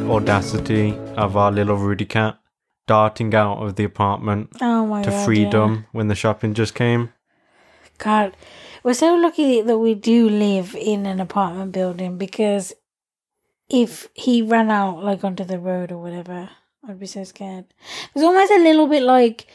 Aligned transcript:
sheer 0.00 0.10
audacity 0.10 0.96
of 1.16 1.36
our 1.36 1.52
little 1.52 1.76
Rudy 1.76 2.04
cat 2.04 2.38
darting 2.86 3.34
out 3.34 3.58
of 3.62 3.76
the 3.76 3.84
apartment 3.84 4.50
Oh 4.60 4.86
my 4.86 5.02
to 5.02 5.10
god. 5.10 5.24
freedom 5.24 5.86
when 5.92 6.08
the 6.08 6.14
shopping 6.14 6.54
just 6.54 6.74
came. 6.74 7.00
yeah. 7.02 7.08
God. 7.98 8.36
We're 8.82 8.94
so 8.94 9.14
lucky 9.14 9.60
that 9.60 9.78
we 9.78 9.94
do 9.94 10.28
live 10.28 10.74
in 10.74 11.06
an 11.06 11.20
apartment 11.20 11.70
building 11.72 12.18
because 12.18 12.72
if 13.68 14.08
he 14.14 14.42
ran 14.42 14.70
out 14.70 15.04
like 15.04 15.22
onto 15.22 15.44
the 15.44 15.58
road 15.60 15.92
or 15.92 15.98
whatever, 15.98 16.50
I'd 16.86 16.98
be 16.98 17.06
so 17.06 17.22
scared. 17.24 17.66
It's 18.14 18.24
almost 18.24 18.50
a 18.50 18.58
little 18.58 18.88
bit 18.88 19.04
like 19.04 19.46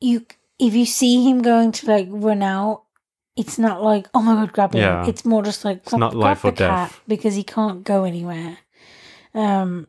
you 0.00 0.26
if 0.58 0.74
you 0.74 0.84
see 0.86 1.24
him 1.28 1.40
going 1.40 1.72
to 1.72 1.86
like 1.86 2.08
run 2.10 2.42
out, 2.42 2.82
it's 3.36 3.58
not 3.58 3.82
like 3.82 4.06
oh 4.14 4.22
my 4.22 4.34
god, 4.34 4.52
grab 4.52 4.74
him. 4.74 4.80
Yeah. 4.80 5.06
It's 5.06 5.24
more 5.24 5.42
just 5.42 5.64
like 5.64 5.84
grab, 5.84 6.00
not 6.00 6.12
grab 6.12 6.22
life 6.22 6.42
the 6.42 6.48
or 6.48 6.52
cat 6.52 6.90
death. 6.90 7.00
because 7.06 7.34
he 7.34 7.42
can't 7.44 7.84
go 7.84 8.04
anywhere. 8.04 8.58
Um, 9.34 9.86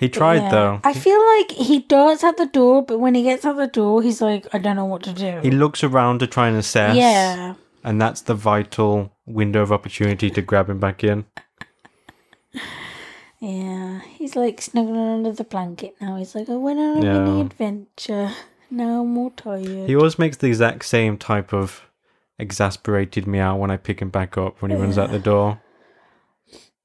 He 0.00 0.08
tried 0.08 0.42
yeah. 0.42 0.50
though. 0.50 0.80
I 0.84 0.92
feel 0.92 1.20
like 1.38 1.50
he 1.52 1.80
darts 1.80 2.22
at 2.24 2.36
the 2.36 2.46
door, 2.46 2.84
but 2.84 2.98
when 2.98 3.14
he 3.14 3.22
gets 3.22 3.44
out 3.44 3.56
the 3.56 3.66
door, 3.66 4.02
he's 4.02 4.20
like, 4.20 4.46
I 4.52 4.58
don't 4.58 4.76
know 4.76 4.84
what 4.84 5.02
to 5.04 5.12
do. 5.12 5.40
He 5.42 5.50
looks 5.50 5.82
around 5.84 6.18
to 6.20 6.26
try 6.26 6.48
and 6.48 6.56
assess. 6.56 6.96
yeah. 6.96 7.54
And 7.84 8.00
that's 8.02 8.22
the 8.22 8.34
vital 8.34 9.12
window 9.24 9.62
of 9.62 9.70
opportunity 9.72 10.30
to 10.30 10.42
grab 10.42 10.68
him 10.68 10.78
back 10.80 11.02
in. 11.04 11.24
Yeah, 13.40 14.00
he's 14.00 14.34
like 14.34 14.60
snuggling 14.60 14.98
under 14.98 15.32
the 15.32 15.44
blanket 15.44 15.94
now. 16.00 16.16
He's 16.16 16.34
like, 16.34 16.48
I 16.48 16.56
went 16.56 16.80
on 16.80 16.98
a 16.98 17.04
Yeah. 17.04 17.20
mini 17.20 17.40
adventure. 17.42 18.32
Now 18.70 19.02
I'm 19.02 19.08
more 19.14 19.30
tired. 19.30 19.88
He 19.88 19.94
always 19.94 20.18
makes 20.18 20.36
the 20.38 20.48
exact 20.48 20.84
same 20.84 21.16
type 21.16 21.52
of 21.52 21.82
exasperated 22.38 23.26
meow 23.26 23.56
when 23.56 23.70
I 23.70 23.76
pick 23.76 24.00
him 24.00 24.10
back 24.10 24.38
up 24.38 24.60
when 24.62 24.70
he 24.70 24.76
runs 24.76 24.98
out 24.98 25.10
the 25.10 25.18
door. 25.18 25.60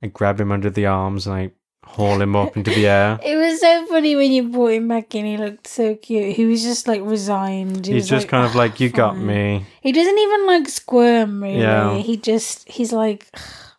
I 0.02 0.08
grab 0.08 0.40
him 0.40 0.52
under 0.52 0.70
the 0.70 0.86
arms 0.86 1.28
and 1.28 1.36
I 1.36 1.52
haul 1.86 2.22
him 2.22 2.36
up 2.36 2.58
into 2.58 2.72
the 2.72 2.88
air. 3.00 3.20
It 3.24 3.36
was 3.36 3.62
so 3.62 3.86
funny 3.88 4.16
when 4.16 4.32
you 4.32 4.50
brought 4.50 4.74
him 4.74 4.88
back 4.88 5.16
in. 5.16 5.26
He 5.26 5.38
looked 5.38 5.68
so 5.68 5.96
cute. 5.96 6.36
He 6.36 6.46
was 6.46 6.64
just 6.64 6.88
like 6.88 7.02
resigned. 7.04 7.86
He 7.86 7.94
He's 7.94 8.08
just 8.08 8.26
like, 8.26 8.32
kind 8.32 8.46
of 8.46 8.56
"Ah, 8.56 8.60
like, 8.60 8.80
You 8.80 8.90
got 8.90 9.18
me. 9.18 9.66
He 9.82 9.92
doesn't 9.92 10.18
even 10.18 10.46
like 10.48 10.68
squirm 10.68 11.44
really. 11.44 11.60
Yeah. 11.60 11.98
He 11.98 12.18
just 12.18 12.68
he's 12.68 12.92
like 12.92 13.28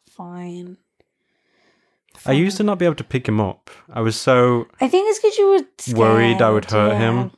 fine. 0.09 0.79
I 2.27 2.33
used 2.33 2.57
to 2.57 2.63
not 2.63 2.79
be 2.79 2.87
able 2.87 2.95
to 2.97 3.05
pick 3.05 3.29
him 3.29 3.41
up. 3.41 3.71
I 3.93 4.01
was 4.01 4.17
so 4.17 4.67
I 4.81 4.89
think 4.89 5.11
it's 5.11 5.19
because 5.19 5.37
you 5.37 5.51
were 5.51 5.65
scared, 5.79 5.99
worried 5.99 6.41
I 6.43 6.51
would 6.51 6.65
hurt 6.71 6.93
yeah. 6.93 6.99
him. 6.99 7.31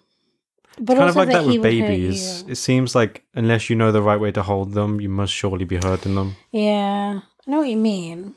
But 0.79 0.97
kind 0.97 1.09
of 1.09 1.17
like 1.17 1.29
that 1.31 1.43
he 1.45 1.59
with 1.59 1.63
babies. 1.63 2.45
It 2.49 2.57
seems 2.57 2.95
like 2.95 3.25
unless 3.35 3.71
you 3.71 3.77
know 3.77 3.93
the 3.93 4.03
right 4.03 4.21
way 4.21 4.31
to 4.33 4.43
hold 4.43 4.73
them, 4.73 5.01
you 5.01 5.09
must 5.09 5.33
surely 5.33 5.65
be 5.65 5.77
hurting 5.77 6.15
them. 6.15 6.37
Yeah, 6.53 7.21
I 7.47 7.51
know 7.51 7.59
what 7.59 7.69
you 7.69 7.77
mean. 7.79 8.35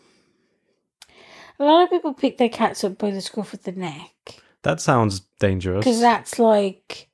A 1.60 1.66
lot 1.66 1.84
of 1.84 1.90
people 1.90 2.14
pick 2.14 2.38
their 2.38 2.48
cats 2.50 2.84
up 2.86 2.98
by 2.98 3.12
the 3.12 3.20
scruff 3.20 3.54
of 3.54 3.64
the 3.64 3.74
neck 3.74 4.42
That 4.62 4.80
sounds 4.80 5.22
dangerous. 5.40 5.80
because 5.84 6.00
that's 6.00 6.40
like 6.40 7.10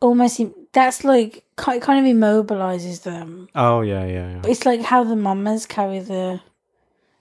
almost 0.00 0.40
that's 0.72 1.04
like 1.04 1.44
ki- 1.62 1.80
kind 1.80 2.06
of 2.06 2.16
immobilizes 2.16 3.02
them. 3.02 3.48
oh 3.54 3.82
yeah, 3.82 4.06
yeah, 4.06 4.30
yeah. 4.36 4.40
Do 4.40 4.50
It's 4.50 4.64
like 4.64 4.80
how 4.80 5.04
the 5.04 5.16
mamas 5.16 5.66
carry 5.66 5.98
the 5.98 6.40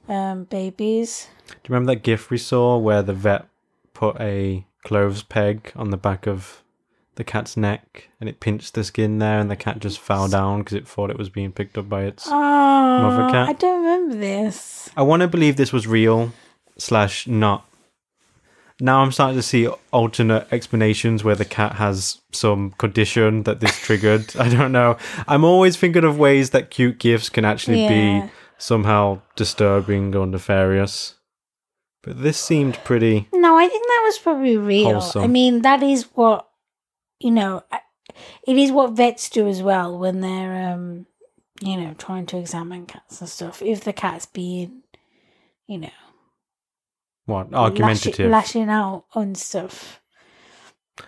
um, 0.08 0.46
babies. 0.46 1.28
Do 1.48 1.54
you 1.56 1.74
remember 1.74 1.94
that 1.94 2.04
gif 2.04 2.30
we 2.30 2.38
saw 2.38 2.78
where 2.78 3.02
the 3.02 3.14
vet 3.14 3.46
put 3.94 4.16
a 4.22 4.66
clothes 4.84 5.24
peg 5.24 5.74
on 5.76 5.90
the 5.90 5.98
back 5.98 6.26
of 6.28 6.64
the 7.18 7.24
cat's 7.24 7.58
neck 7.58 8.08
and 8.20 8.30
it 8.30 8.40
pinched 8.40 8.74
the 8.74 8.84
skin 8.84 9.20
there 9.20 9.40
and 9.40 9.52
the 9.52 9.56
cat 9.56 9.80
just 9.80 10.00
fell 10.00 10.28
down 10.28 10.60
because 10.60 10.74
it 10.76 10.88
thought 10.88 11.10
it 11.10 11.18
was 11.18 11.30
being 11.30 11.52
picked 11.52 11.78
up 11.78 11.90
by 11.90 12.04
its 12.04 12.26
Oh, 12.28 13.30
cat? 13.32 13.50
I 13.50 13.54
don't 13.54 13.82
remember 13.84 14.16
this. 14.16 14.90
I 14.96 15.02
want 15.02 15.22
to 15.22 15.28
believe 15.28 15.56
this 15.58 15.74
was 15.74 15.86
real 15.86 16.32
slash 16.78 17.28
not. 17.28 17.66
Now 18.80 19.00
I'm 19.02 19.12
starting 19.12 19.38
to 19.38 19.44
see 19.44 19.68
alternate 19.92 20.48
explanations 20.52 21.24
where 21.24 21.36
the 21.36 21.46
cat 21.46 21.74
has 21.74 22.20
some 22.32 22.72
condition 22.78 23.44
that 23.44 23.60
this 23.60 23.78
triggered. 23.80 24.36
I 24.40 24.50
don't 24.50 24.72
know. 24.72 24.98
I'm 25.28 25.44
always 25.44 25.76
thinking 25.76 26.04
of 26.04 26.20
ways 26.20 26.52
that 26.52 26.70
cute 26.70 27.00
gifts 27.00 27.30
can 27.30 27.44
actually 27.46 27.84
Yeah. 27.84 28.26
be 28.28 28.32
somehow 28.60 29.22
disturbing 29.36 30.16
or 30.16 30.28
nefarious. 30.28 31.16
But 32.04 32.22
this 32.22 32.38
seemed 32.38 32.76
pretty. 32.84 33.28
No, 33.34 33.58
I 33.58 33.68
think 33.68 33.86
that 33.88 34.02
was 34.06 34.20
probably 34.20 34.56
real. 34.58 34.92
Wholesome. 34.92 35.24
I 35.24 35.28
mean, 35.28 35.64
that 35.64 35.82
is 35.82 36.04
what 36.14 36.48
you 37.20 37.32
know. 37.32 37.64
It 38.48 38.58
is 38.58 38.72
what 38.72 38.94
vets 38.94 39.30
do 39.30 39.48
as 39.48 39.62
well 39.62 39.98
when 40.00 40.22
they're, 40.22 40.72
um, 40.74 41.06
you 41.62 41.78
know, 41.78 41.94
trying 41.98 42.26
to 42.28 42.38
examine 42.38 42.86
cats 42.86 43.20
and 43.22 43.30
stuff. 43.30 43.62
If 43.62 43.84
the 43.84 43.94
cat's 43.94 44.26
being, 44.26 44.82
you 45.68 45.78
know, 45.80 45.90
What 47.26 47.54
argumentative? 47.54 48.32
lashing 48.32 48.70
out 48.70 49.06
on 49.14 49.36
stuff. 49.36 50.02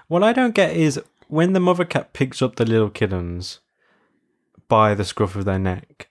What 0.08 0.24
I 0.24 0.34
don't 0.34 0.54
get 0.54 0.76
is 0.76 1.02
when 1.30 1.54
the 1.54 1.60
mother 1.60 1.86
cat 1.86 2.14
picks 2.14 2.42
up 2.42 2.58
the 2.58 2.66
little 2.66 2.90
kittens 2.90 3.60
by 4.68 4.94
the 4.94 5.06
scruff 5.06 5.36
of 5.36 5.46
their 5.46 5.58
neck, 5.60 6.10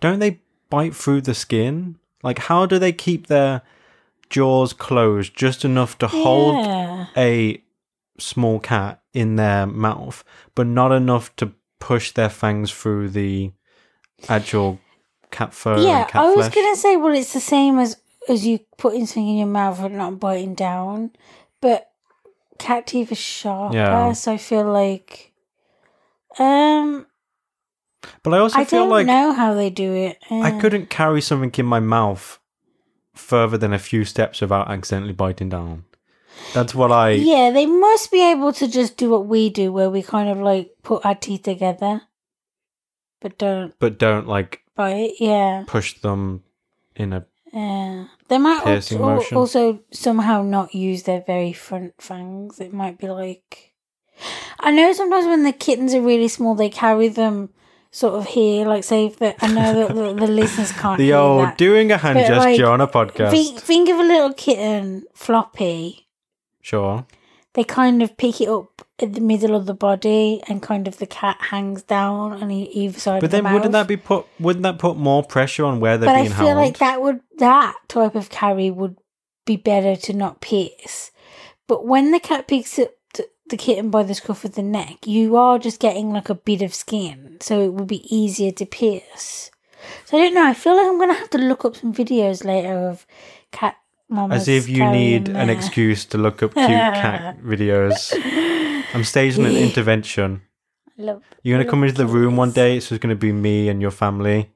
don't 0.00 0.18
they 0.18 0.40
bite 0.68 0.94
through 0.94 1.22
the 1.22 1.34
skin? 1.34 1.96
Like, 2.22 2.38
how 2.40 2.66
do 2.66 2.78
they 2.78 2.92
keep 2.92 3.28
their 3.28 3.62
jaws 4.28 4.72
closed 4.72 5.34
just 5.36 5.64
enough 5.64 5.96
to 5.98 6.08
hold 6.08 6.66
Yeah. 6.66 7.06
a 7.16 7.62
small 8.18 8.58
cat 8.60 9.01
in 9.14 9.36
their 9.36 9.66
mouth, 9.66 10.24
but 10.54 10.66
not 10.66 10.92
enough 10.92 11.34
to 11.36 11.52
push 11.78 12.12
their 12.12 12.28
fangs 12.30 12.70
through 12.72 13.08
the 13.10 13.52
actual 14.28 14.78
cat 15.30 15.52
fur 15.54 15.78
yeah, 15.78 16.04
cat 16.04 16.22
I 16.22 16.26
was 16.26 16.46
flesh? 16.48 16.54
gonna 16.54 16.76
say, 16.76 16.96
well, 16.96 17.14
it's 17.14 17.32
the 17.32 17.40
same 17.40 17.78
as 17.78 17.96
as 18.28 18.46
you 18.46 18.60
putting 18.78 19.04
something 19.06 19.28
in 19.28 19.36
your 19.38 19.46
mouth 19.48 19.80
and 19.80 19.96
not 19.96 20.20
biting 20.20 20.54
down, 20.54 21.10
but 21.60 21.90
cat 22.58 22.86
teeth 22.86 23.10
are 23.10 23.16
sharper, 23.16 23.74
Yeah. 23.76 24.12
so 24.12 24.32
I 24.32 24.36
feel 24.36 24.64
like, 24.64 25.32
um, 26.38 27.06
But 28.22 28.34
I 28.34 28.38
also 28.38 28.60
I 28.60 28.64
feel 28.64 28.80
don't 28.82 28.90
like 28.90 29.06
know 29.06 29.32
how 29.32 29.54
they 29.54 29.70
do 29.70 29.92
it. 29.94 30.18
I 30.30 30.52
Uh, 30.52 30.60
couldn't 30.60 30.88
carry 30.90 31.20
something 31.20 31.52
in 31.56 31.66
my 31.66 31.80
mouth 31.80 32.38
further 33.14 33.58
than 33.58 33.72
a 33.72 33.78
few 33.78 34.04
steps 34.04 34.40
without 34.40 34.70
accidentally 34.70 35.12
biting 35.12 35.48
down. 35.48 35.84
That's 36.54 36.74
what 36.74 36.92
I. 36.92 37.10
Yeah, 37.10 37.50
they 37.50 37.66
must 37.66 38.10
be 38.10 38.22
able 38.30 38.52
to 38.54 38.68
just 38.68 38.96
do 38.96 39.10
what 39.10 39.26
we 39.26 39.50
do, 39.50 39.72
where 39.72 39.90
we 39.90 40.02
kind 40.02 40.28
of 40.28 40.38
like 40.38 40.70
put 40.82 41.04
our 41.04 41.14
teeth 41.14 41.42
together, 41.42 42.02
but 43.20 43.38
don't 43.38 43.74
But 43.78 43.98
don't 43.98 44.26
like 44.28 44.62
bite. 44.74 45.14
Yeah, 45.18 45.64
push 45.66 46.00
them 46.00 46.42
in 46.96 47.12
a. 47.12 47.26
yeah. 47.52 48.06
They 48.28 48.38
might 48.38 48.66
also, 48.66 48.98
motion. 48.98 49.36
also 49.36 49.80
somehow 49.92 50.42
not 50.42 50.74
use 50.74 51.02
their 51.02 51.22
very 51.26 51.52
front 51.52 52.00
fangs. 52.00 52.60
It 52.60 52.72
might 52.72 52.98
be 52.98 53.08
like 53.08 53.72
I 54.60 54.70
know 54.70 54.92
sometimes 54.92 55.26
when 55.26 55.42
the 55.44 55.52
kittens 55.52 55.94
are 55.94 56.00
really 56.00 56.28
small, 56.28 56.54
they 56.54 56.68
carry 56.70 57.08
them 57.08 57.50
sort 57.90 58.14
of 58.14 58.26
here. 58.26 58.66
Like 58.66 58.84
say, 58.84 59.06
if 59.06 59.18
the, 59.18 59.34
I 59.44 59.48
know 59.48 59.74
that 59.74 59.94
the, 59.94 60.26
the 60.26 60.32
listeners 60.32 60.72
can't. 60.72 60.98
The 60.98 61.14
old 61.14 61.44
that. 61.46 61.58
doing 61.58 61.90
a 61.92 61.98
hand 61.98 62.16
But, 62.16 62.28
gesture 62.28 62.64
like, 62.66 62.72
on 62.72 62.80
a 62.80 62.88
podcast. 62.88 63.30
Think, 63.30 63.60
think 63.60 63.88
of 63.88 63.98
a 63.98 64.02
little 64.02 64.32
kitten, 64.32 65.04
floppy. 65.14 66.01
Sure. 66.62 67.04
they 67.54 67.64
kind 67.64 68.02
of 68.02 68.16
pick 68.16 68.40
it 68.40 68.48
up 68.48 68.86
at 68.98 69.12
the 69.12 69.20
middle 69.20 69.54
of 69.54 69.66
the 69.66 69.74
body 69.74 70.40
and 70.48 70.62
kind 70.62 70.88
of 70.88 70.96
the 70.98 71.06
cat 71.06 71.36
hangs 71.40 71.82
down 71.82 72.32
on 72.42 72.50
either 72.50 72.98
side 72.98 73.20
But 73.20 73.26
of 73.26 73.30
the 73.32 73.42
then 73.42 73.52
wouldn't 73.52 73.72
that 73.72 73.88
be 73.88 73.96
put? 73.98 74.26
Wouldn't 74.40 74.62
that 74.62 74.78
put 74.78 74.96
more 74.96 75.22
pressure 75.22 75.64
on 75.64 75.80
where 75.80 75.98
they're 75.98 76.08
but 76.08 76.16
I 76.16 76.28
feel 76.28 76.46
held? 76.46 76.56
like 76.56 76.78
that 76.78 77.02
would 77.02 77.20
that 77.38 77.74
type 77.88 78.14
of 78.14 78.30
carry 78.30 78.70
would 78.70 78.96
be 79.44 79.56
better 79.56 79.96
to 79.96 80.12
not 80.12 80.40
pierce. 80.40 81.10
But 81.66 81.84
when 81.86 82.12
the 82.12 82.20
cat 82.20 82.46
picks 82.48 82.78
up 82.78 82.90
the, 83.14 83.26
the 83.48 83.56
kitten 83.56 83.90
by 83.90 84.02
the 84.04 84.14
scruff 84.14 84.44
of 84.44 84.54
the 84.54 84.62
neck, 84.62 85.06
you 85.06 85.36
are 85.36 85.58
just 85.58 85.80
getting 85.80 86.10
like 86.12 86.28
a 86.28 86.34
bit 86.34 86.62
of 86.62 86.74
skin, 86.74 87.38
so 87.40 87.60
it 87.60 87.72
would 87.74 87.88
be 87.88 88.06
easier 88.14 88.52
to 88.52 88.64
pierce. 88.66 89.50
So 90.04 90.16
I 90.16 90.20
don't 90.20 90.34
know. 90.34 90.46
I 90.46 90.54
feel 90.54 90.76
like 90.76 90.86
I'm 90.86 90.98
gonna 90.98 91.14
have 91.14 91.30
to 91.30 91.38
look 91.38 91.64
up 91.64 91.74
some 91.76 91.92
videos 91.92 92.44
later 92.44 92.88
of 92.88 93.04
cat 93.50 93.76
mamas. 94.12 94.42
As 94.42 94.48
if 94.48 94.68
you 94.68 94.88
need 94.90 95.28
an 95.28 95.50
excuse 95.50 96.04
to 96.06 96.18
look 96.18 96.42
up 96.42 96.54
cute 96.54 96.66
cat 96.68 97.40
videos. 97.42 98.12
I'm 98.94 99.04
staging 99.04 99.44
an 99.46 99.56
intervention. 99.66 100.42
Love- 100.98 101.22
You're 101.42 101.58
gonna 101.58 101.70
come 101.70 101.82
into 101.82 101.96
the 101.96 102.06
room 102.06 102.36
one 102.36 102.52
day. 102.52 102.76
It's 102.76 102.88
just 102.90 103.00
gonna 103.00 103.16
be 103.16 103.32
me 103.32 103.68
and 103.68 103.80
your 103.80 103.90
family, 103.90 104.50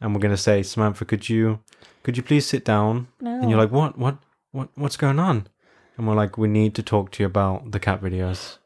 and 0.00 0.14
we're 0.14 0.20
gonna 0.20 0.36
say, 0.36 0.62
Samantha, 0.62 1.04
could 1.04 1.28
you, 1.28 1.60
could 2.02 2.16
you 2.16 2.22
please 2.22 2.46
sit 2.46 2.64
down? 2.64 3.08
And 3.20 3.48
you're 3.50 3.58
like, 3.58 3.72
what, 3.72 3.98
what, 3.98 4.18
what, 4.52 4.68
what's 4.74 4.96
going 4.96 5.18
on? 5.18 5.48
And 5.96 6.06
we're 6.06 6.14
like, 6.14 6.36
we 6.36 6.48
need 6.48 6.74
to 6.74 6.82
talk 6.82 7.10
to 7.12 7.22
you 7.22 7.26
about 7.26 7.70
the 7.72 7.80
cat 7.80 8.02
videos. 8.02 8.58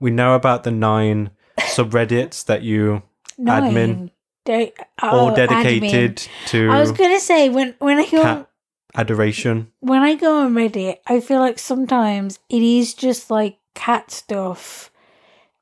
We 0.00 0.10
know 0.10 0.34
about 0.34 0.64
the 0.64 0.70
nine 0.70 1.30
subreddits 1.60 2.44
that 2.46 2.62
you 2.62 3.02
admin, 3.40 3.74
Nine. 3.74 4.10
De- 4.44 4.72
all 5.02 5.30
oh, 5.30 5.36
dedicated 5.36 6.16
admin. 6.16 6.28
to 6.48 6.70
I 6.70 6.80
was 6.80 6.92
gonna 6.92 7.20
say 7.20 7.48
when 7.48 7.74
when 7.78 7.98
I 7.98 8.08
go 8.10 8.22
cat 8.22 8.50
adoration. 8.94 9.70
when 9.80 10.02
I 10.02 10.14
go 10.14 10.40
on 10.40 10.54
Reddit, 10.54 10.96
I 11.06 11.20
feel 11.20 11.40
like 11.40 11.58
sometimes 11.58 12.38
it 12.48 12.62
is 12.62 12.94
just 12.94 13.30
like 13.30 13.58
cat 13.74 14.10
stuff, 14.10 14.90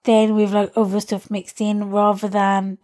then 0.05 0.35
with 0.35 0.53
like 0.53 0.73
other 0.77 1.01
stuff 1.01 1.31
mixed 1.31 1.61
in, 1.61 1.91
rather 1.91 2.29
than 2.29 2.79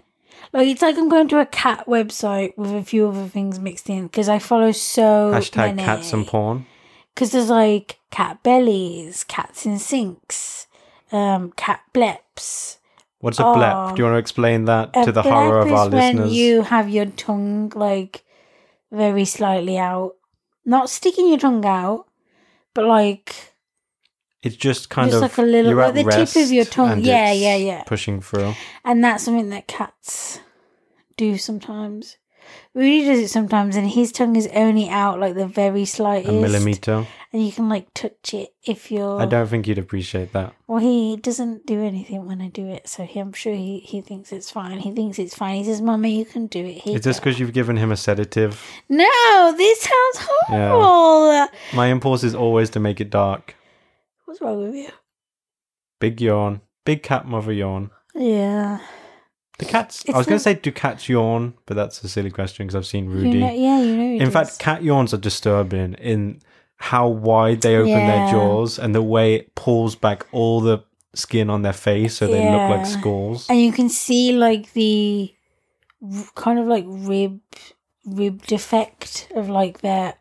Like 0.53 0.67
it's 0.67 0.83
like 0.83 0.97
I'm 0.99 1.09
going 1.09 1.29
to 1.29 1.41
a 1.41 1.47
cat 1.47 1.87
website 1.87 2.57
with 2.57 2.73
a 2.73 2.83
few 2.83 3.09
other 3.09 3.27
things 3.29 3.59
mixed 3.61 3.89
in 3.89 4.05
because 4.09 4.29
I 4.29 4.39
follow 4.39 4.73
so 4.73 5.31
Hashtag 5.33 5.77
many. 5.77 5.83
cats 5.85 6.13
and 6.13 6.27
porn. 6.27 6.67
because 7.15 7.31
there's 7.33 7.51
like 7.51 7.99
cat 8.11 8.43
bellies, 8.43 9.25
cats 9.25 9.65
in 9.67 9.79
sinks, 9.79 10.67
um, 11.13 11.53
cat 11.53 11.83
bleps. 11.95 12.79
What's 13.21 13.39
a 13.39 13.45
blep? 13.45 13.95
Do 13.95 14.01
you 14.01 14.05
want 14.05 14.15
to 14.15 14.19
explain 14.19 14.65
that 14.65 14.93
to 14.95 15.13
the 15.13 15.23
horror 15.23 15.61
of 15.61 15.73
our 15.73 15.87
is 15.87 15.93
when 15.93 16.29
you 16.29 16.63
have 16.63 16.91
your 16.91 17.07
tongue 17.07 17.71
like 17.77 18.25
very 18.91 19.25
slightly 19.25 19.79
out, 19.79 20.17
not 20.65 20.91
sticking 20.91 21.29
your 21.29 21.39
tongue 21.39 21.65
out, 21.65 22.07
but 22.75 22.85
like 22.85 23.55
It's 24.43 24.57
just 24.57 24.91
kind 24.91 25.11
Just 25.11 25.17
of 25.23 25.31
like 25.31 25.39
a 25.39 25.43
little- 25.43 25.75
like 25.75 25.95
the 25.95 26.03
tip 26.05 26.37
of 26.45 26.51
your 26.51 26.65
tongue. 26.65 27.01
Yeah, 27.01 27.31
yeah, 27.33 27.55
yeah. 27.57 27.83
Pushing 27.85 28.21
through. 28.21 28.55
and 28.85 29.03
that's 29.05 29.25
something 29.25 29.51
that 29.51 29.69
cats 29.69 30.41
do 31.17 31.37
sometimes. 31.39 32.17
Rudy 32.75 33.05
does 33.05 33.19
it 33.19 33.29
sometimes, 33.29 33.77
and 33.77 33.89
his 33.89 34.13
tongue 34.13 34.35
is 34.37 34.49
only 34.55 34.89
out 34.89 35.21
like 35.21 35.35
the 35.35 35.47
very 35.47 35.85
slightest, 35.85 36.31
A 36.31 36.33
millimeter. 36.33 37.07
and 37.33 37.45
you 37.47 37.53
can 37.53 37.69
like 37.69 37.93
touch 37.93 38.33
it 38.33 38.55
if 38.65 38.91
you're. 38.91 39.21
I 39.21 39.27
don't 39.27 39.47
think 39.47 39.67
you'd 39.67 39.77
appreciate 39.79 40.33
that. 40.33 40.55
Well, 40.67 40.79
he 40.79 41.17
doesn't 41.17 41.67
do 41.67 41.83
anything 41.83 42.27
when 42.27 42.41
I 42.41 42.49
do 42.49 42.67
it, 42.69 42.89
so 42.89 43.05
he, 43.05 43.21
I'm 43.21 43.35
sure 43.35 43.53
he, 43.55 43.81
he 43.81 44.01
thinks 44.01 44.33
it's 44.33 44.51
fine. 44.51 44.79
He 44.79 44.91
thinks 44.93 45.19
it's 45.19 45.35
fine. 45.35 45.57
He 45.57 45.65
says, 45.65 45.83
"Mummy, 45.83 46.19
you 46.19 46.25
can 46.25 46.47
do 46.47 46.65
it." 46.65 46.79
Here 46.83 46.97
Is 46.97 47.03
this 47.03 47.19
because 47.21 47.39
you've 47.39 47.53
given 47.53 47.77
him 47.77 47.93
a 47.93 47.97
sedative? 47.97 48.63
No, 48.89 49.55
this 49.57 49.81
sounds 49.83 50.29
horrible. 50.31 51.49
My 51.75 51.89
impulse 51.89 52.25
is 52.25 52.35
always 52.35 52.71
to 52.71 52.81
make 52.81 53.01
it 53.01 53.11
dark. 53.11 53.55
What's 54.25 54.41
wrong 54.41 54.63
with 54.63 54.75
you? 54.75 54.89
Big 56.01 56.21
yawn. 56.23 56.63
Big 56.87 57.03
cat 57.03 57.27
mother 57.27 57.53
yawn. 57.53 57.91
Yeah, 58.15 58.81
The 59.65 59.71
cats. 59.71 60.03
It's 60.05 60.15
I 60.15 60.19
was 60.19 60.27
going 60.27 60.39
to 60.39 60.43
say, 60.43 60.55
do 60.55 60.73
cats 60.73 61.09
yawn? 61.09 61.55
But 61.67 61.77
that's 61.77 62.03
a 62.03 62.09
silly 62.09 62.31
question 62.31 62.67
because 62.67 62.77
I've 62.77 62.87
seen 62.87 63.07
Rudy. 63.07 63.31
you 63.31 63.41
know, 63.41 63.53
yeah, 63.53 63.81
you 63.81 63.97
know. 63.97 64.03
in 64.03 64.31
does. 64.31 64.33
fact, 64.33 64.59
cat 64.59 64.83
yawns 64.83 65.15
are 65.15 65.19
disturbing 65.19 65.95
in 65.95 66.41
how 66.77 67.07
wide 67.07 67.61
they 67.61 67.77
open 67.77 67.93
their 67.93 68.29
jaws 68.31 68.79
and 68.79 68.95
the 68.95 69.03
way 69.03 69.35
it 69.35 69.55
pulls 69.55 69.95
back 69.95 70.27
all 70.33 70.61
the 70.61 70.83
skin 71.15 71.49
on 71.49 71.63
their 71.63 71.73
face 71.73 72.17
so 72.17 72.27
they 72.27 72.51
look 72.51 72.71
like 72.71 72.87
skulls. 72.87 73.47
and 73.49 73.61
you 73.61 73.71
can 73.71 73.89
see 73.89 74.33
like 74.33 74.73
the 74.73 75.33
kind 76.35 76.59
of 76.59 76.67
like 76.67 76.85
rib 76.89 77.41
rib 78.05 78.43
defect 78.47 79.29
of 79.37 79.49
like 79.49 79.81
their 79.83 80.15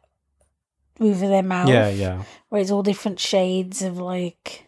over 0.99 1.27
their 1.27 1.41
mouth. 1.43 1.67
Yeah, 1.67 1.89
yeah. 1.89 2.23
where 2.49 2.61
it's 2.61 2.69
all 2.69 2.83
different 2.83 3.19
shades 3.19 3.81
of 3.81 3.97
like 3.97 4.65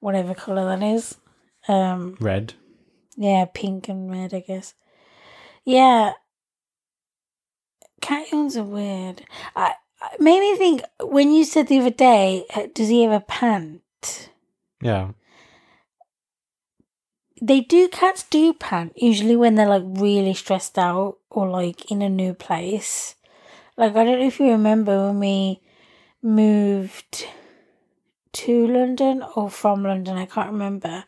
whatever 0.00 0.34
color 0.34 0.64
that 0.76 0.82
is. 0.82 1.16
Um, 1.68 2.16
Red. 2.20 2.54
Yeah, 3.20 3.44
pink 3.52 3.90
and 3.90 4.10
red, 4.10 4.32
I 4.32 4.40
guess. 4.40 4.72
Yeah, 5.62 6.14
cat 8.00 8.32
yawns 8.32 8.56
are 8.56 8.64
weird. 8.64 9.26
I, 9.54 9.74
I 10.00 10.16
made 10.18 10.40
me 10.40 10.56
think 10.56 10.82
when 11.02 11.30
you 11.30 11.44
said 11.44 11.68
the 11.68 11.80
other 11.80 11.90
day, 11.90 12.46
uh, 12.54 12.68
does 12.74 12.88
he 12.88 13.04
ever 13.04 13.20
pant? 13.20 14.30
Yeah. 14.80 15.10
They 17.42 17.60
do. 17.60 17.88
Cats 17.88 18.22
do 18.22 18.54
pant 18.54 18.94
usually 18.96 19.36
when 19.36 19.54
they're 19.54 19.68
like 19.68 19.84
really 19.84 20.32
stressed 20.32 20.78
out 20.78 21.18
or 21.28 21.46
like 21.46 21.90
in 21.90 22.00
a 22.00 22.08
new 22.08 22.32
place. 22.32 23.16
Like 23.76 23.96
I 23.96 24.04
don't 24.04 24.18
know 24.18 24.26
if 24.26 24.40
you 24.40 24.50
remember 24.50 25.08
when 25.08 25.20
we 25.20 25.60
moved 26.22 27.26
to 28.32 28.66
London 28.66 29.22
or 29.36 29.50
from 29.50 29.82
London. 29.82 30.16
I 30.16 30.26
can't 30.26 30.52
remember. 30.52 31.04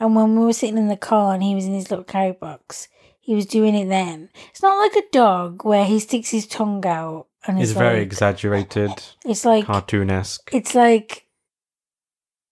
And 0.00 0.14
when 0.14 0.38
we 0.38 0.44
were 0.44 0.52
sitting 0.52 0.78
in 0.78 0.88
the 0.88 0.96
car 0.96 1.34
and 1.34 1.42
he 1.42 1.54
was 1.54 1.64
in 1.66 1.74
his 1.74 1.90
little 1.90 2.04
carry 2.04 2.32
box, 2.32 2.88
he 3.20 3.34
was 3.34 3.46
doing 3.46 3.74
it. 3.74 3.88
Then 3.88 4.28
it's 4.50 4.62
not 4.62 4.76
like 4.78 4.94
a 4.96 5.08
dog 5.10 5.64
where 5.64 5.84
he 5.84 5.98
sticks 6.00 6.30
his 6.30 6.46
tongue 6.46 6.84
out 6.86 7.26
and 7.46 7.58
It's 7.60 7.70
it's, 7.70 7.78
very 7.78 7.98
like, 7.98 8.02
exaggerated, 8.06 8.90
It's 9.24 9.44
like 9.44 9.64
cartoonesque. 9.64 10.48
it's 10.52 10.74
like 10.74 11.26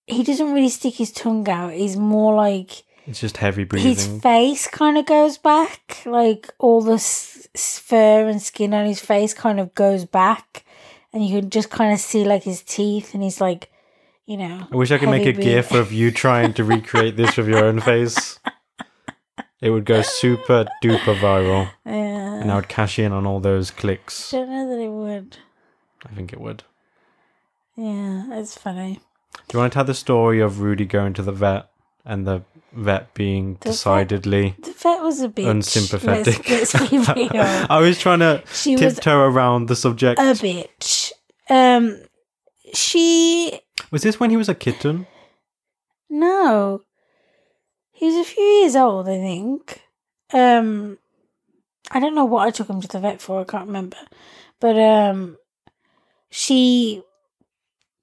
he 0.07 0.23
doesn't 0.23 0.53
really 0.53 0.69
stick 0.69 0.95
his 0.95 1.13
tongue 1.13 1.49
out. 1.49 1.73
He's 1.73 1.97
more 1.97 2.35
like 2.35 2.85
It's 3.07 3.21
just 3.21 3.39
heavy 3.39 3.65
breathing. 3.65 3.91
his 3.95 4.07
face 4.23 4.67
kind 4.69 4.99
of 4.99 5.07
goes 5.07 5.39
back, 5.39 6.03
like 6.07 6.53
all 6.59 6.81
the 6.83 6.95
s- 6.95 7.49
fur 7.57 8.29
and 8.29 8.41
skin 8.43 8.75
on 8.75 8.87
his 8.87 9.01
face 9.01 9.33
kind 9.35 9.59
of 9.61 9.75
goes 9.75 10.05
back, 10.05 10.65
and 11.13 11.25
you 11.25 11.41
can 11.41 11.51
just 11.51 11.71
kind 11.71 11.93
of 11.93 12.01
see 12.01 12.25
like 12.25 12.43
his 12.45 12.63
teeth, 12.63 13.15
and 13.15 13.23
he's 13.23 13.41
like, 13.41 13.71
you 14.27 14.37
know. 14.37 14.67
I 14.73 14.77
wish 14.77 14.91
I 14.91 14.99
could 14.99 15.09
make 15.11 15.27
a 15.27 15.33
breath- 15.33 15.45
gif 15.45 15.73
of 15.73 15.93
you 15.93 16.11
trying 16.11 16.53
to 16.55 16.65
recreate 16.65 17.17
this 17.17 17.37
with 17.37 17.49
your 17.49 17.65
own 17.65 17.81
face. 17.93 18.39
It 19.61 19.71
would 19.71 19.85
go 19.87 20.03
super 20.03 20.67
duper 20.83 21.17
viral, 21.19 21.71
Yeah, 21.87 22.41
and 22.41 22.53
I 22.53 22.57
would 22.57 22.69
cash 22.69 22.99
in 22.99 23.13
on 23.13 23.25
all 23.27 23.41
those 23.41 23.71
clicks. 23.71 24.31
don't 24.31 24.51
know 24.51 24.69
that 24.69 24.83
it 24.83 24.91
would. 24.91 25.39
I 26.05 26.15
think 26.15 26.33
it 26.35 26.41
would. 26.41 26.65
Yeah, 27.77 28.25
it's 28.39 28.57
funny. 28.59 29.01
Do 29.49 29.57
you 29.57 29.59
want 29.61 29.73
to 29.73 29.77
tell 29.79 29.85
the 29.85 29.95
story 29.95 30.41
of 30.41 30.61
Rudy 30.61 30.85
going 30.85 31.13
to 31.15 31.23
the 31.23 31.33
vet 31.33 31.71
and 32.05 32.27
the 32.27 32.43
vet 32.73 33.15
being 33.15 33.55
The 33.55 33.59
vet- 33.59 33.73
decidedly 33.73 34.55
The 34.63 34.73
vet 34.73 35.03
was 35.03 35.23
a 35.23 35.29
bitch. 35.31 35.49
unsympathetic? 35.49 36.49
Let's, 36.49 36.75
let's. 36.75 37.11
I 37.71 37.81
was 37.81 37.99
trying 37.99 38.19
to 38.21 38.43
She 38.53 38.77
tiptoe 38.77 39.19
around 39.21 39.69
the 39.69 39.77
subject. 39.77 40.21
a 40.21 40.25
bitch. 40.35 41.11
Um, 41.51 42.01
she 42.75 43.61
was 43.95 44.03
this 44.03 44.19
when 44.19 44.31
he 44.31 44.37
was 44.37 44.49
a 44.49 44.55
kitten? 44.57 45.07
No. 46.11 46.83
He 47.93 48.07
was 48.07 48.17
a 48.17 48.25
few 48.29 48.43
years 48.43 48.75
old, 48.75 49.09
I 49.09 49.19
think. 49.19 49.83
Um 50.33 50.99
I 51.93 52.01
don't 52.01 52.17
know 52.17 52.25
what 52.25 52.47
I 52.47 52.51
took 52.51 52.69
him 52.69 52.81
to 52.81 52.89
the 52.89 52.99
vet 52.99 53.21
for, 53.23 53.41
I 53.41 53.45
can't 53.45 53.69
remember. 53.69 53.97
But 54.61 54.77
um 54.79 55.37
she 56.29 57.03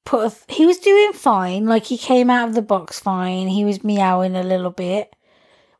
put 0.06 0.28
a 0.28 0.30
th- 0.30 0.58
he 0.58 0.66
was 0.66 0.78
doing 0.78 1.12
fine, 1.12 1.66
like 1.66 1.84
he 1.84 1.98
came 1.98 2.30
out 2.30 2.48
of 2.48 2.56
the 2.56 2.62
box 2.62 3.00
fine. 3.02 3.50
He 3.50 3.66
was 3.66 3.84
meowing 3.84 4.36
a 4.38 4.44
little 4.44 4.72
bit. 4.72 5.14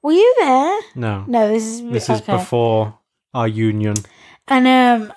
Were 0.04 0.12
you 0.12 0.36
there? 0.40 0.80
No. 0.96 1.24
No, 1.26 1.48
this 1.48 1.64
is 1.64 1.82
This 1.84 2.10
is 2.10 2.22
okay. 2.22 2.36
before 2.36 3.00
our 3.34 3.48
union. 3.48 3.96
And 4.50 4.68
um 4.68 5.14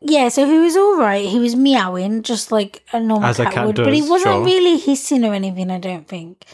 yeah, 0.00 0.28
so 0.28 0.46
he 0.46 0.58
was 0.58 0.76
all 0.76 0.96
right. 0.98 1.26
He 1.28 1.38
was 1.38 1.56
meowing 1.56 2.22
just 2.22 2.52
like 2.52 2.82
a 2.92 3.00
normal 3.00 3.28
As 3.28 3.36
cat, 3.38 3.52
cat 3.52 3.66
would, 3.66 3.76
but 3.76 3.92
he 3.92 4.02
wasn't 4.02 4.34
sure. 4.34 4.44
really 4.44 4.78
hissing 4.78 5.24
or 5.24 5.34
anything. 5.34 5.70
I 5.70 5.78
don't 5.78 6.06
think. 6.06 6.44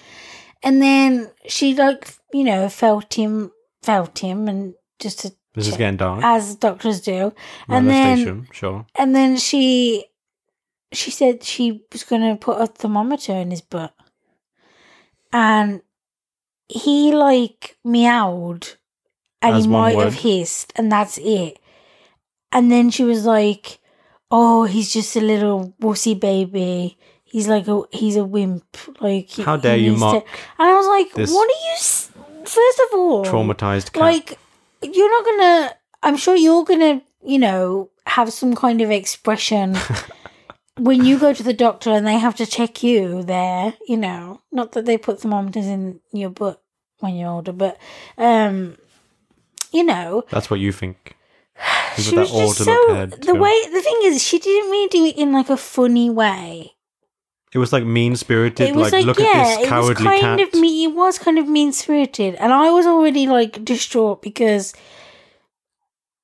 And 0.62 0.80
then 0.80 1.30
she 1.46 1.74
like 1.74 2.14
you 2.32 2.44
know 2.44 2.68
felt 2.68 3.12
him, 3.14 3.52
felt 3.82 4.18
him, 4.18 4.48
and 4.48 4.74
just 4.98 5.20
to, 5.20 5.32
This 5.54 5.68
is 5.68 5.76
getting 5.76 5.98
dark. 5.98 6.22
as 6.24 6.54
doctors 6.56 7.00
do. 7.00 7.34
and 7.68 7.88
then 7.88 8.46
sure. 8.52 8.86
and 8.98 9.14
then 9.14 9.36
she 9.36 10.06
she 10.92 11.10
said 11.10 11.42
she 11.42 11.82
was 11.92 12.04
going 12.04 12.22
to 12.22 12.36
put 12.36 12.60
a 12.60 12.66
thermometer 12.66 13.32
in 13.32 13.50
his 13.50 13.60
butt, 13.60 13.92
and 15.32 15.82
he 16.68 17.12
like 17.12 17.76
meowed, 17.84 18.68
and 19.42 19.56
he 19.56 19.68
might 19.68 19.96
word. 19.96 20.04
have 20.04 20.14
hissed, 20.14 20.72
and 20.76 20.90
that's 20.90 21.18
it. 21.18 21.58
And 22.54 22.70
then 22.72 22.90
she 22.90 23.04
was 23.04 23.26
like, 23.26 23.80
"Oh, 24.30 24.64
he's 24.64 24.92
just 24.92 25.16
a 25.16 25.20
little 25.20 25.74
wussy 25.80 26.18
baby. 26.18 26.96
He's 27.24 27.48
like 27.48 27.66
a 27.68 27.82
he's 27.92 28.16
a 28.16 28.24
wimp. 28.24 28.64
Like 29.00 29.30
How 29.32 29.56
dare 29.56 29.76
you 29.76 29.90
needs 29.90 30.00
to-" 30.00 30.06
mock 30.06 30.26
And 30.58 30.68
I 30.70 30.74
was 30.74 30.86
like, 30.86 31.10
"What 31.28 31.50
are 31.50 31.60
you?" 31.66 31.74
S-? 31.76 32.10
First 32.44 32.80
of 32.84 32.98
all, 32.98 33.24
traumatized 33.24 33.92
cat? 33.92 34.02
like 34.02 34.38
you're 34.82 35.10
not 35.10 35.24
gonna 35.24 35.74
i'm 36.02 36.14
sure 36.14 36.36
you're 36.36 36.62
gonna 36.62 37.00
you 37.24 37.38
know 37.38 37.88
have 38.06 38.30
some 38.30 38.54
kind 38.54 38.82
of 38.82 38.90
expression 38.90 39.74
when 40.78 41.02
you 41.06 41.18
go 41.18 41.32
to 41.32 41.42
the 41.42 41.54
doctor 41.54 41.88
and 41.88 42.06
they 42.06 42.18
have 42.18 42.36
to 42.36 42.44
check 42.44 42.82
you 42.82 43.22
there 43.22 43.72
you 43.88 43.96
know 43.96 44.42
not 44.52 44.72
that 44.72 44.84
they 44.84 44.98
put 44.98 45.22
thermometers 45.22 45.64
in 45.64 46.00
your 46.12 46.28
butt 46.28 46.60
when 46.98 47.16
you're 47.16 47.30
older 47.30 47.52
but 47.52 47.78
um 48.18 48.76
you 49.72 49.82
know 49.82 50.22
That's 50.30 50.50
what 50.50 50.60
you 50.60 50.70
think. 50.70 51.16
She 51.96 52.16
was 52.16 52.30
just 52.30 52.58
so 52.58 53.06
the 53.06 53.34
way 53.34 53.54
the 53.72 53.80
thing 53.82 53.98
is 54.04 54.22
she 54.22 54.38
didn't 54.38 54.70
really 54.70 54.88
do 54.88 55.04
it 55.06 55.16
in 55.16 55.32
like 55.32 55.50
a 55.50 55.56
funny 55.56 56.10
way 56.10 56.72
It 57.52 57.58
was 57.58 57.72
like 57.72 57.84
mean 57.84 58.16
spirited. 58.16 58.74
Like, 58.74 58.92
like, 58.92 59.04
look 59.06 59.18
yeah, 59.18 59.26
at 59.26 59.60
this 59.60 59.68
cowardly 59.68 59.92
it 59.92 60.10
was 60.10 60.20
kind 60.20 60.38
cat. 60.40 60.40
of 60.54 60.60
me. 60.60 60.84
It 60.84 60.94
was 60.94 61.18
kind 61.18 61.38
of 61.38 61.46
mean 61.48 61.72
spirited, 61.72 62.34
and 62.36 62.52
I 62.52 62.70
was 62.70 62.84
already 62.86 63.26
like 63.28 63.64
distraught 63.64 64.22
because 64.22 64.74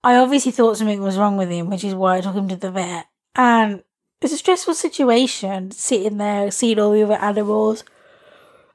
I 0.03 0.17
obviously 0.17 0.53
thought 0.53 0.77
something 0.77 1.00
was 1.03 1.17
wrong 1.19 1.37
with 1.37 1.50
him, 1.50 1.71
which 1.71 1.85
is 1.85 1.95
why 1.95 2.17
I 2.17 2.21
took 2.21 2.35
him 2.35 2.49
to 2.49 2.57
the 2.57 2.71
vet. 2.71 3.07
And 3.37 3.83
it's 4.21 4.33
a 4.33 4.39
stressful 4.39 4.75
situation 4.75 5.71
sitting 5.71 6.17
there, 6.19 6.50
seeing 6.50 6.79
all 6.81 6.93
the 6.93 7.03
other 7.05 7.15
animals. 7.15 7.85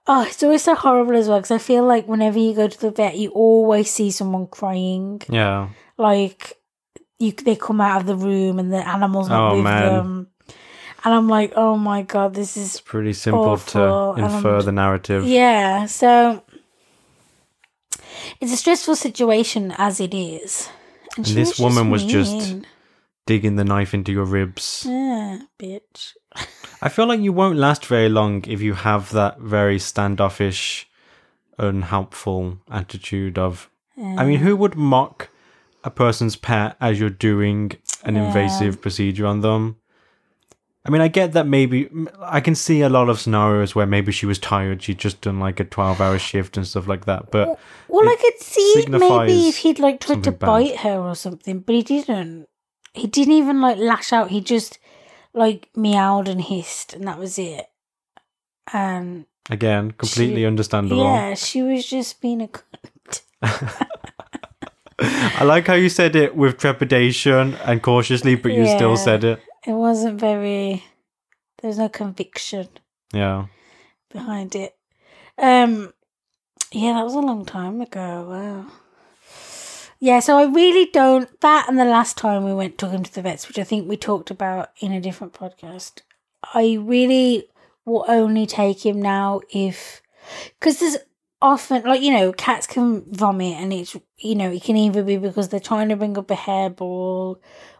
Oh, 0.08 0.24
it's 0.24 0.44
always 0.44 0.64
so 0.64 0.76
horrible 0.76 1.16
as 1.18 1.28
well 1.28 1.40
because 1.40 1.52
I 1.52 1.58
feel 1.58 1.84
like 1.84 2.08
whenever 2.08 2.38
you 2.38 2.54
go 2.54 2.68
to 2.68 2.80
the 2.80 2.92
vet, 2.92 3.18
you 3.18 3.32
always 3.32 3.90
see 3.90 4.12
someone 4.12 4.48
crying. 4.48 5.22
yeah. 5.30 5.70
Like 5.98 6.58
you, 7.20 7.32
they 7.32 7.56
come 7.56 7.80
out 7.82 8.02
of 8.02 8.08
the 8.08 8.16
room 8.16 8.60
and 8.60 8.72
the 8.74 8.86
animal's 8.88 9.30
not 9.30 9.52
Oh, 9.52 9.56
with 9.56 9.64
man. 9.64 9.94
them. 9.94 10.28
And 11.04 11.14
I'm 11.14 11.28
like, 11.30 11.54
oh 11.56 11.78
my 11.78 12.02
god, 12.02 12.34
this 12.34 12.58
is 12.58 12.76
It's 12.76 12.82
pretty 12.82 13.14
simple 13.14 13.44
Awful, 13.46 14.16
to 14.16 14.22
infer 14.24 14.62
the 14.64 14.72
narrative. 14.72 15.24
yeah, 15.26 15.86
so 15.86 16.44
it's 18.42 18.52
a 18.52 18.58
stressful 18.58 18.96
situation 18.96 19.74
as 19.78 20.00
it 20.00 20.14
is. 20.14 20.70
And 21.18 21.28
she 21.28 21.34
this 21.36 21.60
woman 21.60 21.90
was 21.90 22.04
just- 22.04 22.56
Digging 23.28 23.56
the 23.56 23.64
knife 23.64 23.96
into 23.96 24.12
your 24.12 24.24
ribs. 24.26 24.86
yeah, 24.88 25.40
bitch. 25.58 26.14
I 26.80 26.90
feel 26.90 27.08
like 27.08 27.22
you 27.22 27.34
won't 27.34 27.58
last 27.58 27.84
very 27.88 28.08
long 28.08 28.44
if 28.48 28.62
you 28.62 28.76
have 28.76 29.12
that 29.14 29.40
very 29.40 29.80
standoffish, 29.80 30.88
unhelpful 31.58 32.60
attitude 32.70 33.40
of. 33.40 33.68
I 33.98 34.26
mean, 34.26 34.42
who 34.42 34.56
would 34.58 34.76
mock 34.76 35.30
a 35.86 35.90
person's 35.90 36.36
pet 36.36 36.76
as 36.82 37.00
you're 37.00 37.10
doing 37.10 37.72
an 38.04 38.16
Yeah. 38.16 38.28
invasive 38.28 38.82
procedure 38.82 39.26
on 39.26 39.40
them? 39.42 39.78
I 40.88 40.92
mean, 40.92 41.02
I 41.02 41.08
get 41.08 41.32
that 41.34 41.48
maybe 41.48 41.90
I 42.22 42.42
can 42.42 42.54
see 42.54 42.82
a 42.82 42.90
lot 42.90 43.10
of 43.10 43.20
scenarios 43.20 43.74
where 43.74 43.88
maybe 43.88 44.12
she 44.12 44.26
was 44.28 44.38
tired, 44.38 44.84
she'd 44.84 45.00
just 45.00 45.22
done 45.22 45.40
like 45.40 45.60
a 45.60 45.64
12 45.64 46.00
hour 46.00 46.20
shift 46.20 46.58
and 46.58 46.68
stuff 46.68 46.88
like 46.88 47.06
that. 47.06 47.32
But 47.32 47.58
Well, 47.88 48.08
I 48.08 48.16
could 48.18 48.40
see 48.40 48.86
maybe 48.90 49.48
if 49.48 49.58
he'd 49.58 49.80
like 49.80 50.00
tried 50.00 50.24
to 50.26 50.32
bad. 50.32 50.46
bite 50.46 50.78
her 50.82 51.00
or 51.00 51.16
something, 51.16 51.60
but 51.62 51.74
he 51.76 51.82
didn't. 51.82 52.48
He 52.94 53.08
didn't 53.08 53.34
even 53.34 53.62
like 53.62 53.78
lash 53.78 54.14
out. 54.14 54.30
He 54.30 54.42
just 54.42 54.78
like 55.34 55.70
meowed 55.76 56.28
and 56.28 56.40
hissed, 56.42 56.94
and 56.94 57.08
that 57.08 57.18
was 57.20 57.40
it. 57.40 57.66
And 58.72 59.26
again, 59.50 59.92
completely 59.92 60.42
She- 60.42 60.46
understandable. 60.46 61.04
yeah, 61.04 61.34
she 61.34 61.62
was 61.64 61.86
just 61.86 62.22
being 62.22 62.42
a 62.44 62.48
cunt. 62.48 63.22
I 65.00 65.44
like 65.44 65.68
how 65.68 65.74
you 65.74 65.90
said 65.90 66.16
it 66.16 66.36
with 66.36 66.58
trepidation 66.58 67.56
and 67.66 67.82
cautiously, 67.84 68.36
but 68.36 68.52
you 68.54 68.66
still 68.68 68.96
said 68.98 69.24
it. 69.24 69.40
It 69.66 69.74
wasn't 69.74 70.20
very. 70.20 70.84
There 71.62 71.70
was 71.70 71.78
no 71.78 71.90
conviction 71.90 72.68
Yeah. 73.14 73.48
behind 74.12 74.56
it. 74.56 74.76
Um, 75.38 75.94
yeah, 76.72 76.94
that 76.94 77.04
was 77.04 77.16
a 77.16 77.20
long 77.20 77.46
time 77.46 77.82
ago. 77.82 78.28
Wow. 78.30 78.72
Yeah, 80.00 80.20
so 80.20 80.38
I 80.38 80.46
really 80.46 80.90
don't. 80.92 81.30
That 81.42 81.68
and 81.68 81.80
the 81.80 81.86
last 81.86 82.18
time 82.18 82.44
we 82.44 82.54
went 82.54 82.80
him 82.82 83.04
to 83.04 83.14
the 83.14 83.22
vets, 83.22 83.48
which 83.48 83.58
I 83.60 83.64
think 83.64 83.88
we 83.90 83.98
talked 83.98 84.30
about 84.30 84.70
in 84.80 84.92
a 84.92 85.02
different 85.02 85.34
podcast. 85.34 86.02
I 86.54 86.78
really 86.80 87.48
will 87.86 88.06
only 88.08 88.46
take 88.46 88.86
him 88.86 89.02
now 89.02 89.42
if 89.50 90.02
because 90.60 90.80
there's 90.80 90.98
often 91.46 91.84
like 91.84 92.02
you 92.02 92.12
know 92.12 92.34
cats 92.34 92.66
can 92.68 93.04
vomit 93.12 93.56
and 93.58 93.72
it's 93.72 93.96
you 94.18 94.36
know 94.36 94.50
it 94.52 94.64
can 94.64 94.76
either 94.76 95.04
be 95.04 95.18
because 95.18 95.50
they're 95.50 95.60
trying 95.72 95.90
to 95.90 95.96
bring 95.96 96.18
up 96.18 96.30
a 96.32 96.36
hairball 96.36 97.38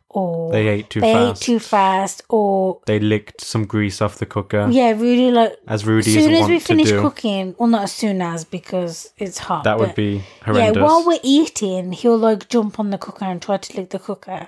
or 0.10 0.52
They 0.52 0.68
ate 0.68 0.90
too 0.90 1.02
they 1.02 1.14
fast. 1.14 1.42
ate 1.42 1.46
too 1.46 1.60
fast 1.60 2.24
or 2.30 2.80
they 2.86 3.00
licked 3.00 3.42
some 3.42 3.66
grease 3.66 4.02
off 4.02 4.18
the 4.20 4.26
cooker, 4.28 4.68
yeah 4.72 4.92
really 4.92 5.32
like 5.32 5.54
as 5.68 5.84
Rudy. 5.86 6.16
as 6.16 6.24
soon 6.24 6.34
as 6.36 6.48
we 6.48 6.60
finish 6.60 6.90
do. 6.90 7.02
cooking 7.02 7.56
well 7.58 7.68
not 7.68 7.84
as 7.84 7.92
soon 7.92 8.22
as 8.22 8.46
because 8.46 9.12
it's 9.18 9.40
hot 9.40 9.64
that 9.64 9.80
would 9.80 9.96
be 9.96 10.24
horrendous. 10.46 10.76
yeah, 10.76 10.84
while 10.84 11.06
we're 11.06 11.20
eating, 11.24 11.92
he'll 11.92 12.18
like 12.18 12.48
jump 12.50 12.80
on 12.80 12.92
the 12.92 12.98
cooker 13.00 13.26
and 13.26 13.42
try 13.42 13.58
to 13.58 13.78
lick 13.78 13.90
the 13.90 14.00
cooker, 14.00 14.48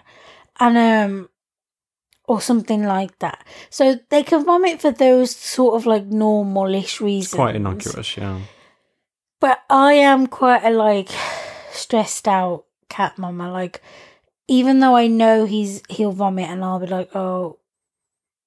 and 0.59 0.77
um, 0.77 1.29
or 2.25 2.39
something 2.41 2.83
like 2.83 3.17
that. 3.19 3.43
So 3.69 3.99
they 4.09 4.21
can 4.23 4.45
vomit 4.45 4.79
for 4.81 4.91
those 4.91 5.35
sort 5.35 5.75
of 5.75 5.85
like 5.85 6.07
normalish 6.09 7.01
reasons. 7.01 7.33
Quite 7.33 7.55
innocuous, 7.55 8.15
yeah. 8.15 8.39
But 9.39 9.59
I 9.69 9.93
am 9.93 10.27
quite 10.27 10.63
a 10.63 10.71
like 10.71 11.09
stressed 11.71 12.27
out 12.27 12.65
cat 12.89 13.17
mama. 13.17 13.51
Like, 13.51 13.81
even 14.47 14.79
though 14.79 14.95
I 14.95 15.07
know 15.07 15.45
he's 15.45 15.83
he'll 15.89 16.11
vomit, 16.11 16.49
and 16.49 16.63
I'll 16.63 16.79
be 16.79 16.87
like, 16.87 17.15
oh, 17.15 17.59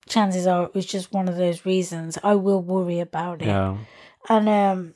chances 0.09 0.47
are 0.47 0.65
it 0.65 0.75
was 0.75 0.87
just 0.87 1.13
one 1.13 1.29
of 1.29 1.37
those 1.37 1.65
reasons. 1.65 2.19
I 2.25 2.35
will 2.35 2.61
worry 2.63 2.99
about 3.01 3.43
it 3.43 3.47
Yeah. 3.47 3.77
and 4.29 4.49
um 4.49 4.95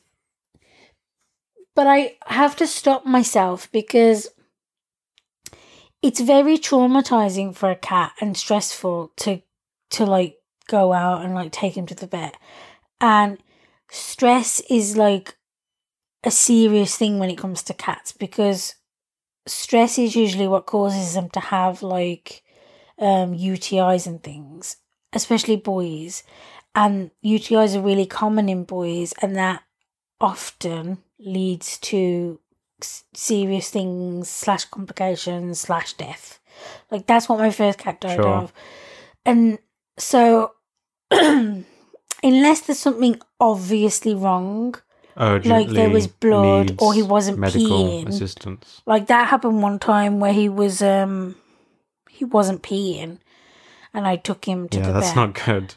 but 1.77 1.87
i 1.87 2.17
have 2.27 2.57
to 2.57 2.67
stop 2.67 3.05
myself 3.07 3.71
because 3.73 4.29
it's 6.03 6.21
very 6.21 6.59
traumatizing 6.59 7.55
for 7.55 7.71
a 7.71 7.77
cat 7.77 8.13
and 8.21 8.37
stressful 8.37 9.13
to 9.19 9.41
to 9.91 10.05
like 10.05 10.37
go 10.69 10.93
out 10.93 11.25
and 11.25 11.35
like 11.35 11.53
take 11.53 11.77
him 11.77 11.87
to 11.87 11.95
the 11.95 12.07
vet 12.07 12.37
and 13.01 13.39
stress 13.91 14.61
is 14.69 14.97
like 14.97 15.37
a 16.25 16.31
serious 16.31 16.97
thing 16.97 17.19
when 17.19 17.31
it 17.31 17.39
comes 17.39 17.63
to 17.63 17.75
cats 17.75 18.13
because 18.13 18.75
stress 19.47 19.99
is 19.99 20.17
usually 20.17 20.49
what 20.49 20.67
causes 20.67 21.15
them 21.15 21.29
to 21.31 21.41
have 21.41 21.83
like 21.83 22.43
um 22.99 23.35
UTIs 23.35 24.07
and 24.07 24.23
things 24.23 24.77
especially 25.13 25.57
boys 25.57 26.23
and 26.75 27.11
UTIs 27.25 27.77
are 27.77 27.83
really 27.83 28.07
common 28.07 28.49
in 28.49 28.65
boys, 28.65 29.15
and 29.23 29.37
that 29.37 29.63
often 30.21 30.99
leads 31.19 31.79
to 31.79 32.41
serious 33.15 33.71
things 33.71 34.29
slash 34.29 34.65
complications 34.65 35.61
slash 35.61 35.93
death. 35.95 36.41
Like 36.91 37.07
that's 37.07 37.29
what 37.29 37.39
my 37.39 37.51
first 37.51 37.79
cat 37.79 38.01
died 38.01 38.17
Sure. 38.17 38.29
of, 38.29 38.53
and 39.25 39.59
so 39.99 40.53
unless 41.11 41.65
there's 42.23 42.79
something 42.79 43.21
obviously 43.39 44.15
wrong, 44.15 44.75
Like 45.17 45.69
there 45.69 45.91
was 45.91 46.07
blood 46.07 46.77
or 46.81 46.93
he 46.95 47.03
wasn't 47.03 47.39
medical 47.39 47.69
peeing. 47.85 48.09
assistance. 48.09 48.83
like 48.87 49.07
that 49.07 49.29
happened 49.29 49.63
one 49.63 49.79
time 49.79 50.19
where 50.21 50.33
he 50.33 50.49
was 50.49 50.83
um 50.83 51.37
he 52.11 52.25
wasn't 52.25 52.63
peeing, 52.63 53.19
and 53.93 54.07
I 54.07 54.17
took 54.17 54.45
him 54.45 54.69
to 54.71 54.79
Yeah, 54.79 54.87
the 54.87 54.93
that's 54.93 55.09
vet. 55.09 55.17
not 55.17 55.35
good. 55.45 55.75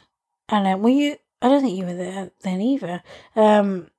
And 0.48 0.66
uh, 0.66 0.76
were 0.78 0.90
you? 0.90 1.16
I 1.42 1.48
don't 1.48 1.62
think 1.62 1.76
you 1.78 1.84
were 1.86 1.94
there 1.94 2.30
then 2.42 2.60
either. 2.60 3.02
Um, 3.36 3.90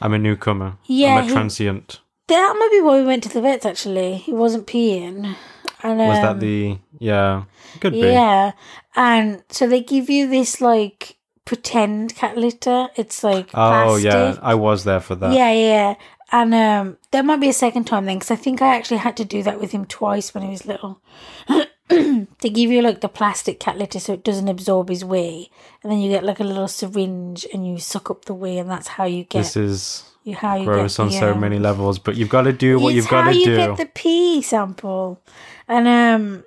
I'm 0.00 0.12
a 0.14 0.18
newcomer. 0.18 0.78
Yeah, 0.86 1.14
I'm 1.16 1.24
a 1.24 1.26
he- 1.26 1.32
transient. 1.32 2.00
that 2.28 2.56
might 2.58 2.70
be 2.70 2.80
why 2.80 2.98
we 3.00 3.04
went 3.06 3.22
to 3.24 3.28
the 3.28 3.40
vets. 3.42 3.66
Actually, 3.66 4.14
he 4.16 4.32
wasn't 4.32 4.66
peeing. 4.66 5.34
And 5.82 6.00
um, 6.00 6.08
Was 6.08 6.20
that 6.22 6.40
the 6.40 6.78
yeah? 6.98 7.44
Could 7.80 7.92
be. 7.92 7.98
yeah? 8.00 8.52
And 8.94 9.42
so 9.50 9.66
they 9.68 9.82
give 9.82 10.08
you 10.08 10.26
this 10.28 10.60
like 10.60 11.16
pretend 11.46 12.14
cat 12.14 12.36
litter. 12.36 12.88
It's 12.96 13.24
like 13.24 13.48
Oh 13.54 13.96
yeah. 13.96 14.36
I 14.42 14.54
was 14.54 14.84
there 14.84 15.00
for 15.00 15.14
that. 15.14 15.32
yeah, 15.32 15.52
yeah. 15.52 15.94
And 16.32 16.52
um, 16.54 16.98
there 17.12 17.22
might 17.22 17.40
be 17.40 17.48
a 17.48 17.54
second 17.54 17.84
time 17.84 18.04
then, 18.04 18.16
because 18.16 18.32
I 18.32 18.36
think 18.36 18.60
I 18.60 18.74
actually 18.76 18.96
had 18.98 19.16
to 19.18 19.24
do 19.24 19.42
that 19.44 19.60
with 19.60 19.70
him 19.70 19.86
twice 19.86 20.34
when 20.34 20.42
he 20.42 20.50
was 20.50 20.66
little. 20.66 21.00
they 21.88 22.50
give 22.50 22.70
you 22.72 22.82
like 22.82 23.00
the 23.00 23.08
plastic 23.08 23.60
cat 23.60 23.78
litter 23.78 24.00
so 24.00 24.14
it 24.14 24.24
doesn't 24.24 24.48
absorb 24.48 24.88
his 24.88 25.04
wee, 25.04 25.50
and 25.82 25.92
then 25.92 26.00
you 26.00 26.10
get 26.10 26.24
like 26.24 26.40
a 26.40 26.44
little 26.44 26.66
syringe 26.66 27.46
and 27.52 27.66
you 27.66 27.78
suck 27.78 28.10
up 28.10 28.24
the 28.24 28.34
wee, 28.34 28.58
and 28.58 28.68
that's 28.68 28.88
how 28.88 29.04
you 29.04 29.22
get 29.22 29.38
This 29.38 29.56
is 29.56 30.12
you 30.24 30.34
how 30.34 30.56
you 30.56 30.64
gross 30.64 30.98
on 30.98 31.10
the, 31.10 31.14
so 31.14 31.32
um, 31.32 31.40
many 31.40 31.60
levels, 31.60 32.00
but 32.00 32.16
you've 32.16 32.28
got 32.28 32.42
to 32.42 32.52
do 32.52 32.80
what 32.80 32.92
you've 32.92 33.08
got 33.08 33.30
to 33.30 33.38
you 33.38 33.44
do. 33.44 33.56
get 33.56 33.76
the 33.76 33.86
pee 33.86 34.42
sample, 34.42 35.22
and 35.68 35.86
um, 35.86 36.44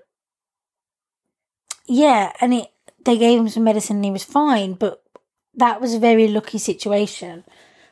yeah, 1.86 2.34
and 2.42 2.54
it 2.54 2.68
they 3.06 3.18
gave 3.18 3.40
him 3.40 3.50
some 3.50 3.64
medicine 3.64 3.98
and 3.98 4.06
he 4.06 4.12
was 4.12 4.24
fine, 4.24 4.74
but 4.74 5.04
that 5.56 5.82
was 5.82 5.94
a 5.94 6.00
very 6.00 6.28
lucky 6.28 6.58
situation. 6.58 7.44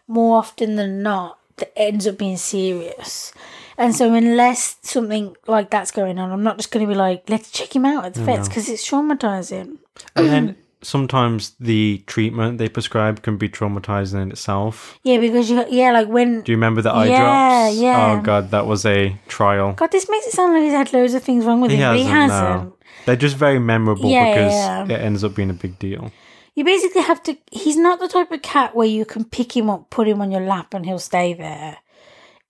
More 0.07 0.37
often 0.37 0.75
than 0.75 1.01
not, 1.03 1.39
that 1.57 1.73
ends 1.77 2.07
up 2.07 2.17
being 2.17 2.37
serious. 2.37 3.33
And 3.77 3.95
so, 3.95 4.13
unless 4.13 4.77
something 4.81 5.35
like 5.47 5.69
that's 5.69 5.91
going 5.91 6.17
on, 6.17 6.31
I'm 6.31 6.43
not 6.43 6.57
just 6.57 6.71
going 6.71 6.85
to 6.85 6.91
be 6.91 6.97
like, 6.97 7.29
let's 7.29 7.51
check 7.51 7.75
him 7.75 7.85
out 7.85 8.05
at 8.05 8.13
the 8.15 8.23
vets 8.23 8.47
No. 8.47 8.49
because 8.49 8.69
it's 8.69 8.89
traumatizing. 8.89 9.77
and 10.15 10.27
then 10.29 10.47
mm-hmm. 10.49 10.61
sometimes 10.81 11.51
the 11.59 12.03
treatment 12.07 12.57
they 12.57 12.69
prescribe 12.69 13.21
can 13.21 13.37
be 13.37 13.49
traumatizing 13.49 14.21
in 14.21 14.31
itself. 14.31 14.97
Yeah, 15.03 15.19
because 15.19 15.49
you, 15.51 15.63
yeah, 15.69 15.91
like 15.91 16.07
when 16.07 16.41
Do 16.41 16.51
you 16.51 16.57
remember 16.57 16.81
the 16.81 16.91
eye 16.91 17.05
Yeah, 17.07 17.19
drops? 17.19 17.77
Oh 17.77 17.81
yeah. 17.83 18.17
Oh 18.19 18.21
god, 18.23 18.49
that 18.51 18.65
was 18.65 18.83
a 18.85 19.15
trial. 19.27 19.73
God, 19.73 19.91
this 19.91 20.09
makes 20.09 20.25
it 20.25 20.33
sound 20.33 20.53
like 20.53 20.63
he's 20.63 20.73
had 20.73 20.91
loads 20.93 21.13
of 21.13 21.21
things 21.21 21.45
wrong 21.45 21.61
with 21.61 21.69
He 21.71 21.77
him, 21.77 21.91
but 21.93 21.99
he 21.99 22.05
hasn't, 22.05 22.63
no. 22.63 22.76
They're 23.07 23.15
just 23.15 23.37
very 23.37 23.57
memorable 23.57 24.09
Yeah, 24.09 24.33
because 24.33 24.53
yeah. 24.53 24.83
it 24.83 25.01
ends 25.01 25.23
up 25.23 25.33
being 25.33 25.49
a 25.49 25.53
big 25.53 25.79
deal. 25.79 26.11
You 26.55 26.65
basically 26.65 27.03
have 27.03 27.23
to. 27.23 27.37
He's 27.49 27.77
not 27.77 28.01
the 28.01 28.09
type 28.09 28.33
of 28.33 28.41
cat 28.41 28.75
where 28.75 28.85
you 28.85 29.05
can 29.05 29.23
pick 29.23 29.55
him 29.55 29.69
up, 29.69 29.89
put 29.89 30.09
him 30.09 30.21
on 30.21 30.29
your 30.29 30.41
lap, 30.41 30.73
and 30.73 30.85
he'll 30.85 30.99
stay 30.99 31.33
there. 31.33 31.77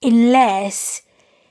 Unless 0.02 1.04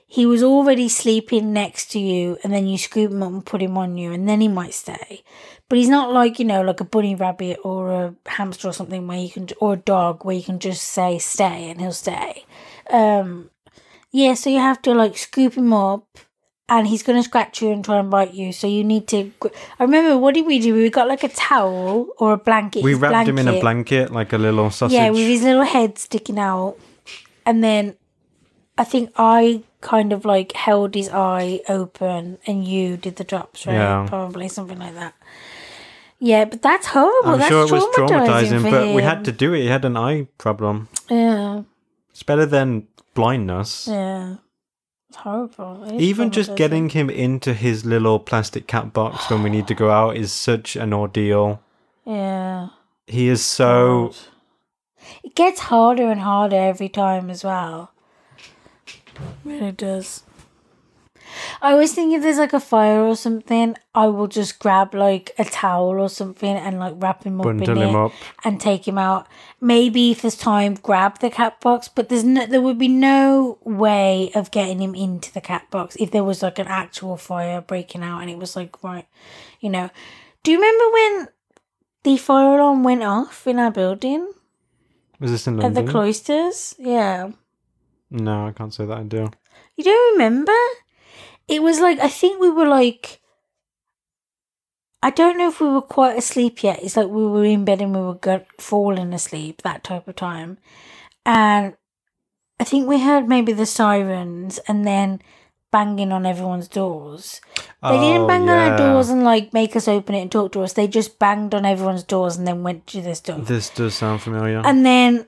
he 0.08 0.26
was 0.26 0.42
already 0.42 0.88
sleeping 0.88 1.52
next 1.52 1.92
to 1.92 2.00
you, 2.00 2.36
and 2.42 2.52
then 2.52 2.66
you 2.66 2.78
scoop 2.78 3.12
him 3.12 3.22
up 3.22 3.30
and 3.30 3.46
put 3.46 3.62
him 3.62 3.78
on 3.78 3.96
you, 3.96 4.12
and 4.12 4.28
then 4.28 4.40
he 4.40 4.48
might 4.48 4.74
stay. 4.74 5.22
But 5.68 5.78
he's 5.78 5.88
not 5.88 6.12
like, 6.12 6.40
you 6.40 6.44
know, 6.44 6.62
like 6.62 6.80
a 6.80 6.84
bunny 6.84 7.14
rabbit 7.14 7.60
or 7.62 7.92
a 7.92 8.14
hamster 8.26 8.68
or 8.68 8.72
something 8.72 9.06
where 9.06 9.18
you 9.18 9.30
can, 9.30 9.46
or 9.60 9.74
a 9.74 9.76
dog 9.76 10.24
where 10.24 10.34
you 10.34 10.42
can 10.42 10.58
just 10.58 10.82
say 10.82 11.18
stay 11.18 11.70
and 11.70 11.80
he'll 11.80 11.92
stay. 11.92 12.44
Um, 12.90 13.50
yeah, 14.10 14.34
so 14.34 14.50
you 14.50 14.58
have 14.58 14.82
to 14.82 14.94
like 14.94 15.16
scoop 15.16 15.54
him 15.54 15.72
up 15.72 16.18
and 16.68 16.86
he's 16.86 17.02
going 17.02 17.18
to 17.18 17.22
scratch 17.22 17.62
you 17.62 17.70
and 17.70 17.84
try 17.84 17.98
and 17.98 18.10
bite 18.10 18.34
you. 18.34 18.52
So 18.52 18.66
you 18.66 18.82
need 18.82 19.06
to. 19.08 19.30
I 19.78 19.84
remember, 19.84 20.18
what 20.18 20.34
did 20.34 20.46
we 20.46 20.58
do? 20.58 20.74
We 20.74 20.90
got 20.90 21.08
like 21.08 21.22
a 21.22 21.28
towel 21.28 22.08
or 22.18 22.32
a 22.32 22.36
blanket. 22.36 22.82
We 22.82 22.92
his 22.92 23.00
wrapped 23.00 23.28
him 23.28 23.38
in 23.38 23.48
a 23.48 23.60
blanket 23.60 24.12
like 24.12 24.32
a 24.32 24.38
little 24.38 24.70
sausage. 24.70 24.94
Yeah, 24.94 25.10
with 25.10 25.26
his 25.26 25.42
little 25.42 25.62
head 25.62 25.98
sticking 25.98 26.38
out. 26.38 26.76
And 27.44 27.62
then 27.62 27.94
I 28.76 28.84
think 28.84 29.12
I 29.16 29.62
kind 29.80 30.12
of 30.12 30.24
like 30.24 30.52
held 30.52 30.94
his 30.96 31.08
eye 31.08 31.60
open 31.68 32.38
and 32.46 32.66
you 32.66 32.96
did 32.96 33.16
the 33.16 33.24
drops, 33.24 33.66
right? 33.66 33.74
Yeah. 33.74 34.06
Probably 34.08 34.48
something 34.48 34.78
like 34.78 34.94
that. 34.94 35.14
Yeah, 36.18 36.46
but 36.46 36.62
that's 36.62 36.86
horrible. 36.88 37.32
I'm 37.32 37.38
that's 37.38 37.50
sure 37.50 37.66
it 37.66 37.70
was 37.70 37.84
traumatizing, 37.94 38.68
but 38.68 38.94
we 38.94 39.02
had 39.02 39.24
to 39.26 39.32
do 39.32 39.52
it. 39.52 39.60
He 39.60 39.66
had 39.68 39.84
an 39.84 39.96
eye 39.96 40.26
problem. 40.38 40.88
Yeah. 41.08 41.62
It's 42.10 42.22
better 42.22 42.46
than 42.46 42.88
blindness. 43.14 43.86
Yeah. 43.86 44.36
It's 45.16 45.22
horrible. 45.22 45.84
It 45.84 45.98
Even 45.98 46.30
just 46.30 46.56
getting 46.56 46.90
him 46.90 47.08
into 47.08 47.54
his 47.54 47.86
little 47.86 48.18
plastic 48.18 48.66
cat 48.66 48.92
box 48.92 49.30
when 49.30 49.42
we 49.42 49.48
need 49.48 49.66
to 49.68 49.74
go 49.74 49.90
out 49.90 50.14
is 50.14 50.30
such 50.30 50.76
an 50.76 50.92
ordeal. 50.92 51.62
Yeah. 52.04 52.68
He 53.06 53.28
is 53.28 53.42
so. 53.42 54.12
It 55.24 55.34
gets 55.34 55.60
harder 55.60 56.10
and 56.10 56.20
harder 56.20 56.56
every 56.56 56.90
time 56.90 57.30
as 57.30 57.44
well. 57.44 57.92
Really 59.42 59.72
does. 59.72 60.22
I 61.62 61.72
always 61.72 61.94
think 61.94 62.14
if 62.14 62.22
there's 62.22 62.38
like 62.38 62.52
a 62.52 62.60
fire 62.60 63.00
or 63.00 63.16
something, 63.16 63.76
I 63.94 64.06
will 64.06 64.26
just 64.26 64.58
grab 64.58 64.94
like 64.94 65.32
a 65.38 65.44
towel 65.44 65.98
or 65.98 66.08
something 66.08 66.56
and 66.56 66.78
like 66.78 66.94
wrap 66.98 67.24
him 67.24 67.40
up 67.40 67.44
Bundle 67.44 67.70
in 67.70 67.76
him 67.76 67.94
it 67.94 67.96
up. 67.96 68.12
and 68.44 68.60
take 68.60 68.86
him 68.86 68.98
out. 68.98 69.26
Maybe 69.60 70.10
if 70.12 70.22
there's 70.22 70.36
time, 70.36 70.74
grab 70.74 71.20
the 71.20 71.30
cat 71.30 71.60
box. 71.60 71.88
But 71.88 72.08
there's 72.08 72.24
no, 72.24 72.46
there 72.46 72.60
would 72.60 72.78
be 72.78 72.88
no 72.88 73.58
way 73.64 74.30
of 74.34 74.50
getting 74.50 74.80
him 74.80 74.94
into 74.94 75.32
the 75.32 75.40
cat 75.40 75.70
box 75.70 75.96
if 75.96 76.10
there 76.10 76.24
was 76.24 76.42
like 76.42 76.58
an 76.58 76.66
actual 76.68 77.16
fire 77.16 77.60
breaking 77.60 78.02
out 78.02 78.20
and 78.20 78.30
it 78.30 78.38
was 78.38 78.56
like 78.56 78.82
right, 78.82 79.06
you 79.60 79.70
know. 79.70 79.90
Do 80.42 80.52
you 80.52 80.58
remember 80.58 80.92
when 80.92 81.28
the 82.04 82.16
fire 82.18 82.58
alarm 82.58 82.84
went 82.84 83.02
off 83.02 83.46
in 83.46 83.58
our 83.58 83.70
building 83.70 84.32
Was 85.18 85.30
this 85.32 85.46
in 85.46 85.60
at 85.62 85.74
the 85.74 85.82
cloisters? 85.82 86.74
Yeah, 86.78 87.30
no, 88.10 88.46
I 88.46 88.52
can't 88.52 88.72
say 88.72 88.86
that 88.86 88.98
I 88.98 89.02
do. 89.02 89.30
you 89.76 89.84
don't 89.84 90.12
remember? 90.12 90.52
It 91.48 91.62
was 91.62 91.80
like 91.80 91.98
I 92.00 92.08
think 92.08 92.40
we 92.40 92.50
were 92.50 92.66
like. 92.66 93.20
I 95.02 95.10
don't 95.10 95.38
know 95.38 95.48
if 95.48 95.60
we 95.60 95.68
were 95.68 95.82
quite 95.82 96.18
asleep 96.18 96.64
yet. 96.64 96.82
It's 96.82 96.96
like 96.96 97.06
we 97.06 97.26
were 97.26 97.44
in 97.44 97.64
bed 97.64 97.80
and 97.80 97.94
we 97.94 98.00
were 98.00 98.14
go- 98.14 98.44
falling 98.58 99.12
asleep, 99.12 99.62
that 99.62 99.84
type 99.84 100.08
of 100.08 100.16
time. 100.16 100.58
And 101.24 101.74
I 102.58 102.64
think 102.64 102.88
we 102.88 103.00
heard 103.00 103.28
maybe 103.28 103.52
the 103.52 103.66
sirens 103.66 104.58
and 104.66 104.84
then 104.84 105.20
banging 105.70 106.10
on 106.10 106.26
everyone's 106.26 106.66
doors. 106.66 107.40
They 107.82 107.98
didn't 107.98 108.22
Oh, 108.22 108.26
bang 108.26 108.48
on 108.48 108.48
our 108.48 108.78
doors 108.78 109.08
and 109.10 109.22
like 109.22 109.52
make 109.52 109.76
us 109.76 109.86
open 109.86 110.14
it 110.16 110.22
and 110.22 110.32
talk 110.32 110.50
to 110.52 110.62
us. 110.62 110.72
They 110.72 110.88
just 110.88 111.18
banged 111.20 111.54
on 111.54 111.64
everyone's 111.66 112.02
doors 112.02 112.36
and 112.36 112.48
then 112.48 112.64
went 112.64 112.86
to 112.88 113.00
this 113.00 113.20
door. 113.20 113.38
This 113.38 113.70
does 113.70 113.94
sound 113.94 114.22
familiar. 114.22 114.62
And 114.64 114.84
then 114.84 115.26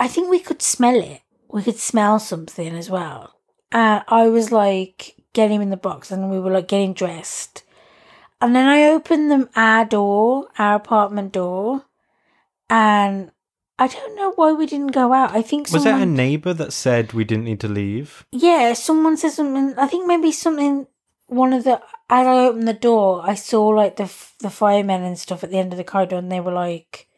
I 0.00 0.08
think 0.08 0.30
we 0.30 0.40
could 0.40 0.62
smell 0.62 0.98
it. 1.00 1.20
We 1.48 1.62
could 1.62 1.78
smell 1.78 2.18
something 2.18 2.74
as 2.74 2.88
well. 2.90 3.34
And 3.72 4.04
I 4.08 4.28
was 4.28 4.52
like 4.52 5.16
getting 5.32 5.56
him 5.56 5.62
in 5.62 5.70
the 5.70 5.76
box 5.76 6.10
and 6.10 6.30
we 6.30 6.38
were 6.38 6.50
like 6.50 6.68
getting 6.68 6.92
dressed. 6.92 7.64
And 8.40 8.54
then 8.56 8.66
I 8.68 8.84
opened 8.90 9.30
the 9.30 9.48
our 9.56 9.84
door, 9.84 10.48
our 10.58 10.74
apartment 10.76 11.32
door, 11.32 11.84
and 12.68 13.30
I 13.78 13.86
don't 13.86 14.16
know 14.16 14.32
why 14.32 14.52
we 14.52 14.66
didn't 14.66 14.88
go 14.92 15.12
out. 15.12 15.34
I 15.34 15.42
think 15.42 15.70
Was 15.70 15.84
someone 15.84 16.00
it 16.00 16.04
a 16.04 16.06
neighbour 16.06 16.52
that 16.54 16.72
said 16.72 17.12
we 17.12 17.24
didn't 17.24 17.44
need 17.44 17.60
to 17.60 17.68
leave? 17.68 18.26
yeah, 18.32 18.72
someone 18.74 19.16
said 19.16 19.30
something. 19.32 19.74
I 19.78 19.86
think 19.86 20.06
maybe 20.06 20.32
something. 20.32 20.86
One 21.28 21.52
of 21.54 21.64
the 21.64 21.80
as 22.10 22.26
I 22.26 22.46
opened 22.46 22.68
the 22.68 22.74
door, 22.74 23.22
I 23.24 23.34
saw 23.36 23.68
like 23.68 23.96
the 23.96 24.12
the 24.40 24.50
firemen 24.50 25.02
and 25.02 25.18
stuff 25.18 25.42
at 25.44 25.50
the 25.50 25.58
end 25.58 25.72
of 25.72 25.78
the 25.78 25.84
corridor, 25.84 26.16
and 26.16 26.30
they 26.30 26.40
were 26.40 26.52
like, 26.52 27.08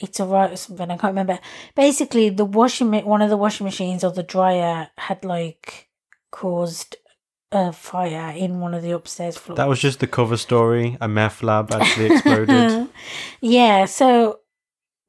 "It's 0.00 0.20
alright" 0.20 0.52
or 0.52 0.56
something. 0.56 0.90
I 0.90 0.96
can't 0.96 1.12
remember. 1.12 1.38
Basically, 1.74 2.30
the 2.30 2.44
washing 2.44 2.92
one 3.04 3.22
of 3.22 3.30
the 3.30 3.36
washing 3.36 3.64
machines 3.64 4.02
or 4.04 4.10
the 4.10 4.22
dryer 4.22 4.88
had 4.98 5.24
like 5.24 5.88
caused 6.30 6.96
a 7.52 7.72
fire 7.72 8.32
in 8.36 8.60
one 8.60 8.74
of 8.74 8.82
the 8.82 8.92
upstairs 8.92 9.36
floors. 9.36 9.56
That 9.56 9.68
was 9.68 9.80
just 9.80 10.00
the 10.00 10.06
cover 10.06 10.36
story. 10.36 10.96
A 11.00 11.08
meth 11.08 11.42
lab 11.42 11.72
actually 11.72 12.12
exploded. 12.12 12.88
yeah, 13.40 13.86
so 13.86 14.40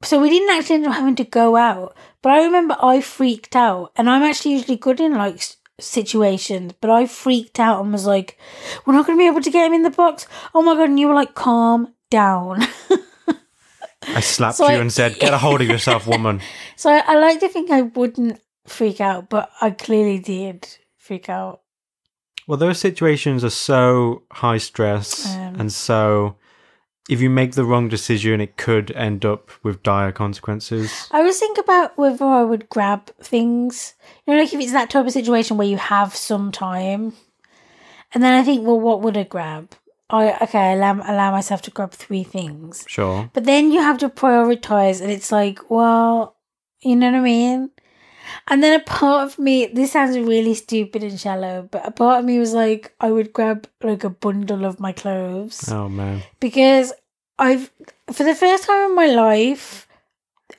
so 0.02 0.20
we 0.20 0.30
didn't 0.30 0.50
actually 0.56 0.76
end 0.76 0.86
up 0.86 0.94
having 0.94 1.16
to 1.16 1.24
go 1.24 1.56
out. 1.56 1.96
But 2.22 2.32
I 2.32 2.44
remember 2.44 2.76
I 2.80 3.00
freaked 3.00 3.56
out, 3.56 3.92
and 3.96 4.10
I'm 4.10 4.22
actually 4.22 4.52
usually 4.52 4.76
good 4.76 5.00
in 5.00 5.14
like 5.14 5.42
situations, 5.80 6.72
but 6.80 6.90
I 6.90 7.06
freaked 7.06 7.60
out 7.60 7.82
and 7.82 7.92
was 7.92 8.06
like, 8.06 8.38
"We're 8.84 8.94
not 8.94 9.06
going 9.06 9.18
to 9.18 9.22
be 9.22 9.28
able 9.28 9.42
to 9.42 9.50
get 9.50 9.66
him 9.66 9.74
in 9.74 9.82
the 9.82 9.90
box." 9.90 10.26
Oh 10.54 10.62
my 10.62 10.74
god! 10.74 10.90
And 10.90 11.00
you 11.00 11.08
were 11.08 11.14
like, 11.14 11.34
"Calm 11.34 11.94
down." 12.10 12.66
I 14.08 14.20
slapped 14.20 14.56
So 14.58 14.68
you 14.68 14.76
I- 14.76 14.80
and 14.80 14.92
said, 14.92 15.18
"Get 15.18 15.32
a 15.34 15.38
hold 15.38 15.60
of 15.60 15.68
yourself, 15.68 16.06
woman." 16.06 16.40
so 16.76 16.90
I, 16.90 17.02
I 17.06 17.18
like 17.18 17.40
to 17.40 17.48
think 17.48 17.70
I 17.70 17.82
wouldn't 17.82 18.40
freak 18.66 19.00
out, 19.00 19.28
but 19.28 19.50
I 19.60 19.70
clearly 19.70 20.18
did 20.18 20.68
freak 20.96 21.28
out. 21.28 21.60
Well, 22.48 22.58
those 22.58 22.78
situations 22.78 23.44
are 23.44 23.50
so 23.50 24.22
high 24.32 24.58
stress 24.58 25.26
Um. 25.34 25.56
and 25.60 25.72
so. 25.72 26.36
If 27.10 27.20
you 27.20 27.28
make 27.30 27.54
the 27.54 27.64
wrong 27.64 27.88
decision, 27.88 28.40
it 28.40 28.56
could 28.56 28.92
end 28.92 29.24
up 29.24 29.50
with 29.64 29.82
dire 29.82 30.12
consequences. 30.12 31.08
I 31.10 31.18
always 31.18 31.36
think 31.40 31.58
about 31.58 31.98
whether 31.98 32.24
I 32.24 32.44
would 32.44 32.68
grab 32.68 33.06
things. 33.20 33.94
You 34.24 34.32
know, 34.34 34.40
like 34.40 34.54
if 34.54 34.60
it's 34.60 34.70
that 34.72 34.88
type 34.88 35.04
of 35.04 35.12
situation 35.12 35.56
where 35.56 35.66
you 35.66 35.78
have 35.78 36.14
some 36.14 36.52
time. 36.52 37.14
And 38.14 38.22
then 38.22 38.32
I 38.40 38.44
think, 38.44 38.64
well, 38.64 38.78
what 38.78 39.00
would 39.02 39.16
I 39.16 39.24
grab? 39.24 39.72
I 40.12 40.36
okay, 40.42 40.74
allow 40.74 40.92
allow 40.94 41.30
myself 41.32 41.62
to 41.62 41.70
grab 41.70 41.92
three 41.92 42.22
things. 42.22 42.84
Sure. 42.86 43.30
But 43.32 43.44
then 43.44 43.72
you 43.72 43.80
have 43.80 43.98
to 43.98 44.08
prioritize 44.08 45.00
and 45.00 45.10
it's 45.10 45.32
like, 45.32 45.70
well, 45.70 46.36
you 46.82 46.94
know 46.96 47.10
what 47.10 47.18
I 47.18 47.20
mean? 47.20 47.70
And 48.48 48.62
then 48.62 48.78
a 48.78 48.84
part 48.84 49.24
of 49.26 49.38
me 49.38 49.66
this 49.66 49.92
sounds 49.92 50.18
really 50.18 50.54
stupid 50.54 51.02
and 51.02 51.18
shallow, 51.18 51.68
but 51.70 51.86
a 51.86 51.90
part 51.90 52.20
of 52.20 52.24
me 52.26 52.38
was 52.38 52.52
like, 52.52 52.94
I 53.00 53.10
would 53.10 53.32
grab 53.32 53.66
like 53.82 54.04
a 54.04 54.10
bundle 54.10 54.64
of 54.64 54.78
my 54.80 54.92
clothes 54.92 55.68
Oh 55.70 55.88
man. 55.88 56.22
because 56.40 56.92
I've 57.38 57.70
for 58.12 58.22
the 58.24 58.34
first 58.34 58.64
time 58.64 58.90
in 58.90 58.94
my 58.96 59.06
life 59.06 59.88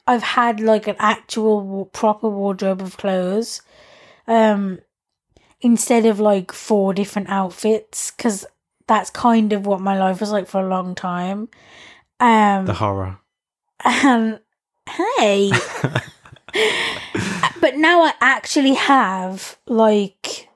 I've 0.07 0.23
had 0.23 0.59
like 0.59 0.87
an 0.87 0.95
actual 0.99 1.85
proper 1.93 2.27
wardrobe 2.27 2.81
of 2.81 2.97
clothes 2.97 3.61
um 4.27 4.79
instead 5.61 6.05
of 6.05 6.19
like 6.19 6.51
four 6.51 6.93
different 6.93 7.29
outfits 7.29 8.11
cuz 8.11 8.45
that's 8.87 9.09
kind 9.09 9.53
of 9.53 9.65
what 9.65 9.79
my 9.81 9.97
life 9.97 10.19
was 10.19 10.31
like 10.31 10.47
for 10.47 10.61
a 10.61 10.67
long 10.67 10.95
time 10.95 11.49
um 12.19 12.65
The 12.65 12.73
horror. 12.73 13.17
and 13.85 14.39
hey 14.89 15.51
but 17.61 17.77
now 17.77 18.03
I 18.03 18.13
actually 18.21 18.73
have 18.73 19.57
like 19.67 20.49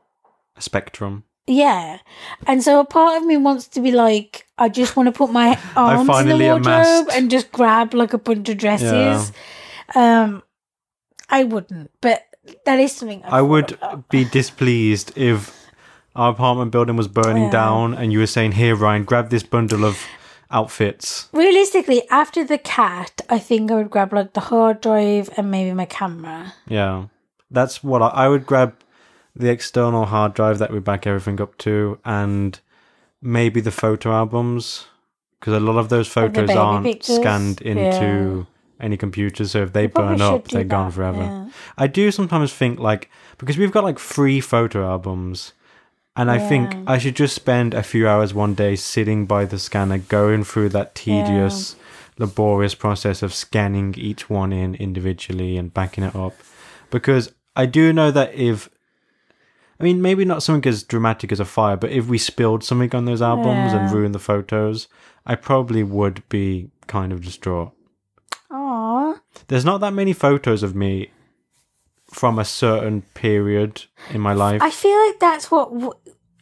A 0.57 0.61
spectrum. 0.61 1.23
yeah. 1.47 1.99
And 2.45 2.61
so 2.63 2.79
a 2.79 2.85
part 2.85 3.17
of 3.17 3.25
me 3.25 3.37
wants 3.37 3.67
to 3.69 3.81
be 3.81 3.91
like, 3.91 4.45
I 4.57 4.69
just 4.69 4.95
want 4.95 5.07
to 5.07 5.11
put 5.13 5.31
my 5.31 5.57
arms 5.75 6.09
in 6.19 6.27
the 6.27 6.35
wardrobe 6.37 6.65
amassed- 6.65 7.11
and 7.15 7.31
just 7.31 7.51
grab 7.51 7.93
like 7.93 8.13
a 8.13 8.17
bunch 8.17 8.49
of 8.49 8.57
dresses. 8.57 9.31
Um, 9.95 10.43
I 11.29 11.43
wouldn't, 11.45 11.91
but 12.01 12.23
that 12.65 12.79
is 12.79 12.91
something 12.91 13.23
I've 13.23 13.33
I 13.33 13.41
would 13.41 13.71
about. 13.73 14.09
be 14.09 14.25
displeased 14.25 15.17
if 15.17 15.56
our 16.17 16.31
apartment 16.31 16.71
building 16.71 16.95
was 16.97 17.07
burning 17.07 17.43
oh, 17.43 17.45
Yeah. 17.45 17.51
down 17.51 17.93
and 17.93 18.11
you 18.11 18.19
were 18.19 18.27
saying, 18.27 18.53
"Here, 18.53 18.75
Ryan, 18.75 19.03
grab 19.05 19.29
this 19.29 19.43
bundle 19.43 19.85
of 19.85 19.97
outfits." 20.51 21.29
Realistically, 21.33 22.01
after 22.09 22.43
the 22.43 22.57
cat, 22.57 23.21
I 23.29 23.39
think 23.39 23.71
I 23.71 23.75
would 23.75 23.89
grab 23.89 24.11
like 24.13 24.33
the 24.33 24.41
hard 24.41 24.81
drive 24.81 25.29
and 25.37 25.51
maybe 25.51 25.73
my 25.73 25.85
camera. 25.85 26.53
Yeah, 26.67 27.05
that's 27.51 27.83
what 27.83 28.01
I, 28.01 28.07
I 28.07 28.27
would 28.27 28.45
grab. 28.45 28.73
The 29.35 29.49
external 29.51 30.05
hard 30.07 30.33
drive 30.33 30.57
that 30.57 30.71
we 30.71 30.79
back 30.79 31.05
everything 31.05 31.39
up 31.39 31.57
to, 31.59 31.99
and 32.03 32.59
maybe 33.21 33.61
the 33.61 33.69
photo 33.71 34.11
albums, 34.11 34.87
because 35.39 35.53
a 35.53 35.59
lot 35.59 35.77
of 35.77 35.89
those 35.89 36.07
photos 36.07 36.47
baby 36.47 36.57
aren't 36.57 36.85
pictures? 36.85 37.17
scanned 37.17 37.61
into 37.61 38.47
any 38.79 38.97
computer. 38.97 39.45
So 39.45 39.61
if 39.61 39.73
they 39.73 39.83
You 39.83 39.89
burn 39.89 40.21
up, 40.21 40.47
they're 40.47 40.63
gone 40.63 40.91
forever. 40.91 41.19
yeah. 41.21 41.49
I 41.77 41.85
do 41.85 42.09
sometimes 42.09 42.51
think 42.51 42.79
like 42.79 43.11
because 43.37 43.57
we've 43.59 43.71
got 43.71 43.83
like 43.83 43.99
three 43.99 44.41
photo 44.41 44.83
albums, 44.89 45.53
and 46.17 46.29
I 46.31 46.39
think 46.39 46.75
I 46.87 46.97
should 46.97 47.15
just 47.15 47.35
spend 47.35 47.73
a 47.73 47.83
few 47.83 48.07
hours 48.07 48.33
one 48.33 48.55
day 48.55 48.75
sitting 48.75 49.25
by 49.25 49.45
the 49.45 49.59
scanner, 49.59 49.99
going 49.99 50.43
through 50.43 50.69
that 50.69 50.95
tedious, 50.95 51.75
laborious 52.17 52.75
process 52.75 53.21
of 53.21 53.33
scanning 53.33 53.93
each 53.97 54.29
one 54.29 54.51
in 54.51 54.75
individually 54.75 55.57
and 55.57 55.73
backing 55.73 56.03
it 56.03 56.15
up, 56.15 56.33
because 56.89 57.31
I 57.55 57.65
do 57.67 57.93
know 57.93 58.11
that 58.11 58.33
if. 58.33 58.69
I 59.79 59.83
mean, 59.83 60.01
maybe 60.01 60.25
not 60.25 60.41
something 60.41 60.67
as 60.67 60.81
dramatic 60.81 61.31
as 61.31 61.39
a 61.39 61.45
fire, 61.45 61.77
but 61.77 61.91
if 61.91 62.07
we 62.07 62.17
spilled 62.17 62.63
something 62.63 62.95
on 62.95 63.05
those 63.05 63.21
albums 63.21 63.73
and 63.73 63.91
ruined 63.91 64.15
the 64.15 64.19
photos, 64.19 64.87
I 65.23 65.35
probably 65.35 65.83
would 65.83 66.27
be 66.29 66.71
kind 66.87 67.13
of 67.13 67.23
distraught. 67.23 67.73
Aw. 68.49 69.19
There's 69.49 69.65
not 69.65 69.81
that 69.81 69.93
many 69.93 70.13
photos 70.13 70.63
of 70.63 70.75
me 70.75 71.11
from 72.09 72.39
a 72.39 72.45
certain 72.45 73.03
period 73.13 73.83
in 74.09 74.21
my 74.21 74.33
life. 74.33 74.61
I 74.63 74.71
feel 74.71 74.97
like 75.05 75.19
that's 75.19 75.51
what 75.51 75.71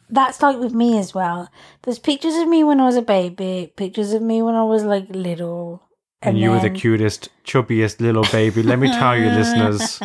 that's 0.08 0.42
like 0.42 0.58
with 0.58 0.72
me 0.72 0.98
as 0.98 1.14
well. 1.14 1.50
There's 1.82 1.98
pictures 1.98 2.34
of 2.36 2.48
me 2.48 2.64
when 2.64 2.80
I 2.80 2.84
was 2.84 2.96
a 2.96 3.02
baby, 3.02 3.72
pictures 3.76 4.12
of 4.12 4.22
me 4.22 4.42
when 4.42 4.54
I 4.54 4.62
was 4.62 4.84
like 4.84 5.06
little. 5.10 5.82
and 6.22 6.38
you 6.38 6.50
were 6.50 6.60
the 6.60 6.70
cutest, 6.70 7.28
chubbiest 7.44 8.00
little 8.00 8.24
baby. 8.32 8.62
Let 8.62 8.78
me 8.78 8.88
tell 8.88 9.16
you, 9.16 9.26
listeners, 9.30 10.00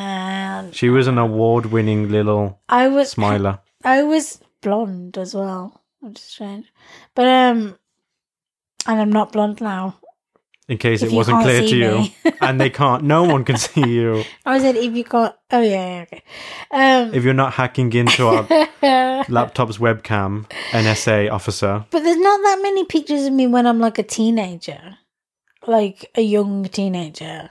she 0.76 0.90
was 0.90 1.08
an 1.08 1.18
award-winning 1.18 2.10
little 2.10 2.60
I 2.70 2.88
was 2.88 3.12
smiler. 3.18 3.60
I 3.84 4.04
was 4.04 4.40
blonde 4.62 5.18
as 5.18 5.34
well, 5.34 5.82
which 6.00 6.20
is 6.20 6.26
strange. 6.26 6.72
But 7.16 7.28
um, 7.28 7.78
and 8.86 9.00
I'm 9.02 9.12
not 9.12 9.32
blonde 9.32 9.62
now. 9.62 9.98
In 10.68 10.78
case 10.78 11.02
If 11.02 11.12
it 11.12 11.16
wasn't 11.16 11.42
clear 11.44 11.62
to 11.62 11.76
you. 11.76 12.06
and 12.42 12.60
they 12.62 12.70
can't. 12.70 13.04
No 13.04 13.24
one 13.24 13.44
can 13.44 13.58
see 13.58 13.88
you 13.88 14.24
I 14.46 14.60
said 14.60 14.76
if 14.78 14.94
you 14.96 15.04
can't. 15.04 15.36
Oh 15.52 15.62
yeah, 15.62 15.72
yeah 15.96 16.02
okay. 16.04 16.24
Um, 16.72 17.14
if 17.14 17.24
you're 17.24 17.34
not 17.34 17.54
hacking 17.54 17.92
into 17.94 18.28
our 18.28 18.44
laptop's 19.30 19.78
webcam. 19.78 20.50
NSA 20.72 21.32
officer. 21.32 21.86
but 21.92 22.02
there's 22.04 22.18
not 22.18 22.38
that 22.44 22.60
many 22.62 22.86
pictures 22.86 23.26
of 23.26 23.34
me 23.34 23.48
when 23.48 23.68
I'm 23.68 23.80
like 23.80 23.98
a 24.00 24.04
teenager, 24.04 24.98
like 25.68 26.10
a 26.16 26.22
young 26.22 26.64
teenager. 26.66 27.50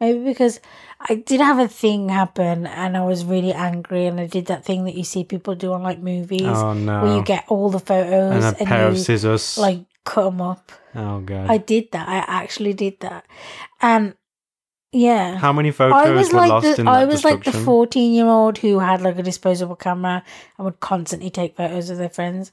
Maybe 0.00 0.24
because 0.24 0.60
I 1.08 1.16
did 1.16 1.40
have 1.42 1.58
a 1.58 1.68
thing 1.68 2.08
happen 2.08 2.66
and 2.66 2.96
I 2.96 3.04
was 3.04 3.22
really 3.24 3.52
angry 3.52 4.06
and 4.06 4.18
I 4.18 4.26
did 4.26 4.46
that 4.46 4.64
thing 4.64 4.84
that 4.84 4.94
you 4.94 5.04
see 5.04 5.24
people 5.24 5.54
do 5.54 5.74
on 5.74 5.82
like 5.82 5.98
movies 6.00 6.40
Oh 6.42 6.72
no! 6.72 7.02
where 7.02 7.16
you 7.16 7.22
get 7.22 7.44
all 7.48 7.68
the 7.68 7.80
photos 7.80 8.44
and 8.44 8.56
and, 8.56 8.60
a 8.62 8.64
pair 8.64 8.86
of 8.88 8.94
you 8.94 9.00
scissors. 9.02 9.58
like 9.58 9.80
cut 10.04 10.24
them 10.24 10.40
up. 10.40 10.72
oh 10.94 11.20
god! 11.20 11.50
I 11.50 11.58
did 11.58 11.88
that. 11.92 12.08
I 12.08 12.18
actually 12.26 12.72
did 12.74 13.00
that, 13.00 13.24
and 13.80 14.14
yeah. 14.92 15.36
How 15.36 15.52
many 15.52 15.70
photos 15.70 15.96
I 15.96 16.10
was 16.10 16.32
were 16.32 16.38
like 16.40 16.48
lost 16.50 16.64
the, 16.76 16.80
in 16.80 16.86
that 16.86 16.92
I 16.94 17.04
was 17.04 17.24
like 17.24 17.44
the 17.44 17.52
fourteen 17.52 18.12
year 18.12 18.26
old 18.26 18.58
who 18.58 18.78
had 18.80 19.02
like 19.02 19.18
a 19.18 19.22
disposable 19.22 19.76
camera 19.76 20.24
and 20.58 20.64
would 20.64 20.80
constantly 20.80 21.30
take 21.30 21.56
photos 21.56 21.90
of 21.90 21.98
their 21.98 22.08
friends. 22.10 22.50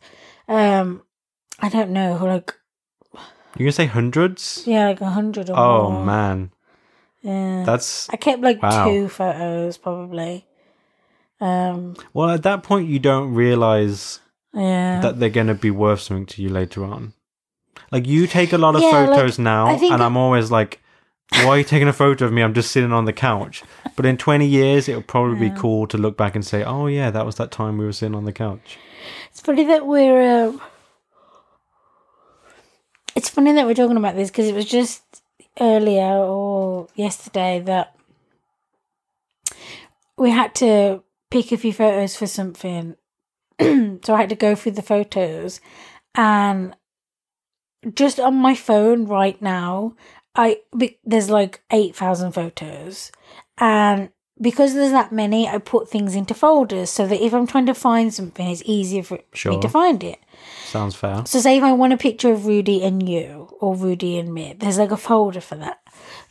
Um, 0.48 1.02
I 1.60 1.70
don't 1.70 1.92
know, 1.92 2.18
like 2.22 2.54
You 3.58 3.66
can 3.66 3.72
say 3.72 3.86
hundreds? 3.88 4.64
yeah, 4.68 4.88
like 4.90 5.02
a 5.02 5.10
hundred 5.10 5.50
or 5.50 5.58
Oh 5.58 5.90
more. 5.92 6.06
man, 6.06 6.52
yeah. 7.24 7.64
that's 7.66 8.08
I 8.12 8.18
kept 8.18 8.42
like 8.44 8.62
Wow. 8.62 8.86
two 8.86 9.08
photos 9.10 9.78
probably. 9.78 10.46
Um, 11.40 11.96
well. 12.14 12.30
At 12.30 12.44
that 12.44 12.64
point, 12.64 12.88
you 12.90 13.00
don't 13.00 13.34
realize 13.34 14.20
yeah, 14.54 15.02
that 15.02 15.20
they're 15.20 15.30
going 15.30 15.48
to 15.48 15.54
be 15.56 15.70
worth 15.72 16.02
something 16.02 16.26
to 16.28 16.42
you 16.42 16.50
later 16.50 16.84
on. 16.84 17.14
Like 17.92 18.08
you 18.08 18.28
take 18.28 18.54
a 18.54 18.58
lot 18.58 18.76
of 18.76 18.82
Yeah, 18.82 18.90
like, 18.90 19.10
photos 19.10 19.40
now, 19.40 19.68
and 19.68 20.04
I'm 20.04 20.18
always 20.18 20.52
like, 20.52 20.82
"Why 21.32 21.48
are 21.48 21.58
you 21.60 21.64
taking 21.64 21.88
a 21.88 21.94
photo 21.94 22.26
of 22.26 22.34
me? 22.34 22.42
I'm 22.42 22.54
just 22.54 22.72
sitting 22.72 22.92
on 22.92 23.06
the 23.06 23.14
couch." 23.14 23.64
But 23.96 24.06
in 24.06 24.18
20 24.18 24.46
years, 24.46 24.90
it'll 24.90 25.02
probably 25.02 25.46
Yeah. 25.48 25.54
be 25.54 25.60
cool 25.60 25.88
to 25.88 25.98
look 25.98 26.18
back 26.18 26.36
and 26.36 26.46
say, 26.46 26.64
"Oh 26.64 26.88
yeah, 26.88 27.10
that 27.12 27.26
was 27.26 27.36
that 27.36 27.52
time 27.52 27.78
we 27.78 27.86
were 27.86 27.94
sitting 27.94 28.16
on 28.16 28.26
the 28.26 28.34
couch." 28.34 28.78
it's 29.30 29.40
funny 29.42 29.64
that 29.66 29.86
we're. 29.86 30.48
Um, 30.48 30.62
it's 33.16 33.30
funny 33.30 33.52
that 33.54 33.66
we're 33.66 33.74
talking 33.74 33.98
about 33.98 34.16
this 34.16 34.30
because 34.30 34.48
it 34.48 34.56
was 34.56 34.66
just 34.66 35.24
earlier 35.60 36.04
or 36.18 36.88
yesterday 36.96 37.60
that 37.66 37.96
we 40.18 40.30
had 40.32 40.54
to 40.56 41.04
pick 41.32 41.52
a 41.52 41.58
few 41.58 41.74
photos 41.74 42.16
for 42.16 42.28
something. 42.28 42.96
so 43.60 44.14
I 44.14 44.18
had 44.18 44.30
to 44.30 44.36
go 44.36 44.56
through 44.56 44.74
the 44.74 44.82
photos 44.82 45.62
and 46.16 46.76
just 47.94 48.20
on 48.20 48.36
my 48.36 48.56
phone 48.56 49.06
right 49.06 49.42
now, 49.42 49.96
I 50.36 50.60
there's 51.04 51.30
like 51.30 51.62
8,000 51.72 52.32
photos 52.32 53.12
and 53.58 54.10
because 54.40 54.74
there's 54.74 54.92
that 54.92 55.12
many, 55.12 55.48
I 55.48 55.58
put 55.58 55.90
things 55.90 56.16
into 56.16 56.34
folders 56.34 56.90
so 56.90 57.08
that 57.08 57.24
if 57.24 57.34
I'm 57.34 57.48
trying 57.48 57.66
to 57.68 57.74
find 57.74 58.14
something, 58.14 58.48
it's 58.48 58.62
easier 58.66 59.04
for 59.04 59.20
me 59.46 59.60
to 59.60 59.70
find 59.70 60.04
it. 60.04 60.20
Sounds 60.66 60.96
fair. 60.96 61.26
So, 61.26 61.40
say 61.40 61.58
if 61.58 61.64
I 61.64 61.72
want 61.72 61.94
a 61.94 61.98
picture 61.98 62.32
of 62.32 62.46
Rudy 62.46 62.84
and 62.84 63.08
you, 63.08 63.50
or 63.60 63.76
Rudy 63.76 64.18
and 64.18 64.34
me, 64.34 64.56
there's 64.58 64.78
like 64.78 64.92
a 64.92 64.98
folder 64.98 65.42
for 65.42 65.56
that. 65.56 65.80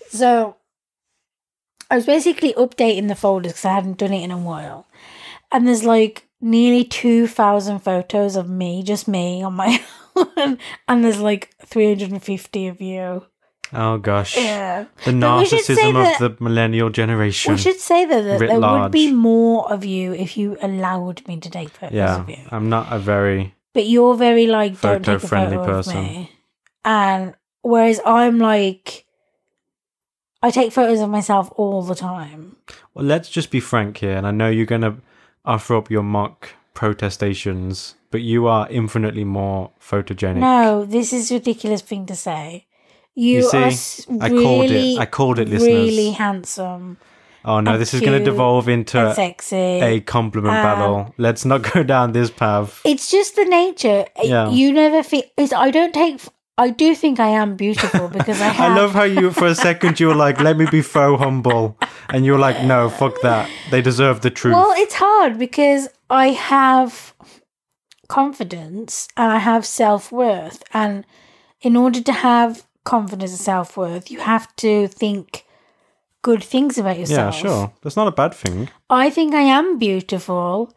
So, 0.08 0.56
I 1.90 1.96
was 1.96 2.06
basically 2.06 2.52
updating 2.54 3.08
the 3.08 3.14
folders 3.14 3.52
because 3.52 3.64
I 3.64 3.74
hadn't 3.74 3.98
done 3.98 4.12
it 4.12 4.22
in 4.22 4.30
a 4.30 4.38
while. 4.38 4.86
And 5.50 5.66
there's 5.66 5.84
like 5.84 6.28
nearly 6.40 6.84
2,000 6.84 7.80
photos 7.80 8.36
of 8.36 8.48
me, 8.48 8.82
just 8.82 9.08
me 9.08 9.42
on 9.42 9.54
my. 9.54 9.82
and 10.88 11.04
there's 11.04 11.20
like 11.20 11.54
350 11.64 12.68
of 12.68 12.80
you. 12.80 13.26
Oh 13.72 13.98
gosh, 13.98 14.36
Yeah. 14.36 14.84
the 15.04 15.12
But 15.12 15.38
we 15.40 15.46
should 15.46 15.64
say 15.64 15.74
narcissism 15.74 15.92
that- 15.94 16.20
of 16.20 16.38
the 16.38 16.44
millennial 16.44 16.88
generation. 16.90 17.52
We 17.54 17.58
should 17.58 17.80
say 17.80 18.04
though 18.04 18.22
that 18.22 18.40
Writ 18.40 18.50
there 18.50 18.58
large. 18.60 18.82
would 18.82 18.92
be 18.92 19.10
more 19.12 19.70
of 19.72 19.84
you 19.84 20.12
if 20.14 20.36
you 20.36 20.56
allowed 20.62 21.26
me 21.26 21.38
to 21.40 21.50
take 21.50 21.70
photos 21.70 21.92
yeah, 21.94 22.20
of 22.20 22.30
you. 22.30 22.38
I'm 22.50 22.68
not 22.68 22.92
a 22.92 22.98
very 22.98 23.54
But 23.74 23.86
you're 23.86 24.14
very 24.14 24.46
like 24.46 24.80
don't 24.80 25.04
take 25.04 25.16
a 25.16 25.18
Photo-friendly 25.18 25.56
photo 25.56 25.66
person. 25.72 25.96
of 25.98 26.04
me. 26.04 26.30
And 26.84 27.34
whereas 27.62 28.00
I'm 28.06 28.38
like 28.38 29.04
I 30.42 30.50
take 30.50 30.70
photos 30.72 31.00
of 31.00 31.10
myself 31.10 31.50
all 31.56 31.82
the 31.82 31.94
time. 31.96 32.56
Well, 32.94 33.04
let's 33.04 33.28
just 33.28 33.50
be 33.50 33.58
frank 33.58 33.96
here, 33.98 34.16
and 34.16 34.26
I 34.26 34.30
know 34.30 34.48
you're 34.48 34.64
going 34.66 34.82
to 34.82 34.96
offer 35.44 35.74
up 35.74 35.90
your 35.90 36.02
mock 36.04 36.50
protestations, 36.76 37.94
but 38.10 38.20
you 38.22 38.46
are 38.46 38.68
infinitely 38.70 39.24
more 39.24 39.70
photogenic. 39.80 40.36
No, 40.36 40.84
this 40.84 41.12
is 41.12 41.30
a 41.30 41.34
ridiculous 41.34 41.82
thing 41.82 42.06
to 42.06 42.14
say. 42.16 42.66
You, 43.14 43.36
You 43.38 43.50
see, 43.50 43.58
are 43.58 43.64
s- 43.66 44.06
I 44.20 44.28
really, 44.28 44.44
called 44.44 44.70
it. 44.70 44.98
I 44.98 45.06
called 45.06 45.38
it, 45.38 45.48
listeners. 45.48 45.74
really 45.88 46.10
handsome 46.12 46.98
oh 47.46 47.60
no, 47.60 47.78
this 47.78 47.94
is 47.94 48.00
going 48.00 48.18
to 48.18 48.24
devolve 48.24 48.68
into 48.68 49.14
sexy. 49.14 49.56
a 49.56 50.00
compliment 50.00 50.54
Um, 50.56 50.62
battle. 50.62 51.14
Let's 51.16 51.44
not 51.44 51.62
go 51.72 51.82
down 51.84 52.12
this 52.12 52.28
path. 52.30 52.80
It's 52.84 53.08
just 53.10 53.36
the 53.36 53.44
nature. 53.44 54.04
Yeah. 54.22 54.50
You 54.50 54.72
never 54.72 55.02
feel. 55.02 55.22
It's, 55.36 55.52
I 55.52 55.70
don't 55.70 55.94
take. 55.94 56.20
I 56.58 56.70
do 56.70 56.94
think 56.94 57.20
I 57.20 57.28
am 57.28 57.56
beautiful 57.56 58.08
because 58.18 58.40
I 58.40 58.48
have. 58.48 58.70
I 58.70 58.74
love 58.74 58.92
how 58.92 59.02
you, 59.04 59.30
for 59.30 59.46
a 59.46 59.54
second, 59.54 60.00
you 60.00 60.06
were 60.08 60.14
like, 60.14 60.40
"Let 60.40 60.56
me 60.56 60.66
be 60.66 60.82
faux 60.82 61.22
humble," 61.22 61.76
and 62.08 62.24
you 62.24 62.32
were 62.32 62.38
like, 62.38 62.62
"No, 62.64 62.88
fuck 62.88 63.20
that. 63.22 63.50
They 63.70 63.82
deserve 63.82 64.20
the 64.22 64.30
truth." 64.30 64.54
Well, 64.54 64.72
it's 64.76 64.94
hard 64.94 65.38
because 65.38 65.88
I 66.08 66.28
have 66.28 67.14
confidence 68.08 69.08
and 69.16 69.32
I 69.32 69.38
have 69.38 69.66
self 69.66 70.10
worth. 70.12 70.62
And 70.72 71.04
in 71.60 71.76
order 71.76 72.00
to 72.02 72.12
have 72.12 72.64
confidence 72.84 73.32
and 73.32 73.40
self 73.40 73.76
worth, 73.76 74.10
you 74.10 74.20
have 74.20 74.54
to 74.56 74.88
think 74.88 75.44
good 76.22 76.42
things 76.42 76.78
about 76.78 76.98
yourself. 76.98 77.34
yeah, 77.34 77.40
sure. 77.40 77.72
That's 77.82 77.96
not 77.96 78.08
a 78.08 78.12
bad 78.12 78.34
thing. 78.34 78.68
I 78.88 79.10
think 79.10 79.34
I 79.34 79.42
am 79.42 79.78
beautiful. 79.78 80.72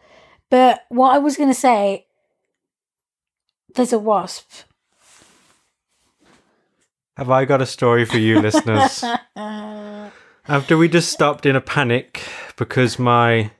But 0.50 0.82
what 0.90 1.14
I 1.14 1.20
was 1.20 1.38
going 1.38 1.50
to 1.50 1.56
say, 1.56 2.08
there's 3.76 3.94
a 3.94 4.00
wasp. 4.00 4.50
Have 7.20 7.30
I 7.30 7.44
got 7.44 7.62
a 7.62 7.66
story 7.66 8.06
for 8.06 8.18
you, 8.18 8.40
listeners? 8.40 9.04
After 10.48 10.78
we 10.78 10.88
just 10.88 11.12
stopped 11.12 11.46
in 11.46 11.54
a 11.54 11.60
panic 11.60 12.24
because 12.56 12.98
my 12.98 13.52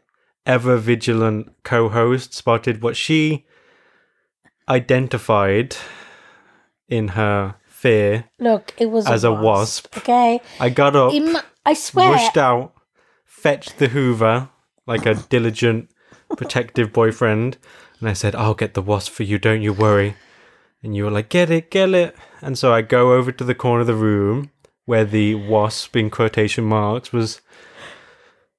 ever 0.46 0.78
vigilant 0.78 1.52
co 1.66 1.90
host 1.90 2.34
spotted 2.34 2.82
what 2.82 2.96
she 2.96 3.46
identified 4.70 5.76
in 6.88 7.10
her 7.10 7.56
fear 7.68 8.30
Look, 8.40 8.74
it 8.78 8.86
was 8.92 9.06
as 9.08 9.26
a 9.26 9.34
wasp. 9.34 9.98
Okay. 9.98 10.40
I 10.58 10.70
got 10.70 10.96
up, 10.96 11.14
my- 11.14 11.44
I 11.66 11.74
swear. 11.74 12.12
rushed 12.14 12.38
out, 12.38 12.74
fetched 13.26 13.78
the 13.78 13.90
Hoover 13.90 14.48
like 14.88 15.06
a 15.06 15.16
diligent, 15.16 15.90
protective 16.38 16.94
boyfriend, 16.94 17.58
and 18.00 18.08
I 18.08 18.14
said, 18.14 18.36
I'll 18.36 18.54
get 18.54 18.74
the 18.74 18.82
wasp 18.82 19.12
for 19.12 19.24
you, 19.24 19.38
don't 19.38 19.62
you 19.62 19.74
worry. 19.74 20.16
And 20.84 20.96
you 20.96 21.04
were 21.04 21.12
like, 21.12 21.30
get 21.30 21.50
it, 21.50 21.70
get 21.72 21.90
it. 21.94 22.16
And 22.42 22.58
so 22.58 22.74
I 22.74 22.82
go 22.82 23.14
over 23.14 23.32
to 23.32 23.44
the 23.44 23.56
corner 23.56 23.82
of 23.82 23.88
the 23.88 23.94
room 23.96 24.52
where 24.86 25.06
the 25.06 25.36
wasp, 25.36 25.96
in 25.96 26.10
quotation 26.10 26.64
marks, 26.64 27.12
was 27.12 27.42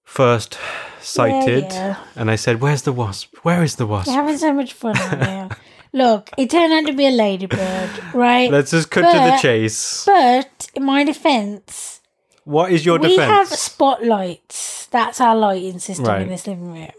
first 0.05 0.59
sighted. 1.01 1.65
yeah. 1.73 1.97
And 2.17 2.31
I 2.31 2.37
said, 2.37 2.61
Where's 2.61 2.83
the 2.83 2.93
wasp? 2.93 3.37
Where 3.43 3.63
is 3.63 3.77
the 3.77 3.87
wasp? 3.87 4.09
You're 4.09 4.17
having 4.17 4.39
so 4.39 4.53
much 4.53 4.73
fun 4.75 4.97
out 4.97 5.27
here. 5.27 5.49
Look, 5.93 6.31
it 6.39 6.51
turned 6.51 6.73
out 6.73 6.87
to 6.87 6.93
be 6.93 7.07
a 7.07 7.11
ladybird, 7.11 8.15
right? 8.15 8.49
Let's 8.51 8.71
just 8.71 8.91
cut 8.93 9.11
to 9.11 9.31
the 9.31 9.39
chase. 9.43 10.05
But 10.05 10.69
in 10.75 10.85
my 10.85 11.03
defense, 11.03 12.01
What 12.45 12.71
is 12.71 12.87
your 12.87 12.99
defense? 12.99 13.19
we 13.19 13.25
have 13.25 13.49
spotlights. 13.49 14.87
That's 14.87 15.21
our 15.21 15.35
lighting 15.35 15.81
system 15.81 16.07
Right. 16.07 16.23
in 16.23 16.29
this 16.29 16.47
living 16.47 16.73
room. 16.73 16.91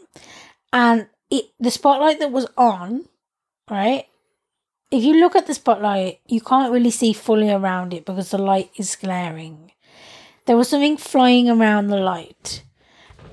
And 0.73 1.07
it, 1.29 1.45
the 1.59 1.71
spotlight 1.71 2.19
that 2.19 2.31
was 2.33 2.47
on, 2.57 3.05
right? 3.69 4.05
If 4.91 5.03
you 5.03 5.13
look 5.13 5.35
at 5.35 5.47
the 5.47 5.53
spotlight, 5.53 6.19
you 6.27 6.41
can't 6.41 6.71
really 6.71 6.91
see 6.91 7.13
fully 7.13 7.49
around 7.49 7.93
it 7.93 8.05
because 8.05 8.31
the 8.31 8.37
light 8.37 8.71
is 8.75 8.95
glaring. 8.95 9.71
There 10.45 10.57
was 10.57 10.69
something 10.69 10.97
flying 10.97 11.49
around 11.49 11.87
the 11.87 11.97
light. 11.97 12.63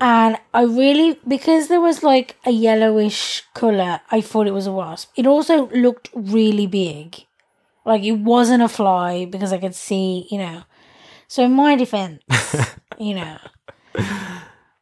And 0.01 0.37
I 0.53 0.63
really, 0.63 1.19
because 1.27 1.67
there 1.67 1.81
was 1.81 2.01
like 2.01 2.37
a 2.45 2.51
yellowish 2.51 3.43
colour, 3.53 3.99
I 4.09 4.21
thought 4.21 4.47
it 4.47 4.53
was 4.53 4.67
a 4.67 4.71
wasp. 4.71 5.11
It 5.17 5.27
also 5.27 5.67
looked 5.71 6.09
really 6.13 6.67
big. 6.67 7.25
Like 7.85 8.03
it 8.03 8.13
wasn't 8.13 8.63
a 8.63 8.69
fly 8.69 9.25
because 9.25 9.51
I 9.51 9.57
could 9.57 9.75
see, 9.75 10.27
you 10.31 10.37
know. 10.37 10.63
So 11.27 11.43
in 11.43 11.51
my 11.51 11.75
defense, 11.75 12.23
you 12.97 13.15
know, 13.15 13.37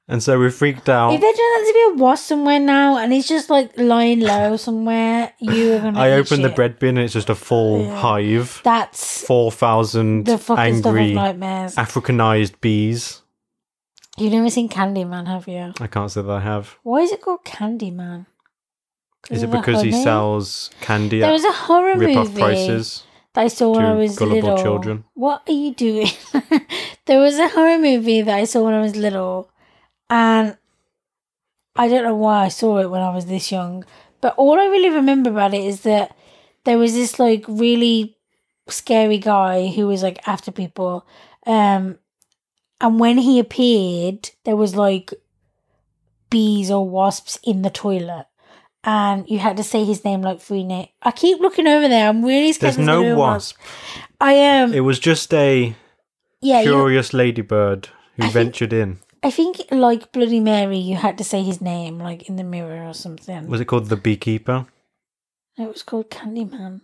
and 0.08 0.24
so 0.24 0.39
we 0.39 0.50
freaked 0.50 0.88
out. 0.89 1.13
if 1.13 1.22
there 1.22 1.32
turns 1.32 1.39
out 1.39 1.67
to 1.67 1.74
be 1.74 1.86
a 2.00 2.04
wasp 2.04 2.26
somewhere 2.28 2.60
now 2.60 2.98
and 2.98 3.13
it's 3.13 3.28
just 3.28 3.50
like 3.50 3.72
lying 3.78 4.20
low 4.22 4.56
somewhere, 4.58 5.34
you 5.39 5.74
are 5.74 5.80
gonna. 5.80 6.00
I 6.00 6.12
opened 6.12 6.43
the 6.43 6.50
shit. 6.50 6.56
bread 6.56 6.80
bin 6.80 6.98
and 6.98 7.06
it's 7.06 7.13
just 7.13 7.30
a 7.30 7.36
full 7.36 7.82
Yeah. 7.82 7.96
hive. 8.00 8.62
That's 8.63 9.26
4,000 9.26 10.26
the 10.26 10.38
fucking 10.38 10.76
stuff 10.80 10.91
of 10.91 10.96
angry 10.98 11.13
nightmares. 11.13 11.76
Africanized 11.76 12.62
bees. 12.62 13.22
You've 14.17 14.34
never 14.34 14.50
seen 14.50 14.67
Candyman, 14.70 15.28
have 15.28 15.48
you? 15.48 15.74
I 15.80 15.88
can't 15.88 16.10
say 16.12 16.22
that 16.24 16.32
I 16.32 16.39
have. 16.39 16.76
Why 16.84 17.02
is 17.02 17.12
it 17.12 17.22
called 17.22 17.43
Candyman? 17.46 18.26
Is 19.30 19.43
it 19.43 19.52
because 19.52 19.82
he 19.82 19.91
sells 19.91 20.70
candy 20.80 21.20
There 21.20 21.30
at 21.30 21.34
was 21.34 21.43
a 21.43 21.52
horror 21.52 21.98
rip 21.98 22.15
off 22.15 22.28
movie. 22.30 22.39
prices? 22.41 23.04
that 23.34 23.41
I 23.41 23.48
saw 23.50 23.72
when 23.76 23.82
To 23.84 23.89
I 23.89 23.93
was 23.93 24.15
gullible 24.17 24.50
little. 24.52 24.63
children. 24.63 25.04
What 25.13 25.43
are 25.48 25.52
you 25.54 25.74
doing? 25.76 26.08
there 27.06 27.20
was 27.20 27.38
a 27.38 27.50
horror 27.50 27.78
movie 27.78 28.22
that 28.22 28.34
I 28.36 28.46
saw 28.46 28.63
when 28.63 28.74
I 28.74 28.80
was 28.82 28.96
little, 28.96 29.50
and 30.10 30.58
I 31.76 31.88
don't 31.88 32.04
know 32.04 32.15
why 32.15 32.46
I 32.46 32.48
saw 32.48 32.80
it 32.80 32.89
when 32.89 33.02
I 33.02 33.13
was 33.13 33.26
this 33.26 33.52
young. 33.52 33.86
But 34.22 34.34
all 34.38 34.60
I 34.60 34.65
really 34.65 34.89
remember 34.89 35.30
about 35.30 35.54
it 35.54 35.63
is 35.63 35.82
that 35.82 36.15
there 36.63 36.78
was 36.78 36.93
this 36.93 37.20
like 37.20 37.46
really 37.48 38.17
scary 38.67 39.20
guy 39.20 39.67
who 39.67 39.88
was 39.88 40.04
like 40.04 40.28
after 40.28 40.52
people, 40.52 41.06
um, 41.46 41.98
and 42.82 43.00
when 43.00 43.17
he 43.17 43.39
appeared, 43.39 44.30
there 44.43 44.56
was 44.56 44.76
like 44.76 45.13
bees 46.30 46.70
or 46.72 46.88
wasps 46.88 47.39
in 47.43 47.62
the 47.62 47.70
toilet. 47.70 48.26
And 48.84 49.30
you 49.30 49.39
had 49.39 49.58
to 49.58 49.63
say 49.63 49.84
his 49.84 50.06
name 50.06 50.22
like 50.22 50.39
three 50.39 50.63
names. 50.63 50.89
I 51.02 51.12
keep 51.12 51.39
looking 51.41 51.67
over 51.67 51.88
there. 51.89 52.08
I'm 52.08 52.24
really 52.24 52.54
scared. 52.54 52.76
There's 52.76 52.86
no 52.86 53.15
wasp. 53.15 53.58
I 54.22 54.34
am. 54.34 54.74
It 54.74 54.80
was 54.82 55.00
just 55.00 55.34
a 55.34 55.76
yeah, 56.41 56.62
you, 56.62 56.70
curious 56.72 57.13
ladybird 57.13 57.88
who 58.15 58.24
I 58.24 58.30
think- 58.30 58.34
ventured 58.34 58.74
in. 58.74 59.00
I 59.23 59.32
think 59.32 59.58
like 59.71 60.12
Bloody 60.12 60.39
Mary, 60.39 60.77
you 60.77 60.95
had 60.95 61.17
to 61.17 61.23
say 61.23 61.43
his 61.43 61.60
name 61.62 61.99
like 61.99 62.30
in 62.30 62.36
the 62.36 62.43
mirror 62.43 62.88
or 62.88 62.93
something. 62.93 63.47
Was 63.47 63.62
it 63.62 63.65
called 63.65 63.88
the 63.89 63.97
beekeeper? 63.97 64.65
it 65.58 65.67
was 65.67 65.82
called 65.84 66.10
Candyman. 66.12 66.82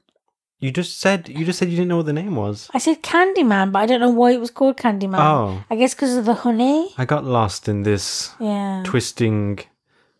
You 0.59 0.71
just 0.71 0.99
said 0.99 1.29
you 1.29 1.45
just 1.45 1.59
said 1.59 1.69
you 1.69 1.75
didn't 1.75 1.89
know 1.89 1.97
what 1.97 2.05
the 2.05 2.13
name 2.13 2.35
was. 2.35 2.69
I 2.73 2.77
said 2.79 3.03
Candyman, 3.03 3.71
but 3.71 3.79
I 3.79 3.85
don't 3.85 3.99
know 3.99 4.09
why 4.09 4.31
it 4.31 4.39
was 4.39 4.49
called 4.49 4.77
Candyman. 4.77 5.19
Oh, 5.19 5.63
I 5.69 5.75
guess 5.75 5.93
because 5.93 6.15
of 6.15 6.25
the 6.25 6.33
honey. 6.35 6.93
I 6.97 7.05
got 7.05 7.25
lost 7.25 7.67
in 7.67 7.83
this 7.83 8.31
Yeah. 8.39 8.81
twisting, 8.85 9.59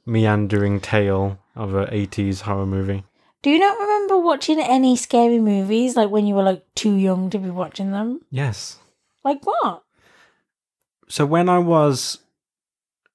meandering 0.06 0.80
tale 0.82 1.40
of 1.56 1.74
a 1.74 1.86
80s 1.88 2.42
horror 2.42 2.66
movie. 2.66 3.04
Do 3.42 3.50
you 3.50 3.60
not 3.60 3.78
remember 3.80 4.18
watching 4.20 4.60
any 4.60 4.96
scary 4.96 5.40
movies 5.40 5.96
like 5.96 6.10
when 6.10 6.26
you 6.28 6.36
were 6.36 6.44
like 6.44 6.64
too 6.76 6.96
young 6.96 7.30
to 7.30 7.38
be 7.40 7.50
watching 7.50 7.92
them? 7.92 8.22
Yes. 8.30 8.78
Like 9.24 9.46
what? 9.46 9.83
So 11.14 11.28
when 11.28 11.48
I 11.48 11.60
was, 11.60 12.18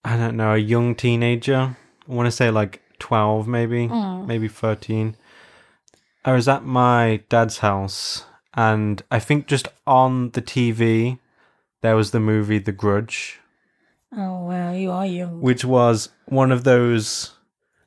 I 0.04 0.16
don't 0.16 0.36
know, 0.36 0.54
a 0.54 0.56
young 0.58 0.94
teenager, 0.94 1.76
I 2.08 2.14
want 2.14 2.28
to 2.28 2.30
say 2.30 2.48
like 2.48 2.80
12 3.00 3.48
maybe, 3.48 3.88
Mm. 3.88 4.24
maybe 4.24 4.46
13, 4.46 5.16
I 6.24 6.32
was 6.32 6.46
at 6.46 6.64
my 6.64 7.24
dad's 7.28 7.58
house 7.58 8.24
and 8.54 9.02
I 9.10 9.18
think 9.18 9.48
just 9.48 9.66
on 9.84 10.30
the 10.30 10.40
TV 10.40 11.18
there 11.80 11.96
was 11.96 12.12
the 12.12 12.20
movie 12.20 12.60
The 12.60 12.70
Grudge, 12.70 13.40
Oh 14.16 14.44
well, 14.44 14.76
you 14.76 14.92
are 14.92 15.04
young. 15.04 15.40
which 15.40 15.64
was 15.64 16.10
one 16.26 16.52
of 16.52 16.62
those, 16.62 17.32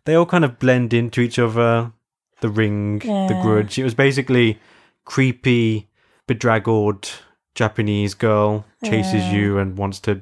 they 0.04 0.15
all 0.15 0.26
kind 0.26 0.43
of 0.43 0.60
blend 0.60 0.93
into 0.93 1.21
each 1.21 1.39
other. 1.39 1.93
The 2.41 2.50
Ring, 2.50 3.00
The 3.00 3.39
Grudge. 3.41 3.80
It 3.80 3.86
was 3.86 3.93
basically 3.93 4.60
creepy, 5.06 5.88
bedraggled 6.28 7.10
Japanese 7.56 8.14
girl 8.14 8.66
chases 8.84 9.24
Yeah. 9.26 9.32
you 9.34 9.58
and 9.58 9.78
wants 9.78 10.00
to 10.02 10.22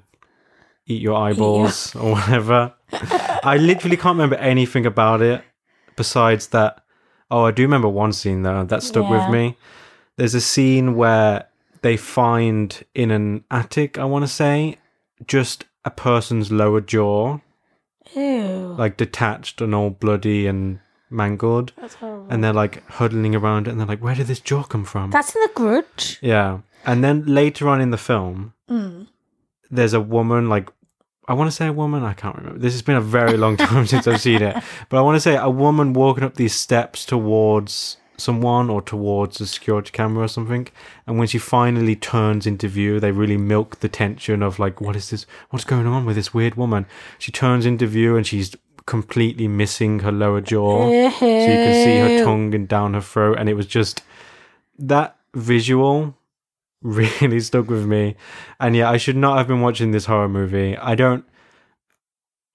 eat 0.87 1.01
your 1.01 1.15
eyeballs 1.17 1.95
or 2.01 2.11
whatever. 2.13 2.73
I 3.43 3.57
literally 3.57 3.97
can't 3.97 4.15
remember 4.15 4.35
anything 4.37 4.85
about 4.85 5.21
it 5.21 5.43
besides 5.95 6.47
that. 6.47 6.83
Oh, 7.31 7.45
I 7.45 7.51
do 7.51 7.61
remember 7.63 7.87
one 7.89 8.13
scene 8.13 8.41
though 8.41 8.63
that 8.63 8.81
stuck 8.83 9.09
Yeah. 9.09 9.25
with 9.27 9.33
me. 9.33 9.57
There's 10.17 10.33
a 10.35 10.41
scene 10.41 10.95
where 10.95 11.45
they 11.81 11.95
find 11.95 12.83
in 12.95 13.11
an 13.11 13.43
attic, 13.51 13.97
I 13.97 14.05
want 14.05 14.23
to 14.23 14.27
say, 14.27 14.77
just 15.27 15.65
a 15.85 15.89
person's 15.91 16.51
lower 16.51 16.81
jaw, 16.81 17.39
Ew. 18.15 18.75
like 18.77 18.97
detached 18.97 19.61
and 19.61 19.73
all 19.75 19.89
bloody 19.91 20.47
and 20.47 20.79
mangled. 21.09 21.71
That's 21.79 21.93
horrible. 21.95 22.27
And 22.29 22.43
they're 22.43 22.53
like 22.53 22.85
huddling 22.89 23.35
around 23.35 23.67
it 23.67 23.71
and 23.71 23.79
they're 23.79 23.87
like, 23.87 24.03
where 24.03 24.15
did 24.15 24.27
this 24.27 24.39
jaw 24.39 24.63
come 24.63 24.83
from? 24.85 25.11
That's 25.11 25.35
in 25.35 25.41
the 25.41 25.51
Grudge. 25.53 26.17
yeah. 26.21 26.59
And 26.85 27.03
then 27.03 27.25
later 27.25 27.67
on 27.69 27.81
in 27.81 27.91
the 27.91 27.97
film, 27.97 28.53
Mm. 28.69 29.07
there's 29.71 29.93
a 29.93 30.01
woman 30.01 30.47
like 30.49 30.69
I 31.27 31.33
want 31.33 31.47
to 31.47 31.55
say 31.55 31.67
a 31.67 31.73
woman. 31.73 32.03
I 32.03 32.13
can't 32.13 32.35
remember. 32.35 32.57
This 32.57 32.73
has 32.73 32.81
been 32.81 32.95
a 32.95 33.01
very 33.01 33.37
long 33.37 33.55
time 33.69 33.85
since 33.85 34.07
I've 34.07 34.19
seen 34.21 34.41
it, 34.41 34.55
but 34.89 34.97
I 34.97 35.01
want 35.01 35.15
to 35.15 35.19
say 35.19 35.35
a 35.35 35.49
woman 35.49 35.93
walking 35.93 36.23
up 36.23 36.35
these 36.35 36.55
steps 36.55 37.05
towards 37.05 37.97
someone 38.17 38.69
or 38.69 38.81
towards 38.81 39.39
a 39.39 39.45
security 39.45 39.91
camera 39.91 40.25
or 40.25 40.27
something. 40.27 40.67
And 41.05 41.19
when 41.19 41.27
she 41.27 41.37
finally 41.37 41.95
turns 41.95 42.47
into 42.47 42.67
view, 42.67 42.99
they 42.99 43.11
really 43.11 43.37
milk 43.37 43.79
the 43.79 43.87
tension 43.89 44.41
of 44.41 44.57
like, 44.59 44.81
what 44.81 44.95
is 44.95 45.11
this? 45.11 45.25
What's 45.51 45.65
going 45.65 45.85
on 45.87 46.03
with 46.05 46.15
this 46.15 46.33
weird 46.33 46.55
woman? 46.55 46.85
She 47.19 47.31
turns 47.31 47.65
into 47.65 47.85
view 47.85 48.17
and 48.17 48.25
she's 48.25 48.55
completely 48.87 49.47
missing 49.47 49.99
her 49.99 50.11
lower 50.11 50.41
jaw, 50.41 50.85
so 50.87 50.91
you 50.91 51.11
can 51.11 51.85
see 51.85 51.99
her 51.99 52.23
tongue 52.25 52.55
and 52.55 52.67
down 52.67 52.95
her 52.95 53.01
throat. 53.01 53.37
And 53.39 53.47
it 53.47 53.53
was 53.53 53.67
just 53.67 54.01
that 54.79 55.15
visual 55.35 56.15
really 56.81 57.39
stuck 57.39 57.69
with 57.69 57.85
me. 57.85 58.15
And 58.59 58.75
yeah, 58.75 58.89
I 58.89 58.97
should 58.97 59.17
not 59.17 59.37
have 59.37 59.47
been 59.47 59.61
watching 59.61 59.91
this 59.91 60.05
horror 60.05 60.29
movie. 60.29 60.77
I 60.77 60.95
don't. 60.95 61.25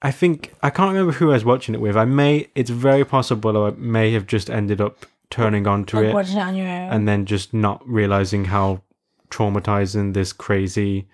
I 0.02 0.10
think 0.10 0.52
I 0.62 0.68
can't 0.70 0.92
remember 0.92 1.12
who 1.12 1.30
I 1.30 1.34
was 1.34 1.44
watching 1.44 1.74
it 1.74 1.80
with. 1.80 1.96
I 1.96 2.04
may. 2.04 2.48
It's 2.54 2.70
very 2.70 3.04
possible 3.04 3.64
I 3.66 3.70
may 3.70 4.12
have 4.12 4.26
just 4.26 4.50
ended 4.50 4.80
up 4.80 5.06
turning 5.30 5.66
onto 5.66 5.96
Like 5.96 6.06
it 6.06 6.14
watching 6.14 6.36
it 6.36 6.40
on 6.42 6.54
your 6.56 6.66
own. 6.68 6.90
and 6.90 7.08
then 7.08 7.24
just 7.26 7.54
not 7.54 7.82
realizing 7.88 8.44
how 8.46 8.82
traumatizing 9.30 10.12
this 10.14 10.32
crazy 10.32 11.08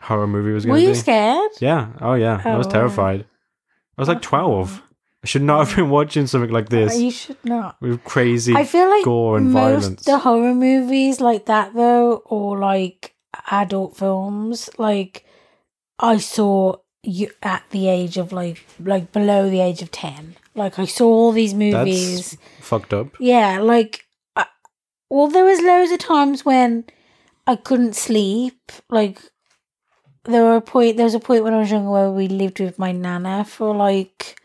horror 0.00 0.26
movie 0.26 0.52
was 0.52 0.64
Were 0.66 0.72
going 0.72 0.82
to 0.82 0.86
you 0.88 0.92
be. 0.92 0.98
scared? 0.98 1.50
Yeah. 1.60 1.88
Oh 2.00 2.14
yeah. 2.14 2.40
I 2.44 2.56
was 2.56 2.66
Oh, 2.66 2.70
terrified. 2.70 3.24
I 3.96 4.00
was 4.00 4.08
like 4.08 4.18
oh. 4.18 4.20
twelve. 4.20 4.82
I 5.24 5.26
should 5.26 5.42
not 5.42 5.66
have 5.66 5.76
been 5.76 5.88
watching 5.88 6.26
something 6.26 6.50
like 6.50 6.66
uh, 6.66 6.76
this 6.76 7.00
You 7.00 7.10
should 7.10 7.42
not. 7.44 7.80
with 7.80 8.04
crazy. 8.04 8.54
I 8.54 8.64
feel 8.64 8.90
like 8.90 9.04
gore 9.04 9.38
and 9.38 9.50
most 9.50 9.80
violence. 9.80 10.04
the 10.04 10.18
horror 10.18 10.54
movies 10.54 11.18
like 11.18 11.46
that 11.46 11.72
though, 11.72 12.16
or 12.26 12.58
like 12.58 13.14
adult 13.50 13.96
films, 13.96 14.68
like 14.76 15.24
I 15.98 16.18
saw 16.18 16.76
you 17.02 17.30
at 17.42 17.62
the 17.70 17.88
age 17.88 18.18
of 18.18 18.32
like 18.32 18.66
like 18.78 19.12
below 19.12 19.48
the 19.48 19.60
age 19.60 19.80
of 19.80 19.90
ten. 19.90 20.36
Like 20.54 20.78
I 20.78 20.84
saw 20.84 21.06
all 21.06 21.32
these 21.32 21.54
movies. 21.54 22.32
That's 22.32 22.42
fucked 22.60 22.92
up. 22.92 23.16
Yeah, 23.18 23.60
like 23.60 24.04
I, 24.36 24.44
well, 25.08 25.28
there 25.28 25.46
was 25.46 25.60
loads 25.62 25.90
of 25.90 26.00
times 26.00 26.44
when 26.44 26.84
I 27.46 27.56
couldn't 27.56 27.96
sleep. 27.96 28.72
Like 28.90 29.20
there 30.24 30.42
were 30.42 30.56
a 30.56 30.60
point. 30.60 30.98
There 30.98 31.04
was 31.04 31.14
a 31.14 31.18
point 31.20 31.44
when 31.44 31.54
I 31.54 31.60
was 31.60 31.70
younger 31.70 31.90
where 31.90 32.10
we 32.10 32.28
lived 32.28 32.60
with 32.60 32.78
my 32.78 32.92
nana 32.92 33.46
for 33.46 33.74
like 33.74 34.38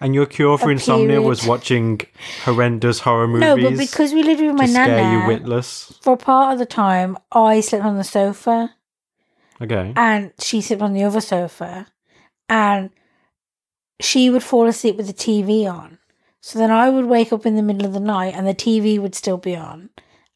And 0.00 0.14
your 0.14 0.26
cure 0.26 0.58
for 0.58 0.70
insomnia 0.70 1.22
was 1.22 1.46
watching 1.46 2.00
horrendous 2.44 3.00
horror 3.00 3.26
movies. 3.26 3.40
no, 3.40 3.56
but 3.70 3.78
because 3.78 4.12
we 4.12 4.22
lived 4.22 4.42
with 4.42 4.54
my 4.54 4.66
nana 4.66 5.12
you 5.12 5.26
witless. 5.26 5.98
for 6.02 6.16
part 6.16 6.52
of 6.52 6.58
the 6.58 6.66
time, 6.66 7.16
I 7.32 7.60
slept 7.60 7.84
on 7.84 7.96
the 7.96 8.04
sofa 8.04 8.74
Okay. 9.60 9.94
and 9.96 10.32
she 10.38 10.60
slept 10.60 10.82
on 10.82 10.92
the 10.92 11.02
other 11.02 11.22
sofa, 11.22 11.86
and 12.48 12.90
she 13.98 14.28
would 14.28 14.42
fall 14.42 14.66
asleep 14.66 14.96
with 14.96 15.06
the 15.06 15.14
TV 15.14 15.64
on. 15.66 15.98
So 16.42 16.58
then 16.58 16.70
I 16.70 16.90
would 16.90 17.06
wake 17.06 17.32
up 17.32 17.46
in 17.46 17.56
the 17.56 17.62
middle 17.62 17.86
of 17.86 17.94
the 17.94 18.00
night 18.00 18.34
and 18.36 18.46
the 18.46 18.54
TV 18.54 18.98
would 19.00 19.14
still 19.14 19.38
be 19.38 19.56
on. 19.56 19.88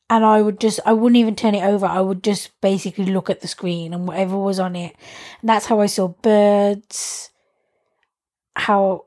And 0.09 0.25
I 0.25 0.43
would 0.43 0.59
just, 0.59 0.81
I 0.85 0.93
wouldn't 0.93 1.19
even 1.19 1.37
turn 1.37 1.55
it 1.55 1.63
over. 1.63 1.87
I 1.87 2.01
would 2.01 2.25
just 2.25 2.59
basically 2.61 3.05
look 3.05 3.31
at 3.31 3.43
the 3.43 3.47
screen 3.47 3.95
and 3.95 4.09
whatever 4.09 4.37
was 4.37 4.59
on 4.59 4.75
it. 4.75 4.97
And 5.41 5.49
that's 5.49 5.67
how 5.67 5.81
I 5.81 5.87
saw 5.87 6.09
birds. 6.09 7.31
How, 8.57 9.05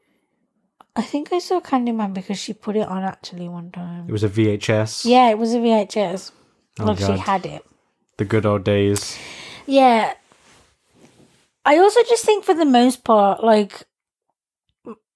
I 0.96 1.02
think 1.02 1.34
I 1.34 1.40
saw 1.40 1.60
Candyman 1.60 2.14
because 2.14 2.38
she 2.38 2.54
put 2.54 2.76
it 2.76 2.88
on 2.88 3.04
actually 3.04 3.50
one 3.50 3.72
time. 3.72 4.06
It 4.08 4.12
was 4.12 4.24
a 4.24 4.30
VHS. 4.30 5.06
Yeah, 5.06 5.30
it 5.30 5.38
was 5.40 5.54
a 5.54 5.58
VHS. 5.58 6.32
Oh, 6.80 6.86
like 6.86 7.00
she 7.00 7.18
had 7.18 7.46
it. 7.46 7.66
The 8.18 8.26
good 8.26 8.46
old 8.46 8.64
days. 8.64 9.18
Yeah. 9.66 10.14
I 11.66 11.78
also 11.78 12.02
just 12.04 12.26
think 12.26 12.44
for 12.44 12.54
the 12.54 12.66
most 12.66 13.04
part, 13.04 13.44
like, 13.44 13.84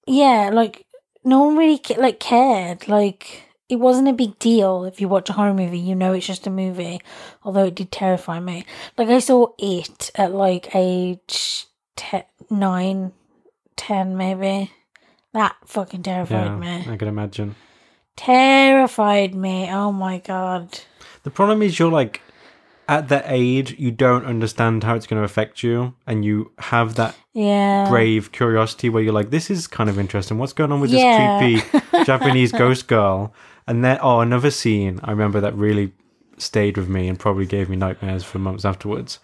yeah, 0.06 0.50
like, 0.52 0.86
no 1.24 1.44
one 1.44 1.56
really, 1.56 1.80
like, 1.96 2.18
cared. 2.18 2.88
Like, 2.88 3.42
it 3.68 3.76
wasn't 3.76 4.08
a 4.08 4.12
big 4.14 4.38
deal 4.38 4.84
if 4.84 5.00
you 5.00 5.08
watch 5.08 5.28
a 5.28 5.34
horror 5.34 5.54
movie, 5.54 5.78
you 5.78 5.94
know 5.94 6.12
it's 6.12 6.26
just 6.26 6.46
a 6.46 6.50
movie, 6.50 7.00
although 7.44 7.66
it 7.66 7.74
did 7.74 7.92
terrify 7.92 8.40
me. 8.40 8.64
Like, 8.96 9.08
I 9.08 9.18
saw 9.18 9.48
it 9.58 10.10
at, 10.14 10.32
like, 10.32 10.74
age 10.74 11.66
te- 11.96 12.22
9, 12.50 13.12
10 13.76 14.16
maybe. 14.16 14.72
That 15.34 15.56
fucking 15.66 16.02
terrified 16.02 16.46
Yeah, 16.46 16.56
me. 16.56 16.84
I 16.88 16.96
can 16.96 17.08
imagine. 17.08 17.54
Terrified 18.16 19.34
me. 19.34 19.70
Oh 19.70 19.92
my 19.92 20.18
god. 20.18 20.80
The 21.22 21.30
problem 21.30 21.62
is 21.62 21.78
you're 21.78 21.90
like 21.90 22.20
at 22.88 23.08
that 23.08 23.24
age 23.26 23.78
you 23.78 23.90
don't 23.90 24.24
understand 24.24 24.82
how 24.82 24.94
it's 24.94 25.06
going 25.06 25.20
to 25.20 25.24
affect 25.24 25.62
you 25.62 25.94
and 26.06 26.24
you 26.24 26.50
have 26.58 26.94
that 26.94 27.14
Yeah. 27.34 27.86
brave 27.88 28.32
curiosity 28.32 28.88
where 28.88 29.02
you're 29.02 29.12
like 29.12 29.28
this 29.30 29.50
is 29.50 29.66
kind 29.66 29.90
of 29.90 29.98
interesting 29.98 30.38
what's 30.38 30.54
going 30.54 30.72
on 30.72 30.80
with 30.80 30.90
Yeah. 30.90 31.38
this 31.38 31.62
creepy 31.62 32.04
japanese 32.06 32.50
ghost 32.50 32.88
girl 32.88 33.34
and 33.66 33.84
then 33.84 33.98
oh 34.00 34.20
another 34.20 34.50
scene 34.50 35.00
i 35.04 35.10
remember 35.10 35.38
that 35.38 35.54
really 35.54 35.92
stayed 36.38 36.78
with 36.78 36.88
me 36.88 37.08
and 37.08 37.18
probably 37.18 37.44
gave 37.44 37.68
me 37.68 37.76
nightmares 37.76 38.24
for 38.24 38.38
months 38.38 38.64
afterwards 38.64 39.18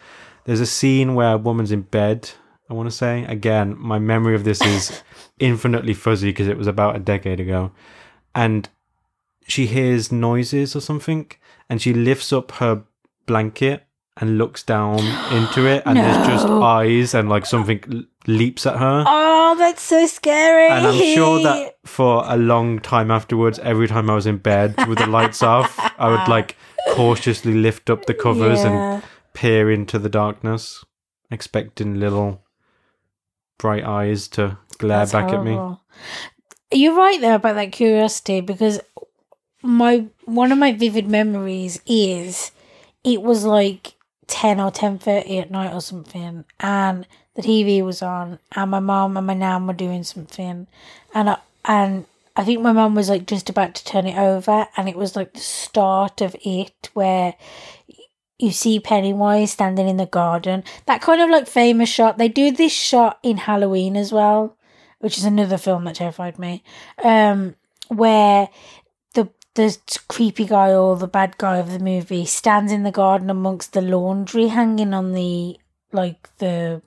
there's 0.45 0.61
a 0.61 0.67
scene 0.67 1.15
where 1.15 1.33
a 1.33 1.39
woman's 1.39 1.73
in 1.73 1.81
bed 1.83 2.33
i 2.75 2.77
want 2.77 2.91
to 2.91 2.97
say 2.97 3.25
again 3.27 3.75
my 3.79 3.99
memory 3.99 4.35
of 4.35 4.45
this 4.45 4.61
is 4.63 5.03
infinitely 5.39 5.95
fuzzy 5.95 6.31
because 6.31 6.49
it 6.49 6.59
was 6.59 6.67
about 6.67 6.97
a 6.97 6.99
decade 6.99 7.41
ago 7.41 7.71
and 8.35 8.69
she 9.47 9.67
hears 9.67 10.11
noises 10.11 10.75
or 10.75 10.81
something, 10.81 11.31
and 11.69 11.81
she 11.81 11.93
lifts 11.93 12.33
up 12.33 12.53
her 12.53 12.85
blanket 13.27 13.87
and 14.17 14.39
looks 14.39 14.63
down 14.63 14.99
into 15.33 15.67
it, 15.67 15.83
and 15.87 15.99
there's 15.99 16.27
just 16.27 16.47
eyes 16.47 17.15
and 17.15 17.29
like 17.29 17.47
something 17.47 18.07
leaps 18.27 18.67
at 18.67 18.79
her. 18.79 19.05
Oh, 19.07 19.55
that's 19.59 19.83
so 19.83 20.07
scary. 20.07 20.69
And 20.69 20.87
I'm 20.87 21.15
sure 21.15 21.43
that 21.43 21.77
for 21.85 22.25
a 22.27 22.37
long 22.37 22.81
time 22.81 23.11
afterwards, 23.11 23.59
every 23.61 23.89
time 23.89 24.09
I 24.11 24.15
was 24.15 24.27
in 24.27 24.39
bed 24.39 24.75
with 24.89 24.99
the 24.99 25.07
lights 25.07 25.43
off, 25.43 25.79
I 25.99 26.09
would 26.11 26.29
like 26.29 26.57
cautiously 26.91 27.55
lift 27.55 27.91
up 27.91 28.07
the 28.07 28.15
covers 28.15 28.61
and 28.61 29.03
peer 29.33 29.71
into 29.71 29.99
the 29.99 30.09
darkness, 30.09 30.85
expecting 31.31 31.99
little 32.01 32.44
bright 33.59 33.85
eyes 33.85 34.29
to 34.29 34.59
glare 34.79 34.99
That's 34.99 35.13
back 35.13 35.33
at 35.33 35.45
me. 35.45 35.59
You're 36.73 36.97
right 36.97 37.21
there 37.21 37.37
about 37.37 37.55
that 37.55 37.73
curiosity 37.73 38.41
because 38.41 38.81
my 39.63 40.07
one 40.25 40.53
of 40.53 40.59
my 40.59 40.73
vivid 40.73 41.09
memories 41.09 41.81
is 41.87 42.51
it 43.03 43.23
was 43.23 43.45
like 43.45 43.95
ten 44.27 44.61
or 44.61 44.71
ten 44.71 44.99
thirty 44.99 45.39
at 45.39 45.51
night 45.51 45.73
or 45.73 45.81
something, 45.81 46.45
and 46.61 47.07
the 47.35 47.43
TV 47.43 47.85
was 47.85 48.03
on, 48.03 48.39
and 48.55 48.71
my 48.71 48.81
mom 48.81 49.17
and 49.17 49.27
my 49.27 49.35
nan 49.35 49.67
were 49.67 49.73
doing 49.73 50.03
something, 50.03 50.67
and 51.15 51.31
I, 51.31 51.39
and 51.65 52.07
I 52.37 52.45
think 52.45 52.61
my 52.61 52.73
mum 52.73 52.95
was 52.95 53.09
like 53.09 53.27
just 53.27 53.49
about 53.49 53.75
to 53.77 53.85
turn 53.85 54.07
it 54.07 54.19
over, 54.19 54.67
and 54.77 54.89
it 54.89 54.97
was 54.97 55.17
like 55.17 55.33
the 55.35 55.41
start 55.41 56.21
of 56.21 56.37
it 56.45 56.91
where 56.95 57.35
you 58.39 58.51
see 58.51 58.81
Pennywise 58.81 59.53
standing 59.53 59.89
in 59.89 59.97
the 59.97 60.07
garden. 60.07 60.65
That 60.87 61.01
kind 61.01 61.21
of 61.21 61.31
like 61.31 61.47
famous 61.47 61.89
shot. 61.89 62.19
They 62.19 62.29
do 62.29 62.51
this 62.51 62.73
shot 62.73 63.19
in 63.23 63.39
Halloween 63.39 63.97
as 63.97 64.13
well, 64.13 64.57
which 64.99 65.19
is 65.19 65.25
another 65.25 65.59
film 65.59 65.85
that 65.85 65.97
terrified 65.97 66.39
me. 66.39 66.63
Um, 67.03 67.55
where 67.89 68.49
the 69.15 69.31
the 69.55 69.79
creepy 70.09 70.47
guy 70.47 70.73
or 70.73 70.97
the 70.97 71.07
bad 71.07 71.39
guy 71.39 71.59
of 71.59 71.71
the 71.71 71.79
movie 71.79 72.25
stands 72.25 72.73
in 72.73 72.83
the 72.83 72.91
garden 72.91 73.31
amongst 73.31 73.73
the 73.73 73.83
laundry 73.83 74.49
hanging 74.49 74.95
on 74.95 75.13
the 75.13 75.57
like 75.93 76.29
the 76.39 76.83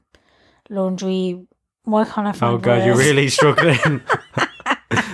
laundry. 0.69 1.45
Why 1.83 2.03
can't 2.03 2.27
I 2.27 2.33
find? 2.33 2.55
Oh 2.55 2.57
god, 2.57 2.85
you're 2.85 2.97
really 2.97 3.29
struggling. 3.29 4.01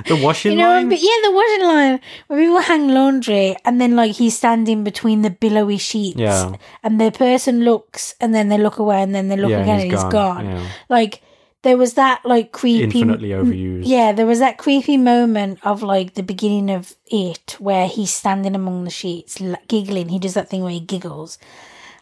the 0.07 0.15
washing 0.15 0.51
You 0.53 0.57
know, 0.59 0.69
line. 0.69 0.89
but 0.89 0.99
yeah, 1.01 1.17
the 1.23 1.31
washing 1.31 1.65
line 1.67 1.99
where 2.27 2.39
people 2.39 2.61
hang 2.61 2.87
laundry, 2.89 3.55
and 3.65 3.79
then 3.81 3.95
like 3.95 4.13
he's 4.13 4.35
standing 4.37 4.83
between 4.83 5.21
the 5.21 5.29
billowy 5.29 5.77
sheets, 5.77 6.17
Yeah. 6.17 6.55
and 6.83 6.99
the 6.99 7.11
person 7.11 7.63
looks, 7.63 8.15
and 8.21 8.33
then 8.33 8.49
they 8.49 8.57
look 8.57 8.77
away, 8.79 9.01
and 9.01 9.13
then 9.15 9.27
they 9.29 9.37
look 9.37 9.51
yeah, 9.51 9.61
again, 9.63 9.79
and 9.81 9.91
he's 9.91 10.03
gone. 10.05 10.45
Yeah. 10.45 10.67
Like 10.89 11.21
there 11.63 11.77
was 11.77 11.93
that 11.93 12.21
like 12.25 12.51
creepy, 12.51 12.83
Infinitely 12.83 13.29
overused. 13.29 13.83
yeah, 13.85 14.11
there 14.11 14.25
was 14.25 14.39
that 14.39 14.57
creepy 14.57 14.97
moment 14.97 15.59
of 15.63 15.81
like 15.81 16.13
the 16.15 16.23
beginning 16.23 16.69
of 16.69 16.93
it 17.07 17.55
where 17.59 17.87
he's 17.87 18.13
standing 18.13 18.53
among 18.55 18.83
the 18.83 18.89
sheets, 18.91 19.41
giggling. 19.69 20.09
He 20.09 20.19
does 20.19 20.33
that 20.33 20.49
thing 20.49 20.61
where 20.63 20.73
he 20.73 20.81
giggles. 20.81 21.37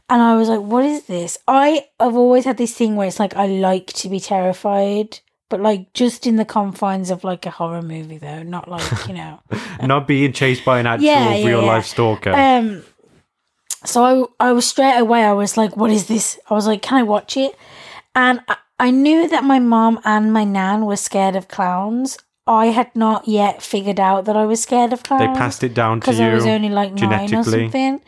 And 0.10 0.22
I 0.22 0.36
was 0.36 0.50
like, 0.50 0.60
what 0.60 0.84
is 0.84 1.04
this? 1.04 1.38
I, 1.48 1.86
I 2.00 2.06
have 2.06 2.18
always 2.18 2.44
had 2.44 2.58
this 2.58 2.74
thing 2.76 2.96
where 2.98 3.08
it's 3.08 3.20
like 3.20 3.36
I 3.38 3.46
like 3.46 3.88
to 3.94 4.10
be 4.10 4.20
terrified, 4.20 5.20
but 5.52 5.60
like 5.62 5.94
just 5.94 6.26
in 6.26 6.38
the 6.38 6.46
confines 6.46 7.12
of 7.12 7.24
like 7.24 7.46
a 7.46 7.52
horror 7.52 7.84
movie 7.84 8.18
though, 8.18 8.42
not 8.42 8.68
like, 8.68 8.90
you 9.08 9.14
know. 9.14 9.40
Not 9.84 10.08
being 10.08 10.34
chased 10.34 10.66
by 10.66 10.80
an 10.80 10.88
actual 10.88 11.06
Yeah, 11.06 11.36
yeah, 11.36 11.46
real 11.48 11.62
yeah. 11.62 11.68
life 11.68 11.86
stalker. 11.86 12.34
Um 12.34 12.84
so 13.86 14.04
I 14.40 14.48
I 14.50 14.52
was 14.54 14.68
straight 14.68 14.98
away 14.98 15.24
I 15.24 15.34
was 15.34 15.58
like, 15.58 15.78
what 15.78 15.92
is 15.92 16.08
this? 16.08 16.40
I 16.50 16.54
was 16.56 16.66
like, 16.68 16.82
can 16.82 16.98
I 16.98 17.04
watch 17.04 17.38
it? 17.38 17.56
And 18.16 18.42
I, 18.48 18.58
I 18.80 18.92
knew 18.92 19.28
that 19.28 19.44
my 19.44 19.60
mom 19.60 20.00
and 20.04 20.34
my 20.34 20.44
nan 20.44 20.86
were 20.88 20.96
scared 20.98 21.36
of 21.36 21.48
clowns. 21.48 22.18
I 22.48 22.68
had 22.68 22.96
not 22.96 23.28
yet 23.28 23.62
figured 23.62 24.00
out 24.00 24.26
that 24.26 24.36
I 24.36 24.46
was 24.46 24.62
scared 24.64 24.94
of 24.94 25.04
clowns 25.04 25.22
they 25.22 25.40
passed 25.40 25.64
it 25.64 25.74
down 25.76 25.98
to 25.98 26.02
because 26.02 26.20
you. 26.20 26.26
I 26.26 26.34
was 26.34 26.46
only 26.46 26.70
like 26.70 26.94
nine 26.94 27.04
or 27.04 27.28
genetically. 27.28 27.64
something. 27.66 28.02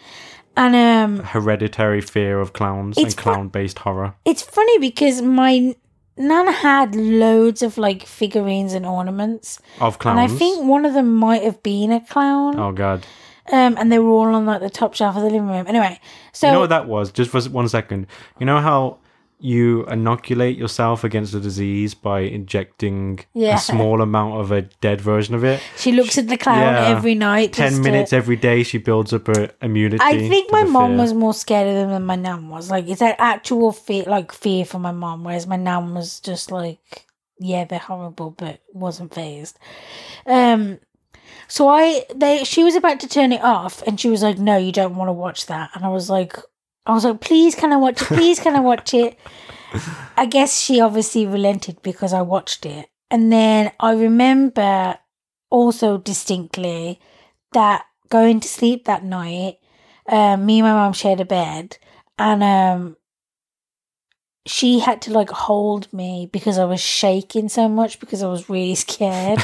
And 0.56 0.76
um 0.76 1.24
Hereditary 1.26 2.02
fear 2.02 2.40
of 2.40 2.54
clowns 2.54 2.98
and 2.98 3.16
clown 3.18 3.48
based 3.50 3.80
horror. 3.80 4.16
it's 4.26 4.42
funny 4.44 4.78
because 4.80 5.22
my 5.22 5.76
nan 6.18 6.48
had 6.48 6.96
loads 6.96 7.62
of 7.62 7.78
like 7.78 8.06
figurines 8.06 8.74
and 8.74 8.86
ornaments. 8.86 9.60
Of 9.80 10.00
clowns. 10.00 10.20
And 10.20 10.32
I 10.32 10.36
think 10.38 10.66
one 10.66 10.86
of 10.86 10.94
them 10.94 11.16
might 11.16 11.44
have 11.44 11.62
been 11.64 11.92
a 11.92 12.00
clown. 12.02 12.60
Oh 12.60 12.72
god. 12.72 13.06
Um 13.52 13.76
and 13.78 13.92
they 13.92 14.00
were 14.00 14.10
all 14.10 14.34
on 14.34 14.46
like 14.46 14.62
the 14.62 14.70
top 14.70 14.94
shelf 14.94 15.16
of 15.16 15.24
the 15.24 15.30
living 15.30 15.48
room. 15.48 15.66
Anyway, 15.68 16.00
so 16.32 16.48
you 16.48 16.54
know 16.54 16.60
what 16.60 16.70
that 16.70 16.88
was? 16.88 17.12
Just 17.12 17.32
for 17.32 17.42
one 17.50 17.68
second. 17.68 18.08
You 18.40 18.46
know 18.46 18.60
how 18.60 18.98
you 19.44 19.86
inoculate 19.88 20.58
yourself 20.58 21.04
against 21.04 21.34
a 21.34 21.40
disease 21.40 21.94
by 21.94 22.22
injecting 22.22 23.20
Yeah. 23.34 23.56
a 23.56 23.60
small 23.60 24.02
amount 24.02 24.40
of 24.40 24.52
a 24.52 24.62
dead 24.62 25.02
version 25.02 25.36
of 25.36 25.44
it? 25.44 25.60
she 25.78 25.92
looks 25.92 26.18
at 26.18 26.28
the 26.30 26.38
clown 26.38 26.62
Yeah. 26.62 26.88
every 26.96 27.14
night. 27.16 27.54
Ten 27.54 27.70
just 27.72 27.84
to- 27.84 27.92
minutes 27.92 28.14
every 28.14 28.36
day, 28.38 28.64
she 28.64 28.78
builds 28.78 29.12
up 29.14 29.28
her 29.28 29.52
immunity. 29.62 30.02
I 30.02 30.28
think 30.30 30.52
my 30.52 30.64
mom 30.64 30.92
fear. 30.92 30.98
was 31.02 31.14
more 31.14 31.34
scared 31.34 31.68
of 31.68 31.76
them 31.76 31.90
than 31.90 32.06
my 32.06 32.16
nan 32.16 32.50
was. 32.50 32.72
Like 32.72 32.88
it's 32.88 33.02
an 33.02 33.16
actual 33.20 33.72
fear, 33.74 34.06
like 34.08 34.32
fear 34.32 34.64
for 34.66 34.80
my 34.80 34.92
mom, 34.92 35.24
whereas 35.24 35.46
my 35.46 35.58
nan 35.58 35.94
was 35.94 36.20
just 36.22 36.52
like, 36.52 36.80
yeah, 37.40 37.66
they're 37.66 37.80
horrible, 37.80 38.32
but 38.32 38.60
wasn't 38.74 39.14
phased. 39.14 39.60
Um, 40.26 40.80
so 41.50 41.68
I 41.68 42.06
they 42.16 42.44
she 42.46 42.64
was 42.64 42.76
about 42.76 43.00
to 43.02 43.08
turn 43.08 43.32
it 43.34 43.44
off, 43.44 43.82
and 43.86 44.00
she 44.00 44.10
was 44.10 44.24
like, 44.24 44.38
"No, 44.38 44.56
you 44.58 44.72
don't 44.72 44.96
want 44.96 45.10
to 45.10 45.14
watch 45.14 45.48
that," 45.48 45.70
and 45.74 45.84
I 45.84 45.90
was 45.90 46.10
like, 46.10 46.38
I 46.86 46.94
was 46.94 47.06
like, 47.06 47.22
"Please, 47.22 47.56
can 47.56 47.72
I 47.72 47.78
watch 47.78 48.02
it? 48.02 48.08
Please, 48.08 48.40
can 48.40 48.56
I 48.56 48.60
watch 48.60 48.94
it?" 48.94 49.18
I 50.18 50.26
guess 50.26 50.62
she 50.62 50.80
obviously 50.82 51.26
relented 51.26 51.82
because 51.82 52.14
I 52.14 52.22
watched 52.22 52.66
it, 52.66 52.90
and 53.10 53.32
then 53.32 53.72
I 53.80 53.94
remember 53.94 54.98
also 55.50 55.98
distinctly 55.98 57.00
that 57.54 57.86
going 58.10 58.40
to 58.40 58.48
sleep 58.48 58.86
that 58.86 59.04
night, 59.04 59.58
um, 60.08 60.46
me 60.46 60.60
and 60.60 60.68
my 60.68 60.74
mum 60.74 60.94
shared 60.94 61.20
a 61.22 61.26
bed, 61.26 61.78
and 62.20 62.44
um, 62.44 62.98
she 64.46 64.80
had 64.80 65.02
to 65.04 65.12
like 65.12 65.30
hold 65.30 65.92
me 65.94 66.30
because 66.32 66.60
I 66.60 66.66
was 66.66 66.82
shaking 66.82 67.50
so 67.50 67.70
much 67.70 68.00
because 68.00 68.22
I 68.22 68.28
was 68.28 68.50
really 68.50 68.76
scared, 68.88 69.40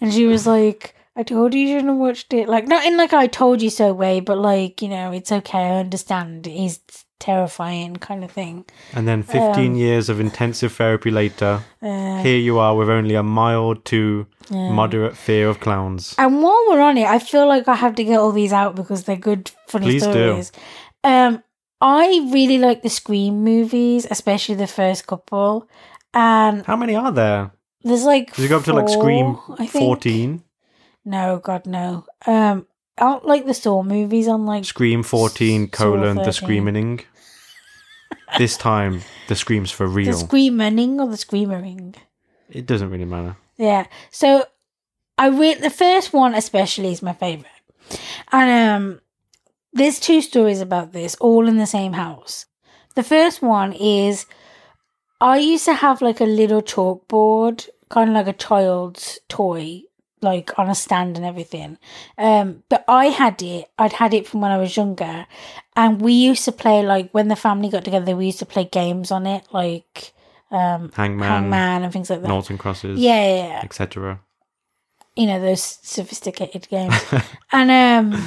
and 0.00 0.12
she 0.12 0.26
was 0.26 0.46
like. 0.46 0.94
I 1.16 1.22
told 1.22 1.54
you 1.54 1.60
you 1.60 1.68
shouldn't 1.68 1.88
have 1.88 1.96
watched 1.96 2.32
it. 2.34 2.48
Like, 2.48 2.66
not 2.66 2.84
in 2.84 2.96
like 2.96 3.12
I 3.12 3.26
told 3.28 3.62
you 3.62 3.70
so 3.70 3.92
way, 3.92 4.20
but 4.20 4.38
like, 4.38 4.82
you 4.82 4.88
know, 4.88 5.12
it's 5.12 5.30
okay. 5.30 5.58
I 5.58 5.78
understand. 5.80 6.46
It's 6.46 7.04
terrifying 7.20 7.96
kind 7.96 8.24
of 8.24 8.30
thing. 8.30 8.64
And 8.92 9.08
then 9.08 9.22
15 9.22 9.70
um, 9.72 9.74
years 9.76 10.08
of 10.08 10.20
intensive 10.20 10.72
therapy 10.72 11.10
later, 11.10 11.62
Uh, 11.80 12.22
here 12.22 12.38
you 12.38 12.58
are 12.58 12.76
with 12.76 12.90
only 12.90 13.14
a 13.14 13.22
mild 13.22 13.84
to 13.86 14.26
yeah. 14.50 14.70
moderate 14.72 15.16
fear 15.16 15.48
of 15.48 15.60
clowns. 15.60 16.14
And 16.18 16.42
while 16.42 16.64
we're 16.68 16.80
on 16.80 16.98
it, 16.98 17.06
I 17.06 17.18
feel 17.18 17.46
like 17.46 17.68
I 17.68 17.76
have 17.76 17.94
to 17.94 18.04
get 18.04 18.18
all 18.18 18.32
these 18.32 18.52
out 18.52 18.74
because 18.74 19.04
they're 19.04 19.16
good, 19.16 19.50
funny 19.68 19.86
Please 19.86 20.02
do. 20.02 20.10
stories. 20.12 20.52
Um, 21.02 21.42
I 21.80 22.28
really 22.32 22.58
like 22.58 22.82
the 22.82 22.90
Scream 22.90 23.44
movies, 23.44 24.06
especially 24.10 24.56
the 24.56 24.66
first 24.66 25.06
couple. 25.06 25.68
And 26.12 26.64
How 26.66 26.76
many 26.76 26.94
are 26.94 27.12
there? 27.12 27.52
there's 27.84 28.04
like 28.04 28.38
it 28.38 28.48
go 28.48 28.56
up 28.58 28.64
to 28.64 28.72
like 28.72 28.88
Scream 28.88 29.38
I 29.58 29.66
think. 29.66 29.84
14? 29.84 30.42
No, 31.04 31.38
God, 31.38 31.66
no. 31.66 32.06
Um, 32.26 32.66
I 32.96 33.02
don't 33.02 33.26
like 33.26 33.44
the 33.46 33.54
Saw 33.54 33.82
movies 33.82 34.28
on 34.28 34.46
like 34.46 34.64
Scream 34.64 35.02
14 35.02 35.68
colon 35.68 36.16
the 36.16 36.24
13. 36.24 36.32
screaming. 36.32 37.00
this 38.38 38.56
time, 38.56 39.02
the 39.28 39.34
scream's 39.34 39.70
for 39.70 39.86
real. 39.86 40.12
the. 40.12 40.18
Screaming 40.18 41.00
or 41.00 41.08
the 41.08 41.16
Screamering. 41.16 41.96
it 42.50 42.66
doesn't 42.66 42.90
really 42.90 43.04
matter. 43.04 43.36
Yeah. 43.56 43.86
So 44.10 44.44
I 45.18 45.28
read 45.28 45.60
the 45.60 45.70
first 45.70 46.12
one 46.12 46.34
especially 46.34 46.92
is 46.92 47.02
my 47.02 47.12
favorite. 47.12 47.50
And 48.32 48.50
um 48.50 49.00
there's 49.72 49.98
two 49.98 50.22
stories 50.22 50.60
about 50.60 50.92
this 50.92 51.16
all 51.16 51.48
in 51.48 51.56
the 51.58 51.66
same 51.66 51.92
house. 51.94 52.46
The 52.94 53.02
first 53.02 53.42
one 53.42 53.72
is 53.72 54.26
I 55.20 55.38
used 55.38 55.64
to 55.64 55.74
have 55.74 56.00
like 56.00 56.20
a 56.20 56.24
little 56.24 56.62
chalkboard, 56.62 57.68
kind 57.88 58.10
of 58.10 58.14
like 58.14 58.28
a 58.28 58.32
child's 58.32 59.18
toy, 59.28 59.82
like 60.24 60.58
on 60.58 60.68
a 60.68 60.74
stand 60.74 61.16
and 61.16 61.24
everything. 61.24 61.78
Um, 62.18 62.64
but 62.68 62.84
I 62.88 63.06
had 63.06 63.40
it. 63.42 63.66
I'd 63.78 63.92
had 63.92 64.12
it 64.14 64.26
from 64.26 64.40
when 64.40 64.50
I 64.50 64.58
was 64.58 64.76
younger, 64.76 65.26
and 65.76 66.00
we 66.02 66.12
used 66.14 66.44
to 66.46 66.52
play 66.52 66.82
like 66.82 67.10
when 67.12 67.28
the 67.28 67.36
family 67.36 67.68
got 67.68 67.84
together. 67.84 68.16
We 68.16 68.26
used 68.26 68.40
to 68.40 68.46
play 68.46 68.64
games 68.64 69.12
on 69.12 69.26
it, 69.26 69.46
like 69.52 70.12
um, 70.50 70.90
Hangman, 70.94 71.28
Hangman 71.28 71.82
and 71.84 71.92
things 71.92 72.10
like 72.10 72.22
that. 72.22 72.28
Noughts 72.28 72.50
and 72.50 72.58
Crosses, 72.58 72.98
Yeah, 72.98 73.22
yeah, 73.24 73.46
yeah. 73.48 73.60
etc. 73.62 74.20
you 75.16 75.26
know 75.26 75.40
those 75.40 75.62
sophisticated 75.62 76.68
games 76.68 76.94
and 77.52 77.70
um 77.70 78.20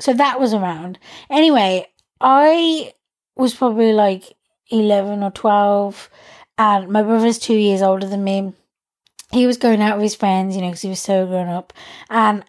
so 0.00 0.12
that 0.12 0.40
was 0.40 0.52
around 0.52 0.98
anyway 1.30 1.86
i 2.20 2.92
was 3.36 3.54
probably 3.54 3.92
like 3.92 4.24
11 4.70 5.22
or 5.22 5.30
12 5.30 6.10
and 6.58 6.88
my 6.88 7.02
brother's 7.02 7.38
two 7.38 7.54
years 7.54 7.82
older 7.82 8.08
than 8.08 8.24
me 8.24 8.52
he 9.32 9.46
was 9.46 9.56
going 9.56 9.82
out 9.82 9.96
with 9.96 10.04
his 10.04 10.14
friends 10.14 10.56
you 10.56 10.62
know 10.62 10.68
because 10.68 10.82
he 10.82 10.88
was 10.88 11.00
so 11.00 11.26
grown 11.26 11.48
up 11.48 11.72
and 12.10 12.44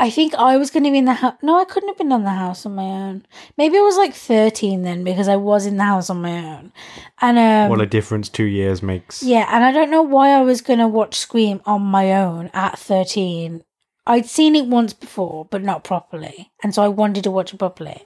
i 0.00 0.10
think 0.10 0.34
i 0.34 0.56
was 0.56 0.70
going 0.70 0.84
to 0.84 0.90
be 0.90 0.98
in 0.98 1.04
the 1.04 1.12
house 1.12 1.34
no 1.42 1.60
i 1.60 1.64
couldn't 1.64 1.88
have 1.88 1.98
been 1.98 2.12
on 2.12 2.24
the 2.24 2.30
house 2.30 2.64
on 2.64 2.74
my 2.74 2.82
own 2.82 3.26
maybe 3.56 3.76
i 3.76 3.80
was 3.80 3.96
like 3.96 4.14
13 4.14 4.82
then 4.82 5.04
because 5.04 5.28
i 5.28 5.36
was 5.36 5.66
in 5.66 5.76
the 5.76 5.84
house 5.84 6.10
on 6.10 6.22
my 6.22 6.56
own 6.56 6.72
and 7.20 7.38
um 7.38 7.70
what 7.70 7.80
a 7.80 7.86
difference 7.86 8.28
two 8.28 8.44
years 8.44 8.82
makes. 8.82 9.22
yeah, 9.22 9.46
and 9.50 9.64
I 9.64 9.72
don't 9.72 9.90
know 9.90 10.02
why 10.02 10.30
I 10.30 10.40
was 10.40 10.60
going 10.60 10.78
to 10.80 10.88
watch 10.88 11.16
Scream 11.16 11.60
on 11.64 11.82
my 11.82 12.12
own 12.14 12.50
at 12.52 12.78
13 12.78 13.62
I'd 14.06 14.26
seen 14.26 14.56
it 14.56 14.66
once 14.66 14.92
before, 14.92 15.44
but 15.44 15.62
not 15.62 15.84
properly, 15.84 16.50
and 16.62 16.74
so 16.74 16.82
I 16.82 16.88
wanted 16.88 17.24
to 17.24 17.30
watch 17.30 17.54
it 17.54 17.58
properly. 17.58 18.04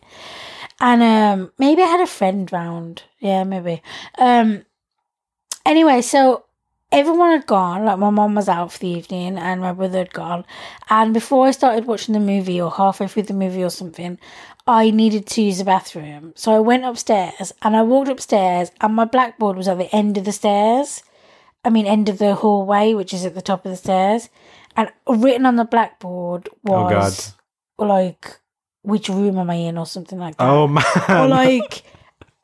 And 0.78 1.02
um, 1.02 1.52
maybe 1.58 1.82
I 1.82 1.86
had 1.86 2.00
a 2.00 2.06
friend 2.06 2.52
round. 2.52 3.04
Yeah, 3.18 3.44
maybe. 3.44 3.82
Um, 4.18 4.66
anyway, 5.64 6.02
so 6.02 6.44
everyone 6.92 7.30
had 7.30 7.46
gone. 7.46 7.84
Like 7.84 7.98
my 7.98 8.10
mom 8.10 8.34
was 8.34 8.48
out 8.48 8.72
for 8.72 8.78
the 8.78 8.88
evening, 8.88 9.38
and 9.38 9.60
my 9.60 9.72
brother 9.72 9.98
had 9.98 10.12
gone. 10.12 10.44
And 10.90 11.12
before 11.14 11.46
I 11.46 11.50
started 11.50 11.86
watching 11.86 12.14
the 12.14 12.20
movie, 12.20 12.60
or 12.60 12.70
halfway 12.70 13.08
through 13.08 13.24
the 13.24 13.34
movie, 13.34 13.62
or 13.62 13.70
something, 13.70 14.18
I 14.66 14.90
needed 14.90 15.26
to 15.26 15.42
use 15.42 15.58
the 15.58 15.64
bathroom. 15.64 16.32
So 16.36 16.52
I 16.52 16.58
went 16.58 16.84
upstairs, 16.84 17.52
and 17.62 17.76
I 17.76 17.82
walked 17.82 18.08
upstairs, 18.10 18.70
and 18.80 18.94
my 18.94 19.04
blackboard 19.04 19.56
was 19.56 19.68
at 19.68 19.78
the 19.78 19.94
end 19.94 20.18
of 20.18 20.24
the 20.24 20.32
stairs. 20.32 21.02
I 21.64 21.70
mean, 21.70 21.86
end 21.86 22.08
of 22.08 22.18
the 22.18 22.34
hallway, 22.36 22.94
which 22.94 23.12
is 23.12 23.24
at 23.24 23.34
the 23.34 23.42
top 23.42 23.64
of 23.64 23.70
the 23.72 23.76
stairs. 23.76 24.28
And 24.76 24.90
written 25.08 25.46
on 25.46 25.56
the 25.56 25.64
blackboard 25.64 26.48
Oh, 26.68 26.84
was 26.84 27.34
like, 27.78 28.38
which 28.82 29.08
room 29.08 29.38
am 29.38 29.50
I 29.50 29.54
in, 29.54 29.78
or 29.78 29.86
something 29.86 30.18
like 30.18 30.36
that. 30.36 30.48
Oh 30.48 30.68
man. 30.68 30.84
or 31.08 31.26
like, 31.26 31.82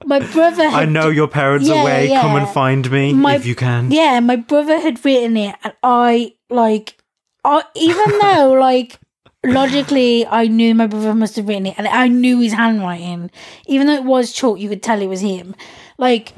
my 0.06 0.20
brother. 0.20 0.64
I 0.64 0.84
know 0.84 1.08
your 1.08 1.28
parents 1.28 1.68
Yeah, 1.68 1.82
away. 1.82 2.08
Come 2.20 2.36
and 2.36 2.48
find 2.48 2.90
me 2.90 3.12
My- 3.12 3.36
if 3.36 3.46
you 3.46 3.54
can. 3.54 3.90
Yeah, 3.90 4.20
my 4.20 4.36
brother 4.36 4.78
had 4.80 5.04
written 5.04 5.36
it, 5.36 5.54
and 5.64 5.74
I 5.82 6.34
like, 6.50 6.96
I 7.44 7.62
even 7.74 8.18
though 8.20 8.52
like 8.58 8.98
logically 9.44 10.26
I 10.26 10.46
knew 10.46 10.74
my 10.74 10.86
brother 10.86 11.14
must 11.14 11.36
have 11.36 11.48
written 11.48 11.66
it, 11.66 11.74
and 11.78 11.88
I 11.88 12.08
knew 12.08 12.40
his 12.40 12.52
handwriting, 12.52 13.30
even 13.66 13.86
though 13.86 13.94
it 13.94 14.04
was 14.04 14.32
chalk, 14.32 14.58
you 14.60 14.68
could 14.68 14.82
tell 14.82 15.00
it 15.02 15.08
was 15.08 15.20
him. 15.20 15.54
Like, 15.98 16.32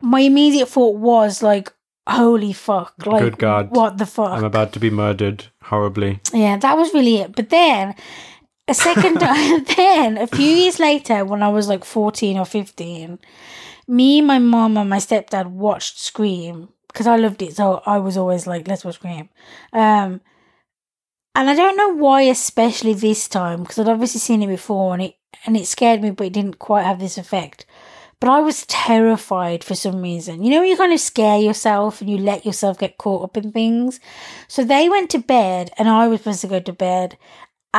my 0.00 0.20
immediate 0.20 0.68
thought 0.68 0.96
was 0.96 1.42
like, 1.42 1.72
"Holy 2.08 2.52
fuck!" 2.52 2.94
Like, 3.06 3.22
Good 3.22 3.38
God. 3.38 3.70
what 3.74 3.98
the 3.98 4.06
fuck? 4.06 4.30
I'm 4.30 4.44
about 4.44 4.72
to 4.74 4.80
be 4.80 4.90
murdered 4.90 5.46
horribly. 5.64 6.20
Yeah, 6.32 6.56
that 6.58 6.76
was 6.76 6.92
really 6.94 7.16
it. 7.18 7.34
But 7.34 7.50
then 7.50 7.94
a 8.68 8.74
second 8.74 9.18
time, 9.20 9.64
then 9.76 10.18
a 10.18 10.26
few 10.26 10.46
years 10.46 10.78
later, 10.78 11.24
when 11.24 11.42
I 11.42 11.48
was 11.48 11.68
like 11.68 11.84
14 11.84 12.38
or 12.38 12.44
15, 12.44 13.18
me, 13.88 14.20
my 14.20 14.38
mom, 14.38 14.76
and 14.76 14.90
my 14.90 14.98
stepdad 14.98 15.46
watched 15.46 15.98
Scream 16.00 16.68
because 16.88 17.06
I 17.06 17.16
loved 17.16 17.42
it. 17.42 17.54
So 17.56 17.82
I 17.86 17.98
was 17.98 18.16
always 18.16 18.46
like, 18.46 18.66
let's 18.66 18.84
watch 18.84 18.96
Scream. 18.96 19.28
Um, 19.72 20.20
and 21.34 21.50
I 21.50 21.54
don't 21.54 21.76
know 21.76 21.94
why, 21.94 22.22
especially 22.22 22.94
this 22.94 23.28
time, 23.28 23.62
because 23.62 23.78
I'd 23.78 23.88
obviously 23.88 24.20
seen 24.20 24.42
it 24.42 24.46
before 24.46 24.94
and 24.94 25.02
it, 25.02 25.14
and 25.44 25.56
it 25.56 25.66
scared 25.66 26.00
me, 26.00 26.10
but 26.10 26.28
it 26.28 26.32
didn't 26.32 26.58
quite 26.58 26.84
have 26.84 26.98
this 26.98 27.18
effect. 27.18 27.66
But 28.18 28.30
I 28.30 28.40
was 28.40 28.64
terrified 28.66 29.62
for 29.62 29.74
some 29.74 30.00
reason. 30.00 30.42
You 30.42 30.50
know, 30.50 30.62
you 30.62 30.74
kind 30.76 30.94
of 30.94 31.00
scare 31.00 31.38
yourself 31.38 32.00
and 32.00 32.08
you 32.08 32.16
let 32.16 32.46
yourself 32.46 32.78
get 32.78 32.96
caught 32.96 33.24
up 33.24 33.36
in 33.36 33.52
things. 33.52 34.00
So 34.48 34.64
they 34.64 34.88
went 34.88 35.10
to 35.10 35.18
bed 35.18 35.70
and 35.76 35.88
I 35.88 36.08
was 36.08 36.20
supposed 36.20 36.40
to 36.40 36.46
go 36.46 36.60
to 36.60 36.72
bed. 36.72 37.18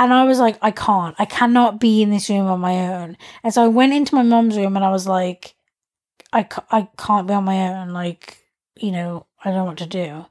And 0.04 0.14
I 0.14 0.24
was 0.26 0.40
like, 0.40 0.58
I 0.62 0.72
can't. 0.72 1.16
I 1.20 1.26
cannot 1.26 1.80
be 1.80 2.02
in 2.02 2.12
this 2.12 2.30
room 2.30 2.48
on 2.48 2.60
my 2.60 2.76
own. 2.94 3.18
And 3.44 3.54
so 3.54 3.64
I 3.64 3.68
went 3.68 3.94
into 3.94 4.16
my 4.16 4.24
mom's 4.24 4.58
room 4.58 4.76
and 4.76 4.86
I 4.86 4.92
was 4.92 5.08
like, 5.08 5.56
I, 6.34 6.44
ca- 6.44 6.66
I 6.72 6.90
can't 6.98 7.28
be 7.28 7.34
on 7.34 7.46
my 7.46 7.70
own. 7.70 7.90
Like, 7.90 8.40
you 8.78 8.92
know, 8.92 9.26
I 9.44 9.50
don't 9.50 9.58
know 9.60 9.66
what 9.66 9.78
to 9.80 9.88
do. 9.88 10.26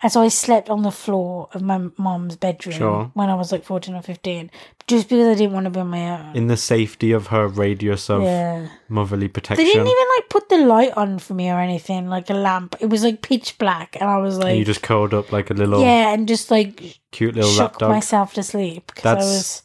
And 0.00 0.12
so 0.12 0.20
I 0.22 0.28
slept 0.28 0.70
on 0.70 0.82
the 0.82 0.92
floor 0.92 1.48
of 1.52 1.60
my 1.62 1.80
mom's 1.96 2.36
bedroom 2.36 2.76
Sure. 2.76 3.10
when 3.14 3.28
I 3.28 3.34
was 3.34 3.50
like 3.50 3.64
14 3.64 3.96
or 3.96 4.02
15, 4.02 4.48
just 4.86 5.08
because 5.08 5.26
I 5.26 5.34
didn't 5.34 5.52
want 5.54 5.64
to 5.64 5.70
be 5.70 5.80
on 5.80 5.88
my 5.88 6.10
own. 6.20 6.36
In 6.36 6.46
the 6.46 6.56
safety 6.56 7.10
of 7.10 7.26
her 7.28 7.48
radius 7.48 8.08
of 8.08 8.22
yeah. 8.22 8.68
motherly 8.88 9.26
They 9.26 9.32
protection. 9.32 9.64
didn't 9.64 9.88
even 9.88 10.06
like 10.16 10.28
put 10.28 10.48
the 10.48 10.58
light 10.58 10.92
on 10.96 11.18
for 11.18 11.34
me 11.34 11.50
or 11.50 11.58
anything, 11.58 12.08
like 12.08 12.30
a 12.30 12.34
lamp. 12.34 12.76
It 12.80 12.90
was 12.90 13.02
like 13.02 13.22
pitch 13.22 13.58
black. 13.58 13.96
And 14.00 14.08
I 14.08 14.18
was 14.18 14.36
and 14.36 14.44
like, 14.44 14.58
you 14.58 14.64
just 14.64 14.82
curled 14.82 15.12
up 15.14 15.32
like 15.32 15.50
a 15.50 15.54
little 15.54 15.80
yeah, 15.80 16.12
and 16.14 16.28
just 16.28 16.48
like 16.50 17.00
cute 17.10 17.34
little 17.34 17.50
shook 17.50 17.72
lapdog. 17.72 17.90
myself 17.90 18.34
to 18.34 18.44
sleep 18.44 18.86
because 18.86 19.04
I 19.04 19.14
That's- 19.14 19.26
was 19.26 19.62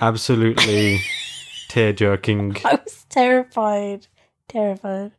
Absolutely 0.00 1.00
tear 1.68 1.92
jerking. 1.92 2.56
I 2.64 2.80
was 2.84 3.04
terrified, 3.10 4.06
terrified. 4.48 5.12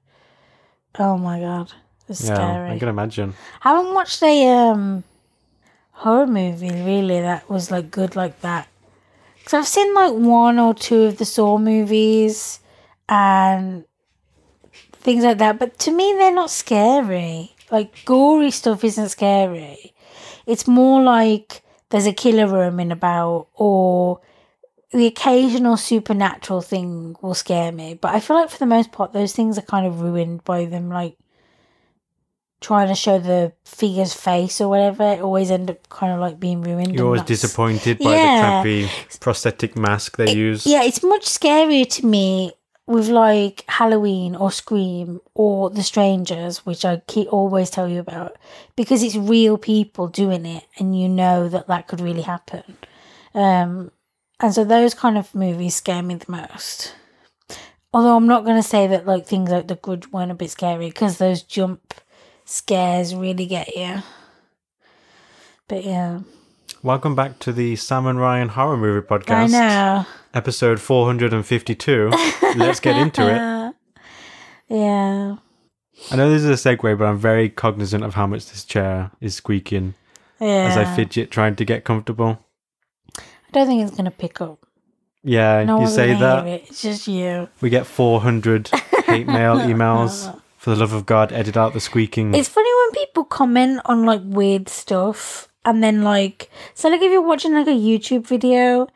Oh 0.98 1.18
my 1.18 1.40
god, 1.40 1.72
it's 2.08 2.24
Yeah, 2.24 2.36
scary. 2.36 2.72
I 2.72 2.80
can 2.80 2.90
imagine. 2.90 3.34
I 3.64 3.76
haven't 3.76 3.94
watched 3.94 4.22
a 4.24 4.48
um 4.48 5.04
horror 5.92 6.28
movie 6.28 6.70
really 6.70 7.22
that 7.22 7.50
was 7.50 7.72
like 7.72 7.92
good 7.92 8.16
like 8.16 8.42
that. 8.42 8.68
Cause 9.46 9.54
I've 9.54 9.68
seen 9.68 9.94
like 9.94 10.14
one 10.14 10.58
or 10.60 10.74
two 10.74 11.04
of 11.04 11.18
the 11.18 11.26
Saw 11.26 11.58
movies 11.58 12.60
and 13.08 13.86
things 14.94 15.24
like 15.24 15.38
that, 15.38 15.60
but 15.60 15.78
to 15.80 15.92
me 15.92 16.14
they're 16.18 16.34
not 16.34 16.50
scary. 16.50 17.56
Like 17.72 18.06
gory 18.06 18.52
stuff 18.52 18.84
isn't 18.84 19.10
scary. 19.10 19.94
It's 20.46 20.68
more 20.68 21.02
like 21.02 21.64
there's 21.90 22.06
a 22.08 22.14
killer 22.14 22.48
roaming 22.48 22.92
about 22.92 23.48
or 23.54 24.20
the 24.92 25.08
occasional 25.08 25.78
supernatural 25.78 26.62
thing 26.62 27.16
will 27.22 27.34
scare 27.34 27.72
me. 27.72 27.96
But 27.96 28.16
I 28.16 28.20
feel 28.20 28.38
like 28.38 28.50
for 28.50 28.58
the 28.58 28.66
most 28.66 28.92
part 28.92 29.14
those 29.14 29.34
things 29.34 29.58
are 29.58 29.64
kind 29.64 29.86
of 29.86 30.02
ruined 30.02 30.44
by 30.44 30.66
them 30.66 30.90
like 30.90 31.18
trying 32.62 32.88
to 32.88 32.96
show 32.96 33.20
the 33.20 33.54
figure's 33.66 34.14
face 34.14 34.60
or 34.62 34.68
whatever, 34.70 35.04
it 35.04 35.22
always 35.22 35.52
end 35.52 35.70
up 35.70 35.88
kind 35.90 36.14
of 36.14 36.20
like 36.20 36.40
being 36.40 36.62
ruined. 36.62 36.96
You're 36.96 37.06
always 37.06 37.22
disappointed 37.24 38.00
by 38.00 38.12
Yeah. 38.16 38.36
the 38.36 38.42
crappy 38.88 38.90
prosthetic 39.20 39.76
mask 39.78 40.18
they 40.18 40.34
use. 40.34 40.66
Yeah, 40.66 40.84
it's 40.84 41.04
much 41.04 41.26
scarier 41.26 41.88
to 41.90 42.06
me 42.06 42.54
with 42.88 43.10
like 43.10 43.64
Halloween 43.68 44.36
or 44.36 44.52
Scream 44.52 45.20
or 45.34 45.70
The 45.70 45.84
Strangers, 45.84 46.66
which 46.66 46.86
I 46.86 47.02
keep 47.08 47.32
always 47.34 47.70
tell 47.70 47.88
you 47.90 48.00
about, 48.00 48.38
because 48.76 49.02
it's 49.04 49.16
real 49.16 49.58
people 49.58 50.08
doing 50.08 50.46
it, 50.46 50.64
and 50.78 51.00
you 51.00 51.10
know 51.10 51.50
that 51.50 51.68
that 51.68 51.88
could 51.88 52.00
really 52.02 52.22
happen. 52.22 52.78
Um, 53.34 53.92
and 54.40 54.54
so 54.54 54.64
those 54.64 54.94
kind 54.94 55.18
of 55.18 55.34
movies 55.36 55.76
scare 55.76 56.04
me 56.04 56.16
the 56.16 56.32
most. 56.32 56.94
Although 57.94 58.16
I'm 58.18 58.28
not 58.28 58.44
going 58.44 58.62
to 58.62 58.68
say 58.68 58.88
that 58.88 59.06
like 59.08 59.26
things 59.26 59.50
like 59.50 59.68
The 59.68 59.76
Grudge 59.76 60.12
weren't 60.12 60.32
a 60.32 60.36
bit 60.36 60.52
scary 60.52 60.88
because 60.88 61.18
those 61.18 61.42
jump 61.42 61.94
scares 62.46 63.14
really 63.16 63.46
get 63.46 63.76
you. 63.76 64.02
But 65.68 65.84
yeah, 65.84 66.20
Welcome 66.84 67.16
back 67.16 67.40
to 67.40 67.52
the 67.52 67.76
Sam 67.78 68.06
and 68.06 68.20
Ryan 68.20 68.50
Horror 68.50 68.78
Movie 68.78 69.06
Podcast. 69.08 69.32
I 69.32 69.48
know. 69.48 70.06
Episode 70.36 70.80
452. 70.80 72.12
Let's 72.56 72.80
get 72.80 72.96
into 72.98 73.28
it. 73.34 73.74
Yeah. 74.68 75.36
I 76.12 76.16
know 76.16 76.28
this 76.32 76.44
is 76.44 76.66
a 76.66 76.76
segue, 76.76 76.98
but 76.98 77.06
I'm 77.06 77.20
very 77.20 77.50
cognizant 77.50 78.04
of 78.04 78.16
how 78.16 78.26
much 78.26 78.50
this 78.50 78.66
chair 78.66 79.12
is 79.22 79.36
squeaking 79.36 79.94
Yeah. 80.42 80.48
as 80.72 80.76
I 80.76 80.86
fidget 80.96 81.30
trying 81.30 81.56
to 81.58 81.66
get 81.66 81.84
comfortable. 81.84 82.40
I 83.20 83.22
don't 83.52 83.68
think 83.68 83.84
it's 83.84 83.92
going 83.96 84.06
to 84.06 84.12
pick 84.12 84.42
up. 84.42 84.66
Yeah, 85.24 85.64
No 85.66 85.82
you 85.82 85.88
say 85.88 86.16
that. 86.16 86.48
It. 86.48 86.64
It's 86.68 86.82
just 86.82 87.08
you. 87.08 87.48
We 87.62 87.70
get 87.70 87.86
400 87.86 88.70
hate 89.06 89.28
mail 89.28 89.58
emails. 89.60 90.36
For 90.66 90.72
the 90.72 90.78
love 90.78 90.94
of 90.94 91.06
God, 91.06 91.32
edit 91.32 91.58
out 91.58 91.74
the 91.74 91.80
squeaking. 91.80 92.34
It's 92.34 92.50
funny 92.50 92.72
when 92.74 93.06
people 93.06 93.24
comment 93.24 93.82
on 93.86 94.04
like 94.04 94.22
weird 94.24 94.68
stuff 94.68 95.48
and 95.64 95.84
then 95.84 96.02
like 96.02 96.50
so 96.74 96.90
like 96.90 97.04
if 97.04 97.12
you're 97.12 97.22
watching 97.22 97.54
like 97.54 97.68
a 97.68 97.70
YouTube 97.70 98.26
video 98.26 98.88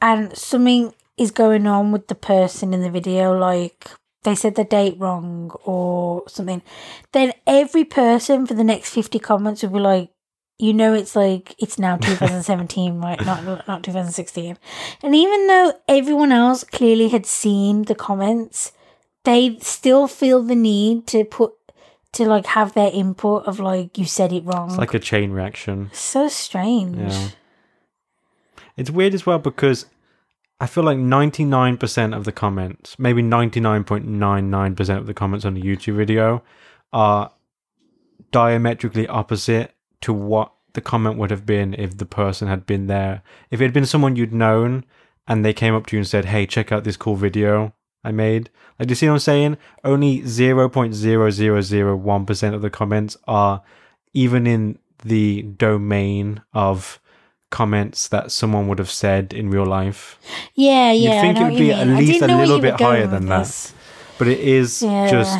and 0.00 0.34
something 0.34 0.94
is 1.18 1.30
going 1.30 1.66
on 1.66 1.92
with 1.92 2.08
the 2.08 2.14
person 2.14 2.72
in 2.72 2.80
the 2.80 2.88
video 2.88 3.38
like 3.38 3.90
they 4.22 4.34
said 4.34 4.54
the 4.54 4.64
date 4.64 4.94
wrong 4.98 5.50
or 5.66 6.22
something 6.28 6.62
then 7.12 7.34
every 7.46 7.84
person 7.84 8.46
for 8.46 8.54
the 8.54 8.64
next 8.64 8.94
50 8.94 9.18
comments 9.18 9.62
will 9.62 9.68
be 9.68 9.80
like 9.80 10.10
you 10.58 10.72
know 10.72 10.94
it's 10.94 11.14
like 11.14 11.54
it's 11.58 11.78
now 11.78 11.96
2017 11.98 13.02
right 13.02 13.22
not 13.26 13.68
not 13.68 13.84
2016 13.84 14.56
and 15.02 15.14
even 15.14 15.46
though 15.46 15.74
everyone 15.88 16.32
else 16.32 16.64
clearly 16.64 17.10
had 17.10 17.26
seen 17.26 17.82
the 17.82 17.94
comments 17.94 18.72
they 19.28 19.58
still 19.58 20.08
feel 20.08 20.42
the 20.42 20.54
need 20.54 21.06
to 21.06 21.22
put 21.22 21.52
to 22.12 22.24
like 22.24 22.46
have 22.46 22.72
their 22.72 22.90
input 22.90 23.44
of 23.44 23.60
like 23.60 23.98
you 23.98 24.06
said 24.06 24.32
it 24.32 24.42
wrong. 24.44 24.70
It's 24.70 24.78
like 24.78 24.94
a 24.94 24.98
chain 24.98 25.32
reaction. 25.32 25.90
so 25.92 26.28
strange. 26.28 26.96
Yeah. 26.96 27.28
It's 28.78 28.90
weird 28.90 29.12
as 29.12 29.26
well 29.26 29.38
because 29.38 29.84
I 30.60 30.66
feel 30.66 30.82
like 30.82 30.96
99% 30.96 32.16
of 32.16 32.24
the 32.24 32.32
comments, 32.32 32.98
maybe 32.98 33.22
99.99% 33.22 34.96
of 34.96 35.06
the 35.06 35.14
comments 35.14 35.44
on 35.44 35.56
a 35.56 35.60
YouTube 35.60 35.96
video 35.96 36.42
are 36.92 37.30
diametrically 38.32 39.06
opposite 39.08 39.74
to 40.00 40.12
what 40.12 40.52
the 40.72 40.80
comment 40.80 41.18
would 41.18 41.30
have 41.30 41.44
been 41.44 41.74
if 41.74 41.98
the 41.98 42.06
person 42.06 42.48
had 42.48 42.64
been 42.64 42.86
there. 42.86 43.22
If 43.50 43.60
it 43.60 43.64
had 43.64 43.72
been 43.74 43.84
someone 43.84 44.16
you'd 44.16 44.32
known 44.32 44.84
and 45.26 45.44
they 45.44 45.52
came 45.52 45.74
up 45.74 45.86
to 45.86 45.96
you 45.96 46.00
and 46.00 46.08
said, 46.08 46.24
Hey, 46.24 46.46
check 46.46 46.72
out 46.72 46.84
this 46.84 46.96
cool 46.96 47.16
video 47.16 47.74
I 48.08 48.12
made. 48.12 48.50
Like, 48.78 48.88
do 48.88 48.92
you 48.92 48.96
see 48.96 49.06
what 49.06 49.14
I'm 49.14 49.18
saying? 49.20 49.56
Only 49.84 50.20
0.0001% 50.22 52.54
of 52.54 52.62
the 52.62 52.70
comments 52.70 53.16
are 53.26 53.62
even 54.14 54.46
in 54.46 54.78
the 55.04 55.42
domain 55.42 56.42
of 56.52 57.00
comments 57.50 58.08
that 58.08 58.30
someone 58.32 58.68
would 58.68 58.78
have 58.78 58.90
said 58.90 59.32
in 59.32 59.50
real 59.50 59.64
life. 59.66 60.18
Yeah, 60.54 60.92
yeah. 60.92 61.14
You 61.14 61.20
think 61.20 61.38
it 61.38 61.42
would 61.44 61.58
be 61.58 61.72
at 61.72 61.86
mean. 61.86 61.96
Least 61.96 62.22
a 62.22 62.26
little 62.36 62.60
bit 62.60 62.80
higher 62.80 63.06
than 63.06 63.26
that. 63.26 63.72
But 64.18 64.28
it 64.28 64.40
is 64.40 64.82
Yeah. 64.82 65.10
just 65.10 65.38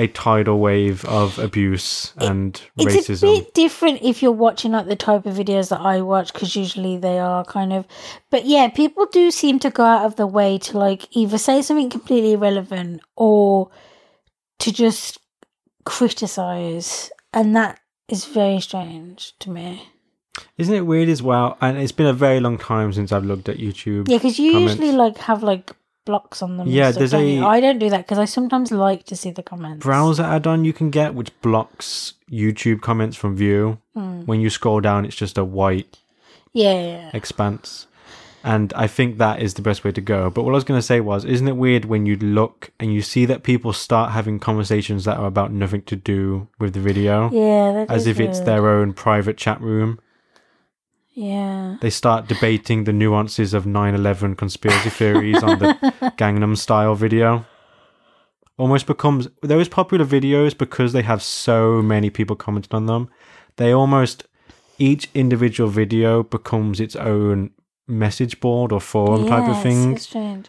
a 0.00 0.06
tidal 0.06 0.58
wave 0.58 1.04
of 1.04 1.38
abuse 1.38 2.14
and 2.16 2.60
It's 2.78 2.94
racism. 2.94 3.10
It's 3.10 3.22
a 3.22 3.26
bit 3.26 3.54
different 3.54 4.00
if 4.00 4.22
you're 4.22 4.32
watching 4.32 4.72
like 4.72 4.86
the 4.86 4.96
type 4.96 5.26
of 5.26 5.34
videos 5.34 5.68
that 5.68 5.80
I 5.80 6.00
watch 6.00 6.32
because 6.32 6.56
usually 6.56 6.96
they 6.96 7.18
are 7.18 7.44
kind 7.44 7.70
of. 7.74 7.86
But 8.30 8.46
yeah, 8.46 8.68
people 8.68 9.04
do 9.04 9.30
seem 9.30 9.58
to 9.58 9.68
go 9.68 9.84
out 9.84 10.06
of 10.06 10.16
the 10.16 10.26
way 10.26 10.56
to 10.56 10.78
like 10.78 11.06
either 11.10 11.36
say 11.36 11.60
something 11.60 11.90
completely 11.90 12.32
irrelevant 12.32 13.02
or 13.14 13.70
to 14.60 14.72
just 14.72 15.18
criticize, 15.84 17.10
and 17.34 17.54
that 17.54 17.78
is 18.08 18.24
very 18.24 18.60
strange 18.60 19.34
to 19.40 19.50
me. 19.50 19.86
Isn't 20.56 20.74
it 20.74 20.86
weird 20.86 21.10
as 21.10 21.22
well? 21.22 21.58
And 21.60 21.76
it's 21.76 21.92
been 21.92 22.06
a 22.06 22.14
very 22.14 22.40
long 22.40 22.56
time 22.56 22.94
since 22.94 23.12
I've 23.12 23.26
looked 23.26 23.50
at 23.50 23.58
YouTube. 23.58 24.08
Yeah, 24.08 24.16
because 24.16 24.38
you 24.38 24.52
Comments. 24.52 24.76
usually 24.76 24.96
like 24.96 25.18
have 25.18 25.42
like 25.42 25.72
blocks 26.04 26.42
on 26.42 26.56
them. 26.56 26.68
Yeah, 26.68 26.90
there's 26.90 27.12
don't 27.12 27.26
you? 27.26 27.42
a- 27.44 27.46
I 27.46 27.60
don't 27.60 27.78
do 27.78 27.90
that 27.90 27.98
because 28.06 28.18
I 28.18 28.24
sometimes 28.24 28.70
like 28.72 29.04
to 29.04 29.16
see 29.16 29.30
the 29.30 29.42
comments. 29.42 29.84
Browser 29.84 30.22
add-on 30.22 30.64
you 30.64 30.72
can 30.72 30.90
get 30.90 31.14
which 31.14 31.30
blocks 31.42 32.14
YouTube 32.30 32.80
comments 32.80 33.16
from 33.16 33.36
view. 33.36 33.78
Hmm. 33.94 34.22
When 34.22 34.40
you 34.40 34.50
scroll 34.50 34.80
down, 34.80 35.04
it's 35.04 35.16
just 35.16 35.38
a 35.38 35.44
white 35.44 35.98
Yeah, 36.52 37.10
expanse. 37.14 37.86
And 38.42 38.72
I 38.74 38.86
think 38.86 39.18
that 39.18 39.42
is 39.42 39.52
the 39.54 39.60
best 39.62 39.84
way 39.84 39.92
to 39.92 40.00
go. 40.00 40.30
But 40.30 40.44
what 40.44 40.52
I 40.52 40.54
was 40.54 40.64
going 40.64 40.78
to 40.78 40.86
say 40.86 41.00
was, 41.00 41.26
isn't 41.26 41.46
it 41.46 41.56
weird 41.56 41.84
when 41.84 42.06
you 42.06 42.16
look 42.16 42.70
and 42.80 42.90
you 42.92 43.02
see 43.02 43.26
that 43.26 43.42
people 43.42 43.74
start 43.74 44.12
having 44.12 44.38
conversations 44.38 45.04
that 45.04 45.18
are 45.18 45.26
about 45.26 45.52
nothing 45.52 45.82
to 45.82 45.94
do 45.96 46.48
with 46.58 46.72
the 46.72 46.80
video, 46.80 47.28
yeah 47.30 47.72
that 47.72 47.90
as 47.90 48.06
if 48.06 48.18
it's 48.18 48.40
their 48.40 48.66
own 48.68 48.94
private 48.94 49.36
chat 49.36 49.60
room? 49.60 50.00
Yeah. 51.12 51.76
They 51.80 51.90
start 51.90 52.28
debating 52.28 52.84
the 52.84 52.92
nuances 52.92 53.52
of 53.52 53.66
9 53.66 53.94
11 53.94 54.36
conspiracy 54.36 54.90
theories 54.90 55.42
on 55.42 55.58
the 55.58 55.74
Gangnam 56.18 56.56
Style 56.56 56.94
video. 56.94 57.44
Almost 58.56 58.86
becomes 58.86 59.28
those 59.42 59.68
popular 59.68 60.04
videos 60.04 60.56
because 60.56 60.92
they 60.92 61.02
have 61.02 61.22
so 61.22 61.80
many 61.82 62.10
people 62.10 62.36
commenting 62.36 62.76
on 62.76 62.86
them. 62.86 63.08
They 63.56 63.72
almost 63.72 64.26
each 64.78 65.08
individual 65.14 65.68
video 65.70 66.22
becomes 66.22 66.80
its 66.80 66.94
own 66.96 67.50
message 67.88 68.40
board 68.40 68.72
or 68.72 68.80
forum 68.80 69.26
type 69.26 69.48
of 69.48 69.62
thing. 69.62 69.92
It's 69.92 70.04
strange. 70.04 70.48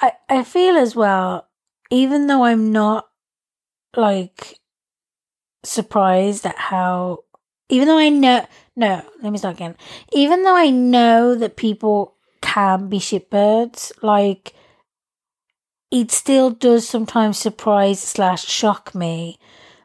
I 0.00 0.12
I 0.28 0.44
feel 0.44 0.76
as 0.76 0.96
well, 0.96 1.48
even 1.90 2.26
though 2.26 2.44
I'm 2.44 2.72
not 2.72 3.08
like 3.96 4.58
surprised 5.62 6.46
at 6.46 6.56
how, 6.56 7.24
even 7.68 7.88
though 7.88 7.98
I 7.98 8.08
know, 8.08 8.46
no, 8.76 9.02
let 9.22 9.32
me 9.32 9.38
start 9.38 9.56
again. 9.56 9.74
Even 10.12 10.42
though 10.42 10.56
I 10.56 10.70
know 10.70 11.34
that 11.34 11.56
people 11.56 12.14
can 12.42 12.88
be 12.88 12.98
shitbirds, 12.98 13.92
like 14.02 14.54
it 15.90 16.10
still 16.10 16.50
does 16.50 16.88
sometimes 16.88 17.38
surprise 17.38 18.00
slash 18.00 18.44
shock 18.44 18.94
me 18.94 19.38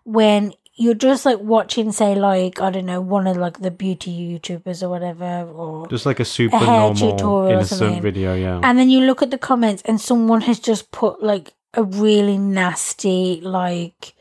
when 0.04 0.54
you're 0.76 0.94
just 0.94 1.26
like 1.26 1.40
watching, 1.40 1.92
say, 1.92 2.16
like 2.16 2.60
I 2.60 2.70
don't 2.70 2.86
know, 2.86 3.02
one 3.02 3.28
of 3.28 3.38
like 3.38 3.60
the 3.60 3.72
beauty 3.72 4.12
YouTubers 4.12 4.82
or 4.82 4.90
whatever, 4.90 5.44
or 5.44 5.88
Just 5.88 6.06
like 6.06 6.20
a 6.20 6.26
super 6.26 6.58
hair 6.58 6.68
normal 6.68 6.96
tutorial 6.96 7.50
or 7.50 7.54
innocent 7.54 7.80
something. 7.80 8.02
video, 8.02 8.36
yeah. 8.36 8.60
and 8.64 8.78
then 8.78 8.90
you 8.90 9.02
look 9.02 9.22
at 9.22 9.32
the 9.32 9.38
comments 9.38 9.84
and 9.86 10.02
someone 10.02 10.42
has 10.42 10.60
just 10.60 10.92
put 10.92 11.22
like 11.24 11.54
a 11.76 11.84
really 11.84 12.38
nasty, 12.38 13.40
like 13.42 14.16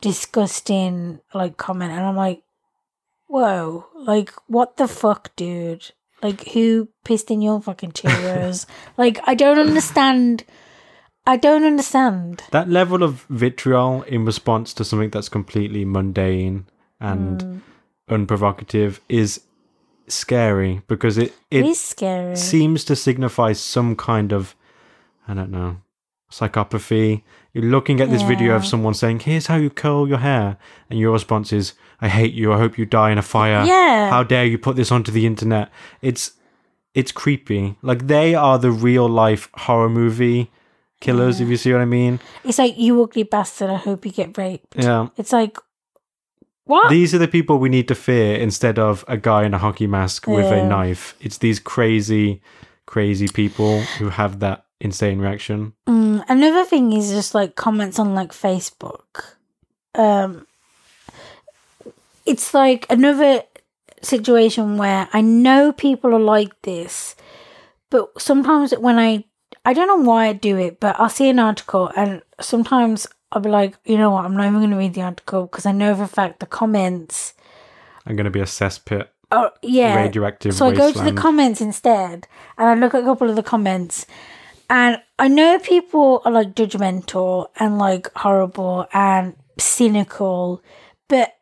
disgusting 0.00 1.20
like 1.34 1.56
comment 1.56 1.92
and 1.92 2.00
I'm 2.00 2.16
like, 2.16 2.42
Whoa, 3.28 3.86
like 3.94 4.32
what 4.46 4.76
the 4.76 4.88
fuck, 4.88 5.34
dude? 5.36 5.90
Like 6.22 6.48
who 6.48 6.88
pissed 7.04 7.30
in 7.30 7.42
your 7.42 7.60
fucking 7.60 7.92
Cheerios? 7.92 8.66
like 8.96 9.20
I 9.26 9.34
don't 9.34 9.58
understand 9.58 10.44
I 11.26 11.36
don't 11.36 11.64
understand. 11.64 12.44
that 12.52 12.68
level 12.68 13.02
of 13.02 13.26
vitriol 13.28 14.02
in 14.02 14.24
response 14.24 14.72
to 14.74 14.84
something 14.84 15.10
that's 15.10 15.28
completely 15.28 15.84
mundane 15.84 16.66
and 17.00 17.42
Mm. 17.42 17.60
unprovocative 18.08 19.00
is 19.08 19.40
scary 20.08 20.82
because 20.86 21.18
it 21.18 21.32
It 21.50 21.64
it 21.64 21.66
is 21.66 21.80
scary. 21.80 22.36
seems 22.36 22.84
to 22.84 22.94
signify 22.94 23.52
some 23.52 23.96
kind 23.96 24.32
of 24.32 24.54
I 25.28 25.34
don't 25.34 25.50
know 25.50 25.78
psychopathy. 26.30 27.22
You're 27.56 27.70
looking 27.70 28.02
at 28.02 28.10
this 28.10 28.20
video 28.20 28.54
of 28.54 28.66
someone 28.66 28.92
saying, 28.92 29.20
"Here's 29.20 29.46
how 29.46 29.56
you 29.56 29.70
curl 29.70 30.06
your 30.06 30.18
hair," 30.18 30.58
and 30.90 30.98
your 30.98 31.10
response 31.10 31.54
is, 31.54 31.72
"I 32.02 32.08
hate 32.08 32.34
you. 32.34 32.52
I 32.52 32.58
hope 32.58 32.76
you 32.76 32.84
die 32.84 33.10
in 33.10 33.16
a 33.16 33.22
fire. 33.22 33.64
yeah. 33.64 34.10
How 34.10 34.22
dare 34.24 34.44
you 34.44 34.58
put 34.58 34.76
this 34.76 34.92
onto 34.92 35.10
the 35.10 35.24
internet?" 35.24 35.70
It's 36.02 36.32
it's 36.94 37.12
creepy. 37.12 37.76
Like 37.80 38.08
they 38.08 38.34
are 38.34 38.58
the 38.58 38.70
real 38.70 39.08
life 39.08 39.48
horror 39.54 39.88
movie 39.88 40.50
killers. 41.00 41.40
If 41.40 41.48
you 41.48 41.56
see 41.56 41.72
what 41.72 41.80
I 41.80 41.86
mean? 41.86 42.20
it's 42.44 42.58
like 42.58 42.76
you 42.76 43.02
ugly 43.02 43.22
bastard, 43.22 43.70
I 43.70 43.76
hope 43.76 44.04
you 44.04 44.12
get 44.12 44.36
raped. 44.36 44.76
Yeah. 44.76 45.06
It's 45.16 45.32
like 45.32 45.56
what? 46.64 46.90
These 46.90 47.14
are 47.14 47.18
the 47.18 47.26
people 47.26 47.56
we 47.56 47.70
need 47.70 47.88
to 47.88 47.94
fear 47.94 48.36
instead 48.36 48.78
of 48.78 49.02
a 49.08 49.16
guy 49.16 49.44
in 49.44 49.54
a 49.54 49.58
hockey 49.58 49.86
mask 49.86 50.26
with 50.26 50.52
a 50.52 50.62
knife. 50.68 51.14
It's 51.22 51.38
these 51.38 51.58
crazy, 51.58 52.42
crazy 52.84 53.28
people 53.28 53.80
who 53.98 54.10
have 54.10 54.40
that 54.40 54.65
insane 54.80 55.18
reaction. 55.18 55.72
Mm, 55.86 56.24
another 56.28 56.64
thing 56.64 56.92
is 56.92 57.10
just 57.10 57.34
like 57.34 57.56
comments 57.56 57.98
on 57.98 58.14
like 58.14 58.32
Facebook. 58.32 59.24
Um, 59.94 60.46
it's 62.24 62.52
like 62.52 62.86
another 62.90 63.42
situation 64.02 64.76
where 64.76 65.08
I 65.12 65.20
know 65.20 65.72
people 65.72 66.14
are 66.14 66.20
like 66.20 66.60
this, 66.62 67.16
but 67.90 68.20
sometimes 68.20 68.72
when 68.72 68.98
I 68.98 69.24
I 69.64 69.72
don't 69.72 69.88
know 69.88 70.08
why 70.08 70.28
I 70.28 70.32
do 70.32 70.56
it, 70.58 70.78
but 70.78 70.98
I'll 70.98 71.08
see 71.08 71.28
an 71.28 71.38
article 71.38 71.90
and 71.96 72.22
sometimes 72.40 73.06
I'll 73.32 73.42
be 73.42 73.50
like, 73.50 73.76
you 73.84 73.98
know 73.98 74.10
what, 74.10 74.24
I'm 74.24 74.36
not 74.36 74.46
even 74.46 74.60
going 74.60 74.70
to 74.70 74.76
read 74.76 74.94
the 74.94 75.02
article 75.02 75.46
because 75.46 75.66
I 75.66 75.72
know 75.72 75.94
for 75.96 76.04
a 76.04 76.08
fact 76.08 76.38
the 76.38 76.46
comments. 76.46 77.34
I'm 78.06 78.14
going 78.14 78.26
to 78.26 78.30
be 78.30 78.40
a 78.40 78.44
cesspit, 78.44 79.08
Oh 79.32 79.50
yeah, 79.60 79.96
radioactive 79.96 80.54
so 80.54 80.66
I 80.66 80.74
go 80.74 80.92
to 80.92 81.02
the 81.02 81.12
comments 81.12 81.60
instead, 81.60 82.28
and 82.56 82.68
I 82.68 82.74
look 82.74 82.94
at 82.94 83.02
a 83.02 83.04
couple 83.04 83.28
of 83.28 83.34
the 83.34 83.42
comments, 83.42 84.06
and 84.68 85.00
I 85.18 85.28
know 85.28 85.58
people 85.58 86.22
are 86.24 86.32
like 86.32 86.54
judgmental 86.54 87.48
and 87.58 87.78
like 87.78 88.12
horrible 88.16 88.86
and 88.92 89.36
cynical, 89.58 90.62
but 91.08 91.34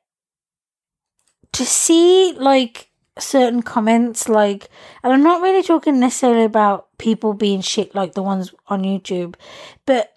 to 1.53 1.65
see 1.65 2.35
like 2.37 2.91
certain 3.19 3.63
comments, 3.63 4.29
like, 4.29 4.69
and 5.03 5.13
I'm 5.13 5.23
not 5.23 5.43
really 5.43 5.63
talking 5.63 6.01
necessarily 6.01 6.45
about 6.45 6.89
people 6.99 7.33
being 7.33 7.61
shit 7.61 7.95
like 7.95 8.15
the 8.15 8.23
ones 8.23 8.53
on 8.67 8.83
YouTube, 8.83 9.37
but 9.87 10.13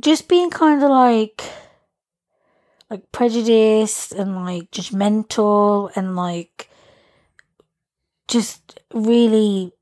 just 0.00 0.28
being 0.28 0.50
kind 0.50 0.82
of 0.82 0.90
like 0.90 1.42
like 2.90 3.10
prejudiced 3.12 4.12
and 4.12 4.44
like 4.44 4.70
judgmental 4.70 5.90
and 5.96 6.16
like 6.16 6.68
just 8.28 8.80
really 8.92 9.72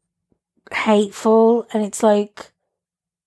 hateful 0.75 1.67
and 1.73 1.85
it's 1.85 2.03
like 2.03 2.51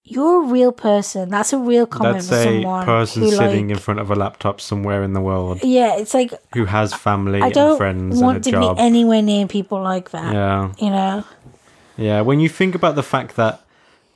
you're 0.04 0.44
a 0.44 0.48
real 0.48 0.72
person 0.72 1.30
that's 1.30 1.52
a 1.52 1.58
real 1.58 1.88
comment 1.88 2.24
That's 2.24 2.44
for 2.44 2.82
a 2.82 2.86
person 2.86 3.24
who, 3.24 3.32
sitting 3.32 3.72
in 3.72 3.78
front 3.78 4.00
of 4.00 4.12
a 4.12 4.16
laptop 4.16 4.62
somewhere 4.62 5.04
in 5.04 5.14
the 5.14 5.22
world 5.22 5.60
yeah 5.64 5.98
it's 5.98 6.14
like 6.14 6.32
who 6.54 6.66
has 6.66 6.94
family 6.94 7.42
i 7.42 7.46
and 7.46 7.54
don't 7.54 7.78
friends 7.78 8.22
want 8.22 8.36
and 8.36 8.44
to 8.46 8.50
a 8.50 8.54
job. 8.54 8.78
be 8.78 8.84
anywhere 8.84 9.22
near 9.22 9.48
people 9.48 9.82
like 9.82 10.12
that 10.12 10.34
yeah, 10.34 10.74
you 10.80 10.90
know 10.90 11.24
yeah. 11.98 12.22
When 12.22 12.40
you 12.40 12.50
think 12.50 12.76
about 12.76 12.96
the 12.96 13.04
fact 13.04 13.36
that 13.36 13.62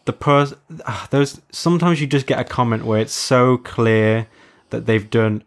the 0.06 0.14
person, 0.14 0.58
ah, 0.86 1.08
those 1.12 1.40
sometimes 1.52 2.02
you 2.02 2.08
just 2.08 2.26
get 2.26 2.40
a 2.40 2.44
comment 2.44 2.86
where 2.86 3.00
it's 3.00 3.14
so 3.14 3.58
clear 3.58 4.28
that 4.70 4.86
they've 4.86 5.10
done 5.10 5.44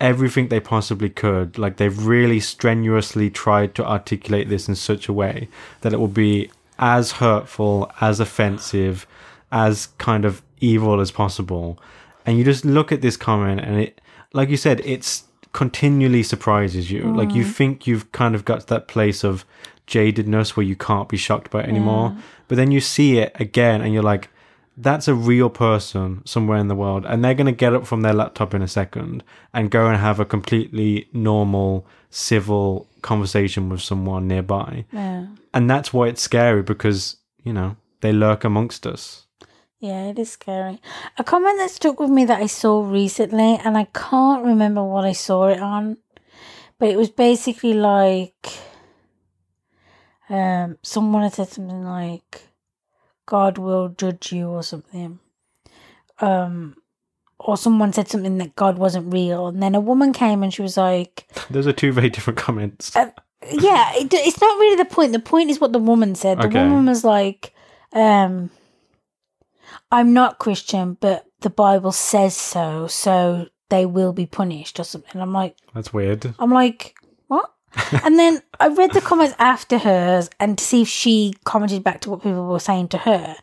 everything 0.00 0.48
they 0.48 0.60
possibly 0.60 1.10
could. 1.10 1.58
Like 1.58 1.76
they've 1.76 2.06
really 2.06 2.40
strenuously 2.40 3.30
tried 3.30 3.74
to 3.76 3.86
articulate 3.86 4.48
this 4.48 4.68
in 4.68 4.74
such 4.74 5.08
a 5.08 5.12
way 5.12 5.48
that 5.82 5.92
it 5.92 5.98
will 5.98 6.08
be 6.08 6.50
as 6.78 7.12
hurtful, 7.12 7.90
as 8.00 8.20
offensive, 8.20 9.06
as 9.52 9.86
kind 9.98 10.24
of 10.24 10.42
evil 10.60 11.00
as 11.00 11.10
possible. 11.10 11.78
And 12.26 12.38
you 12.38 12.44
just 12.44 12.64
look 12.64 12.90
at 12.90 13.02
this 13.02 13.16
comment 13.16 13.60
and 13.60 13.80
it, 13.80 14.00
like 14.32 14.48
you 14.48 14.56
said, 14.56 14.80
it's 14.84 15.24
continually 15.52 16.22
surprises 16.22 16.90
you. 16.90 17.14
Like 17.14 17.34
you 17.34 17.44
mm. 17.44 17.52
think 17.52 17.86
you've 17.86 18.10
kind 18.12 18.34
of 18.34 18.44
got 18.44 18.60
to 18.60 18.66
that 18.68 18.88
place 18.88 19.22
of 19.22 19.44
jadedness 19.86 20.50
where 20.50 20.66
you 20.66 20.76
can't 20.76 21.08
be 21.08 21.16
shocked 21.16 21.50
by 21.50 21.60
it 21.60 21.68
anymore. 21.68 22.16
But 22.48 22.56
then 22.56 22.70
you 22.70 22.80
see 22.80 23.18
it 23.18 23.32
again 23.38 23.80
and 23.80 23.94
you're 23.94 24.02
like, 24.02 24.28
that's 24.76 25.06
a 25.06 25.14
real 25.14 25.50
person 25.50 26.22
somewhere 26.26 26.58
in 26.58 26.66
the 26.66 26.74
world 26.74 27.06
and 27.06 27.24
they're 27.24 27.34
going 27.34 27.46
to 27.46 27.52
get 27.52 27.74
up 27.74 27.86
from 27.86 28.00
their 28.00 28.12
laptop 28.12 28.54
in 28.54 28.62
a 28.62 28.66
second 28.66 29.22
and 29.52 29.70
go 29.70 29.86
and 29.86 29.98
have 29.98 30.18
a 30.18 30.24
completely 30.24 31.08
normal 31.12 31.86
civil 32.10 32.88
conversation 33.04 33.68
with 33.68 33.82
someone 33.82 34.26
nearby. 34.26 34.84
Yeah. 34.90 35.26
And 35.52 35.70
that's 35.70 35.92
why 35.92 36.08
it's 36.08 36.22
scary 36.22 36.62
because 36.62 37.18
you 37.44 37.52
know 37.52 37.76
they 38.00 38.12
lurk 38.12 38.42
amongst 38.44 38.86
us. 38.86 39.26
Yeah 39.78 40.08
it 40.10 40.18
is 40.18 40.32
scary. 40.32 40.80
A 41.18 41.24
comment 41.24 41.58
that 41.58 41.70
stuck 41.70 42.00
with 42.00 42.10
me 42.10 42.24
that 42.24 42.40
i 42.42 42.46
saw 42.46 42.82
recently 42.82 43.60
and 43.64 43.76
i 43.76 43.86
can't 43.92 44.44
remember 44.44 44.82
what 44.82 45.04
i 45.04 45.12
saw 45.12 45.48
it 45.48 45.60
on 45.60 45.98
but 46.78 46.88
it 46.88 46.96
was 46.96 47.10
basically 47.10 47.74
like 47.74 48.48
um 50.30 50.78
someone 50.82 51.22
had 51.22 51.34
said 51.34 51.48
something 51.48 51.84
like 51.84 52.48
god 53.26 53.58
will 53.58 53.88
judge 53.90 54.32
you 54.32 54.48
or 54.48 54.62
something. 54.62 55.18
Um 56.20 56.76
or 57.44 57.56
someone 57.56 57.92
said 57.92 58.08
something 58.08 58.38
that 58.38 58.56
God 58.56 58.78
wasn't 58.78 59.12
real, 59.12 59.46
and 59.48 59.62
then 59.62 59.74
a 59.74 59.80
woman 59.80 60.12
came 60.12 60.42
and 60.42 60.52
she 60.52 60.62
was 60.62 60.76
like, 60.76 61.26
Those 61.50 61.66
are 61.66 61.72
two 61.72 61.92
very 61.92 62.10
different 62.10 62.38
comments. 62.38 62.96
Uh, 62.96 63.10
"Yeah, 63.52 63.92
it, 63.94 64.12
it's 64.12 64.40
not 64.40 64.58
really 64.58 64.76
the 64.76 64.84
point. 64.86 65.12
The 65.12 65.18
point 65.18 65.50
is 65.50 65.60
what 65.60 65.72
the 65.72 65.78
woman 65.78 66.14
said. 66.14 66.38
The 66.40 66.48
Okay. 66.48 66.58
woman 66.66 66.86
was 66.86 67.04
like, 67.04 67.52
um, 67.92 68.50
I'm 69.92 70.12
not 70.12 70.38
Christian, 70.38 70.96
but 71.00 71.26
the 71.40 71.50
Bible 71.50 71.92
says 71.92 72.36
so, 72.36 72.86
so 72.86 73.46
they 73.68 73.86
will 73.86 74.12
be 74.12 74.26
punished 74.26 74.80
or 74.80 74.84
something." 74.84 75.10
And 75.12 75.22
I'm 75.22 75.32
like, 75.32 75.56
That's 75.74 75.92
weird. 75.92 76.34
I'm 76.38 76.50
like, 76.50 76.94
what? 77.28 77.52
and 78.04 78.18
then 78.18 78.42
I 78.60 78.68
read 78.68 78.92
the 78.92 79.00
comments 79.00 79.34
after 79.38 79.78
hers 79.78 80.30
and 80.38 80.56
to 80.58 80.64
see 80.64 80.82
if 80.82 80.88
she 80.88 81.34
commented 81.44 81.82
back 81.82 82.00
to 82.02 82.10
what 82.10 82.22
people 82.22 82.46
were 82.46 82.58
saying 82.58 82.88
to 82.88 82.98
her. 82.98 83.36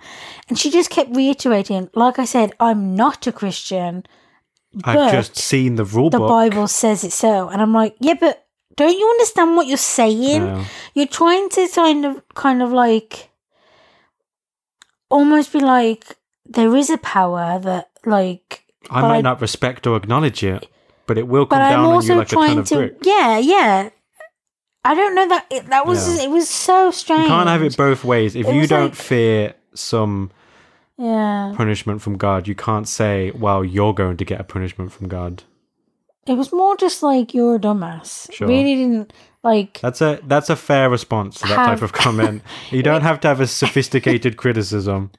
And 0.48 0.58
she 0.58 0.72
just 0.72 0.90
kept 0.90 1.16
reiterating, 1.16 1.90
like 1.96 2.20
I 2.20 2.26
said, 2.26 2.54
I'm 2.60 2.96
not 2.96 3.28
a 3.28 3.32
Christian. 3.32 4.06
I've 4.84 5.12
just 5.12 5.38
seen 5.38 5.76
the 5.76 5.84
rule 5.84 6.10
The 6.10 6.20
book. 6.20 6.30
Bible 6.30 6.68
says 6.68 7.04
it 7.04 7.12
so. 7.12 7.50
And 7.50 7.62
I'm 7.62 7.74
like, 7.74 7.96
yeah, 8.00 8.16
but 8.20 8.46
don't 8.78 8.98
you 8.98 9.08
understand 9.10 9.56
what 9.56 9.68
you're 9.68 9.78
saying? 9.78 10.42
Yeah. 10.42 10.66
You're 10.94 11.08
trying 11.08 11.50
to 11.50 11.68
kind 11.68 12.06
of, 12.06 12.22
kind 12.36 12.62
of 12.62 12.72
like, 12.72 13.30
almost 15.10 15.52
be 15.52 15.60
like, 15.60 16.18
there 16.46 16.76
is 16.76 16.90
a 16.90 16.98
power 16.98 17.60
that, 17.60 17.90
like, 18.06 18.66
I 18.90 19.02
might 19.02 19.22
not 19.22 19.42
respect 19.42 19.86
or 19.88 19.98
acknowledge 19.98 20.44
it, 20.44 20.68
but 21.06 21.18
it 21.18 21.28
will 21.28 21.46
come 21.46 21.60
down 21.60 21.86
on 21.86 22.06
you 22.06 22.16
like 22.16 22.32
a 22.32 22.36
ton 22.36 22.58
of 22.60 22.68
to, 22.68 22.76
bricks. 22.76 23.08
yeah, 23.08 23.38
yeah. 23.38 23.90
I 24.84 24.96
don't 24.96 25.14
know 25.16 25.28
that 25.30 25.46
it, 25.52 25.68
that 25.68 25.86
was 25.86 26.18
it 26.20 26.30
was 26.30 26.50
so 26.50 26.90
strange. 26.92 27.24
You 27.24 27.28
can't 27.28 27.50
have 27.50 27.62
it 27.64 27.78
both 27.78 28.04
ways. 28.04 28.36
If 28.36 28.48
It 28.48 28.54
you 28.54 28.62
was 28.62 28.70
don't 28.70 28.90
like- 28.90 28.96
fear 28.96 29.54
some 29.74 30.32
Yeah, 30.98 31.54
punishment 31.56 32.02
from 32.02 32.18
God, 32.18 32.48
you 32.48 32.56
can't 32.56 32.88
say, 32.88 33.32
well, 33.32 33.64
you're 33.64 33.94
going 33.94 34.18
to 34.18 34.26
get 34.26 34.40
a 34.40 34.44
punishment 34.44 34.92
from 34.92 35.08
God. 35.08 35.44
It 36.28 36.34
was 36.34 36.52
more 36.52 36.78
just 36.78 37.02
like 37.02 37.34
you're 37.34 37.56
a 37.56 37.60
dumbass. 37.60 38.32
Sure. 38.32 38.48
Really 38.48 38.76
didn't 38.76 39.14
like. 39.44 39.80
That's 39.82 40.02
a 40.02 40.20
that's 40.24 40.50
a 40.50 40.56
fair 40.56 40.90
response 40.90 41.40
to 41.40 41.48
that 41.48 41.58
Have- 41.58 41.68
type 41.80 41.82
of 41.82 41.94
comment. 41.94 42.44
You 42.70 42.84
don't 42.84 43.02
have 43.02 43.20
to 43.22 43.28
have 43.28 43.40
a 43.42 43.48
sophisticated 43.48 44.38
criticism. 44.38 45.12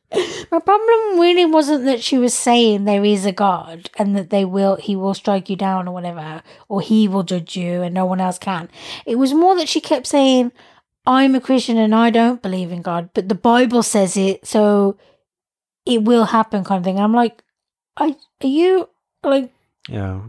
My 0.51 0.59
problem 0.59 1.19
really 1.21 1.45
wasn't 1.47 1.85
that 1.87 2.03
she 2.03 2.19
was 2.19 2.35
saying 2.35 2.85
there 2.85 3.05
is 3.05 3.25
a 3.27 3.33
God 3.33 3.91
and 3.99 4.15
that 4.17 4.31
they 4.31 4.45
will 4.45 4.77
he 4.77 4.95
will 4.97 5.15
strike 5.15 5.49
you 5.51 5.57
down 5.57 5.89
or 5.89 5.95
whatever, 5.95 6.43
or 6.69 6.81
he 6.81 7.09
will 7.09 7.23
judge 7.23 7.57
you 7.57 7.83
and 7.83 7.95
no 7.95 8.07
one 8.07 8.21
else 8.21 8.39
can. 8.39 8.69
It 9.07 9.17
was 9.17 9.35
more 9.35 9.57
that 9.57 9.69
she 9.69 9.81
kept 9.81 10.07
saying, 10.07 10.53
"I'm 11.07 11.35
a 11.35 11.41
Christian 11.41 11.77
and 11.79 11.95
I 11.95 12.11
don't 12.11 12.43
believe 12.43 12.71
in 12.71 12.83
God, 12.83 13.11
but 13.15 13.29
the 13.29 13.35
Bible 13.35 13.83
says 13.83 14.17
it, 14.17 14.47
so 14.47 14.97
it 15.85 16.05
will 16.05 16.27
happen," 16.27 16.63
kind 16.65 16.79
of 16.79 16.85
thing. 16.85 17.01
I'm 17.01 17.15
like, 17.15 17.43
"Are, 17.97 18.11
are 18.43 18.47
you 18.47 18.89
like 19.25 19.51
Yeah. 19.89 20.21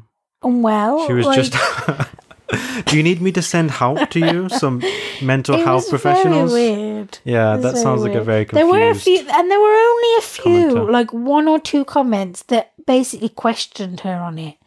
Unwell?" 0.43 1.07
She 1.07 1.13
was 1.13 1.25
Like, 1.25 1.35
just 1.43 1.53
Do 2.85 2.97
you 2.97 3.01
need 3.03 3.19
me 3.21 3.31
to 3.31 3.41
send 3.41 3.71
help 3.71 4.09
to 4.11 4.19
you? 4.19 4.47
Some 4.49 4.83
mental 5.23 5.57
health 5.57 5.89
professionals? 5.89 6.51
Very 6.53 6.75
weird. 6.75 7.17
Yeah, 7.23 7.57
that 7.57 7.77
sounds 7.77 8.01
like 8.03 8.11
a 8.11 8.15
weird. 8.21 8.25
very 8.25 8.45
There 8.45 8.67
were 8.67 8.89
a 8.91 8.95
few, 8.95 9.17
and 9.19 9.49
there 9.51 9.59
were 9.59 9.75
only 9.91 10.15
a 10.17 10.21
few, 10.21 10.67
commenter. 10.75 10.91
like 10.91 11.11
one 11.13 11.47
or 11.47 11.59
two 11.59 11.83
comments 11.85 12.43
that 12.43 12.73
basically 12.85 13.29
questioned 13.29 14.01
her 14.01 14.13
on 14.15 14.37
it. 14.37 14.57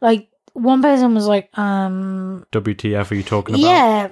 Like 0.00 0.28
one 0.54 0.80
person 0.80 1.14
was 1.14 1.26
like, 1.26 1.50
um, 1.58 2.46
WTF 2.52 3.10
are 3.10 3.14
you 3.14 3.22
talking 3.22 3.54
about? 3.56 3.66
yeah. 3.66 4.08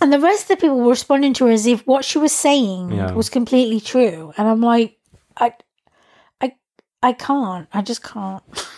And 0.00 0.12
the 0.12 0.20
rest 0.20 0.42
of 0.42 0.48
the 0.48 0.56
people 0.56 0.78
were 0.78 0.90
responding 0.90 1.34
to 1.34 1.46
her 1.46 1.50
as 1.52 1.66
if 1.66 1.84
what 1.86 2.04
she 2.04 2.18
was 2.18 2.32
saying 2.32 2.92
Yeah. 2.92 3.12
was 3.12 3.28
completely 3.30 3.80
true. 3.80 4.32
And 4.36 4.46
I'm 4.46 4.60
like, 4.60 4.98
I, 5.36 5.54
I, 6.40 6.54
I 7.02 7.12
can't. 7.14 7.66
I 7.72 7.80
just 7.82 8.02
can't. 8.02 8.42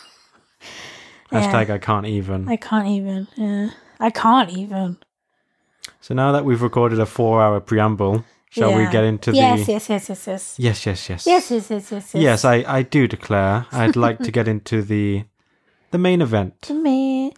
Hashtag 1.42 1.70
I 1.70 1.78
can't 1.78 2.06
even. 2.06 2.48
I 2.48 2.56
can't 2.56 2.88
even. 2.88 3.28
Yeah. 3.36 3.70
I 4.00 4.10
can't 4.10 4.50
even. 4.50 4.98
So 6.00 6.14
now 6.14 6.32
that 6.32 6.44
we've 6.44 6.62
recorded 6.62 6.98
a 7.00 7.06
four 7.06 7.42
hour 7.42 7.60
preamble, 7.60 8.24
shall 8.50 8.74
we 8.74 8.82
Yeah. 8.82 8.92
get 8.92 9.04
into 9.04 9.32
yes, 9.32 9.66
the 9.66 9.72
yes, 9.72 9.88
yes, 9.88 10.08
yes, 10.08 10.26
yes. 10.26 10.54
Yes, 10.58 10.86
yes, 10.86 11.08
yes. 11.08 11.26
Yes, 11.26 11.50
yes, 11.50 11.70
yes, 11.70 11.92
yes, 11.92 12.14
yes. 12.14 12.22
Yes, 12.22 12.44
I, 12.44 12.56
I 12.66 12.82
do 12.82 13.06
declare 13.08 13.66
I'd 13.72 13.96
like 14.06 14.18
to 14.20 14.30
get 14.30 14.46
into 14.48 14.82
the 14.82 15.24
the 15.90 15.98
main 15.98 16.20
event. 16.20 16.60
to 16.62 16.74
me, 16.74 17.32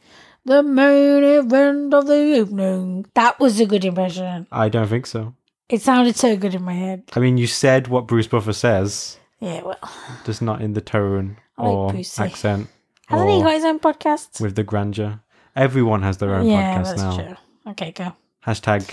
the 0.45 0.63
main 0.63 1.23
event 1.25 1.95
of 1.95 2.07
the 2.07 2.39
evening. 2.41 3.07
That 3.15 3.39
was 3.39 3.61
a 3.61 3.67
good 3.67 3.85
impression. 3.85 4.47
I 4.51 4.69
don't 4.69 4.89
think 4.89 5.07
so. 5.07 5.35
It 5.69 5.83
sounded 5.83 6.17
so 6.17 6.35
good 6.37 6.55
in 6.55 6.63
my 6.63 6.73
head. 6.73 7.03
I 7.15 7.21
mean, 7.21 7.37
you 7.37 7.47
said 7.47 7.89
what 7.89 8.07
Bruce 8.07 8.27
Buffer 8.27 8.55
says, 8.55 9.19
Yeah, 9.41 9.63
well, 9.63 9.79
just 10.25 10.41
not 10.41 10.63
in 10.63 10.73
the 10.73 10.81
tone 10.81 11.37
I 11.59 11.63
like 11.63 11.71
or 11.73 11.91
Brucey. 11.93 12.23
accent 12.23 12.69
hasn't 13.09 13.31
he 13.31 13.43
got 13.43 13.53
his 13.55 13.65
own 13.65 13.79
podcast? 13.79 14.41
with 14.41 14.55
the 14.55 14.63
grandeur. 14.65 15.21
Everyone 15.57 16.03
has 16.03 16.19
their 16.19 16.35
own 16.35 16.47
yeah, 16.47 16.79
podcast 16.79 16.85
that's 16.85 17.03
now. 17.03 17.17
true. 17.17 17.37
Okay, 17.73 17.93
go. 17.93 18.13
Hashtag 18.47 18.89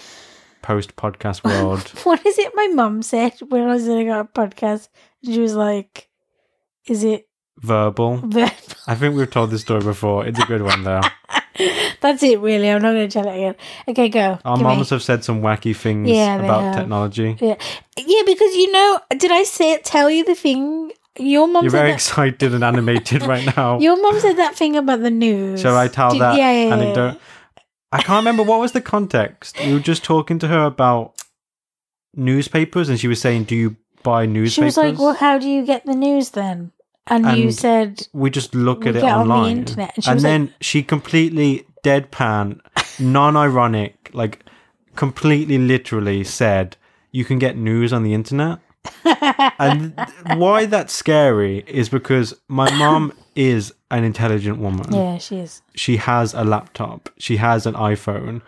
post 0.61 0.95
podcast 0.95 1.43
world. 1.45 1.88
What 2.03 2.26
is 2.26 2.39
it 2.39 2.51
my 2.55 2.68
mum 2.68 3.01
said 3.03 3.34
when 3.49 3.63
I 3.63 3.74
was 3.74 3.86
doing 3.86 4.09
our 4.09 4.24
podcast? 4.26 4.89
She 5.24 5.39
was 5.39 5.55
like, 5.55 6.09
"Is 6.88 7.03
it?" 7.03 7.28
Verbal. 7.59 8.18
verbal?" 8.18 8.49
I 8.88 8.95
think 8.95 9.16
we've 9.16 9.30
told 9.30 9.51
this 9.51 9.61
story 9.61 9.82
before. 9.84 10.26
It's 10.26 10.39
a 10.39 10.45
good 10.45 10.61
one 10.63 10.84
though. 10.84 11.01
That's 12.01 12.22
it, 12.22 12.39
really. 12.41 12.70
I'm 12.70 12.82
not 12.82 12.91
going 12.93 13.07
to 13.07 13.13
tell 13.13 13.28
it 13.32 13.36
again. 13.38 13.55
Okay, 13.88 14.09
go. 14.09 14.38
Our 14.43 14.57
Give 14.57 14.66
me. 14.66 14.76
moms 14.76 14.89
have 14.89 15.01
said 15.01 15.24
some 15.24 15.41
wacky 15.41 15.74
things 15.76 16.09
Yeah, 16.09 16.38
they 16.38 16.43
about 16.43 16.63
have. 16.63 16.76
technology. 16.76 17.38
Yeah, 17.39 17.55
yeah, 17.97 18.22
because 18.26 18.53
you 18.55 18.72
know, 18.72 18.99
did 19.18 19.32
I 19.32 19.43
say 19.43 19.80
tell 19.84 20.09
you 20.09 20.26
the 20.26 20.36
thing? 20.36 20.91
Your 21.18 21.47
mum 21.47 21.63
You're 21.63 21.72
very 21.72 21.89
that- 21.89 21.95
excited 21.95 22.53
and 22.53 22.63
animated 22.63 23.24
right 23.24 23.45
now. 23.57 23.80
Your 23.80 24.01
mom 24.01 24.20
said 24.20 24.38
that 24.38 24.55
thing 24.55 24.76
about 24.76 25.01
the 25.01 25.09
news. 25.11 25.61
Shall 25.61 25.78
I 25.78 25.88
tell 25.88 26.11
Did- 26.11 26.22
that 26.22 26.38
yeah, 26.38 26.51
yeah, 26.51 26.93
yeah. 26.93 27.13
I 27.91 28.01
can't 28.01 28.18
remember 28.18 28.43
what 28.43 28.59
was 28.59 28.74
the 28.74 28.82
context. 28.82 29.57
We 29.59 29.74
were 29.74 29.80
just 29.80 30.03
talking 30.03 30.39
to 30.39 30.47
her 30.49 30.66
about 30.66 31.13
newspapers, 32.16 32.89
and 32.89 32.99
she 32.99 33.07
was 33.07 33.22
saying, 33.22 33.45
"Do 33.45 33.55
you 33.55 33.78
buy 34.03 34.26
newspapers?" 34.26 34.53
She 34.53 34.61
newspapers?" 34.61 34.91
was 34.91 34.99
like, 34.99 34.99
"Well, 34.99 35.13
how 35.16 35.38
do 35.38 35.47
you 35.49 35.66
get 35.66 35.86
the 35.86 35.95
news 35.95 36.32
then?" 36.32 36.72
And, 37.07 37.38
you 37.38 37.51
said, 37.51 38.07
we 38.13 38.32
just 38.32 38.55
look 38.55 38.88
at 38.88 38.95
it 38.95 39.01
get 39.01 39.13
on 39.13 39.28
the 39.28 39.34
online. 39.36 39.57
internet. 39.59 39.93
And 39.97 40.07
and 40.07 40.16
was 40.16 40.24
like- 40.24 40.32
then 40.32 40.53
she 40.59 40.82
completely 40.82 41.68
deadpan, 41.84 42.59
non-ironic, 42.99 44.09
like 44.13 44.43
completely 44.95 45.57
literally 45.59 46.24
said, 46.24 46.78
"You 47.11 47.24
can 47.24 47.38
get 47.39 47.55
news 47.57 47.93
on 47.93 48.03
the 48.03 48.13
internet." 48.13 48.59
And 49.59 49.93
why 50.36 50.65
that's 50.65 50.93
scary 50.93 51.63
is 51.67 51.89
because 51.89 52.33
my 52.47 52.71
mom 52.77 53.11
is 53.36 53.73
an 53.91 54.03
intelligent 54.03 54.57
woman. 54.59 54.93
"Yeah, 54.93 55.17
she 55.17 55.38
is." 55.38 55.61
she 55.75 55.97
has 55.97 56.33
a 56.33 56.43
laptop, 56.43 57.09
she 57.17 57.38
has 57.38 57.65
an 57.65 57.73
iPhone, 57.75 58.41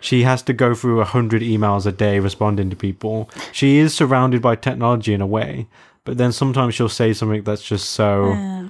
she 0.00 0.22
has 0.22 0.42
to 0.42 0.52
go 0.52 0.74
through 0.74 1.00
a 1.00 1.04
hundred 1.04 1.42
emails 1.42 1.86
a 1.86 1.92
day 1.92 2.18
responding 2.18 2.70
to 2.70 2.76
people. 2.76 3.30
She 3.52 3.78
is 3.78 3.94
surrounded 3.94 4.42
by 4.42 4.56
technology 4.56 5.14
in 5.14 5.20
a 5.20 5.26
way, 5.26 5.68
but 6.04 6.18
then 6.18 6.32
sometimes 6.32 6.74
she'll 6.74 6.88
say 6.88 7.12
something 7.12 7.42
that's 7.44 7.62
just 7.62 7.90
so 7.90 8.32
Yeah. 8.34 8.68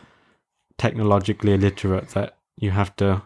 technologically 0.79 1.53
illiterate 1.55 2.09
that 2.11 2.37
you 2.57 2.71
have 2.71 2.95
to 2.97 3.23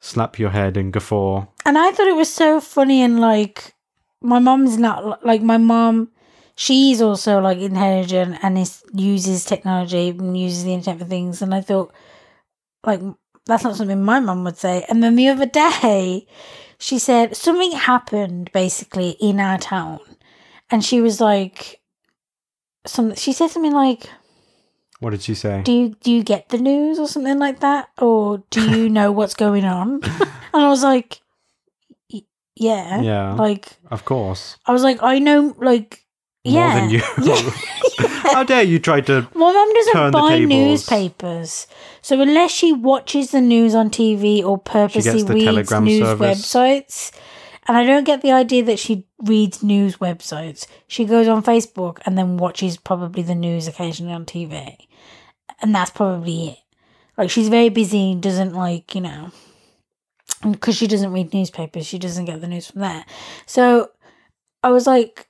slap 0.00 0.38
your 0.38 0.50
head 0.50 0.76
and 0.76 0.92
guffaw. 0.92 1.46
And 1.64 1.76
I 1.76 1.90
thought 1.90 2.06
it 2.06 2.16
was 2.16 2.32
so 2.32 2.60
funny 2.60 3.02
and 3.02 3.20
like 3.20 3.74
my 4.22 4.38
mom's 4.38 4.78
not 4.78 5.24
like 5.26 5.42
my 5.42 5.58
mom. 5.58 6.08
She's 6.56 7.02
also 7.02 7.40
like 7.40 7.58
intelligent 7.58 8.38
and 8.42 8.56
is 8.58 8.82
uses 8.94 9.44
technology 9.44 10.08
and 10.08 10.36
uses 10.38 10.64
the 10.64 10.72
internet 10.74 11.00
for 11.00 11.06
things. 11.06 11.42
And 11.42 11.54
I 11.54 11.60
thought, 11.60 11.92
like, 12.84 13.00
that's 13.44 13.62
not 13.62 13.76
something 13.76 14.02
my 14.02 14.20
mum 14.20 14.42
would 14.44 14.56
say. 14.56 14.84
And 14.88 15.02
then 15.04 15.16
the 15.16 15.28
other 15.28 15.46
day, 15.46 16.26
she 16.78 16.98
said 16.98 17.36
something 17.36 17.72
happened 17.72 18.50
basically 18.52 19.10
in 19.20 19.38
our 19.38 19.58
town, 19.58 20.00
and 20.70 20.82
she 20.84 21.00
was 21.00 21.20
like, 21.20 21.80
some. 22.86 23.14
She 23.16 23.32
said 23.32 23.50
something 23.50 23.72
like, 23.72 24.08
What 25.00 25.10
did 25.10 25.22
she 25.22 25.34
say? 25.34 25.60
do 25.62 25.72
you 25.72 25.88
do 26.00 26.10
you 26.10 26.22
get 26.22 26.48
the 26.48 26.58
news 26.58 26.98
or 26.98 27.06
something 27.06 27.38
like 27.38 27.60
that 27.60 27.88
or 27.98 28.42
do 28.50 28.62
you 28.78 28.88
know 28.96 29.12
what's 29.12 29.34
going 29.34 29.64
on 29.66 30.00
and 30.02 30.30
i 30.64 30.68
was 30.68 30.82
like 30.82 31.20
yeah 32.54 33.02
Yeah. 33.02 33.34
like 33.34 33.76
of 33.90 34.04
course. 34.06 34.56
i 34.64 34.72
was 34.72 34.82
like 34.82 35.02
i 35.02 35.18
know 35.18 35.54
like 35.58 36.05
More 36.46 36.54
yeah 36.54 36.80
than 36.80 36.90
you. 36.90 37.02
yeah. 37.22 37.50
How 38.32 38.42
dare 38.42 38.62
you 38.62 38.78
try 38.78 39.00
to 39.02 39.28
my 39.34 39.52
mum 39.52 39.72
doesn't 39.74 40.10
buy 40.12 40.38
newspapers 40.38 41.66
so 42.02 42.20
unless 42.20 42.50
she 42.50 42.72
watches 42.72 43.30
the 43.30 43.40
news 43.40 43.74
on 43.74 43.90
tv 43.90 44.44
or 44.44 44.58
purposely 44.58 45.22
reads 45.24 45.70
news 45.80 46.04
service. 46.04 46.18
websites 46.20 47.18
and 47.66 47.76
i 47.76 47.84
don't 47.84 48.04
get 48.04 48.20
the 48.20 48.32
idea 48.32 48.62
that 48.64 48.78
she 48.78 49.06
reads 49.22 49.62
news 49.62 49.96
websites 49.96 50.66
she 50.86 51.04
goes 51.04 51.28
on 51.28 51.42
facebook 51.42 51.98
and 52.04 52.18
then 52.18 52.36
watches 52.36 52.76
probably 52.76 53.22
the 53.22 53.34
news 53.34 53.66
occasionally 53.66 54.12
on 54.12 54.26
tv 54.26 54.76
and 55.60 55.74
that's 55.74 55.90
probably 55.90 56.48
it. 56.48 56.58
Like 57.16 57.30
she's 57.30 57.48
very 57.48 57.68
busy, 57.70 58.14
doesn't 58.14 58.54
like 58.54 58.94
you 58.94 59.00
know, 59.00 59.30
because 60.42 60.76
she 60.76 60.86
doesn't 60.86 61.12
read 61.12 61.32
newspapers, 61.32 61.86
she 61.86 61.98
doesn't 61.98 62.26
get 62.26 62.40
the 62.40 62.48
news 62.48 62.70
from 62.70 62.82
there. 62.82 63.04
So 63.46 63.90
I 64.62 64.70
was 64.70 64.86
like, 64.86 65.28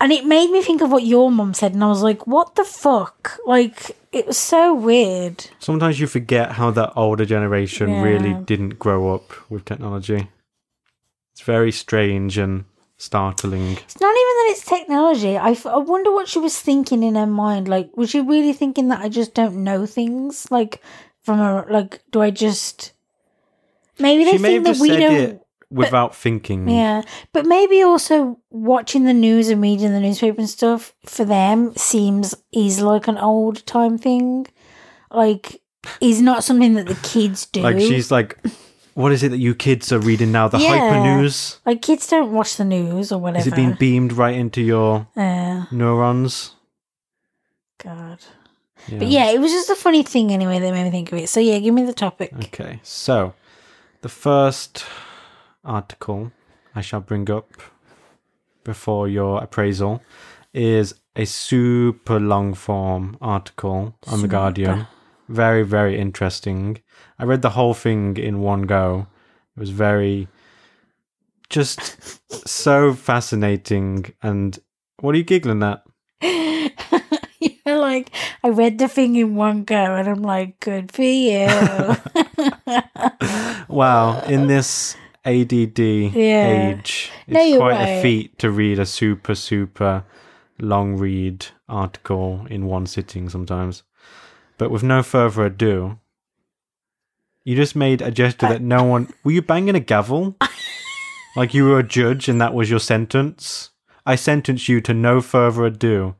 and 0.00 0.12
it 0.12 0.24
made 0.24 0.50
me 0.50 0.62
think 0.62 0.82
of 0.82 0.90
what 0.90 1.04
your 1.04 1.30
mum 1.30 1.54
said, 1.54 1.74
and 1.74 1.82
I 1.84 1.88
was 1.88 2.02
like, 2.02 2.26
"What 2.26 2.54
the 2.56 2.64
fuck?" 2.64 3.38
Like 3.46 3.96
it 4.12 4.26
was 4.26 4.38
so 4.38 4.74
weird. 4.74 5.46
Sometimes 5.58 5.98
you 6.00 6.06
forget 6.06 6.52
how 6.52 6.70
that 6.72 6.92
older 6.96 7.24
generation 7.24 8.00
really 8.02 8.34
didn't 8.34 8.78
grow 8.78 9.14
up 9.14 9.32
with 9.50 9.64
technology. 9.64 10.28
It's 11.32 11.42
very 11.42 11.72
strange 11.72 12.38
and 12.38 12.64
startling. 12.96 13.72
It's 13.72 14.00
not 14.00 14.14
even 14.14 14.34
that 14.36 14.48
it's 14.50 14.64
technology. 14.64 15.36
I, 15.36 15.50
f- 15.50 15.66
I 15.66 15.78
wonder 15.78 16.12
what 16.12 16.28
she 16.28 16.38
was 16.38 16.56
thinking 16.58 17.02
in 17.02 17.16
her 17.16 17.26
mind. 17.26 17.66
Like, 17.66 17.96
was 17.96 18.10
she 18.10 18.20
really 18.20 18.52
thinking 18.52 18.88
that 18.88 19.00
I 19.00 19.08
just 19.08 19.34
don't 19.34 19.64
know 19.64 19.84
things? 19.84 20.48
Like, 20.52 20.80
from 21.22 21.40
a 21.40 21.66
like, 21.68 22.02
do 22.12 22.22
I 22.22 22.30
just 22.30 22.92
maybe 23.98 24.24
they 24.24 24.32
She 24.32 24.38
think 24.38 24.64
that 24.64 24.78
we 24.78 24.88
don't. 24.90 25.12
it 25.12 25.43
without 25.74 26.14
thinking. 26.14 26.68
Yeah, 26.68 27.02
but 27.32 27.46
maybe 27.46 27.82
also 27.82 28.38
watching 28.50 29.04
the 29.04 29.12
news 29.12 29.48
and 29.48 29.60
reading 29.60 29.92
the 29.92 30.00
newspaper 30.00 30.40
and 30.40 30.48
stuff 30.48 30.94
for 31.04 31.24
them 31.24 31.74
seems 31.76 32.34
is 32.52 32.80
like 32.80 33.08
an 33.08 33.18
old 33.18 33.66
time 33.66 33.98
thing. 33.98 34.46
Like, 35.10 35.60
is 36.00 36.20
not 36.20 36.44
something 36.44 36.74
that 36.74 36.86
the 36.86 36.94
kids 36.96 37.46
do. 37.46 37.60
Like 37.60 37.78
she's 37.78 38.10
like, 38.10 38.38
what 38.94 39.12
is 39.12 39.22
it 39.22 39.30
that 39.30 39.38
you 39.38 39.54
kids 39.54 39.92
are 39.92 39.98
reading 39.98 40.32
now? 40.32 40.48
The 40.48 40.58
hyper 40.58 41.00
news? 41.00 41.58
like 41.66 41.82
kids 41.82 42.06
don't 42.06 42.32
watch 42.32 42.56
the 42.56 42.64
news 42.64 43.12
or 43.12 43.20
whatever. 43.20 43.40
Is 43.40 43.46
it 43.46 43.56
being 43.56 43.74
beamed 43.74 44.12
right 44.12 44.34
into 44.34 44.60
your 44.60 45.06
Yeah, 45.16 45.66
neurons? 45.70 46.52
God. 47.78 48.18
But 48.88 49.08
yeah, 49.08 49.30
it 49.30 49.40
was 49.40 49.50
just 49.50 49.70
a 49.70 49.74
funny 49.74 50.02
thing 50.02 50.30
anyway 50.30 50.58
that 50.58 50.72
made 50.72 50.84
me 50.84 50.90
think 50.90 51.12
of 51.12 51.18
it. 51.18 51.28
So 51.28 51.40
yeah, 51.40 51.58
give 51.58 51.72
me 51.74 51.84
the 51.84 51.94
topic. 51.94 52.32
Okay, 52.34 52.80
so 52.82 53.34
the 54.02 54.08
first 54.08 54.84
article 55.64 56.32
I 56.74 56.80
shall 56.80 57.00
bring 57.00 57.30
up 57.30 57.50
before 58.64 59.08
your 59.08 59.42
appraisal 59.42 60.02
is 60.52 60.94
a 61.16 61.24
super 61.24 62.18
long 62.18 62.54
form 62.54 63.16
article 63.20 63.94
on 64.06 64.22
The 64.22 64.28
Guardian. 64.28 64.86
Very, 65.28 65.62
very 65.62 65.98
interesting. 65.98 66.80
I 67.18 67.24
read 67.24 67.42
the 67.42 67.50
whole 67.50 67.74
thing 67.74 68.16
in 68.16 68.40
one 68.40 68.62
go. 68.62 69.06
It 69.56 69.60
was 69.60 69.70
very, 69.70 70.28
just 71.48 71.98
so 72.48 72.92
fascinating. 72.92 74.12
And 74.22 74.58
what 75.00 75.14
are 75.14 75.18
you 75.18 75.24
giggling 75.24 75.62
at? 75.62 75.82
You're 76.20 77.78
like, 77.78 78.10
I 78.42 78.48
read 78.48 78.78
the 78.78 78.88
thing 78.88 79.16
in 79.16 79.34
one 79.36 79.64
go, 79.64 79.94
and 79.94 80.08
I'm 80.08 80.22
like, 80.22 80.60
good 80.60 80.92
for 80.92 81.02
you. 81.02 81.48
Wow, 83.68 84.20
in 84.26 84.46
this 84.54 84.96
ADD 85.24 85.78
Yeah. 85.78 86.48
age, 86.48 87.10
No, 87.26 87.40
it's 87.40 87.50
you're 87.50 87.60
quite 87.60 87.80
a 87.80 88.02
feat 88.02 88.38
to 88.38 88.50
read 88.50 88.78
a 88.78 88.86
super, 88.86 89.34
super 89.34 90.04
long 90.58 90.96
read 90.96 91.46
article 91.68 92.46
in 92.50 92.66
one 92.66 92.86
sitting 92.86 93.28
sometimes. 93.28 93.82
But 94.58 94.70
with 94.70 94.82
no 94.82 95.02
further 95.02 95.44
ado, 95.46 95.98
you 97.44 97.56
just 97.56 97.74
made 97.76 98.00
a 98.00 98.10
gesture 98.10 98.48
that 98.48 98.62
no 98.62 98.84
one. 98.84 99.08
Were 99.24 99.32
you 99.32 99.42
banging 99.42 99.74
a 99.74 99.80
gavel? 99.80 100.36
like 101.36 101.54
you 101.54 101.64
were 101.64 101.78
a 101.78 101.82
judge 101.82 102.28
and 102.28 102.40
that 102.40 102.54
was 102.54 102.70
your 102.70 102.80
sentence? 102.80 103.70
I 104.06 104.16
sentence 104.16 104.68
you 104.68 104.80
to 104.82 104.94
no 104.94 105.20
further 105.20 105.64
ado. 105.64 106.14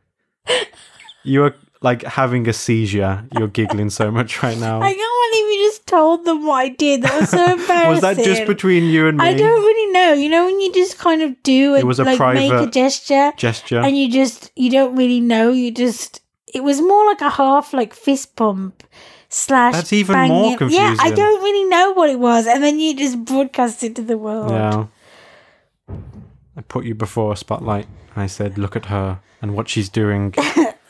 You 1.22 1.44
are 1.44 1.55
like 1.85 2.03
having 2.03 2.49
a 2.49 2.53
seizure. 2.53 3.24
You're 3.39 3.49
giggling 3.49 3.91
so 3.91 4.11
much 4.11 4.43
right 4.43 4.59
now. 4.59 4.80
I 4.80 4.95
can't 4.95 5.32
believe 5.32 5.59
you 5.61 5.66
just 5.66 5.87
told 5.87 6.24
them 6.24 6.47
what 6.47 6.57
I 6.57 6.68
did. 6.70 7.03
That 7.03 7.20
was 7.20 7.28
so 7.28 7.45
embarrassing. 7.45 7.89
was 7.91 8.01
that 8.01 8.16
just 8.16 8.47
between 8.47 8.85
you 8.85 9.07
and 9.07 9.18
me? 9.18 9.24
I 9.24 9.35
don't 9.35 9.62
really 9.62 9.93
know. 9.93 10.14
You 10.14 10.30
know 10.30 10.47
when 10.47 10.61
you 10.61 10.72
just 10.72 10.99
kind 10.99 11.22
of 11.22 11.41
do 11.43 11.74
It 11.74 11.85
was 11.85 12.01
a 12.01 12.05
like 12.05 12.18
make 12.35 12.53
a 12.53 12.66
gesture, 12.66 13.32
gesture. 13.37 13.80
and 13.80 13.97
you 13.97 14.11
just 14.11 14.51
you 14.57 14.70
don't 14.70 14.97
really 14.97 15.20
know. 15.20 15.53
You 15.53 15.70
just 15.70 16.22
it 16.53 16.64
was 16.64 16.80
more 16.80 17.05
like 17.07 17.20
a 17.20 17.30
half 17.30 17.74
like 17.74 17.93
fist 17.93 18.35
pump 18.35 18.82
slash. 19.28 19.74
That's 19.74 19.93
even 19.93 20.14
banging. 20.14 20.57
more 20.59 20.70
Yeah, 20.70 20.97
I 20.99 21.11
don't 21.11 21.43
really 21.43 21.68
know 21.68 21.93
what 21.93 22.09
it 22.09 22.18
was, 22.18 22.47
and 22.47 22.64
then 22.64 22.80
you 22.80 22.97
just 22.97 23.22
broadcast 23.24 23.85
it 23.85 23.95
to 23.97 24.03
the 24.03 24.16
world. 24.16 24.51
Yeah. 24.51 24.87
I 26.57 26.62
put 26.62 26.85
you 26.85 26.95
before 26.95 27.32
a 27.32 27.37
spotlight 27.37 27.89
I 28.16 28.26
said, 28.26 28.59
look 28.59 28.76
at 28.76 28.87
her 28.87 29.20
and 29.43 29.55
what 29.55 29.68
she's 29.68 29.89
doing. 29.89 30.35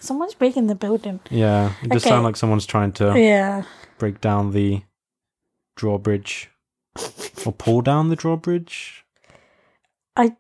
Someone's 0.05 0.35
breaking 0.35 0.67
the 0.67 0.75
building. 0.75 1.21
Yeah. 1.31 1.73
It 1.83 1.89
does 1.91 2.03
Okay. 2.03 2.11
sound 2.11 2.25
like 2.25 2.37
someone's 2.37 2.67
trying 2.67 2.93
to 2.93 3.19
Yeah. 3.19 3.63
break 3.99 4.21
down 4.21 4.53
the 4.53 4.83
drawbridge 5.77 6.51
or 7.47 7.53
pull 7.53 7.81
down 7.81 8.09
the 8.11 8.17
drawbridge. 8.17 9.05
I 10.17 10.37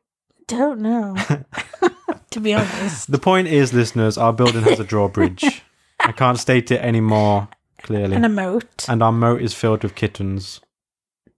don't 0.47 0.81
know. 0.81 1.17
to 2.31 2.41
be 2.41 2.55
honest. 2.55 3.11
The 3.11 3.19
point 3.19 3.49
is, 3.49 3.73
listeners, 3.73 4.19
our 4.19 4.33
building 4.33 4.63
has 4.63 4.79
a 4.81 4.85
drawbridge. 4.85 5.63
I 6.01 6.13
can't 6.21 6.39
state 6.39 6.71
it 6.71 6.79
any 6.79 7.01
more 7.01 7.49
clearly. 7.83 8.17
And 8.17 8.27
a 8.27 8.29
moat. 8.29 8.85
And 8.89 9.03
our 9.03 9.13
moat 9.13 9.41
is 9.43 9.55
filled 9.55 9.83
with 9.83 9.95
kittens. 9.95 10.61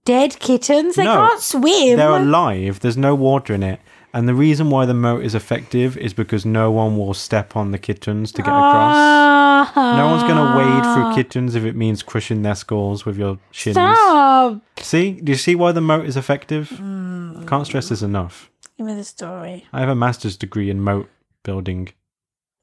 Dead 0.04 0.38
kittens? 0.38 0.96
They 0.96 1.04
No, 1.04 1.14
can't 1.28 1.40
swim. 1.40 1.96
They're 1.96 2.10
alive. 2.16 2.80
There's 2.80 2.96
no 2.96 3.14
water 3.14 3.54
in 3.54 3.62
it. 3.62 3.80
And 4.16 4.26
the 4.26 4.34
reason 4.34 4.70
why 4.70 4.86
the 4.86 4.94
moat 4.94 5.24
is 5.24 5.34
effective 5.34 5.98
is 5.98 6.14
because 6.14 6.46
no 6.46 6.70
one 6.70 6.96
will 6.96 7.12
step 7.12 7.54
on 7.54 7.70
the 7.70 7.76
kittens 7.76 8.32
to 8.32 8.40
get 8.40 8.48
across. 8.48 9.76
No 9.76 10.06
one's 10.06 10.22
going 10.22 10.36
to 10.36 10.56
wade 10.56 10.84
through 10.94 11.14
kittens 11.14 11.54
if 11.54 11.66
it 11.66 11.76
means 11.76 12.02
crushing 12.02 12.40
their 12.40 12.54
skulls 12.54 13.04
with 13.04 13.18
your 13.18 13.38
shins. 13.50 13.74
Stop. 13.74 14.62
See? 14.78 15.20
Do 15.20 15.32
you 15.32 15.36
see 15.36 15.54
why 15.54 15.72
the 15.72 15.82
moat 15.82 16.06
is 16.06 16.16
effective? 16.16 16.70
Mm. 16.70 17.46
Can't 17.46 17.66
stress 17.66 17.90
this 17.90 18.00
enough. 18.00 18.50
Give 18.78 18.86
me 18.86 18.94
the 18.94 19.04
story. 19.04 19.66
I 19.70 19.80
have 19.80 19.90
a 19.90 19.94
master's 19.94 20.38
degree 20.38 20.70
in 20.70 20.80
moat 20.80 21.10
building. 21.42 21.90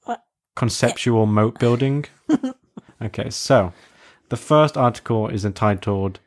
What? 0.06 0.24
Conceptual 0.56 1.28
moat 1.28 1.60
building. 1.60 2.06
okay, 3.00 3.30
so 3.30 3.74
the 4.30 4.38
first 4.38 4.76
article 4.76 5.28
is 5.28 5.46
entitled 5.46 6.20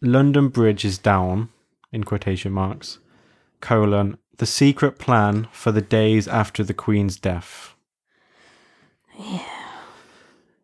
London 0.00 0.50
Bridge 0.50 0.84
is 0.84 0.98
down, 0.98 1.48
in 1.90 2.04
quotation 2.04 2.52
marks, 2.52 3.00
colon, 3.64 4.18
the 4.36 4.46
secret 4.46 4.98
plan 4.98 5.48
for 5.50 5.72
the 5.72 5.80
days 5.80 6.28
after 6.28 6.62
the 6.62 6.74
Queen's 6.74 7.16
death. 7.16 7.74
Yeah. 9.18 9.42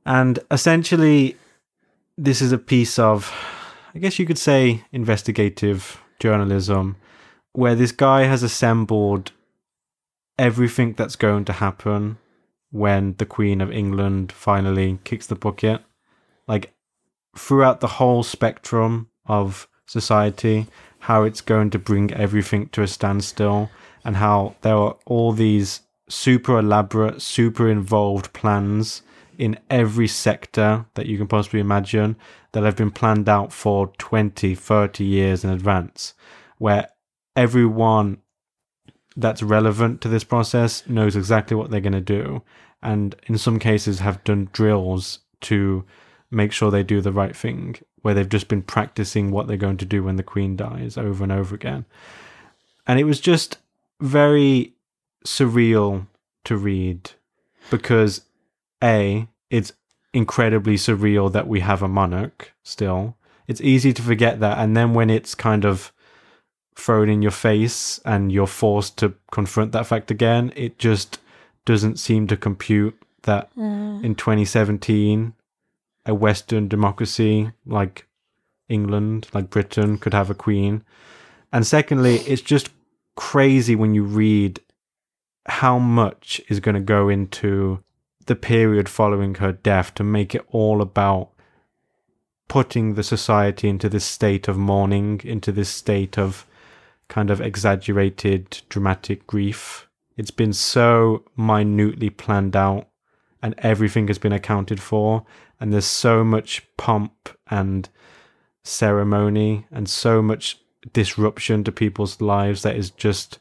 And 0.05 0.39
essentially, 0.51 1.37
this 2.19 2.43
is 2.43 2.53
a 2.53 2.59
piece 2.59 2.99
of, 2.99 3.33
I 3.95 3.99
guess 3.99 4.19
you 4.19 4.27
could 4.27 4.39
say, 4.39 4.85
investigative 4.93 6.03
journalism, 6.19 6.97
where 7.53 7.75
this 7.75 7.93
guy 7.93 8.25
has 8.25 8.43
assembled 8.43 9.33
everything 10.39 10.93
that's 10.93 11.17
going 11.17 11.45
to 11.47 11.53
happen 11.55 12.19
when 12.71 13.15
the 13.19 13.27
Queen 13.27 13.61
of 13.61 13.73
England 13.73 14.31
finally 14.33 14.99
kicks 15.05 15.27
the 15.27 15.35
bucket. 15.35 15.83
Like, 16.47 16.75
throughout 17.37 17.81
the 17.81 17.95
whole 17.99 18.23
spectrum 18.23 19.09
of 19.27 19.69
society, 19.87 20.67
how 21.01 21.25
it's 21.25 21.41
going 21.41 21.71
to 21.71 21.79
bring 21.79 22.13
everything 22.13 22.69
to 22.69 22.83
a 22.83 22.87
standstill, 22.87 23.71
and 24.05 24.17
how 24.17 24.55
there 24.63 24.77
are 24.77 24.97
all 25.07 25.33
these 25.33 25.81
super 26.09 26.59
elaborate, 26.59 27.23
super 27.23 27.69
involved 27.69 28.33
plans 28.33 29.03
in 29.39 29.59
every 29.71 30.09
sector 30.09 30.85
that 30.95 31.07
you 31.07 31.17
can 31.17 31.27
possibly 31.27 31.61
imagine 31.61 32.17
that 32.53 32.63
have 32.63 32.77
been 32.77 32.91
planned 32.91 33.29
out 33.29 33.53
for 33.53 33.89
20, 33.99 34.55
30 34.55 35.05
years 35.05 35.45
in 35.45 35.51
advance, 35.51 36.15
where 36.59 36.89
everyone 37.37 38.19
that's 39.17 39.43
relevant 39.43 40.01
to 40.01 40.09
this 40.09 40.25
process 40.25 40.87
knows 40.87 41.17
exactly 41.17 41.57
what 41.57 41.71
they're 41.71 41.81
going 41.81 41.93
to 41.93 42.01
do, 42.01 42.43
and 42.83 43.15
in 43.27 43.39
some 43.39 43.59
cases 43.59 44.01
have 44.01 44.23
done 44.25 44.49
drills 44.53 45.21
to 45.41 45.85
make 46.31 46.53
sure 46.53 46.71
they 46.71 46.83
do 46.83 47.01
the 47.01 47.13
right 47.13 47.35
thing, 47.35 47.77
where 48.03 48.15
they've 48.15 48.29
just 48.29 48.49
been 48.49 48.63
practicing 48.63 49.31
what 49.31 49.47
they're 49.47 49.57
going 49.57 49.77
to 49.79 49.85
do 49.85 50.03
when 50.03 50.17
the 50.17 50.23
Queen 50.23 50.57
dies 50.57 50.97
over 50.97 51.23
and 51.23 51.33
over 51.33 51.55
again. 51.55 51.85
And 52.87 52.99
it 52.99 53.05
was 53.05 53.21
just 53.21 53.59
very 54.01 54.75
surreal 55.25 56.07
to 56.45 56.57
read 56.57 57.11
because 57.71 58.23
A, 58.83 59.29
it's 59.51 59.73
incredibly 60.13 60.75
surreal 60.75 61.31
that 61.33 61.47
we 61.47 61.61
have 61.61 61.83
a 61.83 61.89
monarch 61.89 62.53
still. 62.63 63.17
It's 63.47 63.61
easy 63.61 63.93
to 63.93 64.03
forget 64.03 64.41
that. 64.41 64.59
And 64.59 64.77
then 64.77 64.95
when 64.95 65.11
it's 65.11 65.35
kind 65.35 65.65
of 65.65 65.93
thrown 66.77 67.09
in 67.09 67.23
your 67.23 67.31
face 67.31 68.01
and 68.05 68.33
you're 68.33 68.47
forced 68.47 68.97
to 68.99 69.15
confront 69.31 69.73
that 69.73 69.87
fact 69.87 70.11
again, 70.11 70.53
it 70.57 70.79
just 70.79 71.19
doesn't 71.65 71.99
seem 71.99 72.27
to 72.29 72.37
compute 72.37 73.01
that 73.23 73.55
mm. 73.55 74.03
in 74.03 74.15
2017, 74.15 75.35
a 76.11 76.15
Western 76.15 76.69
democracy 76.69 77.51
like 77.65 78.07
England, 78.69 79.29
like 79.33 79.49
Britain, 79.49 79.97
could 79.97 80.13
have 80.13 80.29
a 80.29 80.35
queen. 80.35 80.83
And 81.53 81.67
secondly, 81.67 82.17
it's 82.19 82.43
just 82.43 82.71
crazy 83.17 83.75
when 83.75 83.95
you 83.95 84.05
read 84.05 84.61
how 85.47 85.79
much 85.79 86.41
is 86.49 86.61
going 86.61 86.75
to 86.75 86.81
go 86.81 87.09
into 87.09 87.83
the 88.27 88.37
period 88.37 88.89
following 88.89 89.37
her 89.37 89.53
death 89.53 89.95
to 89.95 90.05
make 90.05 90.35
it 90.35 90.45
all 90.49 90.83
about 90.83 91.31
putting 92.49 92.95
the 92.95 93.03
society 93.03 93.69
into 93.69 93.89
this 93.89 94.05
state 94.05 94.49
of 94.49 94.57
mourning, 94.57 95.21
into 95.25 95.53
this 95.53 95.69
state 95.69 96.19
of 96.19 96.47
kind 97.09 97.31
of 97.31 97.41
exaggerated 97.41 98.63
dramatic 98.69 99.27
grief. 99.27 99.89
It's 100.17 100.31
been 100.31 100.53
so 100.53 101.25
minutely 101.37 102.11
planned 102.11 102.57
out 102.57 102.89
and 103.43 103.55
everything 103.59 104.09
has 104.09 104.19
been 104.19 104.33
accounted 104.33 104.81
for. 104.81 105.25
And 105.61 105.73
there's 105.73 105.85
so 105.87 106.25
much 106.25 106.63
pomp 106.77 107.29
and 107.51 107.89
ceremony 108.63 109.67
and 109.71 109.89
so 109.89 110.23
much 110.23 110.59
disruption 110.93 111.65
to 111.65 111.73
people's 111.73 112.21
lives 112.21 112.63
that 112.63 112.77
is 112.77 112.91
just 112.91 113.39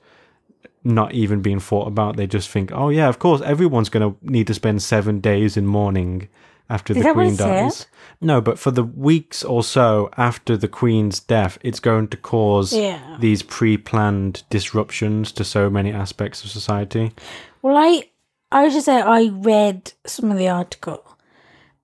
not 0.84 1.14
even 1.14 1.42
being 1.42 1.60
thought 1.60 1.88
about. 1.88 2.18
They 2.18 2.28
just 2.28 2.50
think, 2.50 2.72
oh, 2.74 2.90
yeah, 2.90 3.08
of 3.10 3.20
course, 3.20 3.42
everyone's 3.42 3.90
going 3.90 4.12
to 4.14 4.18
need 4.22 4.48
to 4.48 4.54
spend 4.54 4.82
seven 4.82 5.20
days 5.20 5.58
in 5.58 5.66
mourning 5.66 6.30
after 6.70 6.94
Is 6.96 7.04
the 7.04 7.14
Queen 7.14 7.36
said? 7.36 7.62
dies. 7.64 7.88
No, 8.22 8.42
but 8.42 8.60
for 8.60 8.72
the 8.72 8.84
weeks 8.84 9.44
or 9.44 9.64
so 9.64 10.10
after 10.18 10.56
the 10.56 10.68
Queen's 10.68 11.20
death, 11.20 11.58
it's 11.64 11.80
going 11.80 12.10
to 12.10 12.18
cause 12.18 12.74
Yeah. 12.74 13.18
these 13.20 13.42
pre 13.42 13.78
planned 13.78 14.44
disruptions 14.50 15.32
to 15.34 15.44
so 15.44 15.70
many 15.70 15.92
aspects 15.92 16.44
of 16.44 16.50
society. 16.52 17.12
Well, 17.62 17.76
I 17.78 18.10
I 18.52 18.70
should 18.70 18.84
say 18.84 19.02
I 19.02 19.30
read 19.34 19.94
some 20.06 20.32
of 20.32 20.38
the 20.38 20.48
article, 20.50 21.09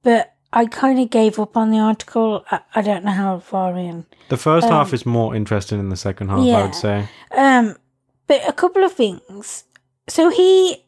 but 0.06 0.36
I 0.54 0.68
kind 0.68 1.00
of 1.00 1.10
gave 1.10 1.38
up 1.40 1.58
on 1.58 1.72
the 1.72 1.80
article. 1.80 2.46
I, 2.50 2.60
I 2.76 2.82
don't 2.82 3.04
know 3.04 3.12
how 3.12 3.40
far 3.40 3.76
in. 3.76 4.06
The 4.30 4.38
first 4.38 4.70
half 4.70 4.94
is 4.94 5.06
more 5.06 5.36
interesting 5.36 5.80
than 5.80 5.90
the 5.90 5.98
second 5.98 6.30
half, 6.30 6.40
I 6.40 6.52
Um, 6.54 6.62
would 6.62 6.76
say. 6.76 7.10
Um, 7.36 7.76
but 8.28 8.48
a 8.48 8.54
couple 8.54 8.84
of 8.84 8.94
things. 8.94 9.66
So 10.08 10.30
he. 10.30 10.84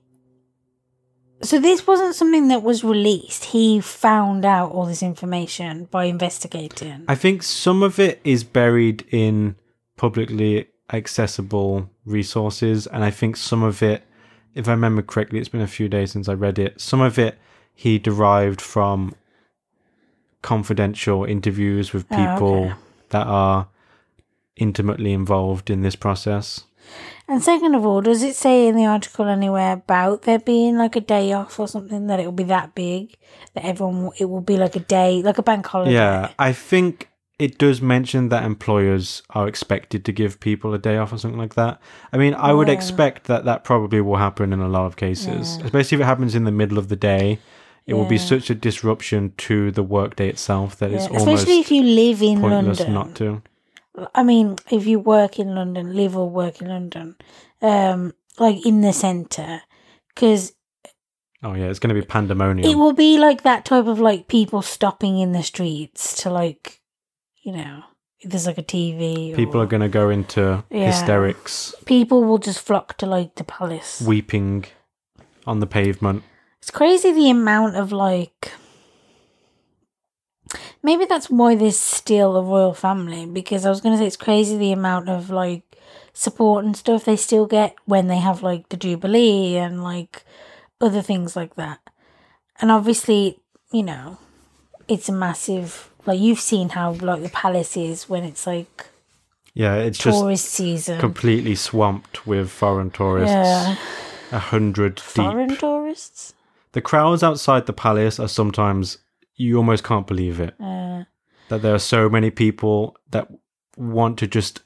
So 1.42 1.60
this 1.60 1.86
wasn't 1.86 2.16
something 2.16 2.48
that 2.48 2.64
was 2.64 2.84
released. 2.84 3.46
He 3.46 3.80
found 3.82 4.46
out 4.46 4.72
all 4.72 4.86
this 4.86 5.04
information 5.04 5.86
by 5.92 6.06
investigating. 6.06 7.04
I 7.08 7.16
think 7.16 7.44
some 7.44 7.84
of 7.84 8.00
it 8.00 8.20
is 8.24 8.44
buried 8.44 9.06
in 9.12 9.56
publicly 9.98 10.68
accessible 10.92 11.90
resources, 12.06 12.88
and 12.88 13.04
I 13.04 13.12
think 13.12 13.36
some 13.38 13.62
of 13.62 13.84
it, 13.84 14.04
if 14.56 14.68
I 14.68 14.72
remember 14.72 15.02
correctly, 15.02 15.40
it's 15.40 15.50
been 15.50 15.62
a 15.62 15.68
few 15.68 15.90
days 15.90 16.12
since 16.12 16.28
I 16.30 16.34
read 16.34 16.58
it. 16.58 16.80
Some 16.82 17.02
of 17.02 17.20
it 17.20 17.38
he 17.80 18.00
derived 18.00 18.60
from 18.60 19.14
confidential 20.42 21.24
interviews 21.26 21.94
with 21.94 22.06
Oh, 22.12 22.16
people 22.16 22.56
okay. 22.66 22.74
that 23.10 23.28
are 23.28 23.68
intimately 24.56 25.14
involved 25.14 25.70
in 25.70 25.82
this 25.84 25.96
process. 25.96 26.64
And 27.28 27.44
second 27.44 27.76
of 27.76 27.86
all, 27.86 28.02
does 28.02 28.24
it 28.24 28.36
say 28.36 28.68
in 28.68 28.76
the 28.76 28.86
article 28.86 29.28
anywhere 29.28 29.74
about 29.74 30.24
there 30.24 30.40
being 30.40 30.78
like 30.78 30.96
a 30.96 31.02
day 31.02 31.34
off 31.34 31.60
or 31.60 31.68
something 31.68 32.08
that 32.08 32.20
it 32.20 32.26
will 32.26 32.32
be 32.32 32.46
that 32.46 32.74
big 32.74 33.16
that 33.54 33.64
everyone 33.66 34.12
it 34.18 34.26
will 34.26 34.42
be 34.42 34.58
like 34.58 34.76
a 34.76 34.80
day, 34.80 35.22
like 35.22 35.38
a 35.38 35.44
bank 35.44 35.66
holiday? 35.68 35.92
Yeah, 35.94 36.32
I 36.40 36.54
think 36.54 37.10
it 37.38 37.60
does 37.60 37.80
mention 37.82 38.30
that 38.30 38.44
employers 38.44 39.22
are 39.32 39.48
expected 39.48 40.04
to 40.06 40.12
give 40.12 40.40
people 40.40 40.74
a 40.74 40.80
day 40.80 40.98
off 40.98 41.14
or 41.14 41.18
something 41.20 41.38
like 41.40 41.54
that. 41.54 41.80
I 42.12 42.18
mean, 42.18 42.34
I 42.34 42.54
would 42.54 42.70
Yeah. 42.70 42.74
expect 42.74 43.26
that 43.26 43.46
that 43.46 43.64
probably 43.64 44.02
will 44.02 44.16
happen 44.16 44.52
in 44.54 44.60
a 44.62 44.70
lot 44.70 44.86
of 44.88 44.96
cases, 44.96 45.58
especially 45.64 45.98
if 45.98 46.02
it 46.02 46.06
happens 46.06 46.34
in 46.34 46.46
the 46.46 46.52
middle 46.52 46.80
of 46.80 46.88
the 46.88 46.96
day. 46.96 47.38
It 47.88 47.94
will 47.94 48.06
be 48.06 48.18
such 48.18 48.50
a 48.50 48.56
disruption 48.56 49.34
to 49.38 49.72
the 49.72 49.82
workday 49.82 50.28
itself 50.30 50.76
that 50.78 50.92
Yeah, 50.92 50.98
it's 50.98 51.08
almost 51.08 51.28
especially 51.30 51.60
if 51.62 51.72
you 51.72 51.84
live 51.84 52.22
in 52.22 52.42
London. 52.42 52.94
not 52.94 53.16
to. 53.16 53.42
I 54.14 54.24
mean, 54.24 54.58
if 54.70 54.86
you 54.86 55.00
work 55.00 55.40
in 55.40 55.56
London, 55.56 55.96
live 55.96 56.16
or 56.16 56.30
work 56.30 56.62
in 56.62 56.68
London, 56.68 57.16
um, 57.62 58.14
like 58.38 58.66
in 58.66 58.82
the 58.82 58.94
centre, 58.94 59.62
because 60.14 60.54
Oh 61.44 61.54
yeah, 61.54 61.66
it's 61.66 61.80
going 61.80 61.96
to 61.96 62.00
be 62.00 62.06
pandemonium. 62.06 62.70
it 62.70 62.76
will 62.76 62.94
be 62.94 63.18
like 63.18 63.44
that 63.44 63.64
type 63.64 63.86
of 63.86 64.00
like 64.00 64.28
people 64.28 64.62
stopping 64.62 65.20
in 65.20 65.32
the 65.32 65.44
streets 65.44 66.22
to 66.24 66.30
like, 66.30 66.82
you 67.44 67.54
know, 67.54 67.84
if 68.20 68.32
there's 68.32 68.48
like 68.48 68.58
a 68.58 68.64
TV. 68.64 69.36
People 69.36 69.62
or, 69.62 69.64
are 69.64 69.68
going 69.68 69.82
to 69.82 69.88
go 69.88 70.10
into 70.10 70.64
Yeah. 70.70 70.88
hysterics, 70.88 71.74
people 71.86 72.24
will 72.24 72.40
just 72.40 72.60
flock 72.60 72.98
to 72.98 73.06
like 73.06 73.36
the 73.36 73.44
palace. 73.44 74.02
weeping 74.02 74.66
on 75.46 75.60
the 75.60 75.68
pavement. 75.68 76.24
It's 76.68 76.76
crazy 76.76 77.14
the 77.14 77.30
amount 77.30 77.78
of 77.78 77.94
like. 77.94 78.52
Maybe 80.84 81.06
that's 81.06 81.30
why 81.30 81.56
there's 81.56 81.80
still 81.80 82.36
a 82.36 82.44
royal 82.44 82.74
family 82.74 83.26
because 83.26 83.66
I 83.66 83.70
was 83.70 83.80
going 83.80 83.96
to 83.96 83.98
say 84.00 84.06
it's 84.06 84.18
crazy 84.18 84.58
the 84.58 84.74
amount 84.74 85.08
of 85.08 85.30
like 85.30 85.64
support 86.12 86.66
and 86.66 86.76
stuff 86.76 87.06
they 87.06 87.16
still 87.16 87.46
get 87.46 87.74
when 87.86 88.08
they 88.08 88.18
have 88.18 88.44
like 88.44 88.68
the 88.68 88.76
Jubilee 88.76 89.56
and 89.56 89.82
like 89.82 90.26
other 90.82 91.02
things 91.02 91.38
like 91.38 91.56
that. 91.56 91.80
And 92.60 92.70
obviously, 92.70 93.40
you 93.72 93.84
know, 93.84 94.18
it's 94.90 95.08
a 95.08 95.14
massive. 95.14 95.90
Like 96.06 96.20
you've 96.20 96.42
seen 96.42 96.68
how 96.68 96.92
like 96.92 97.24
the 97.24 97.30
palace 97.30 97.78
is 97.78 98.10
when 98.10 98.26
it's 98.26 98.46
like 98.46 98.88
Yeah, 99.54 99.76
it's 99.76 100.00
just 100.00 100.20
tourist 100.20 100.46
season. 100.48 101.00
completely 101.00 101.56
swamped 101.56 102.28
with 102.28 102.50
foreign 102.50 102.92
tourists. 102.92 103.32
yeah, 103.32 103.78
A 104.34 104.40
hundred 104.40 105.00
foreign 105.00 105.56
tourists. 105.56 106.34
The 106.74 106.82
crowds 106.82 107.24
outside 107.24 107.66
the 107.66 107.74
palace 107.74 108.20
are 108.20 108.28
sometimes 108.28 108.98
you 109.36 109.58
almost 109.58 109.84
can't 109.84 110.08
believe 110.08 110.40
it 110.40 110.54
Uh, 110.60 111.04
that 111.50 111.62
there 111.62 111.74
are 111.74 111.80
so 111.80 112.10
many 112.10 112.30
people 112.32 112.96
that 113.12 113.28
want 113.78 114.18
to 114.20 114.28
just 114.28 114.62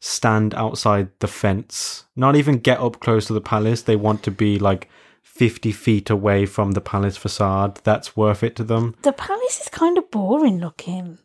stand 0.00 0.54
outside 0.54 1.08
the 1.20 1.28
fence, 1.28 2.04
not 2.14 2.36
even 2.36 2.58
get 2.58 2.78
up 2.80 3.00
close 3.00 3.26
to 3.26 3.32
the 3.32 3.40
palace. 3.40 3.82
They 3.82 3.96
want 3.96 4.22
to 4.24 4.30
be 4.30 4.58
like 4.58 4.88
50 5.22 5.72
feet 5.72 6.10
away 6.10 6.46
from 6.46 6.72
the 6.72 6.80
palace 6.80 7.16
facade. 7.16 7.80
That's 7.84 8.16
worth 8.16 8.42
it 8.42 8.56
to 8.56 8.64
them. 8.64 8.94
the 9.02 9.12
palace 9.12 9.60
is 9.60 9.68
kind 9.68 9.96
of 9.98 10.10
boring 10.10 10.58
looking 10.60 11.18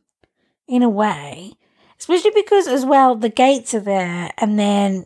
in 0.68 0.84
a 0.84 0.90
way 0.90 1.52
especially 2.00 2.32
because 2.34 2.66
as 2.68 2.86
well 2.86 3.16
the 3.16 3.30
gates 3.30 3.74
are 3.74 3.82
there 3.82 4.32
and 4.38 4.58
then 4.58 5.06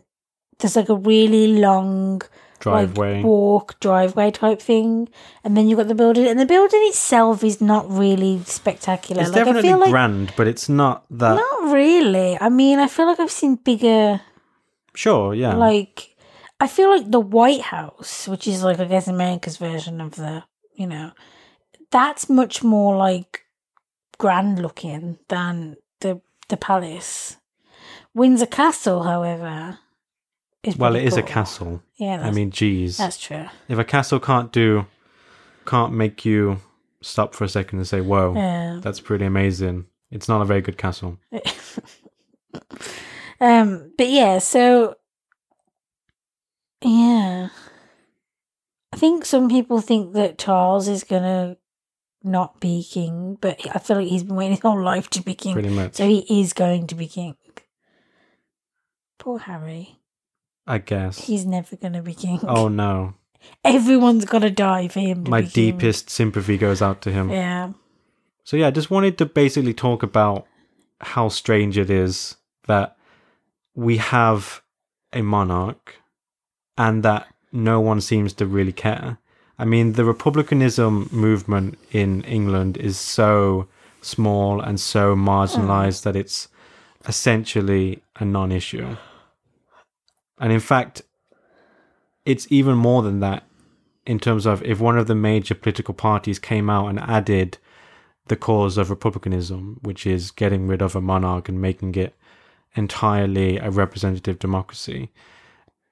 there's 0.58 0.76
like 0.76 0.88
a 0.88 0.94
really 0.96 1.58
long 1.58 2.22
Driveway. 2.60 3.16
like 3.16 3.24
walk 3.24 3.78
driveway 3.80 4.30
type 4.30 4.60
thing 4.60 5.08
and 5.44 5.56
then 5.56 5.68
you've 5.68 5.78
got 5.78 5.88
the 5.88 5.94
building 5.94 6.26
and 6.26 6.38
the 6.38 6.46
building 6.46 6.80
itself 6.84 7.44
is 7.44 7.60
not 7.60 7.88
really 7.90 8.42
spectacular 8.44 9.22
it's 9.22 9.30
like 9.30 9.36
i 9.42 9.44
definitely 9.44 9.68
feel 9.68 9.78
like 9.78 9.90
grand, 9.90 10.32
but 10.36 10.46
it's 10.46 10.68
not 10.68 11.04
that. 11.10 11.34
not 11.34 11.72
really 11.72 12.38
i 12.40 12.48
mean 12.48 12.78
i 12.78 12.88
feel 12.88 13.06
like 13.06 13.20
i've 13.20 13.30
seen 13.30 13.56
bigger 13.56 14.20
Sure, 14.94 15.34
yeah. 15.34 15.54
like 15.54 16.16
I 16.58 16.66
feel 16.66 16.88
like 16.90 17.10
the 17.10 17.20
White 17.20 17.60
House, 17.60 18.26
which 18.26 18.48
is 18.48 18.64
like 18.64 18.80
I 18.80 18.86
guess 18.86 19.06
America's 19.08 19.58
version 19.58 20.00
of 20.00 20.16
the, 20.16 20.44
you 20.74 20.86
know, 20.86 21.12
that's 21.90 22.30
much 22.30 22.62
more 22.64 22.96
like 22.96 23.44
grand 24.18 24.60
looking 24.60 25.18
than 25.28 25.76
the 26.00 26.20
the 26.48 26.56
palace. 26.56 27.36
Windsor 28.14 28.46
Castle, 28.46 29.02
however, 29.02 29.78
is 30.66 30.76
well, 30.76 30.90
it 30.94 30.98
pretty 31.00 31.06
is 31.08 31.16
a 31.16 31.22
castle. 31.22 31.82
Yeah, 31.96 32.18
that's, 32.18 32.28
I 32.28 32.32
mean, 32.32 32.50
geez. 32.50 32.96
that's 32.96 33.18
true. 33.18 33.46
If 33.68 33.78
a 33.78 33.84
castle 33.84 34.20
can't 34.20 34.52
do, 34.52 34.86
can't 35.66 35.92
make 35.92 36.24
you 36.24 36.58
stop 37.02 37.34
for 37.34 37.44
a 37.44 37.48
second 37.48 37.78
and 37.78 37.86
say, 37.88 38.00
whoa, 38.00 38.34
Yeah. 38.34 38.80
that's 38.82 39.00
pretty 39.00 39.24
amazing. 39.24 39.86
It's 40.10 40.28
not 40.28 40.40
a 40.42 40.44
very 40.44 40.60
good 40.60 40.78
castle. 40.78 41.18
um, 43.40 43.92
but 43.98 44.08
yeah, 44.08 44.38
so 44.38 44.94
yeah, 46.82 47.48
I 48.92 48.96
think 48.96 49.24
some 49.24 49.48
people 49.48 49.80
think 49.80 50.14
that 50.14 50.38
Charles 50.38 50.88
is 50.88 51.04
gonna 51.04 51.56
not 52.22 52.60
be 52.60 52.82
king, 52.88 53.36
but 53.40 53.60
I 53.74 53.78
feel 53.78 53.98
like 53.98 54.08
he's 54.08 54.22
been 54.24 54.36
waiting 54.36 54.52
his 54.56 54.60
whole 54.60 54.80
life 54.82 55.08
to 55.10 55.22
be 55.22 55.34
king, 55.34 55.54
Pretty 55.54 55.68
much. 55.68 55.94
so 55.94 56.06
he 56.08 56.40
is 56.40 56.52
going 56.52 56.86
to 56.88 56.94
be 56.94 57.06
king. 57.06 57.36
Poor 59.18 59.38
Harry, 59.40 59.98
I 60.66 60.78
guess. 60.78 61.18
he's 61.18 61.46
never 61.46 61.76
gonna 61.76 62.02
be 62.02 62.14
king. 62.14 62.40
Oh 62.42 62.68
no. 62.68 63.14
everyone's 63.64 64.24
gonna 64.24 64.50
die 64.50 64.88
for 64.88 65.00
him. 65.00 65.24
To 65.24 65.30
My 65.30 65.42
deepest 65.42 66.10
sympathy 66.10 66.58
goes 66.58 66.82
out 66.82 67.02
to 67.02 67.12
him. 67.12 67.30
Yeah, 67.30 67.72
So 68.44 68.56
yeah, 68.56 68.68
I 68.68 68.70
just 68.70 68.90
wanted 68.90 69.18
to 69.18 69.26
basically 69.26 69.74
talk 69.74 70.02
about 70.02 70.46
how 71.00 71.28
strange 71.28 71.78
it 71.78 71.90
is 71.90 72.36
that 72.66 72.96
we 73.74 73.98
have 73.98 74.62
a 75.12 75.22
monarch 75.22 75.96
and 76.76 77.02
that 77.02 77.28
no 77.52 77.80
one 77.80 78.00
seems 78.00 78.32
to 78.34 78.46
really 78.46 78.72
care. 78.72 79.18
I 79.58 79.64
mean, 79.64 79.92
the 79.92 80.04
republicanism 80.04 81.08
movement 81.10 81.78
in 81.90 82.22
England 82.24 82.76
is 82.76 82.98
so 82.98 83.68
small 84.02 84.60
and 84.60 84.78
so 84.78 85.16
marginalized 85.16 86.02
hmm. 86.02 86.10
that 86.10 86.16
it's 86.16 86.48
essentially 87.08 88.02
a 88.16 88.24
non 88.24 88.52
issue. 88.52 88.96
And 90.38 90.52
in 90.52 90.60
fact, 90.60 91.02
it's 92.24 92.46
even 92.50 92.76
more 92.76 93.02
than 93.02 93.20
that 93.20 93.44
in 94.04 94.18
terms 94.18 94.46
of 94.46 94.62
if 94.62 94.80
one 94.80 94.98
of 94.98 95.06
the 95.06 95.14
major 95.14 95.54
political 95.54 95.94
parties 95.94 96.38
came 96.38 96.70
out 96.70 96.88
and 96.88 97.00
added 97.00 97.58
the 98.28 98.36
cause 98.36 98.76
of 98.78 98.90
republicanism, 98.90 99.78
which 99.82 100.06
is 100.06 100.30
getting 100.30 100.66
rid 100.66 100.82
of 100.82 100.96
a 100.96 101.00
monarch 101.00 101.48
and 101.48 101.60
making 101.60 101.94
it 101.94 102.14
entirely 102.74 103.58
a 103.58 103.70
representative 103.70 104.38
democracy, 104.38 105.10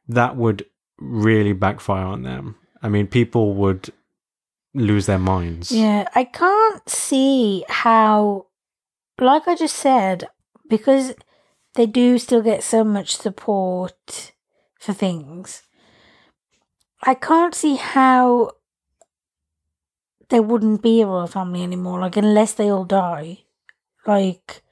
that 0.09 0.37
would 0.37 0.67
really 0.99 1.53
backfire 1.53 2.05
on 2.05 2.23
them. 2.23 2.57
I 2.83 2.89
mean, 2.89 3.07
people 3.07 3.55
would 3.55 3.91
lose 4.75 5.07
their 5.07 5.19
minds. 5.19 5.73
Yeah, 5.73 6.09
I 6.15 6.25
can't 6.25 6.89
see 6.89 7.65
how, 7.69 8.47
like 9.19 9.49
I 9.49 9.55
just 9.55 9.77
said, 9.77 10.29
because 10.69 11.15
they 11.75 11.87
do 11.87 12.19
still 12.19 12.43
get 12.43 12.63
so 12.63 12.85
much 12.85 13.17
support 13.17 14.33
for 14.85 14.93
things. 14.93 15.63
I 17.03 17.15
can't 17.15 17.55
see 17.55 17.77
how 17.77 18.53
there 20.31 20.43
wouldn't 20.43 20.83
be 20.83 21.01
a 21.01 21.07
royal 21.07 21.27
family 21.27 21.63
anymore, 21.63 22.01
like 22.01 22.17
unless 22.17 22.55
they 22.55 22.71
all 22.71 22.85
die. 22.85 23.45
Like 24.07 24.63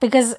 because 0.00 0.36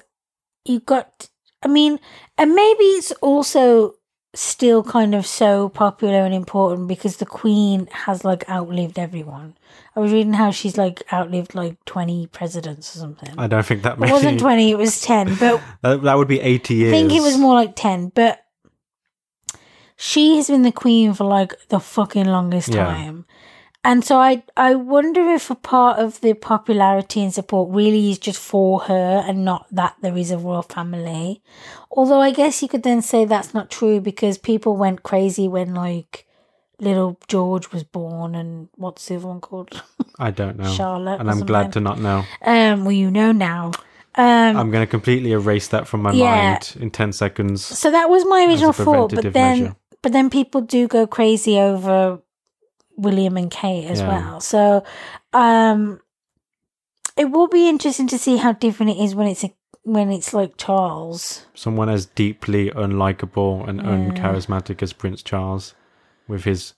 you've 0.64 0.86
got 0.86 1.28
I 1.62 1.68
mean, 1.68 1.98
and 2.38 2.54
maybe 2.54 2.84
it's 2.84 3.12
also 3.22 3.94
still 4.34 4.82
kind 4.82 5.14
of 5.14 5.26
so 5.26 5.70
popular 5.70 6.24
and 6.24 6.34
important 6.34 6.86
because 6.88 7.16
the 7.16 7.26
queen 7.26 7.88
has 7.90 8.24
like 8.24 8.48
outlived 8.48 8.98
everyone. 8.98 9.56
I 9.94 10.00
was 10.00 10.12
reading 10.12 10.34
how 10.34 10.50
she's 10.50 10.76
like 10.76 11.02
outlived 11.12 11.54
like 11.54 11.82
20 11.86 12.26
presidents 12.28 12.94
or 12.94 12.98
something. 12.98 13.34
I 13.38 13.46
don't 13.46 13.64
think 13.64 13.82
that 13.82 13.94
it 13.94 14.10
wasn't 14.10 14.38
20, 14.38 14.70
it 14.70 14.78
was 14.78 15.00
10, 15.00 15.36
but 15.36 15.60
That, 15.82 16.02
that 16.02 16.18
would 16.18 16.28
be 16.28 16.40
80 16.40 16.74
years. 16.74 16.92
I 16.92 16.96
think 16.96 17.12
it 17.12 17.22
was 17.22 17.38
more 17.38 17.54
like 17.54 17.74
10, 17.74 18.12
but 18.14 18.45
she 19.96 20.36
has 20.36 20.48
been 20.48 20.62
the 20.62 20.72
queen 20.72 21.14
for 21.14 21.24
like 21.24 21.54
the 21.68 21.80
fucking 21.80 22.26
longest 22.26 22.68
Yeah. 22.68 22.84
time. 22.86 23.24
And 23.84 24.04
so 24.04 24.18
I 24.18 24.42
I 24.56 24.74
wonder 24.74 25.20
if 25.30 25.48
a 25.48 25.54
part 25.54 25.98
of 26.00 26.20
the 26.20 26.34
popularity 26.34 27.22
and 27.22 27.32
support 27.32 27.70
really 27.72 28.10
is 28.10 28.18
just 28.18 28.40
for 28.40 28.80
her 28.80 29.22
and 29.26 29.44
not 29.44 29.66
that 29.70 29.94
there 30.02 30.16
is 30.18 30.32
a 30.32 30.38
royal 30.38 30.62
family. 30.62 31.40
Although 31.92 32.20
I 32.20 32.32
guess 32.32 32.62
you 32.62 32.68
could 32.68 32.82
then 32.82 33.00
say 33.00 33.24
that's 33.24 33.54
not 33.54 33.70
true 33.70 34.00
because 34.00 34.38
people 34.38 34.76
went 34.76 35.04
crazy 35.04 35.46
when 35.46 35.72
like 35.74 36.26
little 36.80 37.16
George 37.28 37.70
was 37.72 37.84
born 37.84 38.34
and 38.34 38.68
what's 38.74 39.06
the 39.06 39.16
other 39.16 39.28
one 39.28 39.40
called? 39.40 39.80
I 40.18 40.30
don't 40.32 40.58
know. 40.58 40.72
Charlotte. 40.74 41.20
and 41.20 41.30
I'm 41.30 41.46
glad 41.46 41.72
to 41.74 41.80
not 41.80 42.00
know. 42.00 42.24
Um 42.42 42.84
well 42.84 42.92
you 42.92 43.10
know 43.10 43.30
now. 43.30 43.70
Um 44.16 44.56
I'm 44.56 44.70
going 44.72 44.82
to 44.84 44.90
completely 44.90 45.30
erase 45.32 45.68
that 45.68 45.86
from 45.86 46.02
my 46.02 46.10
Yeah. 46.12 46.24
mind 46.54 46.74
in 46.80 46.90
10 46.90 47.12
seconds. 47.12 47.64
So 47.64 47.90
that 47.92 48.10
was 48.10 48.24
my 48.26 48.46
original 48.46 48.72
thought, 48.72 49.14
but 49.14 49.32
then 49.32 49.60
measure. 49.60 49.76
But 50.02 50.12
then 50.12 50.30
people 50.30 50.60
do 50.60 50.86
go 50.88 51.06
crazy 51.06 51.58
over 51.58 52.20
William 52.96 53.36
and 53.36 53.50
Kate 53.50 53.86
as 53.86 54.00
Yeah. 54.00 54.08
well. 54.08 54.40
So 54.40 54.84
um 55.32 56.00
it 57.16 57.30
will 57.30 57.48
be 57.48 57.68
interesting 57.68 58.08
to 58.08 58.18
see 58.18 58.36
how 58.36 58.52
different 58.52 58.92
it 58.92 58.98
is 59.02 59.14
when 59.14 59.26
it's 59.26 59.42
a, 59.44 59.52
when 59.84 60.10
it's 60.10 60.34
like 60.34 60.56
Charles. 60.58 61.46
Someone 61.54 61.88
as 61.88 62.06
deeply 62.06 62.70
unlikable 62.70 63.66
and 63.68 63.78
Yeah. 63.80 63.86
uncharismatic 63.86 64.82
as 64.82 64.92
Prince 64.92 65.22
Charles 65.22 65.74
with 66.28 66.44
his 66.44 66.74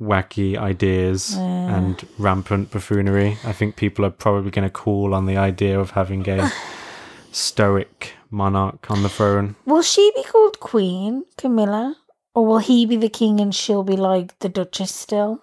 wacky 0.00 0.56
ideas 0.56 1.34
Yeah. 1.36 1.76
and 1.76 2.06
rampant 2.18 2.70
buffoonery. 2.70 3.36
I 3.44 3.52
think 3.52 3.76
people 3.76 4.04
are 4.04 4.10
probably 4.10 4.50
going 4.50 4.66
to 4.66 4.70
call 4.72 5.14
on 5.14 5.26
the 5.26 5.36
idea 5.36 5.78
of 5.78 5.90
having 5.92 6.28
a 6.28 6.50
stoic 7.32 8.12
monarch 8.30 8.90
on 8.90 9.02
the 9.02 9.08
throne. 9.08 9.56
Will 9.66 9.82
she 9.82 10.10
be 10.14 10.22
called 10.24 10.60
Queen, 10.60 11.24
Camilla? 11.36 11.96
Or 12.34 12.44
will 12.46 12.58
he 12.58 12.84
be 12.86 12.96
the 12.96 13.08
king 13.08 13.40
and 13.40 13.54
she'll 13.54 13.82
be 13.84 13.96
like 13.96 14.38
the 14.40 14.48
Duchess 14.48 14.92
still? 14.94 15.42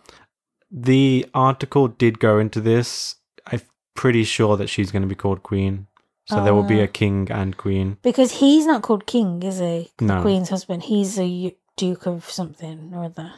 The 0.70 1.26
article 1.34 1.88
did 1.88 2.20
go 2.20 2.38
into 2.39 2.60
this. 2.62 3.16
I'm 3.48 3.62
pretty 3.96 4.24
sure 4.24 4.58
that 4.58 4.68
she's 4.70 4.92
going 4.92 5.02
to 5.02 5.08
be 5.08 5.16
called 5.16 5.44
Queen. 5.44 5.88
So 6.28 6.44
there 6.44 6.54
will 6.54 6.64
be 6.64 6.80
Ah. 6.80 6.84
a 6.84 6.88
king 6.88 7.28
and 7.30 7.58
queen. 7.58 7.98
Because 8.04 8.32
he's 8.39 8.66
not 8.66 8.84
called 8.84 9.06
king, 9.06 9.44
is 9.44 9.60
he? 9.60 9.92
The 9.98 10.06
No. 10.06 10.22
Queen's 10.22 10.48
husband. 10.50 10.84
He's 10.84 11.20
a 11.20 11.56
Duke 11.76 12.06
of 12.06 12.30
something 12.30 12.92
or 12.94 13.06
other. 13.06 13.34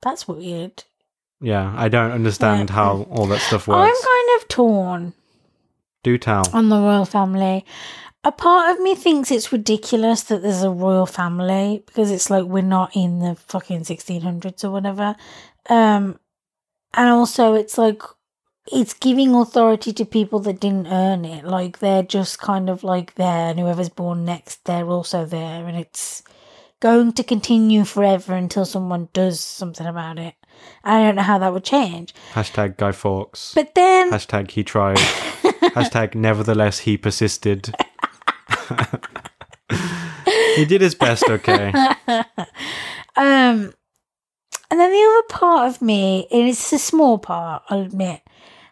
That's 0.00 0.26
weird. 0.26 0.84
Yeah, 1.42 1.74
I 1.76 1.88
don't 1.88 2.12
understand 2.12 2.70
Yeah. 2.70 2.74
how 2.76 3.06
all 3.10 3.26
that 3.26 3.40
stuff 3.40 3.66
works. 3.68 3.76
I'm 3.88 4.02
kind 4.08 4.40
of 4.40 4.48
torn. 4.48 5.12
Do 6.02 6.16
tell. 6.16 6.44
on 6.54 6.70
the 6.70 6.76
royal 6.80 7.04
family. 7.04 7.66
A 8.22 8.32
part 8.32 8.74
of 8.74 8.82
me 8.82 8.94
thinks 8.94 9.30
it's 9.30 9.52
ridiculous 9.52 10.24
that 10.24 10.42
there's 10.42 10.62
a 10.62 10.70
royal 10.70 11.06
family 11.06 11.82
because 11.86 12.10
it's 12.10 12.28
like 12.28 12.44
we're 12.44 12.62
not 12.62 12.94
in 12.94 13.20
the 13.20 13.34
fucking 13.34 13.80
1600s 13.80 14.62
or 14.62 14.70
whatever. 14.70 15.16
Um, 15.70 16.20
and 16.92 17.08
also 17.08 17.54
it's 17.54 17.78
like 17.78 18.02
it's 18.70 18.92
giving 18.92 19.34
authority 19.34 19.92
to 19.94 20.04
people 20.04 20.38
that 20.40 20.60
didn't 20.60 20.88
earn 20.88 21.24
it. 21.24 21.44
Like 21.44 21.78
they're 21.78 22.02
just 22.02 22.38
kind 22.38 22.68
of 22.68 22.84
like 22.84 23.14
there, 23.14 23.50
and 23.50 23.58
whoever's 23.58 23.88
born 23.88 24.24
next, 24.24 24.64
they're 24.64 24.86
also 24.86 25.24
there, 25.24 25.66
and 25.66 25.78
it's 25.78 26.22
going 26.80 27.12
to 27.12 27.24
continue 27.24 27.84
forever 27.84 28.34
until 28.34 28.64
someone 28.64 29.08
does 29.12 29.40
something 29.40 29.86
about 29.86 30.18
it. 30.18 30.34
I 30.84 31.02
don't 31.02 31.16
know 31.16 31.22
how 31.22 31.38
that 31.38 31.52
would 31.52 31.64
change. 31.64 32.14
Hashtag 32.32 32.76
Guy 32.76 32.92
Fawkes. 32.92 33.54
But 33.54 33.74
then 33.74 34.10
Hashtag 34.10 34.50
he 34.50 34.62
tried. 34.62 34.96
Hashtag 35.74 36.14
nevertheless 36.14 36.80
he 36.80 36.96
persisted. 36.96 37.74
he 40.56 40.64
did 40.64 40.80
his 40.80 40.94
best, 40.94 41.24
okay. 41.28 41.72
Um, 43.16 43.74
and 44.70 44.80
then 44.80 44.90
the 44.90 45.08
other 45.12 45.26
part 45.28 45.68
of 45.68 45.82
me, 45.82 46.26
and 46.30 46.48
it's 46.48 46.72
a 46.72 46.78
small 46.78 47.18
part, 47.18 47.62
I'll 47.68 47.82
admit, 47.82 48.22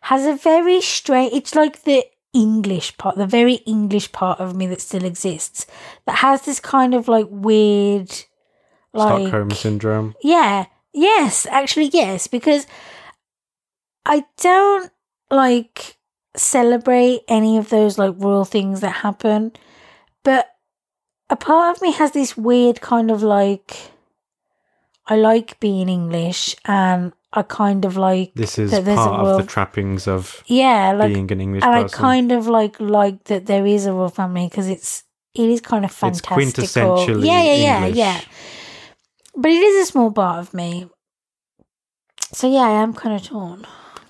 has 0.03 0.25
a 0.25 0.37
very 0.37 0.81
straight. 0.81 1.33
It's 1.33 1.55
like 1.55 1.83
the 1.83 2.05
English 2.33 2.97
part, 2.99 3.17
the 3.17 3.27
very 3.27 3.55
English 3.67 4.13
part 4.13 4.39
of 4.39 4.55
me 4.55 4.67
that 4.69 4.81
still 4.81 5.05
exists, 5.05 5.67
that 6.07 6.17
has 6.17 6.43
this 6.43 6.61
kind 6.61 6.95
of 6.95 7.09
like 7.09 7.27
weird, 7.29 8.11
like 8.95 9.29
Stockholm 9.29 9.51
syndrome. 9.51 10.15
yeah, 10.23 10.67
yes, 10.93 11.47
actually, 11.51 11.91
yes, 11.93 12.27
because 12.27 12.67
I 14.07 14.25
don't 14.39 14.91
like 15.31 15.99
celebrate 16.37 17.23
any 17.29 17.59
of 17.59 17.71
those 17.71 17.99
like 17.99 18.15
royal 18.17 18.45
things 18.45 18.81
that 18.81 18.91
happen, 18.91 19.53
but 20.25 20.49
a 21.31 21.37
part 21.37 21.77
of 21.77 21.83
me 21.83 21.93
has 21.93 22.13
this 22.13 22.37
weird 22.37 22.81
kind 22.81 23.11
of 23.11 23.23
like 23.23 23.93
I 25.07 25.17
like 25.17 25.59
being 25.61 25.89
English 25.89 26.57
and 26.65 27.13
I 27.33 27.43
kind 27.43 27.85
of 27.85 27.97
like 27.97 28.33
This 28.35 28.59
is 28.59 28.71
that 28.71 28.85
there's 28.85 28.99
a 28.99 29.05
part 29.05 29.27
of 29.27 29.39
the 29.39 29.47
trappings 29.47 30.09
of 30.09 30.43
yeah 30.47 30.93
like 30.93 31.13
being 31.13 31.31
an 31.33 31.41
English 31.41 31.63
and 31.63 31.75
I 31.75 31.85
kind 31.89 32.33
of 32.33 32.47
like 32.47 32.81
like 32.81 33.25
that 33.25 33.47
there 33.47 33.67
is 33.67 33.87
a 33.87 33.93
royal 33.93 34.09
family 34.09 34.49
because 34.49 34.69
it's 34.69 35.05
it 35.35 35.49
is 35.49 35.61
kind 35.61 35.85
of 35.85 35.91
It's 36.03 36.21
quintessentially 36.21 37.27
yeah, 37.27 37.43
yeah, 37.43 37.55
yeah, 37.55 37.77
English. 37.79 37.97
yeah. 37.97 38.21
But 39.37 39.51
it 39.53 39.63
is 39.63 39.89
a 39.89 39.91
small 39.93 40.11
part 40.11 40.41
of 40.41 40.53
me. 40.53 40.89
So 42.33 42.51
yeah, 42.51 42.63
I 42.63 42.83
am 42.83 42.93
kind 42.93 43.15
of 43.15 43.23
torn. 43.23 43.65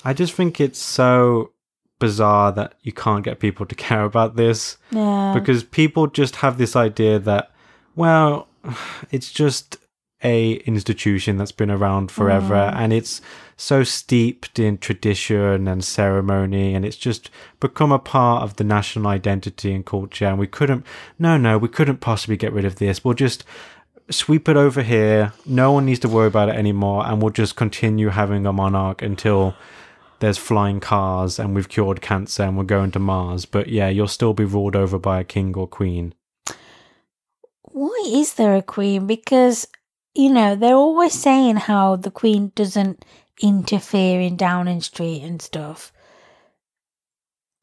I 0.05 0.15
just 0.15 0.33
think 0.33 0.61
it's 0.61 0.79
so 0.79 1.53
bizarre 1.99 2.53
that 2.53 2.74
you 2.82 2.92
can't 2.92 3.24
get 3.24 3.38
people 3.40 3.66
to 3.66 3.74
care 3.88 4.05
about 4.05 4.36
this. 4.36 4.76
Yeah, 4.90 5.32
because 5.38 5.64
people 5.64 6.07
just 6.07 6.36
have 6.36 6.59
this 6.59 6.76
idea 6.76 7.18
that 7.20 7.51
well 7.96 8.49
it's 9.11 9.30
just 9.32 9.76
a 10.24 10.55
institution 10.66 11.36
that's 11.36 11.53
been 11.53 11.70
around 11.70 12.11
forever 12.11 12.55
Mm. 12.55 12.74
and 12.76 12.92
it's 12.92 13.20
so 13.57 13.84
steeped 13.84 14.59
in 14.59 14.76
tradition 14.78 15.68
and 15.68 15.84
ceremony 15.84 16.74
and 16.74 16.84
it's 16.84 16.96
just 16.96 17.30
become 17.61 17.92
a 17.92 17.99
part 18.01 18.42
of 18.42 18.57
the 18.57 18.64
national 18.64 19.07
identity 19.07 19.72
and 19.72 19.86
culture 19.86 20.26
and 20.26 20.36
we 20.38 20.46
couldn't 20.49 20.84
no 21.20 21.36
no 21.36 21.57
we 21.57 21.68
couldn't 21.68 21.99
possibly 22.01 22.36
get 22.36 22.53
rid 22.53 22.64
of 22.64 22.76
this. 22.76 23.05
We'll 23.05 23.14
just 23.14 23.44
sweep 24.11 24.49
it 24.49 24.57
over 24.57 24.82
here. 24.82 25.32
No 25.46 25.70
one 25.70 25.86
needs 25.86 26.01
to 26.01 26.09
worry 26.09 26.26
about 26.26 26.49
it 26.49 26.57
anymore 26.57 27.07
and 27.07 27.22
we'll 27.22 27.32
just 27.32 27.55
continue 27.57 28.09
having 28.09 28.44
a 28.46 28.53
monarch 28.53 29.03
until 29.03 29.55
there's 30.21 30.39
flying 30.39 30.81
cars 30.81 31.39
and 31.39 31.55
we've 31.55 31.69
cured 31.69 32.01
cancer 32.01 32.43
and 32.43 32.57
we're 32.57 32.64
going 32.64 32.91
to 32.93 32.99
Mars. 32.99 33.45
But 33.45 33.69
yeah, 33.69 33.89
you'll 33.89 34.09
still 34.09 34.35
be 34.35 34.45
ruled 34.45 34.77
over 34.77 34.99
by 34.99 35.21
a 35.21 35.25
king 35.25 35.55
or 35.57 35.66
queen. 35.66 36.14
why 37.62 38.03
is 38.07 38.35
there 38.35 38.57
a 38.57 38.62
queen? 38.62 39.07
Because 39.07 39.69
you 40.14 40.31
know 40.31 40.57
they're 40.57 40.75
always 40.75 41.12
saying 41.12 41.57
how 41.57 41.97
the 41.97 42.11
queen 42.11 42.53
doesn't 42.55 43.05
interfere 43.41 44.21
in 44.21 44.37
Downing 44.37 44.81
Street 44.81 45.23
and 45.23 45.41
stuff. 45.41 45.93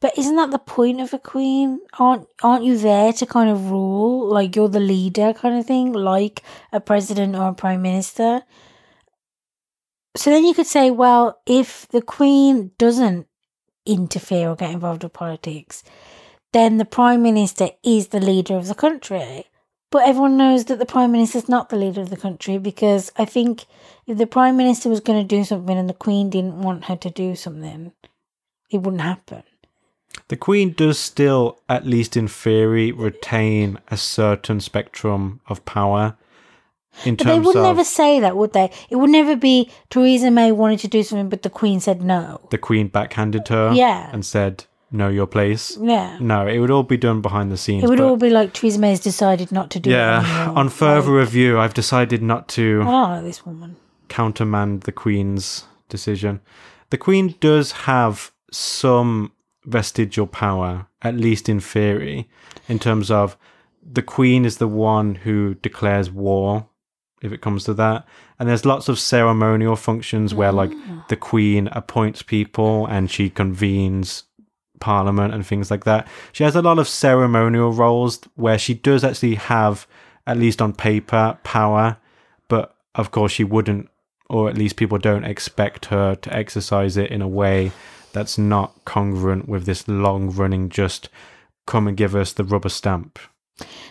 But 0.02 0.18
isn't 0.18 0.36
that 0.36 0.52
the 0.52 0.60
point 0.60 1.02
of 1.02 1.14
a 1.14 1.20
queen? 1.20 1.82
Aren't 2.00 2.28
aren't 2.44 2.64
you 2.64 2.78
there 2.78 3.12
to 3.14 3.26
kind 3.26 3.50
of 3.50 3.72
rule, 3.72 4.28
like 4.28 4.56
you're 4.56 4.70
the 4.70 4.80
leader, 4.80 5.34
kind 5.34 5.58
of 5.58 5.66
thing, 5.66 5.94
like 5.94 6.44
a 6.72 6.80
president 6.80 7.36
or 7.36 7.50
a 7.50 7.54
prime 7.54 7.82
minister? 7.82 8.44
So 10.16 10.30
then 10.30 10.46
you 10.46 10.54
could 10.54 10.68
say, 10.68 10.92
well, 10.92 11.42
if 11.46 11.88
the 11.90 12.02
queen 12.02 12.72
doesn't 12.78 13.28
interfere 13.86 14.50
or 14.50 14.56
get 14.56 14.72
involved 14.72 15.04
with 15.04 15.14
politics, 15.14 15.84
then 16.54 16.78
the 16.78 16.86
prime 16.86 17.22
minister 17.22 17.70
is 17.84 18.08
the 18.08 18.20
leader 18.20 18.56
of 18.56 18.68
the 18.68 18.76
country. 18.76 19.46
But 19.92 20.08
everyone 20.08 20.38
knows 20.38 20.66
that 20.66 20.80
the 20.80 20.86
prime 20.86 21.12
minister 21.12 21.38
is 21.38 21.50
not 21.50 21.70
the 21.70 21.76
leader 21.76 22.02
of 22.02 22.10
the 22.10 22.18
country 22.18 22.58
because 22.58 23.12
I 23.18 23.26
think 23.26 23.66
if 24.08 24.18
the 24.18 24.28
prime 24.28 24.58
minister 24.58 24.90
was 24.90 25.00
going 25.00 25.22
to 25.22 25.36
do 25.36 25.44
something 25.44 25.78
and 25.78 25.90
the 25.90 25.94
queen 25.94 26.30
didn't 26.30 26.62
want 26.62 26.86
her 26.86 26.96
to 26.96 27.10
do 27.10 27.36
something, 27.36 27.92
it 28.70 28.80
wouldn't 28.80 29.02
happen. 29.02 29.44
The 30.28 30.38
queen 30.38 30.74
does 30.74 30.98
still, 30.98 31.60
at 31.70 31.86
least 31.86 32.18
in 32.18 32.28
theory, 32.28 32.92
retain 32.92 33.80
a 33.90 33.98
certain 33.98 34.60
spectrum 34.60 35.42
of 35.48 35.66
power. 35.66 36.18
In 37.04 37.16
But 37.16 37.28
they 37.28 37.40
would 37.40 37.56
never 37.56 37.84
say 37.84 38.20
that, 38.22 38.38
would 38.38 38.54
they? 38.54 38.72
It 38.90 38.96
would 38.96 39.10
never 39.10 39.36
be 39.36 39.70
Theresa 39.90 40.32
May 40.32 40.52
wanted 40.52 40.80
to 40.80 40.88
do 40.88 41.04
something, 41.04 41.30
but 41.30 41.42
the 41.42 41.50
queen 41.50 41.80
said 41.80 42.02
no. 42.02 42.40
the 42.52 42.58
queen 42.58 42.88
backhanded 42.88 43.48
her 43.50 43.72
Yeah. 43.74 44.10
and 44.14 44.26
said, 44.26 44.66
know 44.92 45.10
your 45.10 45.28
place. 45.28 45.78
Yeah. 45.82 46.18
No, 46.22 46.48
it 46.48 46.60
would 46.60 46.72
all 46.72 46.84
be 46.84 46.96
done 46.98 47.22
behind 47.22 47.52
the 47.52 47.58
scenes. 47.58 47.84
It 47.84 47.90
would 47.90 48.00
all 48.00 48.16
be 48.18 48.30
like 48.30 48.54
Theresa 48.54 48.80
May's 48.80 49.00
decided 49.02 49.52
not 49.52 49.70
to 49.72 49.80
do 49.80 49.90
yeah. 49.90 50.54
On 50.56 50.70
further 50.70 51.12
Like, 51.12 51.20
review, 51.26 51.60
I've 51.60 51.74
decided 51.74 52.22
not 52.22 52.48
to. 52.50 52.84
Like 52.84 53.24
this 53.24 53.46
woman. 53.46 53.76
countermand 54.08 54.82
the 54.84 54.92
Queen's 54.94 55.66
decision. 55.90 56.40
The 56.92 56.98
Queen 56.98 57.36
does 57.42 57.72
have 57.90 58.32
some 58.52 59.32
vestigial 59.66 60.28
power, 60.28 60.88
at 61.02 61.16
least 61.16 61.50
in 61.50 61.60
theory, 61.60 62.30
in 62.70 62.80
terms 62.80 63.12
of 63.12 63.36
the 63.84 64.04
Queen 64.04 64.46
is 64.46 64.58
the 64.58 64.68
one 64.68 65.16
who 65.16 65.56
declares 65.56 66.10
war, 66.12 66.68
if 67.26 67.32
it 67.32 67.42
comes 67.42 67.64
to 67.66 67.74
that. 67.74 68.06
And 68.40 68.48
there's 68.48 68.66
lots 68.66 68.88
of 68.88 69.00
ceremonial 69.00 69.76
functions 69.76 70.34
where, 70.34 70.52
like, 70.52 70.72
ah. 70.74 71.06
the 71.10 71.16
Queen 71.16 71.68
appoints 71.72 72.22
people 72.22 72.86
and 72.86 73.10
she 73.10 73.30
convenes 73.30 74.24
Parliament 74.80 75.34
and 75.34 75.46
things 75.46 75.72
like 75.72 75.86
that. 75.86 76.08
She 76.32 76.44
has 76.44 76.56
a 76.56 76.62
lot 76.62 76.80
of 76.80 76.88
ceremonial 76.88 77.72
roles 77.72 78.20
where 78.36 78.58
she 78.58 78.74
does 78.74 79.04
actually 79.04 79.36
have, 79.36 79.88
at 80.28 80.38
least 80.38 80.62
on 80.62 80.74
paper, 80.74 81.38
power 81.44 81.98
but 82.48 82.76
of 82.96 83.12
course 83.12 83.32
she 83.32 83.44
wouldn't 83.44 83.90
or 84.30 84.50
at 84.50 84.58
least 84.58 84.76
people 84.76 84.98
don't 84.98 85.24
expect 85.24 85.86
her 85.86 86.16
to 86.16 86.34
exercise 86.34 86.98
it 86.98 87.12
in 87.12 87.22
a 87.22 87.28
way 87.28 87.72
that's 88.12 88.38
not 88.38 88.74
congruent 88.86 89.48
with 89.48 89.66
this 89.66 89.88
long 89.88 90.32
running 90.32 90.70
just 90.70 91.10
come 91.68 91.88
and 91.88 91.98
give 91.98 92.16
us 92.16 92.34
the 92.34 92.44
rubber 92.44 92.70
stamp 92.70 93.20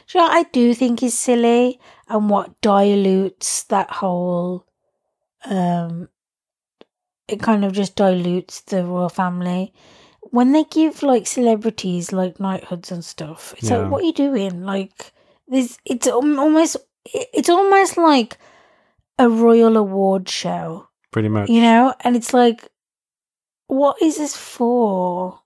So 0.07 0.21
I 0.21 0.45
do 0.53 0.75
think 0.75 1.03
is 1.03 1.19
silly 1.19 1.79
and 2.09 2.29
what 2.31 2.61
dilutes 2.61 3.65
that 3.65 3.91
whole 3.91 4.67
um 5.47 6.09
it 7.29 7.41
kind 7.41 7.65
of 7.65 7.73
just 7.73 7.97
dilutes 7.97 8.61
the 8.63 8.85
royal 8.85 9.09
family. 9.09 9.73
When 10.21 10.53
they 10.53 10.65
give 10.65 11.03
like 11.03 11.27
celebrities 11.27 12.13
like 12.13 12.39
knighthoods 12.41 12.93
and 12.93 13.05
stuff, 13.05 13.55
it's 13.57 13.71
Yeah. 13.71 13.79
like 13.79 13.91
what 13.91 14.03
are 14.03 14.07
you 14.07 14.13
doing? 14.13 14.63
Like 14.65 15.13
this 15.49 15.79
it's 15.85 16.07
almost 16.07 16.77
it's 17.05 17.49
almost 17.49 17.97
like 17.97 18.39
a 19.19 19.29
royal 19.29 19.77
award 19.77 20.29
show, 20.29 20.89
pretty 21.13 21.29
much 21.29 21.49
you 21.49 21.61
know? 21.63 21.95
And 22.01 22.17
it's 22.17 22.35
like 22.35 22.69
what 23.69 24.01
is 24.03 24.17
this 24.19 24.37
for? 24.37 25.41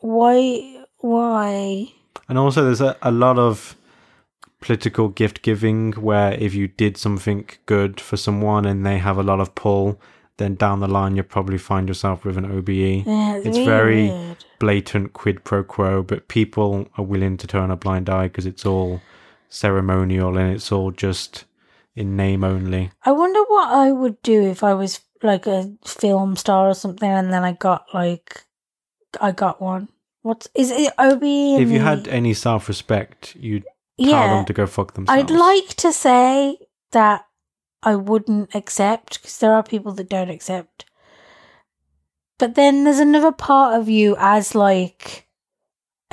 Why 0.00 0.84
why? 0.98 1.92
and 2.28 2.38
also 2.38 2.64
there's 2.64 2.80
a, 2.80 2.96
a 3.02 3.10
lot 3.10 3.38
of 3.38 3.76
political 4.64 5.08
gift 5.08 5.42
giving 5.42 5.92
where 5.92 6.32
if 6.46 6.54
you 6.54 6.66
did 6.68 6.96
something 6.96 7.46
good 7.66 8.00
for 8.00 8.16
someone 8.16 8.64
and 8.64 8.84
they 8.86 8.96
have 8.98 9.18
a 9.18 9.22
lot 9.22 9.38
of 9.40 9.54
pull 9.54 10.00
then 10.38 10.54
down 10.54 10.80
the 10.80 10.88
line 10.88 11.14
you'll 11.16 11.24
probably 11.36 11.58
find 11.58 11.86
yourself 11.86 12.24
with 12.24 12.38
an 12.38 12.46
OBE 12.50 13.04
Yeah, 13.06 13.36
It's 13.36 13.58
really 13.58 13.64
very- 13.66 14.36
blatant 14.58 15.12
quid 15.12 15.44
pro 15.44 15.62
quo, 15.62 16.02
but 16.02 16.28
people 16.28 16.88
are 16.96 17.04
willing 17.04 17.36
to 17.36 17.46
turn 17.46 17.70
a 17.70 17.76
blind 17.76 18.08
eye 18.08 18.28
because 18.28 18.46
it's 18.46 18.64
all 18.64 19.02
ceremonial 19.50 20.38
and 20.38 20.54
it's 20.54 20.72
all 20.72 20.90
just 20.90 21.44
in 21.94 22.16
name 22.16 22.42
only. 22.42 22.90
I 23.04 23.12
wonder 23.12 23.40
what 23.48 23.68
I 23.70 23.92
would 23.92 24.20
do 24.22 24.42
if 24.54 24.64
I 24.64 24.72
was 24.74 25.00
like 25.22 25.46
a 25.46 25.70
film 25.84 26.36
star 26.36 26.68
or 26.70 26.74
something, 26.74 27.08
and 27.10 27.32
then 27.32 27.44
I 27.44 27.52
got 27.52 27.84
like, 27.92 28.44
I 29.20 29.32
got 29.32 29.60
one. 29.60 29.88
What 30.22 30.46
is 30.54 30.70
it? 30.70 30.92
Obi. 30.98 31.56
If 31.56 31.68
you 31.70 31.80
had 31.80 32.08
any 32.08 32.32
self 32.34 32.66
respect, 32.68 33.36
you'd 33.36 33.64
tell 33.98 34.08
yeah, 34.08 34.34
them 34.34 34.44
to 34.46 34.52
go 34.52 34.66
fuck 34.66 34.94
themselves. 34.94 35.22
I'd 35.22 35.30
like 35.30 35.68
to 35.76 35.92
say 35.92 36.58
that 36.92 37.26
I 37.82 37.96
wouldn't 37.96 38.54
accept 38.54 39.20
because 39.20 39.38
there 39.38 39.52
are 39.52 39.62
people 39.62 39.92
that 39.92 40.08
don't 40.08 40.30
accept. 40.30 40.86
But 42.38 42.54
then 42.54 42.84
there's 42.84 42.98
another 42.98 43.32
part 43.32 43.78
of 43.80 43.88
you 43.88 44.16
as 44.18 44.54
like 44.54 45.28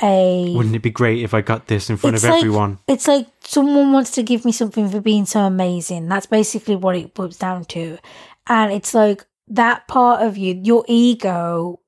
a. 0.00 0.54
Wouldn't 0.54 0.76
it 0.76 0.82
be 0.82 0.90
great 0.90 1.22
if 1.22 1.34
I 1.34 1.40
got 1.40 1.66
this 1.66 1.90
in 1.90 1.96
front 1.96 2.16
of 2.16 2.22
like- 2.22 2.34
everyone? 2.34 2.78
It's 2.86 3.08
like 3.08 3.26
someone 3.40 3.92
wants 3.92 4.12
to 4.12 4.22
give 4.22 4.44
me 4.44 4.52
something 4.52 4.88
for 4.88 5.00
being 5.00 5.26
so 5.26 5.40
amazing. 5.40 6.08
That's 6.08 6.26
basically 6.26 6.76
what 6.76 6.96
it 6.96 7.14
boils 7.14 7.38
down 7.38 7.64
to. 7.66 7.98
And 8.46 8.72
it's 8.72 8.94
like 8.94 9.24
that 9.48 9.88
part 9.88 10.22
of 10.22 10.36
you, 10.36 10.60
your 10.62 10.84
ego 10.88 11.80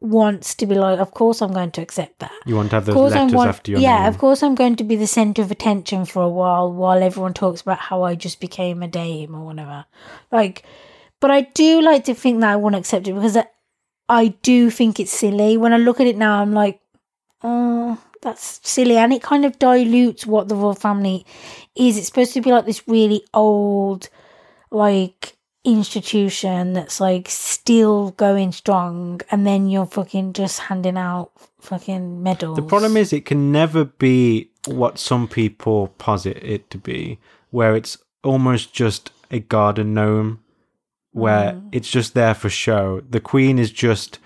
wants 0.00 0.54
to 0.54 0.66
be 0.66 0.76
like, 0.76 1.00
of 1.00 1.10
course 1.12 1.42
I'm 1.42 1.52
going 1.52 1.72
to 1.72 1.82
accept 1.82 2.20
that. 2.20 2.32
You 2.46 2.56
want 2.56 2.70
to 2.70 2.76
have 2.76 2.86
those 2.86 2.94
course 2.94 3.12
I 3.12 3.22
letters 3.22 3.34
want, 3.34 3.48
after 3.48 3.72
your 3.72 3.80
yeah, 3.80 3.98
name. 4.00 4.08
of 4.08 4.18
course 4.18 4.42
I'm 4.42 4.54
going 4.54 4.76
to 4.76 4.84
be 4.84 4.96
the 4.96 5.06
center 5.06 5.42
of 5.42 5.50
attention 5.50 6.04
for 6.04 6.22
a 6.22 6.28
while 6.28 6.72
while 6.72 7.02
everyone 7.02 7.34
talks 7.34 7.60
about 7.60 7.78
how 7.78 8.02
I 8.02 8.14
just 8.14 8.40
became 8.40 8.82
a 8.82 8.88
dame 8.88 9.34
or 9.34 9.44
whatever. 9.44 9.84
Like, 10.30 10.64
but 11.20 11.30
I 11.32 11.42
do 11.42 11.80
like 11.82 12.04
to 12.04 12.14
think 12.14 12.40
that 12.40 12.50
I 12.50 12.56
want 12.56 12.74
to 12.74 12.78
accept 12.78 13.08
it 13.08 13.14
because 13.14 13.36
I, 13.36 13.46
I 14.08 14.28
do 14.42 14.70
think 14.70 15.00
it's 15.00 15.12
silly. 15.12 15.56
When 15.56 15.72
I 15.72 15.78
look 15.78 16.00
at 16.00 16.06
it 16.06 16.16
now, 16.16 16.40
I'm 16.40 16.52
like, 16.52 16.80
oh, 17.42 18.00
that's 18.22 18.60
silly. 18.62 18.96
And 18.96 19.12
it 19.12 19.22
kind 19.22 19.44
of 19.44 19.58
dilutes 19.58 20.26
what 20.26 20.48
the 20.48 20.54
royal 20.54 20.74
family 20.74 21.26
is. 21.74 21.98
It's 21.98 22.06
supposed 22.06 22.34
to 22.34 22.40
be 22.40 22.52
like 22.52 22.66
this 22.66 22.86
really 22.86 23.24
old, 23.34 24.08
like, 24.70 25.36
institution 25.64 26.72
that's 26.72 27.00
like 27.00 27.28
still 27.28 28.10
going 28.12 28.52
strong. 28.52 29.20
And 29.30 29.46
then 29.46 29.68
you're 29.68 29.86
fucking 29.86 30.32
just 30.32 30.60
handing 30.60 30.96
out 30.96 31.30
fucking 31.60 32.22
medals. 32.22 32.56
The 32.56 32.62
problem 32.62 32.96
is, 32.96 33.12
it 33.12 33.24
can 33.24 33.52
never 33.52 33.84
be 33.84 34.50
what 34.66 34.98
some 34.98 35.28
people 35.28 35.88
posit 35.98 36.36
it 36.38 36.70
to 36.70 36.78
be, 36.78 37.18
where 37.50 37.74
it's 37.74 37.98
almost 38.22 38.72
just 38.72 39.10
a 39.30 39.40
garden 39.40 39.94
gnome, 39.94 40.40
where 41.12 41.52
Mm. 41.52 41.68
it's 41.72 41.90
just 41.90 42.14
there 42.14 42.34
for 42.34 42.48
show. 42.50 43.02
The 43.08 43.20
queen 43.20 43.58
is 43.58 43.70
just 43.70 44.18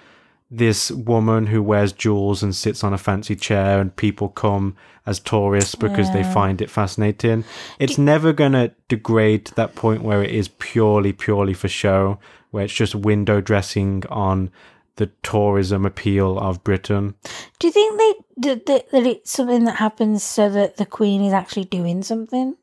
this 0.54 0.90
woman 0.90 1.46
who 1.46 1.62
wears 1.62 1.92
jewels 1.92 2.42
and 2.42 2.54
sits 2.54 2.84
on 2.84 2.92
a 2.92 2.98
fancy 2.98 3.34
chair, 3.34 3.80
and 3.80 3.96
people 3.96 4.28
come 4.28 4.76
as 5.06 5.18
tourists 5.18 5.74
because 5.74 6.12
they 6.12 6.22
find 6.22 6.60
it 6.60 6.70
fascinating. 6.70 7.42
It's 7.78 7.96
never 7.96 8.34
going 8.34 8.52
to 8.52 8.72
degrade 8.86 9.46
to 9.46 9.54
that 9.54 9.74
point 9.74 10.02
where 10.02 10.22
it 10.22 10.30
is 10.30 10.48
purely, 10.48 11.12
purely 11.12 11.54
for 11.54 11.68
show, 11.68 12.18
where 12.50 12.64
it's 12.64 12.74
just 12.74 12.94
window 12.94 13.40
dressing 13.40 14.04
on 14.10 14.50
the 14.96 15.10
tourism 15.22 15.86
appeal 15.86 16.38
of 16.38 16.62
Britain. 16.62 17.14
Do 17.58 17.68
you 17.68 17.72
think 17.72 17.98
they 17.98 18.14
that, 18.50 18.90
that 18.92 19.06
it's 19.06 19.30
something 19.30 19.64
that 19.64 19.76
happens 19.76 20.22
so 20.22 20.50
that 20.50 20.76
the 20.76 20.84
queen 20.84 21.24
is 21.24 21.32
actually 21.32 21.64
doing 21.64 22.02
something? 22.02 22.56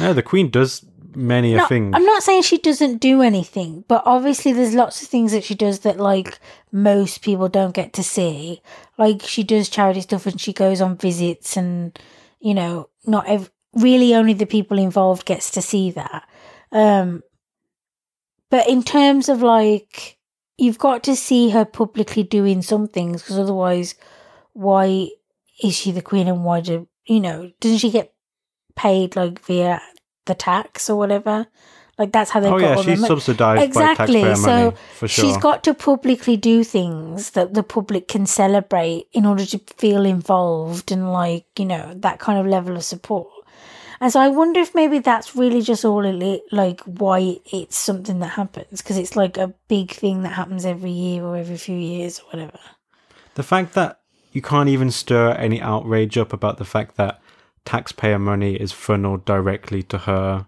No, 0.00 0.12
the 0.12 0.22
Queen 0.22 0.50
does 0.50 0.84
many 1.16 1.54
a 1.54 1.58
No, 1.58 1.66
thing. 1.66 1.94
I'm 1.94 2.04
not 2.04 2.22
saying 2.22 2.42
she 2.42 2.58
doesn't 2.58 2.98
do 2.98 3.22
anything, 3.22 3.84
but 3.88 4.02
obviously 4.04 4.52
there's 4.52 4.74
lots 4.74 5.02
of 5.02 5.08
things 5.08 5.32
that 5.32 5.44
she 5.44 5.54
does 5.54 5.80
that 5.80 5.98
like 5.98 6.38
most 6.70 7.22
people 7.22 7.48
don't 7.48 7.74
get 7.74 7.92
to 7.94 8.02
see. 8.02 8.60
Like 8.98 9.22
she 9.22 9.42
does 9.42 9.68
charity 9.68 10.02
stuff 10.02 10.26
and 10.26 10.40
she 10.40 10.52
goes 10.52 10.80
on 10.80 10.96
visits 10.96 11.56
and 11.56 11.98
you 12.38 12.54
know, 12.54 12.90
not 13.06 13.26
ev- 13.26 13.50
really 13.74 14.14
only 14.14 14.34
the 14.34 14.46
people 14.46 14.78
involved 14.78 15.24
gets 15.26 15.50
to 15.52 15.62
see 15.62 15.90
that. 15.92 16.28
Um 16.70 17.22
but 18.50 18.68
in 18.68 18.82
terms 18.82 19.28
of 19.28 19.42
like 19.42 20.18
you've 20.58 20.78
got 20.78 21.02
to 21.04 21.16
see 21.16 21.50
her 21.50 21.64
publicly 21.64 22.22
doing 22.22 22.62
some 22.62 22.86
things 22.88 23.22
because 23.22 23.38
otherwise 23.38 23.94
why 24.52 25.08
is 25.62 25.74
she 25.74 25.90
the 25.92 26.02
queen 26.02 26.28
and 26.28 26.44
why 26.44 26.60
do 26.60 26.86
you 27.06 27.20
know, 27.20 27.50
doesn't 27.60 27.78
she 27.78 27.90
get 27.90 28.12
paid 28.74 29.16
like 29.16 29.40
via 29.40 29.80
the 30.26 30.34
tax 30.34 30.90
or 30.90 30.96
whatever? 30.96 31.46
Like 31.98 32.12
that's 32.12 32.30
how 32.30 32.40
they 32.40 32.48
oh 32.48 32.58
got 32.58 32.60
yeah, 32.60 32.76
all 32.76 32.82
she's 32.82 33.06
subsidised 33.06 33.62
Exactly, 33.62 34.20
by 34.20 34.28
taxpayer 34.28 34.34
so 34.36 34.64
money 34.64 34.76
for 34.94 35.08
sure. 35.08 35.24
She's 35.24 35.36
got 35.38 35.64
to 35.64 35.72
publicly 35.72 36.36
do 36.36 36.62
things 36.62 37.30
that 37.30 37.54
the 37.54 37.62
public 37.62 38.06
can 38.06 38.26
celebrate 38.26 39.06
in 39.12 39.24
order 39.24 39.46
to 39.46 39.58
feel 39.78 40.04
involved 40.04 40.92
and 40.92 41.10
like, 41.10 41.46
you 41.58 41.64
know, 41.64 41.94
that 41.94 42.18
kind 42.18 42.38
of 42.38 42.46
level 42.46 42.76
of 42.76 42.84
support. 42.84 43.28
And 43.98 44.12
so 44.12 44.20
I 44.20 44.28
wonder 44.28 44.60
if 44.60 44.74
maybe 44.74 44.98
that's 44.98 45.34
really 45.34 45.62
just 45.62 45.86
all 45.86 46.04
it 46.04 46.42
like 46.52 46.82
why 46.82 47.38
it's 47.50 47.78
something 47.78 48.18
that 48.18 48.28
happens 48.28 48.82
because 48.82 48.98
it's 48.98 49.16
like 49.16 49.38
a 49.38 49.54
big 49.68 49.90
thing 49.90 50.22
that 50.24 50.34
happens 50.34 50.66
every 50.66 50.90
year 50.90 51.24
or 51.24 51.34
every 51.34 51.56
few 51.56 51.78
years 51.78 52.20
or 52.20 52.24
whatever. 52.26 52.58
the 53.36 53.42
fact 53.42 53.72
that 53.72 54.00
you 54.32 54.42
can't 54.42 54.68
even 54.68 54.90
stir 54.90 55.30
any 55.32 55.62
outrage 55.62 56.18
up 56.18 56.34
about 56.34 56.58
the 56.58 56.64
fact 56.66 56.96
that 56.96 57.22
taxpayer 57.66 58.18
money 58.18 58.54
is 58.54 58.72
funneled 58.72 59.24
directly 59.26 59.82
to 59.82 59.98
her 59.98 60.46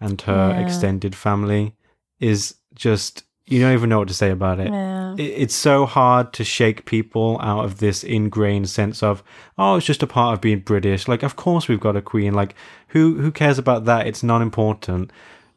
and 0.00 0.20
her 0.22 0.50
Yeah. 0.50 0.60
extended 0.64 1.14
family 1.14 1.74
is 2.20 2.54
just 2.74 3.24
you 3.46 3.60
don't 3.60 3.72
even 3.74 3.88
know 3.90 3.98
what 3.98 4.08
to 4.08 4.14
say 4.14 4.30
about 4.30 4.60
it. 4.60 4.70
Yeah. 4.72 5.14
it- 5.18 5.22
it's 5.42 5.54
so 5.54 5.84
hard 5.84 6.32
to 6.32 6.44
shake 6.44 6.86
people 6.86 7.38
out 7.42 7.64
of 7.64 7.78
this 7.78 8.02
ingrained 8.04 8.68
sense 8.70 9.02
of 9.02 9.22
oh 9.58 9.76
it's 9.76 9.84
just 9.86 10.02
a 10.02 10.06
part 10.06 10.32
of 10.32 10.40
being 10.40 10.60
british 10.60 11.06
like 11.08 11.22
of 11.24 11.34
course 11.36 11.68
we've 11.68 11.80
got 11.88 11.96
a 11.96 12.00
queen 12.02 12.32
like 12.32 12.54
who 12.88 13.18
who 13.20 13.30
cares 13.30 13.58
about 13.58 13.84
that 13.84 14.06
it's 14.06 14.22
not 14.22 14.40
important 14.40 15.10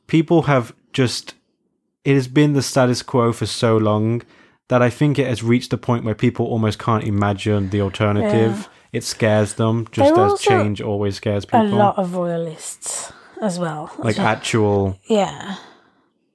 people 0.07 0.41
have 0.44 0.73
just 0.94 1.36
it 2.03 2.15
has 2.15 2.27
been 2.27 2.53
the 2.53 2.61
status 2.61 3.02
quo 3.03 3.32
for 3.32 3.45
so 3.45 3.77
long 3.77 4.22
that 4.68 4.82
i 4.82 4.90
think 4.90 5.18
it 5.18 5.27
has 5.27 5.44
reached 5.44 5.72
a 5.72 5.77
point 5.77 6.03
where 6.03 6.15
people 6.15 6.45
almost 6.48 6.77
can't 6.80 7.03
imagine 7.06 7.69
the 7.69 7.82
alternative 7.82 8.68
it 8.96 9.04
scares 9.04 9.54
them 9.56 9.86
just 9.92 10.14
There 10.14 10.24
are 10.24 10.34
as 10.34 10.40
change 10.40 10.82
always 10.82 11.16
scares 11.18 11.46
people. 11.46 11.68
A 11.68 11.84
lot 11.86 11.98
of 11.98 12.16
royalists 12.16 13.12
as 13.42 13.60
well. 13.60 13.92
like 14.00 14.18
actual 14.20 14.98
yeah. 15.08 15.56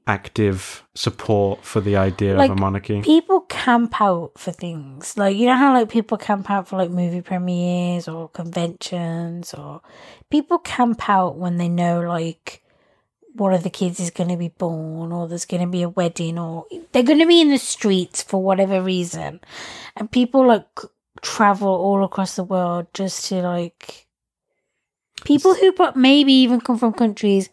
active 0.07 0.85
support 0.95 1.65
for 1.65 1.81
the 1.81 1.97
idea 1.97 2.37
Like, 2.37 2.51
of 2.51 2.57
a 2.57 2.61
monarchy. 2.61 3.01
people 3.03 3.41
camp 3.43 4.01
out 4.01 4.33
for 4.37 4.51
things 4.53 5.17
like 5.17 5.37
you 5.37 5.47
know 5.47 5.55
how 5.57 5.73
like 5.73 5.89
people 5.89 6.19
camp 6.19 6.51
out 6.51 6.67
for 6.69 6.77
like 6.77 6.91
movie 6.91 7.21
premieres 7.23 8.09
or 8.09 8.29
conventions 8.31 9.55
or 9.55 9.81
people 10.31 10.59
camp 10.59 11.09
out 11.09 11.37
when 11.37 11.57
they 11.59 11.69
know 11.69 12.01
like 12.01 12.63
one 13.35 13.55
of 13.55 13.63
the 13.63 13.71
kids 13.71 14.01
is 14.01 14.11
going 14.11 14.29
to 14.29 14.37
be 14.37 14.49
born 14.49 15.13
or 15.13 15.29
there's 15.29 15.45
going 15.45 15.63
to 15.63 15.69
be 15.69 15.83
a 15.83 15.89
wedding 15.89 16.37
or 16.39 16.67
they're 16.93 17.05
going 17.05 17.21
to 17.21 17.27
be 17.27 17.41
in 17.41 17.49
the 17.51 17.59
streets 17.59 18.23
for 18.23 18.43
whatever 18.43 18.83
reason 18.83 19.41
and 19.97 20.11
people 20.11 20.45
like 20.47 20.67
travel 21.23 21.69
all 21.69 22.05
across 22.05 22.37
the 22.37 22.45
world 22.45 22.87
just 22.95 23.27
to 23.27 23.37
like 23.43 24.07
people 25.25 25.55
who 25.55 25.73
but 25.73 25.97
maybe 25.97 26.33
even 26.33 26.61
come 26.61 26.79
from 26.79 26.93
countries 26.93 27.51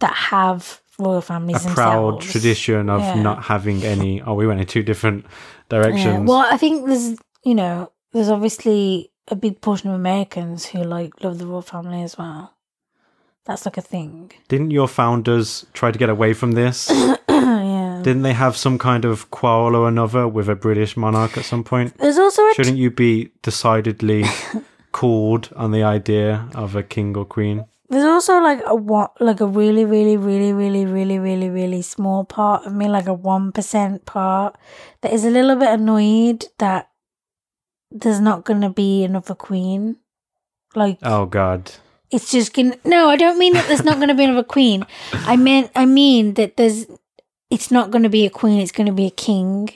that 0.00 0.12
have 0.14 0.80
royal 0.98 1.20
families 1.22 1.64
a 1.64 1.70
proud 1.70 2.20
tradition 2.20 2.90
of 2.90 3.00
Yeah. 3.00 3.22
not 3.22 3.44
having 3.44 3.82
any. 3.84 4.20
Oh, 4.22 4.34
we 4.34 4.46
went 4.46 4.60
in 4.60 4.66
two 4.66 4.82
different 4.82 5.24
directions. 5.68 6.04
Yeah. 6.04 6.18
Well, 6.20 6.46
I 6.50 6.56
think 6.58 6.86
there's, 6.86 7.16
you 7.44 7.54
know, 7.54 7.90
there's 8.12 8.28
obviously 8.28 9.10
a 9.28 9.36
big 9.36 9.60
portion 9.60 9.88
of 9.90 9.94
Americans 9.96 10.66
who 10.66 10.82
like 10.82 11.22
love 11.24 11.38
the 11.38 11.46
royal 11.46 11.62
family 11.62 12.02
as 12.02 12.18
well. 12.18 12.54
That's 13.46 13.64
like 13.64 13.78
a 13.78 13.82
thing. 13.82 14.32
Didn't 14.48 14.70
your 14.72 14.88
founders 14.88 15.64
try 15.72 15.90
to 15.90 15.98
get 15.98 16.10
away 16.10 16.34
from 16.34 16.52
this? 16.52 16.90
Didn't 18.02 18.22
they 18.22 18.32
have 18.32 18.56
some 18.56 18.78
kind 18.78 19.04
of 19.04 19.30
quarrel 19.30 19.76
or 19.76 19.88
another 19.88 20.26
with 20.28 20.48
a 20.48 20.54
British 20.54 20.96
monarch 20.96 21.36
at 21.38 21.44
some 21.44 21.64
point? 21.64 21.96
There's 21.98 22.18
also 22.18 22.42
a 22.42 22.54
Shouldn't 22.54 22.78
you 22.78 22.90
be 22.90 23.30
decidedly 23.42 24.24
called 24.92 25.50
on 25.56 25.70
the 25.72 25.82
idea 25.82 26.48
of 26.54 26.74
a 26.76 26.82
king 26.82 27.16
or 27.16 27.24
queen? 27.24 27.64
there's 27.92 28.04
also 28.04 28.38
like 28.40 28.60
a 28.66 28.74
what 28.74 29.20
like 29.20 29.40
a 29.40 29.46
really 29.46 29.84
really 29.84 30.16
really 30.16 30.52
really 30.52 30.84
really 30.84 31.18
really 31.18 31.50
really 31.50 31.82
small 31.82 32.22
part 32.24 32.64
of 32.64 32.72
me 32.72 32.88
like 32.88 33.08
a 33.08 33.16
1% 33.16 34.04
part 34.04 34.56
that 35.00 35.12
is 35.12 35.24
a 35.24 35.30
little 35.30 35.56
bit 35.56 35.70
annoyed 35.70 36.44
that 36.58 36.88
there's 37.90 38.20
not 38.20 38.44
going 38.44 38.60
to 38.60 38.70
be 38.70 39.02
another 39.02 39.34
queen 39.34 39.96
like 40.76 40.98
Oh 41.02 41.26
God. 41.26 41.72
it's 42.12 42.30
just 42.30 42.54
gonna 42.54 42.76
no 42.84 43.08
i 43.08 43.16
don't 43.16 43.38
mean 43.40 43.54
that 43.54 43.66
there's 43.66 43.82
not 43.82 43.98
gonna 43.98 44.14
be 44.14 44.22
another 44.22 44.44
queen 44.44 44.86
i 45.26 45.34
meant 45.34 45.72
i 45.74 45.84
mean 45.84 46.34
that 46.34 46.56
there's 46.56 46.86
it's 47.50 47.70
not 47.70 47.90
gonna 47.90 48.08
be 48.08 48.24
a 48.26 48.30
queen 48.30 48.60
it's 48.60 48.72
gonna 48.72 48.92
be 48.92 49.06
a 49.06 49.10
king 49.10 49.68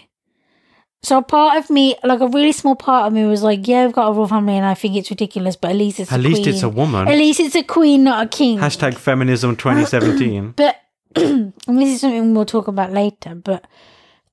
so 1.02 1.18
a 1.18 1.22
part 1.22 1.58
of 1.58 1.68
me 1.68 1.94
like 2.02 2.20
a 2.20 2.28
really 2.28 2.52
small 2.52 2.74
part 2.76 3.06
of 3.06 3.12
me 3.12 3.24
was 3.26 3.42
like 3.42 3.66
yeah 3.68 3.84
i've 3.84 3.92
got 3.92 4.08
a 4.08 4.12
royal 4.12 4.28
family 4.28 4.56
and 4.56 4.64
i 4.66 4.74
think 4.74 4.96
it's 4.96 5.10
ridiculous 5.10 5.56
but 5.56 5.70
at 5.70 5.76
least 5.76 6.00
it's 6.00 6.12
At 6.12 6.20
a 6.20 6.22
least 6.22 6.42
queen. 6.42 6.54
it's 6.54 6.62
a 6.62 6.68
woman. 6.68 7.08
at 7.08 7.18
least 7.18 7.40
it's 7.40 7.54
a 7.54 7.62
queen 7.62 8.04
not 8.04 8.26
a 8.26 8.28
king 8.28 8.58
Hashtag 8.58 8.94
feminism 8.94 9.56
2017. 9.56 10.52
but 10.56 10.76
and 11.16 11.52
this 11.66 11.88
is 11.94 12.00
something 12.00 12.34
we'll 12.34 12.46
talk 12.46 12.68
about 12.68 12.92
later 12.92 13.34
but 13.34 13.66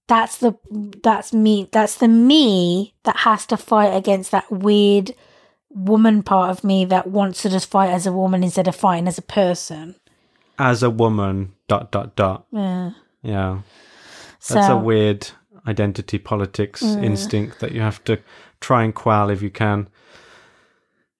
that's 0.07 0.37
the 0.37 0.55
that's 1.03 1.31
me 1.33 1.67
that's 1.71 1.95
the 1.95 2.07
me 2.07 2.93
that 3.03 3.17
has 3.17 3.45
to 3.47 3.57
fight 3.57 3.93
against 3.95 4.31
that 4.31 4.49
weird 4.51 5.13
woman 5.69 6.21
part 6.23 6.49
of 6.49 6.63
me 6.63 6.83
that 6.85 7.07
wants 7.07 7.41
to 7.43 7.49
just 7.49 7.69
fight 7.69 7.89
as 7.89 8.05
a 8.05 8.11
woman 8.11 8.43
instead 8.43 8.67
of 8.67 8.75
fighting 8.75 9.07
as 9.07 9.17
a 9.17 9.21
person 9.21 9.95
As 10.59 10.83
a 10.83 10.89
woman, 10.89 11.53
dot, 11.69 11.91
dot, 11.91 12.15
dot. 12.17 12.45
yeah 12.51 12.91
Yeah. 13.21 13.61
so 14.39 14.55
That's 14.55 14.69
a 14.69 14.77
weird 14.77 15.29
identity 15.67 16.17
politics 16.17 16.81
instinct 16.81 17.59
that 17.59 17.71
you 17.71 17.81
have 17.81 18.03
to 18.05 18.19
try 18.59 18.83
and 18.83 18.93
quell 18.95 19.29
if 19.29 19.41
you 19.41 19.49
can. 19.49 19.87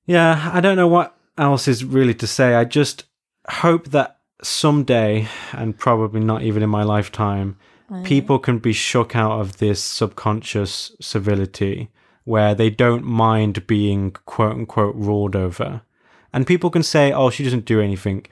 Yeah, 0.05 0.49
I 0.53 0.61
don't 0.61 0.77
know 0.77 0.87
what 0.87 1.15
else 1.37 1.67
is 1.67 1.85
really 1.85 2.15
to 2.15 2.27
say. 2.27 2.55
I 2.55 2.65
just 2.65 3.05
hope 3.47 3.89
that 3.89 4.19
someday, 4.41 5.27
and 5.51 5.77
probably 5.77 6.19
not 6.19 6.41
even 6.41 6.63
in 6.63 6.69
my 6.69 6.83
lifetime, 6.83 7.57
people 8.03 8.39
can 8.39 8.57
be 8.59 8.73
shook 8.73 9.15
out 9.15 9.39
of 9.39 9.57
this 9.57 9.83
subconscious 9.83 10.91
civility 11.01 11.89
where 12.23 12.55
they 12.55 12.69
don't 12.69 13.03
mind 13.03 13.67
being 13.67 14.11
quote 14.25 14.53
unquote 14.53 14.95
ruled 14.95 15.35
over. 15.35 15.81
And 16.33 16.47
people 16.47 16.69
can 16.69 16.83
say, 16.83 17.11
oh, 17.11 17.29
she 17.29 17.43
doesn't 17.43 17.65
do 17.65 17.81
anything 17.81 18.25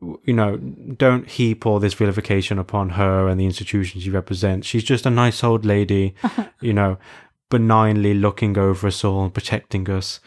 you 0.00 0.32
know, 0.34 0.56
don't 0.56 1.28
heap 1.28 1.64
all 1.64 1.78
this 1.78 1.94
vilification 1.94 2.58
upon 2.58 2.90
her 2.90 3.28
and 3.28 3.40
the 3.40 3.46
institution 3.46 4.00
she 4.00 4.10
represents. 4.10 4.66
She's 4.66 4.84
just 4.84 5.06
a 5.06 5.10
nice 5.10 5.42
old 5.42 5.64
lady, 5.64 6.14
you 6.60 6.72
know, 6.72 6.98
benignly 7.50 8.14
looking 8.14 8.58
over 8.58 8.88
us 8.88 9.04
all 9.04 9.24
and 9.24 9.34
protecting 9.34 9.88
us. 9.88 10.20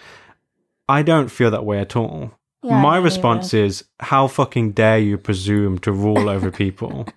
I 0.88 1.04
don't 1.04 1.30
feel 1.30 1.52
that 1.52 1.66
way 1.66 1.80
at 1.80 1.96
all. 1.96 2.32
Yeah, 2.64 2.82
My 2.82 2.98
response 2.98 3.54
is, 3.54 3.86
how 4.00 4.28
fucking 4.28 4.72
dare 4.72 5.00
you 5.00 5.18
presume 5.18 5.80
to 5.80 5.92
rule 5.92 6.28
over 6.28 6.52
people? 6.52 7.08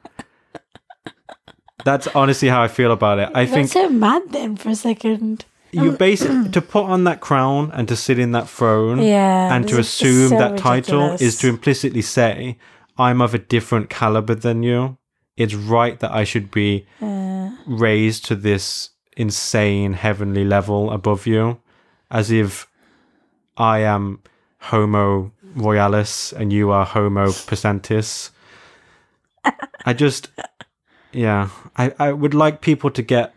That's 1.85 2.07
honestly 2.09 2.49
how 2.49 2.63
I 2.63 2.69
feel 2.69 2.93
about 2.93 3.19
it. 3.19 3.31
I 3.35 3.47
Got 3.47 3.55
think 3.55 3.69
so 3.71 3.89
mad 3.89 4.23
then 4.29 4.57
for 4.57 4.69
a 4.69 4.77
second 4.77 5.47
you 5.73 5.93
basically 5.93 6.49
to 6.57 6.61
put 6.61 6.85
on 6.85 7.05
that 7.05 7.21
crown 7.21 7.71
and 7.73 7.89
to 7.89 7.97
sit 7.97 8.19
in 8.19 8.33
that 8.33 8.49
throne 8.49 9.03
Yeah, 9.03 9.55
and 9.55 9.67
to 9.69 9.79
assume 9.79 10.29
so 10.31 10.39
that 10.39 10.59
title 10.59 11.13
is 11.13 11.39
to 11.39 11.49
implicitly 11.49 12.03
say 12.03 12.59
i'm 12.99 13.21
of 13.23 13.35
a 13.35 13.39
different 13.39 13.89
caliber 13.91 14.35
than 14.35 14.63
you. 14.63 14.99
It's 15.37 15.55
right 15.55 15.99
that 16.01 16.13
i 16.13 16.25
should 16.25 16.51
be 16.51 16.87
uh, 17.01 17.51
raised 17.67 18.25
to 18.27 18.35
this 18.37 18.91
insane 19.17 19.95
heavenly 19.95 20.45
level 20.45 20.91
above 20.91 21.27
you 21.27 21.59
as 22.11 22.31
if 22.31 22.67
i 23.57 23.79
am 23.79 24.21
homo 24.59 25.33
royalis 25.57 26.33
and 26.33 26.53
you 26.53 26.71
are 26.71 26.85
homo 26.87 27.27
percentis. 27.27 28.31
I 29.87 29.93
just 29.93 30.29
yeah 31.13 31.49
i 31.77 31.93
i 31.99 32.13
would 32.13 32.33
like 32.35 32.61
people 32.61 32.91
to 32.91 33.03
get 33.03 33.35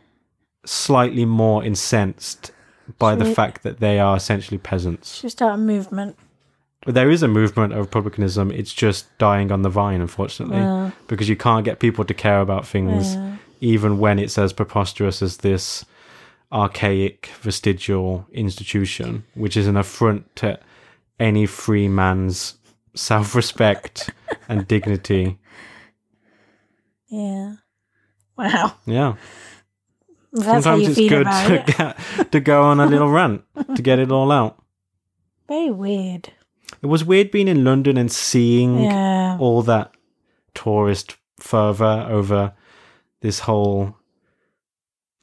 slightly 0.66 1.26
more 1.26 1.64
incensed 1.64 2.52
by 3.00 3.16
the 3.16 3.26
we- 3.26 3.34
fact 3.34 3.64
that 3.64 3.80
they 3.80 4.00
are 4.00 4.16
essentially 4.18 4.58
peasants 4.58 5.16
should 5.16 5.32
start 5.32 5.56
a 5.56 5.58
movement 5.58 6.18
but 6.86 6.94
there 6.94 7.10
is 7.10 7.24
a 7.24 7.28
movement 7.28 7.74
of 7.74 7.80
republicanism. 7.80 8.52
It's 8.52 8.72
just 8.72 9.06
dying 9.18 9.52
on 9.52 9.64
the 9.64 9.70
vine, 9.70 10.02
unfortunately, 10.02 10.58
Yeah. 10.58 10.92
because 11.08 11.28
you 11.28 11.36
can't 11.36 11.66
get 11.66 11.80
people 11.80 12.06
to 12.06 12.14
care 12.14 12.42
about 12.42 12.68
things, 12.68 13.16
Yeah. 13.16 13.38
even 13.60 13.98
when 13.98 14.20
it's 14.20 14.38
as 14.38 14.54
preposterous 14.54 15.24
as 15.24 15.38
this 15.38 15.84
archaic, 16.52 17.32
vestigial 17.42 18.28
institution, 18.32 19.24
which 19.34 19.58
is 19.58 19.66
an 19.66 19.78
affront 19.78 20.36
to 20.36 20.60
any 21.20 21.48
free 21.48 21.88
man's 21.88 22.54
self 22.94 23.34
respect 23.34 24.12
and 24.48 24.68
dignity. 24.68 25.40
yeah 27.10 27.54
wow 28.38 28.74
Yeah. 28.86 29.16
That's 30.36 30.66
Sometimes 30.66 30.98
it's 30.98 31.10
good 31.10 31.26
to, 31.26 31.54
it. 31.54 31.66
get, 31.66 32.32
to 32.34 32.40
go 32.42 32.64
on 32.64 32.82
a 32.82 32.86
little 32.86 33.10
rant 33.10 33.44
to 33.74 33.82
get 33.82 34.00
it 34.00 34.12
all 34.12 34.32
out. 34.32 34.62
very 35.48 35.72
weird. 35.72 36.34
It 36.82 36.88
was 36.88 37.06
weird 37.06 37.32
being 37.32 37.48
in 37.48 37.64
London 37.64 37.98
and 37.98 38.12
seeing 38.12 38.84
yeah. 38.84 39.38
all 39.40 39.62
that 39.62 39.94
tourist 40.54 41.16
fervor 41.40 42.06
over 42.10 42.54
this 43.22 43.40
whole 43.40 43.98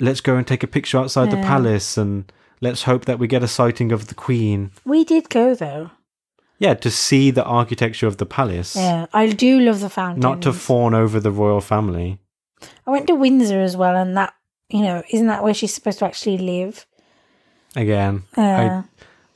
let's 0.00 0.20
go 0.20 0.36
and 0.36 0.46
take 0.46 0.62
a 0.62 0.66
picture 0.66 0.98
outside 0.98 1.30
the 1.30 1.36
palace 1.36 1.96
and 1.96 2.32
let's 2.60 2.82
hope 2.84 3.04
that 3.04 3.18
we 3.18 3.26
get 3.26 3.42
a 3.42 3.48
sighting 3.48 3.92
of 3.92 4.08
the 4.08 4.14
queen. 4.14 4.72
We 4.84 5.04
did 5.04 5.28
go 5.28 5.54
though. 5.54 5.90
Yeah 6.58 6.74
to 6.74 6.90
see 6.90 7.30
the 7.30 7.44
architecture 7.44 8.06
of 8.06 8.16
the 8.16 8.26
palace. 8.26 8.76
Yeah 8.76 9.06
i 9.12 9.28
do 9.28 9.60
love 9.60 9.80
the 9.80 9.90
fountains 9.90 10.22
not 10.22 10.40
to 10.42 10.54
fawn 10.54 10.94
over 10.94 11.20
the 11.20 11.30
royal 11.30 11.60
family. 11.60 12.18
I 12.86 12.90
went 12.90 13.06
to 13.08 13.14
windsor 13.14 13.60
as 13.60 13.76
well 13.76 13.94
and 13.94 14.16
that 14.16 14.34
you 14.72 14.82
know 14.82 15.02
isn't 15.10 15.26
that 15.26 15.42
where 15.42 15.54
she's 15.54 15.74
supposed 15.74 15.98
to 16.00 16.04
actually 16.06 16.38
live 16.38 16.86
again 17.76 18.22
uh, 18.36 18.40
I, 18.40 18.84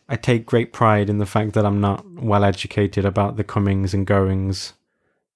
I 0.09 0.17
take 0.17 0.47
great 0.47 0.73
pride 0.73 1.09
in 1.11 1.19
the 1.19 1.27
fact 1.27 1.53
that 1.55 1.65
i'm 1.67 1.81
not 1.81 2.05
well 2.15 2.45
educated 2.45 3.05
about 3.05 3.37
the 3.37 3.45
comings 3.45 3.95
and 3.95 4.07
goings 4.07 4.73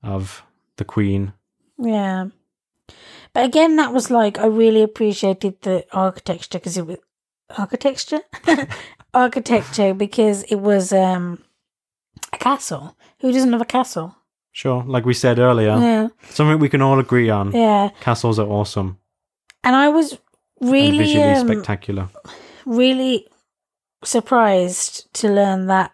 of 0.03 0.43
the 0.77 0.85
queen 0.85 1.33
Yeah. 1.79 2.27
But 3.33 3.45
again, 3.45 3.77
that 3.77 3.93
was 3.93 4.11
like, 4.11 4.39
I 4.39 4.47
really 4.47 4.83
appreciated 4.83 5.55
the 5.63 5.85
architecture 5.93 6.59
because 6.59 6.77
it 6.77 6.87
was 6.87 6.99
architecture? 7.57 8.21
architecture 9.15 9.95
because 9.95 10.43
it 10.45 10.57
was 10.61 10.93
um 10.93 11.39
a 12.33 12.39
castle. 12.39 12.97
Who 13.21 13.33
doesn't 13.33 13.53
have 13.53 13.61
a 13.63 13.73
castle? 13.79 14.17
sure 14.53 14.83
like 14.85 15.07
we 15.07 15.15
said 15.15 15.39
earlier 15.39 15.77
Yeah. 15.79 16.09
something 16.31 16.59
we 16.59 16.69
can 16.69 16.83
all 16.83 16.99
agree 16.99 17.31
on 17.31 17.53
Yeah. 17.53 17.91
castles 18.01 18.37
are 18.41 18.49
awesome 18.49 18.99
And 19.63 19.77
I 19.77 19.89
was 19.89 20.19
really, 20.61 20.99
visually 20.99 21.35
um, 21.35 21.49
spectacular 21.49 22.09
really 22.67 23.27
surprised 24.03 25.13
to 25.15 25.29
learn 25.29 25.67
that 25.67 25.93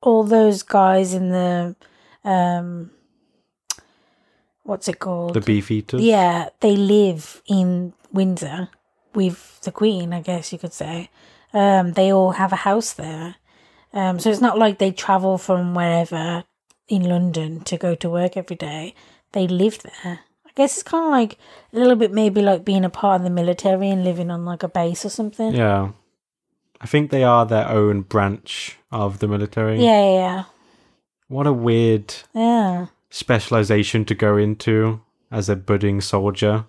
all 0.00 0.24
those 0.24 0.62
guys 0.62 1.14
in 1.14 1.30
the, 1.30 1.76
um, 2.24 2.90
what's 4.64 4.88
it 4.88 4.98
called? 4.98 5.34
the 5.34 5.40
beef 5.40 5.70
eaters 5.70 6.00
Yeah, 6.00 6.48
they 6.60 6.76
live 6.76 7.42
in 7.46 7.92
Windsor 8.12 8.68
with 9.14 9.60
the 9.62 9.72
Queen, 9.72 10.12
I 10.12 10.20
guess 10.20 10.52
you 10.52 10.58
could 10.58 10.72
say. 10.72 11.10
Um, 11.52 11.92
they 11.92 12.12
all 12.12 12.32
have 12.32 12.52
a 12.52 12.56
house 12.56 12.94
there. 12.94 13.36
Um, 13.92 14.18
so 14.18 14.30
it's 14.30 14.40
not 14.40 14.58
like 14.58 14.78
they 14.78 14.90
travel 14.90 15.36
from 15.38 15.74
wherever 15.74 16.44
in 16.88 17.02
London 17.02 17.60
to 17.60 17.76
go 17.76 17.94
to 17.94 18.10
work 18.10 18.36
every 18.36 18.56
day. 18.56 18.94
they 19.32 19.46
live 19.46 19.78
there. 19.82 20.20
I 20.54 20.62
guess 20.62 20.74
it's 20.74 20.82
kind 20.82 21.04
of 21.06 21.10
like 21.10 21.38
a 21.72 21.78
little 21.78 21.96
bit 21.96 22.12
maybe 22.12 22.42
like 22.42 22.64
being 22.64 22.84
a 22.84 22.90
part 22.90 23.20
of 23.20 23.24
the 23.24 23.30
military 23.30 23.88
and 23.88 24.04
living 24.04 24.30
on 24.30 24.44
like 24.44 24.62
a 24.62 24.68
base 24.68 25.04
or 25.04 25.08
something. 25.08 25.54
Yeah. 25.54 25.90
I 26.80 26.86
think 26.86 27.10
they 27.10 27.24
are 27.24 27.46
their 27.46 27.68
own 27.68 28.02
branch 28.02 28.76
of 28.90 29.20
the 29.20 29.28
military. 29.28 29.82
Yeah, 29.82 30.12
yeah, 30.14 30.44
What 31.28 31.46
a 31.46 31.52
weird 31.52 32.14
yeah. 32.34 32.86
specialization 33.08 34.04
to 34.06 34.14
go 34.14 34.36
into 34.36 35.00
as 35.30 35.48
a 35.48 35.56
budding 35.56 36.00
soldier. 36.00 36.64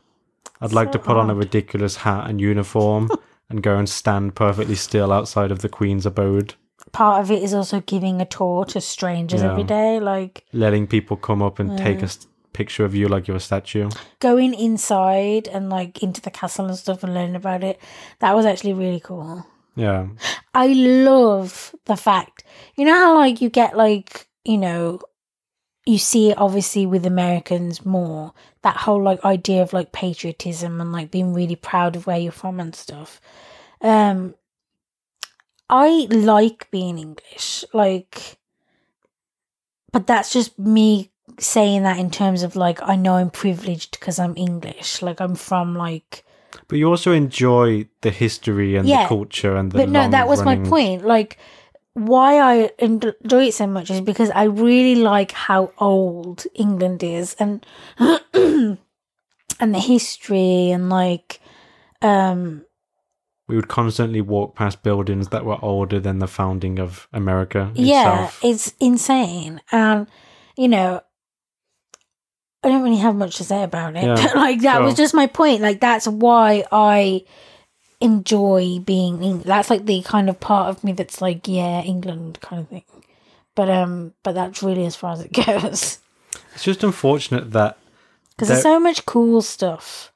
I'd 0.62 0.72
like 0.72 0.92
to 0.94 1.00
put 1.00 1.18
on 1.18 1.30
a 1.30 1.36
ridiculous 1.36 1.98
hat 1.98 2.30
and 2.30 2.40
uniform 2.40 3.10
and 3.50 3.62
go 3.62 3.78
and 3.78 3.90
stand 3.90 4.36
perfectly 4.36 4.76
still 4.76 5.12
outside 5.12 5.52
of 5.52 5.60
the 5.60 5.70
Queen's 5.70 6.06
abode, 6.06 6.56
Part 6.92 7.22
of 7.24 7.32
it 7.32 7.42
is 7.42 7.54
also 7.56 7.80
giving 7.82 8.22
a 8.22 8.26
tour 8.26 8.66
to 8.66 8.80
strangers 8.80 9.42
Yeah. 9.42 9.52
every 9.52 9.64
day, 9.64 10.00
like 10.00 10.46
letting 10.54 10.86
people 10.86 11.18
come 11.18 11.42
up 11.42 11.58
and 11.58 11.76
take 11.78 12.02
a 12.02 12.06
s- 12.06 12.28
picture 12.54 12.86
of 12.86 12.96
you 12.96 13.08
like 13.08 13.28
you're 13.28 13.38
a 13.38 13.40
statue. 13.42 13.90
going 14.20 14.54
inside 14.54 15.48
and 15.48 15.70
like 15.70 16.02
into 16.02 16.22
the 16.22 16.32
castle 16.32 16.66
and 16.66 16.78
stuff 16.78 17.04
and 17.04 17.14
learning 17.14 17.36
about 17.36 17.64
it. 17.64 17.80
That 18.20 18.36
was 18.36 18.46
actually 18.46 18.74
really 18.74 19.00
cool. 19.00 19.46
Yeah. 19.76 20.08
I 20.54 20.68
love 20.68 21.74
the 21.86 21.96
fact, 21.98 22.44
you 22.76 22.86
know 22.86 22.96
how 22.96 23.16
like 23.16 23.42
you 23.42 23.50
get 23.50 23.76
like, 23.76 24.28
you 24.46 24.58
know, 24.58 25.00
you 25.86 25.98
see 25.98 26.30
it 26.30 26.38
obviously 26.38 26.86
with 26.86 27.06
Americans 27.06 27.86
more, 27.86 28.34
that 28.62 28.78
whole 28.78 29.02
like 29.02 29.24
idea 29.26 29.62
of 29.62 29.74
like 29.74 29.92
patriotism 29.92 30.80
and 30.80 30.92
like 30.92 31.12
being 31.12 31.34
really 31.34 31.56
proud 31.56 31.96
of 31.96 32.08
where 32.08 32.20
you're 32.20 32.32
from 32.32 32.60
and 32.60 32.76
stuff. 32.76 33.20
Um 33.82 34.36
I 35.70 36.08
like 36.12 36.70
being 36.72 37.00
English, 37.00 37.66
like 37.74 38.38
but 39.92 40.08
that's 40.08 40.32
just 40.34 40.58
me 40.58 41.12
saying 41.40 41.84
that 41.84 41.98
in 42.00 42.10
terms 42.10 42.44
of 42.44 42.56
like 42.56 42.82
I 42.82 42.96
know 42.96 43.16
I'm 43.16 43.30
privileged 43.30 44.00
because 44.00 44.20
I'm 44.20 44.36
English. 44.38 45.02
Like 45.02 45.20
I'm 45.22 45.36
from 45.36 45.76
like 45.76 46.24
But 46.68 46.78
you 46.78 46.90
also 46.90 47.12
enjoy 47.12 47.88
the 48.02 48.12
history 48.12 48.76
and 48.76 48.88
Yeah. 48.88 49.04
the 49.04 49.08
culture 49.08 49.56
and 49.56 49.72
the 49.72 49.80
but 49.80 49.90
no, 49.90 50.08
that 50.10 50.28
was 50.28 50.44
my 50.44 50.58
point. 50.58 51.06
Like, 51.06 51.38
why 51.94 52.40
I 52.40 52.72
enjoy 52.80 53.48
it 53.48 53.54
so 53.54 53.68
much 53.68 53.90
is 53.90 54.02
because 54.02 54.32
I 54.32 54.44
really 54.46 54.96
like 54.96 55.32
how 55.32 55.72
old 55.78 56.46
England 56.56 57.04
is, 57.04 57.36
and 57.40 57.66
and 58.00 58.78
the 59.60 59.80
history, 59.80 60.72
and 60.72 60.90
like, 60.90 61.40
um, 62.02 62.66
We 63.48 63.56
would 63.56 63.68
constantly 63.68 64.22
walk 64.22 64.56
past 64.56 64.84
buildings 64.84 65.28
that 65.30 65.46
were 65.46 65.58
older 65.62 66.00
than 66.00 66.20
the 66.20 66.28
founding 66.28 66.80
of 66.80 67.08
America 67.14 67.72
yeah, 67.76 68.30
it's 68.42 68.74
insane, 68.80 69.62
and 69.72 70.08
you 70.58 70.68
know. 70.68 71.02
I 72.64 72.70
don't 72.70 72.82
really 72.84 72.98
have 72.98 73.16
much 73.16 73.38
to 73.38 73.44
say 73.44 73.64
about 73.64 73.96
it, 73.96 74.04
Yeah, 74.04 74.16
but 74.16 74.36
like 74.36 74.62
that 74.62 74.82
was 74.82 74.96
just 74.96 75.14
my 75.14 75.28
point. 75.28 75.62
Like 75.62 75.80
that's 75.82 76.08
why 76.08 76.64
I 76.72 77.24
enjoy 78.02 78.80
being. 78.80 79.24
Eng- 79.24 79.40
That's 79.40 79.70
like 79.70 79.86
the 79.86 80.02
kind 80.04 80.30
of 80.30 80.40
part 80.40 80.70
of 80.70 80.84
me 80.84 80.92
that's 80.94 81.22
like, 81.22 81.48
yeah, 81.48 81.82
England 81.82 82.40
kind 82.42 82.62
of 82.62 82.70
thing. 82.70 82.84
But 83.56 83.70
um, 83.70 84.14
but 84.24 84.34
that's 84.34 84.64
really 84.64 84.86
as 84.86 84.96
far 84.96 85.14
as 85.14 85.22
it 85.22 85.32
goes 85.46 86.00
It's 86.54 86.64
just 86.64 86.84
unfortunate 86.84 87.52
that 87.52 87.78
because 88.32 88.48
there's 88.48 88.64
so 88.64 88.80
much 88.80 89.06
cool 89.06 89.42
stuff 89.42 90.12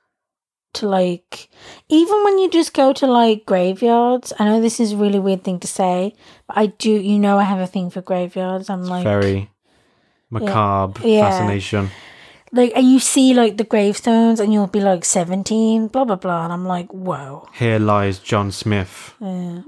to 0.74 0.88
like. 0.88 1.50
Even 1.90 2.24
when 2.24 2.40
you 2.40 2.50
just 2.50 2.74
go 2.74 2.94
to 2.94 3.06
like 3.08 3.46
graveyards, 3.46 4.34
I 4.40 4.46
know 4.46 4.60
this 4.62 4.80
is 4.80 4.94
a 4.94 4.98
really 4.98 5.20
weird 5.20 5.44
thing 5.44 5.60
to 5.60 5.68
say, 5.68 6.16
but 6.48 6.58
I 6.58 6.66
do. 6.68 6.92
You 6.92 7.20
know, 7.20 7.38
I 7.38 7.44
have 7.44 7.60
a 7.60 7.68
thing 7.68 7.90
for 7.90 8.02
graveyards. 8.02 8.70
I'm 8.70 8.84
like, 8.86 9.04
very 9.04 9.52
macabre 10.32 11.08
Yeah. 11.08 11.30
fascination. 11.30 11.90
Like, 12.58 12.74
and 12.76 12.90
you 12.92 13.00
see 13.00 13.34
like 13.34 13.58
the 13.58 13.64
gravestones, 13.64 14.40
and 14.40 14.52
you'll 14.52 14.68
be 14.68 14.82
like 14.82 15.06
17, 15.06 15.88
blah 15.88 16.04
blah 16.04 16.16
blah, 16.18 16.44
and 16.44 16.52
I'm 16.54 16.66
like, 16.66 16.92
whoa. 16.94 17.48
Here 17.54 17.80
lies 17.80 18.20
John 18.20 18.52
Smith, 18.52 19.14
Yeah. 19.22 19.62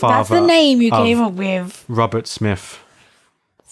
That's 0.00 0.28
the 0.30 0.40
name 0.40 0.80
you 0.80 0.90
came 0.90 1.20
up 1.20 1.34
with. 1.34 1.84
Robert 1.88 2.26
Smith, 2.26 2.80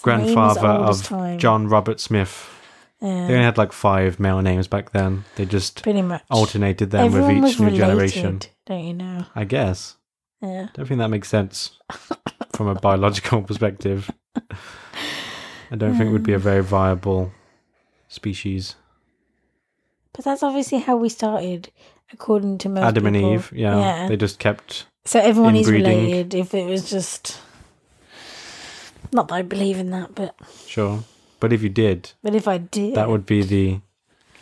The 0.04 0.16
name 0.16 0.26
is 0.26 0.34
grandfather 0.34 0.68
of. 0.68 1.38
John 1.38 1.68
Robert 1.68 2.00
Smith. 2.00 2.52
They 3.00 3.08
only 3.08 3.34
had 3.44 3.58
like 3.58 3.72
five 3.72 4.18
male 4.18 4.40
names 4.42 4.66
back 4.68 4.90
then. 4.92 5.24
They 5.36 5.44
just 5.44 5.82
pretty 5.82 6.02
much. 6.02 6.22
alternated 6.30 6.90
them 6.90 7.04
Everyone 7.06 7.42
with 7.42 7.52
each 7.52 7.60
new 7.60 7.66
related, 7.66 7.86
generation. 7.86 8.40
don't 8.66 8.84
you 8.84 8.94
know? 8.94 9.26
I 9.34 9.44
guess. 9.44 9.96
Yeah. 10.42 10.68
Don't 10.74 10.86
think 10.86 10.98
that 10.98 11.08
makes 11.10 11.28
sense 11.28 11.78
from 12.54 12.68
a 12.68 12.74
biological 12.74 13.42
perspective. 13.48 14.10
I 15.70 15.76
don't 15.76 15.96
think 15.96 16.08
it 16.08 16.12
would 16.12 16.22
be 16.22 16.32
a 16.32 16.38
very 16.38 16.62
viable 16.62 17.32
species. 18.16 18.74
But 20.12 20.24
that's 20.24 20.42
obviously 20.42 20.78
how 20.78 20.96
we 20.96 21.08
started, 21.08 21.70
according 22.12 22.58
to 22.58 22.68
most 22.68 22.84
Adam 22.84 23.06
and. 23.06 23.16
Eve, 23.16 23.52
yeah, 23.54 24.08
They 24.08 24.16
just 24.16 24.38
kept 24.38 24.86
So 25.04 25.20
everyone 25.20 25.54
is 25.56 25.70
related. 25.70 26.34
If 26.34 26.54
it 26.54 26.66
was 26.66 26.90
just, 26.90 27.38
not 29.12 29.28
that 29.28 29.34
I 29.34 29.42
believe 29.42 29.78
in 29.78 29.90
that, 29.90 30.14
but 30.14 30.34
sure. 30.66 31.04
But 31.38 31.52
if 31.52 31.62
you 31.62 31.68
did, 31.68 32.12
but 32.22 32.34
if 32.34 32.48
I 32.48 32.58
did, 32.58 32.94
that 32.94 33.08
would 33.10 33.26
be 33.26 33.42
the 33.42 33.80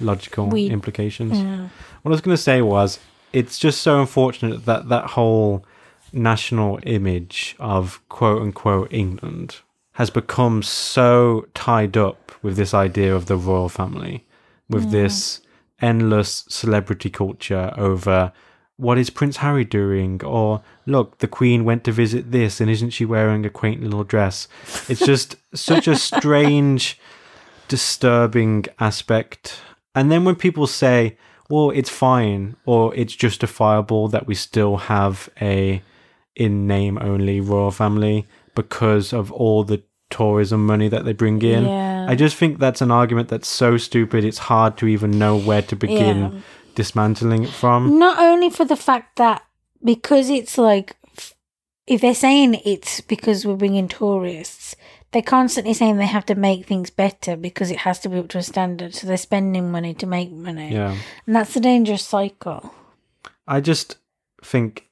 logical 0.01 0.47
We- 0.47 0.69
implications. 0.71 1.39
Yeah. 1.39 1.69
What 2.03 2.11
I 2.11 2.15
was 2.15 2.21
going 2.21 2.37
to 2.37 2.43
say 2.43 2.63
was, 2.63 3.01
it's 3.33 3.59
just 3.59 3.81
so 3.83 4.01
unfortunate 4.01 4.65
that 4.67 4.89
that 4.91 5.11
whole 5.11 5.65
national 6.13 6.79
image 6.85 7.57
of 7.59 8.01
quote 8.09 8.41
unquote 8.41 8.93
England 8.93 9.57
has 9.95 10.11
become 10.11 10.63
so 10.63 11.47
tied 11.55 11.97
up 11.97 12.33
with 12.43 12.57
this 12.57 12.75
idea 12.75 13.15
of 13.15 13.27
the 13.27 13.37
royal 13.37 13.69
family, 13.69 14.27
with 14.69 14.91
this 14.91 15.41
endless 15.81 16.45
celebrity 16.49 17.11
culture 17.11 17.73
over 17.77 18.33
what 18.77 18.99
is 18.99 19.11
Prince 19.11 19.39
Harry 19.39 19.65
doing? 19.65 20.21
Or 20.25 20.63
look, 20.87 21.19
the 21.19 21.29
Queen 21.29 21.65
went 21.65 21.85
to 21.85 21.93
visit 21.93 22.33
this 22.33 22.61
and 22.61 22.71
isn't 22.71 22.91
she 22.91 23.05
wearing 23.05 23.47
a 23.47 23.51
quaint 23.51 23.83
little 23.83 24.05
dress? 24.05 24.49
It's 24.89 25.05
just 25.07 25.37
such 25.55 25.87
a 25.87 25.97
strange, 25.97 26.99
disturbing 27.69 28.65
aspect. 28.81 29.61
And 29.95 30.11
then 30.11 30.25
when 30.25 30.35
people 30.35 30.67
say, 30.67 31.17
well, 31.49 31.71
it's 31.71 31.91
fine 31.91 32.57
or 32.67 32.95
it's 32.95 33.15
justifiable 33.15 34.09
that 34.09 34.27
we 34.27 34.35
still 34.35 34.77
have 34.77 35.29
a 35.41 35.83
in 36.35 36.67
name 36.67 36.99
only 37.01 37.41
royal 37.41 37.71
family 37.71 38.27
because 38.55 39.13
of 39.13 39.31
all 39.33 39.65
the 39.65 39.83
tourism 40.11 40.65
money 40.67 40.89
that 40.89 41.05
they 41.05 41.13
bring 41.13 41.41
in. 41.43 41.65
Yeah. 41.65 42.07
I 42.09 42.15
just 42.15 42.37
think 42.37 42.59
that's 42.59 42.81
an 42.83 42.91
argument 42.91 43.29
that's 43.29 43.49
so 43.49 43.77
stupid 43.79 44.25
it's 44.25 44.39
hard 44.39 44.77
to 44.79 44.87
even 44.87 45.19
know 45.19 45.37
where 45.37 45.63
to 45.63 45.75
begin 45.77 46.19
Yeah. 46.23 46.31
dismantling 46.75 47.45
it 47.45 47.51
from. 47.51 47.99
Not 47.99 48.19
only 48.19 48.51
for 48.51 48.65
the 48.65 48.77
fact 48.77 49.17
that 49.17 49.43
because 49.83 50.31
it's 50.31 50.57
like, 50.57 50.97
if 51.87 52.01
they're 52.01 52.15
saying 52.15 52.61
it's 52.65 53.01
because 53.01 53.45
we're 53.45 53.57
bringing 53.57 53.89
tourists, 53.89 54.75
they're 55.13 55.23
constantly 55.23 55.75
saying 55.75 55.97
they 55.97 56.07
have 56.07 56.27
to 56.27 56.35
make 56.35 56.67
things 56.67 56.91
better 56.91 57.37
because 57.37 57.71
it 57.71 57.79
has 57.79 57.99
to 58.01 58.09
be 58.09 58.19
up 58.19 58.29
to 58.29 58.39
a 58.39 58.43
standard. 58.43 58.95
So 58.95 59.07
they're 59.07 59.17
spending 59.17 59.71
money 59.71 59.95
to 59.95 60.07
make 60.07 60.33
money, 60.33 60.73
Yeah. 60.73 60.97
and 61.27 61.37
that's 61.37 61.55
a 61.57 61.61
dangerous 61.61 62.03
cycle. 62.05 62.73
I 63.47 63.61
just 63.61 63.97
think 64.43 64.89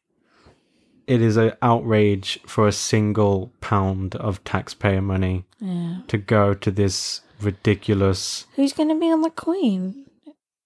it 1.06 1.20
is 1.22 1.36
an 1.36 1.52
outrage 1.62 2.38
for 2.46 2.66
a 2.68 2.72
single 2.72 3.52
pound 3.60 4.14
of 4.16 4.42
taxpayer 4.44 5.02
money 5.02 5.44
Yeah. 5.60 5.98
to 6.08 6.18
go 6.18 6.54
to 6.54 6.70
this 6.70 7.20
ridiculous. 7.40 8.46
Who's 8.56 8.72
going 8.72 8.88
to 8.88 8.98
be 8.98 9.10
on 9.10 9.22
the 9.22 9.30
queen 9.30 10.06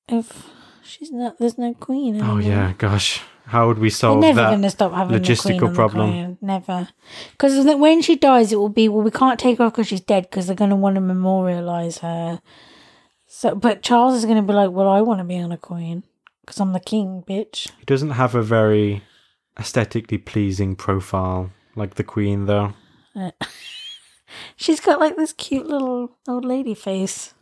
if 0.09 0.49
she's 0.83 1.11
not? 1.13 1.39
There's 1.39 1.59
no 1.59 1.75
queen. 1.75 2.21
Oh 2.23 2.39
yeah, 2.39 2.75
gosh, 2.79 3.23
how 3.47 3.67
would 3.69 3.79
we 3.79 3.89
They're 3.89 3.97
solve 3.97 4.21
never 4.21 4.41
that? 4.43 4.51
going 4.51 4.63
to 4.63 4.71
stop 4.71 4.93
having 4.93 5.19
logistical 5.19 5.45
queen 5.59 5.63
on 5.65 5.71
the 5.71 5.75
problem. 5.77 6.39
Never, 6.41 6.89
because 7.33 7.65
when 7.77 8.03
she 8.03 8.17
dies, 8.17 8.53
it 8.53 8.57
will 8.57 8.69
be 8.69 8.89
well. 8.89 9.03
We 9.03 9.11
can't 9.11 9.39
take 9.39 9.59
her 9.59 9.65
off 9.65 9.73
because 9.73 9.89
she's 9.89 10.01
dead 10.01 10.25
because 10.31 10.47
they're 10.47 10.57
going 10.57 10.71
to 10.71 10.77
want 10.77 10.95
to 10.97 11.01
memorialize 11.01 11.99
her. 11.99 12.41
So, 13.27 13.55
but 13.55 13.83
Charles 13.83 14.15
is 14.17 14.25
going 14.25 14.37
to 14.37 14.43
be 14.43 14.53
like, 14.53 14.71
"Well, 14.71 14.89
I 14.89 15.01
want 15.01 15.19
to 15.19 15.25
be 15.25 15.39
on 15.39 15.53
a 15.53 15.57
queen 15.59 16.05
because 16.43 16.61
I'm 16.61 16.73
the 16.73 16.81
king, 16.81 17.25
bitch." 17.29 17.69
He 17.79 17.85
doesn't 17.85 18.11
have 18.13 18.35
a 18.35 18.43
very 18.43 19.03
aesthetically 19.59 20.19
pleasing 20.19 20.77
profile 20.77 21.51
like 21.75 21.95
the 21.95 22.05
Queen, 22.05 22.47
though. 22.47 22.75
She's 24.57 24.81
got 24.81 25.01
like 25.01 25.17
this 25.17 25.33
cute 25.33 25.67
little 25.67 26.17
old 26.29 26.45
lady 26.45 26.75
face. 26.75 27.35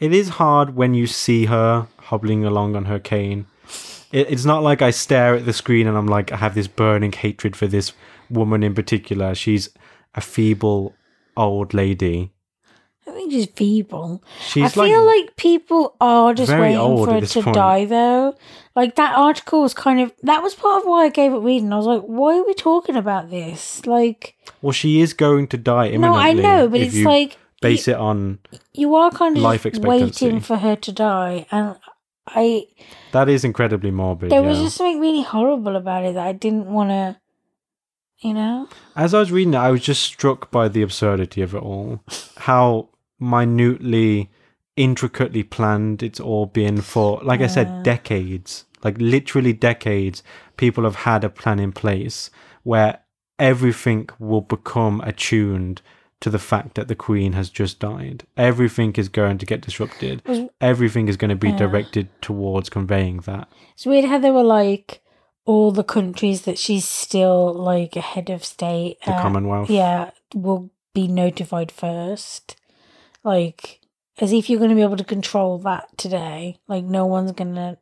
It 0.00 0.12
is 0.12 0.30
hard 0.30 0.76
when 0.76 0.94
you 0.94 1.06
see 1.06 1.46
her 1.46 1.88
hobbling 1.98 2.44
along 2.44 2.76
on 2.76 2.86
her 2.86 2.98
cane. 2.98 3.46
It, 4.12 4.30
it's 4.30 4.44
not 4.44 4.62
like 4.62 4.82
I 4.82 4.90
stare 4.90 5.34
at 5.34 5.44
the 5.44 5.52
screen 5.52 5.86
and 5.86 5.96
I'm 5.96 6.06
like, 6.06 6.32
I 6.32 6.36
have 6.36 6.54
this 6.54 6.68
burning 6.68 7.12
hatred 7.12 7.56
for 7.56 7.66
this 7.66 7.92
woman 8.30 8.62
in 8.62 8.74
particular. 8.74 9.34
She's 9.34 9.70
a 10.14 10.20
feeble 10.20 10.94
old 11.36 11.74
lady. 11.74 12.32
I 13.08 13.12
think 13.12 13.32
she's 13.32 13.46
feeble. 13.46 14.22
She's 14.40 14.76
I 14.76 14.86
feel 14.86 15.04
like, 15.04 15.36
people 15.36 15.96
are 16.00 16.34
just 16.34 16.50
very 16.50 16.62
waiting 16.62 16.78
old 16.78 17.08
for 17.08 17.10
at 17.10 17.14
her 17.14 17.20
this 17.22 17.32
to 17.32 17.42
point. 17.42 17.54
die, 17.54 17.84
though. 17.86 18.36
Like 18.74 18.94
that 18.96 19.16
article 19.16 19.62
was 19.62 19.74
kind 19.74 20.00
of 20.00 20.12
that 20.22 20.42
was 20.42 20.54
part 20.54 20.82
of 20.82 20.88
why 20.88 21.06
I 21.06 21.08
gave 21.08 21.32
it 21.32 21.38
reading. 21.38 21.72
I 21.72 21.76
was 21.76 21.86
like, 21.86 22.02
why 22.02 22.38
are 22.38 22.46
we 22.46 22.54
talking 22.54 22.94
about 22.94 23.28
this? 23.30 23.84
Like, 23.86 24.36
well, 24.62 24.72
she 24.72 25.00
is 25.00 25.14
going 25.14 25.48
to 25.48 25.56
die 25.56 25.90
no, 25.96 26.14
I 26.14 26.32
know, 26.32 26.68
but 26.68 26.80
if 26.80 26.88
it's 26.88 26.96
you 26.96 27.04
like 27.04 27.36
base 27.60 27.88
it 27.88 27.96
on 27.96 28.38
you 28.72 28.94
are 28.94 29.10
kind 29.10 29.36
of 29.36 29.42
Life 29.42 29.64
just 29.64 29.82
waiting 29.82 30.40
for 30.40 30.58
her 30.58 30.76
to 30.76 30.92
die, 30.92 31.46
and 31.50 31.76
I 32.28 32.66
that 33.12 33.28
is 33.28 33.44
incredibly 33.44 33.90
morbid. 33.90 34.30
there 34.30 34.42
yeah. 34.42 34.48
was 34.48 34.58
just 34.58 34.76
something 34.76 35.00
really 35.00 35.22
horrible 35.22 35.76
about 35.76 36.04
it 36.04 36.14
that 36.14 36.26
I 36.26 36.32
didn't 36.32 36.66
want 36.66 36.90
to, 36.90 37.16
you 38.20 38.34
know. 38.34 38.68
As 38.94 39.14
I 39.14 39.20
was 39.20 39.32
reading 39.32 39.54
it, 39.54 39.58
I 39.58 39.70
was 39.70 39.80
just 39.80 40.02
struck 40.02 40.50
by 40.50 40.68
the 40.68 40.82
absurdity 40.82 41.42
of 41.42 41.54
it 41.54 41.62
all. 41.62 42.00
How 42.36 42.90
minutely, 43.18 44.30
intricately 44.76 45.42
planned 45.42 46.02
it's 46.02 46.20
all 46.20 46.46
been 46.46 46.80
for, 46.80 47.20
like 47.22 47.40
I 47.40 47.46
said, 47.46 47.82
decades. 47.82 48.64
Like 48.84 48.96
literally 48.98 49.52
decades, 49.52 50.22
people 50.56 50.84
have 50.84 50.94
had 50.96 51.24
a 51.24 51.28
plan 51.30 51.58
in 51.58 51.72
place 51.72 52.30
where 52.62 53.00
everything 53.38 54.08
will 54.18 54.40
become 54.40 55.00
attuned 55.02 55.82
to 56.20 56.30
the 56.30 56.38
fact 56.38 56.74
that 56.74 56.88
the 56.88 56.94
Queen 56.96 57.32
has 57.32 57.48
just 57.48 57.78
died. 57.78 58.24
Everything 58.36 58.92
is 58.96 59.08
going 59.08 59.38
to 59.38 59.46
get 59.46 59.60
disrupted. 59.60 60.22
Was- 60.26 60.48
Everything 60.60 61.08
is 61.08 61.16
going 61.16 61.28
to 61.30 61.36
be 61.36 61.50
Yeah. 61.50 61.56
directed 61.56 62.08
towards 62.20 62.68
conveying 62.68 63.18
that. 63.18 63.48
It's 63.74 63.86
weird 63.86 64.04
how 64.04 64.18
they 64.18 64.32
were 64.32 64.42
like 64.44 65.00
all 65.44 65.70
the 65.72 65.84
countries 65.84 66.42
that 66.42 66.58
she's 66.58 66.84
still 66.86 67.52
like 67.54 67.94
a 67.96 68.00
head 68.00 68.30
of 68.30 68.44
state. 68.44 68.98
The 69.06 69.12
uh, 69.12 69.22
Commonwealth. 69.22 69.70
yeah, 69.70 70.10
will 70.34 70.70
be 70.92 71.06
notified 71.08 71.70
first. 71.72 72.56
Like, 73.28 73.80
as 74.20 74.32
if 74.32 74.48
you're 74.48 74.58
going 74.58 74.70
to 74.70 74.74
be 74.76 74.82
able 74.82 74.96
to 74.96 75.04
control 75.04 75.58
that 75.58 75.86
today. 75.98 76.58
Like, 76.66 76.84
no 76.84 77.04
one's 77.06 77.32
going 77.32 77.54
to. 77.54 77.76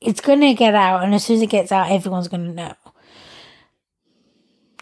It's 0.00 0.20
going 0.20 0.40
to 0.40 0.52
get 0.54 0.74
out, 0.74 1.02
and 1.04 1.14
as 1.14 1.24
soon 1.24 1.36
as 1.36 1.42
it 1.42 1.46
gets 1.50 1.70
out, 1.72 1.90
everyone's 1.90 2.28
going 2.28 2.44
to 2.44 2.52
know. 2.52 2.74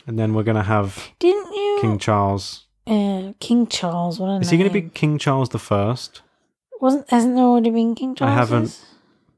And 0.06 0.18
then 0.18 0.34
we're 0.34 0.44
going 0.44 0.56
to 0.56 0.62
have 0.62 1.10
Didn't 1.18 1.52
you? 1.52 1.78
King 1.80 1.98
Charles. 1.98 2.66
uh, 2.86 3.32
King 3.40 3.66
Charles. 3.66 4.18
What 4.18 4.40
Is 4.42 4.50
he 4.50 4.56
going 4.56 4.70
to 4.70 4.72
be. 4.74 4.88
King 4.88 5.18
Charles 5.18 5.48
the 5.50 5.58
First? 5.58 6.22
Wasn't 6.80 7.08
hasn't 7.10 7.34
there 7.36 7.44
already 7.44 7.70
been 7.70 7.94
King 7.94 8.14
Charles? 8.14 8.32
I 8.32 8.34
haven't 8.34 8.84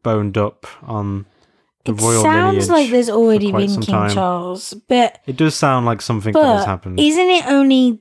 boned 0.02 0.36
up 0.36 0.66
on 0.82 1.26
the 1.84 1.92
It 1.94 2.00
royal 2.00 2.22
sounds 2.22 2.68
like 2.68 2.90
there's 2.90 3.08
already 3.08 3.50
been 3.52 3.70
King 3.70 3.82
time. 3.82 4.10
Charles, 4.10 4.74
but 4.88 5.20
It 5.26 5.36
does 5.36 5.54
sound 5.54 5.86
like 5.86 6.02
something 6.02 6.32
that 6.34 6.56
has 6.56 6.64
happened. 6.64 6.98
isn't 7.00 7.28
it 7.30 7.46
only 7.46 8.00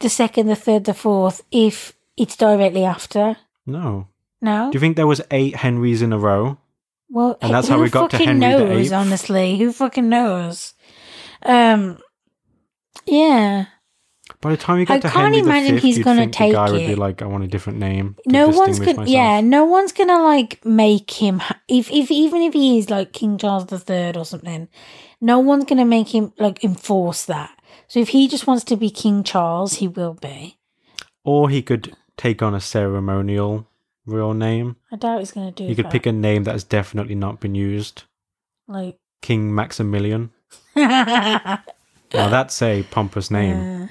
the 0.00 0.08
second, 0.08 0.46
the 0.48 0.56
third, 0.56 0.84
the 0.84 0.94
fourth 0.94 1.42
if 1.50 1.94
it's 2.16 2.36
directly 2.36 2.84
after? 2.84 3.36
no. 3.66 4.06
No. 4.42 4.70
Do 4.70 4.76
you 4.76 4.80
think 4.80 4.96
there 4.96 5.06
was 5.06 5.20
eight 5.30 5.54
Henrys 5.56 6.00
in 6.00 6.14
a 6.14 6.18
row? 6.18 6.56
Well, 7.10 7.36
And 7.42 7.52
that's 7.52 7.68
who 7.68 7.74
how 7.74 7.80
we 7.82 7.90
got 7.90 8.08
to 8.12 8.16
fucking 8.16 8.40
Henry 8.40 8.58
the 8.58 8.64
knows, 8.74 8.86
Eighth? 8.86 8.92
Honestly, 8.94 9.58
who 9.58 9.70
fucking 9.70 10.08
knows? 10.08 10.72
Um, 11.42 11.98
yeah. 13.06 13.66
By 14.40 14.52
the 14.52 14.56
time 14.56 14.78
you 14.78 14.86
get 14.86 14.94
I 14.96 15.00
to 15.00 15.08
can't 15.10 15.24
Henry 15.34 15.40
imagine 15.40 15.74
the 15.74 15.80
Fifth, 15.80 15.82
he's 15.84 15.98
you'd 15.98 16.04
gonna 16.04 16.20
think 16.22 16.32
take 16.32 16.52
the 16.52 16.56
guy 16.56 16.70
would 16.70 16.80
it. 16.80 16.86
be 16.86 16.94
like, 16.94 17.20
I 17.20 17.26
want 17.26 17.44
a 17.44 17.48
different 17.48 17.80
name. 17.80 18.16
to 18.26 18.32
No 18.32 18.48
one's 18.48 18.78
distinguish 18.78 18.86
gonna. 18.86 18.98
myself. 19.00 19.08
Yeah, 19.08 19.40
no 19.42 19.64
one's 19.66 19.92
gonna 19.92 20.22
like 20.22 20.64
make 20.64 21.10
him. 21.10 21.40
ha- 21.40 21.60
If 21.68 21.90
if 21.90 22.10
even 22.10 22.40
if 22.40 22.54
he 22.54 22.78
is 22.78 22.88
like 22.88 23.12
King 23.12 23.36
Charles 23.36 23.66
the 23.66 23.78
Third 23.78 24.16
or 24.16 24.24
something, 24.24 24.68
no 25.20 25.38
one's 25.40 25.64
gonna 25.64 25.84
make 25.84 26.08
him 26.14 26.32
like 26.38 26.64
enforce 26.64 27.26
that. 27.26 27.50
So 27.90 27.98
if 27.98 28.10
he 28.10 28.28
just 28.28 28.46
wants 28.46 28.62
to 28.64 28.76
be 28.76 28.88
King 28.88 29.24
Charles, 29.24 29.74
he 29.74 29.88
will 29.88 30.14
be. 30.14 30.56
Or 31.24 31.50
he 31.50 31.60
could 31.60 31.96
take 32.16 32.40
on 32.40 32.54
a 32.54 32.60
ceremonial 32.60 33.66
real 34.06 34.32
name. 34.32 34.76
I 34.92 34.96
doubt 34.96 35.18
he's 35.18 35.32
gonna 35.32 35.50
do. 35.50 35.64
That. 35.64 35.70
He 35.70 35.74
could 35.74 35.86
that. 35.86 35.92
pick 35.92 36.06
a 36.06 36.12
name 36.12 36.44
that 36.44 36.52
has 36.52 36.62
definitely 36.62 37.16
not 37.16 37.40
been 37.40 37.56
used. 37.56 38.04
like. 38.68 38.96
King 39.22 39.52
Maximilian. 39.54 40.30
Now 40.76 42.28
that's 42.28 42.60
a 42.62 42.82
pompous 42.84 43.30
name. 43.30 43.82
Uh, 43.82 43.86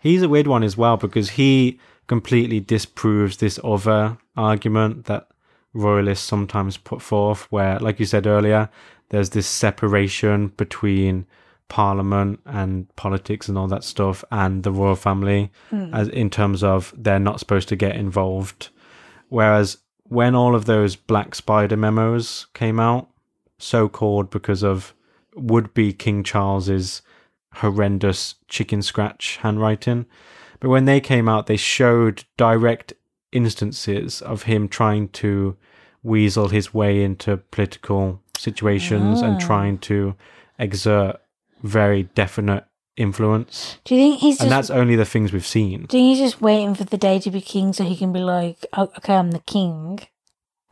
He's 0.00 0.22
a 0.22 0.28
weird 0.28 0.46
one 0.46 0.62
as 0.62 0.76
well 0.76 0.96
because 0.96 1.30
he 1.30 1.78
completely 2.06 2.60
disproves 2.60 3.36
this 3.36 3.58
other 3.64 4.18
argument 4.36 5.06
that 5.06 5.28
royalists 5.72 6.26
sometimes 6.26 6.76
put 6.76 7.02
forth, 7.02 7.50
where, 7.50 7.78
like 7.80 7.98
you 7.98 8.06
said 8.06 8.26
earlier, 8.26 8.68
there's 9.08 9.30
this 9.30 9.46
separation 9.46 10.48
between 10.56 11.26
parliament 11.68 12.40
and 12.44 12.94
politics 12.96 13.48
and 13.48 13.56
all 13.56 13.66
that 13.66 13.84
stuff 13.84 14.24
and 14.30 14.62
the 14.62 14.72
royal 14.72 14.96
family 14.96 15.50
hmm. 15.70 15.92
as 15.94 16.08
in 16.08 16.28
terms 16.28 16.62
of 16.62 16.92
they're 16.96 17.18
not 17.18 17.38
supposed 17.38 17.68
to 17.68 17.76
get 17.76 17.96
involved 17.96 18.68
whereas 19.28 19.78
when 20.04 20.34
all 20.34 20.54
of 20.54 20.66
those 20.66 20.96
black 20.96 21.34
spider 21.34 21.76
memos 21.76 22.46
came 22.52 22.78
out 22.78 23.08
so 23.58 23.88
called 23.88 24.28
because 24.28 24.62
of 24.62 24.92
would 25.34 25.72
be 25.72 25.92
king 25.92 26.22
charles's 26.22 27.00
horrendous 27.54 28.34
chicken 28.48 28.82
scratch 28.82 29.38
handwriting 29.38 30.04
but 30.60 30.68
when 30.68 30.84
they 30.84 31.00
came 31.00 31.28
out 31.28 31.46
they 31.46 31.56
showed 31.56 32.24
direct 32.36 32.92
instances 33.32 34.20
of 34.20 34.42
him 34.42 34.68
trying 34.68 35.08
to 35.08 35.56
weasel 36.02 36.48
his 36.48 36.74
way 36.74 37.02
into 37.02 37.36
political 37.36 38.20
situations 38.36 39.22
and 39.22 39.36
Ah. 39.36 39.38
trying 39.46 39.78
to 39.78 40.14
exert 40.58 41.21
very 41.62 42.04
definite 42.14 42.64
influence 42.96 43.78
Do 43.84 43.94
you 43.94 44.00
think 44.02 44.20
he's 44.20 44.40
and 44.40 44.50
just? 44.50 44.68
that's 44.68 44.70
only 44.70 44.96
the 44.96 45.04
things 45.04 45.32
we've 45.32 45.46
seen. 45.46 45.86
Do 45.86 45.96
you 45.96 46.04
think 46.04 46.16
he's 46.16 46.30
just 46.30 46.42
waiting 46.42 46.74
for 46.74 46.84
the 46.84 46.98
day 46.98 47.18
to 47.20 47.30
be 47.30 47.40
king 47.40 47.72
so 47.72 47.84
he 47.84 47.96
can 47.96 48.12
be 48.12 48.20
like, 48.20 48.66
"Oh, 48.74 48.92
okay, 48.98 49.14
I'm 49.14 49.30
the 49.30 49.38
king. 49.40 50.00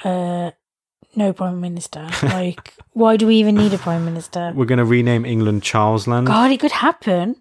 Uh, 0.05 0.51
no 1.17 1.33
prime 1.33 1.61
minister. 1.61 2.09
like, 2.23 2.75
why 2.93 3.17
do 3.17 3.27
we 3.27 3.37
even 3.37 3.57
need 3.57 3.73
a 3.73 3.79
prime 3.79 4.05
minister? 4.05 4.53
We're 4.55 4.67
going 4.67 4.79
to 4.79 4.85
rename 4.85 5.25
England 5.25 5.63
Charlesland. 5.63 6.27
God, 6.27 6.51
it 6.51 6.61
could 6.61 6.73
happen. 6.73 7.37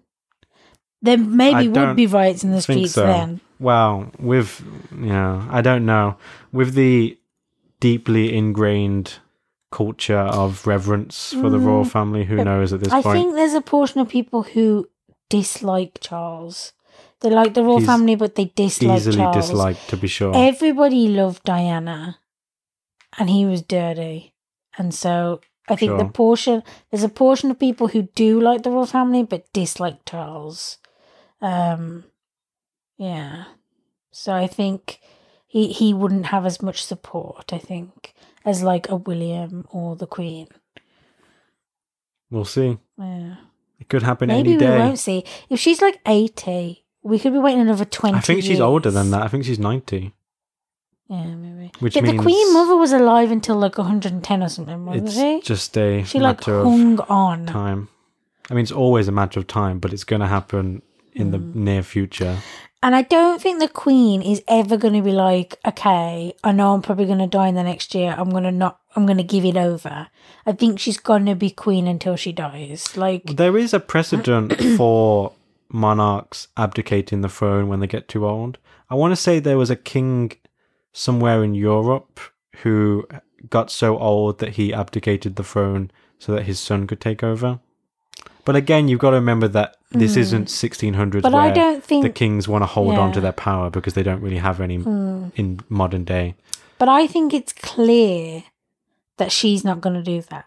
There 1.02 1.18
maybe 1.18 1.68
would 1.68 1.96
be 1.96 2.06
riots 2.06 2.44
in 2.44 2.50
the 2.50 2.60
streets 2.60 2.92
so. 2.92 3.06
then. 3.06 3.40
Well, 3.58 4.10
with 4.18 4.62
you 4.92 5.06
know, 5.06 5.46
I 5.50 5.60
don't 5.60 5.86
know, 5.86 6.16
with 6.52 6.74
the 6.74 7.18
deeply 7.78 8.36
ingrained 8.36 9.14
culture 9.70 10.18
of 10.18 10.66
reverence 10.66 11.32
for 11.32 11.48
the 11.50 11.58
royal 11.58 11.84
Mm, 11.84 11.90
family, 11.90 12.24
who 12.24 12.44
knows 12.44 12.72
at 12.72 12.80
this 12.80 12.92
I 12.92 13.02
point? 13.02 13.06
I 13.06 13.20
think 13.20 13.34
there's 13.34 13.54
a 13.54 13.60
portion 13.60 14.00
of 14.00 14.08
people 14.08 14.42
who 14.42 14.88
dislike 15.28 15.98
Charles. 16.00 16.72
They 17.20 17.30
like 17.30 17.54
the 17.54 17.62
royal 17.62 17.78
He's 17.78 17.86
family, 17.86 18.14
but 18.16 18.34
they 18.34 18.46
dislike 18.46 18.96
Easily 18.98 19.18
Charles. 19.18 19.48
disliked, 19.48 19.88
to 19.90 19.96
be 19.96 20.08
sure. 20.08 20.32
Everybody 20.34 21.08
loved 21.08 21.44
Diana, 21.44 22.18
and 23.18 23.30
he 23.30 23.44
was 23.44 23.62
dirty, 23.62 24.34
and 24.78 24.94
so 24.94 25.40
I 25.68 25.76
think 25.76 25.98
the 25.98 26.04
portion 26.06 26.62
there's 26.90 27.04
a 27.04 27.08
portion 27.08 27.50
of 27.50 27.58
people 27.58 27.88
who 27.88 28.02
do 28.14 28.40
like 28.40 28.62
the 28.62 28.70
royal 28.70 28.86
family 28.86 29.22
but 29.22 29.52
dislike 29.52 30.04
Charles. 30.04 30.78
Um, 31.40 32.04
yeah, 32.96 33.44
so 34.10 34.32
I 34.32 34.46
think 34.46 35.00
he 35.46 35.72
he 35.72 35.94
wouldn't 35.94 36.26
have 36.26 36.44
as 36.46 36.60
much 36.60 36.82
support. 36.84 37.52
I 37.52 37.58
think 37.58 38.14
as 38.44 38.62
like 38.62 38.88
a 38.88 38.96
William 38.96 39.66
or 39.70 39.96
the 39.96 40.06
Queen. 40.06 40.48
we'll 42.30 42.44
see. 42.44 42.78
Yeah. 42.98 43.36
It 43.78 43.88
could 43.88 44.02
happen 44.02 44.28
Maybe 44.28 44.50
any 44.50 44.58
we 44.58 44.66
day. 44.66 44.78
won't 44.78 44.98
see. 44.98 45.24
If 45.48 45.58
she's 45.58 45.80
like 45.80 46.00
eighty, 46.06 46.84
we 47.02 47.18
could 47.18 47.32
be 47.32 47.38
waiting 47.38 47.60
another 47.60 47.84
twenty. 47.86 48.18
I 48.18 48.20
think 48.20 48.42
she's 48.42 48.60
older 48.60 48.90
than 48.90 49.10
that. 49.12 49.22
I 49.22 49.28
think 49.28 49.44
she's 49.44 49.58
ninety, 49.58 50.12
Yeah, 51.08 51.24
maybe. 51.34 51.72
which 51.80 51.94
but 51.94 52.04
means 52.04 52.16
the 52.16 52.22
Queen 52.22 52.52
Mother 52.52 52.76
was 52.76 52.92
alive 52.92 53.30
until 53.30 53.56
like 53.56 53.78
110 53.78 54.42
or 54.42 54.48
something, 54.48 54.84
wasn't 54.84 55.06
it's 55.08 55.16
she? 55.16 55.40
just 55.42 55.76
a 55.78 56.04
She 56.04 56.18
like 56.20 56.44
hung 56.44 57.00
on. 57.00 57.46
time. 57.46 57.88
I 58.50 58.54
mean, 58.54 58.62
it's 58.62 58.72
always 58.72 59.08
a 59.08 59.12
matter 59.12 59.40
of 59.40 59.46
time, 59.46 59.78
but 59.78 59.92
it's 59.92 60.04
going 60.04 60.20
to 60.20 60.26
happen 60.26 60.82
in 61.14 61.30
the 61.30 61.38
Mm. 61.38 61.54
near 61.54 61.82
future. 61.82 62.36
And 62.82 62.94
I 62.94 63.02
don't 63.02 63.42
think 63.42 63.60
the 63.60 63.68
Queen 63.68 64.22
is 64.22 64.42
ever 64.48 64.78
going 64.78 64.94
to 64.94 65.02
be 65.02 65.12
like, 65.12 65.58
okay, 65.66 66.34
I 66.42 66.52
know 66.52 66.72
I'm 66.72 66.80
probably 66.80 67.04
going 67.04 67.18
to 67.18 67.26
die 67.26 67.48
in 67.48 67.54
the 67.54 67.62
next 67.62 67.94
year. 67.94 68.14
I'm 68.16 68.30
going 68.30 68.44
to 68.44 68.52
not, 68.52 68.80
I'm 68.96 69.04
going 69.04 69.18
to 69.18 69.22
give 69.24 69.44
it 69.44 69.56
over. 69.56 70.08
I 70.46 70.52
think 70.52 70.78
she's 70.78 70.96
going 70.96 71.26
to 71.26 71.34
be 71.34 71.50
Queen 71.50 71.86
until 71.86 72.16
she 72.16 72.32
dies. 72.32 72.96
Like, 72.96 73.36
There 73.36 73.58
is 73.58 73.74
a 73.74 73.80
precedent 73.80 74.58
for 74.78 75.32
monarchs 75.68 76.48
abdicating 76.56 77.20
the 77.20 77.28
throne 77.28 77.68
when 77.68 77.80
they 77.80 77.86
get 77.86 78.08
too 78.08 78.26
old. 78.26 78.56
I 78.88 78.94
want 78.94 79.12
to 79.12 79.16
say 79.16 79.38
there 79.38 79.58
was 79.58 79.70
a 79.70 79.76
king 79.76 80.32
somewhere 80.92 81.44
in 81.44 81.54
Europe 81.54 82.18
who 82.62 83.06
got 83.48 83.70
so 83.70 83.98
old 83.98 84.38
that 84.38 84.56
he 84.56 84.72
abdicated 84.72 85.36
the 85.36 85.44
throne 85.44 85.90
so 86.18 86.32
that 86.32 86.44
his 86.44 86.58
son 86.58 86.86
could 86.86 87.00
take 87.00 87.22
over. 87.22 87.60
But 88.50 88.56
again, 88.56 88.88
you've 88.88 88.98
got 88.98 89.10
to 89.10 89.16
remember 89.16 89.46
that 89.46 89.76
this 89.92 90.14
Mm. 90.16 90.22
isn't 90.24 90.46
1600s 90.48 91.22
but 91.22 91.32
where 91.32 91.42
I 91.42 91.50
don't 91.52 91.84
think, 91.84 92.02
the 92.02 92.10
kings 92.10 92.48
want 92.48 92.62
to 92.62 92.66
hold 92.66 92.96
on 92.98 93.12
to 93.12 93.20
their 93.20 93.30
power 93.48 93.70
because 93.70 93.94
they 93.94 94.02
don't 94.02 94.20
really 94.20 94.38
have 94.38 94.60
any 94.60 94.78
Mm. 94.78 95.30
in 95.36 95.60
modern 95.68 96.02
day. 96.04 96.34
but 96.80 96.88
I 96.88 97.06
think 97.06 97.32
it's 97.32 97.52
clear 97.52 98.42
that 99.18 99.30
she's 99.30 99.62
not 99.64 99.80
going 99.80 99.94
to 99.94 100.02
do 100.02 100.20
that. 100.30 100.46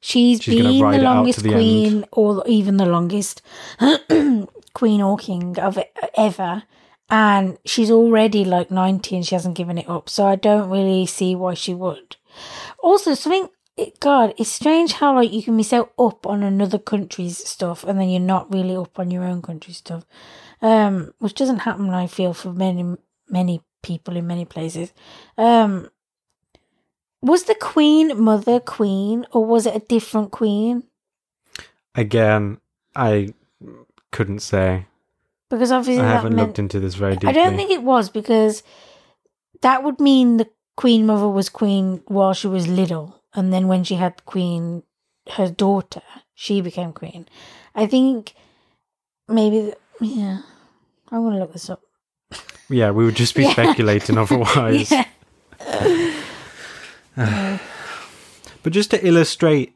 She's, 0.00 0.42
She's 0.42 0.56
been 0.56 0.64
the 0.66 0.78
it 0.78 0.82
out 0.82 0.92
to 0.96 1.02
longest 1.02 1.42
the 1.44 1.50
queen, 1.52 2.04
or 2.10 2.42
even 2.48 2.76
the 2.78 2.86
longest 2.86 3.40
queen 4.74 5.00
or 5.02 5.16
king 5.16 5.56
of 5.60 5.78
it, 5.78 5.96
ever, 6.16 6.64
and 7.08 7.56
she's 7.64 7.90
already 7.90 8.44
like 8.44 8.70
ninety 8.72 9.14
and 9.16 9.24
she 9.26 9.34
hasn't 9.36 9.54
given 9.54 9.78
it 9.78 9.88
up. 9.88 10.08
So 10.08 10.26
I 10.26 10.34
don't 10.36 10.68
really 10.70 11.06
see 11.06 11.36
why 11.36 11.54
she 11.54 11.72
would. 11.74 12.16
Also, 12.82 13.14
something. 13.14 13.48
It, 13.76 13.98
God, 13.98 14.34
it's 14.38 14.52
strange 14.52 14.92
how 14.92 15.14
like 15.16 15.32
you 15.32 15.42
can 15.42 15.56
be 15.56 15.64
so 15.64 15.90
up 15.98 16.26
on 16.26 16.42
another 16.42 16.78
country's 16.78 17.38
stuff 17.38 17.82
and 17.82 17.98
then 17.98 18.08
you're 18.08 18.20
not 18.20 18.52
really 18.52 18.76
up 18.76 18.98
on 18.98 19.10
your 19.10 19.24
own 19.24 19.42
country's 19.42 19.78
stuff. 19.78 20.04
um, 20.62 21.12
which 21.18 21.34
doesn't 21.34 21.58
happen, 21.58 21.90
I 21.90 22.06
feel, 22.06 22.32
for 22.32 22.52
many 22.52 22.96
many 23.28 23.60
people 23.82 24.16
in 24.16 24.26
many 24.26 24.44
places. 24.44 24.92
Um, 25.36 25.90
was 27.20 27.44
the 27.44 27.54
Queen 27.54 28.18
Mother 28.20 28.60
Queen, 28.60 29.26
or 29.32 29.44
was 29.44 29.66
it 29.66 29.76
a 29.76 29.80
different 29.80 30.30
Queen? 30.30 30.84
Again, 31.94 32.58
I 32.94 33.34
couldn't 34.10 34.40
say. 34.40 34.86
Because 35.50 35.70
obviously 35.70 36.04
I 36.04 36.12
haven't 36.12 36.34
meant 36.34 36.48
looked 36.48 36.58
into 36.58 36.80
this 36.80 36.94
very 36.94 37.14
deeply. 37.14 37.28
I 37.28 37.32
don't 37.32 37.56
think 37.56 37.70
it 37.70 37.82
was 37.82 38.10
because 38.10 38.62
that 39.62 39.84
would 39.84 40.00
mean 40.00 40.38
the 40.38 40.48
Queen 40.76 41.06
Mother 41.06 41.28
was 41.28 41.48
Queen 41.48 42.02
while 42.06 42.32
she 42.34 42.46
was 42.46 42.66
little, 42.66 43.20
and 43.34 43.52
then 43.52 43.68
when 43.68 43.84
she 43.84 43.94
had 43.96 44.24
Queen, 44.26 44.82
her 45.32 45.50
daughter, 45.50 46.02
she 46.34 46.60
became 46.60 46.92
Queen. 46.92 47.26
I 47.74 47.86
think 47.86 48.34
maybe, 49.28 49.60
the, 49.60 49.76
yeah. 50.00 50.38
I'm 51.10 51.22
gonna 51.24 51.38
look 51.38 51.52
this 51.52 51.70
up. 51.70 51.80
Yeah, 52.68 52.90
we 52.90 53.04
would 53.04 53.14
just 53.16 53.34
be 53.34 53.42
Yeah. 53.44 53.52
speculating 53.52 54.18
otherwise. 54.22 54.90
Yeah. 54.90 55.06
But 58.62 58.72
just 58.72 58.90
to 58.92 59.06
illustrate 59.06 59.74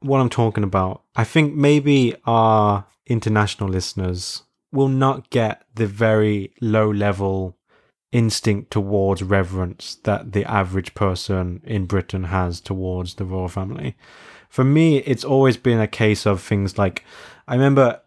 what 0.00 0.20
I'm 0.20 0.28
talking 0.28 0.64
about, 0.64 1.02
I 1.14 1.22
think 1.22 1.54
maybe 1.54 2.16
our 2.26 2.84
international 3.06 3.68
listeners 3.68 4.42
will 4.72 4.88
not 4.88 5.30
get 5.30 5.62
the 5.74 5.86
very 5.86 6.52
low 6.60 6.90
level 6.90 7.55
instinct 8.12 8.70
towards 8.70 9.22
reverence 9.22 9.96
that 10.04 10.32
the 10.32 10.44
average 10.44 10.94
person 10.94 11.60
in 11.64 11.86
Britain 11.86 12.24
has 12.24 12.60
towards 12.60 13.14
the 13.14 13.24
royal 13.24 13.48
family. 13.48 13.96
For 14.48 14.64
me, 14.64 14.98
it's 14.98 15.24
always 15.24 15.56
been 15.56 15.80
a 15.80 15.88
case 15.88 16.26
of 16.26 16.40
things 16.40 16.78
like 16.78 17.04
I 17.48 17.54
remember 17.54 18.00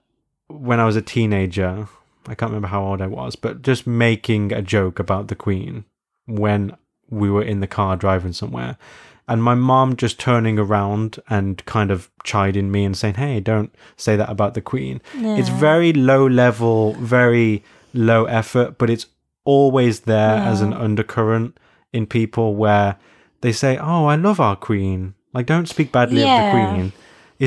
when 0.47 0.79
I 0.79 0.85
was 0.85 0.95
a 0.95 1.01
teenager, 1.01 1.87
I 2.27 2.35
can't 2.35 2.49
remember 2.51 2.69
how 2.69 2.83
old 2.83 3.01
I 3.01 3.07
was, 3.07 3.35
but 3.35 3.61
just 3.61 3.85
making 3.85 4.51
a 4.51 4.61
joke 4.61 4.99
about 4.99 5.27
the 5.27 5.35
Queen 5.35 5.85
when 6.25 6.75
we 7.09 7.29
were 7.29 7.43
in 7.43 7.59
the 7.59 7.67
car 7.67 7.95
driving 7.95 8.33
somewhere 8.33 8.77
and 9.29 9.43
my 9.43 9.53
mom 9.53 9.95
just 9.95 10.19
turning 10.19 10.57
around 10.57 11.19
and 11.29 11.63
kind 11.65 11.91
of 11.91 12.09
chiding 12.23 12.71
me 12.71 12.83
and 12.83 12.97
saying, 12.97 13.13
"Hey, 13.13 13.39
don't 13.39 13.73
say 13.95 14.15
that 14.15 14.29
about 14.29 14.55
the 14.55 14.61
queen." 14.61 15.01
It's 15.13 15.49
very 15.49 15.93
low 15.93 16.25
level, 16.27 16.95
very 16.95 17.63
low 17.93 18.25
effort, 18.25 18.79
but 18.79 18.89
it's 18.89 19.05
always 19.53 19.95
there 20.13 20.37
as 20.51 20.61
an 20.61 20.73
undercurrent 20.85 21.51
in 21.91 22.05
people 22.19 22.47
where 22.63 22.89
they 23.41 23.53
say, 23.61 23.71
"Oh, 23.77 24.05
I 24.13 24.15
love 24.27 24.39
our 24.47 24.55
queen." 24.69 25.13
Like 25.33 25.45
don't 25.53 25.69
speak 25.75 25.91
badly 25.91 26.21
of 26.23 26.29
the 26.29 26.51
queen. 26.55 26.93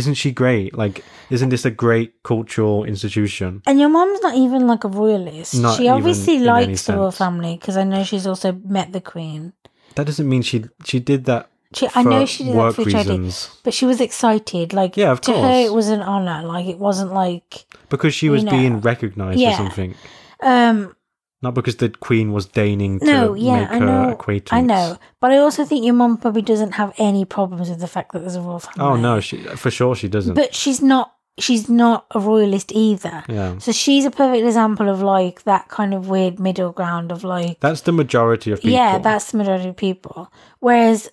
Isn't 0.01 0.15
she 0.23 0.31
great? 0.33 0.71
Like 0.83 1.05
isn't 1.35 1.51
this 1.55 1.65
a 1.65 1.71
great 1.85 2.11
cultural 2.23 2.85
institution? 2.93 3.61
And 3.67 3.79
your 3.83 3.91
mom's 3.97 4.21
not 4.27 4.35
even 4.45 4.67
like 4.67 4.85
a 4.85 4.89
royalist. 5.03 5.55
Not 5.55 5.77
she 5.77 5.89
obviously 5.89 6.39
likes 6.39 6.87
the 6.87 6.97
royal 6.97 7.11
family 7.25 7.55
because 7.59 7.77
I 7.77 7.85
know 7.85 8.03
she's 8.05 8.27
also 8.27 8.53
met 8.77 8.93
the 8.93 9.01
Queen. 9.01 9.53
That 9.97 10.07
doesn't 10.07 10.29
mean 10.33 10.43
she 10.43 10.65
she 10.91 10.99
did 11.01 11.25
that 11.31 11.43
She, 11.75 11.89
I 11.95 12.03
know 12.03 12.25
she 12.27 12.45
did 12.45 12.55
that 12.57 12.75
for 12.75 12.85
charity, 12.85 13.33
but 13.65 13.73
she 13.79 13.87
was 13.87 14.01
excited. 14.01 14.73
Like, 14.81 14.97
Yeah, 14.97 15.13
of 15.13 15.21
to 15.23 15.33
her, 15.33 15.59
it 15.69 15.73
was 15.73 15.89
an 15.97 16.03
honor. 16.15 16.41
Like, 16.55 16.67
it 16.75 16.79
wasn't 16.79 17.13
like, 17.25 17.65
because 17.89 18.13
she 18.21 18.29
was 18.29 18.45
know. 18.45 18.53
being 18.57 18.75
recognized 18.91 19.41
Yeah. 19.41 19.53
or 19.53 19.57
something. 19.57 19.95
um, 20.43 20.95
Not 21.43 21.55
because 21.55 21.77
the 21.77 21.89
queen 21.89 22.33
was 22.33 22.47
deigning 22.47 23.01
to 23.01 23.05
no, 23.05 23.35
yeah, 23.35 23.61
make 23.63 23.71
I 23.71 23.79
her 23.79 23.87
know, 23.87 24.11
acquaintance. 24.13 24.53
I 24.53 24.61
know, 24.61 24.97
but 25.21 25.33
I 25.33 25.39
also 25.39 25.65
think 25.65 25.85
your 25.85 25.95
mom 25.95 26.17
probably 26.17 26.43
doesn't 26.43 26.73
have 26.73 26.95
any 26.99 27.25
problems 27.25 27.69
with 27.69 27.81
the 27.81 27.89
fact 27.89 28.13
that 28.13 28.21
there's 28.21 28.37
a 28.37 28.41
royal 28.41 28.61
family. 28.61 28.81
Oh 28.91 28.97
no, 28.97 29.19
she 29.21 29.39
for 29.43 29.71
sure 29.71 29.95
she 29.97 30.09
doesn't. 30.09 30.35
but 30.35 30.55
she's 30.55 30.81
not. 30.81 31.15
She's 31.39 31.67
not 31.67 32.05
a 32.15 32.21
royalist 32.21 32.73
either. 32.73 33.25
yeah, 33.27 33.57
So 33.57 33.73
she's 33.73 34.05
a 34.05 34.11
perfect 34.11 34.45
example 34.45 34.91
of 34.91 35.01
like 35.01 35.45
that 35.45 35.67
kind 35.69 35.95
of 35.95 36.09
weird 36.09 36.39
middle 36.39 36.73
ground 36.73 37.11
of 37.11 37.25
like, 37.25 37.59
that's 37.59 37.81
the 37.81 37.91
majority 37.93 38.53
of 38.53 38.59
people. 38.61 38.73
yeah, 38.73 38.99
that's 38.99 39.33
the 39.33 39.39
majority 39.39 39.71
of 39.71 39.77
people. 39.77 40.31
Whereas 40.61 41.11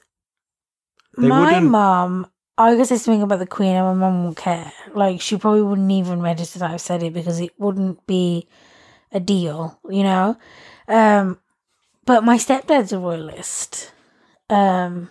They 1.18 1.26
my 1.26 1.62
mom, 1.62 2.28
I 2.58 2.76
was 2.76 2.90
say 2.90 2.98
something 2.98 3.22
about 3.22 3.40
the 3.40 3.48
Queen, 3.48 3.74
and 3.78 3.86
my 3.86 3.94
mum 3.94 4.26
won't 4.26 4.36
care. 4.38 4.74
Like 4.94 5.22
she 5.22 5.38
probably 5.38 5.62
wouldn't 5.62 5.90
even 5.90 6.22
register 6.22 6.60
that 6.60 6.72
I've 6.72 6.82
said 6.82 7.02
it 7.02 7.14
because 7.14 7.40
it 7.40 7.52
wouldn't 7.58 8.06
be 8.06 8.46
a 9.12 9.20
deal, 9.20 9.80
you 9.90 10.04
know. 10.04 10.38
Um, 10.88 11.40
but 12.06 12.24
my 12.24 12.38
stepdad's 12.38 12.92
a 12.92 13.00
royalist. 13.00 13.92
Um, 14.50 15.10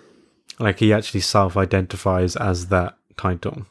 like 0.59 0.79
he 0.81 0.93
actually 0.93 1.21
self-identifies 1.21 2.37
as 2.37 2.69
that 2.69 2.97
title. 3.17 3.67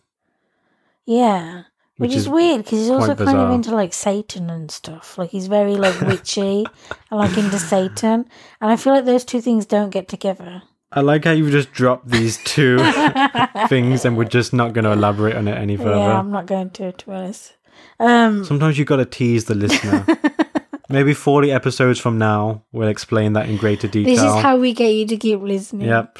yeah. 1.05 1.63
Which, 1.97 2.09
Which 2.09 2.17
is, 2.17 2.23
is 2.23 2.29
weird 2.29 2.63
because 2.63 2.77
he's 2.77 2.89
also 2.91 3.15
quite 3.15 3.25
kind 3.25 3.39
of 3.39 3.49
into 3.49 3.73
like 3.73 3.91
Satan 3.91 4.51
and 4.51 4.69
stuff. 4.69 5.17
Like 5.17 5.31
he's 5.31 5.47
very 5.47 5.77
like 5.77 5.99
witchy 6.01 6.63
and 7.09 7.19
like 7.19 7.35
into 7.35 7.57
Satan, 7.57 8.29
and 8.61 8.71
I 8.71 8.75
feel 8.75 8.93
like 8.93 9.05
those 9.05 9.25
two 9.25 9.41
things 9.41 9.65
don't 9.65 9.89
get 9.89 10.07
together. 10.07 10.61
I 10.91 11.01
like 11.01 11.25
how 11.25 11.31
you 11.31 11.49
just 11.49 11.71
dropped 11.73 12.07
these 12.07 12.37
two 12.43 12.77
things, 13.67 14.05
and 14.05 14.15
we're 14.15 14.25
just 14.25 14.53
not 14.53 14.73
going 14.73 14.85
to 14.85 14.91
elaborate 14.91 15.35
on 15.35 15.47
it 15.47 15.57
any 15.57 15.75
further. 15.75 15.95
Yeah, 15.97 16.19
I'm 16.19 16.29
not 16.29 16.45
going 16.45 16.69
to, 16.69 16.91
to 16.91 17.05
be 17.07 17.11
honest. 17.11 17.56
Um, 17.99 18.45
Sometimes 18.45 18.77
you've 18.77 18.87
got 18.87 18.97
to 18.97 19.05
tease 19.05 19.45
the 19.45 19.55
listener. 19.55 20.05
Maybe 20.89 21.13
40 21.13 21.51
episodes 21.51 21.99
from 21.99 22.17
now, 22.17 22.63
we'll 22.71 22.87
explain 22.87 23.33
that 23.33 23.49
in 23.49 23.57
greater 23.57 23.87
detail. 23.87 24.15
this 24.15 24.23
is 24.23 24.41
how 24.41 24.57
we 24.57 24.73
get 24.73 24.89
you 24.91 25.05
to 25.07 25.17
keep 25.17 25.41
listening. 25.41 25.87
Yep. 25.89 26.19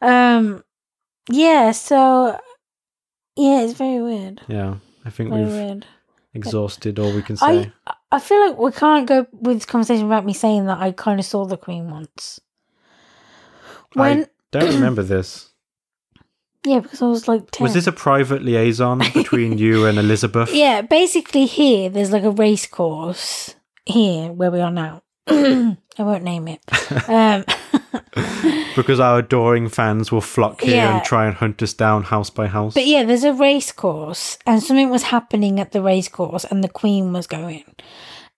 Um, 0.00 0.64
yeah. 1.30 1.72
So, 1.72 2.38
yeah, 3.36 3.62
it's 3.62 3.74
very 3.74 4.00
weird. 4.00 4.40
Yeah. 4.48 4.76
I 5.04 5.10
think 5.10 5.30
Very 5.30 5.44
we've 5.44 5.52
weird. 5.52 5.86
exhausted 6.34 6.98
all 6.98 7.12
we 7.12 7.22
can 7.22 7.36
say. 7.36 7.72
I 7.86 7.94
I 8.10 8.18
feel 8.18 8.40
like 8.48 8.58
we 8.58 8.72
can't 8.72 9.06
go 9.06 9.26
with 9.32 9.56
this 9.56 9.66
conversation 9.66 10.08
without 10.08 10.24
me 10.24 10.32
saying 10.32 10.66
that 10.66 10.78
I 10.78 10.92
kind 10.92 11.20
of 11.20 11.26
saw 11.26 11.44
the 11.44 11.56
Queen 11.58 11.90
once. 11.90 12.40
When 13.92 14.22
I 14.22 14.26
don't 14.50 14.74
remember 14.74 15.02
this. 15.02 15.50
Yeah, 16.64 16.80
because 16.80 17.00
I 17.02 17.06
was 17.06 17.28
like 17.28 17.50
ten. 17.50 17.64
Was 17.64 17.74
this 17.74 17.86
a 17.86 17.92
private 17.92 18.42
liaison 18.42 18.98
between 19.14 19.58
you 19.58 19.86
and 19.86 19.98
Elizabeth? 19.98 20.52
Yeah, 20.54 20.82
basically 20.82 21.46
here 21.46 21.88
there's 21.90 22.10
like 22.12 22.24
a 22.24 22.30
race 22.30 22.66
course 22.66 23.54
here 23.84 24.32
where 24.32 24.50
we 24.50 24.60
are 24.60 24.70
now. 24.70 25.02
I 25.28 25.76
won't 25.98 26.24
name 26.24 26.48
it. 26.48 26.60
Um, 27.08 27.44
Because 28.76 29.00
our 29.00 29.18
adoring 29.18 29.68
fans 29.68 30.12
will 30.12 30.20
flock 30.20 30.60
here 30.60 30.76
Yeah. 30.76 30.96
and 30.96 31.04
try 31.04 31.26
and 31.26 31.34
hunt 31.34 31.60
us 31.62 31.72
down 31.74 32.04
house 32.04 32.30
by 32.30 32.46
house. 32.46 32.74
but 32.74 32.86
yeah, 32.86 33.02
there's 33.02 33.24
a 33.24 33.32
race 33.32 33.72
course, 33.72 34.38
and 34.46 34.62
something 34.62 34.88
was 34.90 35.02
happening 35.04 35.58
at 35.58 35.72
the 35.72 35.82
race 35.82 36.08
course, 36.08 36.44
and 36.44 36.62
the 36.62 36.68
Queen 36.68 37.12
was 37.12 37.26
going, 37.26 37.64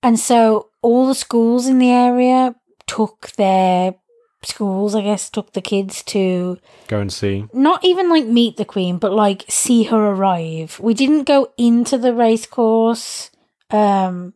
and 0.02 0.18
so 0.18 0.70
all 0.82 1.06
the 1.06 1.14
schools 1.14 1.66
in 1.66 1.78
the 1.78 1.90
area 1.90 2.54
took 2.86 3.32
their 3.32 3.94
schools, 4.42 4.94
I 4.94 5.02
guess, 5.02 5.28
took 5.30 5.52
the 5.52 5.60
kids 5.60 6.02
to 6.04 6.58
Go 6.88 7.00
and 7.00 7.12
see. 7.12 7.46
not 7.52 7.84
even 7.84 8.08
like 8.08 8.26
meet 8.26 8.56
the 8.56 8.64
queen, 8.64 8.98
but 8.98 9.12
like 9.12 9.44
see 9.48 9.84
her 9.84 9.96
arrive. 10.10 10.78
We 10.80 10.94
didn't 10.94 11.24
go 11.24 11.52
into 11.56 11.98
the 11.98 12.14
race 12.14 12.46
course 12.46 13.30
um 13.70 14.34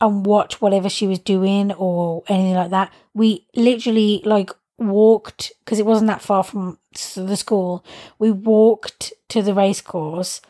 and 0.00 0.24
watch 0.26 0.60
whatever 0.60 0.88
she 0.88 1.06
was 1.06 1.18
doing 1.18 1.72
or 1.72 2.22
anything 2.28 2.54
like 2.54 2.70
that. 2.70 2.92
We 3.14 3.46
literally 3.54 4.22
like 4.24 4.50
walked 4.78 5.52
because 5.64 5.78
it 5.78 5.86
wasn't 5.86 6.08
that 6.08 6.22
far 6.22 6.42
from 6.42 6.78
the 7.14 7.36
school. 7.36 7.84
We 8.18 8.30
walked 8.30 9.12
to 9.28 9.40
the 9.42 9.54
race 9.54 9.80
course, 9.80 10.40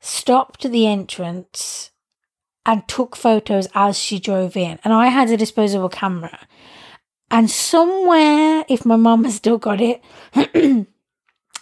stopped 0.00 0.64
at 0.64 0.72
the 0.72 0.86
entrance 0.86 1.90
and 2.66 2.86
took 2.88 3.14
photos 3.16 3.68
as 3.74 3.98
she 3.98 4.18
drove 4.18 4.56
in. 4.56 4.78
And 4.84 4.92
I 4.92 5.08
had 5.08 5.30
a 5.30 5.36
disposable 5.36 5.88
camera. 5.88 6.46
And 7.34 7.50
somewhere, 7.50 8.64
if 8.68 8.86
my 8.86 8.94
mum 8.94 9.24
has 9.24 9.34
still 9.34 9.58
got 9.58 9.80
it, 9.80 10.00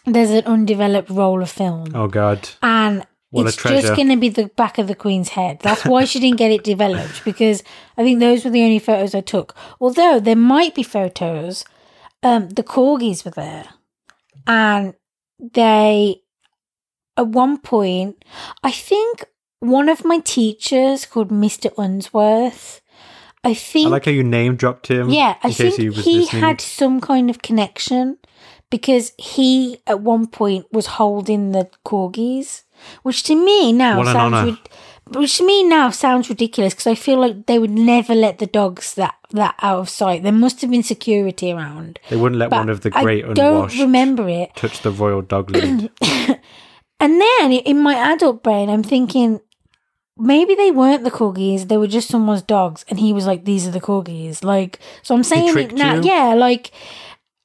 there's 0.04 0.30
an 0.30 0.44
undeveloped 0.44 1.08
roll 1.08 1.40
of 1.40 1.50
film. 1.50 1.88
Oh, 1.94 2.08
God. 2.08 2.46
And 2.62 3.06
What 3.30 3.46
it's 3.46 3.56
just 3.56 3.96
going 3.96 4.10
to 4.10 4.18
be 4.18 4.28
the 4.28 4.48
back 4.48 4.76
of 4.76 4.86
the 4.86 4.94
Queen's 4.94 5.30
head. 5.30 5.60
That's 5.60 5.86
why 5.86 6.04
she 6.04 6.20
didn't 6.20 6.36
get 6.36 6.50
it 6.50 6.62
developed 6.62 7.24
because 7.30 7.62
I 7.96 8.02
think 8.02 8.20
those 8.20 8.44
were 8.44 8.50
the 8.50 8.62
only 8.62 8.80
photos 8.80 9.14
I 9.14 9.22
took. 9.22 9.56
Although 9.80 10.20
there 10.20 10.36
might 10.36 10.74
be 10.74 10.82
photos, 10.82 11.64
um, 12.22 12.50
the 12.50 12.62
corgis 12.62 13.24
were 13.24 13.30
there, 13.30 13.64
and 14.46 14.92
they 15.38 16.16
at 17.16 17.28
one 17.28 17.56
point, 17.58 18.22
I 18.62 18.70
think 18.70 19.24
one 19.60 19.88
of 19.88 20.04
my 20.04 20.18
teachers 20.18 21.06
called 21.06 21.30
Mister 21.30 21.70
Unsworth. 21.78 22.81
I 23.44 23.54
think 23.54 23.88
I 23.88 23.90
like 23.90 24.04
how 24.04 24.12
you 24.12 24.22
name 24.24 24.56
dropped 24.56 24.86
him. 24.86 25.10
yeah, 25.10 25.36
I 25.42 25.48
in 25.48 25.54
think 25.54 25.74
he 25.76 25.90
he 25.90 26.26
had 26.26 26.60
some 26.60 27.00
kind 27.00 27.28
of 27.30 27.42
connection 27.42 28.18
because 28.70 29.12
he 29.18 29.78
at 29.86 30.00
one 30.00 30.26
point 30.26 30.66
was 30.72 30.86
holding 30.86 31.52
the 31.52 31.68
corgis, 31.84 32.62
which 33.02 33.22
to 33.24 33.34
me 33.34 33.72
now 33.72 33.98
What 33.98 34.06
sounds 34.06 34.58
which 35.10 35.38
to 35.38 35.44
me 35.46 35.64
now 35.64 35.90
sounds 35.90 36.30
ridiculous 36.30 36.72
because 36.72 36.86
I 36.86 36.94
feel 36.94 37.18
like 37.18 37.46
they 37.46 37.58
would 37.58 37.70
never 37.70 38.14
let 38.14 38.38
the 38.38 38.46
dogs 38.46 38.94
that 38.94 39.14
that 39.30 39.56
out 39.60 39.80
of 39.80 39.88
sight. 39.88 40.22
There 40.22 40.32
must 40.32 40.60
have 40.60 40.70
been 40.70 40.84
security 40.84 41.50
around. 41.52 41.98
They 42.10 42.16
wouldn't 42.16 42.38
let 42.38 42.50
But 42.50 42.58
one 42.58 42.68
of 42.68 42.82
the 42.82 42.90
great 42.90 43.24
I 43.24 43.32
don't 43.32 43.76
remember 43.78 44.28
it. 44.28 44.54
touch 44.54 44.82
the 44.82 44.92
royal 44.92 45.22
dog 45.22 45.50
lead. 45.50 45.90
And 47.00 47.20
then 47.20 47.50
in 47.52 47.80
my 47.80 47.94
adult 48.12 48.44
brain, 48.44 48.70
I'm 48.70 48.84
thinking, 48.84 49.40
maybe 50.22 50.54
they 50.54 50.70
weren't 50.70 51.04
the 51.04 51.10
corgis; 51.10 51.68
they 51.68 51.76
were 51.76 51.86
just 51.88 52.08
someone's 52.08 52.42
dogs, 52.42 52.84
and 52.88 52.98
he 52.98 53.12
was 53.12 53.26
like, 53.26 53.44
"These 53.44 53.66
are 53.66 53.70
the 53.72 53.80
corgis." 53.80 54.42
Like, 54.44 54.78
so 55.02 55.14
I'm 55.14 55.24
saying 55.24 55.56
it 55.58 55.72
now. 55.74 55.96
you? 55.96 56.02
Yeah, 56.04 56.34
like, 56.34 56.70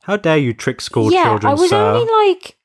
How 0.03 0.15
dare 0.17 0.37
you 0.37 0.53
trick 0.53 0.79
school 0.81 1.11
yeah, 1.11 1.23
children, 1.23 1.51
I 1.51 1.55
was 1.55 1.69
sir? 1.69 1.75
only 1.93 2.05
like 2.33 2.55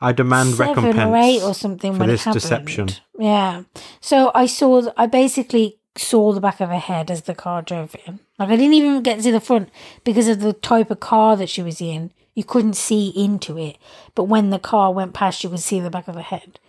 I 0.00 0.12
demand 0.12 0.54
seven 0.54 0.74
recompense. 0.84 1.10
or 1.10 1.16
eight 1.16 1.42
or 1.42 1.54
something 1.54 1.92
for 1.94 1.98
when 2.00 2.08
this 2.08 2.22
it 2.22 2.24
happened. 2.24 2.42
deception. 2.42 2.88
Yeah. 3.18 3.62
So 4.00 4.30
I 4.34 4.46
saw. 4.46 4.90
I 4.96 5.06
basically 5.06 5.78
saw 5.96 6.32
the 6.32 6.40
back 6.40 6.60
of 6.60 6.68
her 6.68 6.78
head 6.78 7.10
as 7.10 7.22
the 7.22 7.34
car 7.34 7.62
drove 7.62 7.96
in. 8.06 8.20
Like 8.38 8.50
I 8.50 8.56
didn't 8.56 8.74
even 8.74 9.02
get 9.02 9.16
to 9.16 9.22
see 9.22 9.30
the 9.30 9.40
front 9.40 9.70
because 10.04 10.28
of 10.28 10.40
the 10.40 10.52
type 10.52 10.90
of 10.90 11.00
car 11.00 11.36
that 11.36 11.48
she 11.48 11.62
was 11.62 11.80
in. 11.80 12.12
You 12.34 12.44
couldn't 12.44 12.74
see 12.76 13.08
into 13.16 13.56
it, 13.56 13.78
but 14.14 14.24
when 14.24 14.50
the 14.50 14.58
car 14.58 14.92
went 14.92 15.14
past, 15.14 15.42
you 15.42 15.48
could 15.48 15.60
see 15.60 15.80
the 15.80 15.88
back 15.90 16.06
of 16.06 16.14
her 16.16 16.20
head. 16.20 16.60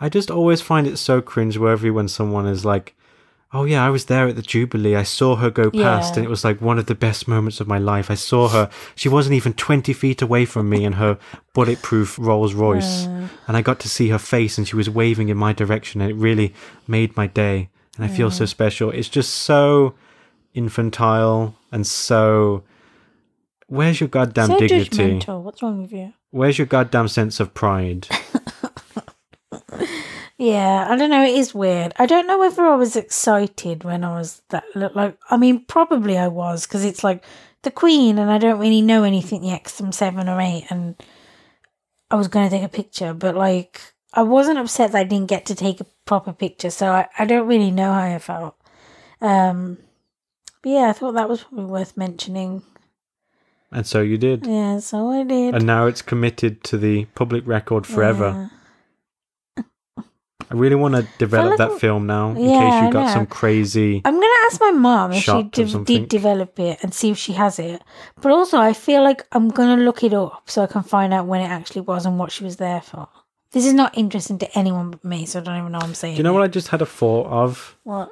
I 0.00 0.08
just 0.08 0.30
always 0.30 0.60
find 0.60 0.86
it 0.86 0.96
so 0.96 1.20
cringeworthy 1.20 1.92
when 1.92 2.08
someone 2.08 2.46
is 2.46 2.64
like, 2.64 2.94
"Oh 3.52 3.64
yeah, 3.64 3.84
I 3.84 3.90
was 3.90 4.06
there 4.06 4.26
at 4.28 4.36
the 4.36 4.42
Jubilee. 4.42 4.96
I 4.96 5.02
saw 5.02 5.36
her 5.36 5.50
go 5.50 5.70
past, 5.70 6.14
Yeah. 6.14 6.18
and 6.20 6.24
it 6.26 6.30
was 6.30 6.44
like 6.44 6.60
one 6.62 6.78
of 6.78 6.86
the 6.86 6.94
best 6.94 7.28
moments 7.28 7.60
of 7.60 7.66
my 7.68 7.78
life. 7.78 8.10
I 8.10 8.14
saw 8.14 8.48
her. 8.48 8.70
She 8.94 9.08
wasn't 9.10 9.34
even 9.34 9.52
twenty 9.52 9.92
feet 9.92 10.22
away 10.22 10.46
from 10.46 10.68
me 10.70 10.84
in 10.84 10.94
her 10.94 11.18
bulletproof 11.52 12.18
Rolls 12.18 12.54
Royce, 12.54 13.04
and 13.46 13.56
I 13.56 13.60
got 13.62 13.78
to 13.80 13.88
see 13.88 14.08
her 14.08 14.18
face, 14.18 14.56
and 14.56 14.66
she 14.66 14.76
was 14.76 14.88
waving 14.88 15.28
in 15.28 15.36
my 15.36 15.52
direction, 15.52 16.00
and 16.00 16.10
it 16.10 16.14
really 16.14 16.54
made 16.88 17.16
my 17.16 17.26
day. 17.26 17.68
And 17.96 18.04
I 18.04 18.08
feel 18.08 18.30
so 18.30 18.46
special. 18.46 18.90
It's 18.90 19.08
just 19.10 19.34
so 19.34 19.94
infantile 20.54 21.54
and 21.72 21.86
so. 21.86 22.62
Where's 23.66 24.00
your 24.00 24.08
goddamn 24.08 24.46
so 24.48 24.58
dignity? 24.58 24.88
judgmental. 25.20 25.42
What's 25.42 25.62
wrong 25.62 25.82
with 25.82 25.92
you? 25.92 26.12
Where's 26.30 26.58
your 26.58 26.66
goddamn 26.66 27.08
sense 27.08 27.38
of 27.40 27.52
pride? 27.54 28.08
Yeah, 30.40 30.86
I 30.88 30.96
don't 30.96 31.10
know. 31.10 31.22
It 31.22 31.34
is 31.34 31.54
weird. 31.54 31.92
I 31.98 32.06
don't 32.06 32.26
know 32.26 32.38
whether 32.38 32.64
I 32.64 32.74
was 32.74 32.96
excited 32.96 33.84
when 33.84 34.02
I 34.04 34.14
was 34.16 34.40
that 34.48 34.64
like. 34.74 35.18
I 35.28 35.36
mean, 35.36 35.66
probably 35.66 36.16
I 36.16 36.28
was 36.28 36.66
because 36.66 36.82
it's 36.82 37.04
like 37.04 37.22
the 37.60 37.70
Queen, 37.70 38.18
and 38.18 38.30
I 38.30 38.38
don't 38.38 38.58
really 38.58 38.80
know 38.80 39.04
anything 39.04 39.44
yet 39.44 39.64
because 39.64 39.78
I'm 39.80 39.92
seven 39.92 40.30
or 40.30 40.40
eight, 40.40 40.64
and 40.70 40.94
I 42.10 42.14
was 42.14 42.28
going 42.28 42.48
to 42.48 42.56
take 42.56 42.64
a 42.64 42.70
picture, 42.70 43.12
but 43.12 43.34
like 43.34 43.82
I 44.14 44.22
wasn't 44.22 44.58
upset 44.58 44.92
that 44.92 45.00
I 45.00 45.04
didn't 45.04 45.28
get 45.28 45.44
to 45.46 45.54
take 45.54 45.78
a 45.78 45.86
proper 46.06 46.32
picture, 46.32 46.70
so 46.70 46.90
I, 46.90 47.06
I 47.18 47.26
don't 47.26 47.46
really 47.46 47.70
know 47.70 47.92
how 47.92 48.00
I 48.00 48.18
felt. 48.18 48.56
Um, 49.20 49.76
but 50.62 50.70
yeah, 50.70 50.88
I 50.88 50.92
thought 50.94 51.12
that 51.12 51.28
was 51.28 51.42
probably 51.44 51.66
worth 51.66 51.98
mentioning. 51.98 52.62
and 53.70 53.86
so 53.86 54.00
you 54.00 54.16
did. 54.16 54.46
Yeah, 54.46 54.78
so 54.78 55.10
I 55.10 55.22
did. 55.22 55.54
and 55.54 55.66
now 55.66 55.84
it's 55.84 56.00
committed 56.00 56.64
to 56.64 56.78
the 56.78 57.04
public 57.14 57.46
record 57.46 57.86
forever. 57.86 58.48
Yeah. 58.50 58.56
I 60.50 60.54
really 60.54 60.76
want 60.76 60.94
to 60.94 61.02
develop 61.18 61.58
that 61.58 61.80
film 61.80 62.06
now 62.06 62.30
in 62.30 62.50
Yeah, 62.50 62.58
case 62.58 62.82
you 62.82 62.90
got 62.90 63.12
some 63.12 63.26
crazy. 63.26 64.02
I'm 64.04 64.14
gonna 64.14 64.26
ask 64.46 64.60
my 64.60 64.70
mom 64.72 65.12
if 65.12 65.24
she 65.24 65.42
de- 65.44 65.84
did 65.84 66.08
develop 66.08 66.58
it 66.58 66.78
and 66.82 66.92
see 66.94 67.10
if 67.10 67.18
she 67.18 67.32
has 67.34 67.58
it. 67.58 67.82
But 68.20 68.32
also, 68.32 68.58
I 68.58 68.72
feel 68.72 69.02
like 69.02 69.26
I'm 69.32 69.48
gonna 69.48 69.82
look 69.82 70.02
it 70.02 70.14
up 70.14 70.42
so 70.46 70.62
I 70.62 70.66
can 70.66 70.82
find 70.82 71.12
out 71.12 71.26
when 71.26 71.40
it 71.40 71.48
actually 71.48 71.82
was 71.82 72.06
and 72.06 72.18
what 72.18 72.32
she 72.32 72.44
was 72.44 72.56
there 72.56 72.80
for. 72.80 73.08
This 73.52 73.66
is 73.66 73.74
not 73.74 73.96
interesting 73.98 74.38
to 74.38 74.58
anyone 74.58 74.90
but 74.92 75.04
me, 75.04 75.26
so 75.26 75.40
I 75.40 75.42
don't 75.42 75.58
even 75.58 75.72
know 75.72 75.78
what 75.78 75.86
I'm 75.88 75.94
saying. 75.94 76.14
Do 76.14 76.18
you 76.18 76.22
know 76.22 76.30
it. 76.30 76.34
what 76.34 76.42
I 76.42 76.48
just 76.48 76.68
had 76.68 76.82
a 76.82 76.86
thought 76.86 77.26
of? 77.26 77.76
What? 77.82 78.10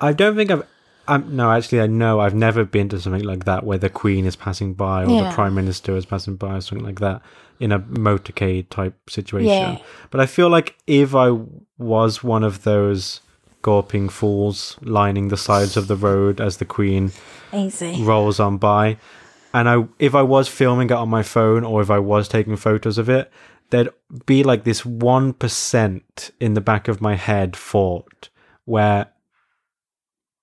I 0.00 0.12
don't 0.12 0.36
think 0.36 0.50
I've. 0.50 0.66
Um, 1.10 1.34
no, 1.34 1.50
actually, 1.50 1.80
I 1.80 1.88
know 1.88 2.20
I've 2.20 2.36
never 2.36 2.64
been 2.64 2.88
to 2.90 3.00
something 3.00 3.24
like 3.24 3.44
that 3.44 3.64
where 3.64 3.78
the 3.78 3.90
Queen 3.90 4.26
is 4.26 4.36
passing 4.36 4.74
by 4.74 5.04
or 5.04 5.24
the 5.24 5.30
Prime 5.32 5.56
Minister 5.56 5.96
is 5.96 6.06
passing 6.06 6.36
by 6.36 6.56
or 6.56 6.60
something 6.60 6.86
like 6.86 7.00
that 7.00 7.20
in 7.58 7.72
a 7.72 7.80
motorcade 7.80 8.68
type 8.70 8.94
situation. 9.10 9.48
Yeah. 9.48 9.78
But 10.10 10.20
I 10.20 10.26
feel 10.26 10.48
like 10.48 10.76
if 10.86 11.14
I 11.14 11.36
was 11.78 12.22
one 12.22 12.44
of 12.44 12.62
those 12.62 13.22
gawping 13.62 14.08
fools 14.08 14.76
lining 14.82 15.28
the 15.28 15.36
sides 15.36 15.76
of 15.76 15.88
the 15.88 15.96
road 15.96 16.40
as 16.40 16.58
the 16.58 16.64
Queen 16.64 17.10
Easy. 17.52 18.02
rolls 18.02 18.40
on 18.40 18.56
by 18.56 18.96
and 19.52 19.68
i 19.68 19.84
if 19.98 20.14
i 20.14 20.22
was 20.22 20.48
filming 20.48 20.88
it 20.88 20.94
on 20.94 21.10
my 21.10 21.22
phone 21.22 21.62
or 21.62 21.82
if 21.82 21.90
i 21.90 21.98
was 21.98 22.26
taking 22.26 22.56
photos 22.56 22.96
of 22.96 23.10
it 23.10 23.30
there'd 23.68 23.90
be 24.24 24.42
like 24.42 24.64
this 24.64 24.80
1% 24.82 26.30
in 26.40 26.54
the 26.54 26.60
back 26.60 26.88
of 26.88 27.00
my 27.00 27.16
head 27.16 27.54
thought 27.54 28.28
where 28.64 29.08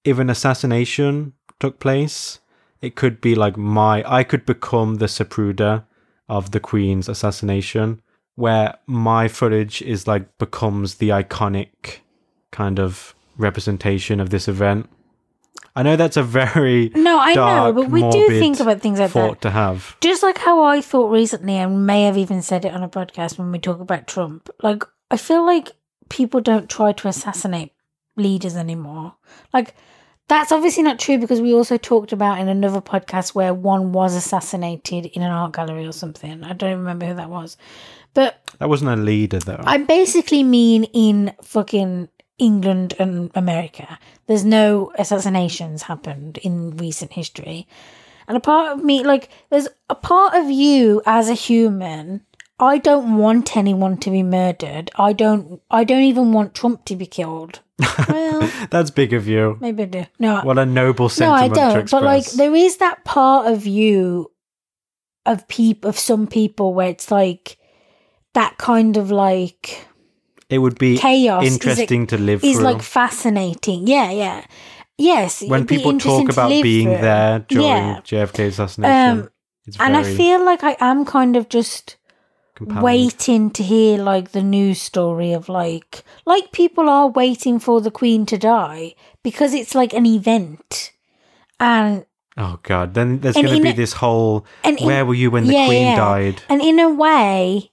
if 0.07 0.19
an 0.19 0.29
assassination 0.29 1.33
took 1.59 1.79
place 1.79 2.39
it 2.81 2.95
could 2.95 3.19
be 3.19 3.35
like 3.35 3.57
my 3.57 4.03
i 4.07 4.23
could 4.23 4.45
become 4.45 4.95
the 4.95 5.05
Zapruder 5.07 5.83
of 6.29 6.51
the 6.51 6.59
queen's 6.59 7.09
assassination 7.09 8.01
where 8.35 8.77
my 8.85 9.27
footage 9.27 9.81
is 9.81 10.07
like 10.07 10.37
becomes 10.37 10.95
the 10.95 11.09
iconic 11.09 11.99
kind 12.51 12.79
of 12.79 13.15
representation 13.37 14.19
of 14.19 14.29
this 14.29 14.47
event 14.47 14.89
I 15.77 15.83
know 15.83 15.95
that's 15.95 16.17
a 16.17 16.23
very 16.23 16.89
No, 16.95 17.19
I 17.19 17.35
know, 17.35 17.71
but 17.71 17.91
we 17.91 18.01
do 18.01 18.27
think 18.29 18.59
about 18.59 18.81
things 18.81 18.99
like 18.99 19.11
thought 19.11 19.41
that. 19.41 19.41
to 19.41 19.51
have. 19.51 19.95
Just 20.01 20.23
like 20.23 20.39
how 20.39 20.63
I 20.63 20.81
thought 20.81 21.11
recently, 21.11 21.53
and 21.53 21.85
may 21.85 22.03
have 22.05 22.17
even 22.17 22.41
said 22.41 22.65
it 22.65 22.73
on 22.73 22.81
a 22.81 22.89
podcast 22.89 23.37
when 23.37 23.51
we 23.51 23.59
talk 23.59 23.79
about 23.79 24.07
Trump. 24.07 24.49
Like, 24.63 24.83
I 25.11 25.17
feel 25.17 25.45
like 25.45 25.73
people 26.09 26.41
don't 26.41 26.67
try 26.67 26.93
to 26.93 27.07
assassinate 27.07 27.73
leaders 28.15 28.55
anymore. 28.55 29.17
Like, 29.53 29.75
that's 30.27 30.51
obviously 30.51 30.83
not 30.83 30.99
true 30.99 31.17
because 31.17 31.41
we 31.41 31.53
also 31.53 31.77
talked 31.77 32.11
about 32.11 32.39
in 32.39 32.49
another 32.49 32.81
podcast 32.81 33.33
where 33.33 33.53
one 33.53 33.93
was 33.93 34.13
assassinated 34.13 35.05
in 35.07 35.21
an 35.21 35.31
art 35.31 35.53
gallery 35.53 35.87
or 35.87 35.93
something. 35.93 36.43
I 36.43 36.53
don't 36.53 36.77
remember 36.79 37.05
who 37.05 37.13
that 37.15 37.29
was. 37.29 37.57
But 38.13 38.41
That 38.59 38.69
wasn't 38.69 38.91
a 38.91 39.01
leader 39.01 39.39
though. 39.39 39.63
I 39.63 39.77
basically 39.77 40.43
mean 40.43 40.85
in 40.85 41.33
fucking 41.41 42.09
England 42.37 42.93
and 42.99 43.31
America. 43.35 43.97
There's 44.27 44.45
no 44.45 44.91
assassinations 44.97 45.83
happened 45.83 46.37
in 46.39 46.75
recent 46.77 47.13
history. 47.13 47.67
And 48.27 48.35
a 48.35 48.41
part 48.41 48.77
of 48.77 48.83
me, 48.83 49.03
like, 49.03 49.29
there's 49.49 49.69
a 49.89 49.95
part 49.95 50.33
of 50.35 50.49
you 50.49 51.01
as 51.05 51.29
a 51.29 51.33
human. 51.33 52.25
I 52.59 52.77
don't 52.77 53.17
want 53.17 53.55
anyone 53.55 53.97
to 53.97 54.11
be 54.11 54.23
murdered. 54.23 54.91
I 54.95 55.13
don't. 55.13 55.61
I 55.71 55.83
don't 55.83 56.03
even 56.03 56.33
want 56.33 56.53
Trump 56.53 56.83
to 56.85 56.95
be 56.95 57.05
killed. 57.05 57.61
Well, 58.09 58.51
That's 58.71 58.89
big 58.91 59.13
of 59.13 59.27
you. 59.27 59.57
maybe 59.61 59.83
I 59.83 59.85
do. 59.85 60.05
No, 60.19 60.41
What 60.41 60.57
a 60.57 60.65
noble 60.65 61.09
sentiment. 61.09 61.53
no, 61.55 61.61
I 61.63 61.73
don't. 61.73 61.91
But 61.91 62.03
like, 62.03 62.25
there 62.31 62.55
is 62.55 62.77
that 62.77 63.03
part 63.05 63.47
of 63.51 63.65
you, 63.67 64.31
of 65.25 65.47
peop 65.47 65.85
of 65.85 65.97
some 65.99 66.27
people, 66.27 66.73
where 66.73 66.89
it's 66.89 67.11
like 67.11 67.57
that 68.33 68.57
kind 68.57 68.97
of 68.97 69.11
like 69.11 69.85
it 70.49 70.59
would 70.59 70.77
be 70.79 70.97
chaos 70.97 71.43
interesting 71.45 72.07
to 72.07 72.17
live 72.17 72.43
is 72.43 72.55
through. 72.55 72.63
like 72.63 72.81
fascinating. 72.81 73.85
Yeah, 73.87 74.09
yeah. 74.11 74.45
Yes. 74.97 75.43
when 75.43 75.65
be 75.65 75.75
people 75.77 75.99
talk 75.99 76.31
about 76.31 76.49
being 76.49 76.87
through. 76.87 77.01
there 77.01 77.39
during 77.47 77.65
Yeah. 77.67 78.01
JFK 78.03 78.47
assassination, 78.47 79.19
Um, 79.19 79.29
And 79.79 79.95
I 79.97 80.03
feel 80.03 80.43
like 80.43 80.63
I 80.63 80.75
am 80.79 81.05
kind 81.05 81.35
of 81.35 81.49
just 81.49 81.97
compelling. 82.57 82.83
waiting 82.83 83.51
to 83.51 83.63
hear 83.63 83.97
like 83.97 84.31
the 84.31 84.41
news 84.43 84.81
story 84.81 85.31
of 85.33 85.47
like 85.49 86.03
like 86.25 86.51
people 86.51 86.89
are 86.89 87.07
waiting 87.07 87.59
for 87.59 87.79
the 87.81 87.91
queen 87.91 88.25
to 88.25 88.37
die 88.37 88.93
because 89.23 89.53
it's 89.53 89.73
like 89.75 89.93
an 89.93 90.05
event. 90.05 90.91
And 91.59 92.05
Oh 92.39 92.59
god, 92.61 92.93
then 92.93 93.19
there's 93.21 93.35
going 93.35 93.47
to 93.55 93.61
be 93.61 93.69
a- 93.69 93.73
this 93.73 93.93
whole. 93.93 94.45
and 94.63 94.77
in- 94.79 94.85
Where 94.85 95.05
were 95.05 95.15
you 95.15 95.31
when 95.31 95.47
the 95.47 95.53
Yeah, 95.53 95.65
Queen 95.67 95.81
yeah. 95.87 95.95
died? 95.95 96.41
and 96.49 96.61
in 96.61 96.79
a 96.79 96.89
way 96.89 97.71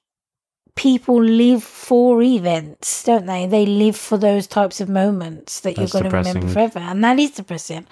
people 0.74 1.23
live 1.23 1.62
for 1.62 2.20
events, 2.23 3.05
don't 3.05 3.27
they? 3.27 3.47
They 3.47 3.65
live 3.66 3.94
for 3.94 4.16
those 4.19 4.47
types 4.48 4.81
of 4.81 4.89
moments 4.89 5.61
that 5.61 5.77
That's 5.77 5.93
you're 5.93 6.01
going 6.02 6.11
to 6.11 6.16
remember 6.16 6.48
forever. 6.52 6.78
And 6.81 7.05
that 7.05 7.19
is 7.19 7.31
depressing. 7.32 7.86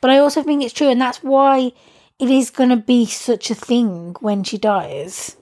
But 0.00 0.10
I 0.10 0.18
also 0.18 0.42
think 0.44 0.62
it's 0.62 0.72
true. 0.74 0.88
And 0.88 1.00
that's 1.00 1.22
why 1.22 1.72
it 2.20 2.30
is 2.30 2.50
going 2.50 2.70
to 2.70 2.76
be 2.76 3.06
such 3.06 3.50
a 3.50 3.56
thing 3.56 4.14
when 4.20 4.44
she 4.44 4.56
dies. 4.58 5.36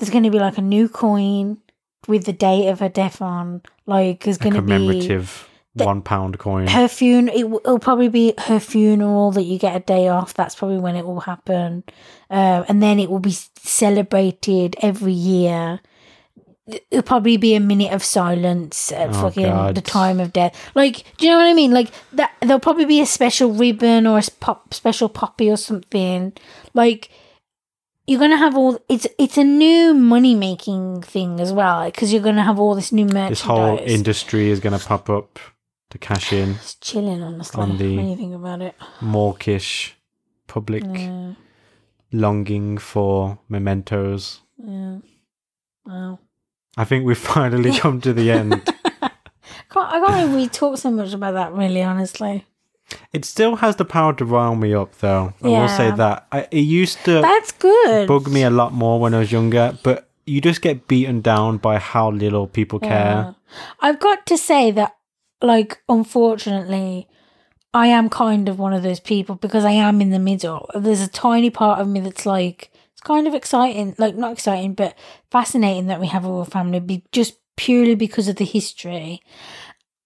There's 0.00 0.10
going 0.10 0.24
to 0.24 0.30
be 0.30 0.38
like 0.40 0.58
a 0.58 0.62
new 0.62 0.88
coin 0.88 1.58
with 2.08 2.24
the 2.24 2.32
date 2.32 2.68
of 2.68 2.80
her 2.80 2.88
death 2.88 3.22
on. 3.22 3.62
Like, 3.86 4.24
there's 4.24 4.38
going 4.38 4.54
to 4.54 4.62
be 4.62 4.72
commemorative 4.72 5.46
one 5.74 6.02
pound 6.02 6.38
coin. 6.38 6.66
her 6.66 6.88
funeral. 6.88 7.36
It 7.38 7.44
will 7.48 7.78
probably 7.78 8.08
be 8.08 8.34
her 8.38 8.58
funeral 8.58 9.30
that 9.32 9.42
you 9.44 9.58
get 9.58 9.76
a 9.76 9.80
day 9.80 10.08
off. 10.08 10.34
That's 10.34 10.54
probably 10.56 10.78
when 10.78 10.96
it 10.96 11.06
will 11.06 11.20
happen. 11.20 11.84
Um, 12.28 12.64
and 12.68 12.82
then 12.82 12.98
it 12.98 13.08
will 13.10 13.20
be 13.20 13.36
celebrated 13.56 14.76
every 14.82 15.12
year. 15.12 15.80
It'll 16.90 17.02
probably 17.02 17.36
be 17.36 17.54
a 17.56 17.60
minute 17.60 17.92
of 17.92 18.04
silence 18.04 18.92
at 18.92 19.10
Oh, 19.10 19.12
fucking 19.22 19.44
God. 19.44 19.74
the 19.74 19.80
time 19.80 20.20
of 20.20 20.32
death. 20.32 20.54
Like, 20.74 21.04
do 21.18 21.26
you 21.26 21.32
know 21.32 21.38
what 21.38 21.46
I 21.46 21.54
mean? 21.54 21.72
Like 21.72 21.90
that. 22.12 22.32
There'll 22.40 22.60
probably 22.60 22.84
be 22.84 23.00
a 23.00 23.06
special 23.06 23.52
ribbon 23.52 24.06
or 24.06 24.18
a 24.18 24.22
pop, 24.38 24.72
special 24.72 25.08
poppy 25.08 25.50
or 25.50 25.56
something. 25.56 26.32
Like 26.72 27.10
you're 28.10 28.18
gonna 28.18 28.36
have 28.46 28.56
all. 28.56 28.78
It's 28.88 29.06
it's 29.18 29.38
a 29.38 29.44
new 29.44 29.94
money 29.94 30.34
making 30.34 31.02
thing 31.02 31.38
as 31.40 31.52
well 31.52 31.84
because 31.86 32.12
you're 32.12 32.26
gonna 32.30 32.42
have 32.50 32.58
all 32.58 32.74
this 32.74 32.90
new 32.92 33.04
merchandise. 33.06 33.28
this 33.30 33.40
whole 33.42 33.78
industry 33.78 34.50
is 34.50 34.58
going 34.58 34.76
to 34.78 34.84
pop 34.84 35.08
up 35.08 35.38
to 35.90 35.98
cash 35.98 36.32
in. 36.32 36.48
It's 36.60 36.74
chilling, 36.76 37.22
honestly. 37.22 37.62
on 37.62 37.78
the- 37.78 37.96
when 37.96 38.08
you 38.08 38.16
think 38.16 38.34
about 38.34 38.60
it. 38.62 38.74
Mawkish 39.00 39.94
public 40.48 40.82
Yeah, 40.84 41.34
longing 42.12 42.78
for 42.78 43.38
mementos. 43.48 44.40
yeah. 44.58 44.98
Wow. 45.86 46.18
I 46.76 46.84
think 46.84 47.04
we've 47.04 47.18
finally 47.36 47.72
come 47.78 48.00
to 48.00 48.12
the 48.12 48.30
end. 48.30 48.52
I 49.02 49.10
can't, 49.72 49.92
I 49.94 50.00
can't 50.04 50.30
really 50.34 50.48
talk 50.48 50.78
so 50.78 50.90
much 50.90 51.12
about 51.12 51.34
that, 51.34 51.52
really, 51.52 51.82
honestly. 51.82 52.44
It 53.12 53.24
still 53.24 53.56
has 53.56 53.76
the 53.76 53.84
power 53.84 54.12
to 54.14 54.24
rile 54.24 54.54
me 54.54 54.74
up, 54.74 54.96
though. 54.98 55.32
I 55.42 55.48
will 55.48 55.68
say 55.68 55.90
that. 55.90 56.26
I, 56.32 56.48
it 56.50 56.60
used 56.60 57.04
to 57.04 57.20
That's 57.22 57.52
good. 57.52 58.08
bug 58.08 58.28
me 58.28 58.42
a 58.42 58.50
lot 58.50 58.72
more 58.72 59.00
when 59.00 59.14
I 59.14 59.20
was 59.20 59.32
younger, 59.32 59.76
but 59.82 60.08
you 60.26 60.40
just 60.40 60.62
get 60.62 60.86
beaten 60.86 61.20
down 61.20 61.58
by 61.58 61.78
how 61.78 62.10
little 62.10 62.46
people 62.46 62.78
Yeah. 62.82 62.88
care. 62.88 63.34
I've 63.80 63.98
got 63.98 64.26
to 64.26 64.36
say 64.38 64.70
that, 64.72 64.96
like, 65.42 65.82
unfortunately, 65.88 67.08
I 67.72 67.86
am 67.88 68.08
kind 68.08 68.48
of 68.48 68.58
one 68.58 68.72
of 68.72 68.82
those 68.82 69.00
people 69.00 69.36
because 69.36 69.64
I 69.64 69.72
am 69.72 70.00
in 70.00 70.10
the 70.10 70.18
middle. 70.18 70.68
There's 70.74 71.00
a 71.00 71.08
tiny 71.08 71.50
part 71.50 71.80
of 71.80 71.88
me 71.88 72.00
that's 72.00 72.26
like, 72.26 72.70
it's 72.92 73.00
kind 73.02 73.26
of 73.26 73.34
exciting, 73.34 73.94
like, 73.98 74.16
not 74.16 74.32
exciting, 74.32 74.74
but 74.74 74.96
fascinating 75.30 75.86
that 75.86 76.00
we 76.00 76.08
have 76.08 76.24
a 76.24 76.28
royal 76.28 76.44
family 76.44 76.80
be, 76.80 77.04
just 77.12 77.38
purely 77.56 77.94
because 77.94 78.28
of 78.28 78.36
the 78.36 78.44
history. 78.44 79.22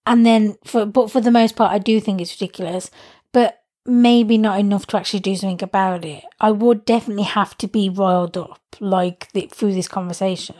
And 0.06 0.24
then, 0.26 0.56
for 0.64 0.84
but 0.86 1.10
for 1.10 1.20
the 1.20 1.30
most 1.30 1.56
part, 1.56 1.72
I 1.72 1.78
do 1.78 1.98
think 2.00 2.20
it's 2.20 2.38
ridiculous, 2.40 2.90
but 3.32 3.62
maybe 3.86 4.36
not 4.38 4.58
enough 4.58 4.86
to 4.88 4.96
actually 4.96 5.20
do 5.20 5.36
something 5.36 5.62
about 5.62 6.04
it. 6.04 6.24
I 6.40 6.50
would 6.50 6.84
definitely 6.84 7.24
have 7.24 7.56
to 7.58 7.68
be 7.68 7.88
riled 7.88 8.36
up, 8.36 8.60
like, 8.80 9.30
th- 9.32 9.50
through 9.50 9.74
this 9.74 9.88
conversation. 9.88 10.56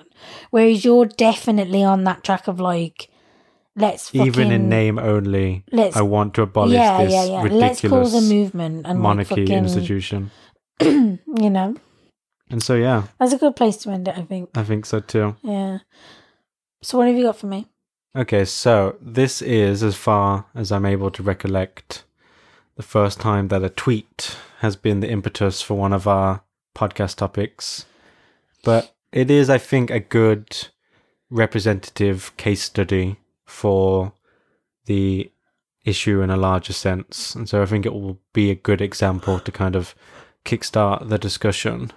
Whereas 0.50 0.84
you're 0.84 1.06
definitely 1.06 1.82
on 1.84 2.04
that 2.04 2.24
track 2.24 2.48
of 2.48 2.60
like, 2.60 3.08
let's 3.76 4.08
fucking, 4.10 4.26
Even 4.26 4.52
in 4.52 4.68
name 4.68 4.98
only, 4.98 5.64
let's 5.72 5.96
I 5.96 6.02
want 6.02 6.34
to 6.34 6.42
abolish 6.42 6.72
yeah 6.74 7.02
this 7.02 7.12
yeah 7.12 7.24
yeah 7.24 7.42
let's 7.42 7.82
ridiculous 7.82 8.14
a 8.14 8.20
movement 8.34 8.86
and 8.86 8.98
monarchy 8.98 9.34
like 9.34 9.48
fucking, 9.48 9.64
institution. 9.64 10.30
you 10.80 11.18
know 11.50 11.76
And 12.50 12.62
so, 12.62 12.74
yeah, 12.74 13.04
that's 13.18 13.32
a 13.32 13.38
good 13.38 13.56
place 13.56 13.76
to 13.78 13.90
end 13.90 14.08
it. 14.08 14.16
I 14.16 14.22
think 14.22 14.50
I 14.54 14.64
think 14.64 14.86
so 14.86 15.00
too. 15.00 15.36
yeah. 15.42 15.78
So 16.82 16.98
what 16.98 17.08
have 17.08 17.16
you 17.16 17.24
got 17.24 17.36
for 17.38 17.46
me? 17.46 17.66
Okay, 18.16 18.44
so 18.44 18.96
this 19.00 19.42
is, 19.42 19.82
as 19.82 19.96
far 19.96 20.46
as 20.54 20.70
I'm 20.70 20.86
able 20.86 21.10
to 21.10 21.22
recollect, 21.22 22.04
the 22.76 22.82
first 22.84 23.20
time 23.20 23.48
that 23.48 23.64
a 23.64 23.68
tweet 23.68 24.36
has 24.60 24.76
been 24.76 25.00
the 25.00 25.10
impetus 25.10 25.60
for 25.60 25.74
one 25.74 25.92
of 25.92 26.06
our 26.06 26.42
podcast 26.76 27.16
topics. 27.16 27.86
But 28.62 28.94
it 29.10 29.32
is, 29.32 29.50
I 29.50 29.58
think, 29.58 29.90
a 29.90 29.98
good 29.98 30.68
representative 31.28 32.36
case 32.36 32.62
study 32.62 33.16
for 33.46 34.12
the 34.86 35.32
issue 35.84 36.20
in 36.20 36.30
a 36.30 36.36
larger 36.36 36.72
sense. 36.72 37.34
And 37.34 37.48
so 37.48 37.62
I 37.62 37.66
think 37.66 37.84
it 37.84 37.92
will 37.92 38.20
be 38.32 38.48
a 38.50 38.54
good 38.54 38.80
example 38.80 39.40
to 39.40 39.50
kind 39.50 39.74
of 39.74 39.94
kickstart 40.44 41.08
the 41.08 41.18
discussion. 41.18 41.90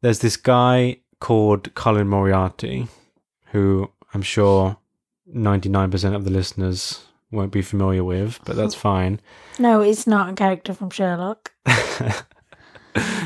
There's 0.00 0.18
this 0.18 0.36
guy 0.36 0.98
called 1.20 1.72
Colin 1.74 2.08
Moriarty, 2.08 2.88
who 3.52 3.92
I'm 4.12 4.22
sure 4.22 4.78
99% 5.34 6.14
of 6.14 6.24
the 6.24 6.30
listeners 6.30 7.04
won't 7.30 7.52
be 7.52 7.62
familiar 7.62 8.04
with, 8.04 8.40
but 8.44 8.56
that's 8.56 8.74
fine. 8.88 9.20
No, 9.58 9.80
it's 9.80 10.06
not 10.06 10.30
a 10.30 10.34
character 10.34 10.74
from 10.74 10.90
Sherlock. 10.90 11.52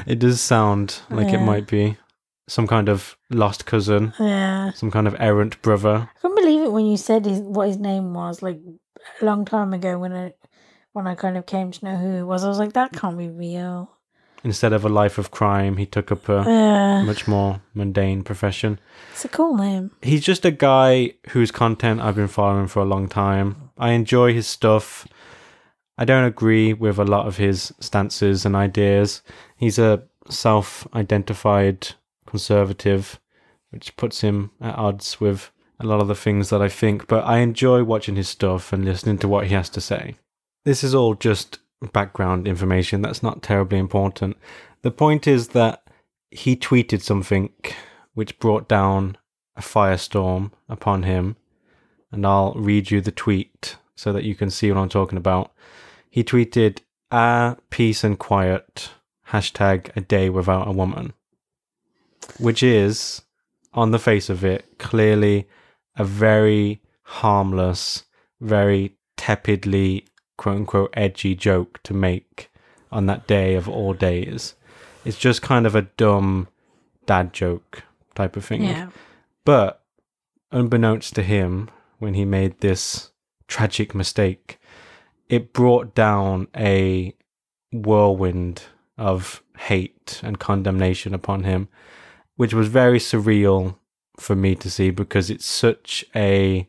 it 0.06 0.18
does 0.18 0.40
sound 0.40 1.00
like 1.10 1.32
it 1.32 1.38
might 1.40 1.66
be 1.66 1.96
some 2.48 2.66
kind 2.66 2.88
of 2.88 3.16
lost 3.30 3.64
cousin, 3.66 4.12
Yeah, 4.18 4.72
some 4.72 4.90
kind 4.90 5.06
of 5.06 5.14
errant 5.20 5.60
brother. 5.62 6.08
I 6.14 6.20
couldn't 6.20 6.36
believe 6.36 6.62
it 6.62 6.72
when 6.72 6.86
you 6.86 6.96
said 6.96 7.24
his, 7.24 7.40
what 7.40 7.68
his 7.68 7.78
name 7.78 8.12
was. 8.14 8.42
Like 8.42 8.58
a 9.20 9.24
long 9.24 9.44
time 9.44 9.72
ago, 9.72 9.98
when 9.98 10.12
I 10.12 10.34
when 10.92 11.06
I 11.06 11.14
kind 11.14 11.36
of 11.36 11.46
came 11.46 11.70
to 11.70 11.84
know 11.84 11.96
who 11.96 12.16
he 12.16 12.22
was, 12.22 12.44
I 12.44 12.48
was 12.48 12.58
like, 12.58 12.72
that 12.72 12.92
can't 12.92 13.16
be 13.16 13.28
real. 13.28 13.90
Instead 14.42 14.72
of 14.72 14.84
a 14.84 14.88
life 14.88 15.18
of 15.18 15.30
crime, 15.30 15.76
he 15.76 15.84
took 15.86 16.10
up 16.10 16.28
a 16.28 16.42
Yeah, 16.46 17.02
much 17.02 17.28
more 17.28 17.60
mundane 17.74 18.22
profession. 18.22 18.78
it's 19.12 19.24
a 19.24 19.28
cool 19.28 19.54
name. 19.56 19.90
He's 20.02 20.22
just 20.24 20.44
a 20.46 20.50
guy 20.50 21.14
whose 21.30 21.50
content 21.50 22.00
I've 22.00 22.16
been 22.16 22.28
following 22.28 22.66
for 22.66 22.80
a 22.80 22.86
long 22.86 23.06
time. 23.08 23.70
I 23.76 23.90
enjoy 23.90 24.32
his 24.32 24.46
stuff. 24.46 25.06
I 25.98 26.06
don't 26.06 26.24
agree 26.24 26.72
with 26.72 26.98
a 26.98 27.04
lot 27.04 27.26
of 27.26 27.36
his 27.36 27.72
stances 27.80 28.46
and 28.46 28.56
ideas. 28.56 29.20
He's 29.56 29.78
a 29.78 30.04
self 30.30 30.86
identified 30.94 31.88
conservative, 32.26 33.20
which 33.70 33.94
puts 33.96 34.22
him 34.22 34.50
at 34.60 34.76
odds 34.76 35.20
with 35.20 35.50
a 35.78 35.84
lot 35.86 36.00
of 36.00 36.08
the 36.08 36.14
things 36.14 36.48
that 36.50 36.62
I 36.62 36.68
think, 36.68 37.06
but 37.08 37.24
I 37.26 37.38
enjoy 37.38 37.84
watching 37.84 38.16
his 38.16 38.28
stuff 38.28 38.72
and 38.72 38.84
listening 38.84 39.18
to 39.18 39.28
what 39.28 39.46
he 39.46 39.54
has 39.54 39.68
to 39.70 39.80
say. 39.80 40.16
This 40.64 40.82
is 40.84 40.94
all 40.94 41.14
just 41.14 41.58
background 41.88 42.46
information 42.46 43.02
that's 43.02 43.22
not 43.22 43.42
terribly 43.42 43.78
important. 43.78 44.36
The 44.82 44.90
point 44.90 45.26
is 45.26 45.48
that 45.48 45.82
he 46.30 46.56
tweeted 46.56 47.02
something 47.02 47.52
which 48.14 48.38
brought 48.38 48.68
down 48.68 49.16
a 49.56 49.60
firestorm 49.60 50.52
upon 50.68 51.02
him, 51.02 51.36
and 52.12 52.26
I'll 52.26 52.54
read 52.54 52.90
you 52.90 53.00
the 53.00 53.10
tweet 53.10 53.76
so 53.94 54.12
that 54.12 54.24
you 54.24 54.34
can 54.34 54.50
see 54.50 54.70
what 54.70 54.80
I'm 54.80 54.88
talking 54.88 55.18
about. 55.18 55.52
He 56.08 56.24
tweeted, 56.24 56.78
Ah, 57.10 57.56
peace 57.70 58.04
and 58.04 58.18
quiet, 58.18 58.90
hashtag 59.28 59.94
a 59.96 60.00
day 60.00 60.30
without 60.30 60.68
a 60.68 60.72
woman. 60.72 61.12
Which 62.38 62.62
is, 62.62 63.22
on 63.72 63.90
the 63.90 63.98
face 63.98 64.30
of 64.30 64.44
it, 64.44 64.78
clearly 64.78 65.48
a 65.96 66.04
very 66.04 66.82
harmless, 67.02 68.04
very 68.40 68.96
tepidly, 69.16 70.06
quote 70.40 70.56
unquote, 70.56 70.90
edgy 70.94 71.34
joke 71.34 71.82
to 71.82 71.92
make 71.92 72.50
on 72.90 73.04
that 73.04 73.26
day 73.26 73.54
of 73.56 73.68
all 73.68 73.92
days. 73.92 74.54
It's 75.04 75.18
just 75.18 75.42
kind 75.42 75.66
of 75.66 75.74
a 75.74 75.82
dumb 75.82 76.48
dad 77.04 77.34
joke 77.34 77.82
type 78.14 78.38
of 78.38 78.44
thing. 78.46 78.64
Yeah, 78.64 78.88
But 79.44 79.82
unbeknownst 80.50 81.14
to 81.16 81.22
him, 81.22 81.68
when 81.98 82.14
he 82.14 82.24
made 82.24 82.58
this 82.60 83.10
tragic 83.48 83.94
mistake, 83.94 84.58
it 85.28 85.52
brought 85.52 85.94
down 85.94 86.48
a 86.56 87.14
whirlwind 87.70 88.62
of 88.96 89.42
hate 89.58 90.22
and 90.24 90.40
condemnation 90.40 91.12
upon 91.12 91.44
him, 91.44 91.68
which 92.36 92.54
was 92.54 92.68
very 92.68 92.98
surreal 92.98 93.76
for 94.16 94.34
me 94.34 94.54
to 94.54 94.70
see 94.70 94.88
because 94.88 95.28
it's 95.28 95.44
such 95.44 96.02
a. 96.16 96.66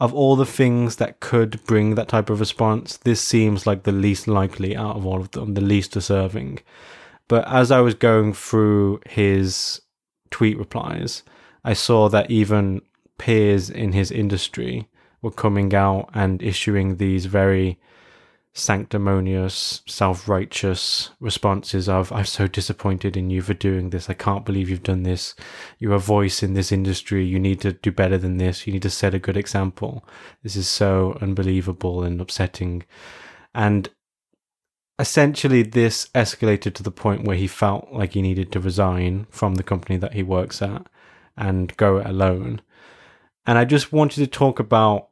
Of 0.00 0.14
all 0.14 0.36
the 0.36 0.46
things 0.46 0.96
that 0.96 1.20
could 1.20 1.64
bring 1.64 1.96
that 1.96 2.08
type 2.08 2.30
of 2.30 2.40
response, 2.40 2.96
this 2.98 3.20
seems 3.20 3.66
like 3.66 3.82
the 3.82 3.92
least 3.92 4.28
likely 4.28 4.76
out 4.76 4.96
of 4.96 5.04
all 5.04 5.20
of 5.20 5.32
them, 5.32 5.54
the 5.54 5.60
least 5.60 5.92
deserving. 5.92 6.60
But 7.26 7.46
as 7.48 7.70
I 7.70 7.80
was 7.80 7.94
going 7.94 8.32
through 8.32 9.00
his 9.08 9.80
tweet 10.30 10.56
replies, 10.56 11.24
I 11.64 11.72
saw 11.72 12.08
that 12.08 12.30
even 12.30 12.82
peers 13.18 13.68
in 13.68 13.92
his 13.92 14.10
industry 14.10 14.88
were 15.20 15.32
coming 15.32 15.74
out 15.74 16.08
and 16.14 16.42
issuing 16.42 16.96
these 16.96 17.26
very 17.26 17.78
sanctimonious, 18.58 19.82
self 19.86 20.28
righteous 20.28 21.10
responses 21.20 21.88
of, 21.88 22.12
I'm 22.12 22.24
so 22.24 22.46
disappointed 22.46 23.16
in 23.16 23.30
you 23.30 23.40
for 23.42 23.54
doing 23.54 23.90
this. 23.90 24.10
I 24.10 24.14
can't 24.14 24.44
believe 24.44 24.68
you've 24.68 24.82
done 24.82 25.04
this. 25.04 25.34
You're 25.78 25.94
a 25.94 25.98
voice 25.98 26.42
in 26.42 26.54
this 26.54 26.72
industry. 26.72 27.24
You 27.24 27.38
need 27.38 27.60
to 27.62 27.72
do 27.72 27.92
better 27.92 28.18
than 28.18 28.38
this. 28.38 28.66
You 28.66 28.72
need 28.72 28.82
to 28.82 28.90
set 28.90 29.14
a 29.14 29.18
good 29.18 29.36
example. 29.36 30.04
This 30.42 30.56
is 30.56 30.68
so 30.68 31.16
unbelievable 31.20 32.02
and 32.02 32.20
upsetting. 32.20 32.84
And 33.54 33.88
essentially, 34.98 35.62
this 35.62 36.08
escalated 36.14 36.74
to 36.74 36.82
the 36.82 36.90
point 36.90 37.24
where 37.24 37.36
he 37.36 37.46
felt 37.46 37.92
like 37.92 38.14
he 38.14 38.22
needed 38.22 38.52
to 38.52 38.60
resign 38.60 39.26
from 39.30 39.54
the 39.54 39.62
company 39.62 39.96
that 39.98 40.14
he 40.14 40.22
works 40.22 40.60
at 40.60 40.86
and 41.36 41.76
go 41.76 42.00
alone. 42.00 42.60
And 43.46 43.56
I 43.56 43.64
just 43.64 43.92
wanted 43.92 44.20
to 44.20 44.26
talk 44.26 44.58
about 44.58 45.08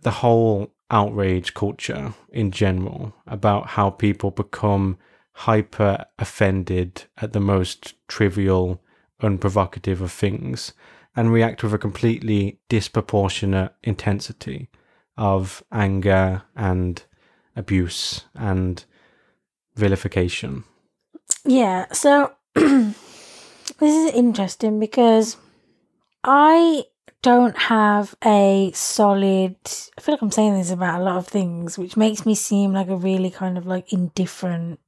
the 0.00 0.10
whole 0.10 0.72
outrage 0.90 1.54
culture 1.54 2.14
in 2.30 2.50
general, 2.50 3.14
about 3.26 3.68
how 3.68 3.90
people 3.90 4.30
become 4.30 4.98
hyper 5.32 6.04
offended 6.18 7.04
at 7.18 7.32
the 7.32 7.40
most 7.40 7.94
trivial, 8.08 8.82
unprovocative 9.22 10.00
of 10.00 10.12
things 10.12 10.72
and 11.16 11.32
react 11.32 11.62
with 11.62 11.72
a 11.72 11.78
completely 11.78 12.58
disproportionate 12.68 13.72
intensity 13.82 14.68
of 15.16 15.64
anger 15.72 16.42
and 16.54 17.04
abuse 17.56 18.24
and 18.34 18.84
vilification. 19.74 20.64
yeah. 21.44 21.86
So 21.92 22.32
this 22.54 22.94
is 23.80 24.12
interesting 24.12 24.78
because 24.78 25.38
I 26.22 26.84
don't 27.26 27.58
have 27.58 28.14
a 28.24 28.70
solid. 28.72 29.56
I 29.98 30.00
feel 30.00 30.14
like 30.14 30.22
I'm 30.22 30.30
saying 30.30 30.54
this 30.54 30.70
about 30.70 31.00
a 31.00 31.02
lot 31.02 31.16
of 31.16 31.26
things, 31.26 31.76
which 31.76 31.96
makes 31.96 32.24
me 32.24 32.36
seem 32.36 32.72
like 32.72 32.86
a 32.86 32.94
really 32.94 33.30
kind 33.30 33.58
of 33.58 33.66
like 33.66 33.92
indifferent, 33.92 34.78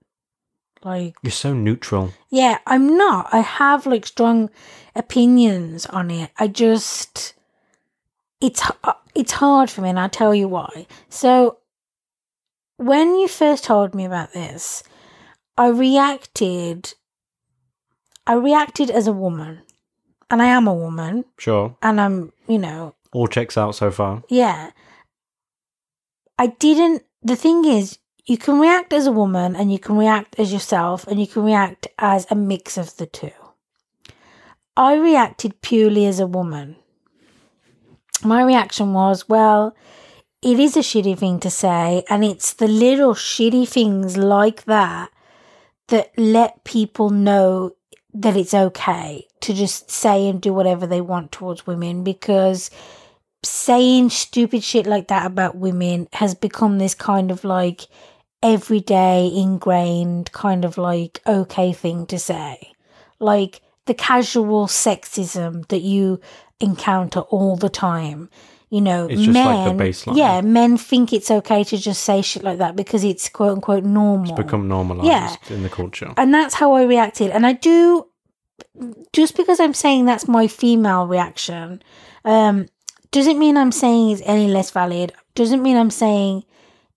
like 0.85 1.17
You're 1.21 1.33
so 1.33 1.53
neutral. 1.53 2.13
Yeah, 2.31 2.59
I'm 2.65 2.97
not. 2.97 3.29
I 3.33 3.41
have 3.41 3.87
like 3.87 4.07
strong 4.07 4.51
opinions 4.95 5.85
on 5.87 6.13
it. 6.13 6.31
I 6.39 6.47
just 6.47 7.35
it's 8.41 8.63
it's 9.17 9.33
hard 9.33 9.69
for 9.69 9.81
me 9.81 9.89
and 9.89 9.99
I'll 9.99 10.09
tell 10.09 10.33
you 10.33 10.47
why. 10.47 10.87
So 11.09 11.59
when 12.77 13.17
you 13.17 13.27
first 13.27 13.65
told 13.65 13.97
me 13.97 14.05
about 14.05 14.33
this, 14.33 14.85
I 15.57 15.71
reacted 15.71 16.95
I 18.29 18.35
reacted 18.35 18.93
as 18.93 19.09
a 19.09 19.13
woman. 19.13 19.63
And 20.31 20.43
I 20.43 20.47
am 20.47 20.67
a 20.67 20.75
woman 20.75 21.25
Sure. 21.39 21.77
and 21.83 22.01
I'm, 22.01 22.33
you 22.47 22.59
know, 22.59 22.95
All 23.13 23.27
checks 23.29 23.57
out 23.57 23.75
so 23.75 23.91
far. 23.91 24.23
Yeah. 24.29 24.71
I 26.39 26.49
didn't. 26.49 27.03
The 27.23 27.37
thing 27.37 27.65
is, 27.65 27.99
you 28.27 28.37
can 28.37 28.61
react 28.61 28.93
as 28.93 29.07
a 29.07 29.13
woman 29.13 29.57
and 29.57 29.73
you 29.73 29.79
can 29.79 29.97
react 29.97 30.39
as 30.39 30.53
yourself 30.53 31.07
and 31.07 31.19
you 31.19 31.27
can 31.27 31.45
react 31.45 31.89
as 31.99 32.27
a 32.31 32.35
mix 32.35 32.77
of 32.77 32.97
the 32.99 33.07
two. 33.07 33.33
I 34.77 34.95
reacted 34.97 35.63
purely 35.63 36.05
as 36.07 36.21
a 36.21 36.27
woman. 36.27 36.77
My 38.23 38.43
reaction 38.43 38.93
was, 38.93 39.29
well, 39.29 39.75
it 40.43 40.61
is 40.61 40.77
a 40.77 40.81
shitty 40.81 41.19
thing 41.19 41.41
to 41.41 41.51
say, 41.51 42.05
and 42.11 42.25
it's 42.25 42.53
the 42.53 42.69
little 42.69 43.15
shitty 43.15 43.67
things 43.67 44.17
like 44.17 44.65
that 44.65 45.11
that 45.89 46.13
let 46.19 46.65
people 46.65 47.11
know 47.11 47.73
that 48.13 48.37
it's 48.37 48.55
okay 48.55 49.27
to 49.43 49.55
just 49.55 49.91
say 49.91 50.29
and 50.29 50.41
do 50.41 50.53
whatever 50.53 50.87
they 50.87 51.01
want 51.01 51.33
towards 51.33 51.67
women 51.67 52.05
because 52.05 52.71
saying 53.45 54.11
stupid 54.11 54.63
shit 54.65 54.87
like 54.87 55.09
that 55.09 55.27
about 55.27 55.57
women 55.57 56.09
has 56.15 56.35
become 56.35 56.79
this 56.79 56.95
kind 56.95 57.31
of 57.31 57.45
like 57.45 57.83
everyday 58.43 59.31
ingrained 59.35 60.31
kind 60.33 60.65
of 60.65 60.79
like 60.79 61.21
okay 61.27 61.73
thing 61.73 62.07
to 62.07 62.19
say. 62.19 62.73
Like 63.19 63.61
the 63.87 63.95
casual 63.95 64.67
sexism 64.67 65.67
that 65.69 65.81
you 65.81 66.21
encounter 66.61 67.21
all 67.21 67.57
the 67.57 67.69
time. 67.69 68.29
You 68.71 68.83
know, 68.83 69.07
It's 69.07 69.23
just 69.23 69.35
like 69.35 69.65
the 69.67 69.73
men, 69.75 69.79
baseline. 69.89 70.17
yeah, 70.19 70.41
men 70.43 70.77
think 70.77 71.15
it's 71.15 71.31
okay 71.31 71.65
to 71.65 71.79
just 71.79 72.03
say 72.05 72.21
shit 72.21 72.43
like 72.43 72.59
that 72.59 72.77
because 72.77 73.03
it's 73.03 73.31
quote 73.31 73.53
unquote 73.53 73.83
normal. 73.83 74.31
It's 74.31 74.37
become 74.43 74.69
normalized 74.69 75.09
Yeah. 75.09 75.37
in 75.57 75.63
the 75.63 75.71
culture. 75.71 76.13
and 76.19 76.35
that's 76.35 76.53
how 76.55 76.73
I 76.75 76.83
reacted. 76.85 77.31
And 77.31 77.47
I 77.47 77.55
do, 77.55 78.08
just 79.13 79.37
because 79.37 79.61
I'm 79.61 79.75
saying 79.75 80.05
that's 80.05 80.29
my 80.29 80.47
female 80.47 81.07
reaction, 81.07 81.83
um, 82.25 82.67
doesn't 83.11 83.39
mean 83.39 83.57
I'm 83.57 83.73
saying 83.73 84.11
it's 84.11 84.23
any 84.25 84.49
less 84.49 84.71
valid. 84.71 85.13
Doesn't 85.35 85.63
mean 85.63 85.77
I'm 85.77 85.91
saying 85.91 86.45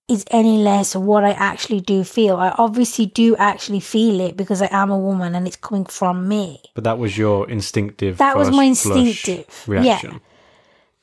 it's 0.08 0.26
any 0.30 0.58
less 0.58 0.96
what 0.96 1.24
I 1.24 1.32
actually 1.32 1.80
do 1.80 2.04
feel. 2.04 2.36
I 2.36 2.50
obviously 2.58 3.06
do 3.06 3.36
actually 3.38 3.80
feel 3.80 4.20
it 4.20 4.36
because 4.36 4.62
I 4.62 4.68
am 4.72 4.90
a 4.90 4.98
woman 4.98 5.36
and 5.36 5.48
it's 5.48 5.56
coming 5.56 5.86
from 5.86 6.28
me. 6.28 6.62
But 6.76 6.84
that 6.84 6.98
was 6.98 7.18
your 7.18 7.50
instinctive. 7.50 8.18
That 8.18 8.38
was 8.38 8.52
my 8.52 8.66
instinctive, 8.66 9.66
yeah. 9.68 9.74
reaction. 9.74 10.22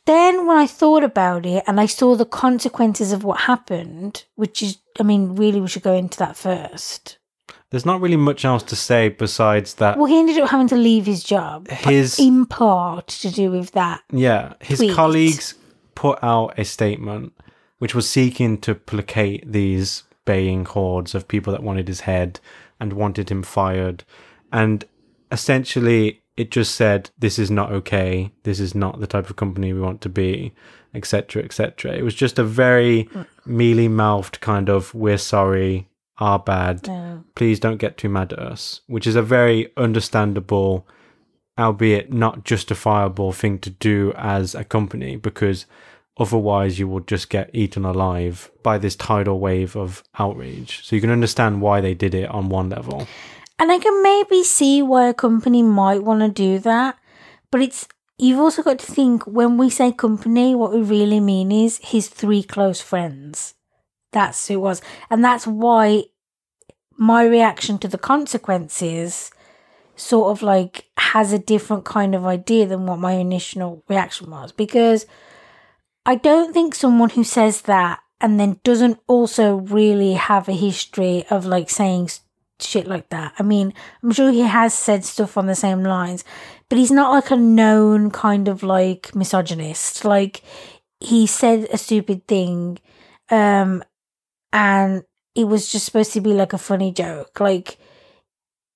Then 0.05 0.47
when 0.47 0.57
I 0.57 0.67
thought 0.67 1.05
about 1.05 1.45
it 1.45 1.65
and 1.67 1.79
I 1.81 1.87
saw 1.87 2.17
the 2.17 2.25
consequences 2.25 3.13
of 3.13 3.25
what 3.25 3.41
happened, 3.41 4.25
which 4.37 4.63
is, 4.63 4.79
I 4.99 5.03
mean, 5.03 5.37
really, 5.37 5.61
we 5.61 5.69
should 5.69 5.83
go 5.83 5.93
into 5.93 6.19
that 6.19 6.37
first. 6.37 7.18
There's 7.71 7.85
not 7.85 8.01
really 8.01 8.17
much 8.17 8.45
else 8.45 8.63
to 8.65 8.77
say 8.77 9.11
besides 9.11 9.75
that. 9.75 9.99
Well, 9.99 10.07
he 10.07 10.19
ended 10.19 10.39
up 10.39 10.49
having 10.49 10.69
to 10.69 10.77
leave 10.77 11.05
his 11.05 11.23
job. 11.23 11.69
His 11.69 12.19
in 12.19 12.47
part 12.47 13.09
to 13.09 13.31
do 13.31 13.51
with 13.51 13.73
that. 13.73 14.03
yeah, 14.11 14.55
his 14.61 14.79
tweet. 14.79 14.95
colleagues 14.95 15.55
put 15.95 16.19
out 16.23 16.59
a 16.59 16.65
statement 16.65 17.33
which 17.79 17.95
was 17.95 18.09
seeking 18.09 18.59
to 18.59 18.75
placate 18.75 19.51
these 19.53 20.05
baying 20.25 20.65
hordes 20.65 21.15
of 21.15 21.29
people 21.29 21.53
that 21.53 21.63
wanted 21.63 21.89
his 21.89 22.01
head 22.01 22.41
and 22.81 22.93
wanted 22.93 23.31
him 23.31 23.43
fired, 23.43 24.05
and 24.53 24.85
essentially 25.31 26.23
it 26.37 26.51
just 26.51 26.75
said 26.75 27.11
this 27.19 27.39
is 27.39 27.51
not 27.51 27.73
okay. 27.73 28.31
This 28.45 28.61
is 28.61 28.75
not 28.75 29.01
the 29.01 29.07
type 29.07 29.29
of 29.29 29.37
company 29.37 29.73
we 29.73 29.81
want 29.81 30.01
to 30.03 30.09
be, 30.09 30.55
etc., 30.95 31.43
etc. 31.43 31.93
It 31.93 32.03
was 32.03 32.15
just 32.15 32.39
a 32.39 32.45
very 32.45 33.09
mealy 33.45 33.89
mouthed 33.89 34.41
kind 34.41 34.69
of 34.69 34.95
"we're 34.95 35.19
sorry, 35.19 35.88
our 36.19 36.39
bad." 36.39 36.81
Yeah. 36.87 37.19
please 37.35 37.61
don't 37.61 37.79
get 37.79 37.97
too 37.97 38.09
mad 38.09 38.33
at 38.33 38.39
us, 38.39 38.81
which 38.87 39.07
is 39.07 39.17
a 39.17 39.23
very 39.23 39.71
understandable, 39.77 40.87
albeit 41.59 42.13
not 42.13 42.45
justifiable 42.45 43.33
thing 43.33 43.59
to 43.61 43.71
do 43.71 44.13
as 44.17 44.55
a 44.55 44.65
company 44.65 45.17
because 45.17 45.67
otherwise 46.19 46.79
you 46.79 46.89
will 46.89 47.01
just 47.01 47.31
get 47.31 47.51
eaten 47.53 47.85
alive 47.85 48.51
by 48.63 48.79
this 48.79 48.97
tidal 48.97 49.39
wave 49.39 49.77
of 49.77 50.03
outrage. 50.19 50.85
So 50.85 50.97
you 50.97 51.01
can 51.01 51.11
understand 51.11 51.63
why 51.63 51.81
they 51.81 51.95
did 51.95 52.15
it 52.15 52.29
on 52.29 52.49
one 52.49 52.71
level. 52.71 53.07
And 53.59 53.73
I 53.73 53.79
can 53.79 54.03
maybe 54.03 54.45
see 54.45 54.83
why 54.83 55.09
a 55.09 55.15
company 55.15 55.63
might 55.63 56.03
want 56.05 56.21
to 56.21 56.29
do 56.29 56.59
that, 56.61 56.97
but 57.51 57.61
it's 57.61 57.89
you've 58.19 58.39
also 58.39 58.63
got 58.63 58.79
to 58.81 58.93
think 58.93 59.27
when 59.27 59.57
we 59.57 59.71
say 59.71 59.93
company, 59.93 60.55
what 60.55 60.73
we 60.73 60.83
really 60.83 61.21
mean 61.21 61.51
is 61.51 61.79
his 61.83 62.09
three 62.09 62.43
close 62.43 62.81
friends. 62.81 63.55
That's 64.13 64.49
who 64.49 64.55
it 64.55 64.57
was, 64.59 64.83
and 65.11 65.25
that's 65.25 65.47
why 65.47 66.05
my 66.97 67.25
reaction 67.25 67.79
to 67.79 67.89
the 67.89 67.99
consequences 67.99 69.31
sort 69.95 70.31
of 70.31 70.43
like 70.43 70.87
has 70.99 71.33
a 71.33 71.39
different 71.39 71.85
kind 71.85 72.15
of 72.15 72.25
idea 72.25 72.67
than 72.67 72.87
what 72.87 72.99
my 72.99 73.13
initial 73.13 73.83
reaction 73.89 74.31
was 74.31 74.53
because 74.53 75.07
I 76.07 76.15
don't 76.15 76.53
think 76.53 76.75
someone 76.75 77.11
who 77.11 77.25
says 77.25 77.63
that 77.63 78.01
and 78.21 78.39
then 78.39 78.61
doesn't 78.65 78.99
also 79.07 79.57
really 79.57 80.15
have 80.15 80.49
a 80.49 80.53
history 80.53 81.25
of 81.31 81.47
like 81.47 81.71
saying 81.71 82.11
shit 82.61 82.87
like 82.87 83.09
that. 83.11 83.35
I 83.39 83.43
mean, 83.43 83.75
I'm 84.03 84.13
sure 84.13 84.31
he 84.31 84.41
has 84.41 84.75
said 84.75 85.05
stuff 85.05 85.37
on 85.37 85.47
the 85.47 85.55
same 85.55 85.83
lines, 85.83 86.25
but 86.69 86.79
he's 86.79 86.91
not 86.91 87.13
like 87.13 87.31
a 87.31 87.37
known 87.37 88.11
kind 88.11 88.49
of 88.49 88.63
like 88.63 89.15
misogynist. 89.15 90.05
Like 90.05 90.43
he 91.01 91.27
said 91.27 91.69
a 91.73 91.79
stupid 91.79 92.27
thing 92.27 92.79
um 93.31 93.85
and 94.53 95.03
it 95.35 95.45
was 95.45 95.71
just 95.71 95.85
supposed 95.85 96.13
to 96.15 96.21
be 96.21 96.33
like 96.33 96.53
a 96.53 96.59
funny 96.59 96.93
joke. 96.93 97.41
Like 97.41 97.79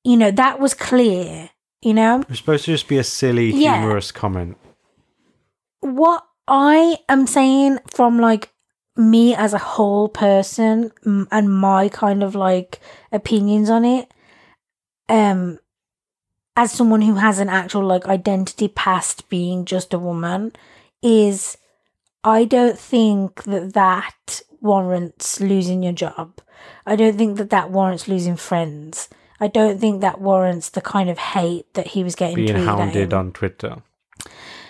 you 0.04 0.16
know, 0.16 0.30
that 0.32 0.58
was 0.58 0.74
clear, 0.74 1.50
you 1.80 1.94
know? 1.94 2.24
It's 2.28 2.38
supposed 2.40 2.64
to 2.64 2.72
just 2.72 2.88
be 2.88 2.98
a 2.98 3.04
silly, 3.04 3.52
Yeah. 3.52 3.78
humorous 3.80 4.10
comment. 4.10 4.56
what 5.80 6.24
I 6.48 6.98
am 7.08 7.26
saying 7.26 7.78
from 7.86 8.18
like 8.18 8.52
me 8.96 9.34
as 9.34 9.54
a 9.54 9.58
whole 9.58 10.08
person 10.08 10.90
and 11.04 11.50
my 11.50 11.88
kind 11.88 12.22
of 12.22 12.34
like 12.34 12.80
opinions 13.12 13.70
on 13.70 13.84
it, 13.84 14.12
um, 15.08 15.58
as 16.56 16.72
someone 16.72 17.02
who 17.02 17.14
has 17.14 17.38
an 17.38 17.48
actual 17.48 17.84
like 17.84 18.06
identity 18.06 18.68
past 18.68 19.28
being 19.28 19.64
just 19.64 19.94
a 19.94 19.98
woman, 19.98 20.52
is 21.02 21.56
I 22.24 22.44
don't 22.44 22.78
think 22.78 23.44
that 23.44 23.72
that 23.74 24.42
warrants 24.62 25.40
losing 25.40 25.82
your 25.82 25.92
job. 25.92 26.40
I 26.86 26.96
don't 26.96 27.18
think 27.18 27.36
that 27.36 27.50
that 27.50 27.70
warrants 27.70 28.08
losing 28.08 28.36
friends. 28.36 29.08
I 29.40 29.48
don't 29.48 29.78
think 29.80 30.00
that 30.00 30.20
warrants 30.20 30.70
the 30.70 30.80
kind 30.80 31.10
of 31.10 31.18
hate 31.18 31.74
that 31.74 31.88
he 31.88 32.04
was 32.04 32.14
getting 32.14 32.36
Being 32.36 32.64
hounded 32.64 33.12
on 33.12 33.32
Twitter. 33.32 33.82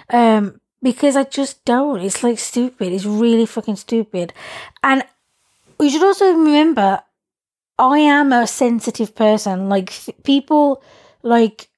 Um, 0.09 0.61
because 0.83 1.15
I 1.15 1.25
just 1.25 1.65
don't. 1.65 2.01
It's 2.01 2.23
like 2.23 2.39
stupid. 2.39 2.93
It's 2.93 3.05
really 3.05 3.47
fucking 3.47 3.77
stupid. 3.77 4.33
And 4.83 5.05
we 5.79 5.91
should 5.91 6.03
also 6.03 6.33
remember, 6.33 7.03
I 7.79 7.99
am 7.99 8.33
a 8.33 8.47
sensitive 8.47 9.15
person. 9.15 9.69
Like 9.69 9.93
people, 10.25 10.83
like 11.23 11.69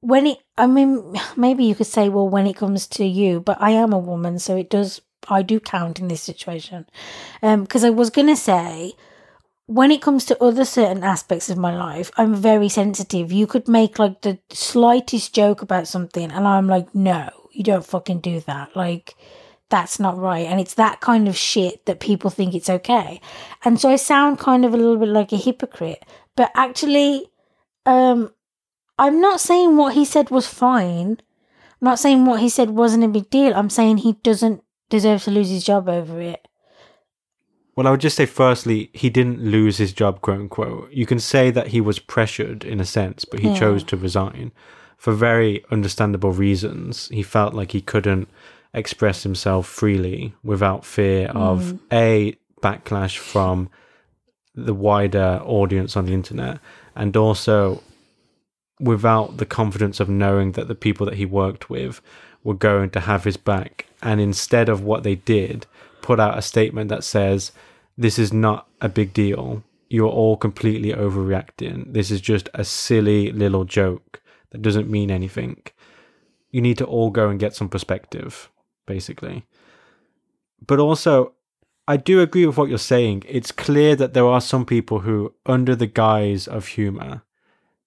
when 0.00 0.26
it. 0.26 0.38
I 0.58 0.66
mean, 0.66 1.18
maybe 1.36 1.64
you 1.64 1.74
could 1.74 1.86
say, 1.86 2.08
well, 2.08 2.28
when 2.28 2.46
it 2.46 2.56
comes 2.56 2.86
to 2.88 3.04
you, 3.04 3.40
but 3.40 3.56
I 3.60 3.70
am 3.70 3.92
a 3.92 3.98
woman, 3.98 4.38
so 4.38 4.56
it 4.56 4.70
does. 4.70 5.00
I 5.28 5.42
do 5.42 5.60
count 5.60 6.00
in 6.00 6.08
this 6.08 6.22
situation. 6.22 6.86
Um, 7.42 7.62
because 7.62 7.84
I 7.84 7.90
was 7.90 8.10
gonna 8.10 8.36
say. 8.36 8.94
When 9.66 9.92
it 9.92 10.02
comes 10.02 10.26
to 10.26 10.42
other 10.42 10.64
certain 10.66 11.04
aspects 11.04 11.48
of 11.48 11.56
my 11.56 11.74
life, 11.74 12.10
I'm 12.18 12.34
very 12.34 12.68
sensitive. 12.68 13.32
You 13.32 13.46
could 13.46 13.68
make 13.68 13.98
like 13.98 14.20
the 14.20 14.38
slightest 14.50 15.34
joke 15.34 15.62
about 15.62 15.88
something, 15.88 16.30
and 16.30 16.46
I'm 16.46 16.66
like, 16.66 16.94
no, 16.94 17.30
you 17.52 17.62
don't 17.62 17.86
fucking 17.86 18.20
do 18.20 18.40
that. 18.40 18.76
Like, 18.76 19.14
that's 19.72 19.98
not 19.98 20.18
right. 20.18 20.46
And 20.46 20.60
it's 20.60 20.74
that 20.74 21.00
kind 21.00 21.28
of 21.28 21.36
shit 21.36 21.86
that 21.86 22.00
people 22.00 22.28
think 22.28 22.54
it's 22.54 22.68
okay. 22.68 23.20
And 23.64 23.80
so 23.80 23.88
I 23.88 23.96
sound 23.96 24.38
kind 24.38 24.64
of 24.64 24.74
a 24.74 24.76
little 24.76 24.98
bit 24.98 25.08
like 25.08 25.32
a 25.32 25.36
hypocrite. 25.36 26.04
But 26.36 26.50
actually, 26.54 27.28
um, 27.86 28.32
I'm 28.98 29.20
not 29.20 29.40
saying 29.40 29.76
what 29.76 29.94
he 29.94 30.04
said 30.04 30.30
was 30.30 30.46
fine. 30.46 31.22
I'm 31.80 31.86
not 31.86 31.98
saying 31.98 32.26
what 32.26 32.40
he 32.40 32.50
said 32.50 32.70
wasn't 32.70 33.04
a 33.04 33.08
big 33.08 33.30
deal. 33.30 33.54
I'm 33.54 33.70
saying 33.70 33.98
he 33.98 34.12
doesn't 34.12 34.62
deserve 34.92 35.22
to 35.24 35.30
lose 35.30 35.48
his 35.48 35.64
job 35.64 35.88
over 35.88 36.20
it. 36.20 36.46
Well, 37.74 37.86
I 37.86 37.90
would 37.90 38.00
just 38.00 38.16
say, 38.16 38.26
firstly, 38.26 38.90
he 38.92 39.08
didn't 39.08 39.40
lose 39.40 39.78
his 39.78 39.94
job, 39.94 40.20
quote 40.20 40.40
unquote. 40.40 40.92
You 40.92 41.06
can 41.06 41.18
say 41.18 41.50
that 41.50 41.68
he 41.68 41.80
was 41.80 41.98
pressured 41.98 42.62
in 42.64 42.78
a 42.78 42.84
sense, 42.84 43.24
but 43.24 43.40
he 43.40 43.48
Yeah. 43.48 43.58
chose 43.58 43.82
to 43.84 43.96
resign 43.96 44.52
for 44.98 45.14
very 45.14 45.64
understandable 45.70 46.32
reasons. 46.32 47.08
He 47.08 47.22
felt 47.22 47.54
like 47.54 47.72
he 47.72 47.80
couldn't 47.80 48.28
express 48.74 49.22
himself 49.22 49.66
freely 49.66 50.34
without 50.44 50.84
fear 50.84 51.28
of 51.28 51.58
mm. 51.62 51.78
a 51.90 52.36
backlash 52.62 53.16
from 53.16 53.70
the 54.54 54.74
wider 54.74 55.40
audience 55.44 55.96
on 55.96 56.04
the 56.04 56.12
internet 56.12 56.58
and 56.94 57.16
also 57.16 57.82
without 58.78 59.38
the 59.38 59.46
confidence 59.46 59.98
of 60.00 60.08
knowing 60.08 60.52
that 60.52 60.68
the 60.68 60.74
people 60.74 61.06
that 61.06 61.16
he 61.16 61.24
worked 61.24 61.70
with 61.70 62.02
were 62.44 62.54
going 62.54 62.90
to 62.90 63.00
have 63.00 63.24
his 63.24 63.38
back 63.38 63.86
and 64.02 64.20
instead 64.20 64.68
of 64.68 64.82
what 64.82 65.02
they 65.02 65.14
did 65.14 65.66
put 66.00 66.18
out 66.18 66.38
a 66.38 66.42
statement 66.42 66.88
that 66.88 67.04
says 67.04 67.52
this 67.96 68.18
is 68.18 68.32
not 68.32 68.66
a 68.80 68.88
big 68.88 69.12
deal 69.12 69.62
you're 69.88 70.08
all 70.08 70.36
completely 70.36 70.92
overreacting 70.92 71.92
this 71.92 72.10
is 72.10 72.20
just 72.20 72.48
a 72.54 72.64
silly 72.64 73.30
little 73.32 73.64
joke 73.64 74.20
that 74.50 74.62
doesn't 74.62 74.90
mean 74.90 75.10
anything 75.10 75.62
you 76.50 76.60
need 76.60 76.78
to 76.78 76.84
all 76.84 77.10
go 77.10 77.28
and 77.28 77.40
get 77.40 77.54
some 77.54 77.68
perspective 77.68 78.50
basically. 78.86 79.44
But 80.66 80.78
also, 80.78 81.32
I 81.88 81.96
do 81.96 82.20
agree 82.20 82.46
with 82.46 82.56
what 82.56 82.68
you're 82.68 82.78
saying. 82.78 83.24
It's 83.28 83.50
clear 83.50 83.96
that 83.96 84.14
there 84.14 84.26
are 84.26 84.40
some 84.40 84.64
people 84.64 85.00
who, 85.00 85.34
under 85.46 85.74
the 85.74 85.86
guise 85.86 86.46
of 86.46 86.66
humor, 86.68 87.22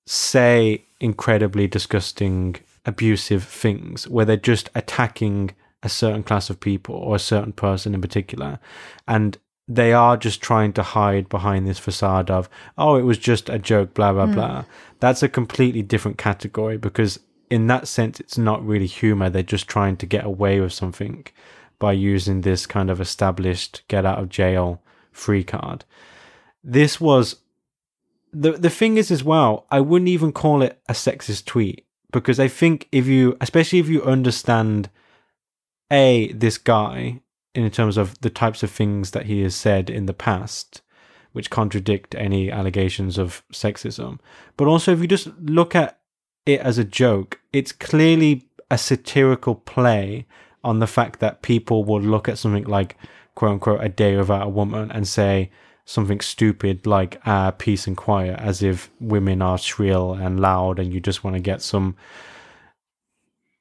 say 0.05 0.85
incredibly 0.99 1.67
disgusting, 1.67 2.57
abusive 2.85 3.43
things 3.43 4.07
where 4.07 4.25
they're 4.25 4.37
just 4.37 4.69
attacking 4.75 5.51
a 5.85 5.89
certain 5.89 6.23
class 6.23 6.49
of 6.49 6.59
people 6.59 6.95
or 6.95 7.15
a 7.15 7.19
certain 7.19 7.53
person 7.53 7.93
in 7.93 8.01
particular. 8.01 8.59
And 9.07 9.37
they 9.67 9.93
are 9.93 10.17
just 10.17 10.41
trying 10.41 10.73
to 10.73 10.83
hide 10.83 11.29
behind 11.29 11.67
this 11.67 11.79
facade 11.79 12.29
of, 12.29 12.49
oh, 12.77 12.95
it 12.95 13.03
was 13.03 13.19
just 13.19 13.49
a 13.49 13.59
joke, 13.59 13.93
blah, 13.93 14.11
blah, 14.11 14.25
hmm. 14.25 14.33
blah. 14.33 14.65
That's 14.99 15.23
a 15.23 15.29
completely 15.29 15.83
different 15.83 16.17
category 16.17 16.77
because, 16.77 17.19
in 17.49 17.67
that 17.67 17.87
sense, 17.87 18.19
it's 18.19 18.37
not 18.37 18.65
really 18.65 18.87
humor. 18.87 19.29
They're 19.29 19.43
just 19.43 19.67
trying 19.67 19.97
to 19.97 20.05
get 20.07 20.25
away 20.25 20.59
with 20.59 20.73
something 20.73 21.27
by 21.77 21.93
using 21.93 22.41
this 22.41 22.65
kind 22.65 22.89
of 22.89 22.99
established 22.99 23.83
get 23.87 24.05
out 24.05 24.19
of 24.19 24.29
jail 24.29 24.81
free 25.11 25.43
card. 25.43 25.85
This 26.63 26.99
was 26.99 27.37
the 28.33 28.53
the 28.53 28.69
thing 28.69 28.97
is 28.97 29.11
as 29.11 29.23
well, 29.23 29.67
I 29.69 29.81
wouldn't 29.81 30.09
even 30.09 30.31
call 30.31 30.61
it 30.61 30.79
a 30.89 30.93
sexist 30.93 31.45
tweet 31.45 31.85
because 32.11 32.39
I 32.39 32.47
think 32.47 32.87
if 32.91 33.07
you 33.07 33.37
especially 33.41 33.79
if 33.79 33.89
you 33.89 34.01
understand 34.03 34.89
a 35.91 36.31
this 36.33 36.57
guy 36.57 37.21
in 37.53 37.69
terms 37.71 37.97
of 37.97 38.19
the 38.21 38.29
types 38.29 38.63
of 38.63 38.71
things 38.71 39.11
that 39.11 39.25
he 39.25 39.41
has 39.41 39.55
said 39.55 39.89
in 39.89 40.05
the 40.05 40.13
past 40.13 40.81
which 41.31 41.49
contradict 41.49 42.15
any 42.15 42.49
allegations 42.49 43.17
of 43.17 43.43
sexism. 43.51 44.19
But 44.55 44.67
also 44.67 44.93
if 44.93 45.01
you 45.01 45.07
just 45.07 45.27
look 45.39 45.75
at 45.75 45.99
it 46.45 46.61
as 46.61 46.77
a 46.77 46.83
joke 46.83 47.39
it's 47.51 47.71
clearly 47.71 48.47
a 48.71 48.77
satirical 48.77 49.55
play 49.55 50.25
on 50.63 50.79
the 50.79 50.87
fact 50.87 51.19
that 51.19 51.41
people 51.41 51.83
will 51.83 52.01
look 52.01 52.27
at 52.27 52.37
something 52.37 52.63
like 52.63 52.97
quote 53.35 53.51
unquote 53.51 53.83
a 53.83 53.89
day 53.89 54.15
without 54.15 54.47
a 54.47 54.49
woman 54.49 54.91
and 54.91 55.07
say 55.07 55.51
something 55.85 56.19
stupid 56.19 56.87
like 56.87 57.21
uh, 57.25 57.51
peace 57.51 57.85
and 57.85 57.95
quiet 57.95 58.39
as 58.39 58.63
if 58.63 58.89
women 58.99 59.41
are 59.41 59.57
shrill 59.57 60.13
and 60.13 60.39
loud 60.39 60.79
and 60.79 60.93
you 60.93 60.99
just 60.99 61.23
want 61.23 61.35
to 61.35 61.39
get 61.39 61.61
some 61.61 61.95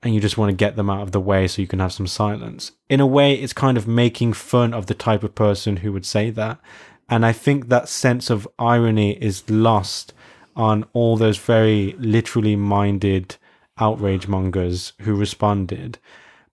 and 0.05 0.15
you 0.15 0.21
just 0.21 0.37
want 0.37 0.51
to 0.51 0.57
get 0.57 0.77
them 0.77 0.91
out 0.91 1.01
of 1.01 1.13
the 1.13 1.21
way 1.21 1.49
so 1.49 1.63
you 1.63 1.67
can 1.67 1.79
have 1.79 1.93
some 1.93 2.07
silence. 2.07 2.73
In 2.91 3.01
a 3.01 3.07
way, 3.07 3.35
it's 3.35 3.55
kind 3.55 3.79
of 3.79 3.89
making 3.89 4.35
fun 4.35 4.75
of 4.75 4.87
the 4.87 4.95
type 4.95 5.25
of 5.25 5.35
person 5.35 5.79
who 5.79 5.93
would 5.93 6.05
say 6.05 6.29
that. 6.31 6.61
And 7.09 7.25
I 7.25 7.33
think 7.33 7.69
that 7.69 7.89
sense 7.89 8.29
of 8.29 8.47
irony 8.59 9.13
is 9.13 9.49
lost 9.49 10.13
on 10.55 10.85
all 10.93 11.17
those 11.17 11.39
very 11.39 11.97
literally 11.99 12.55
minded 12.55 13.37
outrage 13.79 14.29
mongers 14.29 14.93
who 15.01 15.17
responded 15.17 15.99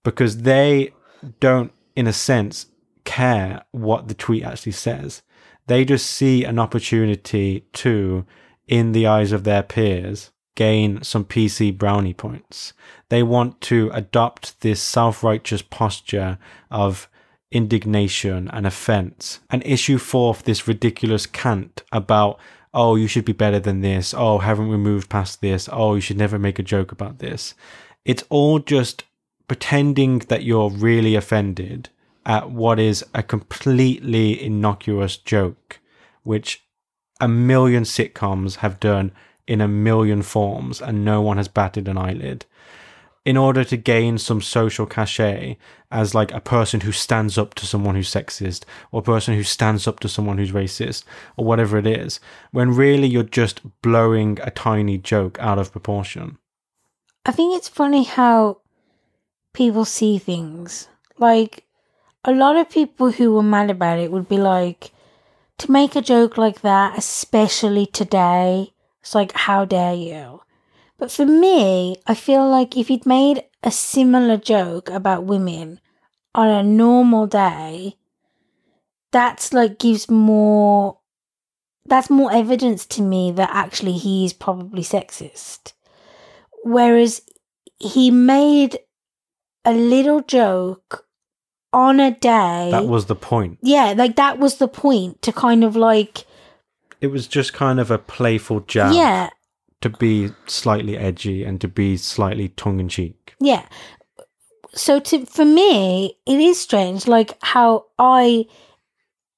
because 0.03 0.39
they 0.39 0.93
don't, 1.41 1.73
in 1.95 2.07
a 2.07 2.13
sense, 2.13 2.67
care 3.03 3.63
what 3.71 4.07
the 4.07 4.13
tweet 4.13 4.43
actually 4.43 4.71
says. 4.71 5.23
They 5.67 5.83
just 5.83 6.07
see 6.07 6.45
an 6.45 6.57
opportunity 6.57 7.65
to, 7.73 8.25
in 8.67 8.93
the 8.93 9.07
eyes 9.07 9.33
of 9.33 9.43
their 9.43 9.61
peers, 9.61 10.31
gain 10.61 11.01
some 11.01 11.25
PC 11.25 11.75
brownie 11.75 12.13
points. 12.13 12.73
They 13.09 13.23
want 13.23 13.61
to 13.61 13.89
adopt 13.95 14.61
this 14.61 14.79
self 14.79 15.23
righteous 15.23 15.63
posture 15.63 16.37
of 16.69 17.09
indignation 17.51 18.47
and 18.53 18.67
offense 18.67 19.39
and 19.49 19.65
issue 19.65 19.97
forth 19.97 20.43
this 20.43 20.67
ridiculous 20.67 21.25
cant 21.25 21.81
about, 21.91 22.39
oh, 22.75 22.95
you 22.95 23.07
should 23.07 23.25
be 23.25 23.33
better 23.33 23.59
than 23.59 23.81
this. 23.81 24.13
Oh, 24.15 24.37
haven't 24.37 24.69
we 24.69 24.77
moved 24.77 25.09
past 25.09 25.41
this? 25.41 25.67
Oh, 25.71 25.95
you 25.95 26.01
should 26.01 26.19
never 26.19 26.37
make 26.37 26.59
a 26.59 26.71
joke 26.75 26.91
about 26.91 27.17
this. 27.17 27.55
It's 28.05 28.23
all 28.29 28.59
just 28.59 29.03
pretending 29.47 30.19
that 30.29 30.43
you're 30.43 30.69
really 30.69 31.15
offended 31.15 31.89
at 32.23 32.51
what 32.51 32.79
is 32.79 33.03
a 33.15 33.23
completely 33.23 34.39
innocuous 34.39 35.17
joke, 35.17 35.79
which 36.21 36.63
a 37.19 37.27
million 37.27 37.81
sitcoms 37.81 38.57
have 38.57 38.79
done 38.79 39.11
in 39.47 39.61
a 39.61 39.67
million 39.67 40.21
forms 40.21 40.81
and 40.81 41.05
no 41.05 41.21
one 41.21 41.37
has 41.37 41.47
batted 41.47 41.87
an 41.87 41.97
eyelid 41.97 42.45
in 43.23 43.37
order 43.37 43.63
to 43.63 43.77
gain 43.77 44.17
some 44.17 44.41
social 44.41 44.87
cachet 44.87 45.55
as 45.91 46.15
like 46.15 46.31
a 46.31 46.41
person 46.41 46.81
who 46.81 46.91
stands 46.91 47.37
up 47.37 47.53
to 47.53 47.67
someone 47.67 47.93
who's 47.93 48.09
sexist 48.09 48.63
or 48.91 48.99
a 48.99 49.03
person 49.03 49.35
who 49.35 49.43
stands 49.43 49.87
up 49.87 49.99
to 49.99 50.09
someone 50.09 50.37
who's 50.37 50.51
racist 50.51 51.03
or 51.37 51.45
whatever 51.45 51.77
it 51.77 51.85
is 51.85 52.19
when 52.51 52.71
really 52.71 53.07
you're 53.07 53.23
just 53.23 53.61
blowing 53.81 54.39
a 54.41 54.49
tiny 54.49 54.97
joke 54.97 55.37
out 55.39 55.59
of 55.59 55.71
proportion 55.71 56.37
I 57.23 57.31
think 57.31 57.55
it's 57.55 57.69
funny 57.69 58.03
how 58.03 58.61
people 59.53 59.85
see 59.85 60.17
things. 60.17 60.87
Like, 61.17 61.65
a 62.25 62.31
lot 62.31 62.55
of 62.55 62.69
people 62.69 63.11
who 63.11 63.33
were 63.33 63.43
mad 63.43 63.69
about 63.69 63.99
it 63.99 64.11
would 64.11 64.27
be 64.27 64.37
like, 64.37 64.91
to 65.59 65.71
make 65.71 65.95
a 65.95 66.01
joke 66.01 66.37
like 66.37 66.61
that, 66.61 66.97
especially 66.97 67.85
today, 67.85 68.73
it's 69.01 69.15
like, 69.15 69.31
how 69.33 69.65
dare 69.65 69.93
you? 69.93 70.41
But 70.97 71.11
for 71.11 71.25
me, 71.25 71.95
I 72.05 72.13
feel 72.13 72.47
like 72.47 72.77
if 72.77 72.87
he'd 72.87 73.05
made 73.05 73.43
a 73.63 73.71
similar 73.71 74.37
joke 74.37 74.89
about 74.89 75.23
women 75.23 75.79
on 76.35 76.47
a 76.47 76.63
normal 76.63 77.27
day, 77.27 77.97
that's 79.11 79.51
like 79.51 79.79
gives 79.79 80.09
more 80.09 80.99
that's 81.85 82.09
more 82.09 82.31
evidence 82.31 82.85
to 82.85 83.01
me 83.01 83.31
that 83.31 83.49
actually 83.51 83.93
he's 83.93 84.31
probably 84.31 84.83
sexist. 84.83 85.73
Whereas 86.63 87.21
he 87.79 88.11
made 88.11 88.77
a 89.65 89.73
little 89.73 90.21
joke 90.21 91.07
on 91.73 91.99
a 91.99 92.11
day. 92.11 92.69
that 92.71 92.85
was 92.85 93.07
the 93.07 93.15
point 93.15 93.57
yeah, 93.63 93.93
like 93.97 94.17
that 94.17 94.37
was 94.37 94.57
the 94.57 94.67
point 94.67 95.21
to 95.23 95.33
kind 95.33 95.63
of 95.63 95.75
like 95.75 96.25
it 97.01 97.07
was 97.07 97.27
just 97.27 97.51
kind 97.53 97.79
of 97.79 97.91
a 97.91 97.97
playful 97.97 98.61
jab 98.61 98.93
yeah, 98.93 99.29
to 99.81 99.89
be 99.89 100.31
slightly 100.47 100.97
edgy 100.97 101.43
and 101.43 101.59
to 101.59 101.67
be 101.67 101.97
slightly 101.97 102.49
tongue-in-cheek 102.49 103.35
yeah. 103.41 103.65
So 104.73 104.99
to 104.99 105.25
for 105.25 105.43
me, 105.43 106.17
it 106.25 106.39
is 106.39 106.61
strange, 106.61 107.07
like 107.07 107.37
how 107.41 107.87
I 107.99 108.45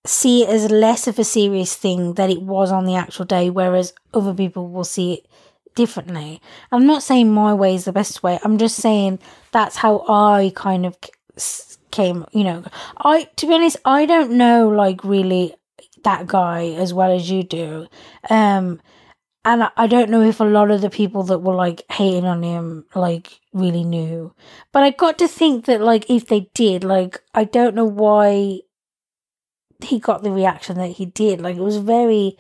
see 0.06 0.44
it 0.44 0.49
as 0.49 0.69
less 0.69 1.07
of 1.07 1.18
a 1.18 1.23
serious 1.23 1.73
thing 1.76 2.15
that 2.15 2.30
it 2.30 2.41
was 2.41 2.72
on 2.72 2.85
the 2.85 2.95
actual 2.95 3.26
day, 3.26 3.49
whereas 3.49 3.94
other 4.14 4.34
people 4.34 4.69
will 4.69 4.84
see 4.84 5.14
it 5.14 5.26
differently. 5.73 6.40
I'm 6.72 6.85
not 6.85 7.02
saying 7.02 7.34
my 7.34 7.53
way 7.53 7.73
is 7.73 7.85
the 7.85 7.94
best 7.94 8.22
way. 8.22 8.38
I'm 8.44 8.57
just 8.57 8.76
saying 8.76 9.19
that's 9.52 9.77
how 9.77 10.06
I 10.07 10.52
kind 10.53 10.85
of 10.85 10.98
came. 11.90 12.26
You 12.31 12.44
know, 12.44 12.64
I 12.98 13.23
to 13.38 13.48
be 13.48 13.53
honest, 13.53 13.77
I 13.85 14.06
don't 14.06 14.31
know 14.31 14.68
like 14.68 15.03
really 15.03 15.56
that 16.03 16.27
guy 16.27 16.67
as 16.67 16.93
well 16.93 17.11
as 17.11 17.30
you 17.30 17.43
do. 17.43 17.88
Um, 18.30 18.81
and 19.45 19.69
I- 19.75 19.88
don't 19.88 20.09
know 20.09 20.21
if 20.21 20.39
a 20.39 20.45
lot 20.45 20.71
of 20.71 20.81
the 20.81 20.89
people 20.89 21.23
that 21.23 21.39
were 21.39 21.55
like 21.55 21.84
hating 21.91 22.25
on 22.25 22.43
him 22.43 22.85
like 22.95 23.39
really 23.53 23.84
knew. 23.84 24.34
But 24.71 24.84
I 24.84 24.91
got 24.91 25.17
to 25.19 25.27
think 25.27 25.65
that 25.65 25.81
like 25.81 26.09
if 26.09 26.27
they 26.27 26.49
did, 26.53 26.84
like 26.84 27.21
I 27.34 27.43
don't 27.43 27.75
know 27.75 27.85
why 27.85 28.61
he 29.84 29.99
got 29.99 30.23
the 30.23 30.31
reaction 30.31 30.77
that 30.77 30.91
he 30.91 31.05
did. 31.05 31.41
Like 31.41 31.57
it 31.57 31.61
was 31.61 31.77
very 31.77 32.38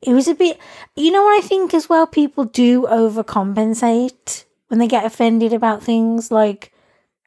it 0.00 0.12
was 0.12 0.28
a 0.28 0.34
bit 0.34 0.58
you 0.96 1.10
know 1.10 1.22
what 1.22 1.42
I 1.42 1.46
think 1.46 1.74
as 1.74 1.88
well 1.88 2.06
people 2.06 2.44
do 2.44 2.82
overcompensate 2.82 4.44
when 4.68 4.78
they 4.78 4.86
get 4.88 5.04
offended 5.04 5.52
about 5.52 5.82
things 5.82 6.30
like 6.30 6.72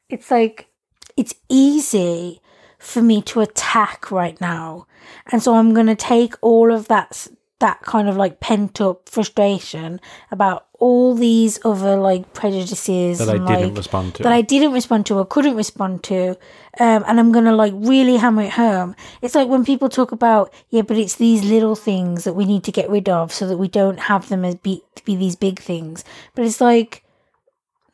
it's 0.08 0.30
like 0.30 0.68
it's 1.16 1.34
easy 1.48 2.40
for 2.78 3.02
me 3.02 3.20
to 3.22 3.40
attack 3.40 4.10
right 4.10 4.40
now 4.40 4.86
and 5.30 5.42
so 5.42 5.54
i'm 5.54 5.74
going 5.74 5.86
to 5.86 5.96
take 5.96 6.34
all 6.40 6.72
of 6.72 6.88
that 6.88 7.28
that 7.60 7.82
kind 7.82 8.08
of 8.08 8.16
like 8.16 8.38
pent 8.38 8.80
up 8.80 9.08
frustration 9.08 10.00
about 10.30 10.66
all 10.78 11.14
these 11.14 11.58
other 11.64 11.96
like 11.96 12.32
prejudices 12.32 13.18
that 13.18 13.28
I 13.28 13.34
and 13.34 13.46
didn't 13.46 13.68
like 13.70 13.76
respond 13.76 14.14
to. 14.14 14.22
that 14.22 14.32
I 14.32 14.42
didn't 14.42 14.72
respond 14.72 15.06
to 15.06 15.18
or 15.18 15.26
couldn't 15.26 15.56
respond 15.56 16.04
to, 16.04 16.30
um, 16.78 17.04
and 17.06 17.18
I'm 17.18 17.32
gonna 17.32 17.54
like 17.54 17.72
really 17.74 18.16
hammer 18.16 18.42
it 18.42 18.52
home. 18.52 18.94
It's 19.22 19.34
like 19.34 19.48
when 19.48 19.64
people 19.64 19.88
talk 19.88 20.12
about 20.12 20.52
yeah, 20.70 20.82
but 20.82 20.96
it's 20.96 21.16
these 21.16 21.44
little 21.44 21.74
things 21.74 22.24
that 22.24 22.34
we 22.34 22.44
need 22.44 22.62
to 22.64 22.72
get 22.72 22.88
rid 22.88 23.08
of 23.08 23.32
so 23.32 23.48
that 23.48 23.58
we 23.58 23.66
don't 23.66 23.98
have 23.98 24.28
them 24.28 24.44
as 24.44 24.54
be 24.54 24.82
be 25.04 25.16
these 25.16 25.36
big 25.36 25.58
things. 25.58 26.04
But 26.34 26.44
it's 26.44 26.60
like 26.60 27.04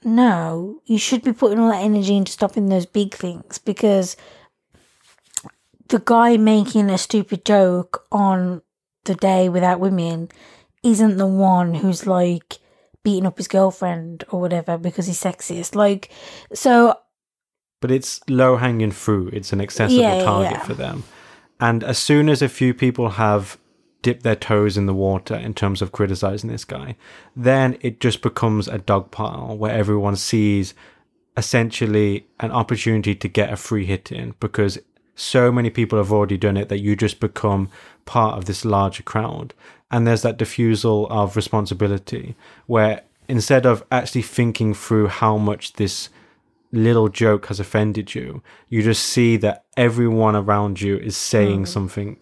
no, 0.07 0.83
you 0.85 0.99
should 0.99 1.23
be 1.23 1.33
putting 1.33 1.59
all 1.59 1.71
that 1.71 1.83
energy 1.83 2.15
into 2.15 2.31
stopping 2.31 2.69
those 2.69 2.85
big 2.85 3.15
things 3.15 3.57
because 3.57 4.19
the 5.95 6.03
guy 6.05 6.37
making 6.37 6.91
a 6.91 6.99
stupid 6.99 7.45
joke 7.45 8.05
on 8.11 8.61
the 9.05 9.15
day 9.15 9.49
without 9.49 9.79
women 9.79 10.29
isn't 10.83 11.19
the 11.19 11.27
one 11.27 11.73
who's 11.73 12.05
like 12.05 12.59
beating 13.05 13.27
up 13.27 13.39
his 13.39 13.47
girlfriend 13.47 14.25
or 14.31 14.41
whatever 14.41 14.77
because 14.77 15.07
he's 15.07 15.23
sexist. 15.23 15.77
Like, 15.77 16.11
so 16.53 16.99
but 17.81 17.93
it's 17.93 18.21
low 18.29 18.57
hanging 18.57 18.91
fruit. 18.91 19.35
It's 19.35 19.53
an 19.53 19.61
accessible 19.61 20.03
Yeah, 20.03 20.25
target 20.25 20.51
yeah. 20.55 20.65
for 20.65 20.75
them. 20.75 21.05
And 21.61 21.85
as 21.85 21.97
soon 21.97 22.29
as 22.29 22.43
a 22.43 22.49
few 22.49 22.75
people 22.75 23.11
have 23.11 23.57
dipped 24.03 24.25
their 24.25 24.35
toes 24.35 24.77
in 24.77 24.87
the 24.87 24.95
water 24.95 25.37
in 25.37 25.55
terms 25.55 25.81
of 25.81 25.93
criticizing 25.93 26.51
this 26.51 26.65
guy, 26.65 26.97
then 27.37 27.79
it 27.83 28.01
just 28.01 28.21
becomes 28.21 28.67
a 28.67 28.79
dog 28.79 29.13
pile 29.13 29.57
where 29.57 29.73
everyone 29.73 30.17
sees 30.17 30.75
essentially 31.37 32.27
an 32.41 32.51
opportunity 32.51 33.15
to 33.15 33.29
get 33.29 33.53
a 33.53 33.57
free 33.57 33.87
hit 33.87 34.11
in 34.11 34.35
because 34.41 34.81
so 35.15 35.53
many 35.53 35.71
people 35.71 35.99
have 35.99 36.13
already 36.13 36.37
done 36.37 36.57
it 36.57 36.69
that 36.69 36.81
you 36.81 36.97
just 36.97 37.21
become 37.21 37.69
part 38.05 38.37
of 38.37 38.45
this 38.45 38.65
larger 38.65 39.03
crowd. 39.03 39.55
And 39.91 40.07
there's 40.07 40.23
that 40.23 40.37
diffusal 40.39 41.07
of 41.09 41.37
responsibility 41.37 42.35
where 42.67 43.03
instead 43.29 43.65
of 43.65 43.85
actually 43.91 44.23
thinking 44.23 44.75
through 44.75 45.07
how 45.09 45.39
much 45.39 45.75
this 45.75 46.09
little 46.73 47.09
joke 47.09 47.47
has 47.47 47.61
offended 47.61 48.15
you, 48.15 48.43
you 48.69 48.83
just 48.83 49.05
see 49.05 49.37
that 49.39 49.65
everyone 49.77 50.35
around 50.35 50.81
you 50.81 50.97
is 50.99 51.17
saying 51.17 51.63
Mm. 51.63 51.69
something 51.69 52.17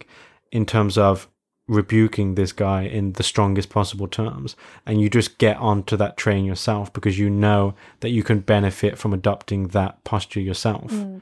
in 0.51 0.65
terms 0.65 0.97
of 0.97 1.27
rebuking 1.67 2.35
this 2.35 2.51
guy 2.51 2.83
in 2.83 3.13
the 3.13 3.23
strongest 3.23 3.69
possible 3.69 4.07
terms. 4.07 4.55
And 4.85 5.01
you 5.01 5.09
just 5.09 5.37
get 5.37 5.57
onto 5.57 5.95
that 5.97 6.17
train 6.17 6.45
yourself 6.45 6.91
because 6.93 7.17
you 7.17 7.29
know 7.29 7.73
that 8.01 8.09
you 8.09 8.21
can 8.21 8.41
benefit 8.41 8.97
from 8.97 9.13
adopting 9.13 9.69
that 9.69 10.03
posture 10.03 10.41
yourself. 10.41 10.91
Mm. 10.91 11.21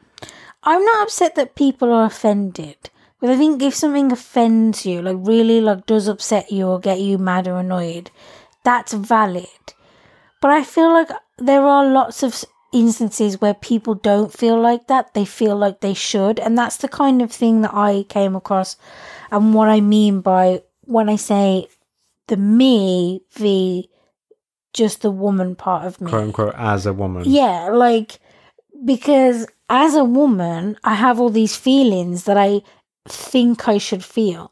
I'm 0.63 0.83
not 0.83 1.03
upset 1.03 1.35
that 1.35 1.55
people 1.55 1.91
are 1.91 2.05
offended. 2.05 2.89
But 3.19 3.29
I 3.29 3.37
think 3.37 3.61
if 3.61 3.75
something 3.75 4.11
offends 4.11 4.85
you, 4.85 5.01
like 5.01 5.17
really 5.19 5.61
like 5.61 5.85
does 5.85 6.07
upset 6.07 6.51
you 6.51 6.67
or 6.67 6.79
get 6.79 6.99
you 6.99 7.19
mad 7.19 7.47
or 7.47 7.59
annoyed, 7.59 8.09
that's 8.63 8.93
valid. 8.93 9.45
But 10.41 10.51
I 10.51 10.63
feel 10.63 10.91
like 10.91 11.09
there 11.37 11.61
are 11.61 11.85
lots 11.85 12.23
of 12.23 12.43
instances 12.73 13.39
where 13.39 13.53
people 13.53 13.93
don't 13.93 14.33
feel 14.33 14.59
like 14.59 14.87
that. 14.87 15.13
They 15.13 15.25
feel 15.25 15.55
like 15.55 15.81
they 15.81 15.93
should. 15.93 16.39
And 16.39 16.57
that's 16.57 16.77
the 16.77 16.87
kind 16.87 17.21
of 17.21 17.31
thing 17.31 17.61
that 17.61 17.75
I 17.75 18.05
came 18.09 18.35
across 18.35 18.75
and 19.29 19.53
what 19.53 19.69
I 19.69 19.81
mean 19.81 20.21
by 20.21 20.63
when 20.81 21.07
I 21.07 21.15
say 21.15 21.67
the 22.27 22.37
me 22.37 23.21
v 23.33 23.87
just 24.73 25.01
the 25.01 25.11
woman 25.11 25.55
part 25.55 25.85
of 25.85 26.01
me. 26.01 26.09
Quote 26.09 26.23
unquote, 26.23 26.55
as 26.57 26.85
a 26.85 26.93
woman. 26.93 27.23
Yeah, 27.25 27.69
like 27.71 28.19
because 28.83 29.47
as 29.69 29.95
a 29.95 30.03
woman, 30.03 30.77
I 30.83 30.95
have 30.95 31.19
all 31.19 31.29
these 31.29 31.55
feelings 31.55 32.25
that 32.25 32.37
I 32.37 32.61
think 33.07 33.67
I 33.67 33.77
should 33.77 34.03
feel. 34.03 34.51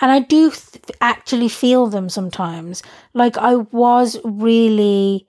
And 0.00 0.10
I 0.10 0.20
do 0.20 0.50
th- 0.50 0.96
actually 1.00 1.48
feel 1.48 1.86
them 1.86 2.08
sometimes. 2.08 2.82
Like 3.12 3.36
I 3.36 3.56
was 3.56 4.18
really 4.24 5.26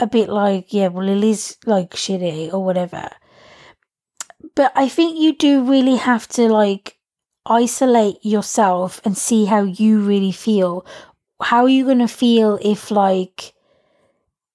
a 0.00 0.06
bit 0.06 0.28
like, 0.28 0.72
yeah, 0.72 0.88
well, 0.88 1.06
Lily's 1.06 1.56
like 1.66 1.90
shitty 1.90 2.52
or 2.52 2.64
whatever. 2.64 3.10
But 4.54 4.72
I 4.76 4.88
think 4.88 5.18
you 5.18 5.34
do 5.36 5.64
really 5.64 5.96
have 5.96 6.28
to 6.28 6.48
like 6.48 6.98
isolate 7.46 8.24
yourself 8.24 9.00
and 9.04 9.16
see 9.16 9.46
how 9.46 9.62
you 9.62 10.00
really 10.00 10.32
feel. 10.32 10.86
How 11.42 11.64
are 11.64 11.68
you 11.68 11.84
going 11.84 11.98
to 11.98 12.08
feel 12.08 12.58
if 12.62 12.90
like 12.90 13.53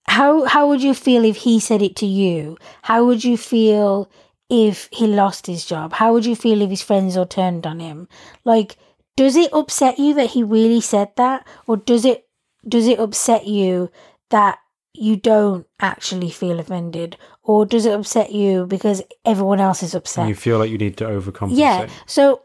how 0.09 0.43
how 0.45 0.67
would 0.67 0.81
you 0.81 0.93
feel 0.93 1.23
if 1.23 1.37
he 1.37 1.59
said 1.59 1.81
it 1.81 1.95
to 1.97 2.05
you? 2.05 2.57
How 2.81 3.05
would 3.05 3.23
you 3.23 3.37
feel 3.37 4.09
if 4.49 4.89
he 4.91 5.05
lost 5.07 5.45
his 5.45 5.65
job? 5.65 5.93
How 5.93 6.13
would 6.13 6.25
you 6.25 6.35
feel 6.35 6.61
if 6.61 6.69
his 6.69 6.81
friends 6.81 7.15
all 7.15 7.27
turned 7.27 7.67
on 7.67 7.79
him? 7.79 8.07
Like, 8.43 8.77
does 9.15 9.35
it 9.35 9.53
upset 9.53 9.99
you 9.99 10.15
that 10.15 10.31
he 10.31 10.43
really 10.43 10.81
said 10.81 11.11
that, 11.17 11.47
or 11.67 11.77
does 11.77 12.05
it 12.05 12.27
does 12.67 12.87
it 12.87 12.99
upset 12.99 13.45
you 13.45 13.91
that 14.31 14.57
you 14.93 15.15
don't 15.15 15.67
actually 15.79 16.31
feel 16.31 16.59
offended, 16.59 17.15
or 17.43 17.65
does 17.65 17.85
it 17.85 17.93
upset 17.93 18.31
you 18.31 18.65
because 18.65 19.03
everyone 19.25 19.59
else 19.59 19.83
is 19.83 19.93
upset? 19.93 20.23
And 20.23 20.29
you 20.29 20.35
feel 20.35 20.57
like 20.57 20.71
you 20.71 20.79
need 20.79 20.97
to 20.97 21.05
overcompensate. 21.05 21.57
Yeah. 21.57 21.87
So 22.07 22.41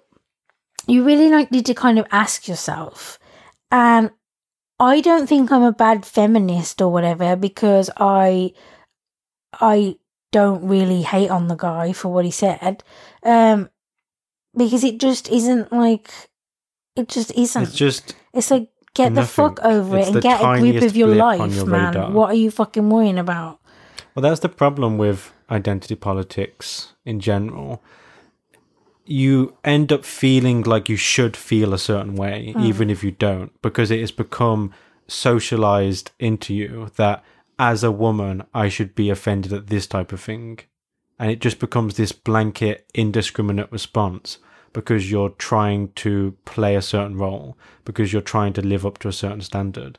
you 0.87 1.03
really 1.03 1.31
like 1.31 1.51
need 1.51 1.67
to 1.67 1.75
kind 1.75 1.99
of 1.99 2.07
ask 2.13 2.47
yourself. 2.47 3.19
And 3.71 4.11
I 4.81 5.01
don't 5.01 5.29
think 5.29 5.53
I'm 5.53 5.63
a 5.63 5.73
bad 5.73 6.05
feminist 6.05 6.83
or 6.83 6.91
whatever 6.91 7.37
because 7.37 7.91
I 7.97 8.53
I 9.61 9.97
don't 10.33 10.67
really 10.67 11.03
hate 11.03 11.31
on 11.31 11.47
the 11.49 11.55
guy 11.55 11.93
for 11.93 12.09
what 12.09 12.25
he 12.25 12.31
said. 12.31 12.83
Um 13.23 13.71
because 14.57 14.85
it 14.85 14.99
just 14.99 15.29
isn't 15.31 15.73
like 15.73 16.11
it 16.97 17.09
just 17.09 17.31
isn't. 17.33 17.63
It's 17.63 17.75
just 17.75 18.15
It's 18.33 18.51
like 18.51 18.69
get 18.95 19.15
the 19.15 19.25
fuck 19.27 19.61
over 19.65 19.99
It's 19.99 20.09
it 20.09 20.15
and 20.15 20.23
get 20.23 20.41
a 20.41 20.61
grip 20.61 20.83
of 20.83 20.97
your 20.97 21.15
life, 21.15 21.55
your 21.55 21.67
man. 21.67 21.95
radar. 21.95 22.11
What 22.11 22.31
are 22.31 22.35
you 22.35 22.51
fucking 22.51 22.89
worrying 22.89 23.19
about? 23.19 23.61
Well, 24.15 24.23
that's 24.23 24.41
the 24.41 24.49
problem 24.49 24.97
with 24.99 25.33
identity 25.51 25.97
politics 25.97 26.95
in 27.05 27.19
general. 27.21 27.83
You 29.05 29.57
end 29.65 29.93
up 29.93 30.05
feeling 30.05 30.63
like 30.63 30.89
you 30.89 30.97
should 30.97 31.37
feel 31.37 31.75
a 31.75 31.79
certain 31.79 32.15
way, 32.15 32.53
hmm. 32.53 32.61
even 32.61 32.91
if 32.91 33.05
you 33.05 33.11
don't, 33.11 33.53
because 33.63 33.91
it 33.91 34.01
has 34.01 34.11
become 34.11 34.73
socialized 35.07 36.11
into 36.19 36.55
you 36.55 36.91
that 36.97 37.23
as 37.59 37.85
a 37.85 37.93
woman, 37.93 38.45
I 38.53 38.69
should 38.69 38.95
be 38.95 39.11
offended 39.11 39.53
at 39.53 39.69
this 39.69 39.87
type 39.87 40.13
of 40.13 40.21
thing. 40.21 40.61
And 41.19 41.31
it 41.31 41.41
just 41.41 41.61
becomes 41.61 41.97
this 41.97 42.13
blanket, 42.13 42.87
indiscriminate 42.95 43.71
response 43.71 44.39
because 44.73 45.11
you're 45.11 45.31
trying 45.31 45.93
to 45.93 46.37
play 46.45 46.75
a 46.75 46.83
certain 46.83 47.17
role, 47.17 47.57
because 47.85 48.13
you're 48.13 48.23
trying 48.23 48.53
to 48.55 48.61
live 48.61 48.85
up 48.85 48.99
to 48.99 49.09
a 49.09 49.13
certain 49.13 49.41
standard. 49.41 49.99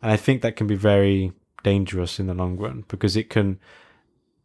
And 0.00 0.10
I 0.10 0.16
think 0.16 0.40
that 0.40 0.56
can 0.56 0.66
be 0.66 0.74
very 0.74 1.32
dangerous 1.62 2.18
in 2.18 2.26
the 2.26 2.34
long 2.34 2.56
run 2.56 2.84
because 2.88 3.16
it 3.16 3.28
can 3.28 3.58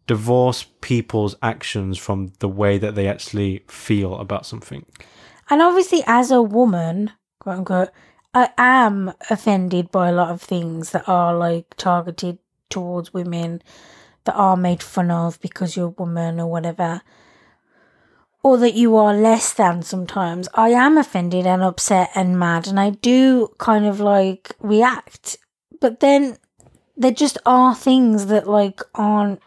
divorce 0.10 0.66
people's 0.82 1.36
actions 1.44 1.96
from 1.96 2.34
the 2.40 2.50
way 2.50 2.80
that 2.80 2.96
they 2.96 3.08
actually 3.08 3.64
feel 3.68 4.16
about 4.16 4.44
something. 4.44 4.84
And 5.52 5.62
obviously, 5.62 6.02
as 6.08 6.32
a 6.32 6.42
woman, 6.42 7.12
quote 7.38 7.60
unquote, 7.60 7.90
I 8.34 8.50
am 8.58 9.14
offended 9.30 9.92
by 9.92 10.10
a 10.10 10.12
lot 10.12 10.32
of 10.32 10.42
things 10.42 10.94
that 10.94 11.08
are 11.08 11.36
like 11.36 11.76
targeted 11.78 12.40
towards 12.72 13.14
women, 13.14 13.62
that 14.24 14.34
are 14.34 14.58
made 14.58 14.82
fun 14.82 15.12
of 15.12 15.40
because 15.42 15.78
you're 15.78 15.94
a 15.94 16.02
woman 16.02 16.40
or 16.40 16.48
whatever, 16.48 17.04
or 18.42 18.58
that 18.58 18.74
you 18.74 18.96
are 18.96 19.14
less 19.14 19.54
than 19.54 19.84
sometimes. 19.84 20.50
I 20.56 20.70
am 20.70 20.98
offended 20.98 21.46
and 21.46 21.62
upset 21.62 22.10
and 22.16 22.40
mad, 22.40 22.66
and 22.66 22.80
I 22.80 22.90
do 22.90 23.50
kind 23.60 23.86
of 23.86 24.00
like 24.00 24.56
react. 24.60 25.38
But 25.80 26.00
then 26.00 26.38
there 26.98 27.12
just 27.12 27.38
are 27.46 27.76
things 27.76 28.26
that 28.26 28.48
like 28.48 28.82
aren't, 28.96 29.40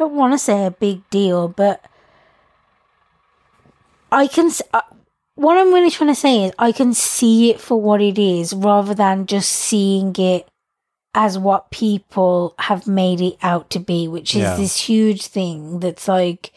don't 0.00 0.14
want 0.14 0.32
to 0.32 0.38
say 0.38 0.64
a 0.66 0.70
big 0.70 1.08
deal, 1.10 1.46
but 1.48 1.84
I 4.10 4.26
can. 4.26 4.50
Uh, 4.72 4.80
what 5.34 5.56
I'm 5.56 5.72
really 5.72 5.90
trying 5.90 6.10
to 6.10 6.14
say 6.14 6.44
is 6.44 6.52
I 6.58 6.72
can 6.72 6.92
see 6.94 7.50
it 7.50 7.60
for 7.60 7.80
what 7.80 8.00
it 8.02 8.18
is 8.18 8.52
rather 8.52 8.94
than 8.94 9.26
just 9.26 9.50
seeing 9.52 10.14
it 10.16 10.48
as 11.14 11.38
what 11.38 11.70
people 11.70 12.54
have 12.58 12.86
made 12.86 13.20
it 13.20 13.36
out 13.42 13.68
to 13.70 13.78
be, 13.78 14.08
which 14.08 14.34
is 14.34 14.42
Yeah. 14.42 14.56
this 14.56 14.76
huge 14.88 15.26
thing 15.26 15.80
that's 15.80 16.08
like 16.08 16.52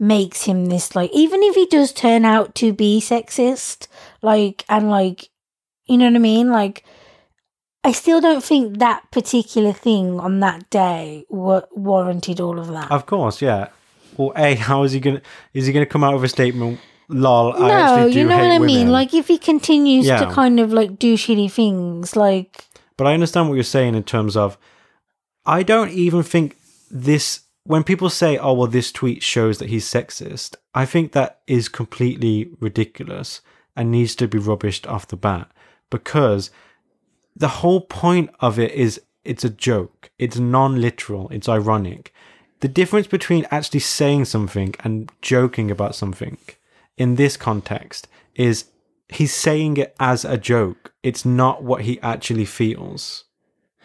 makes 0.00 0.44
him 0.44 0.66
this 0.66 0.94
like 0.94 1.10
even 1.12 1.42
if 1.42 1.56
he 1.56 1.66
does 1.66 1.92
turn 1.92 2.24
out 2.24 2.54
to 2.56 2.72
be 2.72 3.00
sexist, 3.00 3.86
like 4.22 4.64
and 4.68 4.90
like 4.90 5.28
you 5.86 5.96
know 5.96 6.06
what 6.06 6.14
I 6.16 6.18
mean? 6.18 6.50
Like 6.50 6.84
I 7.88 7.92
still 7.92 8.20
don't 8.20 8.44
think 8.44 8.78
that 8.78 9.10
particular 9.10 9.72
thing 9.72 10.20
on 10.20 10.40
that 10.40 10.68
day 10.68 11.24
wa- 11.30 11.62
warranted 11.72 12.38
all 12.40 12.58
of 12.58 12.68
that. 12.68 12.90
Of 12.90 13.06
course, 13.06 13.40
yeah. 13.40 13.68
Well, 14.16 14.32
a 14.36 14.54
how 14.56 14.82
is 14.82 14.92
he 14.92 15.00
gonna? 15.00 15.22
Is 15.54 15.66
he 15.66 15.72
gonna 15.72 15.86
come 15.94 16.04
out 16.04 16.14
with 16.14 16.24
a 16.24 16.28
statement? 16.28 16.80
Lol, 17.08 17.54
I 17.54 17.58
no, 17.60 17.70
actually 17.70 18.12
do 18.12 18.18
you 18.18 18.24
know 18.26 18.36
hate 18.36 18.42
what 18.42 18.50
I 18.52 18.58
women. 18.58 18.66
mean. 18.66 18.90
Like 18.92 19.14
if 19.14 19.28
he 19.28 19.38
continues 19.38 20.06
Yeah. 20.06 20.18
to 20.22 20.26
kind 20.40 20.60
of 20.60 20.70
like 20.72 20.98
do 20.98 21.14
shitty 21.16 21.50
things, 21.50 22.14
like 22.14 22.66
But 22.98 23.06
I 23.06 23.14
understand 23.14 23.48
what 23.48 23.54
you're 23.54 23.64
saying 23.78 23.94
in 23.94 24.02
terms 24.02 24.36
of 24.36 24.58
I 25.46 25.62
don't 25.62 25.90
even 25.90 26.22
think 26.22 26.56
this 26.90 27.40
when 27.64 27.82
people 27.84 28.10
say, 28.10 28.36
"Oh, 28.36 28.52
well 28.52 28.66
this 28.66 28.92
tweet 28.92 29.22
shows 29.22 29.56
that 29.58 29.70
he's 29.70 29.86
sexist." 29.86 30.56
I 30.74 30.84
think 30.84 31.12
that 31.12 31.40
is 31.46 31.70
completely 31.70 32.50
ridiculous 32.60 33.40
and 33.74 33.90
needs 33.90 34.14
to 34.16 34.28
be 34.28 34.38
rubbished 34.38 34.86
off 34.86 35.08
the 35.08 35.16
bat 35.16 35.50
because 35.90 36.50
the 37.38 37.48
whole 37.48 37.80
point 37.80 38.30
of 38.40 38.58
it 38.58 38.72
is 38.72 39.00
it's 39.24 39.44
a 39.44 39.50
joke. 39.50 40.10
It's 40.18 40.38
non-literal, 40.38 41.28
it's 41.30 41.48
ironic. 41.48 42.12
The 42.60 42.68
difference 42.68 43.06
between 43.06 43.46
actually 43.50 43.80
saying 43.80 44.24
something 44.24 44.74
and 44.82 45.10
joking 45.22 45.70
about 45.70 45.94
something 45.94 46.38
in 46.96 47.14
this 47.14 47.36
context 47.36 48.08
is 48.34 48.64
he's 49.08 49.32
saying 49.32 49.76
it 49.76 49.94
as 50.00 50.24
a 50.24 50.36
joke. 50.36 50.92
It's 51.02 51.24
not 51.24 51.62
what 51.62 51.82
he 51.82 52.00
actually 52.00 52.44
feels. 52.44 53.24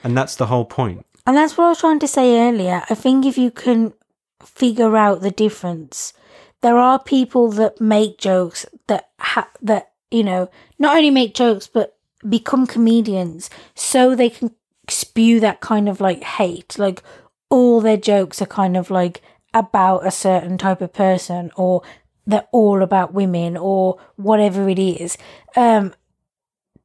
And 0.04 0.18
that's 0.18 0.36
the 0.36 0.48
whole 0.48 0.66
point. 0.66 1.06
And 1.28 1.38
that's 1.38 1.56
what 1.56 1.66
I 1.66 1.70
was 1.70 1.80
trying 1.80 2.00
to 2.00 2.08
say 2.08 2.50
earlier. 2.50 2.84
I 2.90 2.96
think 2.96 3.26
if 3.26 3.38
you 3.38 3.52
can 3.52 3.94
figure 4.42 4.98
out 4.98 5.22
the 5.22 5.32
difference, 5.32 6.14
there 6.62 6.78
are 6.78 6.98
people 6.98 7.52
that 7.52 7.80
make 7.80 8.18
jokes 8.18 8.66
that 8.88 9.10
ha- 9.20 9.52
that 9.62 9.92
you 10.10 10.24
know 10.24 10.50
not 10.80 10.96
only 10.98 11.12
make 11.12 11.36
jokes 11.36 11.68
but 11.68 11.98
become 12.28 12.68
comedians 12.68 13.50
so 13.76 14.16
they 14.16 14.30
can 14.30 14.52
spew 14.90 15.40
that 15.40 15.62
kind 15.62 15.88
of 15.88 16.02
like 16.02 16.24
hate. 16.24 16.78
Like 16.78 17.02
all 17.50 17.82
their 17.82 17.98
jokes 17.98 18.42
are 18.42 18.48
kind 18.48 18.76
of 18.76 18.90
like 18.90 19.22
about 19.54 20.06
a 20.06 20.12
certain 20.12 20.58
type 20.58 20.82
of 20.82 20.94
person 20.94 21.52
or 21.56 21.84
they're 22.26 22.48
all 22.52 22.82
about 22.82 23.14
women 23.14 23.58
or 23.58 24.00
whatever 24.16 24.70
it 24.70 24.80
is. 24.80 25.18
Um, 25.56 25.94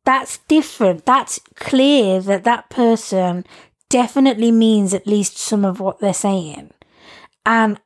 that's 0.04 0.38
different. 0.48 1.04
That's 1.04 1.38
clear 1.54 2.20
that 2.20 2.44
that 2.44 2.70
person 2.70 3.44
definitely 3.88 4.50
means 4.50 4.94
at 4.94 5.06
least 5.06 5.38
some 5.38 5.64
of 5.64 5.80
what 5.80 6.00
they're 6.00 6.14
saying. 6.14 6.72
And 7.44 7.80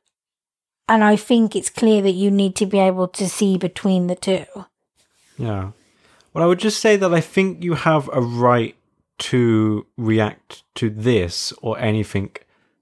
and 0.89 1.03
I 1.03 1.15
think 1.15 1.55
it's 1.55 1.69
clear 1.69 2.01
that 2.01 2.11
you 2.11 2.29
need 2.29 2.55
to 2.57 2.65
be 2.65 2.79
able 2.79 3.07
to 3.09 3.29
see 3.29 3.57
between 3.57 4.07
the 4.07 4.15
two. 4.15 4.45
Yeah. 5.37 5.71
Well, 6.33 6.43
I 6.43 6.47
would 6.47 6.59
just 6.59 6.79
say 6.79 6.95
that 6.97 7.13
I 7.13 7.21
think 7.21 7.63
you 7.63 7.75
have 7.75 8.09
a 8.11 8.21
right 8.21 8.75
to 9.19 9.85
react 9.97 10.63
to 10.75 10.89
this 10.89 11.53
or 11.61 11.77
anything 11.79 12.35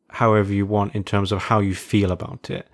however 0.09 0.53
you 0.53 0.65
want 0.65 0.95
in 0.95 1.03
terms 1.03 1.31
of 1.31 1.43
how 1.43 1.59
you 1.59 1.75
feel 1.75 2.11
about 2.11 2.49
it. 2.49 2.67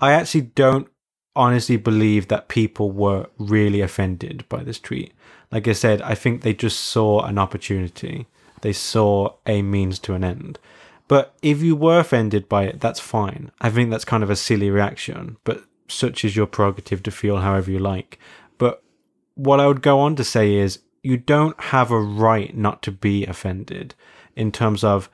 I 0.00 0.12
actually 0.12 0.42
don't 0.42 0.88
honestly 1.36 1.76
believe 1.76 2.28
that 2.28 2.48
people 2.48 2.90
were 2.90 3.26
really 3.38 3.80
offended 3.80 4.44
by 4.48 4.62
this 4.62 4.78
tweet. 4.78 5.12
Like 5.50 5.66
I 5.68 5.72
said, 5.72 6.00
I 6.02 6.14
think 6.14 6.42
they 6.42 6.54
just 6.54 6.78
saw 6.80 7.22
an 7.22 7.38
opportunity. 7.38 8.26
They 8.60 8.72
saw 8.72 9.34
a 9.46 9.62
means 9.62 9.98
to 10.00 10.14
an 10.14 10.24
end. 10.24 10.58
But 11.08 11.34
if 11.42 11.60
you 11.60 11.74
were 11.74 11.98
offended 11.98 12.48
by 12.48 12.64
it, 12.64 12.80
that's 12.80 13.00
fine. 13.00 13.50
I 13.60 13.70
think 13.70 13.90
that's 13.90 14.04
kind 14.04 14.22
of 14.22 14.30
a 14.30 14.36
silly 14.36 14.70
reaction, 14.70 15.38
but 15.42 15.64
such 15.88 16.24
is 16.24 16.36
your 16.36 16.46
prerogative 16.46 17.02
to 17.02 17.10
feel 17.10 17.38
however 17.38 17.70
you 17.70 17.80
like. 17.80 18.18
What 19.40 19.58
I 19.58 19.66
would 19.66 19.80
go 19.80 20.00
on 20.00 20.16
to 20.16 20.24
say 20.24 20.56
is 20.56 20.80
you 21.02 21.16
don't 21.16 21.58
have 21.58 21.90
a 21.90 21.98
right 21.98 22.54
not 22.54 22.82
to 22.82 22.92
be 22.92 23.24
offended 23.24 23.94
in 24.36 24.52
terms 24.52 24.84
of 24.84 25.08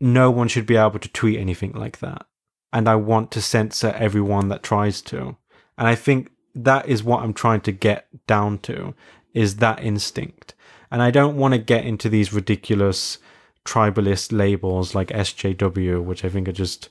no 0.00 0.30
one 0.30 0.48
should 0.48 0.64
be 0.64 0.76
able 0.76 0.98
to 0.98 1.08
tweet 1.10 1.38
anything 1.38 1.72
like 1.72 1.98
that. 1.98 2.24
And 2.72 2.88
I 2.88 2.94
want 2.94 3.30
to 3.32 3.42
censor 3.42 3.94
everyone 3.98 4.48
that 4.48 4.62
tries 4.62 5.02
to. 5.02 5.36
And 5.76 5.86
I 5.86 5.94
think 5.94 6.30
that 6.54 6.88
is 6.88 7.04
what 7.04 7.22
I'm 7.22 7.34
trying 7.34 7.60
to 7.62 7.72
get 7.72 8.08
down 8.26 8.60
to 8.60 8.94
is 9.34 9.56
that 9.56 9.84
instinct. 9.84 10.54
And 10.90 11.02
I 11.02 11.10
don't 11.10 11.36
want 11.36 11.52
to 11.52 11.58
get 11.58 11.84
into 11.84 12.08
these 12.08 12.32
ridiculous 12.32 13.18
tribalist 13.66 14.32
labels 14.32 14.94
like 14.94 15.08
SJW, 15.08 16.02
which 16.02 16.24
I 16.24 16.30
think 16.30 16.48
are 16.48 16.52
just 16.52 16.88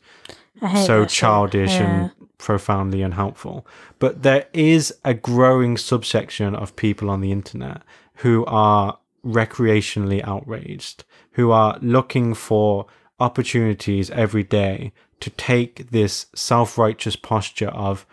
so 0.85 1.05
childish 1.05 1.71
yeah. 1.71 1.83
and 1.83 2.11
profoundly 2.37 3.01
unhelpful. 3.01 3.65
But 3.99 4.23
there 4.23 4.47
is 4.53 4.93
a 5.03 5.13
growing 5.13 5.77
subsection 5.77 6.55
of 6.55 6.75
people 6.75 7.09
on 7.09 7.21
the 7.21 7.31
internet 7.31 7.81
who 8.15 8.45
are 8.45 8.97
recreationally 9.25 10.21
outraged, 10.27 11.03
who 11.31 11.51
are 11.51 11.77
looking 11.81 12.33
for 12.33 12.85
opportunities 13.19 14.09
every 14.11 14.43
day 14.43 14.91
to 15.21 15.29
take 15.29 15.89
this 15.91 16.25
self 16.35 16.77
righteous 16.77 17.15
posture 17.15 17.69
of, 17.69 18.05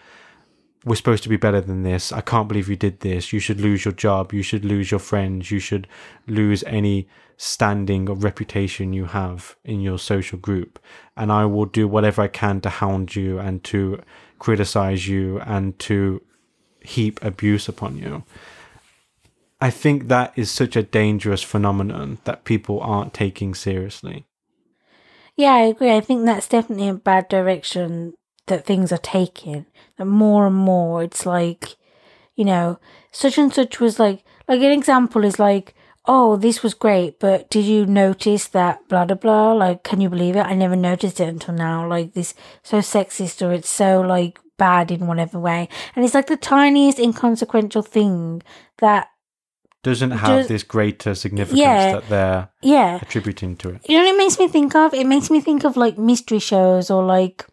we're 0.85 0.95
supposed 0.95 1.25
to 1.25 1.29
be 1.29 1.37
better 1.37 1.61
than 1.61 1.83
this. 1.83 2.13
I 2.13 2.21
can't 2.21 2.49
believe 2.49 2.69
you 2.69 2.77
did 2.77 3.01
this. 3.01 3.33
You 3.33 3.41
should 3.41 3.61
lose 3.61 3.85
your 3.85 3.93
job. 3.93 4.33
You 4.33 4.43
should 4.43 4.65
lose 4.65 4.91
your 4.91 5.01
friends. 5.01 5.51
You 5.51 5.59
should 5.59 5.89
lose 6.27 6.63
any 6.65 7.09
standing 7.43 8.07
or 8.07 8.15
reputation 8.15 8.93
you 8.93 9.07
have 9.07 9.57
in 9.65 9.81
your 9.81 9.99
social 9.99 10.39
group. 10.39 10.79
And 11.17 11.33
I 11.33 11.47
will 11.47 11.65
do 11.65 11.89
whatever 11.89 12.21
I 12.21 12.29
can 12.29 12.61
to 12.61 12.69
hound 12.69 13.17
you 13.17 13.39
and 13.39 13.65
to 13.65 14.03
criticize 14.39 15.09
you 15.09 15.41
and 15.41 15.79
to 15.79 16.21
heap 16.83 17.19
abuse 17.25 17.67
upon 17.67 17.97
you. 17.97 18.25
I 19.59 19.71
think 19.71 20.09
that 20.09 20.35
is 20.37 20.51
such 20.51 20.77
a 20.77 20.83
dangerous 20.83 21.43
phenomenon 21.43 22.19
that 22.25 22.45
people 22.45 22.79
aren't 22.81 23.15
taking 23.15 23.55
seriously. 23.55 24.27
Yeah, 25.35 25.55
I 25.55 25.61
agree. 25.61 25.93
I 25.93 26.03
think 26.03 26.27
that's 26.27 26.47
definitely 26.47 26.89
a 26.89 26.95
bad 26.95 27.29
direction 27.29 28.13
that 28.49 28.67
things 28.67 28.93
are 28.93 28.99
taking. 28.99 29.65
That 29.97 30.05
more 30.05 30.47
and 30.47 30.57
more, 30.57 31.03
it's 31.03 31.25
like, 31.25 31.77
you 32.37 32.45
know, 32.45 32.79
such 33.13 33.39
and 33.39 33.51
such 33.51 33.81
was 33.81 33.99
like, 33.99 34.25
like 34.47 34.61
an 34.61 34.73
example 34.73 35.25
is 35.25 35.39
like, 35.39 35.75
oh, 36.13 36.37
this 36.37 36.61
was 36.61 36.75
great, 36.75 37.21
but 37.21 37.49
did 37.51 37.65
you 37.65 37.87
notice 37.87 38.49
that 38.49 38.87
blah 38.89 39.05
blah 39.05 39.15
blah? 39.17 39.53
Like, 39.53 39.85
can 39.85 40.01
you 40.01 40.11
believe 40.11 40.35
it? 40.35 40.45
I 40.45 40.55
never 40.55 40.75
noticed 40.75 41.21
it 41.21 41.29
until 41.29 41.55
now. 41.55 41.87
Like 41.87 42.15
this 42.15 42.35
so 42.65 42.79
sexist 42.79 43.47
or 43.47 43.53
it's 43.53 43.71
so 43.71 44.01
like 44.01 44.41
bad 44.59 44.91
in 44.91 45.07
whatever 45.07 45.39
way. 45.39 45.69
And 45.95 46.05
it's 46.05 46.15
like 46.15 46.27
the 46.27 46.37
tiniest 46.37 46.99
inconsequential 46.99 47.83
thing 47.83 48.43
that 48.79 49.07
doesn't 49.85 50.11
have 50.11 50.49
this 50.49 50.65
greater 50.65 51.15
significance 51.15 51.61
yeah, 51.61 51.93
that 51.93 52.09
they're 52.09 52.49
yeah. 52.61 52.99
attributing 53.01 53.57
to 53.59 53.71
it. 53.71 53.89
You 53.89 53.97
know 53.97 54.05
what 54.05 54.15
it 54.15 54.19
makes 54.19 54.39
me 54.39 54.49
think 54.49 54.75
of? 54.75 54.93
It 54.93 55.07
makes 55.07 55.31
me 55.31 55.41
think 55.41 55.65
of 55.65 55.77
like 55.77 55.97
mystery 55.97 56.41
shows 56.41 56.91
or 56.91 57.05
like 57.05 57.47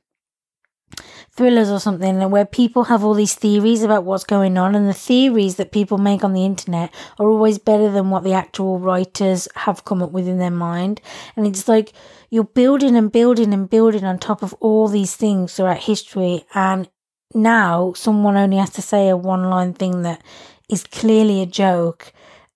thrillers 1.38 1.69
or 1.69 1.80
something 1.80 2.19
where 2.31 2.45
people 2.45 2.85
have 2.85 3.03
all 3.03 3.14
these 3.14 3.35
theories 3.35 3.84
about 3.84 4.03
what's 4.03 4.23
going 4.23 4.57
on 4.57 4.76
and 4.76 4.88
the 4.88 4.93
theories 4.93 5.55
that 5.55 5.72
people 5.72 5.97
make 5.97 6.23
on 6.23 6.34
the 6.34 6.43
internet 6.43 6.93
are 7.19 7.30
always 7.30 7.59
better 7.59 7.91
than 7.91 8.09
what 8.09 8.23
the 8.23 8.34
actual 8.34 8.80
writers 8.80 9.47
have 9.55 9.85
come 9.85 10.01
up 10.01 10.11
with 10.11 10.27
in 10.27 10.39
their 10.39 10.51
mind 10.51 10.99
and 11.35 11.45
it's 11.45 11.68
like 11.68 11.93
you're 12.30 12.43
building 12.43 12.95
and 12.95 13.11
building 13.11 13.53
and 13.53 13.69
building 13.69 14.03
on 14.03 14.18
top 14.18 14.41
of 14.41 14.53
all 14.55 14.88
these 14.88 15.15
things 15.15 15.53
throughout 15.53 15.84
history 15.84 16.43
and 16.55 16.89
now 17.34 17.93
someone 17.93 18.35
only 18.35 18.57
has 18.57 18.72
to 18.72 18.81
say 18.81 19.07
a 19.07 19.15
one 19.15 19.43
line 19.43 19.73
thing 19.73 20.01
that 20.01 20.22
is 20.69 20.84
clearly 20.84 21.41
a 21.41 21.45
joke 21.45 22.11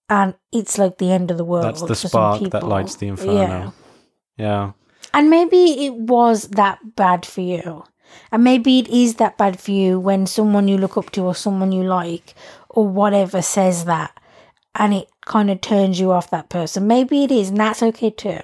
and 0.10 0.34
it's 0.52 0.78
like 0.78 0.98
the 0.98 1.12
end 1.12 1.32
of 1.32 1.38
the 1.38 1.45
world. 1.45 1.66
That's 1.66 1.82
the 1.84 1.95
spark 1.95 2.41
that 2.49 2.64
lights 2.64 2.95
the 2.95 3.08
inferno. 3.08 3.34
Yeah. 3.34 3.72
yeah. 4.38 4.72
And 5.14 5.30
maybe 5.30 5.86
it 5.86 5.94
was 5.94 6.49
that 6.49 6.80
bad 6.95 7.26
for 7.26 7.41
you. 7.41 7.86
And 8.32 8.44
maybe 8.44 8.80
it 8.80 8.88
is 8.88 9.16
that 9.16 9.38
bad 9.38 9.60
for 9.60 9.72
you 9.72 10.00
when 10.00 10.26
someone 10.26 10.68
you 10.68 10.78
look 10.78 10.98
up 10.98 11.12
to 11.12 11.24
or 11.24 11.36
someone 11.36 11.72
you 11.72 11.84
like 11.84 12.34
or 12.70 12.88
whatever 12.88 13.42
says 13.42 13.86
that 13.86 14.18
and 14.76 14.94
it 14.94 15.10
kind 15.26 15.50
of 15.50 15.62
turns 15.62 16.00
you 16.00 16.12
off 16.12 16.30
that 16.30 16.50
person. 16.50 16.88
Maybe 16.88 17.24
it 17.24 17.32
is, 17.32 17.50
and 17.50 17.60
that's 17.60 17.84
okay 17.84 18.10
too. 18.10 18.40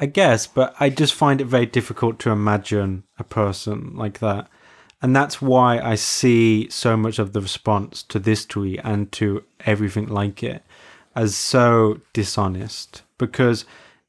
I 0.00 0.06
guess, 0.06 0.46
but 0.46 0.74
I 0.78 0.90
just 0.90 1.14
find 1.14 1.40
it 1.40 1.46
very 1.46 1.66
difficult 1.66 2.18
to 2.20 2.30
imagine 2.30 3.02
a 3.18 3.24
person 3.24 3.94
like 3.96 4.20
that. 4.20 4.48
And 5.02 5.14
that's 5.14 5.42
why 5.42 5.78
I 5.80 5.96
see 5.96 6.68
so 6.70 6.96
much 6.96 7.18
of 7.18 7.32
the 7.32 7.40
response 7.40 8.02
to 8.04 8.18
this 8.18 8.44
tweet 8.44 8.80
and 8.84 9.10
to 9.12 9.44
everything 9.66 10.06
like 10.06 10.42
it 10.42 10.62
as 11.14 11.34
so 11.34 12.00
dishonest. 12.12 13.02
Because 13.16 13.64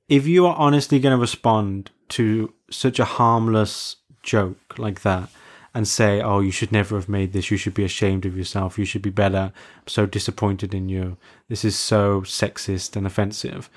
if 0.08 0.28
you 0.28 0.46
are 0.46 0.56
honestly 0.56 1.00
going 1.00 1.16
to 1.16 1.22
respond 1.22 1.92
to 2.10 2.54
such 2.70 3.00
a 3.00 3.06
harmless 3.06 3.98
joke 4.22 4.69
like 4.80 5.02
that 5.02 5.30
and 5.74 5.88
say, 5.88 6.22
oh, 6.22 6.40
you 6.40 6.52
should 6.52 6.72
never 6.72 6.96
have 6.96 7.08
made 7.08 7.32
this, 7.32 7.52
you 7.52 7.58
should 7.58 7.74
be 7.74 7.84
ashamed 7.84 8.26
of 8.26 8.38
yourself, 8.38 8.80
you 8.80 8.86
should 8.86 9.02
be 9.02 9.12
better, 9.12 9.52
I'm 9.78 9.88
so 9.88 10.06
disappointed 10.06 10.74
in 10.74 10.90
you, 10.90 11.18
this 11.48 11.64
is 11.64 11.78
so 11.78 12.22
sexist 12.22 12.96
and 12.96 13.06
offensive. 13.06 13.70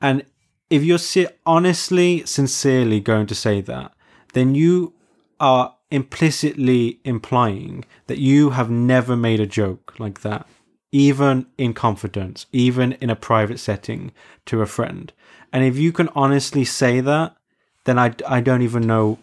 And 0.00 0.24
if 0.68 0.82
you're 0.82 1.28
honestly, 1.46 2.24
sincerely 2.26 3.00
going 3.00 3.26
to 3.28 3.34
say 3.34 3.60
that, 3.60 3.92
then 4.32 4.54
you 4.54 4.94
are 5.38 5.76
implicitly 5.90 7.00
implying 7.04 7.84
that 8.08 8.18
you 8.18 8.50
have 8.50 8.68
never 8.68 9.16
made 9.16 9.40
a 9.40 9.46
joke 9.46 9.94
like 9.98 10.20
that 10.22 10.46
even 10.92 11.46
in 11.58 11.74
confidence, 11.74 12.46
even 12.52 12.92
in 12.92 13.10
a 13.10 13.16
private 13.16 13.58
setting 13.58 14.12
to 14.46 14.62
a 14.62 14.66
friend. 14.66 15.12
And 15.52 15.64
if 15.64 15.76
you 15.76 15.92
can 15.92 16.08
honestly 16.14 16.64
say 16.64 17.00
that, 17.00 17.36
then 17.84 17.98
I, 17.98 18.14
I 18.26 18.40
don't 18.40 18.62
even 18.62 18.86
know 18.86 19.18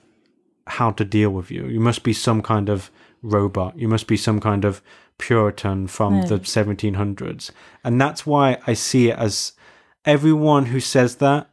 how 0.68 0.92
to 0.92 1.06
deal 1.06 1.30
with 1.30 1.52
you. 1.52 1.68
You 1.68 1.80
must 1.80 2.04
be 2.04 2.14
some 2.14 2.42
kind 2.42 2.70
of 2.70 2.92
robot. 3.22 3.78
You 3.78 3.88
must 3.88 4.08
be 4.08 4.18
some 4.18 4.40
kind 4.40 4.66
of 4.66 4.82
Puritan 5.18 5.88
from 5.88 6.22
the 6.24 6.40
1700s. 6.40 7.52
And 7.84 8.02
that's 8.02 8.26
why 8.26 8.58
I 8.68 8.74
see 8.74 9.10
it 9.10 9.18
as 9.18 9.54
everyone 10.04 10.68
who 10.68 10.80
says 10.80 11.18
that, 11.18 11.50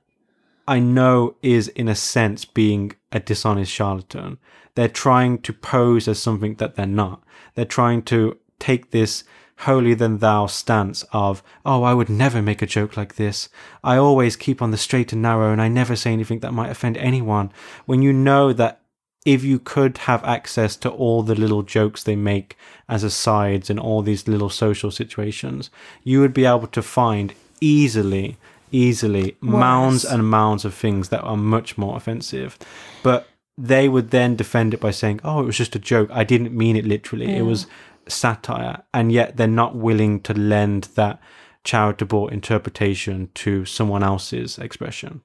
I 0.66 0.78
know 0.78 1.36
is 1.42 1.68
in 1.68 1.88
a 1.88 1.94
sense 1.94 2.44
being 2.44 2.92
a 3.10 3.20
dishonest 3.20 3.70
charlatan. 3.70 4.38
They're 4.74 4.88
trying 4.88 5.38
to 5.42 5.52
pose 5.52 6.08
as 6.08 6.18
something 6.18 6.56
that 6.56 6.76
they're 6.76 6.86
not. 6.86 7.22
They're 7.54 7.64
trying 7.64 8.02
to 8.04 8.38
take 8.58 8.90
this 8.90 9.24
holier 9.58 9.94
than 9.94 10.18
thou 10.18 10.46
stance 10.46 11.04
of, 11.12 11.42
oh, 11.64 11.82
I 11.82 11.94
would 11.94 12.08
never 12.08 12.42
make 12.42 12.62
a 12.62 12.66
joke 12.66 12.96
like 12.96 13.16
this. 13.16 13.48
I 13.84 13.96
always 13.96 14.36
keep 14.36 14.62
on 14.62 14.70
the 14.70 14.76
straight 14.76 15.12
and 15.12 15.22
narrow 15.22 15.52
and 15.52 15.60
I 15.60 15.68
never 15.68 15.94
say 15.94 16.12
anything 16.12 16.40
that 16.40 16.54
might 16.54 16.70
offend 16.70 16.96
anyone. 16.96 17.52
When 17.86 18.02
you 18.02 18.12
know 18.12 18.52
that 18.52 18.81
if 19.24 19.44
you 19.44 19.58
could 19.58 19.98
have 19.98 20.24
access 20.24 20.76
to 20.76 20.90
all 20.90 21.22
the 21.22 21.34
little 21.34 21.62
jokes 21.62 22.02
they 22.02 22.16
make 22.16 22.56
as 22.88 23.04
asides 23.04 23.70
in 23.70 23.78
all 23.78 24.02
these 24.02 24.26
little 24.26 24.50
social 24.50 24.90
situations, 24.90 25.70
you 26.02 26.20
would 26.20 26.34
be 26.34 26.44
able 26.44 26.66
to 26.66 26.82
find 26.82 27.32
easily, 27.60 28.36
easily 28.72 29.36
Worse. 29.40 29.50
mounds 29.52 30.04
and 30.04 30.28
mounds 30.28 30.64
of 30.64 30.74
things 30.74 31.08
that 31.10 31.22
are 31.22 31.36
much 31.36 31.78
more 31.78 31.96
offensive. 31.96 32.58
But 33.02 33.28
they 33.56 33.88
would 33.88 34.10
then 34.10 34.34
defend 34.34 34.74
it 34.74 34.80
by 34.80 34.90
saying, 34.90 35.20
"Oh, 35.22 35.40
it 35.40 35.46
was 35.46 35.58
just 35.58 35.76
a 35.76 35.78
joke. 35.78 36.10
I 36.12 36.24
didn't 36.24 36.56
mean 36.56 36.74
it 36.76 36.86
literally. 36.86 37.26
Yeah. 37.26 37.38
It 37.38 37.42
was 37.42 37.66
satire, 38.08 38.82
and 38.92 39.12
yet 39.12 39.36
they're 39.36 39.46
not 39.46 39.76
willing 39.76 40.20
to 40.20 40.34
lend 40.34 40.88
that 40.96 41.20
charitable 41.62 42.26
interpretation 42.28 43.28
to 43.34 43.64
someone 43.64 44.02
else's 44.02 44.58
expression. 44.58 45.20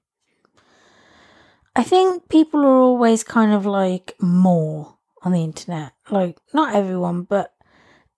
I 1.78 1.84
think 1.84 2.28
people 2.28 2.62
are 2.62 2.80
always 2.80 3.24
kind 3.24 3.54
of 3.54 3.68
like 3.68 4.16
more 4.20 4.98
on 5.22 5.32
the 5.32 5.44
internet. 5.44 5.94
Like, 6.10 6.40
not 6.52 6.74
everyone, 6.74 7.22
but 7.22 7.54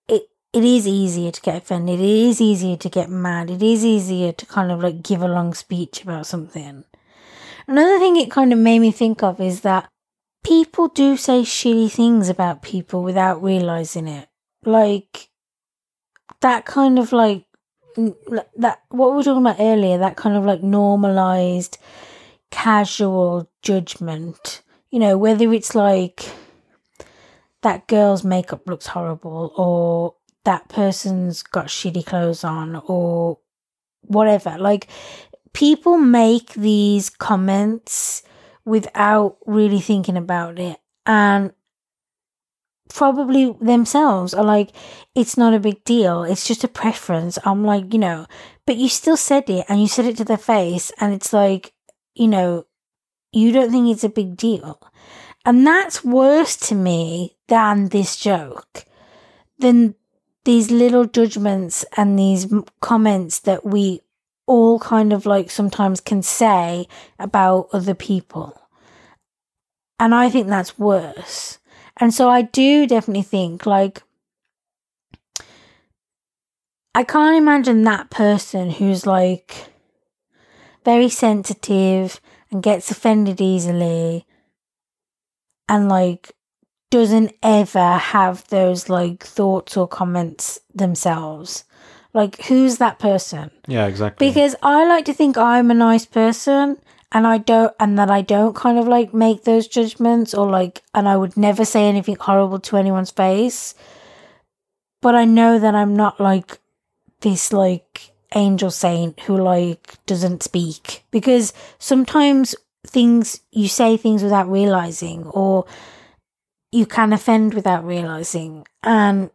it 0.07 0.29
it 0.53 0.63
is 0.63 0.87
easier 0.87 1.29
to 1.29 1.41
get 1.41 1.57
offended. 1.57 1.99
It 1.99 2.29
is 2.29 2.39
easier 2.39 2.77
to 2.77 2.89
get 2.89 3.09
mad. 3.09 3.51
It 3.51 3.61
is 3.61 3.83
easier 3.83 4.31
to 4.31 4.45
kind 4.45 4.71
of 4.71 4.81
like 4.81 5.03
give 5.03 5.21
a 5.21 5.27
long 5.27 5.53
speech 5.53 6.03
about 6.03 6.25
something. 6.25 6.85
Another 7.67 7.99
thing 7.99 8.15
it 8.15 8.31
kind 8.31 8.53
of 8.53 8.59
made 8.59 8.79
me 8.79 8.91
think 8.91 9.23
of 9.23 9.41
is 9.41 9.59
that 9.61 9.89
people 10.41 10.87
do 10.87 11.17
say 11.17 11.41
shitty 11.41 11.91
things 11.91 12.29
about 12.29 12.61
people 12.61 13.03
without 13.03 13.43
realizing 13.43 14.07
it. 14.07 14.29
Like 14.63 15.27
that 16.39 16.65
kind 16.65 16.97
of 16.97 17.11
like 17.11 17.43
that 18.55 18.83
what 18.87 19.11
we 19.11 19.17
were 19.17 19.23
talking 19.23 19.45
about 19.45 19.59
earlier, 19.59 19.97
that 19.97 20.15
kind 20.15 20.37
of 20.37 20.45
like 20.45 20.63
normalized 20.63 21.77
casual 22.51 23.49
judgment. 23.61 24.61
You 24.91 24.99
know, 24.99 25.17
whether 25.17 25.51
it's 25.53 25.75
like 25.75 26.25
that 27.61 27.87
girl's 27.87 28.23
makeup 28.23 28.67
looks 28.67 28.87
horrible 28.87 29.53
or 29.55 30.15
that 30.45 30.69
person's 30.69 31.43
got 31.43 31.67
shitty 31.67 32.05
clothes 32.05 32.43
on 32.43 32.81
or 32.87 33.37
whatever. 34.01 34.57
Like 34.57 34.87
people 35.53 35.97
make 35.97 36.53
these 36.53 37.09
comments 37.09 38.23
without 38.65 39.37
really 39.45 39.79
thinking 39.79 40.17
about 40.17 40.59
it 40.59 40.79
and 41.05 41.51
probably 42.89 43.55
themselves 43.61 44.33
are 44.33 44.43
like 44.43 44.71
it's 45.15 45.37
not 45.37 45.53
a 45.53 45.59
big 45.59 45.83
deal 45.83 46.23
it's 46.23 46.47
just 46.47 46.63
a 46.63 46.67
preference 46.67 47.37
i'm 47.45 47.63
like 47.63 47.93
you 47.93 47.99
know 47.99 48.25
but 48.65 48.77
you 48.77 48.89
still 48.89 49.17
said 49.17 49.47
it 49.49 49.65
and 49.69 49.79
you 49.79 49.87
said 49.87 50.05
it 50.05 50.17
to 50.17 50.25
their 50.25 50.37
face 50.37 50.91
and 50.99 51.13
it's 51.13 51.31
like 51.31 51.73
you 52.19 52.27
know 52.27 52.65
you 53.31 53.51
don't 53.51 53.71
think 53.71 53.89
it's 53.89 54.03
a 54.03 54.09
big 54.09 54.35
deal 54.35 54.79
and 55.45 55.65
that's 55.65 56.03
worse 56.03 56.55
to 56.57 56.75
me 56.75 57.37
than 57.47 57.89
this 57.89 58.15
joke 58.15 58.85
than 59.59 59.95
these 60.45 60.71
little 60.71 61.05
judgments 61.05 61.85
and 61.95 62.17
these 62.17 62.51
comments 62.81 63.39
that 63.39 63.65
we 63.65 64.01
all 64.47 64.79
kind 64.79 65.13
of 65.13 65.27
like 65.27 65.51
sometimes 65.51 66.01
can 66.01 66.23
say 66.23 66.87
about 67.19 67.69
other 67.71 67.93
people. 67.93 68.59
And 69.99 70.15
I 70.15 70.29
think 70.29 70.47
that's 70.47 70.79
worse. 70.79 71.59
And 71.97 72.13
so 72.13 72.29
I 72.29 72.41
do 72.41 72.87
definitely 72.87 73.21
think 73.21 73.67
like 73.67 74.01
I 76.95 77.03
can't 77.03 77.37
imagine 77.37 77.83
that 77.83 78.09
person 78.09 78.71
who's 78.71 79.05
like 79.05 79.68
very 80.89 81.09
sensitive 81.09 82.19
and 82.49 82.63
gets 82.63 82.89
offended 82.89 83.39
easily 83.39 84.25
and 85.67 85.87
like 85.87 86.31
doesn't 86.89 87.31
ever 87.43 87.97
have 87.97 88.47
those 88.47 88.89
like 88.89 89.23
thoughts 89.23 89.77
or 89.77 89.87
comments 89.87 90.59
themselves. 90.73 91.63
Like, 92.11 92.43
who's 92.45 92.77
that 92.77 92.97
person? 92.97 93.51
Yeah, 93.67 93.85
exactly. 93.85 94.27
Because 94.27 94.55
I 94.63 94.87
like 94.87 95.05
to 95.05 95.13
think 95.13 95.37
I'm 95.37 95.69
a 95.69 95.75
nice 95.75 96.07
person 96.07 96.77
and 97.11 97.27
I 97.27 97.37
don't, 97.37 97.73
and 97.79 97.99
that 97.99 98.09
I 98.09 98.21
don't 98.23 98.55
kind 98.55 98.79
of 98.79 98.87
like 98.87 99.13
make 99.13 99.43
those 99.43 99.67
judgments 99.67 100.33
or 100.33 100.49
like, 100.49 100.81
and 100.95 101.07
I 101.07 101.17
would 101.17 101.37
never 101.37 101.65
say 101.65 101.87
anything 101.87 102.15
horrible 102.15 102.59
to 102.61 102.77
anyone's 102.77 103.11
face. 103.11 103.75
But 105.01 105.13
I 105.13 105.25
know 105.25 105.59
that 105.59 105.75
I'm 105.75 105.95
not 105.95 106.19
like 106.19 106.59
this 107.21 107.53
like 107.53 108.11
angel 108.35 108.71
saint 108.71 109.19
who 109.21 109.37
like 109.37 109.97
doesn't 110.05 110.43
speak 110.43 111.03
because 111.11 111.53
sometimes 111.79 112.55
things, 112.85 113.41
you 113.51 113.67
say 113.67 113.97
things 113.97 114.23
without 114.23 114.49
realizing 114.49 115.25
or 115.27 115.65
you 116.71 116.85
can 116.85 117.13
offend 117.13 117.53
without 117.53 117.85
realizing. 117.85 118.65
And 118.83 119.31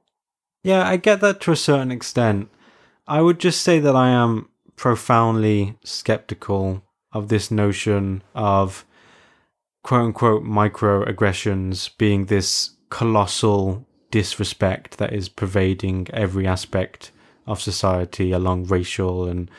Yeah, 0.62 0.86
I 0.86 0.96
get 0.96 1.20
that 1.20 1.40
to 1.42 1.52
a 1.52 1.56
certain 1.56 1.90
extent. 1.90 2.48
I 3.06 3.20
would 3.20 3.38
just 3.38 3.62
say 3.62 3.80
that 3.80 3.96
I 3.96 4.08
am 4.08 4.48
profoundly 4.76 5.76
skeptical 5.84 6.82
of 7.12 7.28
this 7.28 7.50
notion 7.50 8.22
of 8.34 8.84
quote 9.82 10.06
unquote 10.06 10.42
microaggressions 10.42 11.90
being 11.98 12.26
this 12.26 12.70
colossal 12.88 13.86
disrespect 14.10 14.98
that 14.98 15.12
is 15.12 15.28
pervading 15.28 16.06
every 16.12 16.46
aspect 16.46 17.10
of 17.46 17.60
society 17.60 18.32
along 18.32 18.66
racial 18.66 19.26
and 19.26 19.50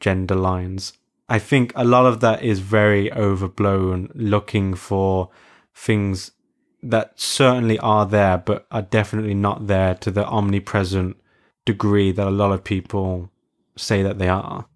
gender 0.00 0.34
lines. 0.34 0.92
I 1.28 1.38
think 1.38 1.72
a 1.74 1.84
lot 1.84 2.06
of 2.06 2.20
that 2.20 2.42
is 2.42 2.60
very 2.60 3.12
overblown, 3.12 4.10
looking 4.14 4.74
for 4.74 5.30
things 5.74 6.32
that 6.82 7.18
certainly 7.18 7.78
are 7.78 8.04
there, 8.04 8.38
but 8.38 8.66
are 8.70 8.82
definitely 8.82 9.34
not 9.34 9.66
there 9.66 9.94
to 9.94 10.10
the 10.10 10.26
omnipresent 10.26 11.16
degree 11.64 12.12
that 12.12 12.26
a 12.26 12.30
lot 12.30 12.52
of 12.52 12.64
people 12.64 13.30
say 13.76 14.02
that 14.02 14.18
they 14.18 14.28
are. 14.28 14.66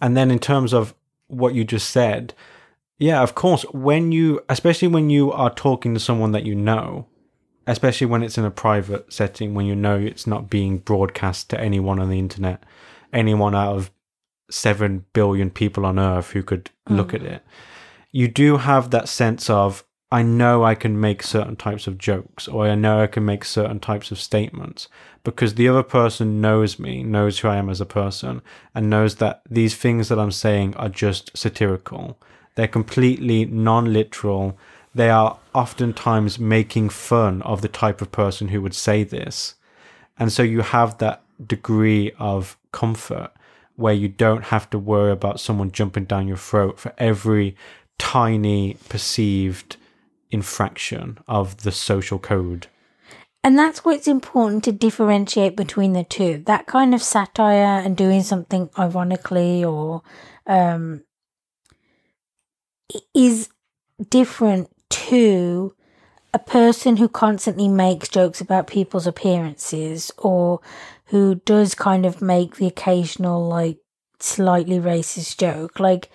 And 0.00 0.16
then 0.16 0.30
in 0.30 0.38
terms 0.38 0.72
of 0.72 0.94
what 1.28 1.54
you 1.54 1.64
just 1.64 1.90
said, 1.90 2.34
yeah, 2.98 3.22
of 3.22 3.34
course, 3.34 3.64
when 3.72 4.12
you, 4.12 4.40
especially 4.48 4.88
when 4.88 5.10
you 5.10 5.32
are 5.32 5.52
talking 5.52 5.94
to 5.94 6.00
someone 6.00 6.32
that 6.32 6.44
you 6.44 6.54
know, 6.54 7.06
especially 7.66 8.06
when 8.06 8.22
it's 8.22 8.38
in 8.38 8.44
a 8.44 8.50
private 8.50 9.12
setting, 9.12 9.54
when 9.54 9.66
you 9.66 9.74
know 9.74 9.96
it's 9.96 10.26
not 10.26 10.50
being 10.50 10.78
broadcast 10.78 11.50
to 11.50 11.60
anyone 11.60 11.98
on 11.98 12.10
the 12.10 12.18
internet, 12.18 12.62
anyone 13.12 13.54
out 13.54 13.76
of 13.76 13.90
7 14.50 15.04
billion 15.12 15.50
people 15.50 15.86
on 15.86 15.98
earth 15.98 16.30
who 16.30 16.42
could 16.42 16.70
look 16.88 17.10
hmm. 17.10 17.16
at 17.16 17.22
it, 17.22 17.42
you 18.12 18.28
do 18.28 18.58
have 18.58 18.90
that 18.90 19.08
sense 19.08 19.50
of, 19.50 19.84
I 20.12 20.22
know 20.22 20.64
I 20.64 20.76
can 20.76 21.00
make 21.00 21.24
certain 21.24 21.56
types 21.56 21.88
of 21.88 21.98
jokes, 21.98 22.46
or 22.46 22.66
I 22.66 22.76
know 22.76 23.02
I 23.02 23.08
can 23.08 23.24
make 23.24 23.44
certain 23.44 23.80
types 23.80 24.12
of 24.12 24.20
statements 24.20 24.86
because 25.24 25.54
the 25.54 25.68
other 25.68 25.82
person 25.82 26.40
knows 26.40 26.78
me, 26.78 27.02
knows 27.02 27.38
who 27.38 27.48
I 27.48 27.56
am 27.56 27.68
as 27.68 27.80
a 27.80 27.86
person, 27.86 28.42
and 28.74 28.88
knows 28.88 29.16
that 29.16 29.42
these 29.50 29.74
things 29.74 30.08
that 30.08 30.18
I'm 30.20 30.30
saying 30.30 30.76
are 30.76 30.88
just 30.88 31.36
satirical. 31.36 32.16
They're 32.54 32.68
completely 32.68 33.46
non 33.46 33.92
literal. 33.92 34.56
They 34.94 35.10
are 35.10 35.38
oftentimes 35.54 36.38
making 36.38 36.90
fun 36.90 37.42
of 37.42 37.62
the 37.62 37.68
type 37.68 38.00
of 38.00 38.12
person 38.12 38.48
who 38.48 38.62
would 38.62 38.74
say 38.74 39.02
this. 39.02 39.54
And 40.18 40.32
so 40.32 40.42
you 40.42 40.60
have 40.60 40.98
that 40.98 41.22
degree 41.44 42.12
of 42.18 42.56
comfort 42.72 43.32
where 43.76 43.94
you 43.94 44.08
don't 44.08 44.44
have 44.44 44.70
to 44.70 44.78
worry 44.78 45.10
about 45.10 45.40
someone 45.40 45.72
jumping 45.72 46.04
down 46.04 46.28
your 46.28 46.36
throat 46.36 46.78
for 46.78 46.92
every 46.96 47.56
tiny 47.98 48.76
perceived 48.88 49.76
infraction 50.30 51.18
of 51.26 51.62
the 51.62 51.72
social 51.72 52.18
code. 52.18 52.68
And 53.42 53.58
that's 53.58 53.84
what's 53.84 54.08
important 54.08 54.64
to 54.64 54.72
differentiate 54.72 55.56
between 55.56 55.92
the 55.92 56.04
two. 56.04 56.42
That 56.46 56.66
kind 56.66 56.94
of 56.94 57.02
satire 57.02 57.82
and 57.84 57.96
doing 57.96 58.22
something 58.22 58.70
ironically 58.78 59.64
or 59.64 60.02
um, 60.46 61.02
is 63.14 63.50
different 64.08 64.73
to 64.94 65.74
a 66.32 66.38
person 66.38 66.96
who 66.96 67.08
constantly 67.08 67.68
makes 67.68 68.08
jokes 68.08 68.40
about 68.40 68.66
people's 68.66 69.06
appearances 69.06 70.10
or 70.18 70.60
who 71.06 71.36
does 71.44 71.74
kind 71.74 72.06
of 72.06 72.22
make 72.22 72.56
the 72.56 72.66
occasional, 72.66 73.46
like, 73.46 73.78
slightly 74.18 74.78
racist 74.78 75.36
joke. 75.36 75.78
Like, 75.78 76.10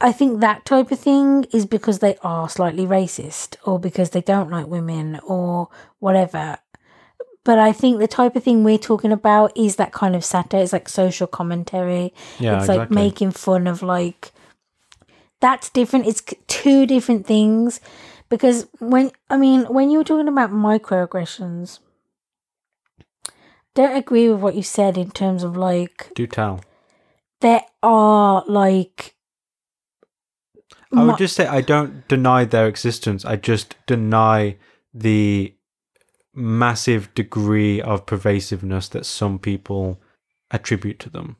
I 0.00 0.12
think 0.12 0.40
that 0.40 0.64
type 0.64 0.90
of 0.90 0.98
thing 0.98 1.44
is 1.52 1.66
because 1.66 1.98
they 1.98 2.16
are 2.22 2.48
slightly 2.48 2.86
racist 2.86 3.56
or 3.64 3.78
because 3.78 4.10
they 4.10 4.22
don't 4.22 4.50
like 4.50 4.66
women 4.66 5.20
or 5.22 5.68
whatever. 5.98 6.58
But 7.44 7.58
I 7.58 7.72
think 7.72 7.98
the 7.98 8.08
type 8.08 8.36
of 8.36 8.44
thing 8.44 8.64
we're 8.64 8.78
talking 8.78 9.12
about 9.12 9.56
is 9.56 9.76
that 9.76 9.92
kind 9.92 10.14
of 10.16 10.24
satire. 10.24 10.62
It's 10.62 10.72
like 10.72 10.88
social 10.88 11.26
commentary. 11.26 12.14
Yeah, 12.38 12.58
it's 12.58 12.68
like 12.68 12.90
making 12.90 13.32
fun 13.32 13.66
of 13.66 13.82
like 13.82 14.32
that's 15.40 15.70
different. 15.70 16.06
It's 16.06 16.22
two 16.46 16.86
different 16.86 17.26
things 17.26 17.80
because 18.28 18.68
when 18.78 19.10
I 19.28 19.36
mean 19.36 19.62
when 19.64 19.90
you 19.90 19.98
were 19.98 20.04
talking 20.04 20.28
about 20.28 20.50
microaggressions, 20.50 21.80
don't 23.74 23.96
agree 23.96 24.28
with 24.28 24.40
what 24.40 24.54
you 24.54 24.62
said 24.62 24.96
in 24.98 25.10
terms 25.10 25.42
of 25.42 25.56
like 25.56 26.10
Do 26.14 26.26
tell. 26.26 26.60
there 27.40 27.62
are 27.82 28.44
like 28.46 29.14
I 30.92 31.00
mi- 31.00 31.06
would 31.06 31.18
just 31.18 31.36
say 31.36 31.46
I 31.46 31.60
don't 31.60 32.06
deny 32.08 32.44
their 32.44 32.66
existence. 32.66 33.24
I 33.24 33.36
just 33.36 33.76
deny 33.86 34.56
the 34.92 35.54
massive 36.34 37.12
degree 37.14 37.80
of 37.80 38.06
pervasiveness 38.06 38.88
that 38.88 39.06
some 39.06 39.38
people 39.38 40.00
attribute 40.50 40.98
to 41.00 41.10
them. 41.10 41.36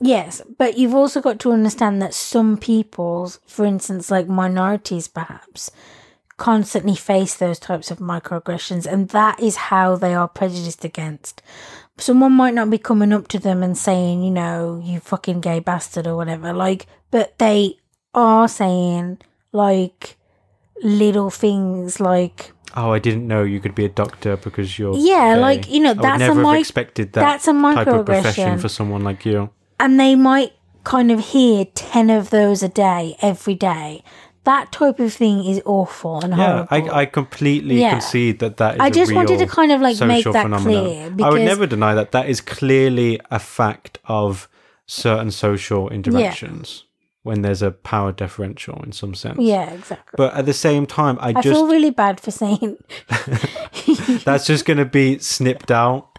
Yes, 0.00 0.40
but 0.58 0.78
you've 0.78 0.94
also 0.94 1.20
got 1.20 1.38
to 1.40 1.52
understand 1.52 2.00
that 2.00 2.14
some 2.14 2.56
peoples, 2.56 3.38
for 3.46 3.66
instance, 3.66 4.10
like 4.10 4.28
minorities 4.28 5.08
perhaps, 5.08 5.70
constantly 6.38 6.96
face 6.96 7.36
those 7.36 7.58
types 7.58 7.90
of 7.90 7.98
microaggressions, 7.98 8.86
and 8.86 9.10
that 9.10 9.38
is 9.40 9.56
how 9.56 9.96
they 9.96 10.14
are 10.14 10.26
prejudiced 10.26 10.86
against. 10.86 11.42
Someone 11.98 12.32
might 12.32 12.54
not 12.54 12.70
be 12.70 12.78
coming 12.78 13.12
up 13.12 13.28
to 13.28 13.38
them 13.38 13.62
and 13.62 13.76
saying, 13.76 14.22
you 14.22 14.30
know, 14.30 14.80
you 14.82 15.00
fucking 15.00 15.42
gay 15.42 15.58
bastard 15.60 16.06
or 16.06 16.16
whatever, 16.16 16.54
like, 16.54 16.86
but 17.10 17.38
they 17.38 17.76
are 18.14 18.48
saying, 18.48 19.18
like, 19.52 20.16
little 20.82 21.28
things 21.30 22.00
like, 22.00 22.52
Oh, 22.76 22.92
I 22.92 23.00
didn't 23.00 23.26
know 23.26 23.42
you 23.42 23.58
could 23.58 23.74
be 23.74 23.84
a 23.84 23.88
doctor 23.88 24.36
because 24.36 24.78
you're. 24.78 24.96
Yeah, 24.96 25.34
gay. 25.34 25.40
like, 25.40 25.68
you 25.68 25.80
know, 25.80 25.90
I 25.90 25.94
would 25.94 26.02
that's 26.04 26.22
a 26.22 26.26
never 26.28 26.40
have 26.40 26.52
mic- 26.52 26.60
expected 26.60 27.12
that 27.14 27.20
that's 27.20 27.48
a 27.48 27.52
type 27.52 27.86
of 27.88 28.06
profession 28.06 28.58
for 28.60 28.68
someone 28.68 29.02
like 29.02 29.26
you. 29.26 29.50
And 29.80 29.98
they 29.98 30.14
might 30.14 30.52
kind 30.84 31.10
of 31.10 31.18
hear 31.30 31.64
10 31.64 32.10
of 32.10 32.30
those 32.30 32.62
a 32.62 32.68
day, 32.68 33.16
every 33.20 33.54
day, 33.54 34.02
that 34.44 34.72
type 34.72 34.98
of 34.98 35.12
thing 35.12 35.44
is 35.44 35.60
awful 35.66 36.20
and 36.24 36.34
Yeah, 36.36 36.64
horrible. 36.66 36.90
I, 36.90 37.00
I 37.00 37.06
completely 37.06 37.80
Yeah. 37.80 37.90
concede 37.92 38.38
that 38.38 38.56
that 38.58 38.76
is. 38.76 38.80
I 38.80 38.90
just 38.90 39.12
wanted 39.12 39.38
to 39.40 39.46
kind 39.46 39.72
of, 39.72 39.80
like, 39.80 40.00
make 40.00 40.24
that 40.24 40.42
phenomenon. 40.42 41.14
clear, 41.16 41.26
I 41.26 41.30
would 41.30 41.42
never 41.42 41.66
deny 41.66 41.94
that. 41.94 42.12
That 42.12 42.28
is 42.28 42.40
clearly 42.40 43.20
a 43.30 43.38
fact 43.38 43.98
of 44.06 44.48
certain 44.86 45.30
social 45.30 45.88
interactions 45.90 46.84
when 47.22 47.42
there's 47.42 47.60
a 47.60 47.70
power 47.70 48.12
differential 48.12 48.82
in 48.82 48.92
some 48.92 49.14
sense. 49.14 49.38
yeah, 49.38 49.70
exactly. 49.70 50.16
But 50.16 50.34
at 50.34 50.46
the 50.46 50.54
same 50.54 50.86
time, 50.86 51.18
I, 51.20 51.28
I 51.28 51.32
just 51.34 51.48
feel 51.48 51.66
really 51.68 51.90
bad 51.90 52.18
for 52.18 52.30
saying, 52.30 52.78
that's 54.24 54.46
just 54.46 54.64
going 54.64 54.78
to 54.78 54.84
be 54.86 55.18
snipped 55.18 55.70
out. 55.70 56.09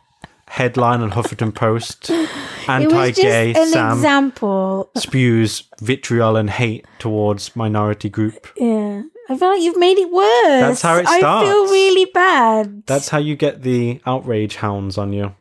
Headline 0.52 1.00
on 1.02 1.12
Huffington 1.12 1.56
Post: 1.56 2.10
it 2.10 2.20
was 2.20 2.68
Anti-gay 2.68 3.54
just 3.54 3.68
an 3.68 3.72
Sam 3.74 3.98
example. 3.98 4.92
spews 4.98 5.64
vitriol 5.80 6.36
and 6.36 6.50
hate 6.50 6.86
towards 7.00 7.56
minority 7.56 8.10
group. 8.10 8.48
Yeah. 8.58 9.04
I 9.30 9.38
feel 9.38 9.48
like 9.50 9.62
you've 9.62 9.78
made 9.80 9.98
it 9.98 10.12
worse. 10.12 10.60
That's 10.60 10.82
how 10.82 10.98
it 10.98 11.08
starts. 11.08 11.24
I 11.24 11.46
feel 11.46 11.64
really 11.68 12.12
bad. 12.14 12.84
That's 12.86 13.08
how 13.08 13.18
you 13.20 13.38
get 13.38 13.62
the 13.62 14.02
outrage 14.06 14.58
hounds 14.58 14.98
on 14.98 15.14
you, 15.14 15.34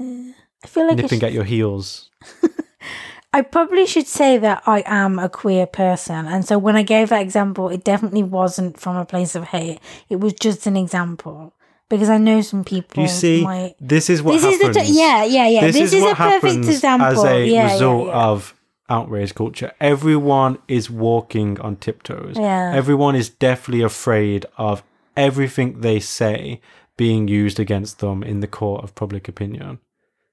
I 0.00 0.66
feel 0.66 0.86
like 0.86 0.96
nipping 0.96 1.18
should- 1.20 1.24
at 1.26 1.32
your 1.34 1.44
heels. 1.44 2.08
I 3.34 3.42
probably 3.42 3.84
should 3.84 4.06
say 4.06 4.38
that 4.38 4.62
I 4.66 4.82
am 4.86 5.18
a 5.18 5.28
queer 5.28 5.66
person. 5.66 6.24
And 6.26 6.42
so 6.46 6.56
when 6.56 6.74
I 6.74 6.82
gave 6.82 7.10
that 7.10 7.20
example, 7.20 7.68
it 7.68 7.84
definitely 7.84 8.22
wasn't 8.22 8.80
from 8.80 8.96
a 8.96 9.04
place 9.04 9.34
of 9.34 9.44
hate. 9.48 9.78
It 10.08 10.20
was 10.20 10.32
just 10.32 10.66
an 10.66 10.74
example. 10.74 11.52
Because 11.88 12.10
I 12.10 12.18
know 12.18 12.40
some 12.40 12.64
people 12.64 13.02
You 13.02 13.08
see, 13.08 13.44
might. 13.44 13.74
this 13.80 14.10
is 14.10 14.22
what 14.22 14.32
This 14.32 14.44
is 14.44 14.56
happens. 14.56 14.76
the. 14.76 14.82
T- 14.82 14.98
yeah, 14.98 15.24
yeah, 15.24 15.46
yeah. 15.48 15.60
this, 15.66 15.76
This, 15.76 15.92
is, 15.92 16.02
what 16.02 16.12
a 16.12 16.16
perfect 16.16 16.64
example. 16.64 17.06
as 17.06 17.22
a 17.24 17.46
yeah, 17.46 17.72
result 17.72 18.08
yeah, 18.08 18.12
yeah. 18.12 18.26
of 18.26 18.54
outrage 18.88 19.34
culture. 19.34 19.72
Everyone 19.80 20.58
is 20.68 20.90
walking 20.90 21.60
on 21.60 21.76
tiptoes. 21.76 22.36
Yeah. 22.38 22.72
Everyone 22.74 23.14
is 23.14 23.28
definitely 23.30 23.82
afraid 23.82 24.46
of 24.58 24.82
everything 25.16 25.80
they 25.80 26.00
say 26.00 26.60
being 26.96 27.28
used 27.28 27.60
against 27.60 28.00
them 28.00 28.22
in 28.22 28.40
the 28.40 28.46
court 28.46 28.82
of 28.82 28.94
public 28.94 29.28
opinion. 29.28 29.78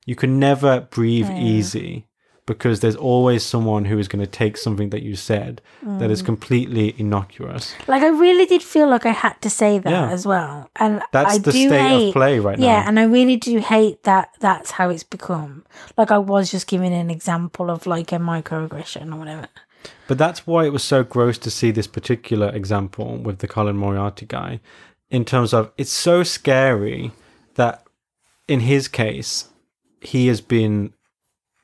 You 0.05 0.15
can 0.15 0.39
never 0.39 0.81
breathe 0.81 1.29
easy 1.31 2.07
because 2.45 2.81
there's 2.81 2.95
always 2.97 3.43
someone 3.43 3.85
who 3.85 3.97
is 3.97 4.07
going 4.07 4.23
to 4.23 4.29
take 4.29 4.57
something 4.57 4.89
that 4.89 5.01
you 5.01 5.15
said 5.15 5.61
that 5.81 6.09
Mm. 6.09 6.11
is 6.11 6.21
completely 6.21 6.93
innocuous. 6.97 7.73
Like, 7.87 8.03
I 8.03 8.07
really 8.09 8.45
did 8.45 8.61
feel 8.61 8.89
like 8.89 9.05
I 9.05 9.11
had 9.13 9.41
to 9.41 9.49
say 9.49 9.79
that 9.79 9.89
Yeah. 9.89 10.09
as 10.09 10.25
well. 10.27 10.69
And 10.75 11.01
That's 11.11 11.35
I 11.35 11.37
the 11.37 11.51
do 11.51 11.67
state 11.67 11.81
hate, 11.87 12.07
of 12.09 12.13
play 12.13 12.39
right 12.39 12.59
Yeah, 12.59 12.65
now. 12.67 12.73
Yeah, 12.73 12.87
and 12.89 12.99
I 12.99 13.03
really 13.03 13.37
do 13.37 13.59
hate 13.59 14.03
that 14.03 14.29
that's 14.41 14.71
how 14.71 14.89
it's 14.89 15.03
become. 15.03 15.63
Like, 15.97 16.11
I 16.11 16.17
was 16.17 16.51
just 16.51 16.67
giving 16.67 16.93
an 16.93 17.09
example 17.09 17.69
of 17.69 17.87
like 17.87 18.11
a 18.11 18.17
microaggression 18.19 19.13
or 19.13 19.17
whatever. 19.17 19.47
But 20.07 20.17
that's 20.17 20.45
why 20.45 20.65
it 20.65 20.73
was 20.73 20.83
so 20.83 21.03
gross 21.03 21.37
to 21.39 21.49
see 21.51 21.71
this 21.71 21.87
particular 21.87 22.49
example 22.49 23.17
with 23.17 23.39
the 23.39 23.47
Colin 23.47 23.77
Moriarty 23.77 24.25
guy, 24.25 24.59
in 25.09 25.23
terms 25.23 25.53
of 25.53 25.71
it's 25.77 25.91
so 25.91 26.23
scary 26.23 27.11
that 27.55 27.83
in 28.47 28.59
his 28.61 28.87
case, 28.89 29.47
he 30.01 30.27
has 30.27 30.41
been 30.41 30.91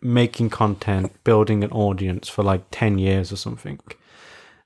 making 0.02 0.50
content, 0.50 1.12
building 1.24 1.64
an 1.64 1.72
audience 1.72 2.30
for 2.30 2.44
like 2.44 2.64
10 2.72 2.98
years 2.98 3.32
or 3.32 3.36
something, 3.36 3.80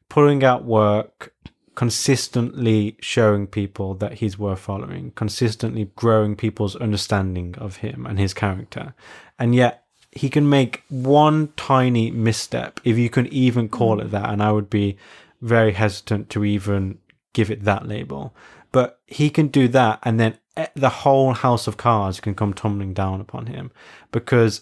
putting 0.10 0.43
out 0.43 0.64
work, 0.64 1.34
consistently 1.76 2.95
showing 2.99 3.47
people 3.47 3.95
that 3.95 4.14
he's 4.14 4.38
worth 4.38 4.60
following, 4.60 5.11
consistently 5.11 5.89
growing 5.95 6.35
people's 6.35 6.76
understanding 6.76 7.55
of 7.57 7.77
him 7.77 8.05
and 8.05 8.19
his 8.19 8.34
character. 8.34 8.93
And 9.39 9.55
yet 9.55 9.85
he 10.11 10.30
can 10.30 10.47
make 10.47 10.84
one 10.89 11.51
tiny 11.57 12.11
misstep, 12.11 12.80
if 12.84 12.97
you 12.97 13.10
can 13.10 13.27
even 13.27 13.69
call 13.69 13.99
it 13.99 14.11
that, 14.11 14.30
and 14.30 14.43
I 14.43 14.51
would 14.51 14.69
be 14.69 14.97
very 15.41 15.73
hesitant 15.73 16.30
to 16.30 16.45
even 16.45 16.99
give 17.34 17.49
it 17.49 17.64
that 17.64 17.88
label. 17.88 18.35
But 18.72 18.99
he 19.07 19.30
can 19.30 19.47
do 19.47 19.68
that, 19.69 19.99
and 20.03 20.19
then 20.19 20.38
eh, 20.55 20.68
the 20.76 20.89
whole 20.89 21.34
house 21.34 21.65
of 21.68 21.77
cards 21.77 22.19
can 22.19 22.35
come 22.35 22.53
tumbling 22.53 22.93
down 22.93 23.19
upon 23.22 23.47
him 23.47 23.72
because 24.11 24.61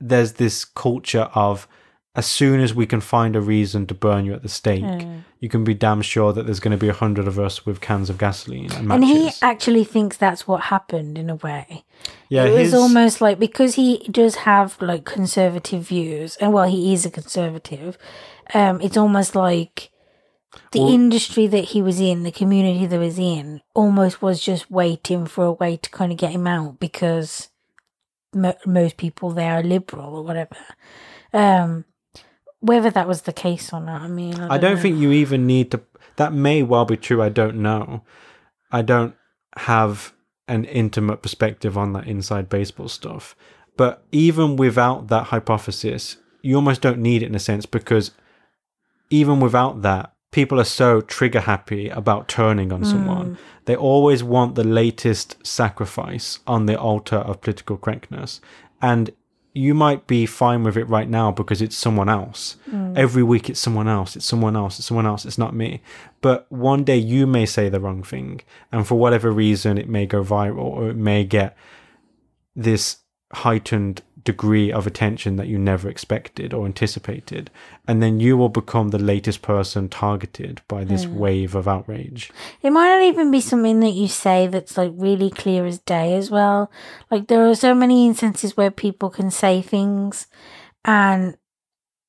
there's 0.00 0.34
this 0.34 0.64
culture 0.64 1.28
of 1.34 1.66
as 2.14 2.26
soon 2.26 2.58
as 2.60 2.74
we 2.74 2.84
can 2.86 3.00
find 3.00 3.36
a 3.36 3.40
reason 3.40 3.86
to 3.86 3.94
burn 3.94 4.24
you 4.24 4.32
at 4.34 4.42
the 4.42 4.48
stake, 4.48 4.84
you 5.38 5.48
can 5.48 5.62
be 5.62 5.72
damn 5.74 6.02
sure 6.02 6.32
that 6.32 6.46
there's 6.46 6.58
going 6.58 6.72
to 6.76 6.78
be 6.78 6.88
a 6.88 6.92
hundred 6.92 7.28
of 7.28 7.38
us 7.38 7.64
with 7.64 7.80
cans 7.80 8.10
of 8.10 8.18
gasoline 8.18 8.72
and 8.72 8.90
And 8.90 9.04
he 9.04 9.30
actually 9.40 9.84
thinks 9.84 10.16
that's 10.16 10.48
what 10.48 10.62
happened 10.62 11.16
in 11.16 11.30
a 11.30 11.36
way. 11.36 11.84
yeah, 12.28 12.44
it 12.44 12.58
was 12.58 12.74
almost 12.74 13.20
like 13.20 13.38
because 13.38 13.74
he 13.74 13.98
does 14.10 14.34
have 14.36 14.80
like 14.82 15.04
conservative 15.04 15.86
views, 15.86 16.36
and 16.40 16.52
well, 16.52 16.68
he 16.68 16.92
is 16.92 17.06
a 17.06 17.10
conservative. 17.10 17.96
Um, 18.52 18.80
it's 18.80 18.96
almost 18.96 19.36
like 19.36 19.90
the 20.72 20.80
Well- 20.80 20.92
industry 20.92 21.46
that 21.46 21.66
he 21.66 21.82
was 21.82 22.00
in, 22.00 22.24
the 22.24 22.32
community 22.32 22.86
that 22.86 22.98
was 22.98 23.18
in, 23.18 23.60
almost 23.74 24.20
was 24.22 24.40
just 24.40 24.68
waiting 24.70 25.26
for 25.26 25.44
a 25.44 25.52
way 25.52 25.76
to 25.76 25.90
kind 25.90 26.10
of 26.10 26.18
get 26.18 26.32
him 26.32 26.46
out 26.48 26.80
because 26.80 27.48
mo- 28.34 28.56
most 28.66 28.96
people 28.96 29.30
there 29.30 29.54
are 29.54 29.62
liberal 29.62 30.16
or 30.16 30.22
whatever. 30.22 30.56
Um, 31.32 31.84
whether 32.60 32.90
that 32.90 33.06
was 33.06 33.22
the 33.22 33.32
case 33.32 33.72
or 33.72 33.80
not, 33.80 34.02
I 34.02 34.08
mean, 34.08 34.34
I 34.34 34.38
don't, 34.38 34.50
I 34.50 34.58
don't 34.58 34.78
think 34.78 34.98
you 34.98 35.12
even 35.12 35.46
need 35.46 35.70
to. 35.72 35.80
That 36.16 36.32
may 36.32 36.62
well 36.62 36.84
be 36.84 36.96
true. 36.96 37.22
I 37.22 37.28
don't 37.28 37.56
know. 37.56 38.02
I 38.72 38.82
don't 38.82 39.14
have 39.56 40.12
an 40.48 40.64
intimate 40.64 41.22
perspective 41.22 41.76
on 41.78 41.92
that 41.92 42.06
inside 42.06 42.48
baseball 42.48 42.88
stuff. 42.88 43.36
But 43.76 44.04
even 44.10 44.56
without 44.56 45.08
that 45.08 45.24
hypothesis, 45.24 46.16
you 46.42 46.56
almost 46.56 46.80
don't 46.80 46.98
need 46.98 47.22
it 47.22 47.26
in 47.26 47.34
a 47.34 47.40
sense 47.40 47.66
because 47.66 48.10
even 49.10 49.40
without 49.40 49.82
that, 49.82 50.12
people 50.30 50.60
are 50.60 50.64
so 50.64 51.00
trigger 51.00 51.40
happy 51.40 51.88
about 51.88 52.28
turning 52.28 52.72
on 52.72 52.84
someone. 52.84 53.34
Mm. 53.34 53.38
They 53.64 53.76
always 53.76 54.22
want 54.22 54.54
the 54.54 54.64
latest 54.64 55.36
sacrifice 55.46 56.38
on 56.46 56.66
the 56.66 56.78
altar 56.78 57.16
of 57.16 57.40
political 57.40 57.78
correctness. 57.78 58.40
And 58.82 59.10
you 59.54 59.74
might 59.74 60.06
be 60.06 60.26
fine 60.26 60.62
with 60.62 60.76
it 60.76 60.84
right 60.84 61.08
now 61.08 61.32
because 61.32 61.60
it's 61.62 61.76
someone 61.76 62.08
else. 62.08 62.56
Mm. 62.70 62.96
Every 62.96 63.22
week 63.22 63.48
it's 63.48 63.58
someone 63.58 63.88
else, 63.88 64.14
it's 64.14 64.26
someone 64.26 64.54
else, 64.54 64.78
it's 64.78 64.86
someone 64.86 65.06
else, 65.06 65.24
it's 65.24 65.38
not 65.38 65.54
me. 65.54 65.82
But 66.20 66.46
one 66.50 66.84
day 66.84 66.98
you 66.98 67.26
may 67.26 67.46
say 67.46 67.68
the 67.68 67.80
wrong 67.80 68.02
thing, 68.02 68.42
and 68.70 68.86
for 68.86 68.96
whatever 68.96 69.32
reason, 69.32 69.78
it 69.78 69.88
may 69.88 70.06
go 70.06 70.22
viral 70.22 70.58
or 70.58 70.90
it 70.90 70.96
may 70.96 71.24
get 71.24 71.56
this 72.54 72.98
heightened 73.32 74.02
degree 74.24 74.72
of 74.72 74.86
attention 74.86 75.36
that 75.36 75.48
you 75.48 75.58
never 75.58 75.88
expected 75.88 76.52
or 76.52 76.66
anticipated. 76.66 77.50
And 77.86 78.02
then 78.02 78.20
you 78.20 78.36
will 78.36 78.48
become 78.48 78.88
the 78.88 78.98
latest 78.98 79.42
person 79.42 79.88
targeted 79.88 80.60
by 80.68 80.84
this 80.84 81.04
hmm. 81.04 81.16
wave 81.16 81.54
of 81.54 81.68
outrage. 81.68 82.30
It 82.62 82.70
might 82.70 82.88
not 82.88 83.02
even 83.02 83.30
be 83.30 83.40
something 83.40 83.80
that 83.80 83.90
you 83.90 84.08
say 84.08 84.46
that's 84.46 84.76
like 84.76 84.92
really 84.94 85.30
clear 85.30 85.66
as 85.66 85.78
day 85.78 86.14
as 86.14 86.30
well. 86.30 86.70
Like 87.10 87.28
there 87.28 87.46
are 87.48 87.54
so 87.54 87.74
many 87.74 88.06
instances 88.06 88.56
where 88.56 88.70
people 88.70 89.10
can 89.10 89.30
say 89.30 89.62
things 89.62 90.26
and 90.84 91.36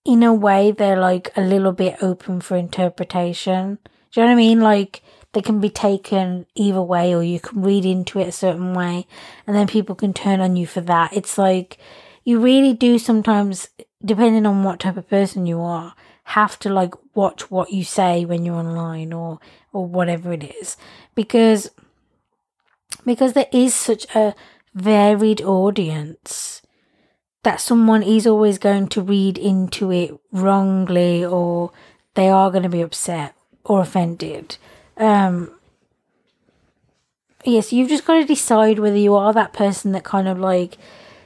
in 0.05 0.23
a 0.23 0.33
way 0.33 0.71
they're 0.71 0.99
like 0.99 1.29
a 1.35 1.41
little 1.41 1.73
bit 1.73 2.01
open 2.01 2.41
for 2.41 2.57
interpretation. 2.57 3.77
Do 4.11 4.21
you 4.21 4.25
know 4.25 4.31
what 4.31 4.33
I 4.33 4.35
mean? 4.35 4.61
Like 4.61 5.03
they 5.33 5.41
can 5.41 5.59
be 5.59 5.69
taken 5.69 6.45
either 6.55 6.81
way 6.81 7.13
or 7.13 7.23
you 7.23 7.39
can 7.39 7.61
read 7.61 7.85
into 7.85 8.19
it 8.19 8.27
a 8.27 8.31
certain 8.31 8.73
way 8.73 9.05
and 9.45 9.55
then 9.55 9.67
people 9.67 9.95
can 9.95 10.13
turn 10.13 10.39
on 10.39 10.55
you 10.55 10.65
for 10.65 10.81
that. 10.81 11.13
It's 11.13 11.37
like 11.37 11.77
you 12.23 12.39
really 12.39 12.73
do 12.73 12.97
sometimes 12.97 13.69
depending 14.03 14.45
on 14.45 14.63
what 14.63 14.79
type 14.79 14.97
of 14.97 15.09
person 15.09 15.45
you 15.45 15.61
are 15.61 15.93
have 16.23 16.59
to 16.59 16.69
like 16.69 16.93
watch 17.15 17.49
what 17.49 17.71
you 17.71 17.83
say 17.83 18.23
when 18.23 18.45
you're 18.45 18.55
online 18.55 19.11
or 19.11 19.39
or 19.73 19.85
whatever 19.85 20.31
it 20.31 20.43
is 20.61 20.77
because 21.15 21.71
because 23.05 23.33
there 23.33 23.49
is 23.51 23.73
such 23.73 24.05
a 24.15 24.35
varied 24.75 25.41
audience 25.41 26.61
that 27.43 27.59
someone 27.59 28.03
is 28.03 28.27
always 28.27 28.57
going 28.57 28.87
to 28.87 29.01
read 29.01 29.37
into 29.37 29.91
it 29.91 30.11
wrongly 30.31 31.25
or 31.25 31.71
they 32.13 32.29
are 32.29 32.51
going 32.51 32.63
to 32.63 32.69
be 32.69 32.81
upset 32.81 33.35
or 33.63 33.81
offended 33.81 34.57
um 34.99 35.51
yes 37.45 37.73
you've 37.73 37.89
just 37.89 38.05
got 38.05 38.15
to 38.15 38.25
decide 38.25 38.79
whether 38.79 38.97
you 38.97 39.15
are 39.15 39.33
that 39.33 39.53
person 39.53 39.91
that 39.91 40.03
kind 40.03 40.27
of 40.27 40.37
like 40.37 40.77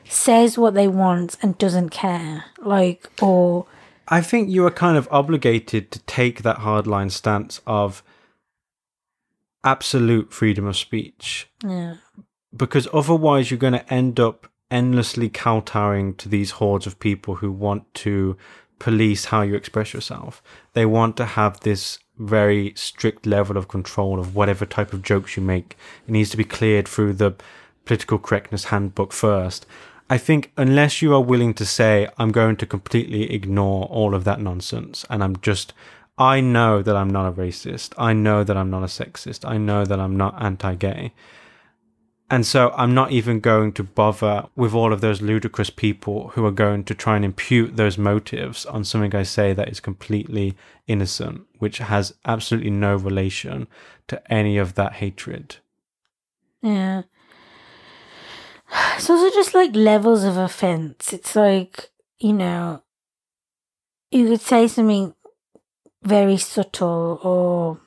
says 0.06 0.58
what 0.58 0.74
they 0.74 0.88
want 0.88 1.38
and 1.42 1.58
doesn't 1.58 1.90
care 1.90 2.46
like 2.60 3.10
or 3.22 3.66
I 4.08 4.22
think 4.22 4.50
you 4.50 4.66
are 4.66 4.72
kind 4.72 4.98
of 4.98 5.08
obligated 5.12 5.90
to 5.92 6.00
take 6.00 6.44
that 6.44 6.58
hardline 6.58 7.12
stance 7.12 7.62
of 7.66 8.04
absolute 9.64 10.32
freedom 10.32 10.66
of 10.66 10.78
speech 10.78 11.50
yeah 11.64 11.96
because 12.56 12.88
otherwise 12.94 13.50
you're 13.50 13.58
going 13.58 13.74
to 13.74 13.94
end 13.94 14.20
up 14.20 14.48
endlessly 14.70 15.30
kowtowing 15.30 16.16
to 16.16 16.28
these 16.28 16.52
hordes 16.52 16.88
of 16.88 17.00
people 17.00 17.36
who 17.36 17.52
want 17.52 17.92
to 17.94 18.36
police 18.80 19.26
how 19.26 19.42
you 19.42 19.56
express 19.56 19.94
yourself. 19.94 20.42
They 20.74 20.86
want 20.86 21.16
to 21.18 21.26
have 21.26 21.60
this 21.62 22.00
very 22.18 22.74
strict 22.76 23.26
level 23.26 23.58
of 23.58 23.68
control 23.68 24.20
of 24.20 24.36
whatever 24.36 24.66
type 24.66 24.94
of 24.94 25.02
jokes 25.02 25.36
you 25.36 25.44
make. 25.44 25.78
It 26.08 26.12
needs 26.12 26.30
to 26.32 26.38
be 26.38 26.44
cleared 26.44 26.88
through 26.88 27.14
the 27.14 27.36
political 27.86 28.20
correctness 28.20 28.66
handbook 28.66 29.12
first. 29.12 29.66
I 30.10 30.18
think 30.18 30.52
unless 30.58 31.02
you 31.02 31.14
are 31.14 31.22
willing 31.22 31.54
to 31.56 31.66
say, 31.66 32.08
I'm 32.18 32.32
going 32.32 32.58
to 32.58 32.66
completely 32.66 33.34
ignore 33.34 33.86
all 33.86 34.14
of 34.14 34.26
that 34.26 34.40
nonsense 34.40 35.06
and 35.10 35.24
I'm 35.24 35.38
just, 35.38 35.74
I 36.18 36.40
know 36.40 36.82
that 36.84 36.96
I'm 36.96 37.10
not 37.10 37.28
a 37.28 37.32
racist. 37.32 37.94
I 37.98 38.14
know 38.14 38.44
that 38.44 38.56
I'm 38.56 38.70
not 38.70 38.84
a 38.84 38.88
sexist. 38.88 39.48
I 39.48 39.58
know 39.58 39.86
that 39.86 40.00
I'm 40.00 40.16
not 40.16 40.42
anti 40.42 40.76
gay. 40.76 41.14
And 42.34 42.48
so 42.48 42.74
I'm 42.76 42.96
not 42.96 43.12
even 43.12 43.40
going 43.40 43.74
to 43.74 43.84
bother 43.84 44.48
with 44.56 44.74
all 44.74 44.92
of 44.92 45.02
those 45.02 45.22
ludicrous 45.22 45.70
people 45.70 46.30
who 46.30 46.44
are 46.48 46.52
going 46.52 46.84
to 46.86 46.96
try 46.96 47.16
and 47.16 47.24
impute 47.24 47.76
those 47.76 47.96
motives 47.96 48.66
on 48.66 48.84
something 48.84 49.14
I 49.14 49.22
say 49.22 49.54
that 49.54 49.70
is 49.70 49.80
completely 49.80 50.56
innocent, 50.88 51.44
which 51.60 51.78
has 51.78 52.16
absolutely 52.26 52.72
no 52.72 52.96
relation 52.96 53.68
to 54.08 54.34
any 54.34 54.58
of 54.58 54.74
that 54.74 54.94
hatred. 54.94 55.58
Yeah. 56.64 57.04
So 58.98 59.16
It's 59.28 59.36
just 59.36 59.54
like 59.54 59.76
levels 59.76 60.24
of 60.24 60.36
offense. 60.36 61.14
It's 61.14 61.36
like, 61.36 61.92
you 62.18 62.34
know, 62.34 62.82
you 64.10 64.28
could 64.28 64.42
say 64.42 64.68
something 64.68 65.14
very 66.02 66.38
subtle 66.38 67.20
or 67.22 67.80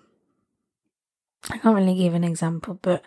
I 1.50 1.58
can't 1.58 1.74
really 1.74 1.96
give 1.96 2.14
an 2.14 2.22
example, 2.22 2.78
but 2.80 3.04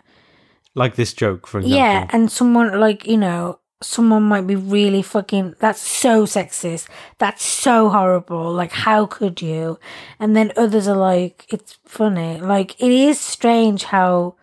Like 0.74 0.94
this 0.94 1.12
joke, 1.12 1.46
for 1.46 1.58
example. 1.58 1.78
yeah, 1.78 2.06
and 2.10 2.30
someone 2.30 2.78
like, 2.78 3.06
you 3.06 3.16
know, 3.16 3.58
someone 3.82 4.22
might 4.22 4.46
be 4.46 4.56
really 4.56 5.02
fucking 5.02 5.54
that's 5.58 5.80
so 5.80 6.24
sexist. 6.24 6.86
That's 7.18 7.44
so 7.44 7.88
horrible. 7.88 8.52
Like 8.52 8.72
how 8.72 9.06
could 9.06 9.40
you? 9.42 9.78
And 10.18 10.36
then 10.36 10.52
others 10.56 10.86
are 10.86 10.96
like 10.96 11.46
it's 11.48 11.78
funny. 11.84 12.40
Like 12.40 12.80
it 12.80 12.92
is 12.92 13.18
strange 13.18 13.84
how 13.84 14.36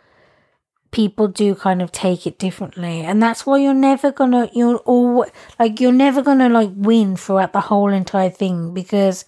people 0.92 1.28
do 1.28 1.54
kind 1.54 1.82
of 1.82 1.92
take 1.92 2.26
it 2.26 2.40
differently 2.40 3.02
and 3.02 3.22
that's 3.22 3.46
why 3.46 3.58
you're 3.58 3.74
never 3.74 4.10
gonna 4.10 4.50
you're 4.54 4.78
all 4.78 5.26
like 5.60 5.82
you're 5.82 5.92
never 5.92 6.22
gonna 6.22 6.48
like 6.48 6.70
win 6.76 7.16
throughout 7.16 7.52
the 7.52 7.60
whole 7.60 7.90
entire 7.90 8.30
thing 8.30 8.74
because 8.74 9.26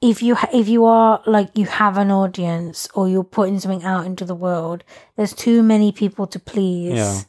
if 0.00 0.22
you 0.22 0.34
ha- 0.34 0.50
if 0.52 0.68
you 0.68 0.84
are 0.84 1.22
like 1.26 1.50
you 1.54 1.66
have 1.66 1.98
an 1.98 2.10
audience 2.10 2.88
or 2.94 3.08
you're 3.08 3.24
putting 3.24 3.58
something 3.58 3.84
out 3.84 4.06
into 4.06 4.24
the 4.24 4.34
world 4.34 4.84
there's 5.16 5.34
too 5.34 5.62
many 5.62 5.92
people 5.92 6.26
to 6.26 6.38
please 6.38 6.94
Yeah. 6.94 7.20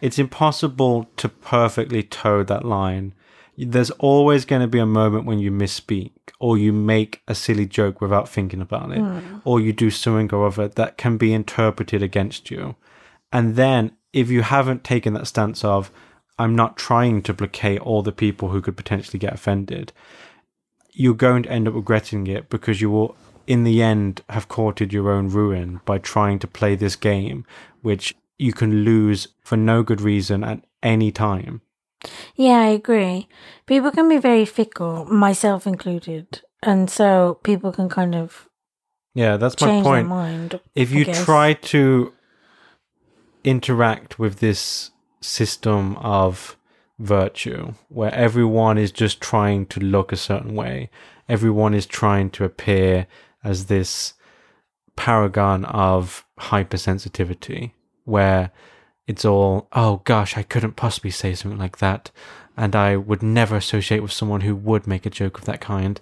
It's 0.00 0.18
impossible 0.18 1.08
to 1.16 1.28
perfectly 1.28 2.02
toe 2.02 2.42
that 2.44 2.64
line. 2.64 3.14
There's 3.56 3.90
always 3.92 4.44
going 4.44 4.60
to 4.60 4.68
be 4.68 4.78
a 4.78 4.86
moment 4.86 5.24
when 5.24 5.38
you 5.38 5.50
misspeak 5.50 6.12
or 6.38 6.58
you 6.58 6.72
make 6.72 7.22
a 7.26 7.34
silly 7.34 7.64
joke 7.64 8.02
without 8.02 8.28
thinking 8.28 8.60
about 8.60 8.92
it 8.92 8.98
hmm. 8.98 9.38
or 9.44 9.60
you 9.60 9.72
do 9.72 9.90
something 9.90 10.32
or 10.32 10.46
other 10.46 10.68
that 10.68 10.98
can 10.98 11.16
be 11.16 11.32
interpreted 11.32 12.02
against 12.02 12.50
you. 12.50 12.76
And 13.32 13.56
then 13.56 13.92
if 14.12 14.30
you 14.30 14.42
haven't 14.42 14.84
taken 14.84 15.14
that 15.14 15.26
stance 15.26 15.64
of, 15.64 15.90
I'm 16.38 16.54
not 16.54 16.76
trying 16.76 17.22
to 17.22 17.32
placate 17.32 17.80
all 17.80 18.02
the 18.02 18.12
people 18.12 18.50
who 18.50 18.60
could 18.60 18.76
potentially 18.76 19.18
get 19.18 19.32
offended, 19.32 19.94
you're 20.98 21.14
going 21.14 21.42
to 21.42 21.50
end 21.50 21.68
up 21.68 21.74
regretting 21.74 22.26
it 22.26 22.48
because 22.48 22.80
you 22.80 22.90
will, 22.90 23.14
in 23.46 23.64
the 23.64 23.82
end, 23.82 24.22
have 24.30 24.48
courted 24.48 24.92
your 24.94 25.10
own 25.10 25.28
ruin 25.28 25.80
by 25.84 25.98
trying 25.98 26.38
to 26.38 26.46
play 26.46 26.74
this 26.74 26.96
game, 26.96 27.44
which 27.82 28.14
you 28.38 28.52
can 28.52 28.82
lose 28.82 29.28
for 29.42 29.56
no 29.56 29.82
good 29.82 30.00
reason 30.00 30.42
at 30.42 30.64
any 30.82 31.12
time. 31.12 31.60
Yeah, 32.34 32.60
I 32.60 32.68
agree. 32.68 33.28
People 33.66 33.90
can 33.90 34.08
be 34.08 34.16
very 34.16 34.46
fickle, 34.46 35.04
myself 35.04 35.66
included. 35.66 36.40
And 36.62 36.88
so 36.90 37.38
people 37.42 37.72
can 37.72 37.88
kind 37.90 38.14
of 38.14 38.48
Yeah, 39.14 39.36
that's 39.36 39.60
my 39.60 39.82
point. 39.82 40.08
mind. 40.08 40.60
If 40.74 40.92
you 40.92 41.04
try 41.04 41.52
to 41.74 42.12
interact 43.44 44.18
with 44.18 44.40
this 44.40 44.90
system 45.20 45.96
of 45.98 46.56
virtue 46.98 47.74
where 47.88 48.14
everyone 48.14 48.78
is 48.78 48.92
just 48.92 49.20
trying 49.20 49.66
to 49.66 49.80
look 49.80 50.12
a 50.12 50.16
certain 50.16 50.54
way, 50.54 50.90
everyone 51.28 51.74
is 51.74 51.86
trying 51.86 52.30
to 52.30 52.44
appear 52.44 53.06
as 53.44 53.66
this 53.66 54.14
paragon 54.96 55.64
of 55.66 56.24
hypersensitivity 56.40 57.72
where 58.04 58.50
it's 59.06 59.24
all, 59.24 59.68
oh 59.72 60.00
gosh, 60.04 60.36
I 60.36 60.42
couldn't 60.42 60.76
possibly 60.76 61.10
say 61.10 61.34
something 61.34 61.58
like 61.58 61.78
that, 61.78 62.10
and 62.56 62.74
I 62.74 62.96
would 62.96 63.22
never 63.22 63.56
associate 63.56 64.00
with 64.00 64.12
someone 64.12 64.40
who 64.40 64.56
would 64.56 64.86
make 64.86 65.06
a 65.06 65.10
joke 65.10 65.38
of 65.38 65.44
that 65.44 65.60
kind. 65.60 66.00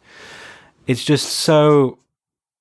It's 0.87 1.05
just 1.05 1.29
so 1.29 1.99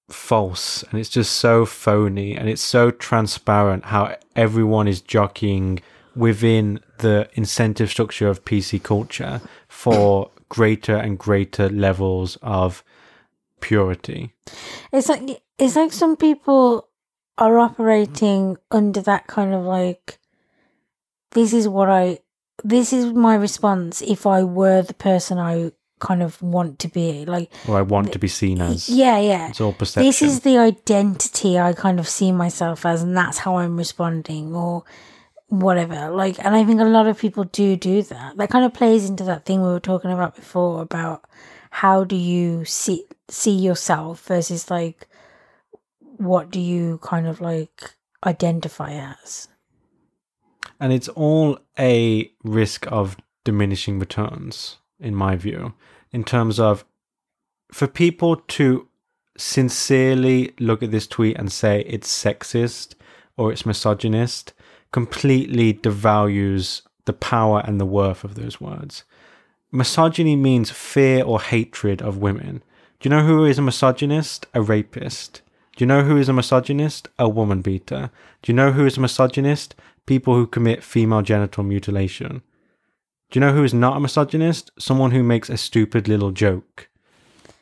false 0.10 0.84
and 0.84 1.00
it's 1.00 1.10
just 1.10 1.34
so 1.34 1.66
phony 1.66 2.36
and 2.36 2.50
it's 2.50 2.62
so 2.62 2.92
transparent 2.92 3.86
how 3.86 4.16
everyone 4.36 4.88
is 4.88 5.02
jockeying 5.02 5.80
within 6.16 6.80
the 7.00 7.30
incentive 7.34 7.90
structure 7.90 8.28
of 8.28 8.46
PC 8.46 8.82
culture 8.82 9.42
for 9.68 10.30
greater 10.50 10.96
and 10.96 11.18
greater 11.18 11.70
levels 11.70 12.38
of 12.42 12.84
purity. 13.60 14.34
It's 14.92 15.10
like 15.10 15.42
it's 15.58 15.76
like 15.76 15.92
some 15.92 16.16
people 16.16 16.90
are 17.38 17.58
operating 17.58 18.58
under 18.70 19.02
that 19.02 19.28
kind 19.28 19.54
of 19.54 19.64
like 19.64 20.20
this 21.32 21.54
is 21.54 21.68
what 21.68 21.90
I 21.90 22.20
this 22.64 22.94
is 22.94 23.14
my 23.14 23.36
response 23.36 24.02
if 24.02 24.28
I 24.28 24.44
were 24.44 24.82
the 24.82 24.94
person 24.94 25.38
I 25.40 25.72
kind 26.00 26.22
of 26.22 26.42
want 26.42 26.80
to 26.80 26.88
be. 26.88 27.26
Like 27.26 27.52
Or 27.68 27.78
I 27.78 27.82
want 27.82 28.12
to 28.14 28.20
be 28.20 28.28
seen 28.28 28.62
as. 28.62 28.90
yeah, 28.90 29.18
yeah. 29.20 29.50
It's 29.50 29.62
all 29.62 29.74
perception. 29.74 30.08
This 30.08 30.22
is 30.22 30.42
the 30.42 30.58
identity 30.58 31.58
I 31.58 31.74
kind 31.74 32.00
of 32.00 32.08
see 32.08 32.32
myself 32.32 32.86
as 32.86 33.02
and 33.02 33.18
that's 33.18 33.40
how 33.40 33.58
I'm 33.58 33.78
responding 33.78 34.54
or 34.54 34.84
whatever. 35.60 36.10
Like 36.10 36.44
and 36.44 36.56
I 36.56 36.64
think 36.64 36.82
a 36.82 36.86
lot 36.86 37.08
of 37.08 37.20
people 37.20 37.44
do 37.46 37.76
do 37.76 38.02
that. 38.04 38.38
That 38.38 38.50
kind 38.50 38.66
of 38.66 38.74
plays 38.74 39.10
into 39.10 39.24
that 39.26 39.46
thing 39.46 39.62
we 39.62 39.68
were 39.70 39.80
talking 39.80 40.12
about 40.12 40.36
before 40.36 40.82
about 40.82 41.26
how 41.74 42.04
do 42.04 42.16
you 42.16 42.64
see 42.66 43.04
see 43.30 43.56
yourself 43.56 44.26
versus 44.26 44.70
like 44.70 45.08
what 46.18 46.52
do 46.52 46.60
you 46.60 47.00
kind 47.02 47.26
of 47.26 47.42
like 47.42 47.96
identify 48.24 48.92
as 48.92 49.48
and 50.80 50.94
it's 50.94 51.10
all 51.10 51.58
a 51.80 52.32
risk 52.44 52.86
of 52.92 53.18
diminishing 53.44 53.98
returns 53.98 54.78
in 55.00 55.16
my 55.16 55.36
view 55.36 55.74
in 56.12 56.24
terms 56.24 56.60
of 56.60 56.86
for 57.72 57.88
people 57.88 58.36
to 58.36 58.88
sincerely 59.36 60.54
look 60.60 60.84
at 60.84 60.92
this 60.92 61.08
tweet 61.08 61.36
and 61.38 61.52
say 61.52 61.82
it's 61.88 62.24
sexist 62.24 62.94
or 63.36 63.52
it's 63.52 63.66
misogynist 63.66 64.54
completely 64.94 65.74
devalues 65.74 66.82
the 67.04 67.12
power 67.14 67.62
and 67.66 67.82
the 67.82 67.86
worth 67.86 68.24
of 68.24 68.36
those 68.36 68.62
words 68.62 69.04
misogyny 69.72 70.36
means 70.38 70.72
fear 70.72 71.22
or 71.26 71.42
hatred 71.42 72.02
of 72.02 72.18
women 72.18 72.64
do 73.02 73.10
you 73.10 73.14
know 73.14 73.24
who 73.26 73.44
is 73.44 73.58
a 73.58 73.62
misogynist 73.62 74.46
a 74.54 74.62
rapist 74.62 75.42
do 75.76 75.84
you 75.84 75.88
know 75.88 76.04
who 76.04 76.16
is 76.16 76.30
a 76.30 76.34
misogynist 76.34 77.10
a 77.20 77.28
woman 77.28 77.62
beater 77.62 78.10
do 78.42 78.52
you 78.52 78.56
know 78.56 78.72
who 78.72 78.86
is 78.86 78.96
a 78.96 79.02
misogynist 79.02 79.76
people 80.06 80.36
who 80.36 80.48
commit 80.48 80.84
female 80.84 81.22
genital 81.22 81.64
mutilation. 81.64 82.42
Do 83.32 83.40
you 83.40 83.42
know 83.42 83.54
who 83.54 83.64
is 83.64 83.74
not 83.74 83.98
a 83.98 84.00
misogynist? 84.00 84.72
Someone 84.78 85.12
who 85.12 85.24
makes 85.24 85.50
a 85.50 85.58
stupid 85.58 86.08
little 86.08 86.32
joke 86.32 86.90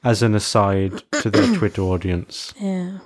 as 0.03 0.22
an 0.24 0.36
aside 0.36 1.03
to 1.22 1.30
their 1.30 1.56
Twitter 1.58 1.84
audience. 1.84 2.53
yeah 2.60 2.98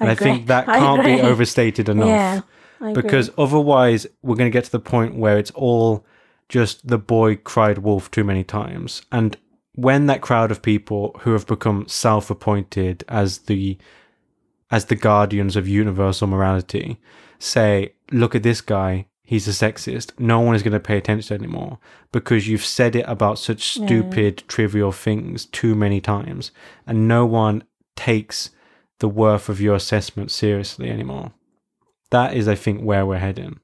And 0.00 0.08
I, 0.10 0.12
agree. 0.12 0.24
think 0.24 0.46
that 0.46 0.68
I 0.68 0.78
can't 0.78 1.04
be 1.04 1.20
overstated 1.30 1.88
enough 1.88 2.06
yeah 2.08 2.40
I. 2.44 2.55
because 2.94 3.30
otherwise 3.38 4.06
we're 4.22 4.36
going 4.36 4.50
to 4.50 4.56
get 4.56 4.64
to 4.64 4.72
the 4.72 4.78
point 4.78 5.16
where 5.16 5.38
it's 5.38 5.50
all 5.52 6.04
just 6.48 6.86
the 6.86 6.98
boy 6.98 7.36
cried 7.36 7.78
wolf 7.78 8.10
too 8.10 8.24
many 8.24 8.44
times. 8.44 9.02
And 9.10 9.36
when 9.74 10.06
that 10.06 10.20
crowd 10.22 10.50
of 10.50 10.62
people 10.62 11.16
who 11.20 11.32
have 11.32 11.46
become 11.46 11.86
self-appointed 11.88 13.04
as 13.08 13.38
the 13.40 13.78
as 14.70 14.86
the 14.86 14.96
guardians 14.96 15.54
of 15.54 15.68
universal 15.68 16.26
morality 16.26 16.98
say, 17.38 17.92
look 18.10 18.34
at 18.34 18.42
this 18.42 18.60
guy, 18.60 19.06
he's 19.22 19.46
a 19.46 19.50
sexist, 19.50 20.18
no 20.18 20.40
one 20.40 20.56
is 20.56 20.62
going 20.62 20.72
to 20.72 20.80
pay 20.80 20.96
attention 20.96 21.36
anymore 21.36 21.78
because 22.10 22.48
you've 22.48 22.64
said 22.64 22.96
it 22.96 23.04
about 23.06 23.38
such 23.38 23.62
stupid, 23.68 24.42
trivial 24.48 24.90
things 24.90 25.46
too 25.46 25.74
many 25.74 26.00
times, 26.00 26.50
and 26.86 27.06
no 27.06 27.24
one 27.24 27.62
takes 27.94 28.50
the 28.98 29.08
worth 29.08 29.48
of 29.48 29.60
your 29.60 29.74
assessment 29.74 30.30
seriously 30.30 30.90
anymore. 30.90 31.32
That 32.10 32.34
is, 32.34 32.48
I 32.48 32.54
think, 32.54 32.82
where 32.82 33.04
we're 33.04 33.18
heading. 33.18 33.60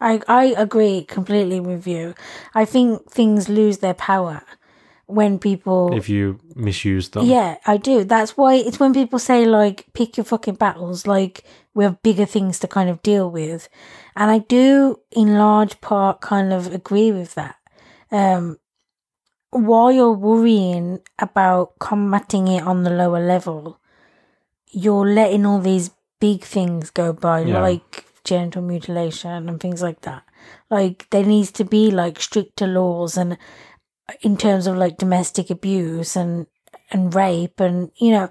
I 0.00 0.20
I 0.28 0.54
agree 0.56 1.04
completely 1.04 1.60
with 1.60 1.86
you. 1.86 2.14
I 2.54 2.64
think 2.64 3.10
things 3.10 3.48
lose 3.48 3.78
their 3.78 3.94
power 3.94 4.42
when 5.06 5.38
people 5.38 5.94
If 5.94 6.08
you 6.08 6.38
misuse 6.54 7.08
them. 7.10 7.26
Yeah, 7.26 7.56
I 7.66 7.76
do. 7.76 8.04
That's 8.04 8.36
why 8.36 8.54
it's 8.54 8.80
when 8.80 8.92
people 8.92 9.18
say 9.18 9.44
like 9.44 9.86
pick 9.92 10.16
your 10.16 10.24
fucking 10.24 10.54
battles, 10.56 11.06
like 11.06 11.44
we 11.74 11.84
have 11.84 12.02
bigger 12.02 12.26
things 12.26 12.58
to 12.60 12.68
kind 12.68 12.90
of 12.90 13.02
deal 13.02 13.30
with. 13.30 13.68
And 14.14 14.30
I 14.30 14.38
do 14.38 15.00
in 15.12 15.34
large 15.34 15.80
part 15.80 16.20
kind 16.20 16.52
of 16.52 16.72
agree 16.72 17.12
with 17.12 17.34
that. 17.34 17.56
Um 18.10 18.58
while 19.50 19.90
you're 19.90 20.12
worrying 20.12 21.00
about 21.18 21.78
combating 21.78 22.48
it 22.48 22.62
on 22.62 22.82
the 22.82 22.90
lower 22.90 23.24
level, 23.24 23.80
you're 24.70 25.06
letting 25.06 25.46
all 25.46 25.60
these 25.60 25.90
big 26.20 26.42
things 26.42 26.90
go 26.90 27.12
by 27.12 27.40
Yeah. 27.40 27.60
like 27.60 28.04
genital 28.24 28.62
mutilation 28.62 29.48
and 29.48 29.60
things 29.60 29.82
like 29.82 30.00
that. 30.02 30.22
Like 30.70 31.08
there 31.10 31.24
needs 31.24 31.50
to 31.52 31.64
be 31.64 31.90
like 31.90 32.20
stricter 32.20 32.66
laws 32.66 33.16
and 33.16 33.38
in 34.22 34.36
terms 34.36 34.66
of 34.66 34.76
like 34.76 34.96
domestic 34.98 35.50
abuse 35.50 36.16
and 36.16 36.46
and 36.90 37.14
rape 37.14 37.58
and 37.60 37.90
you 37.96 38.12
know 38.12 38.30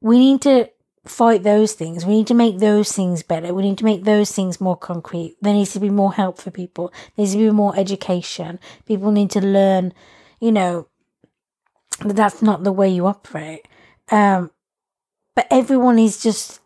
we 0.00 0.18
need 0.18 0.42
to 0.42 0.68
fight 1.04 1.42
those 1.42 1.72
things. 1.72 2.06
We 2.06 2.14
need 2.14 2.26
to 2.28 2.34
make 2.34 2.58
those 2.58 2.92
things 2.92 3.22
better. 3.24 3.52
We 3.52 3.62
need 3.62 3.78
to 3.78 3.84
make 3.84 4.04
those 4.04 4.30
things 4.32 4.60
more 4.60 4.76
concrete. 4.76 5.36
There 5.40 5.52
needs 5.52 5.72
to 5.72 5.80
be 5.80 5.90
more 5.90 6.12
help 6.12 6.38
for 6.38 6.50
people. 6.52 6.92
There 7.16 7.24
needs 7.24 7.32
to 7.32 7.38
be 7.38 7.50
more 7.50 7.76
education. 7.76 8.60
People 8.86 9.10
need 9.10 9.30
to 9.32 9.40
learn, 9.40 9.92
you 10.40 10.52
know, 10.52 10.86
that 12.00 12.14
that's 12.16 12.40
not 12.42 12.62
the 12.62 12.72
way 12.72 12.88
you 12.88 13.06
operate. 13.06 13.66
Um, 14.12 14.50
but 15.34 15.46
everyone 15.50 15.98
is 15.98 16.22
just 16.22 16.60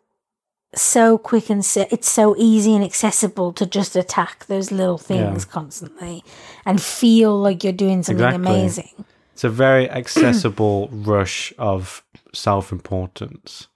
so 0.82 1.18
quick 1.18 1.50
and 1.50 1.64
so, 1.64 1.86
it's 1.90 2.08
so 2.10 2.34
easy 2.36 2.74
and 2.74 2.84
accessible 2.84 3.52
to 3.54 3.66
just 3.66 3.96
attack 3.96 4.46
those 4.46 4.70
little 4.70 4.98
things 4.98 5.44
Yeah. 5.44 5.52
constantly 5.52 6.24
and 6.64 6.80
feel 6.80 7.38
like 7.38 7.64
you're 7.64 7.72
doing 7.72 8.02
something 8.02 8.24
Exactly. 8.24 8.52
amazing. 8.52 9.04
It's 9.32 9.44
a 9.44 9.50
very 9.50 9.88
accessible 9.90 10.88
rush 10.92 11.52
of 11.58 12.02
self 12.32 12.72
importance 12.72 13.68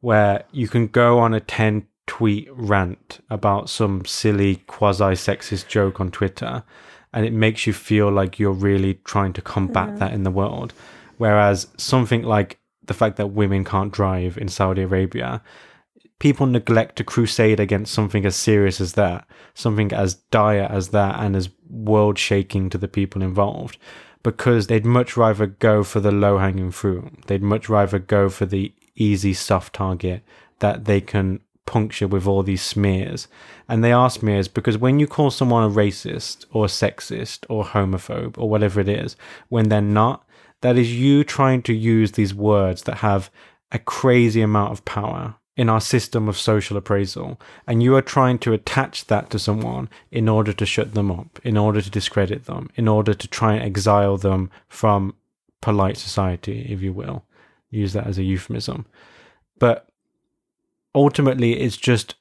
where 0.00 0.44
you 0.52 0.68
can 0.68 0.86
go 0.86 1.18
on 1.18 1.34
a 1.34 1.40
10 1.40 1.86
tweet 2.06 2.48
rant 2.52 3.24
about 3.30 3.68
some 3.68 4.04
silly 4.04 4.56
quasi 4.66 5.14
sexist 5.14 5.68
joke 5.68 6.00
on 6.00 6.10
Twitter 6.10 6.64
and 7.12 7.26
it 7.26 7.32
makes 7.32 7.66
you 7.66 7.72
feel 7.72 8.10
like 8.10 8.38
you're 8.38 8.52
really 8.52 8.94
trying 9.04 9.32
to 9.32 9.42
combat 9.42 9.88
mm-hmm. 9.88 9.98
that 9.98 10.12
in 10.12 10.22
the 10.22 10.30
world. 10.30 10.72
Whereas 11.18 11.68
something 11.76 12.22
like 12.22 12.58
the 12.84 12.94
fact 12.94 13.16
that 13.16 13.28
women 13.28 13.64
can't 13.64 13.92
drive 13.92 14.38
in 14.38 14.48
Saudi 14.48 14.82
Arabia, 14.82 15.42
people 16.20 16.46
neglect 16.46 16.96
to 16.96 17.04
crusade 17.04 17.58
against 17.58 17.92
something 17.92 18.24
as 18.24 18.36
serious 18.36 18.80
as 18.80 18.92
that, 18.92 19.26
something 19.54 19.92
as 19.92 20.14
dire 20.14 20.68
as 20.70 20.90
that, 20.90 21.18
and 21.18 21.34
as 21.34 21.48
world 21.68 22.18
shaking 22.18 22.70
to 22.70 22.78
the 22.78 22.86
people 22.86 23.22
involved, 23.22 23.76
because 24.22 24.68
they'd 24.68 24.84
much 24.84 25.16
rather 25.16 25.46
go 25.46 25.82
for 25.82 25.98
the 25.98 26.12
low 26.12 26.38
hanging 26.38 26.70
fruit. 26.70 27.26
They'd 27.26 27.42
much 27.42 27.68
rather 27.68 27.98
go 27.98 28.28
for 28.28 28.46
the 28.46 28.72
easy, 28.94 29.34
soft 29.34 29.74
target 29.74 30.22
that 30.60 30.84
they 30.84 31.00
can 31.00 31.40
puncture 31.64 32.06
with 32.06 32.26
all 32.26 32.42
these 32.42 32.62
smears. 32.62 33.28
And 33.68 33.82
they 33.82 33.92
are 33.92 34.10
smears 34.10 34.48
because 34.48 34.76
when 34.76 34.98
you 34.98 35.06
call 35.06 35.30
someone 35.30 35.64
a 35.64 35.74
racist 35.74 36.44
or 36.50 36.66
sexist 36.66 37.46
or 37.48 37.64
homophobe 37.64 38.36
or 38.36 38.50
whatever 38.50 38.80
it 38.80 38.88
is, 38.88 39.16
when 39.48 39.68
they're 39.68 39.80
not, 39.80 40.26
that 40.60 40.76
is 40.76 40.92
you 40.92 41.24
trying 41.24 41.62
to 41.62 41.72
use 41.72 42.12
these 42.12 42.34
words 42.34 42.82
that 42.82 42.96
have 42.96 43.30
a 43.72 43.78
crazy 43.78 44.42
amount 44.42 44.72
of 44.72 44.84
power 44.84 45.36
in 45.60 45.68
our 45.68 45.80
system 45.80 46.26
of 46.26 46.38
social 46.38 46.78
appraisal. 46.78 47.38
And 47.66 47.82
you 47.82 47.94
are 47.94 48.14
trying 48.16 48.38
to 48.38 48.54
attach 48.54 49.04
that 49.08 49.28
to 49.28 49.38
someone 49.38 49.90
in 50.10 50.26
order 50.26 50.54
to 50.54 50.64
shut 50.64 50.94
them 50.94 51.10
up, 51.10 51.38
in 51.44 51.58
order 51.58 51.82
to 51.82 51.90
discredit 51.90 52.46
them, 52.46 52.70
in 52.76 52.88
order 52.88 53.12
to 53.12 53.28
try 53.28 53.52
and 53.52 53.62
exile 53.62 54.16
them 54.16 54.50
from 54.68 55.14
polite 55.60 55.98
society, 55.98 56.66
if 56.70 56.80
you 56.80 56.94
will. 56.94 57.26
Use 57.68 57.92
that 57.92 58.06
as 58.06 58.16
a 58.16 58.22
euphemism. 58.22 58.86
But 59.58 59.86
ultimately, 60.94 61.60
it's 61.60 61.76
just 61.76 62.14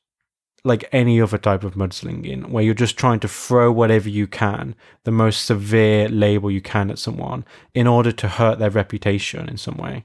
like 0.65 0.89
any 0.91 1.21
other 1.21 1.37
type 1.37 1.63
of 1.63 1.75
mudslinging, 1.75 2.49
where 2.49 2.65
you're 2.65 2.73
just 2.73 2.97
trying 2.97 3.21
to 3.21 3.29
throw 3.29 3.71
whatever 3.71 4.09
you 4.09 4.27
can, 4.27 4.75
the 5.05 5.11
most 5.11 5.45
severe 5.45 6.09
label 6.09 6.51
you 6.51 6.59
can 6.61 6.91
at 6.91 6.99
someone, 6.99 7.45
in 7.73 7.87
order 7.87 8.11
to 8.11 8.27
hurt 8.27 8.59
their 8.59 8.69
reputation 8.69 9.47
in 9.47 9.55
some 9.55 9.77
way. 9.77 10.03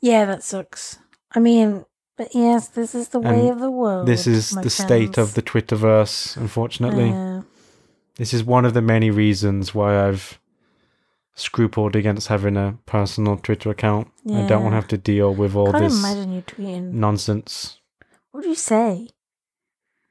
Yeah, 0.00 0.24
that 0.24 0.42
sucks. 0.42 0.98
I 1.30 1.38
mean, 1.38 1.84
but 2.18 2.34
yes, 2.34 2.68
this 2.68 2.94
is 2.94 3.08
the 3.08 3.20
way 3.20 3.38
And 3.40 3.50
of 3.50 3.60
the 3.60 3.70
world. 3.70 4.06
This 4.06 4.26
is 4.26 4.50
the 4.50 4.68
state 4.68 5.16
of 5.16 5.32
the 5.34 5.40
Twitterverse, 5.40 6.36
unfortunately. 6.36 7.08
Yeah. 7.08 7.42
This 8.16 8.34
is 8.34 8.42
one 8.42 8.64
of 8.64 8.74
the 8.74 8.82
many 8.82 9.10
reasons 9.10 9.74
why 9.74 10.06
I've 10.06 10.40
scrupled 11.34 11.94
against 11.94 12.26
having 12.26 12.56
a 12.56 12.76
personal 12.84 13.36
Twitter 13.36 13.70
account. 13.70 14.08
Yeah. 14.24 14.42
I 14.42 14.48
don't 14.48 14.64
want 14.64 14.72
to 14.72 14.76
have 14.76 14.88
to 14.88 14.98
deal 14.98 15.32
with 15.32 15.54
all 15.54 15.70
can't 15.70 15.84
this 15.84 15.98
imagine 15.98 16.32
you 16.32 16.42
tweeting. 16.42 16.92
nonsense. 16.92 17.78
What 18.32 18.42
do 18.42 18.48
you 18.48 18.56
say? 18.56 19.08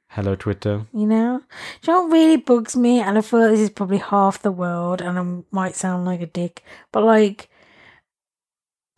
Hello, 0.08 0.34
Twitter. 0.34 0.86
You 0.94 1.06
know, 1.06 1.42
do 1.82 1.92
you 1.92 1.98
know 1.98 2.08
really 2.08 2.38
bugs 2.38 2.74
me? 2.74 3.00
And 3.00 3.18
I 3.18 3.20
feel 3.20 3.40
like 3.40 3.50
this 3.50 3.60
is 3.60 3.68
probably 3.70 3.98
half 3.98 4.40
the 4.40 4.50
world, 4.50 5.02
and 5.02 5.18
I 5.18 5.44
might 5.54 5.76
sound 5.76 6.06
like 6.06 6.22
a 6.22 6.26
dick, 6.26 6.64
but 6.90 7.04
like 7.04 7.50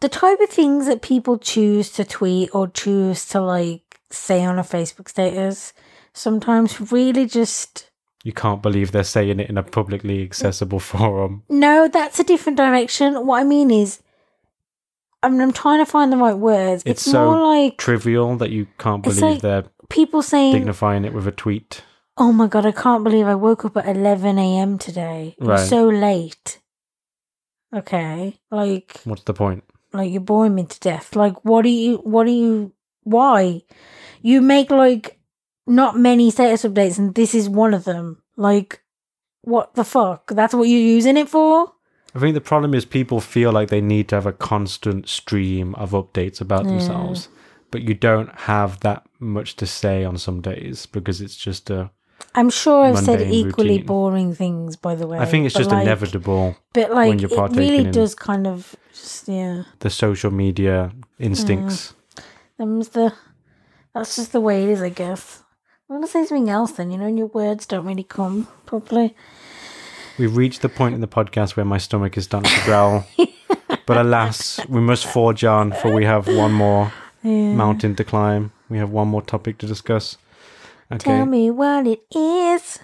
the 0.00 0.08
type 0.08 0.40
of 0.40 0.48
things 0.48 0.86
that 0.86 1.02
people 1.02 1.38
choose 1.38 1.90
to 1.92 2.04
tweet 2.04 2.54
or 2.54 2.68
choose 2.68 3.26
to 3.28 3.40
like 3.40 4.00
say 4.10 4.44
on 4.44 4.58
a 4.58 4.62
Facebook 4.62 5.08
status 5.08 5.72
sometimes 6.12 6.92
really 6.92 7.26
just 7.26 7.90
You 8.24 8.32
can't 8.32 8.60
believe 8.62 8.90
they're 8.92 9.04
saying 9.04 9.40
it 9.40 9.48
in 9.50 9.56
a 9.58 9.62
publicly 9.62 10.22
accessible 10.22 10.80
forum. 10.80 11.42
no, 11.48 11.88
that's 11.88 12.18
a 12.20 12.24
different 12.24 12.56
direction. 12.56 13.26
What 13.26 13.40
I 13.40 13.44
mean 13.44 13.70
is, 13.70 14.02
I 15.22 15.28
mean, 15.28 15.40
I'm 15.42 15.52
trying 15.52 15.78
to 15.84 15.86
find 15.86 16.12
the 16.12 16.16
right 16.16 16.36
words. 16.36 16.82
It's 16.86 17.02
It's, 17.02 17.10
so 17.12 17.24
more 17.32 17.54
like 17.56 17.76
Trivial 17.78 18.36
that 18.38 18.50
you 18.50 18.66
can't 18.78 19.02
believe 19.02 19.20
like- 19.22 19.40
they're 19.42 19.64
people 19.90 20.22
saying, 20.22 20.52
dignifying 20.54 21.04
it 21.04 21.12
with 21.12 21.26
a 21.26 21.32
tweet. 21.32 21.82
Oh 22.16 22.32
my 22.32 22.46
god, 22.48 22.66
I 22.66 22.72
can't 22.72 23.04
believe 23.04 23.26
I 23.26 23.34
woke 23.34 23.64
up 23.64 23.76
at 23.76 23.86
11 23.88 24.38
a.m. 24.38 24.78
today. 24.78 25.36
Right. 25.40 25.68
so 25.68 25.88
late. 25.88 26.58
Okay. 27.74 28.38
Like, 28.50 29.00
What's 29.04 29.22
the 29.22 29.32
point? 29.34 29.62
Like 29.92 30.10
you're 30.10 30.20
boring 30.20 30.54
me 30.54 30.64
to 30.64 30.80
death. 30.80 31.16
Like, 31.16 31.44
what 31.44 31.62
do 31.62 31.68
you, 31.68 31.96
what 31.98 32.24
do 32.24 32.32
you, 32.32 32.72
why? 33.02 33.62
You 34.22 34.40
make 34.40 34.70
like 34.70 35.18
not 35.66 35.96
many 35.96 36.30
status 36.30 36.64
updates 36.64 36.98
and 36.98 37.14
this 37.14 37.34
is 37.34 37.48
one 37.48 37.74
of 37.74 37.84
them. 37.84 38.22
Like, 38.36 38.82
what 39.42 39.74
the 39.74 39.84
fuck? 39.84 40.30
That's 40.30 40.54
what 40.54 40.68
you're 40.68 40.78
using 40.80 41.16
it 41.16 41.28
for? 41.28 41.72
I 42.14 42.18
think 42.18 42.34
the 42.34 42.40
problem 42.40 42.74
is 42.74 42.84
people 42.84 43.20
feel 43.20 43.52
like 43.52 43.68
they 43.68 43.80
need 43.80 44.08
to 44.08 44.16
have 44.16 44.26
a 44.26 44.32
constant 44.32 45.08
stream 45.08 45.74
of 45.76 45.92
updates 45.92 46.40
about 46.40 46.64
Yeah. 46.64 46.72
themselves, 46.72 47.28
but 47.70 47.82
you 47.82 47.94
don't 47.94 48.34
have 48.40 48.80
that 48.80 49.04
much 49.20 49.54
to 49.56 49.66
say 49.66 50.04
on 50.04 50.18
some 50.18 50.40
days 50.40 50.86
because 50.86 51.20
it's 51.20 51.36
just 51.36 51.70
a. 51.70 51.90
I'm 52.34 52.50
sure 52.50 52.84
I've 52.84 52.99
said 52.99 53.20
equally 53.23 53.70
routine. 53.78 53.86
boring 53.86 54.34
things, 54.34 54.76
by 54.76 54.94
the 54.94 55.07
way. 55.07 55.18
I 55.18 55.24
think 55.26 55.47
it's 55.47 55.55
just 55.55 55.70
like- 55.70 55.82
inevitable 55.82 56.57
But 56.73 56.90
like, 56.92 57.08
when 57.08 57.18
you're 57.18 57.31
it 57.47 57.57
really 57.57 57.90
does 57.90 58.15
kind 58.15 58.47
of 58.47 58.76
just, 58.92 59.28
yeah. 59.28 59.65
the 59.81 59.90
social 59.90 60.31
media 60.31 60.92
instincts. 61.18 61.92
Mm. 61.92 62.23
Them's 62.58 62.89
the 62.90 63.12
that's 63.94 64.16
just 64.16 64.32
the 64.32 64.40
way 64.40 64.62
it 64.62 64.68
is, 64.68 64.82
I 64.82 64.90
guess. 64.90 65.42
I'm 65.89 65.97
gonna 65.97 66.07
say 66.07 66.24
something 66.24 66.49
else 66.50 66.73
then, 66.73 66.90
you 66.92 66.99
know, 66.99 67.07
and 67.07 67.18
your 67.18 67.26
words 67.28 67.66
don't 67.66 67.84
really 67.84 68.05
come 68.05 68.47
properly. 68.66 69.16
We've 70.18 70.36
reached 70.36 70.62
the 70.62 70.68
point 70.68 70.94
in 70.94 71.00
the 71.00 71.08
podcast 71.08 71.57
where 71.57 71.65
my 71.66 71.78
stomach 71.78 72.16
is 72.16 72.24
starting 72.24 72.50
to 72.52 72.65
growl. 72.65 73.07
but 73.86 73.97
alas, 73.97 74.60
we 74.68 74.81
must 74.81 75.07
forge 75.07 75.42
on, 75.44 75.73
for 75.73 75.92
we 75.92 76.05
have 76.05 76.28
one 76.28 76.52
more 76.52 76.92
Yeah. 77.23 77.55
mountain 77.55 77.97
to 77.97 78.05
climb. 78.05 78.52
We 78.68 78.78
have 78.78 78.90
one 78.90 79.08
more 79.08 79.23
topic 79.23 79.58
to 79.58 79.66
discuss. 79.66 80.16
Okay. 80.92 80.98
Tell 80.98 81.26
me 81.26 81.50
what 81.50 81.86
it 81.86 82.02
is. 82.14 82.80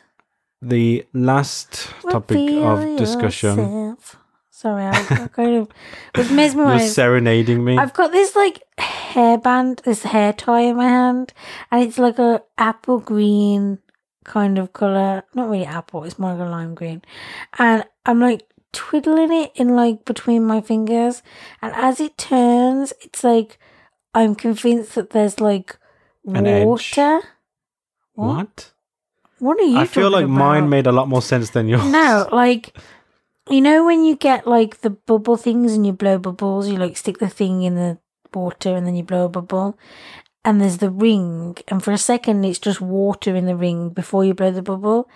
The 0.62 1.04
last 1.12 1.90
topic 2.02 2.36
Reveal 2.36 2.64
of 2.64 2.98
discussion. 2.98 3.58
yourself. 3.58 4.16
Sorry, 4.50 4.86
I, 4.86 5.28
kind 5.32 5.56
of 5.56 5.68
was 6.16 6.30
You're 6.54 6.78
serenading 6.80 7.62
me. 7.62 7.76
I've 7.76 7.92
got 7.92 8.10
this 8.10 8.34
like 8.34 8.62
hairband, 8.78 9.82
this 9.82 10.02
hair 10.04 10.32
tie 10.32 10.62
in 10.62 10.76
my 10.76 10.88
hand, 10.88 11.34
and 11.70 11.82
it's 11.82 11.98
like 11.98 12.18
a 12.18 12.42
apple 12.56 13.00
green 13.00 13.80
kind 14.24 14.58
of 14.58 14.72
color. 14.72 15.24
Not 15.34 15.50
really 15.50 15.66
apple; 15.66 16.04
it's 16.04 16.18
more 16.18 16.32
like 16.32 16.46
a 16.46 16.50
lime 16.50 16.74
green. 16.74 17.02
And 17.58 17.84
I'm 18.06 18.20
like 18.20 18.48
twiddling 18.72 19.32
it 19.32 19.52
in 19.56 19.76
like 19.76 20.06
between 20.06 20.44
my 20.44 20.62
fingers, 20.62 21.22
and 21.60 21.74
as 21.74 22.00
it 22.00 22.16
turns, 22.16 22.94
it's 23.02 23.22
like 23.22 23.58
I'm 24.14 24.34
convinced 24.34 24.94
that 24.94 25.10
there's 25.10 25.38
like 25.38 25.76
An 26.26 26.46
edge. 26.46 26.64
What? 28.16 28.72
What 29.38 29.60
are 29.60 29.64
you? 29.64 29.78
I 29.78 29.86
feel 29.86 30.10
like 30.10 30.24
talking 30.24 30.34
mine 30.34 30.68
made 30.68 30.86
a 30.86 30.92
lot 30.92 31.08
more 31.08 31.22
sense 31.22 31.50
than 31.50 31.68
yours. 31.68 31.84
No, 31.84 32.28
like 32.32 32.76
you 33.48 33.60
know 33.60 33.84
when 33.84 34.04
you 34.04 34.16
get 34.16 34.46
like 34.46 34.80
the 34.80 34.90
bubble 34.90 35.36
things 35.36 35.74
and 35.74 35.86
you 35.86 35.92
blow 35.92 36.18
bubbles, 36.18 36.68
you 36.68 36.76
like 36.76 36.96
stick 36.96 37.18
the 37.18 37.28
thing 37.28 37.62
in 37.62 37.74
the 37.74 37.98
water 38.34 38.74
and 38.74 38.86
then 38.86 38.96
you 38.96 39.02
blow 39.02 39.26
a 39.26 39.28
bubble. 39.28 39.78
And 40.44 40.60
there's 40.60 40.78
the 40.78 40.90
ring, 40.90 41.56
and 41.68 41.82
for 41.82 41.90
a 41.90 41.98
second 41.98 42.44
it's 42.44 42.60
just 42.60 42.80
water 42.80 43.34
in 43.34 43.46
the 43.46 43.56
ring 43.56 43.90
before 43.90 44.24
you 44.24 44.32
blow 44.32 44.52
the 44.52 44.62
bubble. 44.62 45.08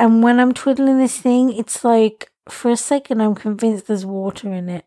And 0.00 0.22
when 0.22 0.40
I'm 0.40 0.52
twiddling 0.52 0.98
this 0.98 1.18
thing, 1.18 1.52
it's 1.52 1.84
like 1.84 2.30
for 2.48 2.70
a 2.70 2.76
second 2.76 3.20
I'm 3.20 3.34
convinced 3.34 3.86
there's 3.86 4.04
water 4.06 4.52
in 4.52 4.68
it. 4.68 4.84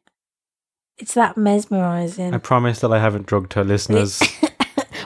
It's 0.98 1.16
that 1.16 1.36
mesmerizing. 1.36 2.34
I 2.34 2.38
promise 2.38 2.80
that 2.82 2.92
I 2.92 3.00
haven't 3.00 3.26
drugged 3.26 3.54
her 3.54 3.64
listeners. 3.64 4.22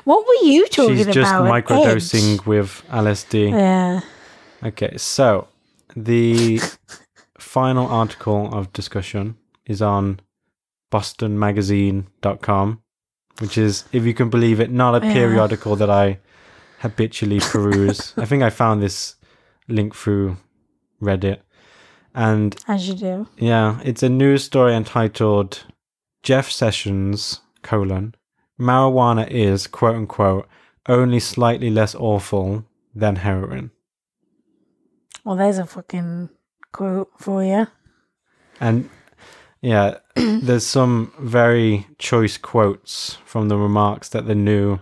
what 0.06 0.26
were 0.26 0.48
you 0.48 0.68
talking 0.68 0.96
She's 0.98 1.06
just 1.08 1.32
about? 1.32 1.46
Microdosing 1.46 2.36
edge? 2.40 2.46
with 2.46 2.84
LSD. 2.90 3.52
Yeah. 3.52 4.02
Okay, 4.64 4.96
so 4.98 5.48
the 5.96 6.60
final 7.40 7.88
article 7.88 8.50
of 8.54 8.72
discussion 8.74 9.38
is 9.66 9.82
on 9.82 10.20
bostonmagazine.com, 10.92 12.82
which 13.40 13.58
is, 13.58 13.86
if 13.92 14.04
you 14.06 14.14
can 14.14 14.30
believe 14.30 14.60
it, 14.60 14.72
not 14.72 15.02
a 15.02 15.06
Yeah. 15.06 15.14
periodical 15.14 15.76
that 15.76 15.90
I 15.90 16.20
habitually 16.80 17.40
peruse. 17.52 18.14
I 18.18 18.26
think 18.26 18.44
I 18.44 18.50
found 18.50 18.82
this 18.82 19.16
link 19.68 19.96
through 19.96 20.38
Reddit. 21.02 21.40
And 22.14 22.56
As 22.68 22.88
you 22.88 22.94
do. 22.94 23.28
yeah, 23.38 23.80
it's 23.84 24.02
a 24.04 24.10
news 24.10 24.44
story 24.46 24.74
entitled 24.74 25.64
Jeff 26.24 26.50
Sessions, 26.50 27.42
colon, 27.62 28.16
marijuana 28.60 29.28
is, 29.30 29.68
quote 29.68 29.96
unquote, 29.96 30.48
only 30.88 31.20
slightly 31.20 31.70
less 31.70 31.96
awful 31.96 32.66
than 32.94 33.18
heroin. 33.18 33.72
Well, 35.24 35.36
there's 35.36 35.58
a 35.58 35.66
fucking 35.66 36.30
quote 36.72 37.10
for 37.18 37.44
you. 37.44 37.68
And 38.60 38.90
yeah, 39.62 39.98
there's 40.16 40.66
some 40.66 41.12
very 41.20 41.88
choice 41.98 42.38
quotes 42.38 43.18
from 43.26 43.50
the 43.50 43.58
remarks 43.58 44.10
that 44.10 44.28
the 44.28 44.36
new 44.36 44.80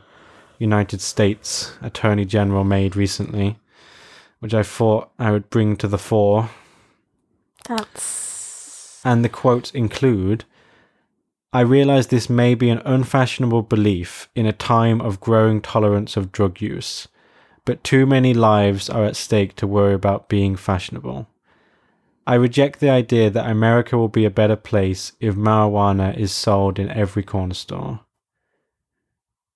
United 0.60 1.02
States 1.02 1.74
Attorney 1.82 2.26
General 2.26 2.64
made 2.64 2.95
recently, 2.95 3.60
which 4.40 4.53
I 4.53 4.64
thought 4.64 5.11
I 5.18 5.32
would 5.32 5.50
bring 5.50 5.77
to 5.77 5.88
the 5.88 5.98
fore. 5.98 6.50
That's. 7.68 9.02
And 9.06 9.24
the 9.24 9.30
quotes 9.30 9.72
include 9.72 10.45
I 11.56 11.59
realize 11.59 12.07
this 12.07 12.32
may 12.32 12.56
be 12.56 12.72
an 12.72 12.82
unfashionable 12.83 13.61
belief 13.61 14.27
in 14.33 14.48
a 14.48 14.51
time 14.51 14.99
of 14.99 15.19
growing 15.19 15.61
tolerance 15.61 16.17
of 16.17 16.32
drug 16.32 16.59
use, 16.59 17.07
but 17.64 17.83
too 17.83 18.07
many 18.07 18.33
lives 18.33 18.90
are 18.90 19.06
at 19.06 19.15
stake 19.15 19.56
to 19.57 19.67
worry 19.67 19.93
about 19.93 20.30
being 20.30 20.56
fashionable. 20.56 21.27
I 22.25 22.35
reject 22.35 22.80
the 22.80 22.90
idea 22.90 23.30
that 23.30 23.48
America 23.48 23.99
will 23.99 24.07
be 24.07 24.25
a 24.25 24.32
better 24.32 24.56
place 24.56 25.11
if 25.19 25.35
marijuana 25.35 26.17
is 26.17 26.32
sold 26.32 26.80
in 26.80 26.90
every 26.90 27.22
corner 27.22 27.53
store. 27.53 27.99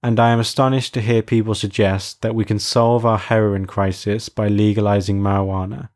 And 0.04 0.20
I 0.20 0.30
am 0.30 0.40
astonished 0.40 0.94
to 0.94 1.02
hear 1.02 1.24
people 1.24 1.56
suggest 1.56 2.22
that 2.22 2.36
we 2.36 2.46
can 2.46 2.60
solve 2.60 3.08
our 3.08 3.18
heroin 3.18 3.66
crisis 3.66 4.30
by 4.30 4.50
legalizing 4.50 5.20
marijuana, 5.20 5.90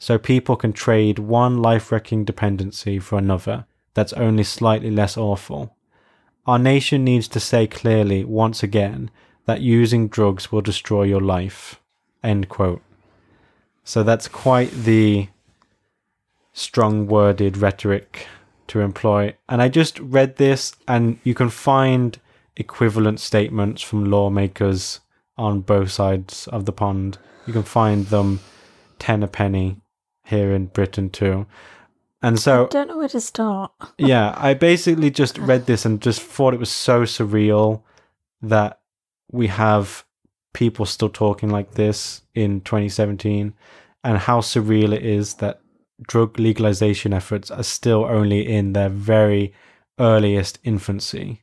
so 0.00 0.18
people 0.18 0.56
can 0.56 0.72
trade 0.72 1.20
one 1.20 1.62
life 1.62 1.92
wrecking 1.92 2.24
dependency 2.24 2.98
for 2.98 3.18
another 3.18 3.66
that's 3.94 4.12
only 4.14 4.44
slightly 4.44 4.90
less 4.90 5.16
awful. 5.16 5.76
Our 6.46 6.58
nation 6.58 7.04
needs 7.04 7.28
to 7.28 7.40
say 7.40 7.66
clearly, 7.66 8.24
once 8.24 8.62
again, 8.62 9.10
that 9.46 9.60
using 9.60 10.08
drugs 10.08 10.52
will 10.52 10.60
destroy 10.60 11.04
your 11.04 11.20
life. 11.20 11.80
End 12.22 12.48
quote. 12.48 12.82
So 13.84 14.02
that's 14.02 14.28
quite 14.28 14.70
the 14.70 15.28
strong 16.52 17.06
worded 17.06 17.56
rhetoric 17.56 18.26
to 18.68 18.80
employ. 18.80 19.34
And 19.48 19.62
I 19.62 19.68
just 19.68 19.98
read 20.00 20.36
this, 20.36 20.74
and 20.88 21.18
you 21.24 21.34
can 21.34 21.50
find 21.50 22.18
equivalent 22.56 23.20
statements 23.20 23.82
from 23.82 24.10
lawmakers 24.10 25.00
on 25.36 25.60
both 25.60 25.90
sides 25.90 26.46
of 26.48 26.64
the 26.64 26.72
pond. 26.72 27.18
You 27.46 27.52
can 27.52 27.62
find 27.62 28.06
them 28.06 28.40
10 28.98 29.22
a 29.22 29.28
penny 29.28 29.76
here 30.24 30.52
in 30.52 30.66
Britain 30.66 31.10
too. 31.10 31.46
And 32.24 32.40
so 32.40 32.64
I 32.64 32.68
Don't 32.68 32.88
know 32.88 32.96
where 32.96 33.08
to 33.08 33.20
start. 33.20 33.70
yeah, 33.98 34.34
I 34.38 34.54
basically 34.54 35.10
just 35.10 35.36
read 35.36 35.66
this 35.66 35.84
and 35.84 36.00
just 36.00 36.22
thought 36.22 36.54
it 36.54 36.60
was 36.60 36.70
so 36.70 37.02
surreal 37.02 37.82
that 38.40 38.80
we 39.30 39.48
have 39.48 40.06
people 40.54 40.86
still 40.86 41.10
talking 41.10 41.50
like 41.50 41.72
this 41.72 42.22
in 42.34 42.62
2017 42.62 43.52
and 44.02 44.18
how 44.18 44.40
surreal 44.40 44.94
it 44.94 45.04
is 45.04 45.34
that 45.34 45.60
drug 46.08 46.38
legalization 46.38 47.12
efforts 47.12 47.50
are 47.50 47.62
still 47.62 48.06
only 48.06 48.48
in 48.50 48.72
their 48.72 48.88
very 48.88 49.52
earliest 49.98 50.58
infancy. 50.64 51.42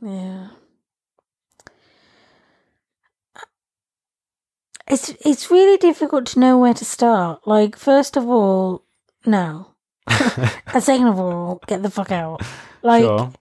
Yeah. 0.00 0.48
It's 4.88 5.10
it's 5.24 5.52
really 5.52 5.76
difficult 5.76 6.26
to 6.26 6.40
know 6.40 6.58
where 6.58 6.74
to 6.74 6.84
start. 6.84 7.46
Like, 7.46 7.76
first 7.76 8.16
of 8.16 8.28
all, 8.28 8.82
no. 9.24 9.73
And 10.06 10.82
second 10.82 11.06
of 11.06 11.18
all, 11.18 11.60
get 11.66 11.82
the 11.82 11.90
fuck 11.90 12.12
out. 12.12 12.42
Like, 12.82 13.04
sure. 13.04 13.32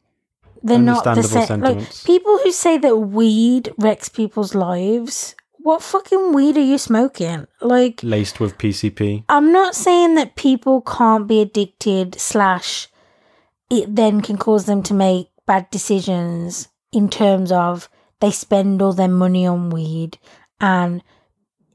they're 0.62 0.80
not 0.80 1.04
the 1.04 1.24
same. 1.24 1.62
Like, 1.62 2.04
people 2.04 2.38
who 2.40 2.52
say 2.52 2.78
that 2.78 2.96
weed 2.96 3.74
wrecks 3.78 4.10
people's 4.10 4.56
lives, 4.56 5.36
what 5.58 5.82
fucking 5.82 6.34
weed 6.34 6.58
are 6.58 6.62
you 6.62 6.78
smoking? 6.78 7.48
Like, 7.62 8.02
Laced 8.04 8.40
with 8.40 8.58
PCP. 8.58 9.24
I'm 9.30 9.52
not 9.52 9.76
saying 9.76 10.16
that 10.16 10.36
people 10.36 10.82
can't 10.82 11.28
be 11.28 11.42
addicted, 11.42 12.20
slash, 12.20 12.88
it 13.70 13.96
then 13.96 14.22
can 14.22 14.38
cause 14.38 14.66
them 14.66 14.84
to 14.84 14.94
make 14.94 15.30
bad 15.46 15.70
decisions 15.72 16.68
in 16.92 17.10
terms 17.10 17.52
of 17.52 17.90
they 18.20 18.32
spend 18.32 18.82
all 18.82 18.94
their 18.94 19.08
money 19.08 19.46
on 19.46 19.70
weed 19.70 20.18
and 20.62 21.04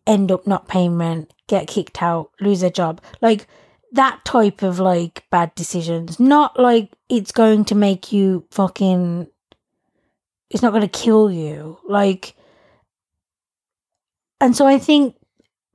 end 0.06 0.32
up 0.32 0.46
not 0.46 0.68
paying 0.68 0.96
rent, 0.96 1.32
get 1.46 1.66
kicked 1.66 2.02
out, 2.02 2.30
lose 2.40 2.60
their 2.60 2.70
job. 2.70 3.02
Like 3.20 3.46
that 3.92 4.24
type 4.24 4.62
of 4.62 4.78
like 4.78 5.24
bad 5.30 5.54
decisions. 5.54 6.18
Not 6.20 6.58
like 6.58 6.92
it's 7.08 7.32
going 7.32 7.64
to 7.66 7.74
make 7.74 8.12
you 8.12 8.44
fucking. 8.50 9.26
It's 10.50 10.62
not 10.62 10.70
going 10.72 10.88
to 10.88 10.88
kill 10.88 11.30
you. 11.30 11.78
Like. 11.88 12.34
And 14.40 14.54
so 14.56 14.66
I 14.66 14.78
think 14.78 15.16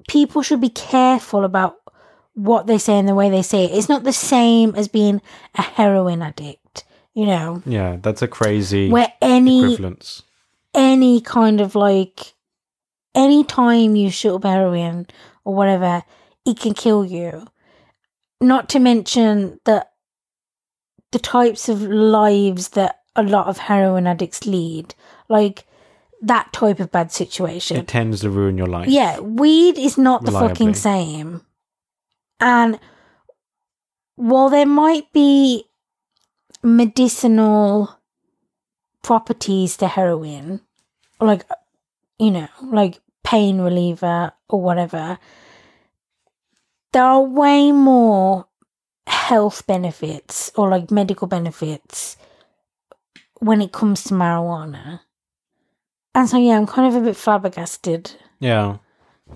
people 0.08 0.42
should 0.42 0.62
be 0.62 0.70
careful 0.70 1.44
about 1.44 1.78
what 2.34 2.66
they 2.66 2.78
say 2.78 2.98
and 2.98 3.08
the 3.08 3.16
way 3.16 3.30
they 3.30 3.42
say 3.42 3.66
it. 3.66 3.72
It's 3.78 3.90
not 3.90 4.04
the 4.04 4.14
same 4.14 4.74
as 4.76 4.88
being 4.88 5.22
a 5.56 5.62
heroin 5.62 6.22
addict, 6.22 6.86
you 7.14 7.26
know, 7.26 7.62
Yeah, 7.66 7.98
that's 8.02 8.22
a 8.22 8.28
crazy 8.28 8.90
where 8.90 9.12
any 9.22 9.64
equivalence. 9.74 10.24
any 10.74 11.22
kind 11.22 11.62
of 11.62 11.76
like 11.76 12.34
any 13.14 13.44
time 13.44 13.96
you 13.96 14.10
shoot 14.10 14.36
up 14.36 14.44
heroin 14.46 15.08
or 15.44 15.54
whatever, 15.54 16.04
it 16.46 16.58
can 16.58 16.74
kill 16.74 17.06
you. 17.06 17.46
Not 18.44 18.68
to 18.70 18.80
mention 18.80 19.60
that 19.64 19.94
the 21.14 21.20
types 21.20 21.70
of 21.70 21.82
lives 21.82 22.70
that 22.70 23.00
a 23.16 23.24
lot 23.24 23.48
of 23.48 23.58
heroin 23.58 24.06
addicts 24.06 24.46
lead, 24.46 24.94
like 25.30 25.66
that 26.22 26.52
type 26.52 26.80
of 26.82 26.92
bad 26.92 27.12
situation. 27.12 27.78
It 27.78 27.88
tends 27.88 28.22
to 28.22 28.30
ruin 28.30 28.58
your 28.58 28.68
life. 28.68 28.90
Yeah, 28.90 29.20
weed 29.20 29.78
is 29.78 29.98
not 29.98 30.26
the 30.26 30.32
fucking 30.32 30.74
same. 30.74 31.42
And 32.40 32.80
while 34.16 34.50
there 34.50 34.66
might 34.66 35.12
be 35.14 35.64
medicinal 36.62 37.98
properties 39.04 39.78
to 39.78 39.88
heroin, 39.88 40.60
like, 41.22 41.46
you 42.20 42.32
know, 42.32 42.48
like 42.62 43.00
pain 43.24 43.62
reliever 43.62 44.34
or 44.50 44.62
whatever, 44.62 45.18
there 46.94 47.04
are 47.04 47.22
way 47.22 47.72
more 47.72 48.48
health 49.08 49.68
benefits 49.68 50.52
or 50.56 50.70
like 50.70 50.90
medical 50.92 51.28
benefits 51.28 52.18
when 53.40 53.62
it 53.62 53.72
comes 53.72 54.04
to 54.06 54.14
marijuana. 54.14 55.02
And 56.16 56.30
so, 56.30 56.38
yeah, 56.38 56.58
I'm 56.58 56.68
kind 56.68 56.88
of 56.88 57.02
a 57.02 57.06
bit 57.06 57.18
flabbergasted. 57.18 58.12
Yeah. 58.40 58.78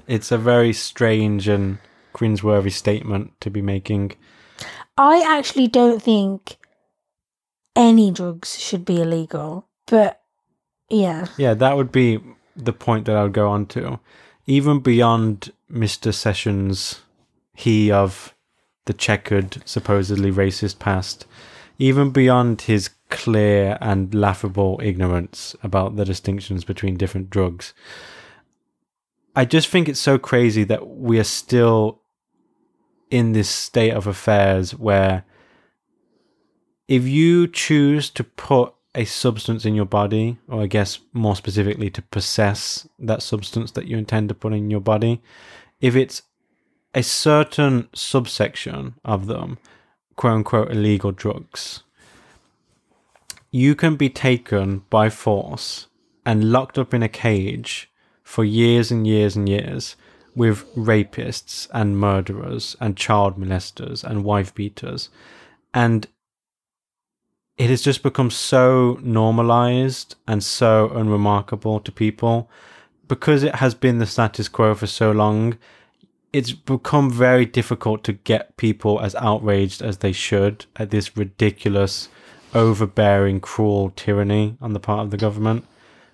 It's 0.07 0.31
a 0.31 0.37
very 0.37 0.73
strange 0.73 1.47
and 1.47 1.79
cringeworthy 2.13 2.71
statement 2.71 3.39
to 3.41 3.49
be 3.49 3.61
making. 3.61 4.13
I 4.97 5.23
actually 5.27 5.67
don't 5.67 6.01
think 6.01 6.57
any 7.75 8.11
drugs 8.11 8.59
should 8.59 8.85
be 8.85 9.01
illegal, 9.01 9.67
but 9.87 10.21
yeah, 10.89 11.27
Yeah, 11.37 11.53
that 11.55 11.75
would 11.75 11.91
be 11.91 12.19
the 12.55 12.73
point 12.73 13.05
that 13.05 13.15
I 13.15 13.23
would 13.23 13.33
go 13.33 13.49
on 13.49 13.65
to. 13.67 13.99
Even 14.45 14.79
beyond 14.79 15.51
Mr. 15.71 16.13
Sessions, 16.13 17.01
he 17.57 17.91
of 17.91 18.35
the 18.85 18.93
checkered, 18.93 19.63
supposedly 19.65 20.31
racist 20.31 20.77
past, 20.77 21.25
even 21.79 22.11
beyond 22.11 22.61
his 22.61 22.91
clear 23.09 23.79
and 23.81 24.13
laughable 24.13 24.79
ignorance 24.83 25.55
about 25.63 25.95
the 25.95 26.05
distinctions 26.05 26.63
between 26.63 26.97
different 26.97 27.31
drugs, 27.31 27.73
I 29.35 29.43
just 29.43 29.69
think 29.69 29.89
it's 29.89 29.99
so 29.99 30.19
crazy 30.19 30.63
that 30.65 30.87
we 30.87 31.19
are 31.19 31.23
still 31.23 32.03
in 33.09 33.33
this 33.33 33.49
state 33.49 33.93
of 33.93 34.05
affairs 34.05 34.75
where 34.75 35.23
if 36.87 37.07
you 37.07 37.47
choose 37.47 38.11
to 38.11 38.23
put 38.23 38.71
a 38.93 39.05
substance 39.05 39.65
in 39.65 39.73
your 39.73 39.85
body, 39.85 40.37
or 40.47 40.61
I 40.61 40.67
guess 40.67 40.99
more 41.11 41.35
specifically 41.35 41.89
to 41.89 42.03
possess 42.03 42.87
that 42.99 43.23
substance 43.23 43.71
that 43.71 43.87
you 43.87 43.97
intend 43.97 44.29
to 44.29 44.35
put 44.35 44.53
in 44.53 44.69
your 44.69 44.79
body, 44.79 45.23
if 45.81 45.95
it's 45.95 46.21
a 46.97 47.03
certain 47.03 47.87
subsection 47.93 48.95
of 49.05 49.27
them, 49.27 49.59
quote 50.15 50.33
unquote 50.33 50.71
illegal 50.71 51.11
drugs, 51.11 51.83
you 53.51 53.75
can 53.75 53.95
be 53.95 54.09
taken 54.09 54.79
by 54.89 55.07
force 55.07 55.85
and 56.25 56.51
locked 56.51 56.75
up 56.75 56.95
in 56.95 57.03
a 57.03 57.07
cage 57.07 57.91
for 58.23 58.43
years 58.43 58.89
and 58.89 59.05
years 59.05 59.35
and 59.35 59.47
years 59.47 59.95
with 60.35 60.65
rapists 60.75 61.67
and 61.71 61.99
murderers 61.99 62.75
and 62.81 62.97
child 62.97 63.37
molesters 63.37 64.03
and 64.03 64.23
wife 64.23 64.55
beaters. 64.55 65.09
And 65.75 66.07
it 67.59 67.69
has 67.69 67.83
just 67.83 68.01
become 68.01 68.31
so 68.31 68.97
normalized 69.03 70.15
and 70.27 70.43
so 70.43 70.89
unremarkable 70.95 71.79
to 71.79 71.91
people 71.91 72.49
because 73.07 73.43
it 73.43 73.55
has 73.55 73.75
been 73.75 73.99
the 73.99 74.07
status 74.07 74.47
quo 74.47 74.73
for 74.73 74.87
so 74.87 75.11
long. 75.11 75.59
It's 76.37 76.51
become 76.51 77.09
very 77.09 77.47
difficult 77.47 78.03
to 78.03 78.13
get 78.13 78.57
people 78.57 78.99
as 79.01 79.15
outraged 79.15 79.81
as 79.81 79.97
they 79.97 80.11
should 80.11 80.67
at 80.75 80.91
this 80.91 81.17
ridiculous, 81.17 82.09
overbearing, 82.53 83.39
cruel 83.39 83.91
tyranny 83.95 84.55
on 84.61 84.73
the 84.73 84.79
part 84.79 84.99
of 84.99 85.09
the 85.09 85.17
government 85.17 85.65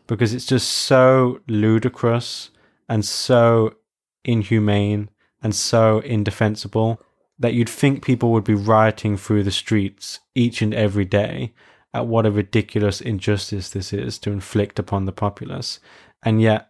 because 0.07 0.33
it's 0.33 0.45
just 0.45 0.69
so 0.69 1.41
ludicrous 1.49 2.51
and 2.87 3.03
so 3.03 3.75
inhumane 4.23 5.09
and 5.41 5.53
so 5.53 5.99
indefensible 5.99 7.01
that 7.37 7.53
you'd 7.53 7.69
think 7.69 8.01
people 8.01 8.31
would 8.31 8.45
be 8.45 8.53
rioting 8.53 9.17
through 9.17 9.43
the 9.43 9.51
streets 9.51 10.21
each 10.35 10.61
and 10.61 10.73
every 10.73 11.03
day 11.03 11.51
at 11.93 12.07
what 12.07 12.25
a 12.25 12.31
ridiculous 12.31 13.01
injustice 13.01 13.71
this 13.71 13.91
is 13.91 14.17
to 14.19 14.31
inflict 14.31 14.79
upon 14.79 15.03
the 15.03 15.11
populace. 15.11 15.81
And 16.23 16.41
yet, 16.41 16.69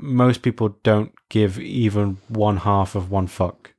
most 0.00 0.42
people 0.42 0.76
don't 0.82 1.12
give 1.28 1.58
even 1.58 2.18
one 2.28 2.58
half 2.58 2.94
of 2.94 3.10
one 3.10 3.26
fuck. 3.26 3.74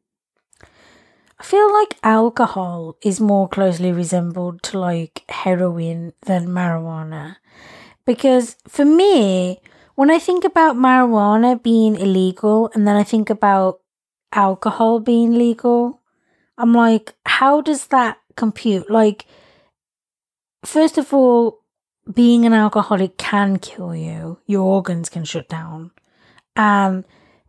I 1.40 1.44
feel 1.44 1.72
like 1.72 1.96
alcohol 2.04 2.98
is 3.02 3.22
more 3.22 3.48
closely 3.48 3.94
resembled 3.94 4.62
to 4.64 4.80
like 4.80 5.24
heroin 5.30 6.12
than 6.26 6.48
marijuana. 6.48 7.38
Because 8.06 8.58
for 8.68 8.84
me, 8.84 9.62
when 9.96 10.12
I 10.12 10.20
think 10.20 10.44
about 10.44 10.76
marijuana 10.76 11.62
being 11.62 11.96
illegal 11.96 12.70
and 12.74 12.86
then 12.86 12.98
I 12.98 13.04
think 13.04 13.30
about 13.30 13.80
alcohol 14.34 15.00
being 15.00 15.34
legal, 15.34 16.02
I'm 16.58 16.74
like, 16.74 17.14
how 17.26 17.62
does 17.62 17.88
that 17.88 18.18
compute? 18.36 18.90
Like, 18.90 19.26
first 20.66 20.98
of 20.98 21.14
all, 21.14 21.60
being 22.14 22.46
an 22.46 22.54
alcoholic 22.54 23.18
can 23.18 23.60
kill 23.60 23.96
you, 23.96 24.40
your 24.46 24.64
organs 24.64 25.08
can 25.08 25.24
shut 25.24 25.48
down. 25.48 25.92
And 26.60 27.06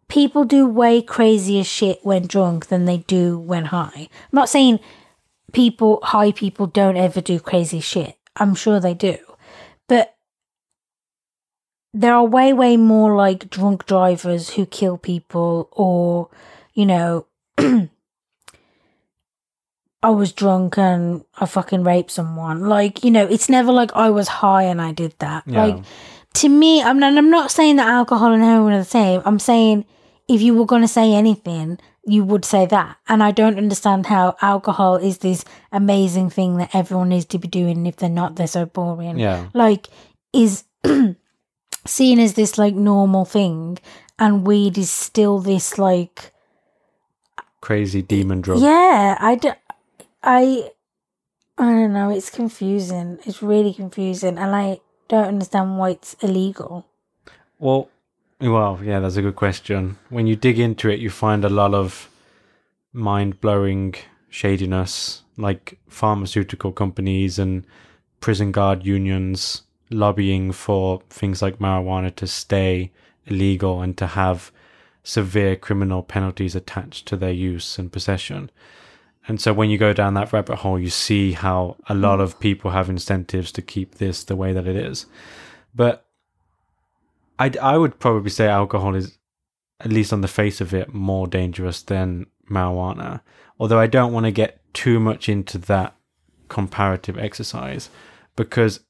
people 0.07 0.45
do 0.45 0.69
way 0.69 1.03
crazier 1.03 1.65
shit 1.65 1.99
when 2.05 2.29
drunk 2.29 2.69
than 2.69 2.85
they 2.85 2.99
do 2.99 3.41
when 3.41 3.65
high. 3.67 3.91
I'm 3.97 4.09
not 4.31 4.49
saying 4.49 4.79
people, 5.53 5.99
high 6.05 6.31
people, 6.31 6.69
don't 6.69 6.97
ever 6.97 7.21
do 7.21 7.41
crazy 7.41 7.81
shit. 7.81 8.17
I'm 8.37 8.55
sure 8.55 8.79
they 8.79 8.95
do. 8.95 9.19
But 9.89 10.15
there 11.93 12.15
are 12.15 12.25
way, 12.25 12.53
way 12.53 12.77
more 12.77 13.17
like 13.17 13.51
drunk 13.51 13.85
drivers 13.85 14.51
who 14.51 14.65
kill 14.65 14.97
people 14.97 15.69
or, 15.73 16.29
you 16.73 16.87
know, 16.87 17.27
I 17.59 17.89
was 20.11 20.31
drunk 20.31 20.79
and 20.79 21.25
I 21.37 21.47
fucking 21.47 21.83
raped 21.83 22.13
someone. 22.13 22.69
Like, 22.69 23.03
you 23.03 23.11
know, 23.11 23.27
it's 23.27 23.49
never 23.49 23.73
like 23.73 23.91
I 23.97 24.11
was 24.11 24.29
high 24.29 24.63
and 24.63 24.81
I 24.81 24.93
did 24.93 25.17
that. 25.19 25.43
Yeah. 25.47 25.65
Like, 25.65 25.85
to 26.35 26.49
me, 26.49 26.83
I'm 26.83 26.99
not, 26.99 27.17
I'm 27.17 27.31
not 27.31 27.51
saying 27.51 27.77
that 27.77 27.89
alcohol 27.89 28.33
and 28.33 28.43
heroin 28.43 28.73
are 28.75 28.79
the 28.79 28.85
same. 28.85 29.23
I'm 29.25 29.39
saying 29.39 29.85
if 30.29 30.41
you 30.41 30.55
were 30.55 30.67
going 30.67 30.83
to 30.83 30.89
say 30.89 31.13
anything, 31.13 31.79
you 32.07 32.25
would 32.25 32.45
say 32.45 32.67
that. 32.67 32.97
And 33.09 33.23
I 33.23 33.31
don't 33.31 33.59
understand 33.59 34.07
how 34.07 34.37
alcohol 34.41 34.97
is 34.97 35.19
this 35.19 35.45
amazing 35.73 36.31
thing 36.31 36.57
that 36.59 36.75
everyone 36.75 37.09
needs 37.11 37.25
to 37.27 37.39
be 37.39 37.49
doing. 37.49 37.79
And 37.79 37.87
if 37.87 37.97
they're 37.97 38.09
not, 38.09 38.37
they're 38.37 38.47
so 38.47 38.65
boring. 38.67 39.19
Yeah. 39.19 39.49
Like, 39.55 39.89
is 40.33 40.65
seen 41.87 42.21
as 42.21 42.35
this 42.35 42.57
like 42.59 42.75
normal 42.75 43.25
thing, 43.25 43.79
and 44.19 44.47
weed 44.47 44.79
is 44.79 44.91
still 44.91 45.39
this 45.41 45.79
like 45.79 46.33
Crazy 47.61 48.01
demon 48.03 48.41
drug. 48.41 48.61
yeah, 48.61 49.17
I, 49.21 49.35
d- 49.35 49.51
I, 50.23 50.71
I 51.59 51.65
don't 51.65 51.93
know. 51.93 52.11
It's 52.11 52.31
confusing. 52.31 53.19
It's 53.25 53.43
really 53.43 53.75
confusing, 53.75 54.39
and 54.39 54.55
I 54.55 54.81
don't 55.11 55.27
understand 55.27 55.77
why 55.77 55.91
it's 55.91 56.15
illegal. 56.23 56.87
Well, 57.59 57.89
well, 58.41 58.81
yeah, 58.83 59.01
that's 59.01 59.17
a 59.17 59.23
good 59.23 59.37
question. 59.37 59.99
When 60.09 60.27
you 60.27 60.37
dig 60.37 60.59
into 60.59 60.89
it, 60.89 61.01
you 61.01 61.11
find 61.11 61.45
a 61.45 61.51
lot 61.51 61.75
of 61.75 62.09
mind 62.93 63.41
blowing 63.41 63.97
shadiness, 64.31 65.23
like 65.37 65.79
pharmaceutical 65.89 66.73
companies 66.73 67.39
and 67.39 67.67
prison 68.21 68.53
guard 68.53 68.87
unions 68.87 69.63
lobbying 69.91 70.53
for 70.53 71.03
things 71.11 71.43
like 71.43 71.59
marijuana 71.59 72.15
to 72.15 72.27
stay 72.27 72.93
illegal 73.27 73.83
and 73.83 73.97
to 73.99 74.07
have 74.07 74.53
severe 75.03 75.57
criminal 75.57 76.03
penalties 76.03 76.55
attached 76.55 77.07
to 77.07 77.17
their 77.17 77.33
use 77.33 77.79
and 77.79 77.93
possession. 77.93 78.51
And 79.31 79.41
so 79.41 79.53
when 79.53 79.71
you 79.71 79.79
go 79.79 79.93
down 79.93 80.15
that 80.15 80.33
rabbit 80.33 80.57
hole, 80.57 80.77
you 80.77 80.91
see 80.91 81.31
how 81.31 81.77
a 81.89 81.95
lot 81.95 82.17
hmm. 82.17 82.23
of 82.23 82.41
people 82.41 82.73
have 82.73 82.91
incentives 82.91 83.53
to 83.53 83.63
keep 83.63 83.95
this 83.95 84.25
the 84.25 84.35
way 84.35 84.53
that 84.53 84.67
it 84.67 84.75
is. 84.75 85.07
But 85.73 86.05
I, 87.39 87.53
I 87.63 87.79
would 87.79 88.01
probably 88.01 88.31
say 88.31 88.49
alcohol 88.49 88.97
is, 88.97 89.19
at 89.79 89.93
least 89.93 90.13
on 90.13 90.23
the 90.23 90.27
face 90.27 90.61
of 90.61 90.75
it, 90.75 90.93
more 90.93 91.29
dangerous 91.29 91.81
than 91.81 92.27
marijuana. 92.51 93.21
Although 93.61 93.79
I 93.79 93.87
don't 93.87 94.13
want 94.13 94.27
to 94.27 94.33
get 94.33 94.65
too 94.75 94.99
much 94.99 95.29
into 95.29 95.59
that 95.59 95.95
comparative 96.49 97.17
exercise 97.17 97.89
because 98.35 98.81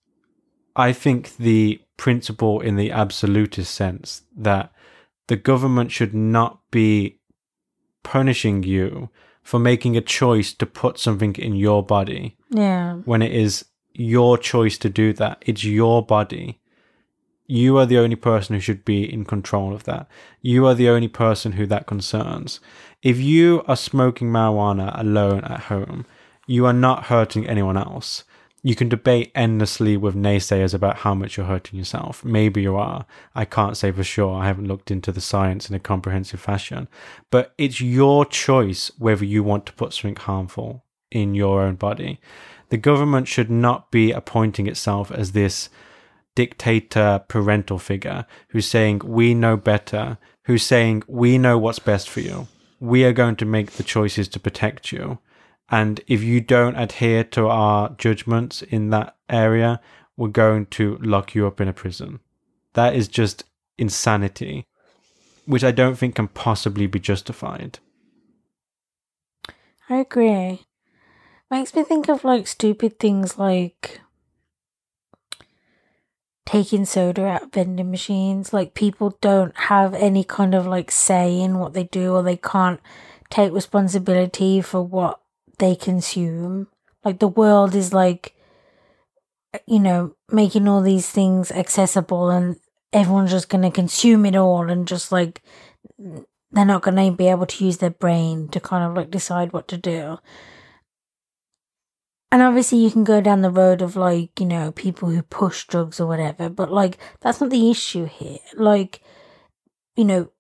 I 0.75 0.95
think 0.95 1.37
the 1.37 1.83
principle 1.99 2.63
in 2.63 2.77
the 2.77 2.93
absolutist 2.93 3.75
sense 3.75 4.23
that 4.39 4.73
the 5.27 5.37
government 5.37 5.93
should 5.93 6.15
not 6.15 6.61
be 6.71 7.19
punishing 8.03 8.63
you 8.63 9.11
for 9.43 9.59
making 9.59 9.97
a 9.97 10.01
choice 10.01 10.53
to 10.53 10.67
put 10.67 10.99
something 10.99 11.35
in 11.37 11.55
your 11.55 11.83
body 11.83 12.37
Yeah, 12.51 12.95
when 13.05 13.23
it 13.23 13.33
is 13.33 13.65
your 13.93 14.39
choice 14.39 14.79
to 14.79 14.89
do 14.89 15.13
that. 15.15 15.43
It's 15.47 15.65
your 15.65 16.05
body. 16.05 16.61
You 17.47 17.79
are 17.79 17.87
the 17.87 17.99
only 17.99 18.17
person 18.17 18.55
who 18.55 18.61
should 18.61 18.85
be 18.85 19.13
in 19.13 19.25
control 19.25 19.75
of 19.75 19.83
that. 19.85 20.07
You 20.41 20.67
are 20.67 20.75
the 20.75 20.89
only 20.89 21.09
person 21.09 21.53
who 21.53 21.67
that 21.67 21.87
concerns. 21.87 22.61
If 23.03 23.19
you 23.19 23.65
are 23.67 23.77
smoking 23.77 24.29
marijuana 24.29 24.99
alone 24.99 25.43
at 25.45 25.63
home, 25.63 26.07
you 26.47 26.65
are 26.67 26.73
not 26.73 27.07
hurting 27.07 27.49
anyone 27.49 27.77
else. 27.77 28.25
You 28.63 28.75
can 28.75 28.91
debate 28.91 29.33
endlessly 29.35 29.97
with 29.97 30.15
naysayers 30.15 30.75
about 30.75 30.99
how 30.99 31.15
much 31.15 31.37
you're 31.37 31.47
hurting 31.47 31.79
yourself. 31.79 32.23
Maybe 32.25 32.61
you 32.61 32.77
are. 32.77 33.07
I 33.35 33.47
can't 33.47 33.77
say 33.77 33.91
for 33.91 34.05
sure. 34.05 34.39
I 34.39 34.47
haven't 34.47 34.69
looked 34.69 34.91
into 34.91 35.13
the 35.13 35.21
science 35.21 35.71
in 35.71 35.75
a 35.75 35.81
comprehensive 35.81 36.41
fashion. 36.41 36.87
But 37.31 37.55
it's 37.57 37.81
your 37.81 38.27
choice 38.27 38.91
whether 38.99 39.25
you 39.25 39.43
want 39.43 39.65
to 39.67 39.73
put 39.73 39.95
something 39.95 40.17
harmful 40.17 40.85
in 41.11 41.35
your 41.35 41.63
own 41.63 41.77
body. 41.77 42.21
The 42.69 42.77
government 42.77 43.29
should 43.29 43.51
not 43.51 43.91
be 43.91 44.13
appointing 44.13 44.67
itself 44.67 45.11
as 45.11 45.33
this 45.33 45.71
dictator 46.35 47.23
parental 47.29 47.79
figure 47.79 48.27
who's 48.49 48.67
saying, 48.67 49.01
We 49.05 49.35
know 49.35 49.57
better, 49.57 50.19
who's 50.45 50.63
saying, 50.63 51.03
We 51.07 51.39
know 51.39 51.59
what's 51.59 51.79
best 51.79 52.09
for 52.09 52.21
you. 52.21 52.47
We 52.79 53.05
are 53.05 53.13
going 53.13 53.37
to 53.37 53.45
make 53.45 53.73
the 53.73 53.83
choices 53.83 54.29
to 54.29 54.41
protect 54.41 54.93
you. 54.93 55.19
And 55.71 56.01
if 56.07 56.23
you 56.23 56.41
don't 56.41 56.77
adhere 56.77 57.23
to 57.25 57.47
our 57.47 57.91
judgments 57.91 58.63
in 58.63 58.91
that 58.91 59.17
area, 59.29 59.81
we're 60.17 60.29
going 60.29 60.67
to 60.67 60.99
lock 60.99 61.35
you 61.35 61.47
up 61.47 61.61
in 61.61 61.69
a 61.69 61.73
prison. 61.73 62.21
That 62.75 62.95
is 62.95 63.07
just 63.07 63.45
insanity, 63.79 64.67
which 65.47 65.63
I 65.63 65.71
don't 65.71 65.97
think 65.97 66.17
can 66.17 66.29
possibly 66.29 66.87
be 66.87 66.99
justified. 66.99 67.79
I 69.89 69.97
agree. 69.99 70.63
Makes 71.51 71.75
me 71.75 71.85
think 71.85 72.09
of 72.09 72.25
like 72.25 72.47
stupid 72.47 72.99
things 72.99 73.39
like 73.39 74.01
taking 76.47 76.85
soda 76.85 77.27
out 77.27 77.43
of 77.45 77.53
vending 77.53 77.91
machines. 77.91 78.53
Like 78.53 78.75
people 78.75 79.17
don't 79.21 79.57
have 79.57 79.95
any 79.95 80.25
kind 80.25 80.55
of 80.55 80.67
like 80.67 80.91
say 80.91 81.41
in 81.41 81.59
what 81.59 81.75
they 81.75 81.85
do 81.85 82.15
or 82.15 82.23
they 82.23 82.37
can't 82.37 82.81
take 83.31 83.53
responsibility 83.53 84.61
for 84.61 84.83
what 84.83 85.21
they 85.61 85.77
consume. 85.77 86.67
Like 87.05 87.21
the 87.21 87.29
world 87.29 87.75
is 87.75 87.95
like 87.95 88.35
you 89.67 89.81
know, 89.81 90.15
making 90.31 90.69
all 90.69 90.83
these 90.83 91.09
things 91.09 91.51
accessible 91.51 92.31
and 92.31 92.57
everyone's 92.93 93.31
just 93.31 93.49
going 93.49 93.63
to 93.63 93.71
consume 93.71 94.25
it 94.27 94.37
all 94.37 94.71
and 94.71 94.87
just 94.87 95.13
like 95.13 95.43
they're 95.99 96.65
not 96.65 96.83
going 96.83 96.97
to 96.97 97.17
be 97.17 97.29
able 97.29 97.47
to 97.47 97.65
use 97.65 97.79
their 97.79 97.91
brain 97.91 98.49
to 98.49 98.61
kind 98.61 98.85
of 98.85 98.97
like 98.97 99.11
decide 99.11 99.53
what 99.53 99.69
to 99.69 99.77
do. 99.77 100.19
And 102.33 102.43
obviously, 102.43 102.79
you 102.79 102.93
can 102.93 103.03
go 103.03 103.21
down 103.21 103.43
the 103.43 103.51
road 103.51 103.83
of 103.83 103.97
like, 103.97 104.39
you 104.39 104.47
know, 104.47 104.71
people 104.71 105.11
who 105.11 105.23
push 105.23 105.67
drugs 105.67 105.99
or 105.99 106.07
whatever, 106.07 106.49
but 106.49 106.71
like, 106.71 106.97
that's 107.21 107.41
not 107.41 107.51
the 107.51 107.71
issue 107.71 108.05
here. 108.05 108.39
Like, 108.55 109.01
you 109.97 110.05
know, 110.05 110.31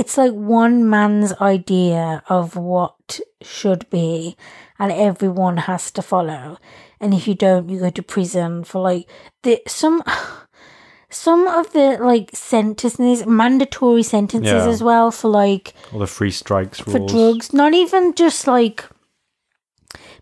it's 0.00 0.16
like 0.16 0.32
one 0.32 0.88
man's 0.88 1.32
idea 1.40 2.22
of 2.28 2.56
what 2.56 3.20
should 3.42 3.88
be, 3.90 4.36
and 4.78 4.90
everyone 4.92 5.56
has 5.68 5.90
to 5.92 6.02
follow. 6.02 6.58
And 7.00 7.14
if 7.14 7.26
you 7.28 7.34
don't, 7.34 7.68
you 7.68 7.78
go 7.80 7.90
to 7.90 8.02
prison 8.02 8.64
for 8.64 8.80
like 8.90 9.08
the 9.42 9.60
some. 9.66 10.02
Some 11.12 11.48
of 11.48 11.72
the 11.72 11.98
like 12.00 12.30
sentences, 12.34 13.26
mandatory 13.26 14.04
sentences 14.04 14.52
Yeah. 14.64 14.68
as 14.74 14.80
well 14.80 15.10
for 15.10 15.28
like 15.28 15.74
All 15.92 15.98
the 15.98 16.06
free 16.06 16.30
strikes 16.30 16.78
for 16.78 17.00
drugs. 17.04 17.52
Not 17.52 17.74
even 17.74 18.14
just 18.14 18.46
like 18.46 18.84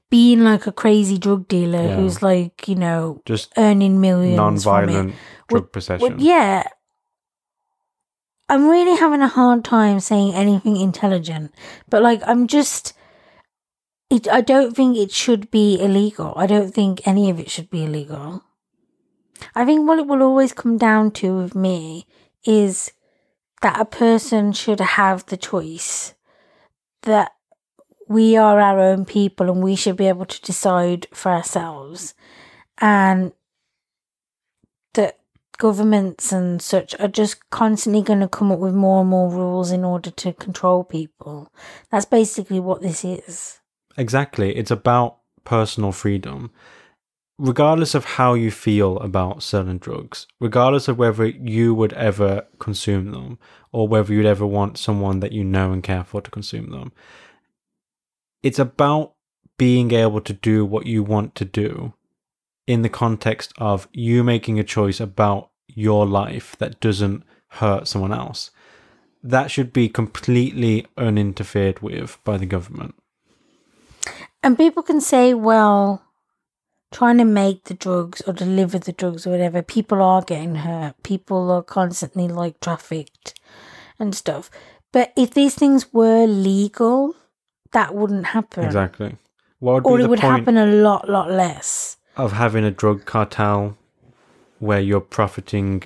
being 0.09 0.45
like 0.45 0.67
a 0.67 0.73
crazy 0.73 1.19
drug 1.19 1.47
dealer 1.47 1.83
Yeah. 1.89 1.97
who's 1.97 2.23
like, 2.23 2.67
you 2.69 2.75
know, 2.75 3.21
Just 3.27 3.53
earning 3.59 4.01
millions. 4.01 4.37
non-violent 4.39 5.15
drug 5.49 5.73
possession. 5.73 6.17
Yeah. 6.21 6.65
I'm 8.49 8.68
really 8.68 8.97
having 8.99 9.20
a 9.20 9.28
hard 9.28 9.65
time 9.65 10.01
saying 10.01 10.35
anything 10.35 10.77
intelligent, 10.77 11.55
but 11.89 12.02
like 12.02 12.23
I'm 12.27 12.47
just. 12.47 12.94
It, 14.10 14.27
I 14.27 14.41
don't 14.41 14.75
think 14.75 14.97
it 14.97 15.12
should 15.12 15.51
be 15.51 15.78
illegal. 15.78 16.33
I 16.35 16.47
don't 16.47 16.75
think 16.75 17.07
any 17.07 17.28
of 17.28 17.39
it 17.39 17.51
should 17.51 17.68
be 17.68 17.85
illegal. 17.85 18.43
I 19.55 19.67
think 19.67 19.86
what 19.86 19.99
it 19.99 20.07
will 20.07 20.23
always 20.23 20.55
come 20.55 20.78
down 20.78 21.10
to 21.12 21.36
with 21.36 21.55
me 21.55 22.07
is 22.43 22.91
that 23.60 23.78
a 23.78 23.85
person 23.85 24.52
should 24.52 24.81
have 24.81 25.27
the 25.27 25.36
choice 25.36 26.15
that 27.02 27.33
we 28.09 28.36
are 28.36 28.59
our 28.59 28.81
own 28.81 29.05
people 29.05 29.51
and 29.51 29.62
we 29.62 29.77
should 29.77 29.97
be 29.97 30.09
able 30.09 30.25
to 30.25 30.41
decide 30.41 31.07
for 31.12 31.31
ourselves 31.31 32.15
and 32.78 33.33
governments 35.59 36.33
and 36.33 36.62
such 36.62 36.99
are 36.99 37.09
just 37.09 37.51
constantly 37.51 38.03
going 38.03 38.20
to 38.20 38.28
come 38.28 38.51
up 38.51 38.59
with 38.59 38.75
more 38.75 39.01
and 39.01 39.11
more 39.11 39.31
rules 39.31 39.70
in 39.70 39.85
order 39.85 40.11
to 40.11 40.33
control 40.33 40.83
people 40.85 41.53
that's 41.91 42.07
basically 42.07 42.61
what 42.61 42.81
this 42.81 43.05
is 43.05 43.61
Exactly. 43.99 44.57
It's 44.57 44.70
about 44.70 45.19
personal 45.45 45.93
freedom. 45.93 46.53
Regardless 47.37 47.95
of 47.95 48.05
how 48.05 48.35
you 48.35 48.51
feel 48.51 48.99
about 48.99 49.43
certain 49.43 49.78
drugs, 49.78 50.27
regardless 50.41 50.89
of 50.89 50.99
whether 50.99 51.27
you 51.27 51.75
would 51.75 51.93
ever 51.93 52.47
consume 52.59 53.12
them 53.12 53.39
or 53.70 53.87
whether 53.87 54.12
you'd 54.12 54.27
ever 54.27 54.47
want 54.47 54.78
someone 54.78 55.20
that 55.20 55.33
you 55.33 55.45
know 55.45 55.73
and 55.73 55.83
care 55.83 56.03
for 56.03 56.20
to 56.20 56.31
consume 56.31 56.70
them, 56.70 56.93
it's 58.43 58.59
about 58.59 59.15
being 59.57 59.93
able 59.93 60.20
to 60.20 60.33
do 60.33 60.65
what 60.65 60.87
you 60.87 61.03
want 61.03 61.35
to 61.37 61.45
do 61.45 61.93
in 62.69 62.83
the 62.83 62.89
context 62.91 63.53
of 63.57 63.89
you 63.93 64.23
making 64.23 64.61
a 64.61 64.65
choice 64.65 65.01
about 65.01 65.51
your 65.67 66.07
life 66.07 66.55
that 66.59 66.79
doesn't 66.81 67.25
hurt 67.53 67.89
someone 67.89 68.13
else. 68.13 68.51
That 69.23 69.51
should 69.51 69.73
be 69.73 69.89
completely 69.89 70.87
uninterfered 70.97 71.81
with 71.81 72.19
by 72.25 72.37
the 72.37 72.47
government. 72.47 72.95
And 74.43 74.57
people 74.57 74.83
can 74.83 75.01
say, 75.01 75.33
well, 75.33 76.05
trying 76.93 77.17
to 77.19 77.25
make 77.25 77.65
the 77.65 77.75
drugs 77.75 78.21
or 78.27 78.35
deliver 78.35 78.79
the 78.79 78.93
drugs 78.93 79.27
or 79.27 79.31
whatever, 79.31 79.63
people 79.63 80.03
are 80.03 80.23
getting 80.23 80.57
hurt. 80.57 80.95
People 81.03 81.51
are 81.51 81.63
constantly 81.63 82.29
like 82.29 82.61
trafficked 82.61 83.41
and 83.99 84.15
stuff. 84.15 84.51
But 84.93 85.13
if 85.17 85.33
these 85.33 85.55
things 85.55 85.93
were 85.93 86.27
legal, 86.27 87.15
that 87.73 87.95
wouldn't 87.95 88.27
happen. 88.27 88.65
Exactly. 88.65 89.17
What 89.59 89.85
would 89.85 89.91
Or 89.91 90.01
it 90.01 90.09
would 90.09 90.21
point 90.21 90.41
happen 90.41 90.57
a 90.59 90.67
lot, 90.67 91.09
lot 91.09 91.31
less. 91.31 91.98
Of 92.19 92.33
having 92.33 92.65
a 92.65 92.71
drug 92.71 93.05
cartel 93.05 93.79
where 94.59 94.81
you're 94.81 95.01
profiting 95.01 95.85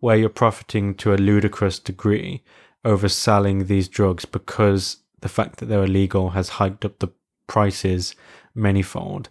where 0.00 0.16
you're 0.16 0.30
profiting 0.30 0.94
to 0.94 1.12
a 1.12 1.16
ludicrous 1.16 1.78
degree 1.78 2.42
over 2.86 3.06
selling 3.06 3.66
these 3.66 3.86
drugs 3.86 4.24
because 4.24 4.96
the 5.20 5.28
fact 5.28 5.58
that 5.58 5.66
they're 5.66 5.84
illegal 5.84 6.30
has 6.30 6.48
hiked 6.50 6.86
up 6.86 6.98
the 6.98 7.08
prices 7.46 8.14
manyfold. 8.56 9.26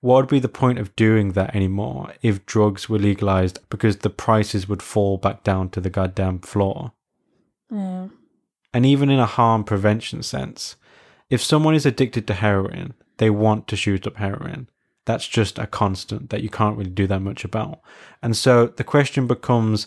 What 0.00 0.16
would 0.16 0.28
be 0.28 0.38
the 0.38 0.48
point 0.48 0.78
of 0.78 0.96
doing 0.96 1.32
that 1.32 1.54
anymore 1.54 2.14
if 2.22 2.46
drugs 2.46 2.88
were 2.88 2.98
legalized 2.98 3.58
because 3.68 3.98
the 3.98 4.10
prices 4.10 4.66
would 4.66 4.82
fall 4.82 5.18
back 5.18 5.42
down 5.44 5.68
to 5.70 5.80
the 5.80 5.90
goddamn 5.90 6.38
floor? 6.38 6.92
Yeah. 7.70 8.08
And 8.72 8.86
even 8.86 9.10
in 9.10 9.18
a 9.18 9.26
harm 9.26 9.64
prevention 9.64 10.22
sense, 10.22 10.76
if 11.28 11.42
someone 11.42 11.74
is 11.74 11.86
addicted 11.86 12.26
to 12.26 12.34
heroin, 12.34 12.94
they 13.18 13.30
want 13.30 13.68
to 13.68 13.76
shoot 13.76 14.06
up 14.06 14.16
heroin. 14.16 14.68
That's 15.04 15.28
just 15.28 15.58
a 15.58 15.66
constant 15.66 16.30
that 16.30 16.42
you 16.42 16.48
can't 16.48 16.76
really 16.76 16.90
do 16.90 17.06
that 17.06 17.20
much 17.20 17.44
about. 17.44 17.80
And 18.22 18.36
so 18.36 18.66
the 18.66 18.84
question 18.84 19.26
becomes 19.26 19.86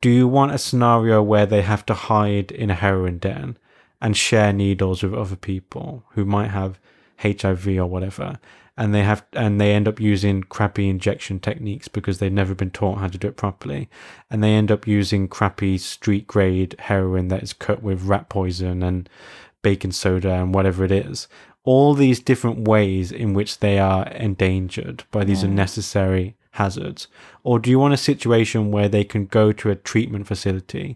do 0.00 0.08
you 0.08 0.26
want 0.26 0.52
a 0.52 0.58
scenario 0.58 1.22
where 1.22 1.44
they 1.44 1.60
have 1.60 1.84
to 1.86 1.94
hide 1.94 2.50
in 2.50 2.70
a 2.70 2.74
heroin 2.74 3.18
den 3.18 3.58
and 4.00 4.16
share 4.16 4.50
needles 4.52 5.02
with 5.02 5.12
other 5.12 5.36
people 5.36 6.04
who 6.12 6.24
might 6.24 6.48
have 6.48 6.78
HIV 7.18 7.68
or 7.68 7.86
whatever? 7.86 8.38
And 8.78 8.94
they 8.94 9.02
have, 9.02 9.26
and 9.34 9.60
they 9.60 9.74
end 9.74 9.86
up 9.86 10.00
using 10.00 10.42
crappy 10.42 10.88
injection 10.88 11.38
techniques 11.38 11.86
because 11.86 12.18
they've 12.18 12.32
never 12.32 12.54
been 12.54 12.70
taught 12.70 12.98
how 12.98 13.08
to 13.08 13.18
do 13.18 13.28
it 13.28 13.36
properly. 13.36 13.90
And 14.30 14.42
they 14.42 14.54
end 14.54 14.70
up 14.72 14.86
using 14.86 15.28
crappy 15.28 15.76
street 15.76 16.26
grade 16.26 16.76
heroin 16.78 17.28
that 17.28 17.42
is 17.42 17.52
cut 17.52 17.82
with 17.82 18.04
rat 18.04 18.30
poison 18.30 18.82
and 18.82 19.06
baking 19.60 19.92
soda 19.92 20.32
and 20.32 20.54
whatever 20.54 20.82
it 20.82 20.92
is. 20.92 21.28
All 21.72 21.94
these 21.94 22.20
different 22.30 22.58
ways 22.72 23.06
in 23.12 23.28
which 23.36 23.52
they 23.64 23.76
are 23.78 24.06
endangered 24.28 24.98
by 25.14 25.22
these 25.24 25.42
mm. 25.42 25.48
unnecessary 25.48 26.26
hazards. 26.60 27.00
Or 27.48 27.54
do 27.62 27.70
you 27.70 27.78
want 27.78 27.94
a 27.94 28.08
situation 28.10 28.72
where 28.74 28.90
they 28.90 29.04
can 29.12 29.24
go 29.26 29.52
to 29.52 29.70
a 29.70 29.80
treatment 29.90 30.26
facility 30.26 30.88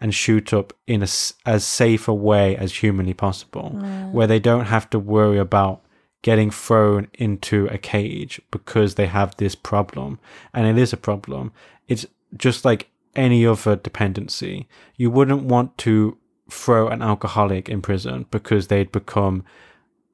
and 0.00 0.14
shoot 0.14 0.52
up 0.58 0.72
in 0.86 1.00
a, 1.02 1.08
as 1.54 1.64
safe 1.64 2.08
a 2.08 2.14
way 2.30 2.56
as 2.56 2.80
humanly 2.82 3.14
possible, 3.14 3.68
mm. 3.74 4.10
where 4.16 4.26
they 4.26 4.40
don't 4.40 4.66
have 4.66 4.88
to 4.90 4.98
worry 4.98 5.38
about 5.38 5.76
getting 6.22 6.50
thrown 6.50 7.08
into 7.14 7.58
a 7.66 7.78
cage 7.78 8.40
because 8.50 8.94
they 8.94 9.06
have 9.06 9.36
this 9.36 9.54
problem. 9.54 10.18
And 10.54 10.66
it 10.66 10.78
is 10.84 10.92
a 10.92 11.04
problem. 11.08 11.52
It's 11.88 12.06
just 12.36 12.64
like 12.64 12.88
any 13.14 13.46
other 13.46 13.76
dependency. 13.76 14.66
You 14.96 15.10
wouldn't 15.10 15.44
want 15.44 15.78
to 15.78 16.16
throw 16.50 16.88
an 16.88 17.02
alcoholic 17.02 17.68
in 17.68 17.82
prison 17.82 18.26
because 18.30 18.66
they'd 18.66 18.92
become, 18.92 19.44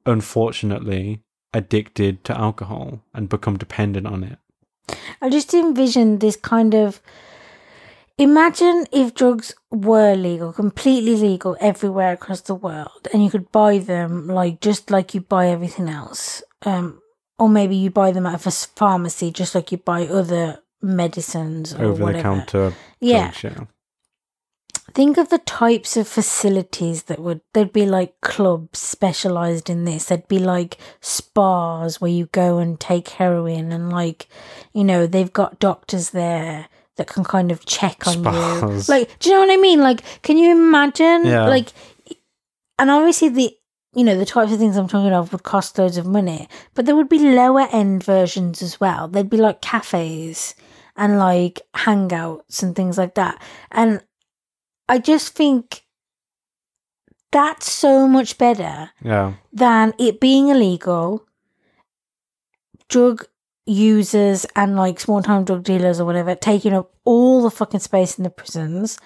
unfortunately, 0.05 1.21
addicted 1.53 2.23
to 2.25 2.37
alcohol 2.37 3.01
and 3.13 3.29
become 3.29 3.57
dependent 3.57 4.07
on 4.07 4.23
it. 4.23 4.37
I 5.21 5.29
just 5.29 5.53
envision 5.53 6.19
this 6.19 6.35
kind 6.35 6.73
of. 6.73 7.01
Imagine 8.17 8.85
if 8.91 9.13
drugs 9.13 9.55
were 9.71 10.13
legal, 10.13 10.51
completely 10.51 11.15
legal 11.15 11.55
everywhere 11.61 12.11
across 12.11 12.41
the 12.41 12.55
world, 12.55 13.07
and 13.13 13.23
you 13.23 13.29
could 13.29 13.49
buy 13.51 13.77
them 13.77 14.27
like 14.27 14.59
just 14.59 14.91
like 14.91 15.13
you 15.13 15.21
buy 15.21 15.47
everything 15.47 15.87
else. 15.87 16.43
Um, 16.63 17.01
or 17.37 17.47
maybe 17.47 17.77
you 17.77 17.89
buy 17.89 18.11
them 18.11 18.25
at 18.25 18.45
a 18.45 18.51
pharmacy, 18.51 19.31
just 19.31 19.55
like 19.55 19.71
you 19.71 19.77
buy 19.77 20.05
other 20.05 20.59
medicines 20.81 21.73
or 21.73 21.85
Over 21.85 21.93
the 21.97 22.03
whatever. 22.03 22.21
counter. 22.23 22.73
Yeah. 22.99 23.31
yeah. 23.41 23.59
Think 24.93 25.17
of 25.17 25.29
the 25.29 25.37
types 25.39 25.95
of 25.97 26.07
facilities 26.07 27.03
that 27.03 27.19
would 27.19 27.41
there'd 27.53 27.73
be 27.73 27.85
like 27.85 28.19
clubs 28.21 28.79
specialized 28.79 29.69
in 29.69 29.85
this. 29.85 30.05
There'd 30.05 30.27
be 30.27 30.39
like 30.39 30.77
spas 31.01 31.99
where 32.01 32.11
you 32.11 32.27
go 32.27 32.57
and 32.57 32.79
take 32.79 33.09
heroin 33.09 33.71
and 33.71 33.89
like 33.89 34.27
you 34.73 34.83
know, 34.83 35.07
they've 35.07 35.31
got 35.33 35.59
doctors 35.59 36.11
there 36.11 36.67
that 36.97 37.07
can 37.07 37.23
kind 37.23 37.51
of 37.51 37.65
check 37.65 38.05
on 38.07 38.13
Spas. 38.23 38.87
you. 38.89 38.93
Like 38.93 39.19
do 39.19 39.29
you 39.29 39.35
know 39.35 39.41
what 39.41 39.53
I 39.53 39.57
mean? 39.61 39.79
Like 39.81 40.03
can 40.21 40.37
you 40.37 40.51
imagine 40.51 41.25
Yeah. 41.25 41.47
like 41.47 41.69
and 42.77 42.89
obviously 42.89 43.29
the 43.29 43.55
you 43.93 44.03
know, 44.03 44.15
the 44.17 44.25
types 44.25 44.51
of 44.51 44.59
things 44.59 44.77
I'm 44.77 44.87
talking 44.87 45.11
of 45.13 45.31
would 45.31 45.41
cost 45.43 45.77
loads 45.79 45.97
of 45.97 46.05
money. 46.05 46.47
But 46.75 46.85
there 46.85 46.95
would 46.95 47.09
be 47.09 47.17
lower 47.19 47.67
end 47.71 48.03
versions 48.03 48.61
as 48.61 48.79
well. 48.79 49.07
There'd 49.07 49.31
be 49.31 49.37
like 49.37 49.61
cafes 49.61 50.53
and 50.95 51.17
like 51.17 51.61
hangouts 51.75 52.61
and 52.61 52.75
things 52.75 52.99
like 52.99 53.15
that. 53.15 53.41
And 53.71 54.01
I 54.89 54.97
just 54.97 55.35
think 55.35 55.83
that's 57.31 57.71
so 57.71 58.07
much 58.07 58.37
better 58.37 58.89
Yeah. 59.01 59.33
than 59.53 59.93
it 59.99 60.19
being 60.19 60.49
illegal, 60.49 61.25
drug 62.89 63.25
users 63.65 64.45
and 64.55 64.75
like 64.75 64.99
small 64.99 65.21
time 65.21 65.43
drug 65.45 65.63
dealers 65.63 65.99
or 65.99 66.05
whatever 66.05 66.33
taking 66.33 66.73
up 66.73 66.91
all 67.05 67.43
the 67.43 67.51
fucking 67.51 67.79
space 67.79 68.17
in 68.17 68.23
the 68.23 68.29
prisons 68.31 68.97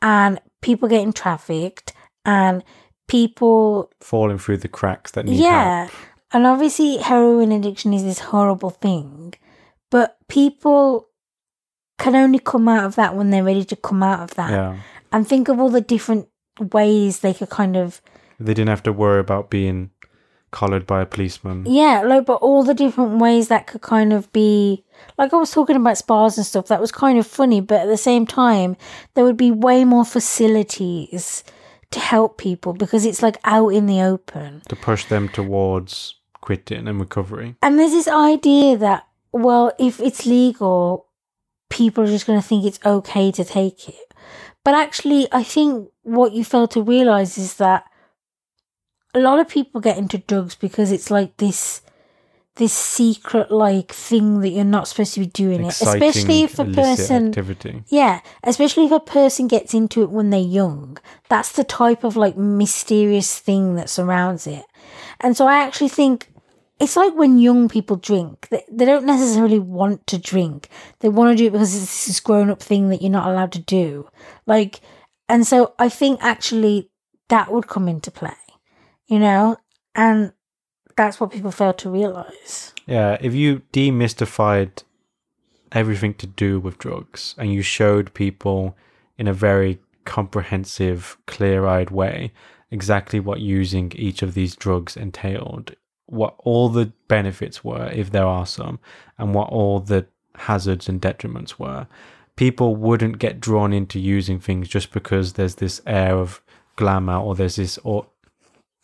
and 0.00 0.40
people 0.62 0.88
getting 0.88 1.12
trafficked 1.12 1.92
and 2.24 2.62
people 3.08 3.90
Falling 4.00 4.38
through 4.38 4.58
the 4.58 4.68
cracks 4.68 5.10
that 5.12 5.26
need 5.26 5.40
yeah. 5.40 5.86
help. 5.86 5.92
And 6.32 6.46
obviously, 6.46 6.96
heroin 6.98 7.52
addiction 7.52 7.92
is 7.92 8.02
this 8.02 8.18
horrible 8.18 8.70
thing, 8.70 9.34
but 9.90 10.16
people 10.28 11.08
can 11.98 12.16
only 12.16 12.40
come 12.40 12.68
out 12.68 12.84
of 12.84 12.96
that 12.96 13.14
when 13.14 13.30
they're 13.30 13.44
ready 13.44 13.64
to 13.64 13.76
come 13.76 14.02
out 14.02 14.20
of 14.20 14.34
that. 14.34 14.50
Yeah. 14.50 14.76
And 15.14 15.28
think 15.28 15.48
of 15.48 15.60
all 15.60 15.70
the 15.70 15.80
different 15.80 16.28
ways 16.58 17.20
they 17.20 17.32
could 17.32 17.50
kind 17.50 17.76
of, 17.76 18.02
They 18.40 18.52
didn't 18.52 18.68
have 18.68 18.82
to 18.82 18.92
worry 18.92 19.20
about 19.20 19.48
being 19.48 19.90
collared 20.50 20.86
by 20.86 21.02
a 21.02 21.06
policeman. 21.06 21.64
yeah, 21.66 22.02
like, 22.02 22.26
but 22.26 22.42
all 22.42 22.64
the 22.64 22.74
different 22.74 23.18
ways 23.18 23.46
that 23.48 23.66
could 23.68 23.80
kind 23.80 24.12
of 24.12 24.32
be, 24.32 24.84
like 25.16 25.32
I 25.32 25.36
was 25.36 25.52
talking 25.52 25.76
about 25.76 25.98
spas 25.98 26.36
and 26.36 26.44
stuff, 26.46 26.66
that 26.66 26.80
was 26.80 26.90
kind 26.92 27.18
of 27.18 27.26
funny, 27.26 27.60
but 27.60 27.82
at 27.82 27.86
the 27.86 27.96
same 27.96 28.26
time, 28.26 28.76
there 29.14 29.24
would 29.24 29.36
be 29.36 29.50
way 29.50 29.84
more 29.84 30.04
facilities 30.04 31.44
to 31.92 32.00
help 32.00 32.38
people 32.38 32.72
because 32.72 33.04
it's 33.04 33.22
like 33.22 33.36
out 33.44 33.68
in 33.68 33.86
the 33.86 34.00
open. 34.00 34.62
To 34.68 34.76
push 34.76 35.04
them 35.04 35.28
towards 35.28 36.16
quitting 36.40 36.88
and 36.88 36.98
recovery. 36.98 37.54
And 37.62 37.78
there's 37.78 37.92
this 37.92 38.08
idea 38.08 38.76
that, 38.78 39.06
well, 39.32 39.72
if 39.78 40.00
it's 40.00 40.26
legal, 40.26 41.06
people 41.70 42.04
are 42.04 42.08
just 42.08 42.26
going 42.26 42.40
to 42.40 42.46
think 42.46 42.64
it's 42.64 42.80
okay 42.84 43.30
to 43.32 43.44
take 43.44 43.88
it. 43.88 44.13
But 44.64 44.74
actually, 44.74 45.28
I 45.30 45.42
think 45.42 45.90
what 46.02 46.32
you 46.32 46.44
fail 46.44 46.66
to 46.68 46.82
realize 46.82 47.36
is 47.38 47.56
that 47.56 47.84
a 49.14 49.20
lot 49.20 49.38
of 49.38 49.48
people 49.48 49.80
get 49.80 49.98
into 49.98 50.18
drugs 50.18 50.54
because 50.54 50.90
it's 50.90 51.10
like 51.10 51.36
this 51.36 51.82
this 52.56 52.72
secret 52.72 53.50
like 53.50 53.90
thing 53.90 54.40
that 54.40 54.50
you're 54.50 54.64
not 54.64 54.86
supposed 54.86 55.14
to 55.14 55.20
be 55.20 55.26
doing 55.26 55.64
it, 55.64 55.68
especially 55.68 56.42
if 56.42 56.58
a 56.58 56.64
person 56.64 57.28
activity. 57.28 57.82
Yeah, 57.88 58.20
especially 58.44 58.84
if 58.86 58.92
a 58.92 59.00
person 59.00 59.48
gets 59.48 59.74
into 59.74 60.02
it 60.02 60.10
when 60.10 60.30
they're 60.30 60.40
young. 60.40 60.98
That's 61.28 61.52
the 61.52 61.64
type 61.64 62.04
of 62.04 62.16
like 62.16 62.36
mysterious 62.36 63.38
thing 63.38 63.74
that 63.74 63.90
surrounds 63.90 64.46
it. 64.46 64.64
And 65.20 65.36
so 65.36 65.46
I 65.48 65.58
actually 65.58 65.88
think 65.88 66.28
it's 66.84 66.96
like 66.96 67.14
when 67.14 67.38
young 67.38 67.68
people 67.70 67.96
drink, 67.96 68.46
they, 68.50 68.62
they 68.70 68.84
don't 68.84 69.06
necessarily 69.06 69.58
want 69.58 70.06
to 70.06 70.18
drink. 70.18 70.68
They 71.00 71.08
want 71.08 71.32
to 71.32 71.42
do 71.42 71.46
it 71.46 71.52
because 71.52 71.74
it's 71.74 72.06
this 72.06 72.20
grown 72.20 72.50
up 72.50 72.62
thing 72.62 72.90
that 72.90 73.00
you're 73.00 73.10
not 73.10 73.28
allowed 73.28 73.52
to 73.52 73.58
do. 73.58 74.06
Like, 74.46 74.80
and 75.26 75.46
so 75.46 75.74
I 75.78 75.88
think 75.88 76.22
actually 76.22 76.90
that 77.30 77.50
would 77.50 77.68
come 77.68 77.88
into 77.88 78.10
play, 78.10 78.36
you 79.06 79.18
know? 79.18 79.56
And 79.94 80.34
that's 80.94 81.18
what 81.18 81.32
people 81.32 81.50
fail 81.50 81.72
to 81.72 81.88
realize. 81.88 82.74
Yeah, 82.86 83.16
if 83.18 83.32
you 83.32 83.62
demystified 83.72 84.82
everything 85.72 86.12
to 86.14 86.26
do 86.26 86.60
with 86.60 86.78
drugs 86.78 87.34
and 87.38 87.50
you 87.50 87.62
showed 87.62 88.12
people 88.12 88.76
in 89.16 89.26
a 89.26 89.32
very 89.32 89.78
comprehensive, 90.04 91.16
clear 91.26 91.66
eyed 91.66 91.90
way 91.90 92.30
exactly 92.70 93.20
what 93.20 93.40
using 93.40 93.90
each 93.94 94.20
of 94.20 94.34
these 94.34 94.54
drugs 94.54 94.98
entailed, 94.98 95.74
what 96.06 96.34
all 96.38 96.68
the 96.68 96.92
benefits 97.08 97.64
were, 97.64 97.90
if 97.92 98.10
there 98.10 98.26
are 98.26 98.46
some, 98.46 98.78
and 99.18 99.34
what 99.34 99.48
all 99.50 99.80
the 99.80 100.06
hazards 100.36 100.88
and 100.88 101.00
detriments 101.00 101.58
were, 101.58 101.86
people 102.36 102.76
wouldn't 102.76 103.18
get 103.18 103.40
drawn 103.40 103.72
into 103.72 103.98
using 103.98 104.40
things 104.40 104.68
just 104.68 104.92
because 104.92 105.34
there's 105.34 105.56
this 105.56 105.80
air 105.86 106.16
of 106.16 106.42
glamour 106.76 107.16
or 107.16 107.34
there's 107.34 107.56
this 107.56 107.78
or 107.84 108.06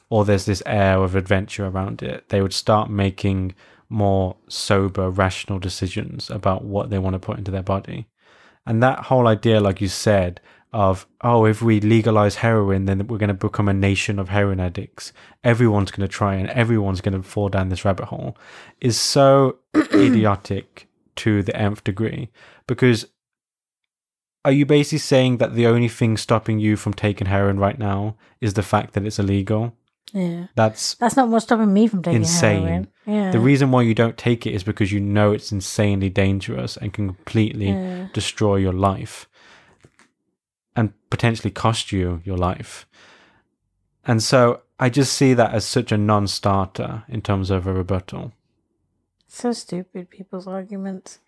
or 0.08 0.24
there's 0.24 0.44
this 0.44 0.62
air 0.66 0.99
of 0.99 1.15
adventure 1.15 1.66
around 1.66 2.02
it. 2.02 2.28
They 2.31 2.42
would 2.42 2.52
start 2.52 2.90
making 2.90 3.55
more 3.89 4.36
sober, 4.49 5.08
rational 5.08 5.60
decisions 5.60 6.31
about 6.31 6.65
what 6.65 6.90
they 6.90 6.99
want 6.99 7.15
to 7.15 7.20
put 7.20 7.39
into 7.39 7.52
their 7.52 7.62
body. 7.62 8.08
And 8.66 8.82
that 8.82 9.05
whole 9.05 9.28
idea, 9.28 9.60
like 9.60 9.81
you 9.81 9.89
said, 9.89 10.40
of, 10.73 11.07
oh, 11.23 11.44
if 11.47 11.60
we 11.62 11.81
legalize 11.81 12.36
heroin, 12.36 12.84
then 12.84 13.07
we're 13.08 13.18
going 13.18 13.28
to 13.28 13.34
become 13.34 13.68
a 13.68 13.74
nation 13.74 14.18
of 14.18 14.28
heroin 14.28 14.60
addicts. 14.60 15.12
Everyone's 15.42 15.90
going 15.90 16.08
to 16.08 16.12
try 16.12 16.34
and 16.36 16.49
everyone's 16.50 17.00
going 17.00 17.20
to 17.20 17.28
fall 17.28 17.49
down 17.49 17.68
this 17.70 17.84
rabbit 17.84 18.07
hole 18.07 18.36
is 18.81 18.99
so 18.99 19.57
idiotic 19.74 20.86
to 21.16 21.42
the 21.42 21.57
nth 21.57 21.82
degree. 21.84 22.31
Because 22.66 23.07
are 24.44 24.52
you 24.52 24.65
basically 24.65 24.99
saying 24.99 25.36
that 25.39 25.55
the 25.55 25.66
only 25.66 25.89
thing 25.89 26.16
stopping 26.16 26.58
you 26.58 26.76
from 26.76 26.94
taking 26.94 27.26
heroin 27.26 27.58
right 27.58 27.78
now 27.78 28.16
is 28.40 28.55
the 28.55 28.62
fact 28.62 28.94
that 28.94 29.05
it's 29.05 29.18
illegal? 29.18 29.74
Yeah. 30.15 30.47
That's 30.57 30.94
That's 30.94 31.16
not 31.16 31.28
what's 31.28 31.44
stopping 31.44 31.73
me 31.73 31.86
from 31.86 32.02
taking 32.02 32.23
Insane. 32.23 32.62
heroin. 32.62 32.89
Yeah. 33.07 33.31
the 33.32 33.39
reason 33.40 33.70
why 33.70 33.82
you 33.82 33.94
don't 33.94 34.16
take 34.16 34.47
it 34.47 34.55
is 34.55 34.62
because 34.65 34.90
you 34.92 35.00
know 35.00 35.32
it's 35.32 35.52
insanely 35.52 36.08
dangerous 36.10 36.76
and 36.76 36.92
can 36.92 37.08
completely 37.08 37.68
Yeah. 37.70 38.08
destroy 38.12 38.57
your 38.57 38.73
life 38.73 39.28
and 40.76 40.92
potentially 41.10 41.50
cost 41.50 41.92
you 41.92 42.20
your 42.24 42.36
life. 42.36 42.86
And 44.05 44.23
so 44.23 44.62
I 44.78 44.89
just 44.89 45.12
see 45.12 45.34
that 45.34 45.52
as 45.52 45.65
such 45.65 45.92
a 45.92 45.99
non 45.99 46.26
starter 46.26 47.05
in 47.08 47.20
terms 47.20 47.50
of 47.50 47.66
a 47.66 47.73
rebuttal. 47.73 48.32
So 49.28 49.52
stupid, 49.52 50.10
people's 50.10 50.47
arguments. 50.47 51.18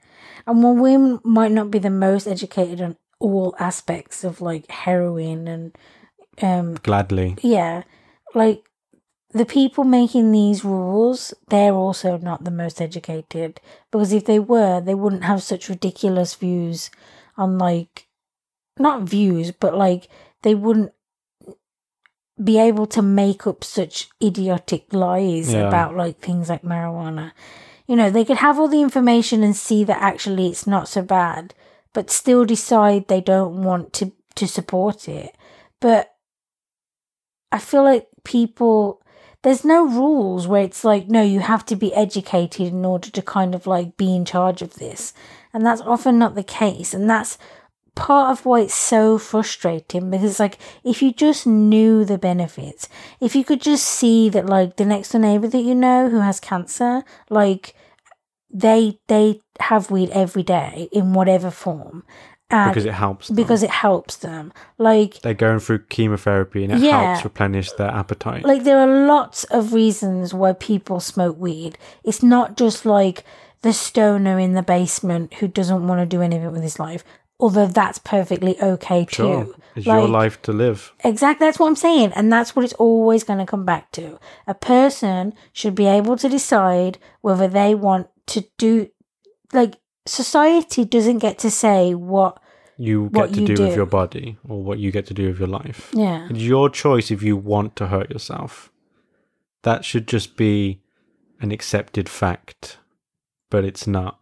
And 0.47 0.63
while 0.63 0.75
we 0.75 1.19
might 1.25 1.53
not 1.53 1.71
be 1.71 1.79
the 1.79 1.91
most 1.91 2.27
educated 2.27 2.81
on 2.81 2.97
all 3.19 3.55
aspects 3.59 4.25
of 4.25 4.41
like 4.41 4.69
heroin 4.71 5.47
and 5.47 5.79
um 6.41 6.75
Gladly. 6.83 7.37
yeah, 7.43 7.85
like 8.35 8.69
the 9.31 9.47
people 9.47 9.85
making 9.85 10.33
these 10.33 10.65
rules, 10.65 11.33
they're 11.49 11.75
also 11.75 12.19
not 12.19 12.45
the 12.45 12.51
most 12.51 12.81
educated 12.81 13.61
because 13.91 14.13
if 14.13 14.25
they 14.25 14.39
were, 14.39 14.81
they 14.81 14.95
wouldn't 14.95 15.25
have 15.25 15.43
such 15.43 15.69
ridiculous 15.69 16.35
views 16.35 16.91
on 17.37 17.59
like 17.59 18.07
not 18.79 19.03
views, 19.03 19.51
but 19.53 19.77
like 19.77 20.09
they 20.43 20.55
wouldn't 20.55 20.93
be 22.43 22.59
able 22.59 22.87
to 22.87 23.03
make 23.03 23.47
up 23.47 23.63
such 23.63 24.09
idiotic 24.23 24.93
lies 24.93 25.53
Yeah. 25.53 25.69
about 25.69 25.97
like 25.97 26.19
things 26.19 26.49
like 26.49 26.63
marijuana. 26.63 27.33
You 27.87 27.97
know, 27.97 28.11
they 28.11 28.25
could 28.25 28.39
have 28.39 28.59
all 28.59 28.69
the 28.69 28.81
information 28.81 29.43
and 29.43 29.55
see 29.55 29.85
that 29.85 30.01
actually 30.01 30.49
it's 30.49 30.67
not 30.67 30.89
so 30.89 31.03
bad, 31.03 31.55
but 31.93 32.11
still 32.11 32.45
decide 32.45 33.09
they 33.09 33.21
don't 33.21 33.63
want 33.63 33.93
to 33.95 34.13
to 34.37 34.49
support 34.49 35.09
it. 35.09 35.37
But 35.81 36.15
I 37.51 37.59
feel 37.59 37.85
like 37.85 38.09
people 38.25 39.03
there's 39.43 39.65
no 39.65 39.85
rules 39.87 40.47
where 40.49 40.63
it's 40.63 40.85
like 40.85 41.09
no 41.09 41.21
you 41.23 41.41
have 41.41 41.67
to 41.67 41.77
be 41.77 41.93
educated 41.95 42.69
in 42.69 42.85
order 42.85 43.11
to 43.11 43.21
kind 43.23 43.55
of 43.55 43.67
like 43.67 43.97
be 43.97 44.15
in 44.15 44.25
charge 44.25 44.63
of 44.63 44.75
this 44.75 45.13
and 45.53 45.67
that's 45.67 45.81
often 45.83 46.17
not 46.19 46.37
the 46.37 46.45
case 46.45 46.95
and 46.95 47.11
that's 47.11 47.37
part 47.95 48.31
of 48.33 48.47
why 48.47 48.61
it's 48.61 48.75
so 48.75 49.19
frustrating 49.19 50.11
because 50.11 50.41
like 50.41 50.59
if 50.83 51.03
you 51.03 51.13
just 51.13 51.47
knew 51.47 52.05
the 52.05 52.17
benefits 52.17 52.89
if 53.21 53.37
you 53.37 53.45
could 53.45 53.61
just 53.61 53.85
see 53.87 54.29
that 54.31 54.47
like 54.47 54.77
the 54.77 54.85
next 54.85 55.11
door 55.11 55.21
neighbor 55.21 55.47
that 55.47 55.61
you 55.61 55.75
know 55.75 56.09
who 56.09 56.21
has 56.21 56.41
cancer 56.41 57.03
like 57.29 57.75
they 58.51 58.99
they 59.09 59.41
have 59.61 59.91
weed 59.91 60.11
every 60.11 60.43
day 60.43 60.89
in 60.93 61.13
whatever 61.13 61.51
form 61.51 62.03
and 62.51 62.71
Because 62.71 62.85
it 62.85 62.93
helps. 62.93 63.29
Them. 63.29 63.37
because 63.37 63.63
it 63.63 63.71
helps 63.71 64.17
them 64.17 64.53
like 64.79 65.21
they're 65.23 65.33
going 65.35 65.59
through 65.59 65.85
chemotherapy 65.87 66.65
and 66.65 66.73
it 66.75 66.81
Yeah. 66.81 67.13
helps 67.13 67.25
replenish 67.25 67.73
their 67.73 67.89
appetite. 67.91 68.45
like 68.45 68.65
there 68.65 68.79
are 68.79 69.07
lots 69.07 69.45
of 69.45 69.73
reasons 69.73 70.35
why 70.35 70.53
people 70.53 71.01
smoke 71.01 71.37
weed. 71.39 71.79
It's 72.05 72.23
not 72.23 72.57
just 72.57 72.85
like 72.85 73.25
the 73.63 73.73
stoner 73.73 74.39
in 74.39 74.53
the 74.55 74.63
basement 74.63 75.35
who 75.35 75.49
doesn't 75.49 75.87
want 75.87 76.01
to 76.01 76.07
do 76.07 76.21
anything 76.21 76.51
with 76.53 76.63
his 76.63 76.79
life. 76.79 77.05
Although 77.43 77.67
that's 77.67 77.99
perfectly 77.99 78.57
okay 78.63 79.05
too. 79.05 79.15
sure. 79.15 79.55
It's 79.75 79.85
your 79.87 80.07
life 80.07 80.41
to 80.43 80.53
live. 80.53 80.93
Exactly, 81.03 81.47
that's 81.47 81.59
what 81.59 81.67
I'm 81.67 81.77
saying, 81.77 82.13
and 82.15 82.33
that's 82.33 82.55
what 82.55 82.65
it's 82.65 82.75
always 82.75 83.25
going 83.25 83.41
to 83.41 83.47
come 83.47 83.65
back 83.65 83.91
to. 83.93 84.21
A 84.47 84.55
person 84.55 85.35
should 85.53 85.75
be 85.75 85.87
able 85.87 86.17
to 86.19 86.29
decide 86.29 86.99
whether 87.21 87.49
they 87.49 87.75
want 87.75 88.07
to 88.27 88.45
do, 88.59 88.89
like, 89.53 89.75
society 90.07 90.85
doesn't 90.85 91.19
get 91.19 91.39
to 91.41 91.51
say 91.51 91.95
what, 91.95 92.41
You 92.77 93.09
get 93.13 93.21
what 93.21 93.35
to 93.35 93.41
you 93.41 93.57
do, 93.57 93.63
with 93.65 93.75
your 93.77 93.87
body 93.87 94.37
or 94.49 94.63
what 94.63 94.79
you 94.79 94.93
get 94.93 95.07
to 95.07 95.15
do 95.15 95.27
with 95.29 95.39
your 95.41 95.49
life. 95.49 95.91
yeah, 95.95 96.29
It's 96.31 96.39
your 96.41 96.71
choice 96.71 97.11
if 97.11 97.23
you 97.23 97.37
want 97.37 97.75
to 97.77 97.87
hurt 97.89 98.11
yourself. 98.11 98.71
That 99.63 99.85
should 99.85 100.07
just 100.07 100.37
be 100.37 100.81
an 101.41 101.51
accepted 101.51 102.09
fact, 102.09 102.79
but 103.51 103.65
it's 103.65 103.87
not. 103.87 104.22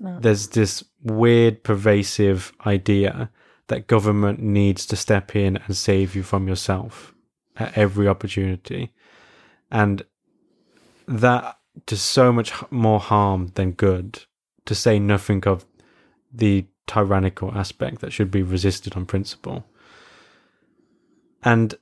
Not- 0.00 0.22
There's 0.22 0.48
this 0.48 0.84
weird, 1.02 1.62
pervasive 1.62 2.52
idea 2.66 3.30
that 3.68 3.86
government 3.86 4.40
needs 4.40 4.86
to 4.86 4.96
step 4.96 5.34
in 5.34 5.56
and 5.56 5.76
save 5.76 6.14
you 6.14 6.22
from 6.22 6.48
yourself 6.48 7.14
at 7.56 7.76
every 7.76 8.06
opportunity. 8.08 8.92
And 9.70 10.02
that 11.06 11.58
does 11.86 12.02
so 12.02 12.32
much 12.32 12.52
more 12.70 13.00
harm 13.00 13.52
than 13.54 13.72
good, 13.72 14.24
to 14.66 14.74
say 14.74 14.98
nothing 14.98 15.46
of 15.46 15.64
the 16.32 16.66
tyrannical 16.86 17.52
aspect 17.54 18.00
that 18.00 18.12
should 18.12 18.30
be 18.30 18.42
resisted 18.42 18.94
on 18.96 19.06
principle. 19.06 19.64
And 21.42 21.74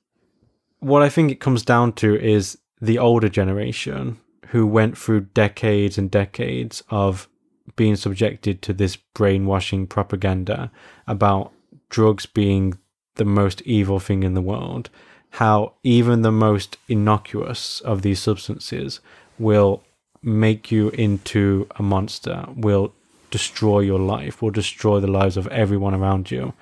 what 0.80 1.02
I 1.02 1.08
think 1.08 1.30
it 1.30 1.40
comes 1.40 1.62
down 1.62 1.92
to 1.94 2.14
is 2.16 2.58
the 2.80 2.98
older 2.98 3.28
generation 3.28 4.18
who 4.48 4.66
went 4.66 4.98
through 4.98 5.20
decades 5.20 5.98
and 5.98 6.10
decades 6.10 6.82
of 6.90 7.28
being 7.76 7.96
subjected 7.96 8.62
to 8.62 8.72
this 8.72 8.96
brainwashing 8.96 9.86
propaganda 9.86 10.70
about 11.06 11.52
drugs 11.88 12.26
being 12.26 12.78
the 13.16 13.24
most 13.24 13.62
evil 13.62 14.00
thing 14.00 14.22
in 14.22 14.34
the 14.34 14.40
world, 14.40 14.90
how 15.30 15.74
even 15.82 16.22
the 16.22 16.32
most 16.32 16.76
innocuous 16.88 17.80
of 17.80 18.02
these 18.02 18.20
substances 18.20 19.00
will 19.38 19.82
make 20.22 20.70
you 20.70 20.90
into 20.90 21.66
a 21.76 21.82
monster, 21.82 22.46
will 22.54 22.92
destroy 23.30 23.80
your 23.80 23.98
life, 23.98 24.40
will 24.40 24.50
destroy 24.50 25.00
the 25.00 25.06
lives 25.06 25.36
of 25.36 25.46
everyone 25.48 25.94
around 25.94 26.30
you, 26.30 26.52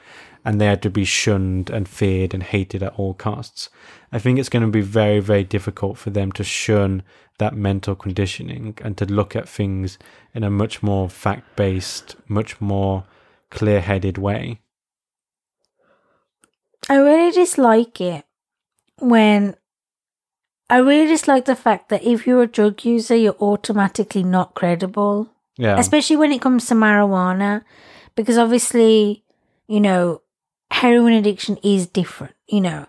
and 0.44 0.60
they 0.60 0.67
had 0.67 0.83
to 0.83 0.91
be 0.91 1.05
shunned 1.05 1.70
and 1.70 1.89
feared 1.89 2.35
and 2.35 2.43
hated 2.43 2.83
at 2.83 2.94
all 2.94 3.15
costs. 3.15 3.69
I 4.12 4.19
think 4.19 4.39
it's 4.39 4.49
going 4.49 4.65
to 4.65 4.70
be 4.70 4.81
very, 4.81 5.20
very 5.20 5.44
difficult 5.44 5.99
for 5.99 6.10
them 6.10 6.33
to 6.33 6.44
shun 6.44 7.02
that 7.39 7.55
mental 7.55 7.94
conditioning 7.94 8.77
and 8.83 8.97
to 8.99 9.05
look 9.05 9.35
at 9.35 9.49
things 9.49 9.99
in 10.35 10.43
a 10.44 10.51
much 10.51 10.83
more 10.83 11.09
fact 11.09 11.57
based, 11.57 12.17
much 12.28 12.60
more 12.60 13.05
clear 13.51 13.81
headed 13.81 14.19
way. 14.19 14.60
I 16.89 16.97
really 16.97 17.31
dislike 17.31 18.01
it 18.01 18.25
when 18.99 19.57
I 20.69 20.78
really 20.78 21.07
dislike 21.07 21.44
the 21.44 21.57
fact 21.57 21.89
that 21.89 22.02
if 22.02 22.27
you're 22.27 22.43
a 22.43 22.47
drug 22.47 22.85
user, 22.85 23.17
you're 23.17 23.36
automatically 23.41 24.23
not 24.23 24.55
credible. 24.55 25.31
Yeah. 25.57 25.78
especially 25.78 26.17
when 26.17 26.33
it 26.33 26.41
comes 26.41 26.65
to 26.67 26.75
marijuana, 26.75 27.65
because 28.17 28.39
obviously, 28.39 29.25
you 29.69 29.78
know, 29.78 30.23
heroin 30.70 31.12
addiction 31.15 31.57
is 31.62 31.86
different. 31.86 32.34
You 32.49 32.60
know, 32.60 32.86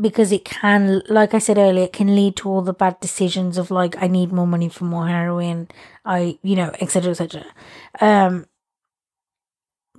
because 0.00 0.32
it 0.32 0.44
can, 0.44 1.02
like 1.08 1.34
I 1.34 1.38
said 1.38 1.58
earlier, 1.58 1.84
it 1.84 1.92
can 1.92 2.14
lead 2.14 2.36
to 2.36 2.48
all 2.48 2.62
the 2.62 2.72
bad 2.74 3.00
decisions 3.00 3.56
of 3.58 3.70
like, 3.70 3.96
I 4.02 4.06
need 4.08 4.32
more 4.32 4.46
money 4.46 4.68
for 4.68 4.84
more 4.84 5.06
heroin, 5.08 5.68
I, 6.04 6.38
you 6.42 6.56
know, 6.56 6.72
etc., 6.80 7.10
etc. 7.12 7.44
Um, 8.00 8.46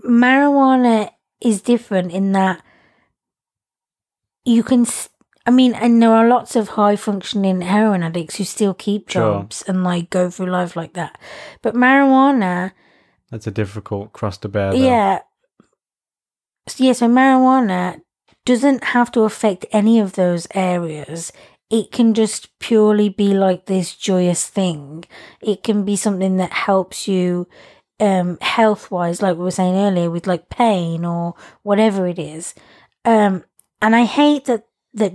marijuana 0.03 1.09
is 1.41 1.61
different 1.61 2.11
in 2.11 2.31
that 2.33 2.61
you 4.45 4.63
can. 4.63 4.81
s- 4.81 5.09
I 5.45 5.49
mean, 5.51 5.73
and 5.75 6.01
there 6.01 6.11
are 6.11 6.27
lots 6.27 6.55
of 6.57 6.69
high 6.69 6.97
functioning 6.97 7.61
heroin 7.61 8.03
addicts 8.03 8.35
who 8.35 8.43
still 8.43 8.73
keep 8.73 9.09
Sure. 9.09 9.21
jobs 9.35 9.61
and 9.67 9.83
like 9.83 10.09
go 10.09 10.29
through 10.29 10.47
life 10.47 10.75
like 10.75 10.93
that. 10.93 11.17
But 11.61 11.73
marijuana, 11.73 12.73
That's 13.31 13.47
a 13.47 13.51
difficult 13.51 14.11
cross 14.13 14.37
to 14.39 14.49
bear. 14.49 14.71
Though. 14.71 14.77
yeah, 14.77 15.19
yeah. 16.75 16.93
So 16.93 17.07
marijuana 17.07 18.01
doesn't 18.45 18.83
have 18.85 19.11
to 19.11 19.21
affect 19.21 19.65
any 19.71 19.99
of 19.99 20.13
those 20.13 20.47
areas. 20.53 21.31
It 21.69 21.91
can 21.91 22.13
just 22.13 22.57
purely 22.59 23.09
be 23.09 23.33
like 23.33 23.65
this 23.65 23.95
joyous 23.95 24.47
thing. 24.47 25.03
It 25.41 25.63
can 25.63 25.83
be 25.83 25.95
something 25.95 26.37
that 26.37 26.51
helps 26.51 27.07
you 27.07 27.47
um 27.99 28.37
health 28.41 28.91
wise, 28.91 29.21
like 29.21 29.37
we 29.37 29.43
were 29.43 29.51
saying 29.51 29.75
earlier, 29.75 30.09
with 30.09 30.27
like 30.27 30.49
pain 30.49 31.03
or 31.03 31.35
whatever 31.63 32.07
it 32.07 32.19
is. 32.19 32.53
Um 33.05 33.43
and 33.81 33.95
I 33.95 34.05
hate 34.05 34.45
that 34.45 34.67
that 34.93 35.13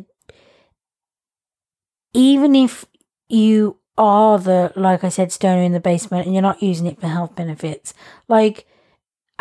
even 2.13 2.55
if 2.55 2.85
you 3.29 3.79
are 3.97 4.39
the 4.39 4.73
like 4.77 5.05
I 5.05 5.09
said, 5.09 5.33
stoner 5.33 5.63
in 5.63 5.73
the 5.73 5.81
basement 5.81 6.27
and 6.27 6.35
you're 6.35 6.43
not 6.43 6.63
using 6.63 6.87
it 6.87 7.01
for 7.01 7.09
health 7.09 7.35
benefits, 7.37 7.95
like 8.29 8.67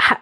how, 0.02 0.18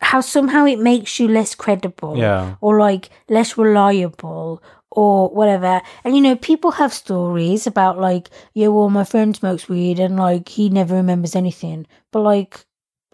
how 0.00 0.20
somehow 0.20 0.66
it 0.66 0.78
makes 0.78 1.18
you 1.18 1.26
less 1.28 1.54
credible 1.54 2.16
Yeah. 2.18 2.56
or 2.60 2.78
like 2.78 3.08
less 3.28 3.56
reliable 3.56 4.62
or 4.90 5.28
whatever. 5.30 5.80
And 6.04 6.14
you 6.14 6.20
know, 6.20 6.36
people 6.36 6.72
have 6.72 6.92
stories 6.92 7.66
about 7.66 7.98
like, 7.98 8.28
yeah, 8.52 8.68
well, 8.68 8.90
my 8.90 9.04
friend 9.04 9.34
smokes 9.34 9.68
weed 9.68 9.98
and 9.98 10.16
like 10.16 10.48
he 10.50 10.68
never 10.68 10.94
remembers 10.96 11.34
anything. 11.34 11.86
But 12.12 12.20
like, 12.20 12.66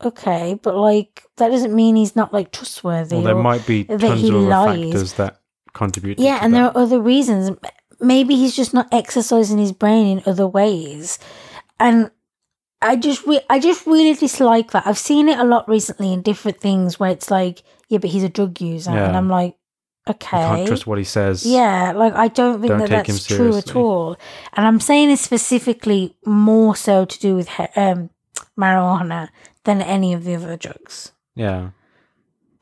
okay, 0.05 0.59
but 0.63 0.75
like 0.75 1.23
that 1.37 1.51
doesn't 1.51 1.75
mean 1.75 1.95
he's 1.97 2.17
not 2.17 2.33
like 2.33 2.51
trustworthy. 2.53 3.17
Well, 3.17 3.25
there 3.25 3.35
might 3.51 3.65
be 3.67 3.85
that 3.85 4.01
tons 4.01 4.21
he 4.21 4.29
of 4.31 4.35
other 4.35 4.47
lies. 4.49 4.83
factors 4.93 5.13
that 5.15 5.41
contribute. 5.73 6.19
yeah, 6.19 6.39
and 6.43 6.53
that. 6.53 6.59
there 6.59 6.67
are 6.67 6.77
other 6.77 7.01
reasons. 7.01 7.57
Maybe 8.01 8.35
he's 8.35 8.57
just 8.57 8.75
not 8.75 8.89
exercising 8.93 9.59
his 9.59 9.73
brain 9.73 10.07
in 10.19 10.23
other 10.27 10.47
ways, 10.49 11.19
and 11.79 12.11
I 12.83 12.97
just 12.97 13.27
re- 13.27 13.41
I 13.51 13.59
just 13.61 13.87
really 13.87 14.15
dislike 14.15 14.71
that. 14.71 14.87
I've 14.87 14.99
seen 14.99 15.29
it 15.29 15.39
a 15.39 15.45
lot 15.45 15.69
recently 15.69 16.13
in 16.13 16.23
different 16.23 16.61
things 16.61 16.99
where 16.99 17.11
it's 17.11 17.31
like, 17.31 17.63
yeah, 17.89 17.99
but 17.99 18.11
he's 18.11 18.23
a 18.25 18.29
drug 18.29 18.61
user, 18.61 18.93
Yeah. 18.93 19.07
and 19.09 19.17
I'm 19.17 19.29
like, 19.29 19.57
You 20.07 20.13
okay, 20.15 20.39
can't 20.39 20.67
trust 20.67 20.87
what 20.87 20.99
he 20.99 21.05
says. 21.05 21.45
yeah, 21.45 21.93
like 21.93 22.15
I 22.15 22.29
don't 22.29 22.61
think 22.61 22.69
Don't 22.71 22.79
that 22.79 22.89
that's 23.07 23.27
true 23.27 23.57
at 23.57 23.77
all. 23.77 24.17
And 24.55 24.67
I'm 24.67 24.81
saying 24.81 25.09
this 25.09 25.21
specifically 25.21 26.17
more 26.25 26.75
so 26.75 27.05
to 27.05 27.19
do 27.21 27.35
with 27.37 27.49
he- 27.51 27.69
um, 27.77 28.11
marijuana 28.59 29.29
than 29.65 29.83
any 29.83 30.13
of 30.15 30.25
the 30.25 30.35
other 30.35 30.57
drugs. 30.57 31.13
Yeah. 31.35 31.71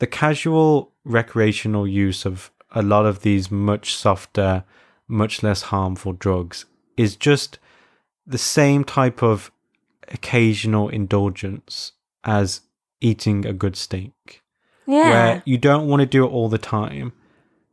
The 0.01 0.07
casual 0.07 0.93
recreational 1.05 1.87
use 1.87 2.25
of 2.25 2.51
a 2.73 2.83
lot 2.83 3.07
of 3.07 3.23
these 3.23 3.51
much 3.51 3.95
softer, 3.97 4.65
much 5.07 5.43
less 5.43 5.63
harmful 5.63 6.13
drugs 6.13 6.67
is 6.97 7.17
just 7.17 7.59
the 8.27 8.39
same 8.39 8.85
type 8.85 9.23
of 9.23 9.51
occasional 10.13 10.89
indulgence 10.89 11.93
as 12.25 12.63
eating 13.01 13.47
a 13.47 13.53
good 13.53 13.77
steak. 13.77 14.43
Yeah, 14.87 15.11
Where 15.11 15.43
you 15.45 15.59
don't 15.59 15.87
want 15.87 16.01
to 16.01 16.07
do 16.07 16.25
it 16.25 16.31
all 16.31 16.49
the 16.49 16.59
time. 16.59 17.13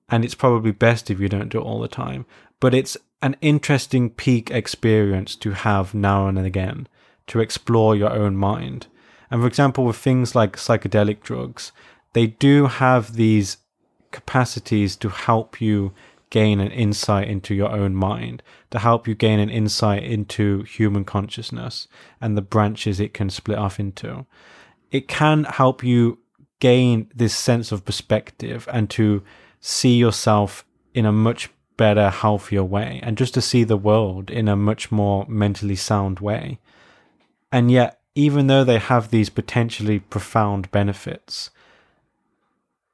And 0.10 0.24
it's 0.24 0.36
probably 0.36 0.72
best 0.72 1.10
if 1.10 1.20
you 1.20 1.30
don't 1.30 1.50
do 1.50 1.60
it 1.60 1.64
all 1.64 1.80
the 1.80 1.88
time. 1.88 2.26
But 2.60 2.76
it's 2.76 2.98
an 3.22 3.36
interesting 3.42 4.10
peak 4.10 4.52
experience 4.52 5.36
to 5.38 5.52
have 5.52 5.94
now 5.94 6.28
and 6.28 6.38
again 6.38 6.88
to 7.28 7.40
explore 7.40 7.96
your 7.96 8.12
own 8.12 8.36
mind. 8.36 8.88
And 9.32 9.42
for 9.42 9.48
example, 9.48 9.86
with 9.86 9.96
things 9.96 10.36
like 10.36 10.58
psychedelic 10.58 11.22
drugs, 11.22 11.72
they 12.14 12.28
do 12.28 12.68
have 12.68 13.16
these 13.16 13.58
capacities 14.12 14.96
to 14.98 15.10
help 15.10 15.60
you 15.60 15.94
gain 16.30 16.60
an 16.60 16.72
insight 16.72 17.28
into 17.28 17.54
your 17.54 17.72
own 17.72 17.96
mind, 17.96 18.44
to 18.72 18.80
help 18.80 19.08
you 19.08 19.16
gain 19.16 19.40
an 19.40 19.50
insight 19.50 20.04
into 20.04 20.64
human 20.64 21.06
consciousness 21.06 21.88
and 22.20 22.38
the 22.38 22.42
branches 22.42 23.00
it 23.00 23.14
can 23.14 23.30
split 23.30 23.58
off 23.58 23.80
into. 23.80 24.26
It 24.92 25.08
can 25.08 25.44
help 25.46 25.84
you 25.84 26.20
gain 26.60 27.10
this 27.14 27.36
sense 27.36 27.72
of 27.72 27.86
perspective 27.86 28.68
and 28.72 28.90
to 28.90 29.24
see 29.60 29.98
yourself 29.98 30.66
in 30.94 31.06
a 31.06 31.12
much 31.12 31.50
better, 31.78 32.10
healthier 32.10 32.64
way, 32.64 33.00
and 33.04 33.18
just 33.18 33.34
to 33.34 33.42
see 33.42 33.64
the 33.64 33.78
world 33.78 34.32
in 34.32 34.48
a 34.48 34.56
much 34.56 34.92
more 34.92 35.26
mentally 35.28 35.76
sound 35.76 36.20
way. 36.20 36.60
And 37.52 37.70
yet, 37.70 38.00
even 38.16 38.48
though 38.48 38.64
they 38.64 38.80
have 38.80 39.10
these 39.10 39.30
potentially 39.30 40.00
profound 40.00 40.72
benefits, 40.72 41.50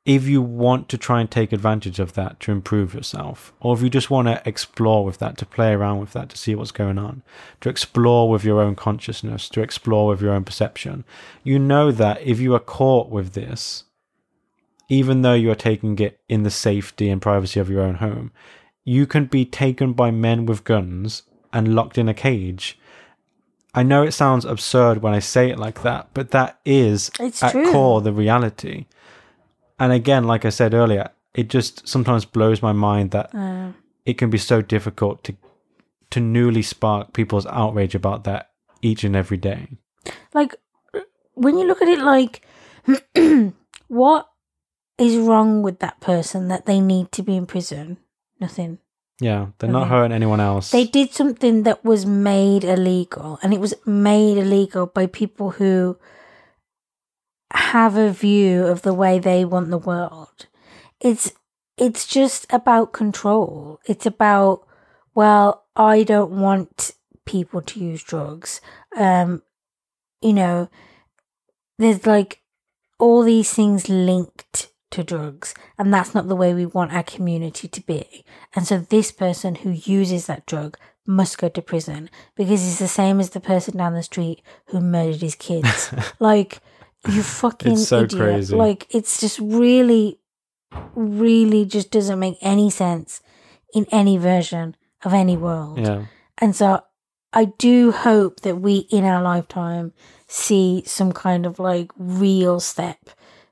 if 0.04 0.28
you 0.28 0.42
want 0.42 0.90
to 0.90 0.98
try 0.98 1.22
and 1.22 1.30
take 1.30 1.54
advantage 1.54 2.00
of 2.00 2.14
that 2.14 2.40
to 2.40 2.52
improve 2.52 2.94
yourself, 2.96 3.54
or 3.60 3.76
if 3.76 3.84
you 3.84 3.90
just 3.90 4.10
want 4.10 4.28
to 4.28 4.42
explore 4.46 5.06
with 5.06 5.20
that, 5.20 5.38
to 5.38 5.46
play 5.46 5.74
around 5.74 6.00
with 6.00 6.14
that, 6.14 6.30
to 6.30 6.38
see 6.38 6.56
what's 6.56 6.72
going 6.72 6.98
on, 6.98 7.22
to 7.62 7.70
explore 7.70 8.28
with 8.30 8.44
your 8.44 8.60
own 8.60 8.76
consciousness, 8.76 9.48
to 9.50 9.62
explore 9.62 10.08
with 10.08 10.22
your 10.22 10.34
own 10.34 10.44
perception, 10.44 11.04
you 11.44 11.60
know 11.60 11.92
that 11.92 12.20
if 12.22 12.40
you 12.40 12.56
are 12.56 12.60
caught 12.60 13.10
with 13.10 13.34
this, 13.34 13.84
even 14.90 15.22
though 15.22 15.36
you 15.36 15.52
are 15.52 15.56
taking 15.56 15.98
it 16.00 16.20
in 16.28 16.44
the 16.44 16.52
safety 16.52 17.10
and 17.10 17.22
privacy 17.22 17.60
of 17.60 17.70
your 17.70 17.82
own 17.84 17.96
home, 17.96 18.32
you 18.84 19.06
can 19.06 19.26
be 19.26 19.46
taken 19.46 19.94
by 19.94 20.10
men 20.10 20.48
with 20.48 20.64
guns 20.64 21.24
and 21.54 21.76
locked 21.76 22.00
in 22.00 22.10
a 22.10 22.14
cage. 22.14 22.78
I 23.74 23.84
know 23.84 24.04
it 24.04 24.12
sounds 24.14 24.46
absurd 24.46 25.02
when 25.02 25.14
I 25.14 25.20
say 25.20 25.50
it 25.50 25.60
like 25.60 25.84
that, 25.84 26.10
but 26.16 26.32
that 26.32 26.60
is 26.66 27.12
It's 27.20 27.44
at 27.44 27.52
true. 27.52 27.72
core 27.72 28.02
the 28.02 28.12
reality. 28.12 28.88
And 29.82 29.92
again, 29.92 30.26
like 30.26 30.46
I 30.46 30.52
said 30.52 30.74
earlier, 30.76 31.10
it 31.34 31.50
just 31.50 31.88
sometimes 31.88 32.24
blows 32.24 32.62
my 32.62 32.72
mind 32.72 33.10
that 33.12 33.34
Uh, 33.34 33.72
it 34.06 34.18
can 34.18 34.30
be 34.30 34.38
so 34.38 34.62
difficult 34.62 35.24
to 35.24 35.34
to 36.12 36.20
newly 36.20 36.62
spark 36.62 37.14
people's 37.14 37.46
outrage 37.48 37.96
about 37.96 38.24
that 38.26 38.52
each 38.82 39.04
and 39.04 39.16
every 39.16 39.38
day. 39.38 39.68
like 40.34 40.56
when 41.34 41.58
you 41.58 41.66
look 41.66 41.82
at 41.82 41.88
it, 41.88 42.00
like 42.00 42.42
what 43.88 44.28
is 44.98 45.18
wrong 45.18 45.64
with 45.64 45.80
that 45.80 46.00
person 46.00 46.48
that 46.50 46.66
they 46.66 46.80
need 46.80 47.12
to 47.12 47.24
be 47.24 47.36
in 47.36 47.46
prison? 47.46 47.98
Nothing. 48.40 48.78
Yeah, 49.20 49.48
they're 49.58 49.72
not 49.72 49.88
hurting 49.88 50.16
anyone 50.16 50.40
else. 50.40 50.72
They 50.72 50.86
did 50.86 51.14
something 51.14 51.64
that 51.64 51.84
was 51.86 52.06
made 52.06 52.64
illegal, 52.64 53.40
and 53.42 53.54
it 53.54 53.60
was 53.60 53.74
made 53.86 54.38
illegal 54.38 54.86
by 54.86 55.08
people 55.08 55.52
who 55.52 55.98
have 57.54 57.96
a 57.98 58.12
view 58.12 58.66
of 58.66 58.82
the 58.82 58.94
way 58.94 59.20
they 59.20 59.46
want 59.46 59.70
the 59.70 59.78
world. 59.78 60.48
It's 61.00 61.34
it's 61.78 62.06
just 62.06 62.46
about 62.52 62.94
control. 62.94 63.80
It's 63.86 64.06
about 64.06 64.68
well, 65.14 65.66
I 65.76 66.04
don't 66.04 66.32
want 66.32 66.92
people 67.26 67.62
to 67.62 67.80
use 67.80 68.04
drugs. 68.04 68.62
Um, 68.96 69.42
you 70.22 70.34
know, 70.34 70.70
there's 71.78 72.06
like 72.06 72.42
all 73.00 73.24
these 73.24 73.54
things 73.54 73.90
linked 73.90 74.70
to 74.92 75.04
drugs, 75.04 75.54
and 75.78 75.94
that's 75.94 76.14
not 76.14 76.28
the 76.28 76.36
way 76.36 76.54
we 76.54 76.66
want 76.66 76.94
our 76.94 77.04
community 77.04 77.68
to 77.68 77.82
be. 77.82 78.24
And 78.56 78.68
so 78.68 78.78
this 78.78 79.12
person 79.12 79.56
who 79.56 79.72
uses 79.72 80.28
that 80.28 80.46
drug 80.46 80.78
must 81.08 81.38
go 81.38 81.50
to 81.50 81.62
prison 81.62 82.10
because 82.36 82.62
he's 82.62 82.80
the 82.80 82.88
same 82.88 83.20
as 83.20 83.32
the 83.32 83.40
person 83.40 83.78
down 83.78 83.94
the 83.94 84.04
street 84.04 84.42
who 84.68 84.80
murdered 84.80 85.22
his 85.22 85.36
kids. 85.36 85.94
like 86.20 86.60
you 87.10 87.24
fucking 87.42 87.74
It's 87.74 87.88
so 87.88 88.04
idiot. 88.04 88.22
crazy. 88.22 88.56
Like 88.56 88.88
it's 88.94 89.20
just 89.20 89.40
really 89.40 90.20
really 90.96 91.66
just 91.66 91.92
doesn't 91.92 92.20
make 92.20 92.38
any 92.42 92.70
sense 92.70 93.22
in 93.74 93.86
any 93.92 94.18
version 94.18 94.76
of 95.04 95.14
any 95.14 95.36
world. 95.38 95.80
yeah. 95.80 96.06
And 96.40 96.56
so 96.56 96.82
I 97.34 97.46
do 97.46 97.92
hope 97.92 98.42
that 98.42 98.58
we 98.58 98.88
in 98.90 99.04
our 99.04 99.22
lifetime 99.22 99.94
see 100.28 100.84
some 100.86 101.12
kind 101.12 101.46
of 101.46 101.60
like 101.60 101.92
real 101.98 102.60
step 102.60 103.10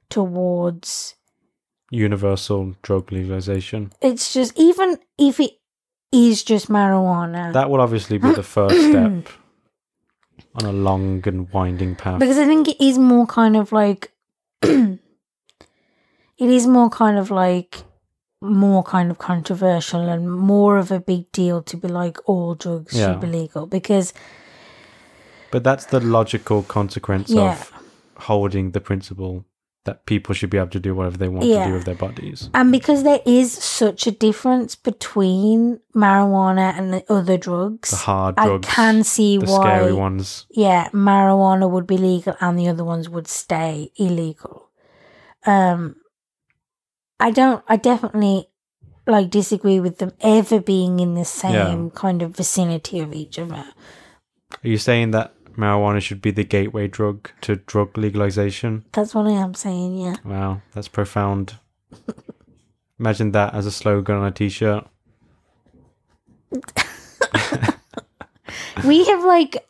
towards 0.09 1.15
Universal 1.91 2.75
drug 2.83 3.11
legalization. 3.11 3.91
it's 4.01 4.31
just 4.33 4.53
even 4.59 4.97
if 5.17 5.39
it 5.39 5.53
is 6.11 6.43
just 6.43 6.69
marijuana. 6.69 7.51
That 7.53 7.69
will 7.69 7.81
obviously 7.81 8.17
be 8.17 8.31
the 8.31 8.43
first 8.43 8.75
step 8.89 9.27
on 10.55 10.65
a 10.65 10.71
long 10.71 11.21
and 11.27 11.49
winding 11.53 11.95
path. 11.95 12.19
because 12.19 12.37
I 12.37 12.45
think 12.45 12.67
it 12.67 12.81
is 12.83 12.97
more 12.97 13.25
kind 13.27 13.55
of 13.55 13.71
like 13.71 14.11
it 14.61 14.99
is 16.37 16.67
more 16.67 16.89
kind 16.89 17.17
of 17.17 17.31
like 17.31 17.83
more 18.41 18.83
kind 18.83 19.11
of 19.11 19.17
controversial 19.17 20.07
and 20.07 20.31
more 20.31 20.77
of 20.77 20.91
a 20.91 20.99
big 20.99 21.29
deal 21.33 21.61
to 21.63 21.75
be 21.77 21.87
like 21.87 22.17
all 22.25 22.55
drugs 22.55 22.93
Yeah. 22.97 23.11
should 23.11 23.21
be 23.21 23.27
legal 23.27 23.65
because 23.65 24.13
But 25.51 25.63
that's 25.63 25.85
the 25.85 25.99
logical 25.99 26.63
consequence 26.63 27.29
Yeah. 27.29 27.51
of 27.51 27.71
holding 28.17 28.71
the 28.71 28.79
principle 28.81 29.45
that 29.85 30.05
people 30.05 30.35
should 30.35 30.49
be 30.49 30.57
able 30.57 30.69
to 30.69 30.79
do 30.79 30.93
whatever 30.93 31.17
they 31.17 31.29
want 31.29 31.43
to 31.45 31.65
do 31.65 31.73
with 31.73 31.85
their 31.85 31.95
bodies. 31.95 32.49
And 32.53 32.71
because 32.71 33.03
there 33.03 33.21
is 33.25 33.51
such 33.51 34.05
a 34.07 34.11
difference 34.11 34.75
between 34.75 35.79
marijuana 35.95 36.77
and 36.77 36.93
the 36.93 37.03
other 37.11 37.37
drugs, 37.37 37.91
The 37.91 37.95
hard 37.97 38.35
I 38.37 38.45
drugs, 38.45 38.67
can 38.67 39.03
see 39.03 39.37
the 39.37 39.45
why. 39.45 39.61
scary 39.77 39.93
ones. 39.93 40.45
Yeah, 40.51 40.89
marijuana 40.89 41.69
would 41.69 41.87
be 41.87 41.97
legal 41.97 42.35
and 42.41 42.59
the 42.59 42.67
other 42.67 42.83
ones 42.83 43.09
would 43.09 43.27
stay 43.27 43.91
illegal. 43.95 44.69
Um, 45.45 45.95
I 47.19 47.31
don't. 47.31 47.63
I 47.67 47.77
definitely 47.77 48.49
like 49.07 49.29
disagree 49.29 49.79
with 49.79 49.97
them 49.97 50.11
ever 50.21 50.59
being 50.59 50.99
in 50.99 51.15
the 51.15 51.25
same 51.25 51.89
kind 51.91 52.21
of 52.21 52.35
vicinity 52.35 52.99
of 52.99 53.13
each 53.13 53.39
other. 53.39 53.65
Are 54.63 54.67
you 54.67 54.77
saying 54.77 55.11
that 55.11 55.33
marijuana 55.59 56.01
should 56.01 56.21
be 56.21 56.31
the 56.31 56.43
gateway 56.43 56.87
drug 56.87 57.29
to 57.41 57.57
drug 57.57 57.97
legalization? 57.97 58.85
That's 58.93 59.13
what 59.13 59.27
I 59.27 59.31
am 59.31 59.53
saying. 59.53 59.97
Yeah. 59.97 60.15
Wow, 60.25 60.61
that's 60.73 60.87
profound. 60.87 61.55
Imagine 62.99 63.31
that 63.31 63.53
as 63.53 63.65
a 63.65 63.71
slogan 63.71 64.15
on 64.17 64.25
a 64.25 64.31
t-shirt. 64.31 64.85
we 68.85 69.05
have 69.05 69.23
like 69.23 69.65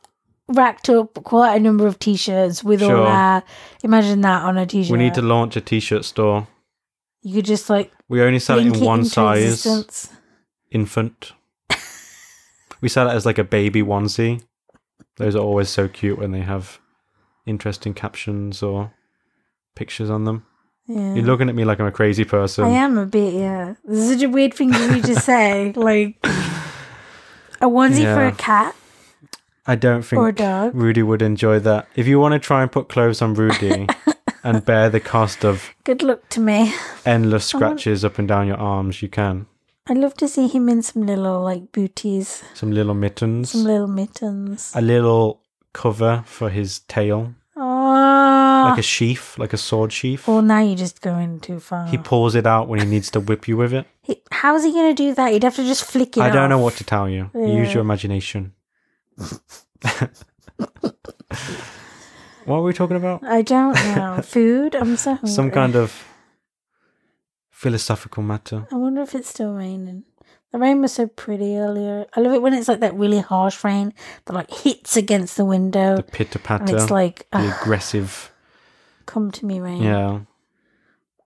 racked 0.48 0.90
up 0.90 1.14
quite 1.24 1.56
a 1.56 1.59
number 1.59 1.85
of 1.85 2.00
t-shirts 2.00 2.64
with 2.64 2.82
all 2.82 2.90
Sure. 2.90 3.08
our 3.08 3.43
imagine 3.84 4.22
that 4.22 4.43
on 4.43 4.58
a 4.58 4.66
t-shirt 4.66 4.92
We 4.92 4.98
need 4.98 5.14
to 5.16 5.22
launch 5.22 5.56
a 5.56 5.61
t-shirt 5.61 6.06
store. 6.06 6.48
you 7.22 7.35
could 7.35 7.45
just 7.45 7.69
like 7.69 7.92
We 8.08 8.22
only 8.22 8.40
sell 8.40 8.59
it 8.59 8.66
in 8.68 8.80
one 8.84 9.06
size, 9.06 9.43
existence. 9.66 10.09
infant. 10.72 11.34
we 12.82 12.90
sell 12.90 13.09
it 13.09 13.14
as 13.14 13.26
like 13.26 13.38
a 13.38 13.43
baby 13.43 13.84
onesie. 13.84 14.42
Those 15.19 15.35
are 15.35 15.43
always 15.43 15.69
so 15.69 15.88
cute 15.88 16.17
when 16.17 16.31
they 16.31 16.39
have 16.41 16.80
interesting 17.45 17.93
captions 17.93 18.64
or 18.64 18.91
pictures 19.75 20.09
on 20.09 20.23
them. 20.25 20.45
yeah 20.88 21.14
You're 21.14 21.25
looking 21.25 21.49
at 21.49 21.56
me 21.56 21.65
like 21.65 21.80
I'm 21.80 21.85
a 21.88 21.91
crazy 21.91 22.25
person. 22.25 22.64
i 22.65 22.69
am 22.69 22.98
a 22.98 23.06
bit 23.06 23.33
yeah 23.33 23.75
this 23.85 23.99
is 23.99 24.09
such 24.14 24.23
a 24.23 24.30
weird 24.30 24.53
thing 24.53 24.73
for 24.73 24.88
me 24.91 25.01
to 25.01 25.15
say 25.30 25.72
like 25.75 26.17
a 27.61 27.67
onesie 27.67 28.11
for 28.15 28.25
a 28.25 28.31
cat 28.31 28.75
I 29.67 29.75
don't 29.75 30.01
think 30.01 30.19
or 30.19 30.30
a 30.30 30.33
dog 30.33 30.73
Rudy 30.73 31.03
would 31.03 31.22
enjoy 31.22 31.59
that. 31.59 31.88
If 31.95 32.07
you 32.07 32.19
want 32.19 32.33
to 32.33 32.39
try 32.39 32.64
and 32.64 32.72
put 32.72 32.89
clothes 32.89 33.22
on 33.22 33.35
Rudy 33.35 33.88
and 34.43 34.65
bear 34.65 34.89
the 34.89 34.99
cost 34.99 35.43
of 35.45 35.69
good 35.83 36.01
luck 36.01 36.27
to 36.30 36.39
me 36.39 36.73
endless 37.06 37.53
want- 37.53 37.59
scratches 37.61 38.03
up 38.06 38.17
and 38.19 38.27
down 38.27 38.48
your 38.48 38.57
arms, 38.57 39.01
you 39.03 39.09
can. 39.09 39.45
I'd 39.90 39.98
love 39.98 40.14
to 40.16 40.27
see 40.27 40.48
him 40.48 40.69
in 40.69 40.82
some 40.82 41.06
little 41.06 41.42
like 41.42 41.72
booties 41.72 42.43
Some 42.53 42.72
little 42.72 42.93
mittens, 42.93 43.51
some 43.51 43.64
little 43.64 43.88
mittens 43.88 44.72
a 44.76 44.82
little 44.82 45.42
cover 45.74 46.24
for 46.26 46.50
his 46.50 46.80
tail, 46.88 47.34
oh 47.58 48.66
like 48.69 48.80
a 48.80 48.82
sheath, 48.84 49.38
like 49.38 49.53
a 49.53 49.58
sword 49.58 49.92
sheath. 49.93 50.27
well 50.27 50.42
now 50.42 50.59
you're 50.59 50.76
just 50.76 51.01
going 51.01 51.40
too 51.40 51.59
far 51.59 51.88
He 51.88 51.98
pulls 51.98 52.35
it 52.35 52.45
out 52.45 52.68
when 52.68 52.80
he 52.80 52.85
needs 52.85 53.09
to 53.11 53.19
whip 53.19 53.48
you 53.48 53.58
with 53.58 53.74
it. 53.74 53.85
He- 54.01 54.22
how's 54.32 54.64
he 54.64 54.72
gonna 54.72 54.93
do 54.93 55.14
that 55.16 55.32
he'd 55.34 55.43
have 55.43 55.56
to 55.56 55.64
just 55.64 55.84
flick 55.84 56.18
it 56.18 56.22
I 56.22 56.30
don't 56.30 56.50
know 56.50 56.59
what 56.59 56.76
to 56.76 56.84
tell 56.84 57.08
you. 57.09 57.30
Use 57.34 57.74
your 57.74 57.82
imagination. 57.82 58.53
what 62.45 62.58
were 62.61 62.64
we 62.64 62.74
talking 62.74 62.98
about? 62.98 63.24
I 63.24 63.42
don't 63.42 63.74
know. 63.95 64.22
Food? 64.24 64.76
I'm 64.76 64.98
so 64.98 65.11
hungry. 65.16 65.30
Some 65.30 65.51
kind 65.51 65.76
of 65.76 66.03
philosophical 67.60 68.24
matter. 68.24 68.66
I 68.72 68.76
wonder 68.76 69.02
if 69.02 69.14
it's 69.14 69.28
still 69.30 69.54
raining. 69.54 70.06
The 70.54 70.60
rain 70.60 70.82
was 70.82 70.94
so 70.94 71.08
pretty 71.08 71.58
earlier. 71.58 72.06
I 72.16 72.22
love 72.22 72.34
it 72.34 72.42
when 72.42 72.54
it's 72.54 72.70
like 72.70 72.80
that 72.80 72.96
really 72.96 73.20
harsh 73.20 73.64
rain 73.66 73.94
that 74.26 74.34
like 74.34 74.50
hits 74.50 74.96
against 74.96 75.36
the 75.36 75.44
window 75.44 75.98
The 75.98 76.04
pitter 76.04 76.40
patter. 76.40 76.74
it's 76.76 76.90
like, 76.90 77.28
the 77.32 77.40
"Ugh, 77.40 77.54
aggressive. 77.62 78.32
come 79.06 79.30
to 79.32 79.46
me, 79.46 79.60
rain. 79.60 79.84
Yeah. 79.84 80.22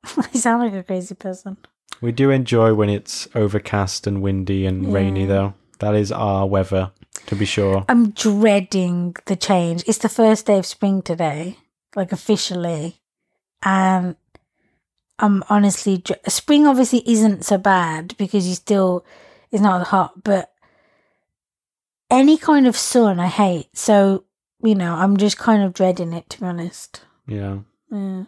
I 0.17 0.31
sound 0.33 0.63
like 0.63 0.73
a 0.73 0.81
crazy 0.83 1.13
person. 1.13 1.57
We 2.01 2.11
do 2.11 2.31
enjoy 2.31 2.73
when 2.73 2.89
it's 2.89 3.27
overcast 3.35 4.07
and 4.07 4.21
windy 4.23 4.65
and 4.65 4.91
rainy, 4.91 5.25
though. 5.27 5.53
That 5.79 5.93
is 5.95 6.11
our 6.11 6.47
weather, 6.47 6.91
to 7.27 7.35
be 7.35 7.45
sure. 7.45 7.85
I'm 7.87 8.09
dreading 8.09 9.15
the 9.27 9.35
change. 9.35 9.83
It's 9.87 9.99
the 9.99 10.09
first 10.09 10.47
day 10.47 10.57
of 10.57 10.65
spring 10.65 11.03
today, 11.03 11.57
like 11.95 12.11
officially. 12.11 12.99
And 13.61 14.15
I'm 15.23 15.41
honestly, 15.49 16.03
spring 16.27 16.67
obviously 16.67 17.01
isn't 17.09 17.45
so 17.45 17.57
bad 17.57 18.13
because 18.17 18.45
you 18.45 18.55
still, 18.55 19.05
it's 19.51 19.61
not 19.61 19.87
hot, 19.87 20.21
but 20.21 20.51
any 22.11 22.37
kind 22.37 22.67
of 22.67 22.75
sun 22.75 23.21
I 23.21 23.27
hate. 23.27 23.69
So, 23.73 24.25
you 24.61 24.75
know, 24.75 24.95
I'm 24.95 25.15
just 25.15 25.37
kind 25.37 25.63
of 25.63 25.71
dreading 25.73 26.11
it, 26.11 26.29
to 26.31 26.41
be 26.41 26.45
honest. 26.45 27.01
Yeah. 27.25 27.59
Yeah. 27.89 28.25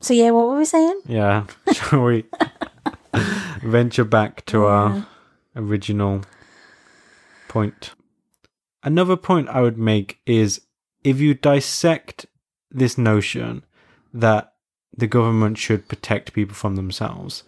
So, 0.00 0.12
yeah, 0.12 0.30
what 0.32 0.48
were 0.48 0.58
we 0.58 0.64
saying? 0.64 1.00
Yeah. 1.06 1.46
Shall 1.72 2.02
we 2.02 2.24
venture 3.62 4.04
back 4.04 4.44
to 4.46 4.62
Yeah. 4.62 4.66
our 4.66 5.06
original 5.54 6.22
point? 7.46 7.92
Another 8.82 9.16
point 9.16 9.48
I 9.48 9.60
would 9.60 9.78
make 9.78 10.18
is 10.26 10.62
if 11.04 11.20
you 11.20 11.34
dissect 11.34 12.26
this 12.68 12.98
notion 12.98 13.64
that 14.12 14.49
the 15.00 15.06
government 15.06 15.58
should 15.58 15.88
protect 15.88 16.32
people 16.32 16.54
from 16.54 16.76
themselves, 16.76 17.42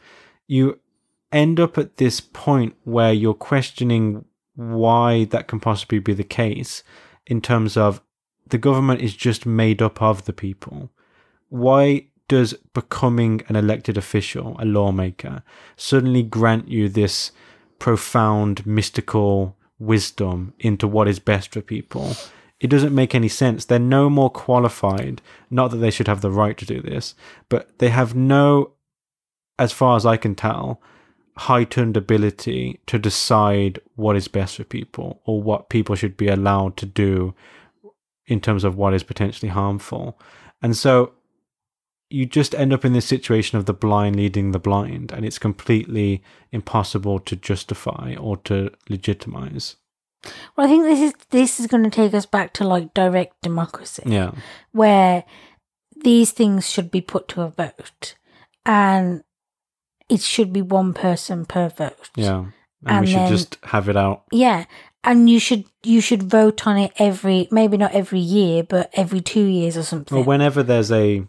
you 0.47 0.81
end 1.31 1.59
up 1.61 1.79
at 1.79 1.97
this 1.97 2.21
point 2.21 2.75
where 2.85 3.13
you're 3.13 3.35
questioning 3.35 4.25
why 4.55 5.25
that 5.27 5.49
can 5.49 5.61
possibly 5.61 5.99
be 5.99 6.13
the 6.13 6.25
case 6.25 6.83
in 7.27 7.41
terms 7.41 7.77
of 7.77 8.03
the 8.49 8.59
government 8.59 9.01
is 9.01 9.17
just 9.17 9.47
made 9.47 9.81
up 9.81 10.03
of 10.03 10.25
the 10.25 10.33
people. 10.33 10.91
Why 11.49 12.07
does 12.29 12.55
becoming 12.75 13.43
an 13.49 13.57
elected 13.57 13.97
official, 13.97 14.57
a 14.59 14.65
lawmaker, 14.65 15.43
suddenly 15.77 16.23
grant 16.23 16.69
you 16.69 16.89
this 16.89 17.33
profound 17.79 18.67
mystical 18.67 19.57
wisdom 19.79 20.55
into 20.59 20.87
what 20.87 21.09
is 21.09 21.19
best 21.19 21.53
for 21.53 21.63
people? 21.63 22.15
It 22.63 22.71
doesn't 22.71 22.95
make 22.95 23.13
any 23.13 23.29
sense. 23.29 23.65
They're 23.65 23.81
no 23.81 24.09
more 24.09 24.31
qualified. 24.31 25.21
Not 25.51 25.73
that 25.73 25.79
they 25.79 25.91
should 25.91 26.07
have 26.07 26.21
the 26.21 26.31
right 26.31 26.57
to 26.59 26.65
do 26.65 26.81
this, 26.81 27.17
but 27.49 27.77
they 27.81 27.89
have 27.89 28.15
no, 28.15 28.71
as 29.59 29.73
far 29.73 29.97
as 29.97 30.07
I 30.07 30.17
can 30.17 30.37
tell, 30.37 30.81
heightened 31.37 31.97
ability 31.97 32.79
to 32.87 33.01
decide 33.01 33.81
what 33.97 34.15
is 34.15 34.29
best 34.29 34.57
for 34.57 34.65
people 34.65 35.21
or 35.25 35.43
what 35.43 35.71
people 35.71 35.97
should 35.97 36.17
be 36.17 36.29
allowed 36.29 36.77
to 36.77 36.87
do 36.87 37.35
in 38.27 38.41
terms 38.41 38.63
of 38.63 38.77
what 38.77 38.95
is 38.95 39.03
potentially 39.03 39.51
harmful. 39.51 40.17
And 40.63 40.77
so 40.77 41.15
you 42.11 42.27
just 42.27 42.55
end 42.55 42.73
up 42.73 42.85
in 42.85 42.93
this 42.93 43.07
situation 43.07 43.59
of 43.59 43.67
the 43.67 43.75
blind 43.75 44.15
leading 44.15 44.53
the 44.53 44.61
blind, 44.61 45.11
and 45.11 45.25
it's 45.25 45.39
completely 45.39 46.23
impossible 46.53 47.19
to 47.19 47.35
justify 47.35 48.15
or 48.15 48.37
to 48.37 48.71
legitimize. 48.89 49.77
Well, 50.57 50.67
I 50.67 50.71
think 50.71 50.85
this 50.85 51.01
is 51.01 51.15
this 51.31 51.61
is 51.61 51.67
going 51.67 51.85
to 51.85 51.91
take 51.91 52.15
us 52.15 52.27
back 52.27 52.53
to 52.55 52.65
like 52.65 52.95
direct 52.95 53.41
democracy. 53.43 54.03
Yeah. 54.07 54.33
where 54.73 55.25
these 56.05 56.33
things 56.33 56.69
should 56.69 56.91
be 56.91 57.01
put 57.01 57.29
to 57.29 57.43
a 57.43 57.49
vote 57.49 58.17
and 58.67 59.23
it 60.09 60.21
should 60.21 60.53
be 60.53 60.63
one 60.63 60.93
person 60.95 61.45
per 61.47 61.69
vote. 61.69 62.11
Yeah. 62.17 62.39
And, 62.39 62.51
And 62.85 63.01
we 63.03 63.07
should 63.07 63.21
then- 63.21 63.31
just 63.31 63.59
have 63.65 63.89
it 63.89 63.97
out. 63.97 64.25
Yeah. 64.33 64.65
And 65.05 65.29
you 65.29 65.39
should 65.41 65.65
you 65.83 66.01
should 66.01 66.23
vote 66.25 66.67
on 66.67 66.77
it 66.79 66.93
every 66.97 67.49
maybe 67.51 67.77
not 67.77 67.93
every 67.93 68.21
year, 68.21 68.63
but 68.63 68.91
every 68.95 69.21
two 69.21 69.45
years 69.45 69.77
or 69.77 69.83
something. 69.83 70.17
Well, 70.17 70.25
whenever 70.27 70.63
there's 70.63 70.93
a 70.93 71.25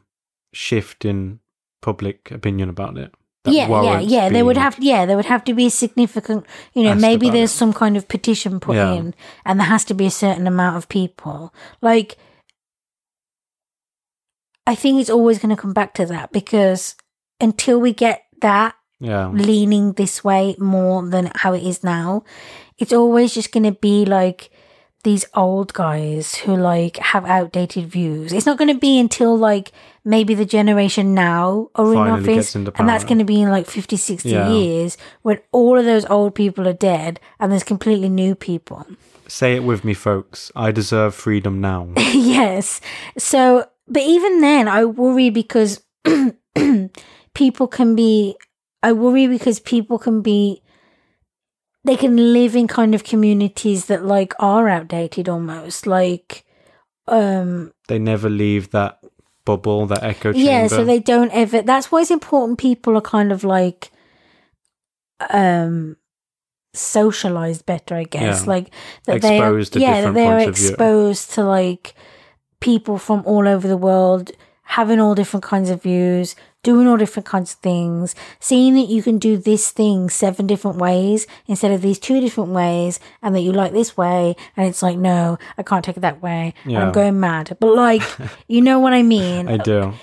shift 0.53 1.05
in 1.05 1.39
public 1.81 2.29
opinion 2.31 2.69
about 2.69 2.97
it. 2.97 3.13
Yeah, 3.45 3.67
yeah, 3.83 3.99
yeah. 3.99 4.29
There 4.29 4.45
would 4.45 4.57
have 4.57 4.77
yeah, 4.79 5.05
there 5.05 5.15
would 5.17 5.25
have 5.25 5.43
to 5.45 5.53
be 5.53 5.65
a 5.67 5.69
significant 5.69 6.45
you 6.73 6.83
know, 6.83 6.95
maybe 6.95 7.29
there's 7.29 7.51
it. 7.51 7.57
some 7.57 7.73
kind 7.73 7.97
of 7.97 8.07
petition 8.07 8.59
put 8.59 8.75
Yeah. 8.77 8.93
in 8.93 9.13
and 9.45 9.59
there 9.59 9.67
has 9.67 9.83
to 9.85 9.93
be 9.93 10.05
a 10.05 10.11
certain 10.11 10.47
amount 10.47 10.77
of 10.77 10.87
people. 10.87 11.53
Like 11.81 12.17
I 14.65 14.75
think 14.75 15.01
it's 15.01 15.09
always 15.09 15.39
going 15.39 15.53
to 15.55 15.61
come 15.61 15.73
back 15.73 15.93
to 15.95 16.05
that 16.05 16.31
because 16.31 16.95
until 17.41 17.79
we 17.81 17.91
get 17.93 18.23
that 18.41 18.75
Yeah. 18.99 19.27
leaning 19.27 19.93
this 19.93 20.23
way 20.23 20.55
more 20.59 21.05
than 21.05 21.31
how 21.35 21.53
it 21.53 21.63
is 21.63 21.83
now. 21.83 22.23
It's 22.77 22.93
always 22.93 23.33
just 23.33 23.51
going 23.51 23.63
to 23.65 23.73
be 23.73 24.05
like 24.05 24.49
these 25.03 25.25
old 25.33 25.73
guys 25.73 26.35
who 26.35 26.55
like 26.55 26.97
have 26.97 27.25
outdated 27.25 27.87
views. 27.87 28.31
It's 28.33 28.45
not 28.45 28.57
going 28.57 28.73
to 28.73 28.79
be 28.79 28.99
until 28.99 29.37
like 29.37 29.71
maybe 30.05 30.33
the 30.33 30.45
generation 30.45 31.13
now 31.13 31.69
are 31.75 31.87
in 31.87 31.93
Finally 31.93 32.21
office 32.21 32.35
gets 32.35 32.55
into 32.55 32.71
and 32.79 32.87
that's 32.89 33.03
going 33.03 33.19
to 33.19 33.25
be 33.25 33.41
in 33.41 33.49
like 33.49 33.67
50, 33.67 33.97
60 33.97 34.29
Yeah. 34.29 34.49
years 34.49 34.97
when 35.21 35.39
all 35.51 35.77
of 35.77 35.85
those 35.85 36.05
old 36.05 36.35
people 36.35 36.67
are 36.67 36.73
dead 36.73 37.19
and 37.39 37.51
there's 37.51 37.63
completely 37.63 38.09
new 38.09 38.33
people. 38.33 38.85
Say 39.27 39.55
it 39.55 39.63
with 39.63 39.83
me, 39.83 39.93
folks. 39.93 40.51
I 40.55 40.71
deserve 40.71 41.15
freedom 41.15 41.59
now. 41.61 41.89
yes. 41.97 42.81
So, 43.17 43.65
but 43.87 44.01
even 44.03 44.41
then, 44.41 44.67
I 44.67 44.85
worry 44.85 45.29
because 45.29 45.81
people 47.33 47.67
can 47.67 47.95
be. 47.95 48.35
I 48.81 48.91
worry 48.91 49.27
because 49.27 49.59
people 49.59 49.97
can 49.97 50.21
be. 50.21 50.61
They 51.85 51.95
can 51.95 52.33
live 52.33 52.55
in 52.55 52.67
kind 52.67 52.95
of 52.95 53.03
communities 53.03 53.87
that 53.87 54.05
like 54.05 54.33
are 54.39 54.69
outdated 54.69 55.27
almost. 55.27 55.85
Like, 55.85 56.45
um, 57.07 57.73
they 57.87 57.99
never 57.99 58.29
leave 58.29 58.71
that 58.71 58.99
bubble, 59.45 59.85
that 59.87 60.03
echo 60.03 60.31
chamber. 60.31 60.49
Yeah, 60.49 60.67
so 60.67 60.85
they 60.85 60.99
don't 60.99 61.31
ever. 61.31 61.61
That's 61.61 61.91
why 61.91 62.01
it's 62.01 62.11
important. 62.11 62.59
People 62.59 62.95
are 62.95 63.01
kind 63.01 63.31
of 63.31 63.43
like, 63.43 63.91
um, 65.29 65.97
socialized 66.73 67.65
better, 67.65 67.95
I 67.95 68.03
guess. 68.03 68.41
Yeah. 68.41 68.49
Like 68.49 68.73
that 69.05 69.17
Exposed 69.17 69.73
they 69.73 69.81
yeah, 69.81 70.01
that 70.01 70.13
they 70.13 70.25
are 70.25 70.39
points 70.39 70.49
of 70.49 70.55
view. 70.57 70.69
exposed 70.69 71.31
to 71.31 71.43
like 71.43 71.93
people 72.59 72.97
from 72.97 73.23
all 73.25 73.47
over 73.47 73.67
the 73.67 73.77
world 73.77 74.31
having 74.63 74.99
all 74.99 75.13
different 75.13 75.43
kinds 75.43 75.69
of 75.69 75.83
views, 75.83 76.35
doing 76.63 76.87
all 76.87 76.97
different 76.97 77.25
kinds 77.25 77.53
of 77.53 77.59
things, 77.59 78.15
seeing 78.39 78.73
that 78.75 78.87
you 78.89 79.03
can 79.03 79.17
do 79.17 79.37
this 79.37 79.69
thing 79.71 80.09
seven 80.09 80.47
different 80.47 80.77
ways 80.77 81.27
instead 81.45 81.71
of 81.71 81.81
these 81.81 81.99
two 81.99 82.19
different 82.21 82.51
ways, 82.51 82.99
and 83.21 83.35
that 83.35 83.41
you 83.41 83.51
like 83.51 83.73
this 83.73 83.95
way, 83.97 84.35
and 84.57 84.67
it's 84.67 84.81
like, 84.81 84.97
no, 84.97 85.37
I 85.57 85.63
can't 85.63 85.83
take 85.83 85.97
it 85.97 86.01
that 86.01 86.21
way, 86.21 86.53
Yeah. 86.65 86.81
I'm 86.83 86.91
going 86.91 87.19
mad. 87.19 87.55
But 87.59 87.75
like, 87.75 88.01
you 88.47 88.61
know 88.61 88.79
what 88.79 88.93
I 88.93 89.03
mean? 89.03 89.47
I 89.47 89.57
do. 89.57 89.93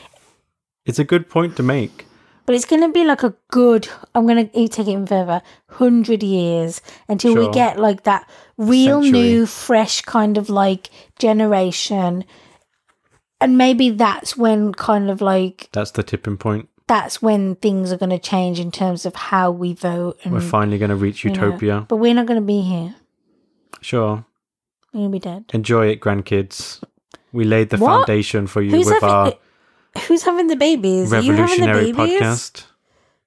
It's 0.87 0.99
a 0.99 1.05
good 1.05 1.29
point 1.29 1.57
to 1.57 1.63
make. 1.63 2.07
But 2.47 2.57
it's 2.57 2.65
going 2.65 2.83
to 2.83 2.89
be 2.89 3.05
like 3.05 3.23
a 3.23 3.35
good, 3.53 3.89
I'm 4.15 4.27
going 4.27 4.49
to 4.49 4.69
take 4.69 4.81
it 4.81 4.91
even 4.91 5.07
further, 5.07 5.41
100 5.69 6.23
years 6.23 6.81
until 7.09 7.37
we 7.37 7.49
get 7.53 7.79
like 7.79 8.03
that 8.05 8.29
real 8.59 9.03
Century. 9.03 9.21
new, 9.23 9.47
fresh 9.47 10.01
kind 10.03 10.37
of 10.37 10.51
like 10.51 10.91
generation. 11.19 12.25
And 13.41 13.57
maybe 13.57 13.91
that's 13.91 14.37
when 14.37 14.73
kind 14.75 15.11
of 15.11 15.21
like, 15.21 15.69
That's 15.73 15.93
the 15.93 16.03
tipping 16.03 16.37
point. 16.37 16.69
that's 16.87 17.23
when 17.23 17.55
things 17.57 17.93
are 17.93 17.97
going 17.97 18.11
to 18.11 18.19
change 18.19 18.61
in 18.61 18.71
terms 18.71 19.07
of 19.07 19.15
how 19.15 19.51
we 19.51 19.73
vote. 19.75 20.19
And, 20.25 20.33
We're 20.35 20.41
finally 20.41 20.77
going 20.79 20.91
to 20.91 20.97
reach 20.97 21.25
you 21.25 21.31
know. 21.33 21.45
utopia. 21.47 21.87
But 21.89 21.97
we're 21.97 22.15
not 22.15 22.27
going 22.27 22.41
to 22.41 22.47
be 22.47 22.61
here. 22.63 22.95
Sure. 23.81 24.25
We're 24.93 25.01
going 25.01 25.11
to 25.11 25.13
be 25.13 25.19
dead. 25.21 25.45
Enjoy 25.55 25.87
it, 25.87 26.01
grandkids. 26.01 26.83
We 27.33 27.45
laid 27.45 27.71
the 27.71 27.79
What? 27.79 27.89
foundation 28.07 28.47
for 28.47 28.61
you 28.61 28.73
Who's 28.73 28.87
with 28.87 29.01
having, 29.03 29.09
our 29.09 30.03
who's 30.09 30.23
having 30.25 30.49
the 30.49 30.57
babies? 30.57 31.11
Having 31.13 31.37
the 31.37 31.43
revolutionary 31.43 31.93
babies? 31.93 32.21
podcast. 32.21 32.65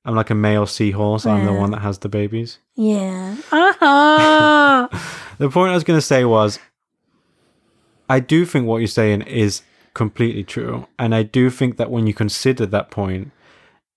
I'm 0.06 0.14
like 0.16 0.30
a 0.30 0.35
male 0.35 0.66
seahorse. 0.67 1.25
I'm 1.25 1.45
the 1.45 1.53
one 1.53 1.72
that 1.72 1.80
has 1.80 2.00
the 2.00 2.09
babies. 2.09 2.59
Yeah. 2.75 3.38
Uh-huh. 3.51 4.88
The 5.38 5.50
point 5.50 5.72
I 5.72 5.74
was 5.74 5.83
going 5.83 5.98
to 5.98 6.01
say 6.06 6.25
was 6.25 6.59
I 8.09 8.19
do 8.19 8.45
think 8.45 8.67
what 8.67 8.77
you're 8.80 8.88
saying 8.88 9.22
is 9.24 9.61
completely 9.93 10.43
true. 10.43 10.88
And 10.97 11.13
I 11.13 11.23
do 11.23 11.49
think 11.49 11.77
that 11.77 11.91
when 11.91 12.07
you 12.07 12.13
consider 12.13 12.65
that 12.65 12.91
point, 12.91 13.31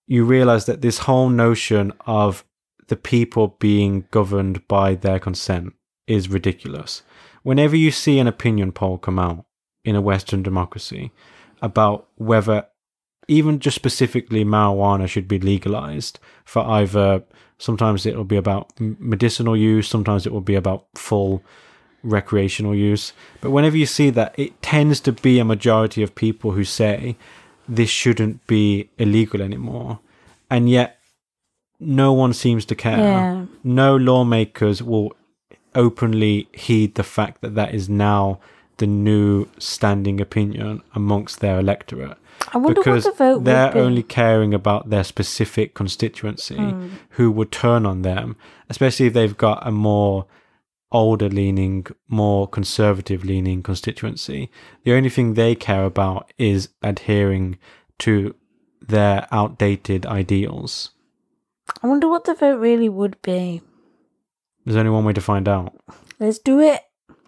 you 0.07 0.23
realize 0.23 0.65
that 0.65 0.81
this 0.81 0.99
whole 0.99 1.29
notion 1.29 1.91
of 2.05 2.43
the 2.87 2.95
people 2.95 3.57
being 3.59 4.05
governed 4.11 4.67
by 4.67 4.95
their 4.95 5.19
consent 5.19 5.73
is 6.07 6.29
ridiculous. 6.29 7.03
Whenever 7.43 7.75
you 7.75 7.91
see 7.91 8.19
an 8.19 8.27
opinion 8.27 8.71
poll 8.71 8.97
come 8.97 9.19
out 9.19 9.45
in 9.83 9.95
a 9.95 10.01
Western 10.01 10.43
democracy 10.43 11.11
about 11.61 12.07
whether 12.15 12.65
even 13.27 13.59
just 13.59 13.75
specifically 13.75 14.45
marijuana 14.45 15.07
should 15.07 15.27
be 15.27 15.39
legalized 15.39 16.19
for 16.45 16.63
either 16.63 17.23
sometimes 17.57 18.05
it 18.05 18.15
will 18.15 18.23
be 18.23 18.37
about 18.37 18.71
medicinal 18.79 19.57
use 19.57 19.87
sometimes 19.87 20.25
it 20.25 20.31
will 20.31 20.41
be 20.41 20.55
about 20.55 20.85
full 20.95 21.43
recreational 22.03 22.73
use 22.75 23.13
but 23.41 23.51
whenever 23.51 23.75
you 23.77 23.85
see 23.85 24.09
that 24.09 24.33
it 24.37 24.61
tends 24.61 24.99
to 25.01 25.11
be 25.11 25.39
a 25.39 25.45
majority 25.45 26.01
of 26.03 26.13
people 26.15 26.51
who 26.51 26.63
say 26.63 27.15
this 27.67 27.89
shouldn't 27.89 28.45
be 28.47 28.89
illegal 28.97 29.41
anymore 29.41 29.99
and 30.49 30.69
yet 30.69 30.99
no 31.79 32.13
one 32.13 32.33
seems 32.33 32.65
to 32.65 32.75
care 32.75 32.97
Yeah. 32.97 33.45
no 33.63 33.95
lawmakers 33.95 34.81
will 34.81 35.11
openly 35.75 36.47
heed 36.53 36.95
the 36.95 37.03
fact 37.03 37.41
that 37.41 37.55
that 37.55 37.73
is 37.73 37.89
now 37.89 38.39
the 38.77 38.87
new 38.87 39.47
standing 39.57 40.21
opinion 40.21 40.81
amongst 40.95 41.39
their 41.39 41.59
electorate 41.59 42.17
I 42.53 42.57
wonder 42.59 42.79
because 42.79 43.05
what 43.05 43.17
the 43.17 43.23
vote 43.23 43.43
they're 43.43 43.65
would 43.67 43.73
be. 43.73 43.79
only 43.79 44.03
caring 44.03 44.53
about 44.53 44.89
their 44.89 45.03
specific 45.03 45.73
constituency 45.73 46.55
Hmm. 46.57 46.87
who 47.11 47.31
would 47.31 47.51
turn 47.51 47.85
on 47.85 48.01
them 48.03 48.35
especially 48.69 49.07
if 49.07 49.13
they've 49.13 49.37
got 49.37 49.65
a 49.65 49.71
more 49.71 50.25
older 50.91 51.29
leaning 51.29 51.85
more 52.07 52.47
conservative 52.47 53.25
leaning 53.25 53.61
constituency 53.61 54.49
the 54.83 54.93
only 54.93 55.09
thing 55.09 55.33
they 55.33 55.53
care 55.55 55.83
about 55.83 56.31
is 56.37 56.69
adhering 56.81 57.57
to 57.99 58.33
their 58.81 59.27
outdated 59.31 60.05
ideals 60.05 60.91
I 61.83 61.87
wonder 61.87 62.07
what 62.07 62.23
the 62.23 62.33
vote 62.33 62.59
really 62.59 62.87
would 62.89 63.21
be. 63.21 63.61
there's 64.65 64.77
only 64.77 64.91
one 64.91 65.03
way 65.03 65.13
to 65.13 65.21
find 65.21 65.47
out 65.47 65.73
Let's 66.19 66.39
do 66.39 66.59
it. 66.59 66.81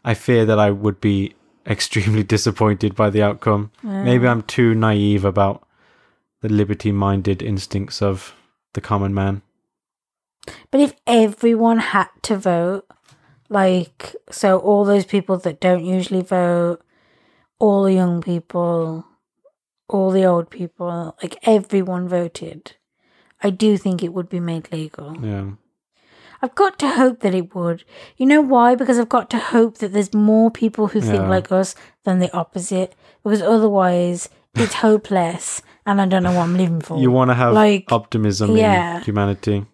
I 0.04 0.14
fear 0.14 0.46
that 0.46 0.58
I 0.60 0.72
would 0.72 1.00
be 1.00 1.36
extremely 1.68 2.24
disappointed 2.24 2.96
by 2.96 3.10
the 3.10 3.22
outcome. 3.22 3.72
Maybe 3.84 4.28
I'm 4.28 4.42
too 4.42 4.74
naive 4.74 5.26
about 5.26 5.68
the 6.42 6.50
liberty 6.50 6.92
minded 6.92 7.44
instincts 7.44 8.02
of 8.02 8.34
the 8.74 8.82
common 8.82 9.14
man. 9.14 9.42
But 10.72 10.82
if 10.82 10.94
everyone 11.06 11.80
had 11.80 12.08
to 12.24 12.38
vote, 12.38 12.88
like, 13.50 14.16
so 14.32 14.60
all 14.60 14.86
those 14.86 15.06
people 15.06 15.38
that 15.40 15.60
don't 15.60 15.84
usually 15.86 16.22
vote, 16.22 16.80
all 17.60 17.84
the 17.84 17.94
young 17.94 18.22
people, 18.22 19.06
all 19.88 20.12
the 20.12 20.24
old 20.26 20.50
people, 20.50 21.16
like 21.22 21.38
everyone 21.44 22.08
voted, 22.08 22.76
I 23.42 23.50
do 23.50 23.78
think 23.78 24.04
it 24.04 24.14
would 24.14 24.30
be 24.30 24.40
made 24.40 24.72
legal. 24.72 25.18
Yeah. 25.26 25.52
I've 26.42 26.56
got 26.56 26.80
to 26.80 26.90
hope 26.90 27.20
that 27.20 27.36
it 27.36 27.54
would. 27.54 27.84
You 28.16 28.26
know 28.26 28.42
why? 28.42 28.76
Because 28.76 28.98
I've 28.98 29.10
got 29.10 29.30
to 29.32 29.40
hope 29.40 29.80
that 29.80 29.92
there's 29.92 30.14
more 30.14 30.50
people 30.50 30.88
who 30.88 31.02
think 31.02 31.28
like 31.28 31.52
us 31.52 31.76
than 32.06 32.20
the 32.20 32.34
opposite. 32.34 32.96
Because 33.24 33.42
otherwise, 33.42 34.30
it's 34.56 34.74
hopeless, 34.86 35.62
and 35.86 36.00
I 36.00 36.06
don't 36.06 36.24
know 36.24 36.32
what 36.32 36.44
I'm 36.44 36.56
living 36.56 36.80
for. 36.80 36.98
You 36.98 37.12
want 37.12 37.30
to 37.32 37.36
have 37.36 37.54
Like, 37.54 37.92
optimism 37.92 38.56
yeah. 38.56 38.98
in 38.98 39.04
humanity. 39.04 39.66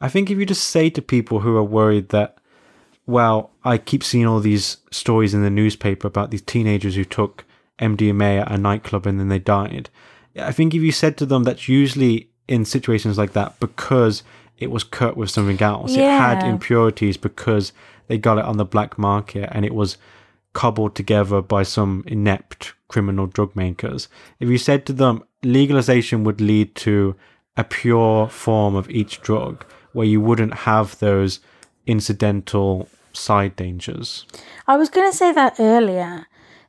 I 0.00 0.08
think 0.08 0.30
if 0.30 0.38
you 0.38 0.46
just 0.46 0.64
say 0.64 0.90
to 0.90 1.00
people 1.00 1.40
who 1.40 1.56
are 1.56 1.62
worried 1.62 2.08
that, 2.08 2.38
well, 3.06 3.50
I 3.64 3.78
keep 3.78 4.02
seeing 4.02 4.26
all 4.26 4.40
these 4.40 4.78
stories 4.90 5.32
in 5.32 5.42
the 5.42 5.50
newspaper 5.50 6.08
about 6.08 6.30
these 6.30 6.42
teenagers 6.42 6.96
who 6.96 7.04
took 7.04 7.44
MDMA 7.78 8.42
at 8.42 8.50
a 8.50 8.58
nightclub 8.58 9.06
and 9.06 9.20
then 9.20 9.28
they 9.28 9.38
died. 9.38 9.90
I 10.38 10.52
think 10.52 10.74
if 10.74 10.82
you 10.82 10.92
said 10.92 11.16
to 11.18 11.26
them 11.26 11.44
that's 11.44 11.68
usually 11.68 12.30
in 12.48 12.64
situations 12.64 13.16
like 13.16 13.32
that 13.32 13.58
because 13.60 14.22
it 14.58 14.70
was 14.70 14.84
cut 14.84 15.16
with 15.16 15.30
something 15.30 15.60
else, 15.62 15.94
it 15.94 16.00
had 16.00 16.42
impurities 16.42 17.16
because 17.16 17.72
they 18.08 18.18
got 18.18 18.38
it 18.38 18.44
on 18.44 18.56
the 18.56 18.64
black 18.64 18.98
market 18.98 19.48
and 19.52 19.64
it 19.64 19.74
was 19.74 19.96
cobbled 20.52 20.94
together 20.94 21.42
by 21.42 21.62
some 21.62 22.02
inept 22.06 22.72
criminal 22.88 23.26
drug 23.26 23.54
makers. 23.54 24.08
If 24.40 24.48
you 24.48 24.58
said 24.58 24.86
to 24.86 24.92
them 24.92 25.22
legalization 25.42 26.24
would 26.24 26.40
lead 26.40 26.74
to 26.76 27.14
a 27.56 27.64
pure 27.64 28.28
form 28.28 28.74
of 28.74 28.90
each 28.90 29.20
drug 29.20 29.64
where 29.92 30.06
you 30.06 30.20
wouldn't 30.20 30.54
have 30.54 30.98
those 30.98 31.40
incidental 31.86 32.88
side 33.16 33.56
dangers. 33.56 34.26
I 34.66 34.76
was 34.76 34.88
going 34.90 35.10
to 35.10 35.16
say 35.16 35.32
that 35.32 35.56
earlier. 35.58 36.26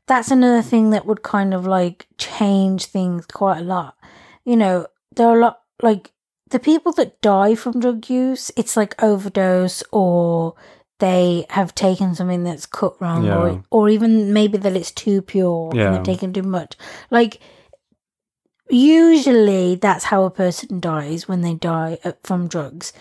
That's 0.07 0.31
another 0.31 0.61
thing 0.61 0.91
that 0.91 1.05
would 1.05 1.21
kind 1.21 1.53
of 1.53 1.67
like 1.67 2.07
change 2.17 2.85
things 2.85 3.25
quite 3.25 3.59
a 3.59 3.63
lot. 3.63 3.95
You 4.45 4.55
know, 4.55 4.87
there 5.15 5.27
are 5.27 5.35
a 5.37 5.39
lot 5.41 5.59
like 5.81 6.11
the 6.49 6.59
people 6.59 6.93
that 6.93 7.21
die 7.21 7.55
from 7.55 7.79
drug 7.81 8.09
use, 8.09 8.49
it's 8.55 8.77
like 8.77 9.01
overdose 9.03 9.83
or 9.91 10.55
they 10.99 11.45
have 11.49 11.75
taken 11.75 12.15
something 12.15 12.43
that's 12.43 12.65
cut 12.65 12.99
wrong 13.01 13.25
Yeah. 13.25 13.37
or 13.37 13.63
or 13.69 13.89
even 13.89 14.31
maybe 14.33 14.57
that 14.57 14.75
it's 14.75 14.91
too 14.91 15.21
pure 15.21 15.71
Yeah. 15.75 15.87
and 15.87 15.95
they've 15.97 16.03
taken 16.15 16.31
too 16.33 16.41
much. 16.43 16.77
Like 17.11 17.39
usually 18.69 19.75
that's 19.75 20.05
how 20.05 20.23
a 20.23 20.31
person 20.31 20.79
dies 20.79 21.27
when 21.27 21.41
they 21.41 21.53
die 21.53 21.97
uh, 22.03 22.13
from 22.23 22.47
drugs. 22.47 22.93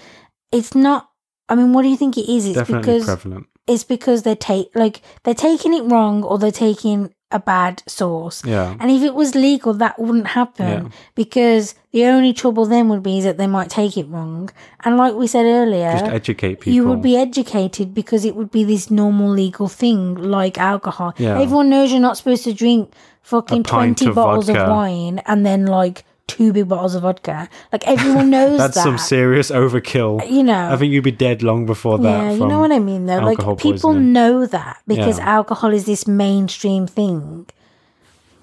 It's 0.52 0.74
not 0.74 1.10
I 1.48 1.54
mean, 1.54 1.72
what 1.72 1.82
do 1.82 1.88
you 1.88 1.96
think 1.96 2.16
it 2.18 2.28
is? 2.28 2.46
It's 2.46 2.56
Definitely 2.56 2.80
because 2.94 3.04
prevalent. 3.04 3.46
it's 3.66 3.84
because 3.84 4.22
they 4.22 4.34
take 4.34 4.70
like 4.74 5.00
they're 5.22 5.34
taking 5.34 5.74
it 5.74 5.82
wrong 5.84 6.22
or 6.24 6.38
they're 6.38 6.50
taking 6.50 7.12
a 7.32 7.38
bad 7.40 7.82
source. 7.88 8.44
Yeah. 8.44 8.76
And 8.78 8.88
if 8.90 9.02
it 9.02 9.12
was 9.14 9.34
legal, 9.34 9.74
that 9.74 9.98
wouldn't 9.98 10.28
happen 10.28 10.66
Yeah. 10.84 10.88
because 11.16 11.74
the 11.90 12.04
only 12.06 12.32
trouble 12.32 12.66
then 12.66 12.88
would 12.88 13.02
be 13.02 13.18
is 13.18 13.24
that 13.24 13.36
they 13.36 13.48
might 13.48 13.68
take 13.68 13.96
it 13.96 14.06
wrong. 14.08 14.48
And 14.84 14.96
like 14.96 15.14
we 15.14 15.26
said 15.26 15.44
earlier, 15.44 15.90
Just 15.92 16.04
educate 16.04 16.60
people. 16.60 16.72
you 16.72 16.86
would 16.86 17.02
be 17.02 17.16
educated 17.16 17.94
because 17.94 18.24
it 18.24 18.36
would 18.36 18.52
be 18.52 18.62
this 18.62 18.90
normal 18.92 19.28
legal 19.28 19.66
thing 19.68 20.14
like 20.14 20.56
alcohol. 20.58 21.14
Yeah. 21.18 21.40
Everyone 21.40 21.68
knows 21.68 21.90
you're 21.90 22.00
not 22.00 22.16
supposed 22.16 22.44
to 22.44 22.52
drink 22.54 22.92
fucking 23.22 23.64
20 23.64 24.06
of 24.06 24.14
bottles 24.14 24.46
vodka. 24.46 24.62
of 24.62 24.70
wine 24.70 25.20
and 25.26 25.44
then 25.44 25.66
like 25.66 26.04
two 26.28 26.52
big 26.52 26.68
bottles 26.68 26.94
of 26.94 27.02
vodka. 27.02 27.48
Like 27.72 27.86
everyone 27.86 28.30
knows 28.36 28.58
that. 28.58 28.64
That's 28.64 28.74
that. 28.76 28.82
some 28.82 28.98
serious 28.98 29.50
overkill. 29.50 30.28
you 30.30 30.42
know. 30.42 30.70
I 30.72 30.76
think 30.76 30.92
you'd 30.92 31.04
be 31.04 31.10
dead 31.12 31.42
long 31.42 31.66
before 31.66 31.98
that. 31.98 32.22
Yeah, 32.24 32.32
you 32.32 32.46
know 32.46 32.60
what 32.60 32.72
I 32.72 32.78
mean 32.78 33.06
though. 33.06 33.18
Like 33.18 33.38
people 33.38 33.56
poisoning. 33.92 34.12
know 34.12 34.46
that 34.46 34.78
because 34.86 35.18
Yeah. 35.18 35.28
alcohol 35.30 35.72
is 35.72 35.86
this 35.86 36.06
mainstream 36.06 36.86
thing. 36.86 37.46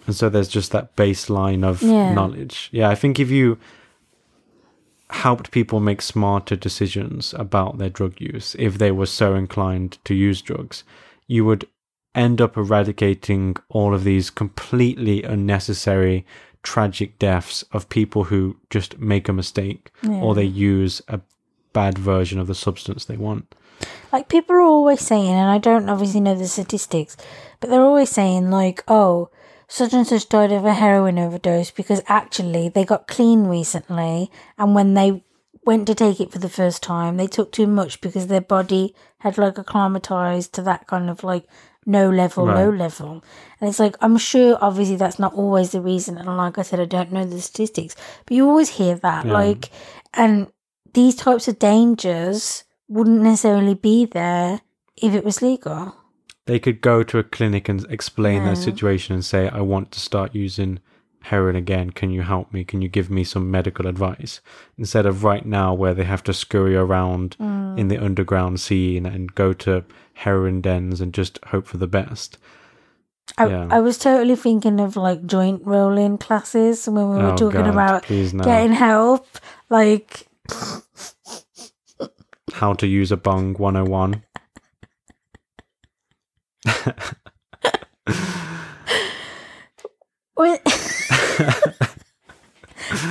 And 0.06 0.16
so 0.16 0.30
there's 0.30 0.50
just 0.50 0.72
that 0.72 0.96
baseline 0.96 1.64
of 1.66 1.82
Yeah. 1.82 2.14
knowledge. 2.14 2.70
Yeah, 2.72 2.90
I 2.90 2.96
think 2.96 3.20
if 3.20 3.30
you 3.30 3.58
helped 5.10 5.52
people 5.52 5.80
make 5.80 6.02
smarter 6.02 6.56
decisions 6.56 7.34
about 7.38 7.78
their 7.78 7.90
drug 7.90 8.20
use, 8.20 8.56
if 8.60 8.78
they 8.78 8.92
were 8.92 9.06
so 9.06 9.36
inclined 9.36 9.98
to 10.06 10.14
use 10.16 10.42
drugs, 10.42 10.84
you 11.28 11.46
would 11.46 11.68
end 12.16 12.42
up 12.42 12.58
eradicating 12.58 13.56
all 13.70 13.94
of 13.94 14.04
these 14.04 14.30
completely 14.30 15.24
unnecessary 15.24 16.26
tragic 16.64 17.20
deaths 17.20 17.64
of 17.72 17.90
people 17.90 18.26
who 18.26 18.58
just 18.70 18.98
make 18.98 19.28
a 19.28 19.34
mistake 19.34 19.92
or 20.08 20.34
they 20.34 20.44
use 20.44 21.02
a 21.08 21.20
bad 21.74 21.98
version 21.98 22.40
of 22.40 22.48
the 22.48 22.56
substance 22.56 23.06
they 23.06 23.18
want. 23.18 23.54
Like 24.12 24.30
people 24.30 24.56
are 24.56 24.62
always 24.62 25.02
saying, 25.02 25.30
and 25.30 25.50
I 25.50 25.58
don't 25.58 25.90
obviously 25.90 26.22
know 26.22 26.36
the 26.36 26.48
statistics, 26.48 27.18
but 27.60 27.70
they're 27.70 27.82
always 27.82 28.10
saying 28.10 28.50
like, 28.50 28.84
oh, 28.88 29.30
such 29.68 29.94
and 29.94 30.08
such 30.08 30.30
died 30.30 30.52
of 30.52 30.66
a 30.66 30.74
heroin 30.74 31.18
overdose 31.18 31.72
because 31.72 32.02
actually 32.08 32.70
they 32.70 32.86
got 32.86 33.08
clean 33.08 33.46
recently, 33.46 34.32
and 34.58 34.76
when 34.76 34.94
they 34.94 35.24
went 35.66 35.88
to 35.88 35.96
take 35.96 36.20
it 36.20 36.32
for 36.32 36.40
the 36.40 36.50
first 36.50 36.84
time, 36.84 37.18
they 37.18 37.28
took 37.28 37.52
too 37.52 37.68
much 37.68 38.00
because 38.02 38.28
their 38.28 38.42
body 38.42 38.94
had 39.20 39.38
like 39.38 39.58
acclimatized 39.58 40.54
to 40.54 40.62
that 40.62 40.88
kind 40.88 41.10
of 41.10 41.24
like 41.24 41.48
no 41.86 42.10
level, 42.10 42.46
low 42.46 42.70
Right. 42.70 42.80
level. 42.80 43.24
And 43.60 43.70
it's 43.70 43.80
like, 43.80 43.96
I'm 44.02 44.18
sure 44.18 44.58
obviously 44.62 44.96
that's 44.96 45.20
not 45.20 45.34
always 45.34 45.72
the 45.72 45.82
reason. 45.82 46.18
And 46.18 46.28
like 46.38 46.58
I 46.58 46.62
said, 46.64 46.80
I 46.80 46.86
don't 46.86 47.12
know 47.12 47.26
the 47.26 47.42
statistics, 47.42 47.96
but 48.26 48.36
you 48.36 48.48
always 48.48 48.70
hear 48.70 48.96
that. 48.96 49.26
Yeah. 49.26 49.34
Like, 49.34 49.70
and 50.14 50.48
these 50.94 51.16
types 51.16 51.48
of 51.48 51.60
dangers 51.60 52.64
wouldn't 52.88 53.22
necessarily 53.22 53.74
be 53.76 54.06
there 54.06 54.62
if 55.02 55.14
it 55.14 55.24
was 55.24 55.42
legal. 55.42 55.96
They 56.46 56.60
could 56.60 56.82
go 56.82 57.04
to 57.04 57.20
a 57.20 57.24
clinic 57.24 57.70
and 57.70 57.86
explain 57.90 58.44
their 58.44 58.56
situation 58.56 59.16
and 59.16 59.24
say, 59.24 59.48
I 59.50 59.62
want 59.62 59.92
to 59.94 60.00
start 60.00 60.36
using 60.36 60.80
heroin 61.22 61.56
again. 61.56 61.92
Can 61.92 62.10
you 62.12 62.22
help 62.22 62.52
me? 62.52 62.66
Can 62.66 62.82
you 62.82 62.90
give 62.90 63.10
me 63.10 63.24
some 63.24 63.50
medical 63.50 63.88
advice? 63.88 64.42
Instead 64.78 65.06
of 65.06 65.24
right 65.24 65.46
now 65.46 65.74
where 65.74 65.94
they 65.94 66.04
have 66.04 66.22
to 66.24 66.34
scurry 66.34 66.76
around 66.76 67.38
Mm. 67.40 67.80
in 67.80 67.88
the 67.88 67.98
underground 67.98 68.60
scene 68.60 69.06
and 69.06 69.34
go 69.34 69.54
to 69.54 69.86
heroin 70.14 70.62
dens 70.62 71.02
and 71.02 71.14
just 71.14 71.40
hope 71.46 71.66
for 71.68 71.78
the 71.78 71.88
best. 71.88 72.38
I, 73.38 73.48
Yeah. 73.48 73.68
I 73.72 73.80
was 73.80 73.98
totally 73.98 74.36
thinking 74.36 74.80
of 74.80 74.96
like 74.96 75.26
joint 75.26 75.62
rolling 75.66 76.18
classes 76.18 76.88
when 76.88 77.10
we 77.10 77.16
were 77.18 77.32
Oh, 77.32 77.38
talking 77.38 77.62
God, 77.62 77.70
about 77.70 78.10
no. 78.10 78.44
getting 78.44 78.74
help. 78.74 79.28
Like, 79.70 80.28
How 82.54 82.74
to 82.74 82.86
use 82.88 83.12
a 83.12 83.18
bong 83.18 83.54
101. 83.56 84.24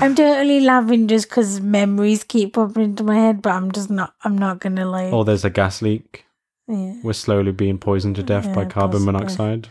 I'm 0.00 0.14
totally 0.14 0.60
laughing 0.60 1.08
just 1.08 1.28
because 1.28 1.60
memories 1.60 2.24
keep 2.24 2.54
popping 2.54 2.82
into 2.84 3.02
my 3.04 3.14
head, 3.16 3.42
but 3.42 3.52
I'm 3.52 3.72
just 3.72 3.90
not. 3.90 4.14
I'm 4.24 4.36
not 4.36 4.60
gonna 4.60 4.84
like. 4.88 5.12
Oh, 5.12 5.24
there's 5.24 5.44
a 5.44 5.50
gas 5.50 5.82
leak. 5.82 6.24
Yeah. 6.68 6.94
We're 7.02 7.12
slowly 7.12 7.52
being 7.52 7.78
poisoned 7.78 8.16
to 8.16 8.22
death 8.22 8.46
by 8.54 8.64
carbon 8.64 9.04
possibly. 9.04 9.12
monoxide. 9.12 9.68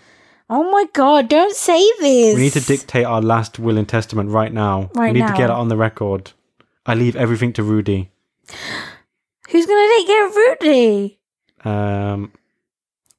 Oh 0.49 0.69
my 0.69 0.85
god! 0.93 1.29
Don't 1.29 1.55
say 1.55 1.79
this. 1.99 2.35
We 2.35 2.41
need 2.41 2.53
to 2.53 2.59
dictate 2.61 3.05
our 3.05 3.21
last 3.21 3.57
will 3.59 3.77
and 3.77 3.87
testament 3.87 4.29
right 4.31 4.51
now. 4.51 4.89
Right 4.95 5.13
we 5.13 5.19
need 5.21 5.27
to 5.27 5.33
get 5.33 5.45
it 5.49 5.55
on 5.55 5.69
the 5.69 5.77
record. 5.77 6.31
I 6.85 6.93
leave 6.95 7.15
everything 7.15 7.53
to 7.53 7.63
Rudy. 7.63 8.11
Who's 9.49 9.65
gonna 9.65 9.87
take 9.97 10.07
care 10.07 10.27
of 10.27 10.35
Rudy? 10.35 11.19
Um, 11.63 12.33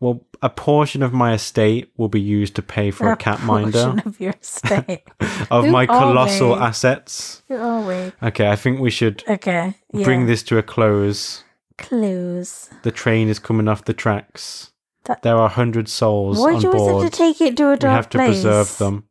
well, 0.00 0.24
a 0.42 0.50
portion 0.50 1.02
of 1.02 1.12
my 1.12 1.32
estate 1.34 1.90
will 1.96 2.08
be 2.08 2.20
used 2.20 2.56
to 2.56 2.62
pay 2.62 2.90
for 2.90 3.10
a, 3.12 3.16
cat 3.16 3.40
minder 3.44 3.94
of 4.04 4.18
your 4.20 4.34
estate. 4.40 5.02
of 5.50 5.64
Who 5.66 5.70
my 5.70 5.86
colossal 5.86 6.56
they? 6.56 6.60
assets. 6.62 7.42
Who 7.48 7.56
are 7.56 7.80
we? 7.82 8.12
Okay, 8.28 8.48
I 8.50 8.56
think 8.56 8.80
we 8.80 8.90
should 8.90 9.22
Okay. 9.28 9.74
Yeah. 9.92 10.04
bring 10.04 10.26
this 10.26 10.42
to 10.44 10.58
a 10.58 10.62
close. 10.62 11.44
Clues. 11.78 12.70
The 12.82 12.90
train 12.90 13.28
is 13.28 13.38
coming 13.38 13.68
off 13.68 13.84
the 13.84 13.92
tracks. 13.94 14.72
That- 15.04 15.22
there 15.22 15.36
are 15.36 15.48
hundred 15.48 15.88
souls 15.88 16.38
Why 16.38 16.54
on 16.54 16.60
do 16.60 16.66
you 16.68 16.72
always 16.74 16.92
board. 16.92 17.02
have 17.04 17.12
to 17.12 17.18
take 17.18 17.40
it 17.40 17.56
to 17.56 17.70
a 17.70 17.76
dark 17.76 17.90
we 17.92 17.94
have 17.96 18.08
to 18.10 18.18
place? 18.18 18.28
preserve 18.42 18.78
them. 18.78 19.04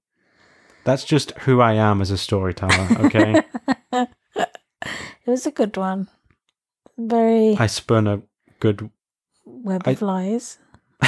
That's 0.84 1.04
just 1.04 1.32
who 1.40 1.62
I 1.62 1.74
am 1.74 2.02
as 2.02 2.10
a 2.12 2.18
storyteller. 2.18 2.88
Okay, 3.06 3.44
It 3.94 5.28
was 5.28 5.46
a 5.46 5.52
good 5.52 5.78
one. 5.78 6.08
Very 6.98 7.56
I 7.58 7.68
spun 7.68 8.08
a 8.08 8.22
good. 8.60 8.90
web 9.46 9.84
I- 9.86 9.92
of 9.92 10.02
lies. 10.02 10.58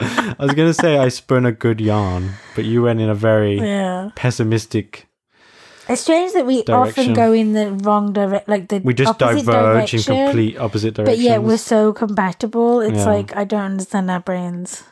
I 0.00 0.36
was 0.38 0.54
gonna 0.54 0.74
say 0.74 0.96
I 0.98 1.08
spun 1.08 1.44
a 1.46 1.52
good 1.52 1.80
yarn, 1.80 2.30
but 2.54 2.64
you 2.64 2.82
went 2.82 3.00
in 3.00 3.08
a 3.08 3.14
very 3.14 3.58
Yeah. 3.60 4.10
pessimistic. 4.14 5.07
It's 5.88 6.02
strange 6.02 6.32
that 6.34 6.44
we 6.46 6.62
Direction. 6.62 7.02
often 7.04 7.14
go 7.14 7.32
in 7.32 7.52
the 7.54 7.72
wrong 7.72 8.12
direct, 8.12 8.48
like 8.48 8.68
the 8.68 8.78
We 8.80 8.92
just 8.94 9.18
diverge 9.18 9.44
direction, 9.46 9.98
in 10.12 10.26
complete 10.26 10.58
opposite 10.58 10.94
directions. 10.94 11.18
But 11.18 11.22
yet 11.24 11.42
we're 11.42 11.56
so 11.56 11.92
compatible. 11.92 12.80
It's 12.80 12.98
Yeah. 12.98 13.04
like 13.06 13.34
I 13.36 13.44
don't 13.44 13.62
understand 13.62 14.10
our 14.10 14.20
brains. 14.20 14.84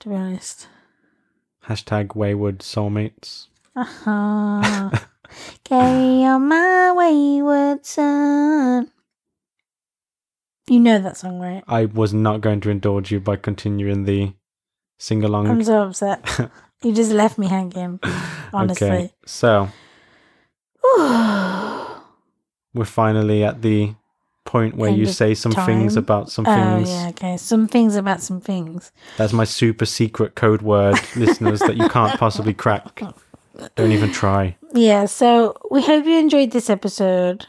To 0.00 0.08
be 0.08 0.14
honest. 0.16 0.66
Hashtag 1.68 2.14
wayward 2.16 2.58
soulmates. 2.58 3.46
Uh-huh. 3.76 4.90
Carry 5.64 6.24
on 6.24 6.48
my 6.48 6.92
wayward 6.92 7.86
son. 7.86 8.90
You 10.68 10.80
know 10.80 10.98
that 10.98 11.16
song, 11.16 11.40
right? 11.40 11.62
I 11.68 11.84
was 11.86 12.12
not 12.14 12.40
going 12.40 12.60
to 12.62 12.70
indulge 12.70 13.10
you 13.12 13.20
by 13.20 13.36
continuing 13.36 14.04
the 14.04 14.32
sing 14.98 15.22
along. 15.22 15.46
I'm 15.48 15.62
so 15.62 15.82
upset. 15.82 16.24
you 16.82 16.92
just 16.92 17.12
left 17.12 17.38
me 17.38 17.48
hanging. 17.48 18.00
Honestly. 18.52 18.88
Okay, 18.88 19.12
so 19.26 19.68
we're 22.74 22.84
finally 22.84 23.44
at 23.44 23.62
the 23.62 23.94
point 24.44 24.76
where 24.76 24.90
End 24.90 24.98
you 24.98 25.06
say 25.06 25.34
some 25.34 25.52
things 25.52 25.96
about 25.96 26.30
some 26.30 26.46
oh 26.46 26.54
things. 26.54 26.90
yeah, 26.90 27.08
okay. 27.08 27.36
Some 27.36 27.66
things 27.66 27.96
about 27.96 28.20
some 28.22 28.40
things. 28.40 28.92
That's 29.16 29.32
my 29.32 29.44
super 29.44 29.86
secret 29.86 30.34
code 30.34 30.62
word, 30.62 30.96
listeners, 31.16 31.60
that 31.60 31.76
you 31.76 31.88
can't 31.88 32.18
possibly 32.18 32.54
crack. 32.54 33.02
Don't 33.76 33.92
even 33.92 34.12
try. 34.12 34.56
Yeah, 34.74 35.06
so 35.06 35.56
we 35.70 35.82
hope 35.82 36.04
you 36.04 36.18
enjoyed 36.18 36.50
this 36.50 36.68
episode. 36.68 37.46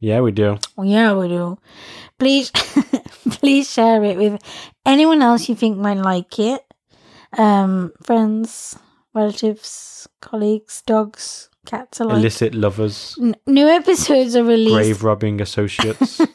Yeah, 0.00 0.20
we 0.20 0.32
do. 0.32 0.58
Yeah, 0.82 1.14
we 1.14 1.28
do. 1.28 1.58
Please, 2.18 2.50
please 3.30 3.70
share 3.70 4.02
it 4.04 4.16
with 4.16 4.42
anyone 4.84 5.22
else 5.22 5.48
you 5.48 5.54
think 5.54 5.78
might 5.78 5.98
like 5.98 6.38
it. 6.38 6.63
Um, 7.38 7.92
friends, 8.02 8.78
relatives, 9.14 10.08
colleagues, 10.20 10.82
dogs, 10.86 11.48
cats 11.66 12.00
alike. 12.00 12.18
Illicit 12.18 12.54
lovers, 12.54 13.16
N- 13.20 13.36
new 13.46 13.66
episodes 13.68 14.36
are 14.36 14.44
released. 14.44 14.74
grave 14.74 15.02
robbing 15.04 15.40
associates. 15.40 16.20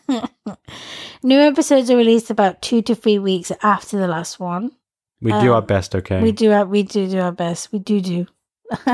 New 1.21 1.37
episodes 1.39 1.91
are 1.91 1.97
released 1.97 2.29
about 2.29 2.61
two 2.61 2.81
to 2.83 2.95
three 2.95 3.19
weeks 3.19 3.51
after 3.61 3.97
the 3.99 4.07
last 4.07 4.39
one. 4.39 4.71
We 5.21 5.31
do 5.31 5.51
our 5.51 5.59
Um, 5.59 5.65
best, 5.65 5.93
okay? 5.95 6.21
We 6.21 6.31
do 6.31 6.51
our, 6.53 6.65
we 6.65 6.83
do 6.83 7.07
do 7.09 7.19
our 7.19 7.33
best. 7.33 7.73
We 7.73 7.79
do 7.79 7.99
do. 7.99 8.25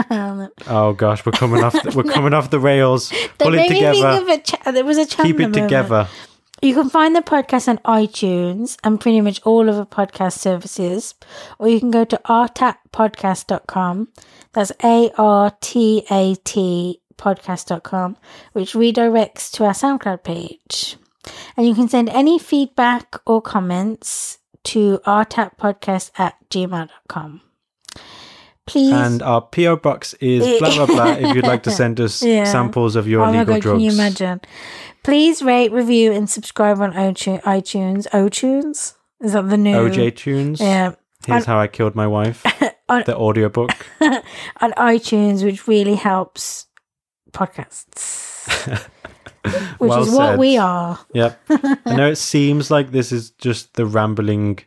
oh 0.68 0.94
gosh, 0.98 1.24
we're 1.26 1.34
coming 1.34 1.64
off. 1.64 1.74
The, 1.74 1.92
we're 1.96 2.04
coming 2.12 2.34
off 2.34 2.50
the 2.50 2.60
rails. 2.60 3.12
Pull 3.38 3.54
it 3.54 3.58
made 3.58 3.70
me 3.72 3.80
think 3.82 3.96
together. 3.96 4.38
cha- 4.42 4.72
there 4.72 4.84
was 4.86 4.98
a 4.98 5.06
Keep 5.06 5.40
it 5.40 5.44
moment. 5.44 5.54
together. 5.54 6.08
You 6.62 6.74
can 6.74 6.90
find 6.90 7.16
the 7.16 7.22
podcast 7.22 7.68
on 7.68 7.78
iTunes 7.80 8.78
and 8.84 9.00
pretty 9.00 9.22
much 9.22 9.42
all 9.44 9.68
of 9.70 9.76
the 9.76 9.86
podcast 9.86 10.38
services, 10.40 11.14
or 11.60 11.68
you 11.68 11.80
can 11.80 11.92
go 11.92 12.06
to 12.06 12.20
artatpodcast.com. 12.26 14.08
That's 14.54 14.72
A 14.84 15.12
R 15.18 15.52
T 15.62 16.06
A 16.10 16.36
T 16.36 17.02
podcast.com, 17.18 18.18
which 18.54 18.74
redirects 18.74 19.52
to 19.52 19.66
our 19.66 19.74
SoundCloud 19.74 20.24
page. 20.24 20.98
And 21.58 21.68
you 21.68 21.76
can 21.76 21.88
send 21.90 22.10
any 22.10 22.40
feedback 22.40 23.16
or 23.26 23.42
comments 23.42 24.38
to 24.66 25.00
artatpodcast 25.06 26.12
at 26.18 26.36
gmail.com. 26.50 27.42
Please. 28.68 28.92
And 28.94 29.22
our 29.22 29.42
PO 29.42 29.76
box 29.78 30.14
is 30.16 30.58
blah 30.60 30.74
blah 30.74 30.86
blah. 30.88 31.12
If 31.12 31.36
you'd 31.36 31.46
like 31.46 31.64
to 31.64 31.72
send 31.82 32.00
us 32.02 32.24
Yeah. 32.24 32.46
samples 32.46 32.96
of 32.96 33.08
your 33.08 33.24
oh 33.24 33.30
illegal 33.30 33.56
god, 33.56 33.62
drugs, 33.62 33.76
can 33.76 33.80
you 33.82 33.92
imagine? 33.92 34.42
Please 35.06 35.44
rate, 35.44 35.72
review, 35.72 36.12
and 36.12 36.28
subscribe 36.28 36.82
on 36.82 36.92
iTunes. 36.94 37.44
iTunes. 37.44 38.96
Is 39.22 39.34
that 39.34 39.50
the 39.50 39.56
new? 39.56 39.76
OJ 39.76 40.16
tunes. 40.16 40.60
Yeah. 40.60 40.96
Here's 41.28 41.46
how 41.46 41.60
I 41.60 41.68
killed 41.68 41.94
my 41.94 42.08
wife. 42.08 42.44
On- 42.90 43.04
the 43.06 43.16
audiobook. 43.16 43.70
on 44.02 44.72
iTunes, 44.72 45.44
which 45.44 45.68
really 45.68 45.94
helps 45.94 46.66
podcasts, 47.32 48.88
which 49.78 49.90
Well 49.90 50.02
is 50.02 50.12
what 50.12 50.40
we 50.40 50.58
are. 50.58 51.00
Yep. 51.14 51.40
I 51.50 51.96
know 51.96 52.10
it 52.10 52.18
seems 52.18 52.72
like 52.72 52.92
this 52.92 53.12
is 53.12 53.30
just 53.30 53.76
the 53.76 53.86
rambling 53.86 54.60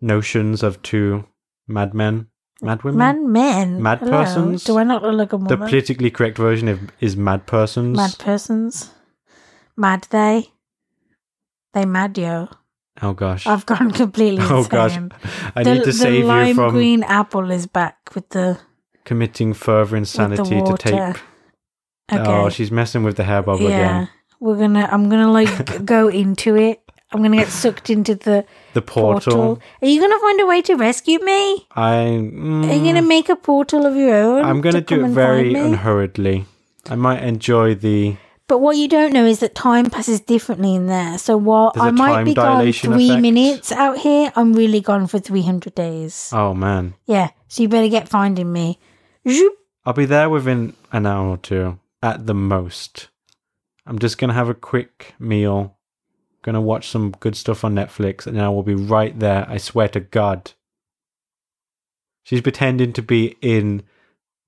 notions 0.00 0.64
of 0.64 0.82
two 0.82 1.24
madmen, 1.68 2.26
mad 2.60 2.82
women. 2.82 2.98
Mad 2.98 3.20
men. 3.20 3.82
Mad 3.82 3.98
Hello. 4.00 4.10
persons? 4.10 4.64
Do 4.64 4.78
I 4.78 4.82
not 4.82 5.02
look 5.02 5.32
like 5.32 5.32
a 5.32 5.44
the 5.44 5.56
politically 5.56 6.10
correct 6.10 6.36
version 6.36 6.66
of, 6.66 6.80
is 7.00 7.16
mad 7.16 7.46
persons. 7.46 7.96
Mad 7.96 8.16
persons. 8.18 8.90
Mad 9.76 10.06
they. 10.10 10.50
They 11.72 11.84
mad 11.84 12.18
yo. 12.18 12.48
oh 13.00 13.12
gosh. 13.14 13.46
I've 13.46 13.66
gone 13.66 13.90
completely 14.02 14.44
oh 14.44 14.64
gosh. 14.64 14.96
insane. 14.96 15.12
I 15.56 15.62
the, 15.62 15.74
need 15.74 15.84
to 15.84 15.92
save 15.92 16.26
lime 16.26 16.48
you 16.48 16.54
from 16.54 16.70
green 16.72 17.02
apple 17.02 17.50
is 17.50 17.66
back 17.66 18.14
with 18.14 18.28
the 18.30 18.60
committing 19.04 19.54
further 19.54 19.96
insanity 19.96 20.60
to 20.62 20.76
tape. 20.76 21.16
Okay. 22.12 22.22
Oh, 22.26 22.50
she's 22.50 22.70
messing 22.70 23.04
with 23.04 23.16
the 23.16 23.24
hair 23.24 23.42
bubble 23.42 23.70
yeah. 23.70 23.76
again. 23.76 24.08
We're 24.40 24.58
gonna 24.58 24.88
I'm 24.90 25.08
gonna 25.08 25.30
like 25.30 25.84
go 25.84 26.08
into 26.08 26.56
it. 26.56 26.80
I'm 27.12 27.22
gonna 27.22 27.36
get 27.36 27.48
sucked 27.48 27.90
into 27.90 28.14
the 28.14 28.44
The 28.74 28.82
portal. 28.82 29.32
portal. 29.32 29.62
Are 29.80 29.88
you 29.88 30.00
gonna 30.00 30.18
find 30.18 30.40
a 30.40 30.46
way 30.46 30.62
to 30.62 30.74
rescue 30.74 31.18
me? 31.20 31.66
I. 31.76 31.94
Are 31.96 32.10
you 32.10 32.30
mm, 32.30 32.84
gonna 32.84 33.02
make 33.02 33.28
a 33.28 33.36
portal 33.36 33.86
of 33.86 33.96
your 33.96 34.14
own? 34.14 34.44
I'm 34.44 34.60
going 34.60 34.74
to 34.74 34.82
come 34.82 34.98
do 34.98 35.04
it 35.06 35.08
very 35.10 35.54
unhurriedly. 35.54 36.46
I 36.88 36.96
might 36.96 37.22
enjoy 37.22 37.74
the. 37.74 38.16
But 38.52 38.58
what 38.58 38.76
you 38.76 38.86
don't 38.86 39.14
know 39.14 39.24
is 39.24 39.38
that 39.38 39.54
time 39.54 39.88
passes 39.88 40.20
differently 40.20 40.74
in 40.74 40.86
there. 40.86 41.16
So 41.16 41.38
while 41.38 41.72
There's 41.74 41.86
I 41.86 41.90
might 41.90 42.24
be 42.24 42.34
gone 42.34 42.70
three 42.70 43.06
effect. 43.06 43.22
minutes 43.22 43.72
out 43.72 43.96
here, 43.96 44.30
I'm 44.36 44.52
really 44.52 44.82
gone 44.82 45.06
for 45.06 45.18
300 45.18 45.74
days. 45.74 46.28
Oh 46.34 46.52
man. 46.52 46.92
Yeah, 47.06 47.30
so 47.48 47.62
you 47.62 47.70
better 47.70 47.88
get 47.88 48.10
finding 48.10 48.52
me. 48.52 48.78
Zoop. 49.26 49.54
I'll 49.86 49.94
be 49.94 50.04
there 50.04 50.28
within 50.28 50.76
an 50.92 51.06
hour 51.06 51.28
or 51.28 51.38
two 51.38 51.80
at 52.02 52.26
the 52.26 52.34
most. 52.34 53.08
I'm 53.86 53.98
just 53.98 54.18
going 54.18 54.28
to 54.28 54.34
have 54.34 54.50
a 54.50 54.54
quick 54.54 55.14
meal. 55.18 55.78
Going 56.42 56.52
to 56.54 56.60
watch 56.60 56.88
some 56.90 57.12
good 57.20 57.36
stuff 57.36 57.64
on 57.64 57.74
Netflix 57.74 58.26
and 58.26 58.36
then 58.36 58.44
I 58.44 58.50
will 58.50 58.62
be 58.62 58.74
right 58.74 59.18
there. 59.18 59.46
I 59.48 59.56
swear 59.56 59.88
to 59.88 60.00
God. 60.00 60.52
She's 62.22 62.42
pretending 62.42 62.92
to 62.92 63.00
be 63.00 63.34
in 63.40 63.82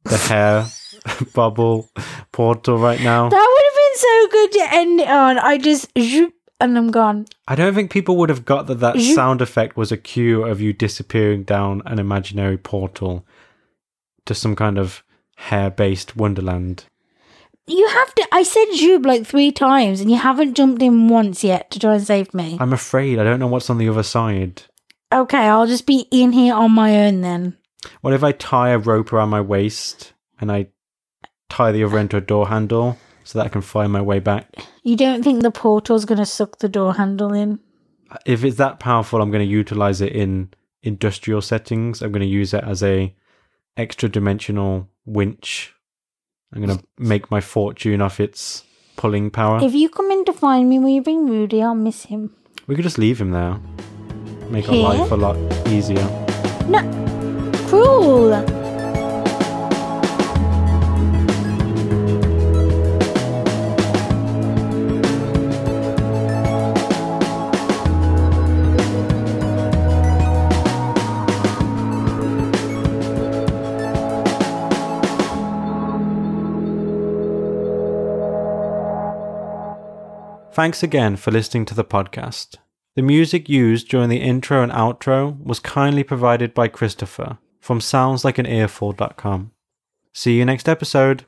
the 0.03 0.19
hair 0.19 0.67
bubble 1.35 1.89
portal 2.33 2.77
right 2.77 3.01
now. 3.01 3.31
That 3.31 3.51
so 3.97 4.29
good 4.31 4.53
to 4.53 4.69
end 4.73 5.01
it 5.01 5.09
on. 5.09 5.39
I 5.39 5.59
just 5.59 5.89
zoop 5.99 6.35
and 6.61 6.77
I'm 6.79 6.91
gone. 6.91 7.27
I 7.49 7.55
don't 7.55 7.75
think 7.75 7.91
people 7.91 8.17
would 8.19 8.29
have 8.29 8.45
got 8.45 8.67
that 8.67 8.81
that 8.81 8.99
Zoop. 8.99 9.15
sound 9.15 9.41
effect 9.41 9.77
was 9.77 9.93
a 9.93 9.97
cue 9.97 10.45
of 10.45 10.61
you 10.61 10.73
disappearing 10.73 11.45
down 11.45 11.83
an 11.87 11.99
imaginary 11.99 12.57
portal 12.57 13.25
to 14.27 14.35
some 14.35 14.57
kind 14.57 14.79
of 14.79 15.03
hair 15.37 15.71
based 15.71 16.17
wonderland. 16.17 16.85
You 17.67 17.89
have 17.89 18.15
to. 18.15 18.29
I 18.31 18.43
said 18.43 18.67
zoop 18.75 19.07
like 19.07 19.27
three 19.27 19.51
times 19.51 20.01
and 20.01 20.11
you 20.11 20.19
haven't 20.19 20.55
jumped 20.55 20.83
in 20.83 21.09
once 21.09 21.43
yet 21.43 21.71
to 21.71 21.79
try 21.79 21.95
and 21.95 22.07
save 22.07 22.35
me. 22.35 22.59
I'm 22.61 22.73
afraid 22.73 23.19
I 23.19 23.25
don't 23.25 23.41
know 23.41 23.47
what's 23.47 23.71
on 23.71 23.79
the 23.79 23.89
other 23.89 24.03
side. 24.03 24.63
Okay, 25.13 25.39
I'll 25.39 25.67
just 25.67 25.87
be 25.87 26.07
in 26.11 26.33
here 26.33 26.55
on 26.55 26.73
my 26.73 27.07
own 27.07 27.21
then. 27.21 27.57
What 28.01 28.13
if 28.13 28.23
I 28.23 28.33
tie 28.33 28.71
a 28.71 28.79
rope 28.79 29.13
around 29.13 29.31
my 29.31 29.41
waist 29.41 30.13
and 30.41 30.51
I 30.51 30.69
tie 31.49 31.73
the 31.73 31.85
other 31.85 31.99
end 31.99 32.11
to 32.11 32.17
a 32.19 32.21
door 32.21 32.49
handle 32.49 32.99
so 33.25 33.39
that 33.39 33.47
I 33.47 33.49
can 33.49 33.63
find 33.63 33.93
my 33.93 34.01
way 34.03 34.21
back? 34.21 34.55
You 34.83 34.97
don't 34.97 35.23
think 35.23 35.43
the 35.43 35.51
portal's 35.51 36.05
going 36.05 36.19
to 36.19 36.27
suck 36.27 36.59
the 36.59 36.69
door 36.69 36.95
handle 36.95 37.33
in? 37.33 37.59
If 38.27 38.45
it's 38.45 38.57
that 38.59 38.79
powerful, 38.79 39.21
I'm 39.21 39.31
going 39.31 39.45
to 39.45 39.51
utilize 39.51 40.01
it 40.01 40.13
in 40.13 40.51
industrial 40.83 41.41
settings. 41.41 42.03
I'm 42.03 42.13
going 42.13 42.21
to 42.21 42.27
use 42.27 42.55
it 42.55 42.63
as 42.63 42.83
a 42.83 43.15
extra 43.77 44.09
dimensional 44.09 44.89
winch. 45.05 45.75
I'm 46.53 46.65
going 46.65 46.79
to 46.79 46.85
make 46.99 47.31
my 47.31 47.41
fortune 47.41 48.01
off 48.01 48.21
its 48.21 48.63
pulling 48.97 49.31
power. 49.31 49.59
If 49.63 49.75
you 49.75 49.89
come 49.89 50.11
in 50.13 50.25
to 50.27 50.33
find 50.33 50.69
me, 50.69 50.79
will 50.79 50.91
you 50.91 51.03
bring 51.03 51.27
Rudy? 51.27 51.61
I'll 51.63 51.75
miss 51.75 52.05
him. 52.05 52.35
we 52.69 52.77
could 52.77 52.85
just 52.85 52.99
leave 52.99 53.21
him 53.21 53.33
there. 53.33 53.59
Make 54.51 54.69
our 54.69 54.77
life 54.77 55.11
a 55.11 55.17
lot 55.17 55.37
easier. 55.69 56.05
No, 56.69 56.81
cruel. 57.69 58.64
Thanks 80.55 80.85
again 80.85 81.17
for 81.17 81.33
listening 81.33 81.65
to 81.65 81.75
the 81.75 81.83
podcast. 81.83 82.59
The 82.95 83.03
music 83.03 83.49
used 83.49 83.89
during 83.89 84.09
the 84.09 84.21
intro 84.21 84.63
and 84.63 84.71
outro 84.71 85.37
was 85.43 85.59
kindly 85.59 86.05
provided 86.05 86.55
by 86.55 86.69
Christopher 86.69 87.39
from 87.61 87.81
soundslikeanearful.com. 87.81 89.51
See 90.13 90.39
you 90.39 90.45
next 90.45 90.69
episode. 90.69 91.27